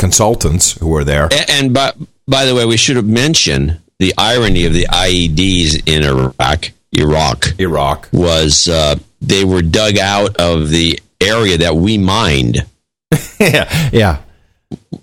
consultants 0.07 0.73
who 0.79 0.89
were 0.89 1.05
there. 1.05 1.27
A- 1.31 1.51
And 1.51 1.73
by, 1.73 1.93
by 2.27 2.45
the 2.45 2.55
way, 2.55 2.65
we 2.67 2.77
should 2.77 2.97
have 2.97 3.07
mentioned 3.07 3.79
the 3.99 4.13
irony 4.19 4.67
of 4.67 4.73
the 4.73 4.87
IEDs 4.91 5.83
in 5.87 6.03
Iraq. 6.03 6.71
Iraq. 6.93 7.55
Iraq 7.59 8.09
was 8.13 8.69
uh, 8.69 8.97
they 9.21 9.45
were 9.45 9.63
dug 9.63 9.97
out 9.99 10.37
of 10.37 10.69
the 10.69 10.99
area 11.21 11.57
that 11.59 11.75
we 11.77 11.97
mined. 11.99 12.57
yeah, 13.41 13.67
yeah. 13.93 14.19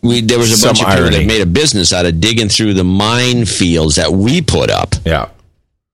We, 0.02 0.22
there 0.22 0.38
was 0.40 0.52
a 0.52 0.58
Some 0.58 0.69
bunch 0.69 0.82
of 0.82 0.88
people 0.88 1.03
irony. 1.03 1.18
that 1.19 1.26
made 1.28 1.42
a 1.42 1.45
business 1.45 1.94
out 1.94 2.06
of 2.06 2.19
digging 2.19 2.50
through 2.50 2.74
the 2.74 2.84
mine 2.84 3.45
fields 3.45 3.95
that 3.95 4.11
we 4.11 4.42
put 4.42 4.69
up. 4.69 4.95
Yeah. 5.06 5.30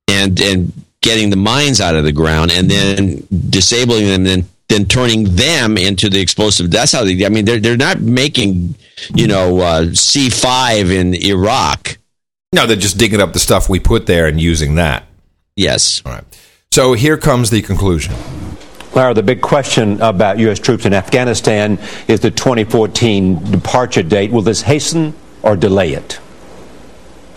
And 0.09 0.40
and 0.42 0.72
getting 1.01 1.30
the 1.30 1.35
mines 1.38 1.80
out 1.82 1.95
of 1.95 2.03
the 2.03 2.11
ground 2.11 2.51
and 2.51 2.69
then 2.69 3.27
disabling 3.50 4.06
them 4.06 4.16
and 4.16 4.25
then 4.25 4.50
then 4.75 4.85
turning 4.85 5.35
them 5.35 5.77
into 5.77 6.09
the 6.09 6.19
explosive. 6.19 6.69
That's 6.69 6.91
how 6.91 7.05
they. 7.05 7.25
I 7.25 7.29
mean, 7.29 7.45
they're 7.45 7.59
they're 7.59 7.77
not 7.77 8.01
making 8.01 8.75
you 9.13 9.27
know 9.27 9.59
uh, 9.59 9.93
C 9.93 10.29
five 10.29 10.91
in 10.91 11.15
Iraq. 11.15 11.97
No, 12.53 12.67
they're 12.67 12.75
just 12.75 12.97
digging 12.97 13.21
up 13.21 13.33
the 13.33 13.39
stuff 13.39 13.69
we 13.69 13.79
put 13.79 14.05
there 14.05 14.27
and 14.27 14.39
using 14.39 14.75
that. 14.75 15.05
Yes. 15.55 16.01
All 16.05 16.11
right. 16.11 16.23
So 16.71 16.93
here 16.93 17.17
comes 17.17 17.49
the 17.49 17.61
conclusion. 17.61 18.13
Lara, 18.93 19.13
the 19.13 19.23
big 19.23 19.41
question 19.41 20.01
about 20.01 20.39
U.S. 20.39 20.59
troops 20.59 20.85
in 20.85 20.93
Afghanistan 20.93 21.77
is 22.07 22.21
the 22.21 22.31
2014 22.31 23.51
departure 23.51 24.03
date. 24.03 24.31
Will 24.31 24.41
this 24.41 24.61
hasten 24.61 25.13
or 25.41 25.57
delay 25.57 25.93
it? 25.93 26.19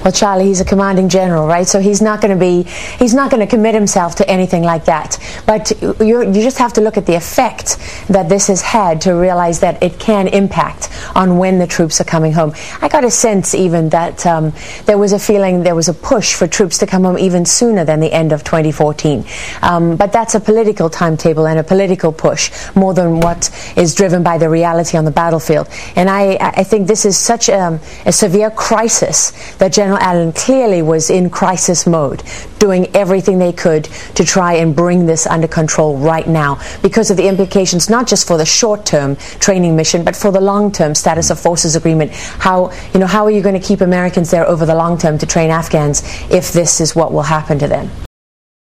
Well, 0.05 0.13
Charlie, 0.13 0.47
he's 0.47 0.61
a 0.61 0.65
commanding 0.65 1.09
general, 1.09 1.47
right? 1.47 1.67
So 1.67 1.81
he's 1.81 2.01
not 2.01 2.21
going 2.21 2.33
to 2.33 2.39
be, 2.39 2.63
he's 2.99 3.15
not 3.15 3.31
going 3.31 3.41
to 3.41 3.47
commit 3.47 3.75
himself 3.75 4.15
to 4.17 4.31
anything 4.31 4.63
like 4.63 4.85
that. 4.85 5.19
But 5.45 5.73
you 5.83 6.33
just 6.33 6.59
have 6.59 6.73
to 6.75 6.81
look 6.81 6.97
at 6.97 7.07
the 7.07 7.15
effect 7.15 7.79
that 8.09 8.29
this 8.29 8.47
has 8.47 8.63
had 8.63 9.01
to 9.03 9.13
realize 9.13 9.61
that 9.61 9.83
it 9.83 9.99
can 9.99 10.29
impact 10.29 10.89
on 11.17 11.37
when 11.39 11.59
the 11.59 11.67
troops 11.67 12.01
are 12.01 12.05
coming 12.05 12.33
home. 12.33 12.55
I 12.81 12.89
got 12.89 13.05
a 13.05 13.11
sense 13.11 13.55
even 13.55 13.89
that 13.89 14.25
um, 14.25 14.53
there 14.85 14.99
was 14.99 15.13
a 15.13 15.19
feeling, 15.19 15.65
there 15.65 15.75
was 15.75 15.89
a 15.89 15.95
push 15.95 16.35
for 16.35 16.47
troops 16.47 16.79
to 16.79 16.87
come 16.87 17.03
home 17.03 17.19
even 17.19 17.45
sooner 17.45 17.85
than 17.85 17.99
the 17.99 18.13
end 18.13 18.33
of 18.33 18.45
2014. 18.45 19.25
Um, 19.63 19.97
but 19.97 20.13
that's 20.13 20.37
a 20.37 20.41
political 20.41 20.89
timetable 20.89 21.49
and 21.49 21.59
a 21.59 21.65
political 21.65 22.13
push 22.13 22.53
more 22.77 22.95
than 22.95 23.19
what 23.19 23.51
is 23.77 23.97
driven 23.97 24.23
by 24.23 24.39
the 24.39 24.49
reality 24.49 24.97
on 24.97 25.05
the 25.05 25.11
battlefield. 25.11 25.69
And 25.97 26.09
I, 26.09 26.37
I 26.41 26.63
think 26.63 26.87
this 26.87 27.05
is 27.05 27.17
such 27.17 27.49
a, 27.49 27.81
a 28.07 28.13
severe 28.13 28.51
crisis 28.51 29.33
that 29.57 29.73
General 29.73 29.88
Allen 29.97 30.33
clearly 30.33 30.83
was 30.83 31.11
in 31.11 31.31
crisis 31.31 31.87
mode, 31.87 32.23
doing 32.59 32.95
everything 32.95 33.39
they 33.39 33.53
could 33.53 33.85
to 34.15 34.25
try 34.25 34.55
and 34.55 34.75
bring 34.75 35.07
this 35.07 35.27
under 35.27 35.49
control 35.49 35.97
right 35.97 36.27
now 36.27 36.61
because 36.83 37.11
of 37.11 37.17
the 37.17 37.29
implications 37.29 37.89
not 37.89 38.07
just 38.07 38.27
for 38.27 38.37
the 38.37 38.45
short-term 38.45 39.17
training 39.41 39.77
mission, 39.77 40.05
but 40.05 40.17
for 40.17 40.31
the 40.31 40.41
long-term 40.41 40.95
status 40.95 41.31
of 41.31 41.39
forces 41.39 41.77
agreement. 41.77 42.13
How 42.13 42.73
you 42.93 43.01
know 43.01 43.07
how 43.07 43.25
are 43.25 43.31
you 43.31 43.43
going 43.43 43.61
to 43.61 43.67
keep 43.67 43.81
Americans 43.81 44.31
there 44.31 44.47
over 44.47 44.67
the 44.67 44.75
long 44.75 44.99
term 44.99 45.19
to 45.19 45.27
train 45.27 45.51
Afghans 45.51 46.03
if 46.31 46.53
this 46.53 46.81
is 46.81 46.95
what 46.95 47.13
will 47.13 47.23
happen 47.23 47.59
to 47.61 47.69
them? 47.69 47.91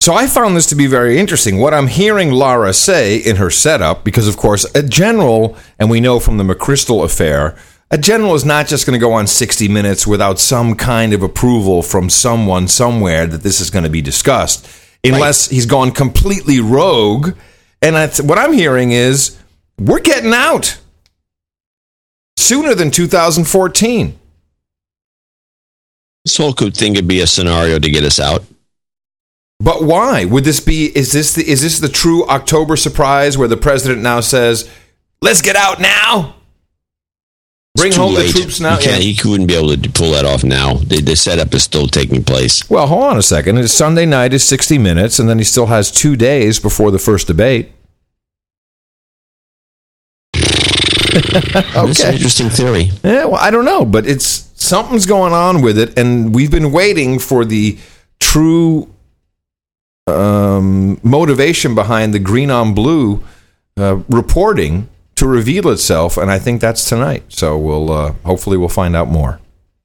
So 0.05 0.13
I 0.13 0.27
found 0.27 0.55
this 0.55 0.67
to 0.67 0.75
be 0.75 0.87
very 0.87 1.19
interesting. 1.19 1.59
What 1.59 1.73
I'm 1.73 1.87
hearing 1.87 2.31
Lara 2.31 2.75
say 2.75 3.17
in 3.17 3.37
her 3.37 3.49
setup, 3.49 4.05
because 4.05 4.29
of 4.29 4.37
course 4.37 4.67
a 4.75 4.83
general, 4.83 5.57
and 5.79 5.89
we 5.89 5.99
know 5.99 6.21
from 6.21 6.37
the 6.37 6.45
McChrystal 6.45 7.03
affair, 7.03 7.57
a 7.91 7.99
general 7.99 8.35
is 8.35 8.45
not 8.45 8.67
just 8.67 8.87
going 8.87 8.99
to 8.99 9.05
go 9.05 9.13
on 9.13 9.27
60 9.27 9.69
Minutes 9.69 10.07
without 10.07 10.39
some 10.39 10.75
kind 10.75 11.13
of 11.13 11.23
approval 11.23 11.83
from 11.83 12.09
someone 12.11 12.67
somewhere 12.69 13.27
that 13.27 13.43
this 13.43 13.61
is 13.61 13.71
going 13.71 13.85
to 13.85 13.91
be 13.91 14.03
discussed, 14.03 14.67
unless 15.05 15.49
he's 15.49 15.67
gone 15.67 15.91
completely 15.91 16.61
rogue. 16.61 17.37
And 17.83 17.95
that's, 17.95 18.21
what 18.21 18.39
I'm 18.39 18.53
hearing 18.53 18.93
is 18.93 19.39
we're 19.79 20.01
getting 20.01 20.33
out 20.33 20.79
sooner 22.37 22.75
than 22.75 22.91
2014. 22.91 24.19
This 26.25 26.37
whole 26.39 26.55
could 26.55 26.75
thing 26.75 26.95
could 26.95 27.07
be 27.07 27.21
a 27.21 27.27
scenario 27.27 27.79
to 27.79 27.91
get 27.91 28.05
us 28.05 28.19
out. 28.19 28.45
But 29.61 29.85
why 29.85 30.25
would 30.25 30.45
this 30.45 30.61
be? 30.61 30.87
Is 30.87 31.13
this 31.13 31.35
the, 31.35 31.49
is 31.49 31.63
this 31.63 31.79
the 31.79 31.89
true 31.89 32.27
October 32.27 32.77
surprise 32.77 33.39
where 33.39 33.49
the 33.49 33.57
president 33.57 34.03
now 34.03 34.21
says, 34.21 34.69
"Let's 35.23 35.43
get 35.43 35.57
out 35.57 35.81
now"? 35.81 36.35
Bring 37.77 37.93
home 37.93 38.15
late. 38.15 38.33
the 38.33 38.41
troops 38.41 38.61
now. 38.61 38.77
He, 38.77 38.85
can't, 38.85 39.03
he 39.03 39.29
wouldn't 39.29 39.49
be 39.49 39.57
able 39.57 39.77
to 39.77 39.91
pull 39.91 40.13
that 40.13 40.25
off 40.25 40.45
now. 40.45 40.75
The, 40.75 41.01
the 41.01 41.17
setup 41.17 41.53
is 41.55 41.65
still 41.65 41.89
taking 41.89 42.23
place. 42.23 42.71
Well, 42.71 42.87
hold 42.87 43.03
on 43.03 43.19
a 43.19 43.23
second. 43.23 43.59
It's 43.59 43.73
Sunday 43.73 44.07
night 44.07 44.33
is 44.33 44.45
sixty 44.45 44.79
minutes, 44.79 45.19
and 45.19 45.29
then 45.29 45.39
he 45.39 45.45
still 45.45 45.67
has 45.67 45.91
two 45.91 46.15
days 46.15 46.61
before 46.61 46.93
the 46.93 47.01
first 47.01 47.27
debate. 47.27 47.73
That's 50.33 52.01
an 52.01 52.15
interesting 52.15 52.49
theory. 52.49 52.91
Yeah, 53.03 53.25
well, 53.25 53.41
I 53.41 53.51
don't 53.51 53.65
know, 53.65 53.85
but 53.85 54.07
it's 54.07 54.51
something's 54.55 55.07
going 55.07 55.33
on 55.33 55.61
with 55.61 55.77
it, 55.77 55.99
and 55.99 56.33
we've 56.33 56.51
been 56.51 56.71
waiting 56.71 57.19
for 57.19 57.45
the 57.45 57.77
true 58.21 58.89
um, 60.07 61.01
motivation 61.03 61.75
behind 61.75 62.15
the 62.15 62.21
green 62.21 62.51
on 62.53 62.73
blue 62.73 63.25
uh, 63.77 63.97
reporting 64.09 64.89
to 65.17 65.27
reveal 65.27 65.69
itself, 65.71 66.17
and 66.17 66.31
I 66.31 66.39
think 66.39 66.61
that's 66.61 66.89
tonight. 66.89 67.23
So 67.29 67.57
we'll 67.59 67.91
uh, 67.93 68.13
hopefully 68.25 68.57
we'll 68.57 68.69
find 68.69 68.95
out 68.97 69.09
more. 69.09 69.41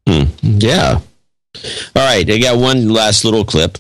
Hmm. 0.08 0.24
Yeah. 0.42 1.00
All 1.96 2.06
right. 2.06 2.30
I 2.30 2.38
got 2.38 2.58
one 2.58 2.90
last 2.90 3.24
little 3.26 3.46
clip. 3.46 3.78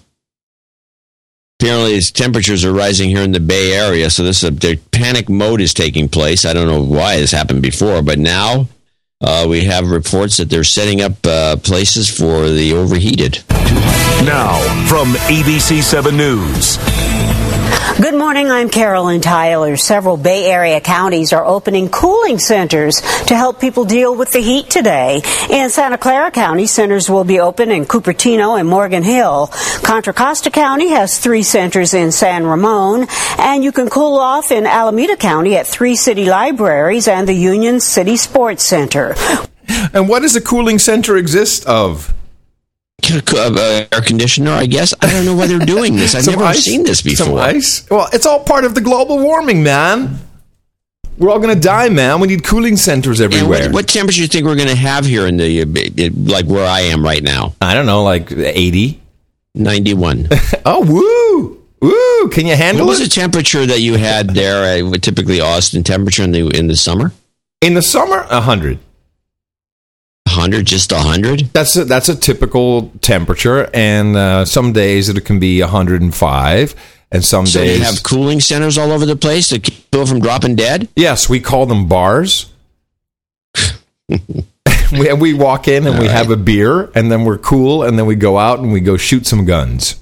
Apparently, 1.60 1.96
its 1.96 2.10
temperatures 2.12 2.64
are 2.64 2.72
rising 2.72 3.10
here 3.10 3.22
in 3.22 3.34
the 3.34 3.40
Bay 3.42 3.74
Area, 3.74 4.10
so 4.10 4.24
this 4.24 4.44
is 4.44 4.50
a, 4.50 4.52
the 4.52 4.78
panic 4.92 5.28
mode 5.28 5.60
is 5.60 5.74
taking 5.74 6.08
place. 6.08 6.46
I 6.46 6.54
don't 6.54 6.68
know 6.68 6.82
why 6.82 7.18
this 7.18 7.32
happened 7.32 7.62
before, 7.62 8.02
but 8.02 8.18
now 8.20 8.68
Uh, 9.22 9.46
we 9.50 9.66
have 9.66 9.92
reports 9.92 10.38
that 10.38 10.50
they're 10.50 10.64
setting 10.64 11.02
up 11.02 11.12
uh, 11.28 11.58
places 11.58 12.08
for 12.10 12.48
the 12.48 12.72
overheated. 12.72 13.44
Now, 14.24 14.56
from 14.88 15.12
ABC 15.28 15.84
7 15.84 16.16
News. 16.16 16.78
Good 18.02 18.16
morning. 18.16 18.50
I'm 18.50 18.70
Carolyn 18.70 19.20
Tyler. 19.20 19.76
Several 19.76 20.16
Bay 20.16 20.46
Area 20.46 20.80
counties 20.80 21.34
are 21.34 21.46
opening 21.46 21.90
cooling 21.90 22.40
centers 22.40 23.02
to 23.28 23.36
help 23.36 23.60
people 23.60 23.84
deal 23.84 24.16
with 24.16 24.32
the 24.32 24.40
heat 24.40 24.70
today. 24.70 25.22
In 25.50 25.70
Santa 25.70 25.98
Clara 25.98 26.32
County, 26.32 26.66
centers 26.66 27.10
will 27.10 27.26
be 27.26 27.42
open 27.42 27.72
in 27.72 27.86
Cupertino 27.86 28.58
and 28.58 28.70
Morgan 28.70 29.04
Hill. 29.04 29.48
Contra 29.84 30.14
Costa 30.14 30.50
County 30.50 30.90
has 30.90 31.20
three 31.20 31.44
centers 31.44 31.94
in 31.94 32.14
San 32.14 32.46
Ramon, 32.46 33.08
and 33.38 33.64
you 33.64 33.74
can 33.74 33.90
cool 33.90 34.18
off 34.18 34.52
in 34.52 34.66
Alameda 34.66 35.18
County 35.18 35.58
at 35.58 35.68
three 35.68 35.98
city 35.98 36.26
libraries 36.26 37.08
and 37.10 37.28
the 37.28 37.34
Union 37.34 37.82
City 37.82 38.16
Sports 38.16 38.64
Center. 38.64 39.16
And 39.94 40.08
what 40.08 40.22
does 40.22 40.36
a 40.36 40.42
cooling 40.42 40.80
center 40.80 41.18
exist 41.18 41.66
of? 41.66 42.14
Air 43.04 44.02
conditioner, 44.06 44.52
I 44.52 44.66
guess. 44.66 44.94
I 45.02 45.12
don't 45.12 45.26
know 45.26 45.36
why 45.36 45.48
they're 45.48 45.60
doing 45.60 45.96
this. 45.96 46.16
I've 46.16 46.28
never 46.28 46.44
ice? 46.44 46.64
seen 46.64 46.84
this 46.84 47.02
before. 47.02 47.26
Some 47.26 47.36
ice? 47.36 47.90
Well, 47.90 48.08
it's 48.14 48.26
all 48.26 48.44
part 48.44 48.66
of 48.66 48.76
the 48.76 48.82
global 48.82 49.20
warming, 49.20 49.64
man. 49.64 50.20
We're 51.18 51.32
all 51.32 51.40
going 51.40 51.54
to 51.54 51.60
die, 51.60 51.90
man. 51.90 52.22
We 52.22 52.28
need 52.28 52.46
cooling 52.46 52.78
centers 52.78 53.20
everywhere. 53.20 53.66
what, 53.66 53.74
what 53.74 53.88
temperature 53.90 54.18
do 54.18 54.22
you 54.22 54.28
think 54.28 54.46
we're 54.46 54.56
going 54.56 54.70
to 54.70 54.76
have 54.76 55.06
here 55.06 55.28
in 55.28 55.36
the 55.36 55.64
uh, 55.64 56.10
like 56.16 56.46
where 56.46 56.66
I 56.66 56.82
am 56.82 57.04
right 57.04 57.22
now? 57.22 57.56
I 57.62 57.74
don't 57.74 57.86
know, 57.86 58.04
like 58.04 58.32
80, 58.32 59.02
91. 59.54 60.30
oh, 60.66 60.86
woo, 60.86 61.62
woo! 61.82 62.30
Can 62.30 62.48
you 62.48 62.56
handle 62.56 62.84
it? 62.84 62.86
what 62.86 63.00
was 63.00 63.00
the 63.00 63.14
temperature 63.14 63.66
that 63.66 63.82
you 63.82 63.98
had 63.98 64.30
there? 64.30 64.86
Uh, 64.86 64.92
typically 64.94 65.42
Austin 65.42 65.84
temperature 65.84 66.24
in 66.24 66.32
the 66.32 66.48
in 66.58 66.68
the 66.68 66.78
summer. 66.78 67.12
In 67.62 67.74
the 67.74 67.82
summer, 67.82 68.24
hundred. 68.24 68.80
Hundred, 70.28 70.66
just 70.66 70.92
hundred. 70.92 71.50
That's 71.54 71.76
a, 71.76 71.86
that's 71.86 72.10
a 72.10 72.16
typical 72.16 72.92
temperature, 73.02 73.70
and 73.74 74.16
uh, 74.16 74.46
some 74.46 74.74
days 74.74 75.10
it 75.10 75.26
can 75.26 75.40
be 75.40 75.60
hundred 75.60 76.02
and 76.02 76.14
five, 76.14 76.76
and 77.12 77.24
some 77.24 77.46
So 77.46 77.60
days 77.60 77.80
you 77.80 77.86
have 77.86 78.04
cooling 78.04 78.40
centers 78.40 78.78
all 78.78 78.92
over 78.92 79.06
the 79.06 79.16
place 79.16 79.50
to 79.50 79.60
keep 79.60 79.90
people 79.92 80.06
from 80.06 80.20
dropping 80.20 80.56
dead. 80.56 80.88
Yes, 80.96 81.30
we 81.30 81.40
call 81.40 81.66
them 81.66 81.88
bars. 81.88 82.52
we, 84.92 85.14
we 85.14 85.34
walk 85.34 85.68
in 85.68 85.86
and 85.88 86.00
we 86.00 86.08
have 86.08 86.30
a 86.30 86.38
beer, 86.38 86.92
and 86.96 87.12
then 87.12 87.26
we're 87.26 87.38
cool, 87.38 87.84
and 87.84 87.98
then 87.98 88.06
we 88.06 88.16
go 88.16 88.38
out 88.38 88.60
and 88.60 88.72
we 88.72 88.80
go 88.80 88.98
shoot 88.98 89.26
some 89.26 89.46
guns. 89.46 89.96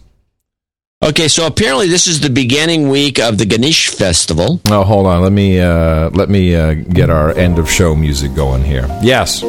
Okay, 1.03 1.27
so 1.27 1.45
apparently 1.45 1.87
this 1.87 2.07
is 2.07 2.21
the 2.21 2.29
beginning 2.29 2.89
week 2.89 3.19
of 3.19 3.37
the 3.37 3.45
Ganesh 3.45 3.89
Festival. 3.89 4.59
Oh, 4.69 4.83
hold 4.83 5.05
on. 5.05 5.21
Let 5.21 5.31
me 5.31 5.59
uh, 5.61 6.09
let 6.09 6.27
me 6.27 6.55
uh, 6.55 6.73
get 6.73 7.11
our 7.11 7.31
end 7.37 7.59
of 7.59 7.69
show 7.69 7.95
music 7.95 8.33
going 8.33 8.63
here. 8.63 8.87
Yes. 9.03 9.43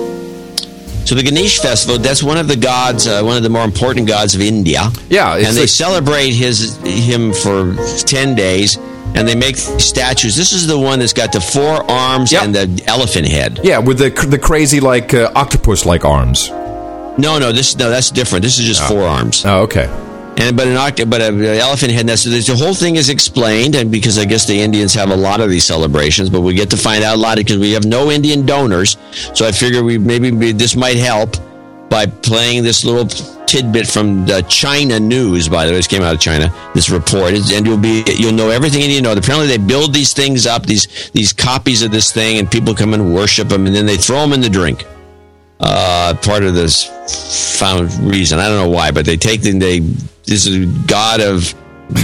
So 1.09 1.15
the 1.15 1.23
Ganesh 1.23 1.61
Festival, 1.61 1.97
that's 1.97 2.23
one 2.23 2.37
of 2.37 2.49
the 2.49 2.57
gods, 2.57 3.07
uh, 3.07 3.23
one 3.23 3.39
of 3.39 3.43
the 3.43 3.49
more 3.49 3.65
important 3.65 4.07
gods 4.07 4.35
of 4.35 4.43
India. 4.43 4.91
Yeah, 5.09 5.37
and 5.37 5.57
they 5.57 5.61
like- 5.61 5.71
celebrate 5.71 6.33
his 6.33 6.77
him 6.85 7.33
for 7.33 7.75
ten 8.05 8.35
days, 8.35 8.77
and 9.15 9.27
they 9.27 9.35
make 9.35 9.57
statues. 9.57 10.37
This 10.37 10.53
is 10.53 10.67
the 10.67 10.79
one 10.79 10.99
that's 10.99 11.15
got 11.15 11.33
the 11.33 11.41
four 11.41 11.91
arms 11.91 12.35
and 12.35 12.55
the 12.55 12.85
elephant 12.87 13.27
head. 13.27 13.59
Yeah, 13.65 13.79
with 13.79 13.97
the 13.97 14.11
the 14.29 14.39
crazy 14.39 14.81
like 14.81 15.15
uh, 15.15 15.33
octopus 15.35 15.87
like 15.87 16.05
arms. 16.05 16.51
No, 17.17 17.39
no, 17.39 17.53
this 17.53 17.75
no, 17.79 17.89
that's 17.89 18.11
different. 18.11 18.43
This 18.43 18.59
is 18.59 18.67
just 18.67 18.87
four 18.87 19.05
arms. 19.05 19.47
Oh, 19.47 19.63
okay. 19.63 19.89
And 20.39 20.57
but 20.57 20.69
an 20.69 20.77
oct- 20.77 21.11
but 21.11 21.21
an 21.21 21.45
elephant 21.45 21.91
head. 21.91 22.07
That's 22.07 22.23
the 22.23 22.57
whole 22.57 22.75
thing 22.75 22.95
is 22.95 23.09
explained, 23.09 23.75
and 23.75 23.91
because 23.91 24.19
I 24.19 24.25
guess 24.25 24.47
the 24.47 24.59
Indians 24.59 24.95
have 24.95 25.11
a 25.11 25.17
lot 25.17 25.41
of 25.41 25.51
these 25.51 25.65
celebrations, 25.65 26.31
but 26.31 26.43
we 26.43 26.55
get 26.55 26.71
to 26.71 26.77
find 26.77 27.03
out 27.03 27.17
a 27.17 27.19
lot 27.19 27.39
because 27.39 27.59
we 27.59 27.73
have 27.73 27.85
no 27.85 28.11
Indian 28.13 28.47
donors. 28.47 28.97
So 29.35 29.47
I 29.47 29.51
figure 29.51 29.83
we 29.83 29.99
maybe 29.99 30.31
we, 30.31 30.53
this 30.53 30.77
might 30.77 30.97
help 30.97 31.37
by 31.91 32.07
playing 32.07 32.63
this 32.63 32.85
little 32.85 33.07
tidbit 33.47 33.89
from 33.89 34.27
the 34.27 34.43
China 34.43 35.01
News. 35.01 35.49
By 35.49 35.67
the 35.67 35.73
way, 35.73 35.79
this 35.79 35.89
came 35.89 36.03
out 36.03 36.15
of 36.15 36.21
China. 36.21 36.55
This 36.73 36.89
report, 36.89 37.33
and 37.35 37.67
you'll 37.67 37.77
be 37.77 38.05
you'll 38.07 38.33
know 38.33 38.51
everything 38.51 38.81
you 38.83 38.87
need 38.87 38.97
to 38.99 39.03
know. 39.03 39.13
Apparently, 39.15 39.49
they 39.49 39.59
build 39.59 39.93
these 39.93 40.13
things 40.13 40.47
up, 40.47 40.67
these 40.67 41.11
these 41.11 41.33
copies 41.33 41.83
of 41.83 41.91
this 41.91 42.13
thing, 42.13 42.39
and 42.39 42.49
people 42.49 42.77
come 42.77 42.95
and 42.95 43.13
worship 43.13 43.49
them, 43.49 43.67
and 43.67 43.75
then 43.75 43.87
they 43.87 43.97
throw 43.97 44.21
them 44.21 44.33
in 44.33 44.41
the 44.41 44.49
drink 44.49 44.87
uh, 45.61 46.15
part 46.23 46.43
of 46.43 46.55
this 46.55 46.85
found 47.59 47.93
reason. 48.01 48.39
I 48.39 48.49
don't 48.49 48.59
know 48.59 48.75
why, 48.75 48.91
but 48.91 49.05
they 49.05 49.17
take 49.17 49.43
the 49.43 49.59
they 49.59 49.81
this 49.81 50.47
is 50.47 50.67
god 50.87 51.21
of 51.21 51.55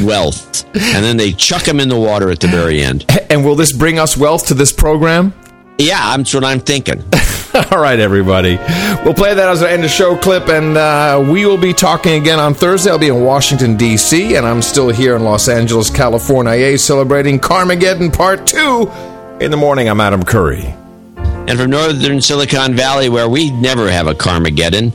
wealth, 0.03 0.65
and 0.75 1.05
then 1.05 1.17
they 1.17 1.33
chuck 1.33 1.67
him 1.67 1.79
in 1.79 1.89
the 1.89 1.99
water 1.99 2.31
at 2.31 2.41
the 2.41 2.49
very 2.49 2.81
end. 2.81 3.05
And 3.31 3.45
will 3.45 3.57
this 3.57 3.73
bring 3.73 3.99
us 3.99 4.17
wealth 4.17 4.47
to 4.49 4.55
this 4.55 4.71
program? 4.71 5.33
Yeah, 5.77 6.17
that's 6.17 6.33
what 6.33 6.45
I'm 6.45 6.61
thinking. 6.61 7.03
All 7.73 7.81
right, 7.81 7.99
everybody. 7.99 8.57
We'll 9.05 9.15
play 9.15 9.35
that 9.35 9.49
as 9.49 9.63
an 9.63 9.69
end 9.69 9.85
of 9.85 9.91
show 9.91 10.17
clip, 10.17 10.49
and 10.49 10.77
uh, 10.77 11.27
we 11.33 11.45
will 11.45 11.59
be 11.59 11.73
talking 11.73 12.21
again 12.21 12.39
on 12.39 12.55
Thursday. 12.55 12.91
I'll 12.91 12.99
be 12.99 13.09
in 13.09 13.25
Washington, 13.25 13.77
D.C., 13.77 14.37
and 14.37 14.47
I'm 14.47 14.63
still 14.63 14.91
here 14.91 15.17
in 15.17 15.25
Los 15.25 15.49
Angeles, 15.49 15.91
California, 15.91 16.79
celebrating 16.79 17.41
Carmageddon 17.41 18.13
Part 18.13 18.47
2. 18.47 18.89
In 19.41 19.51
the 19.51 19.57
morning, 19.57 19.89
I'm 19.89 20.01
Adam 20.01 20.23
Curry. 20.23 20.75
And 21.47 21.59
from 21.59 21.71
northern 21.71 22.21
Silicon 22.23 22.75
Valley, 22.75 23.09
where 23.11 23.29
we 23.29 23.51
never 23.51 23.91
have 23.91 24.07
a 24.07 24.15
Carmageddon. 24.15 24.93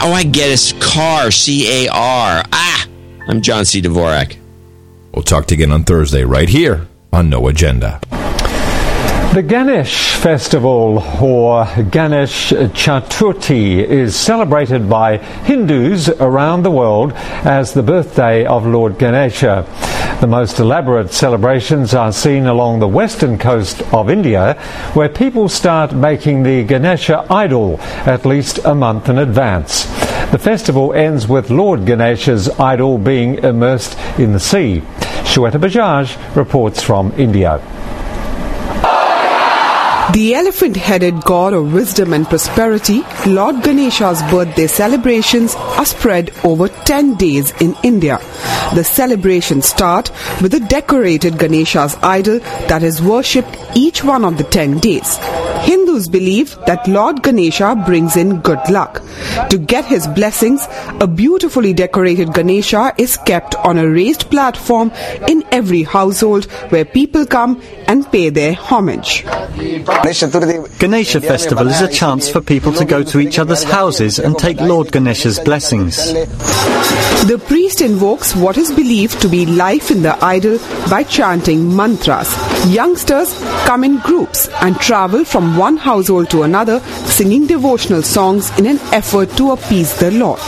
Oh, 0.00 0.12
I 0.12 0.22
get 0.22 0.50
it's 0.50 0.72
car, 0.74 1.30
C 1.30 1.86
A 1.86 1.88
R. 1.88 2.42
Ah, 2.52 2.86
I'm 3.26 3.40
John 3.40 3.64
C. 3.64 3.80
Dvorak. 3.82 4.36
We'll 5.12 5.24
talk 5.24 5.46
to 5.46 5.56
you 5.56 5.64
again 5.64 5.72
on 5.72 5.84
Thursday, 5.84 6.24
right 6.24 6.48
here 6.48 6.86
on 7.12 7.30
No 7.30 7.48
Agenda. 7.48 8.00
The 9.32 9.42
Ganesh 9.42 10.16
Festival, 10.16 10.98
or 11.22 11.64
Ganesh 11.88 12.50
Chaturthi, 12.50 13.78
is 13.78 14.16
celebrated 14.16 14.90
by 14.90 15.18
Hindus 15.18 16.08
around 16.08 16.64
the 16.64 16.72
world 16.72 17.12
as 17.44 17.72
the 17.72 17.84
birthday 17.84 18.44
of 18.44 18.66
Lord 18.66 18.98
Ganesha. 18.98 19.64
The 20.20 20.26
most 20.26 20.58
elaborate 20.58 21.12
celebrations 21.12 21.94
are 21.94 22.10
seen 22.10 22.46
along 22.46 22.80
the 22.80 22.88
western 22.88 23.38
coast 23.38 23.82
of 23.94 24.10
India, 24.10 24.54
where 24.94 25.08
people 25.08 25.48
start 25.48 25.92
making 25.92 26.42
the 26.42 26.64
Ganesha 26.64 27.24
idol 27.30 27.78
at 28.06 28.26
least 28.26 28.58
a 28.64 28.74
month 28.74 29.08
in 29.08 29.18
advance. 29.18 29.84
The 30.32 30.40
festival 30.42 30.92
ends 30.92 31.28
with 31.28 31.50
Lord 31.50 31.86
Ganesha's 31.86 32.50
idol 32.58 32.98
being 32.98 33.36
immersed 33.44 33.96
in 34.18 34.32
the 34.32 34.40
sea. 34.40 34.82
Shweta 35.22 35.60
Bajaj 35.60 36.34
reports 36.34 36.82
from 36.82 37.12
India. 37.12 37.62
The 40.12 40.34
elephant 40.34 40.76
headed 40.76 41.22
god 41.22 41.52
of 41.52 41.72
wisdom 41.72 42.12
and 42.12 42.26
prosperity, 42.26 43.02
Lord 43.26 43.62
Ganesha's 43.62 44.20
birthday 44.22 44.66
celebrations 44.66 45.54
are 45.54 45.84
spread 45.84 46.32
over 46.42 46.66
10 46.68 47.14
days 47.14 47.52
in 47.60 47.76
India. 47.84 48.18
The 48.74 48.82
celebrations 48.82 49.66
start 49.66 50.10
with 50.42 50.54
a 50.54 50.60
decorated 50.60 51.38
Ganesha's 51.38 51.94
idol 52.02 52.40
that 52.68 52.82
is 52.82 53.00
worshipped 53.00 53.56
each 53.76 54.02
one 54.02 54.24
of 54.24 54.36
the 54.36 54.44
10 54.44 54.78
days. 54.78 55.16
Hindus 55.62 56.08
believe 56.08 56.56
that 56.66 56.88
Lord 56.88 57.22
Ganesha 57.22 57.80
brings 57.86 58.16
in 58.16 58.40
good 58.40 58.60
luck. 58.70 59.02
To 59.50 59.58
get 59.58 59.84
his 59.84 60.06
blessings, 60.08 60.66
a 61.00 61.06
beautifully 61.06 61.74
decorated 61.74 62.32
Ganesha 62.32 62.94
is 62.96 63.16
kept 63.16 63.54
on 63.56 63.78
a 63.78 63.88
raised 63.88 64.30
platform 64.30 64.90
in 65.28 65.44
every 65.52 65.82
household 65.82 66.46
where 66.70 66.84
people 66.84 67.26
come 67.26 67.62
and 67.86 68.10
pay 68.10 68.30
their 68.30 68.54
homage. 68.54 69.24
Ganesha 70.02 71.20
Festival 71.20 71.68
is 71.68 71.80
a 71.80 71.88
chance 71.88 72.28
for 72.30 72.40
people 72.40 72.72
to 72.72 72.84
go 72.84 73.02
to 73.02 73.20
each 73.20 73.38
other's 73.38 73.62
houses 73.64 74.18
and 74.18 74.38
take 74.38 74.60
Lord 74.60 74.90
Ganesha's 74.92 75.38
blessings. 75.40 75.96
The 77.26 77.42
priest 77.46 77.80
invokes 77.80 78.34
what 78.34 78.56
is 78.56 78.70
believed 78.70 79.20
to 79.20 79.28
be 79.28 79.44
life 79.44 79.90
in 79.90 80.02
the 80.02 80.16
idol 80.24 80.58
by 80.88 81.02
chanting 81.02 81.76
mantras. 81.76 82.34
Youngsters 82.66 83.38
come 83.66 83.84
in 83.84 83.98
groups 83.98 84.48
and 84.62 84.76
travel 84.78 85.24
from 85.24 85.56
one 85.56 85.76
household 85.76 86.30
to 86.30 86.44
another 86.44 86.80
singing 87.06 87.46
devotional 87.46 88.02
songs 88.02 88.50
in 88.58 88.66
an 88.66 88.78
effort 88.92 89.30
to 89.36 89.52
appease 89.52 89.94
the 89.98 90.10
Lord. 90.12 90.40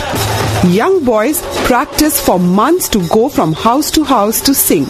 Young 0.69 1.05
boys 1.05 1.43
practice 1.67 2.25
for 2.25 2.39
months 2.39 2.89
to 2.91 3.05
go 3.09 3.29
from 3.29 3.53
house 3.53 3.91
to 3.91 4.05
house 4.05 4.41
to 4.43 4.55
sing. 4.55 4.87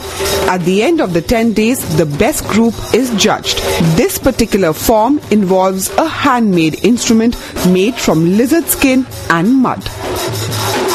At 0.47 0.59
the 0.67 0.83
end 0.83 1.01
of 1.01 1.15
the 1.15 1.23
10 1.23 1.55
days, 1.55 1.97
the 1.97 2.05
best 2.05 2.47
group 2.47 2.75
is 2.93 3.09
judged. 3.17 3.57
This 3.97 4.19
particular 4.19 4.75
form 4.75 5.19
involves 5.31 5.89
a 5.97 6.07
handmade 6.07 6.85
instrument 6.85 7.37
made 7.69 7.95
from 7.95 8.37
lizard 8.37 8.67
skin 8.67 9.07
and 9.31 9.63
mud. 9.63 9.81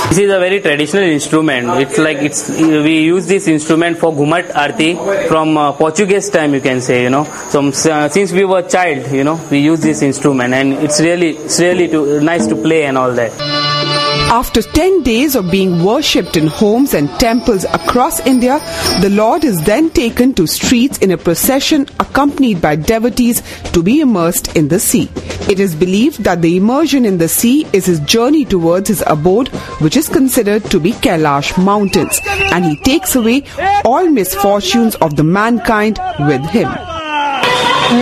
This 0.09 0.19
is 0.19 0.31
a 0.31 0.39
very 0.39 0.61
traditional 0.61 1.03
instrument. 1.05 1.81
It's 1.81 1.97
like 1.97 2.17
it's 2.17 2.47
we 2.49 2.99
use 2.99 3.25
this 3.25 3.47
instrument 3.47 3.97
for 3.97 4.13
Ghumat 4.13 4.55
Arti 4.55 4.93
from 5.27 5.57
uh, 5.57 5.71
Portuguese 5.71 6.29
time, 6.29 6.53
you 6.53 6.61
can 6.61 6.81
say. 6.81 7.01
You 7.03 7.09
know, 7.09 7.23
so 7.49 7.67
uh, 7.67 8.09
since 8.09 8.31
we 8.31 8.45
were 8.45 8.61
child, 8.61 9.11
you 9.11 9.23
know, 9.23 9.39
we 9.49 9.57
use 9.59 9.81
this 9.81 10.03
instrument, 10.03 10.53
and 10.53 10.73
it's 10.73 11.01
really 11.01 11.31
it's 11.31 11.59
really 11.59 11.87
to, 11.89 12.21
nice 12.21 12.45
to 12.45 12.55
play 12.55 12.85
and 12.85 12.97
all 12.97 13.11
that. 13.13 14.06
After 14.29 14.61
10 14.61 15.03
days 15.03 15.35
of 15.37 15.49
being 15.49 15.85
worshipped 15.85 16.35
in 16.35 16.47
homes 16.47 16.93
and 16.93 17.09
temples 17.17 17.63
across 17.63 18.19
India, 18.27 18.59
the 18.99 19.09
Lord 19.09 19.45
is 19.45 19.63
then 19.63 19.89
taken 19.89 20.33
to 20.33 20.45
streets 20.45 20.97
in 20.97 21.11
a 21.11 21.17
procession 21.17 21.87
accompanied 22.01 22.61
by 22.61 22.75
devotees 22.75 23.41
to 23.71 23.81
be 23.81 24.01
immersed 24.01 24.53
in 24.57 24.67
the 24.67 24.81
sea. 24.81 25.09
It 25.49 25.61
is 25.61 25.73
believed 25.73 26.25
that 26.25 26.41
the 26.41 26.57
immersion 26.57 27.05
in 27.05 27.19
the 27.19 27.29
sea 27.29 27.65
is 27.71 27.85
his 27.85 28.01
journey 28.01 28.43
towards 28.43 28.89
his 28.89 29.01
abode, 29.07 29.47
which 29.79 29.95
is 29.95 30.09
considered 30.09 30.65
to 30.71 30.79
be 30.81 30.91
Kailash 30.91 31.57
mountains, 31.63 32.19
and 32.27 32.65
he 32.65 32.75
takes 32.81 33.15
away 33.15 33.45
all 33.85 34.09
misfortunes 34.09 34.95
of 34.95 35.15
the 35.15 35.23
mankind 35.23 35.99
with 36.19 36.45
him. 36.49 36.67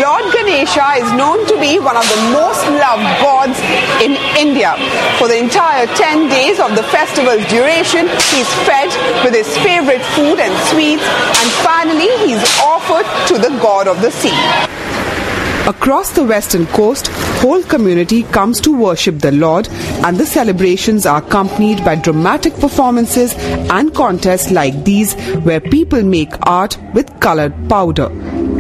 Lord 0.02 0.25
Ganesha 0.46 1.02
is 1.02 1.12
known 1.14 1.44
to 1.48 1.60
be 1.60 1.80
one 1.80 1.98
of 1.98 2.04
the 2.08 2.22
most 2.30 2.62
loved 2.78 3.02
gods 3.18 3.58
in 3.98 4.14
India. 4.38 4.76
For 5.18 5.28
the 5.28 5.40
entire 5.40 5.88
10 5.88 6.30
days 6.30 6.60
of 6.60 6.76
the 6.76 6.84
festival's 6.84 7.44
duration, 7.50 8.06
he's 8.30 8.50
fed 8.62 8.94
with 9.26 9.34
his 9.34 9.50
favorite 9.66 10.06
food 10.14 10.38
and 10.38 10.54
sweets, 10.70 11.02
and 11.02 11.50
finally, 11.66 12.14
he's 12.28 12.46
offered 12.62 13.10
to 13.30 13.42
the 13.42 13.58
god 13.58 13.88
of 13.88 14.02
the 14.02 14.12
sea. 14.12 14.38
Across 15.68 16.12
the 16.12 16.24
western 16.24 16.68
coast, 16.68 17.08
whole 17.42 17.64
community 17.64 18.22
comes 18.22 18.62
to 18.62 18.78
worship 18.78 19.18
the 19.18 19.32
Lord 19.32 19.68
and 20.06 20.16
the 20.16 20.26
celebrations 20.26 21.08
are 21.08 21.24
accompanied 21.24 21.84
by 21.84 21.96
dramatic 21.96 22.54
performances 22.54 23.34
and 23.72 23.92
contests 23.96 24.52
like 24.52 24.84
these 24.84 25.16
where 25.40 25.60
people 25.60 26.04
make 26.04 26.30
art 26.48 26.78
with 26.94 27.20
colored 27.20 27.56
powder. 27.68 28.10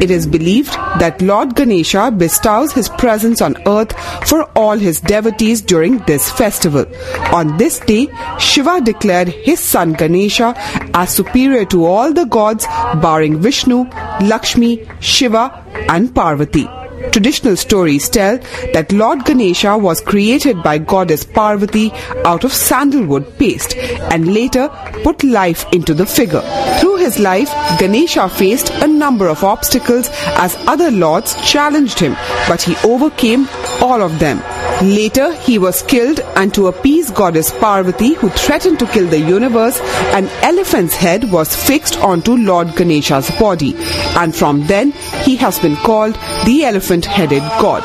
It 0.01 0.09
is 0.09 0.25
believed 0.25 0.73
that 0.99 1.21
Lord 1.21 1.55
Ganesha 1.55 2.09
bestows 2.09 2.73
his 2.73 2.89
presence 2.89 3.39
on 3.39 3.55
earth 3.67 3.93
for 4.27 4.43
all 4.57 4.75
his 4.75 4.99
devotees 4.99 5.61
during 5.61 5.99
this 5.99 6.31
festival. 6.31 6.85
On 7.31 7.55
this 7.57 7.79
day, 7.81 8.07
Shiva 8.39 8.81
declared 8.81 9.27
his 9.27 9.59
son 9.59 9.93
Ganesha 9.93 10.55
as 10.95 11.11
superior 11.11 11.65
to 11.65 11.85
all 11.85 12.11
the 12.11 12.25
gods 12.25 12.65
barring 12.95 13.39
Vishnu, 13.39 13.83
Lakshmi, 14.21 14.87
Shiva 14.99 15.63
and 15.87 16.13
Parvati. 16.15 16.67
Traditional 17.11 17.55
stories 17.55 18.09
tell 18.09 18.37
that 18.73 18.91
Lord 18.91 19.25
Ganesha 19.25 19.77
was 19.77 20.01
created 20.01 20.61
by 20.61 20.77
goddess 20.77 21.23
Parvati 21.23 21.91
out 22.25 22.43
of 22.43 22.53
sandalwood 22.53 23.37
paste 23.37 23.75
and 23.75 24.33
later 24.33 24.69
put 25.03 25.23
life 25.23 25.65
into 25.71 25.93
the 25.93 26.05
figure. 26.05 26.41
Through 26.79 26.97
his 26.97 27.19
life, 27.19 27.49
Ganesha 27.79 28.29
faced 28.29 28.69
a 28.69 28.87
number 28.87 29.27
of 29.27 29.43
obstacles 29.43 30.09
as 30.37 30.55
other 30.67 30.91
lords 30.91 31.35
challenged 31.49 31.99
him, 31.99 32.15
but 32.47 32.61
he 32.61 32.75
overcame 32.83 33.47
all 33.81 34.01
of 34.01 34.19
them. 34.19 34.41
Later, 34.81 35.33
he 35.33 35.57
was 35.57 35.83
killed, 35.83 36.19
and 36.35 36.53
to 36.53 36.67
appease 36.67 37.09
goddess 37.11 37.51
Parvati, 37.59 38.13
who 38.13 38.29
threatened 38.29 38.77
to 38.79 38.87
kill 38.87 39.07
the 39.07 39.19
universe, 39.19 39.79
an 40.13 40.27
elephant's 40.43 40.95
head 40.95 41.31
was 41.31 41.55
fixed 41.55 41.97
onto 41.99 42.35
Lord 42.35 42.75
Ganesha's 42.75 43.31
body, 43.39 43.73
and 44.17 44.35
from 44.35 44.67
then 44.67 44.91
he 45.23 45.35
has 45.37 45.59
been 45.59 45.77
called 45.77 46.15
the 46.45 46.65
elephant 46.65 46.94
headed 47.03 47.41
god. 47.59 47.83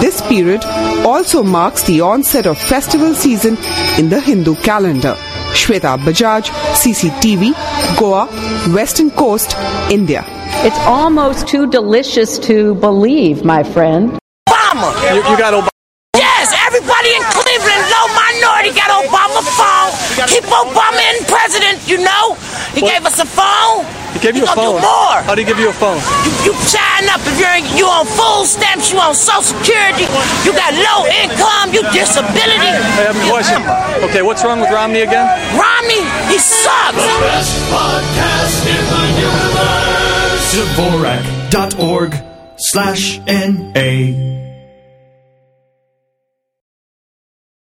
This 0.00 0.20
period 0.22 0.64
also 1.06 1.42
marks 1.44 1.82
the 1.84 2.00
onset 2.00 2.46
of 2.46 2.58
festival 2.58 3.14
season 3.14 3.56
in 3.98 4.08
the 4.08 4.20
Hindu 4.20 4.54
calendar. 4.56 5.14
Shweta 5.52 5.98
Bajaj, 5.98 6.44
CCTV, 6.74 7.52
Goa, 7.98 8.26
Western 8.74 9.10
Coast, 9.10 9.54
India. 9.90 10.24
It's 10.66 10.78
almost 10.80 11.46
too 11.46 11.68
delicious 11.70 12.38
to 12.40 12.74
believe, 12.76 13.44
my 13.44 13.62
friend. 13.62 14.18
Obama. 14.48 14.90
You, 15.14 15.16
you 15.30 15.36
got 15.38 15.52
Obama. 15.54 15.68
Yes, 16.16 16.52
everybody 16.66 17.10
in 17.14 17.22
Cleveland, 17.34 17.84
low 17.90 18.06
minority, 18.14 18.70
got 18.74 18.90
Obama 19.04 19.42
phone. 19.58 19.90
Keep 20.28 20.44
Obama 20.44 21.02
in 21.14 21.24
president, 21.26 21.78
you 21.88 21.98
know. 21.98 22.34
He 22.74 22.82
What? 22.82 22.92
gave 22.92 23.06
us 23.06 23.18
a 23.18 23.26
phone. 23.26 23.84
He 24.20 24.26
gave 24.26 24.36
you 24.36 24.44
a 24.44 24.52
phone. 24.52 24.76
Do 24.76 24.84
more. 24.84 25.16
How 25.24 25.34
do 25.34 25.40
you 25.40 25.46
give 25.46 25.58
you 25.58 25.70
a 25.70 25.72
phone? 25.72 25.96
You, 26.28 26.52
you 26.52 26.52
sign 26.68 27.08
up 27.08 27.24
if 27.24 27.40
you're 27.40 27.56
in, 27.56 27.64
you 27.72 27.86
on 27.88 28.04
full 28.04 28.44
stamps, 28.44 28.92
you 28.92 28.98
on 28.98 29.14
Social 29.14 29.40
Security, 29.40 30.04
you 30.44 30.52
got 30.52 30.76
low 30.76 31.08
income, 31.08 31.72
you 31.72 31.80
disability. 31.88 32.68
I 32.68 33.08
have 33.08 33.16
a 33.16 33.24
question. 33.32 33.64
Okay, 34.10 34.20
what's 34.20 34.44
wrong 34.44 34.60
with 34.60 34.70
Romney 34.70 35.00
again? 35.00 35.24
Romney, 35.56 36.04
he 36.28 36.36
sucks. 36.36 37.00
Dvorak.org 40.52 42.22
slash 42.58 43.20
N-A. 43.26 44.49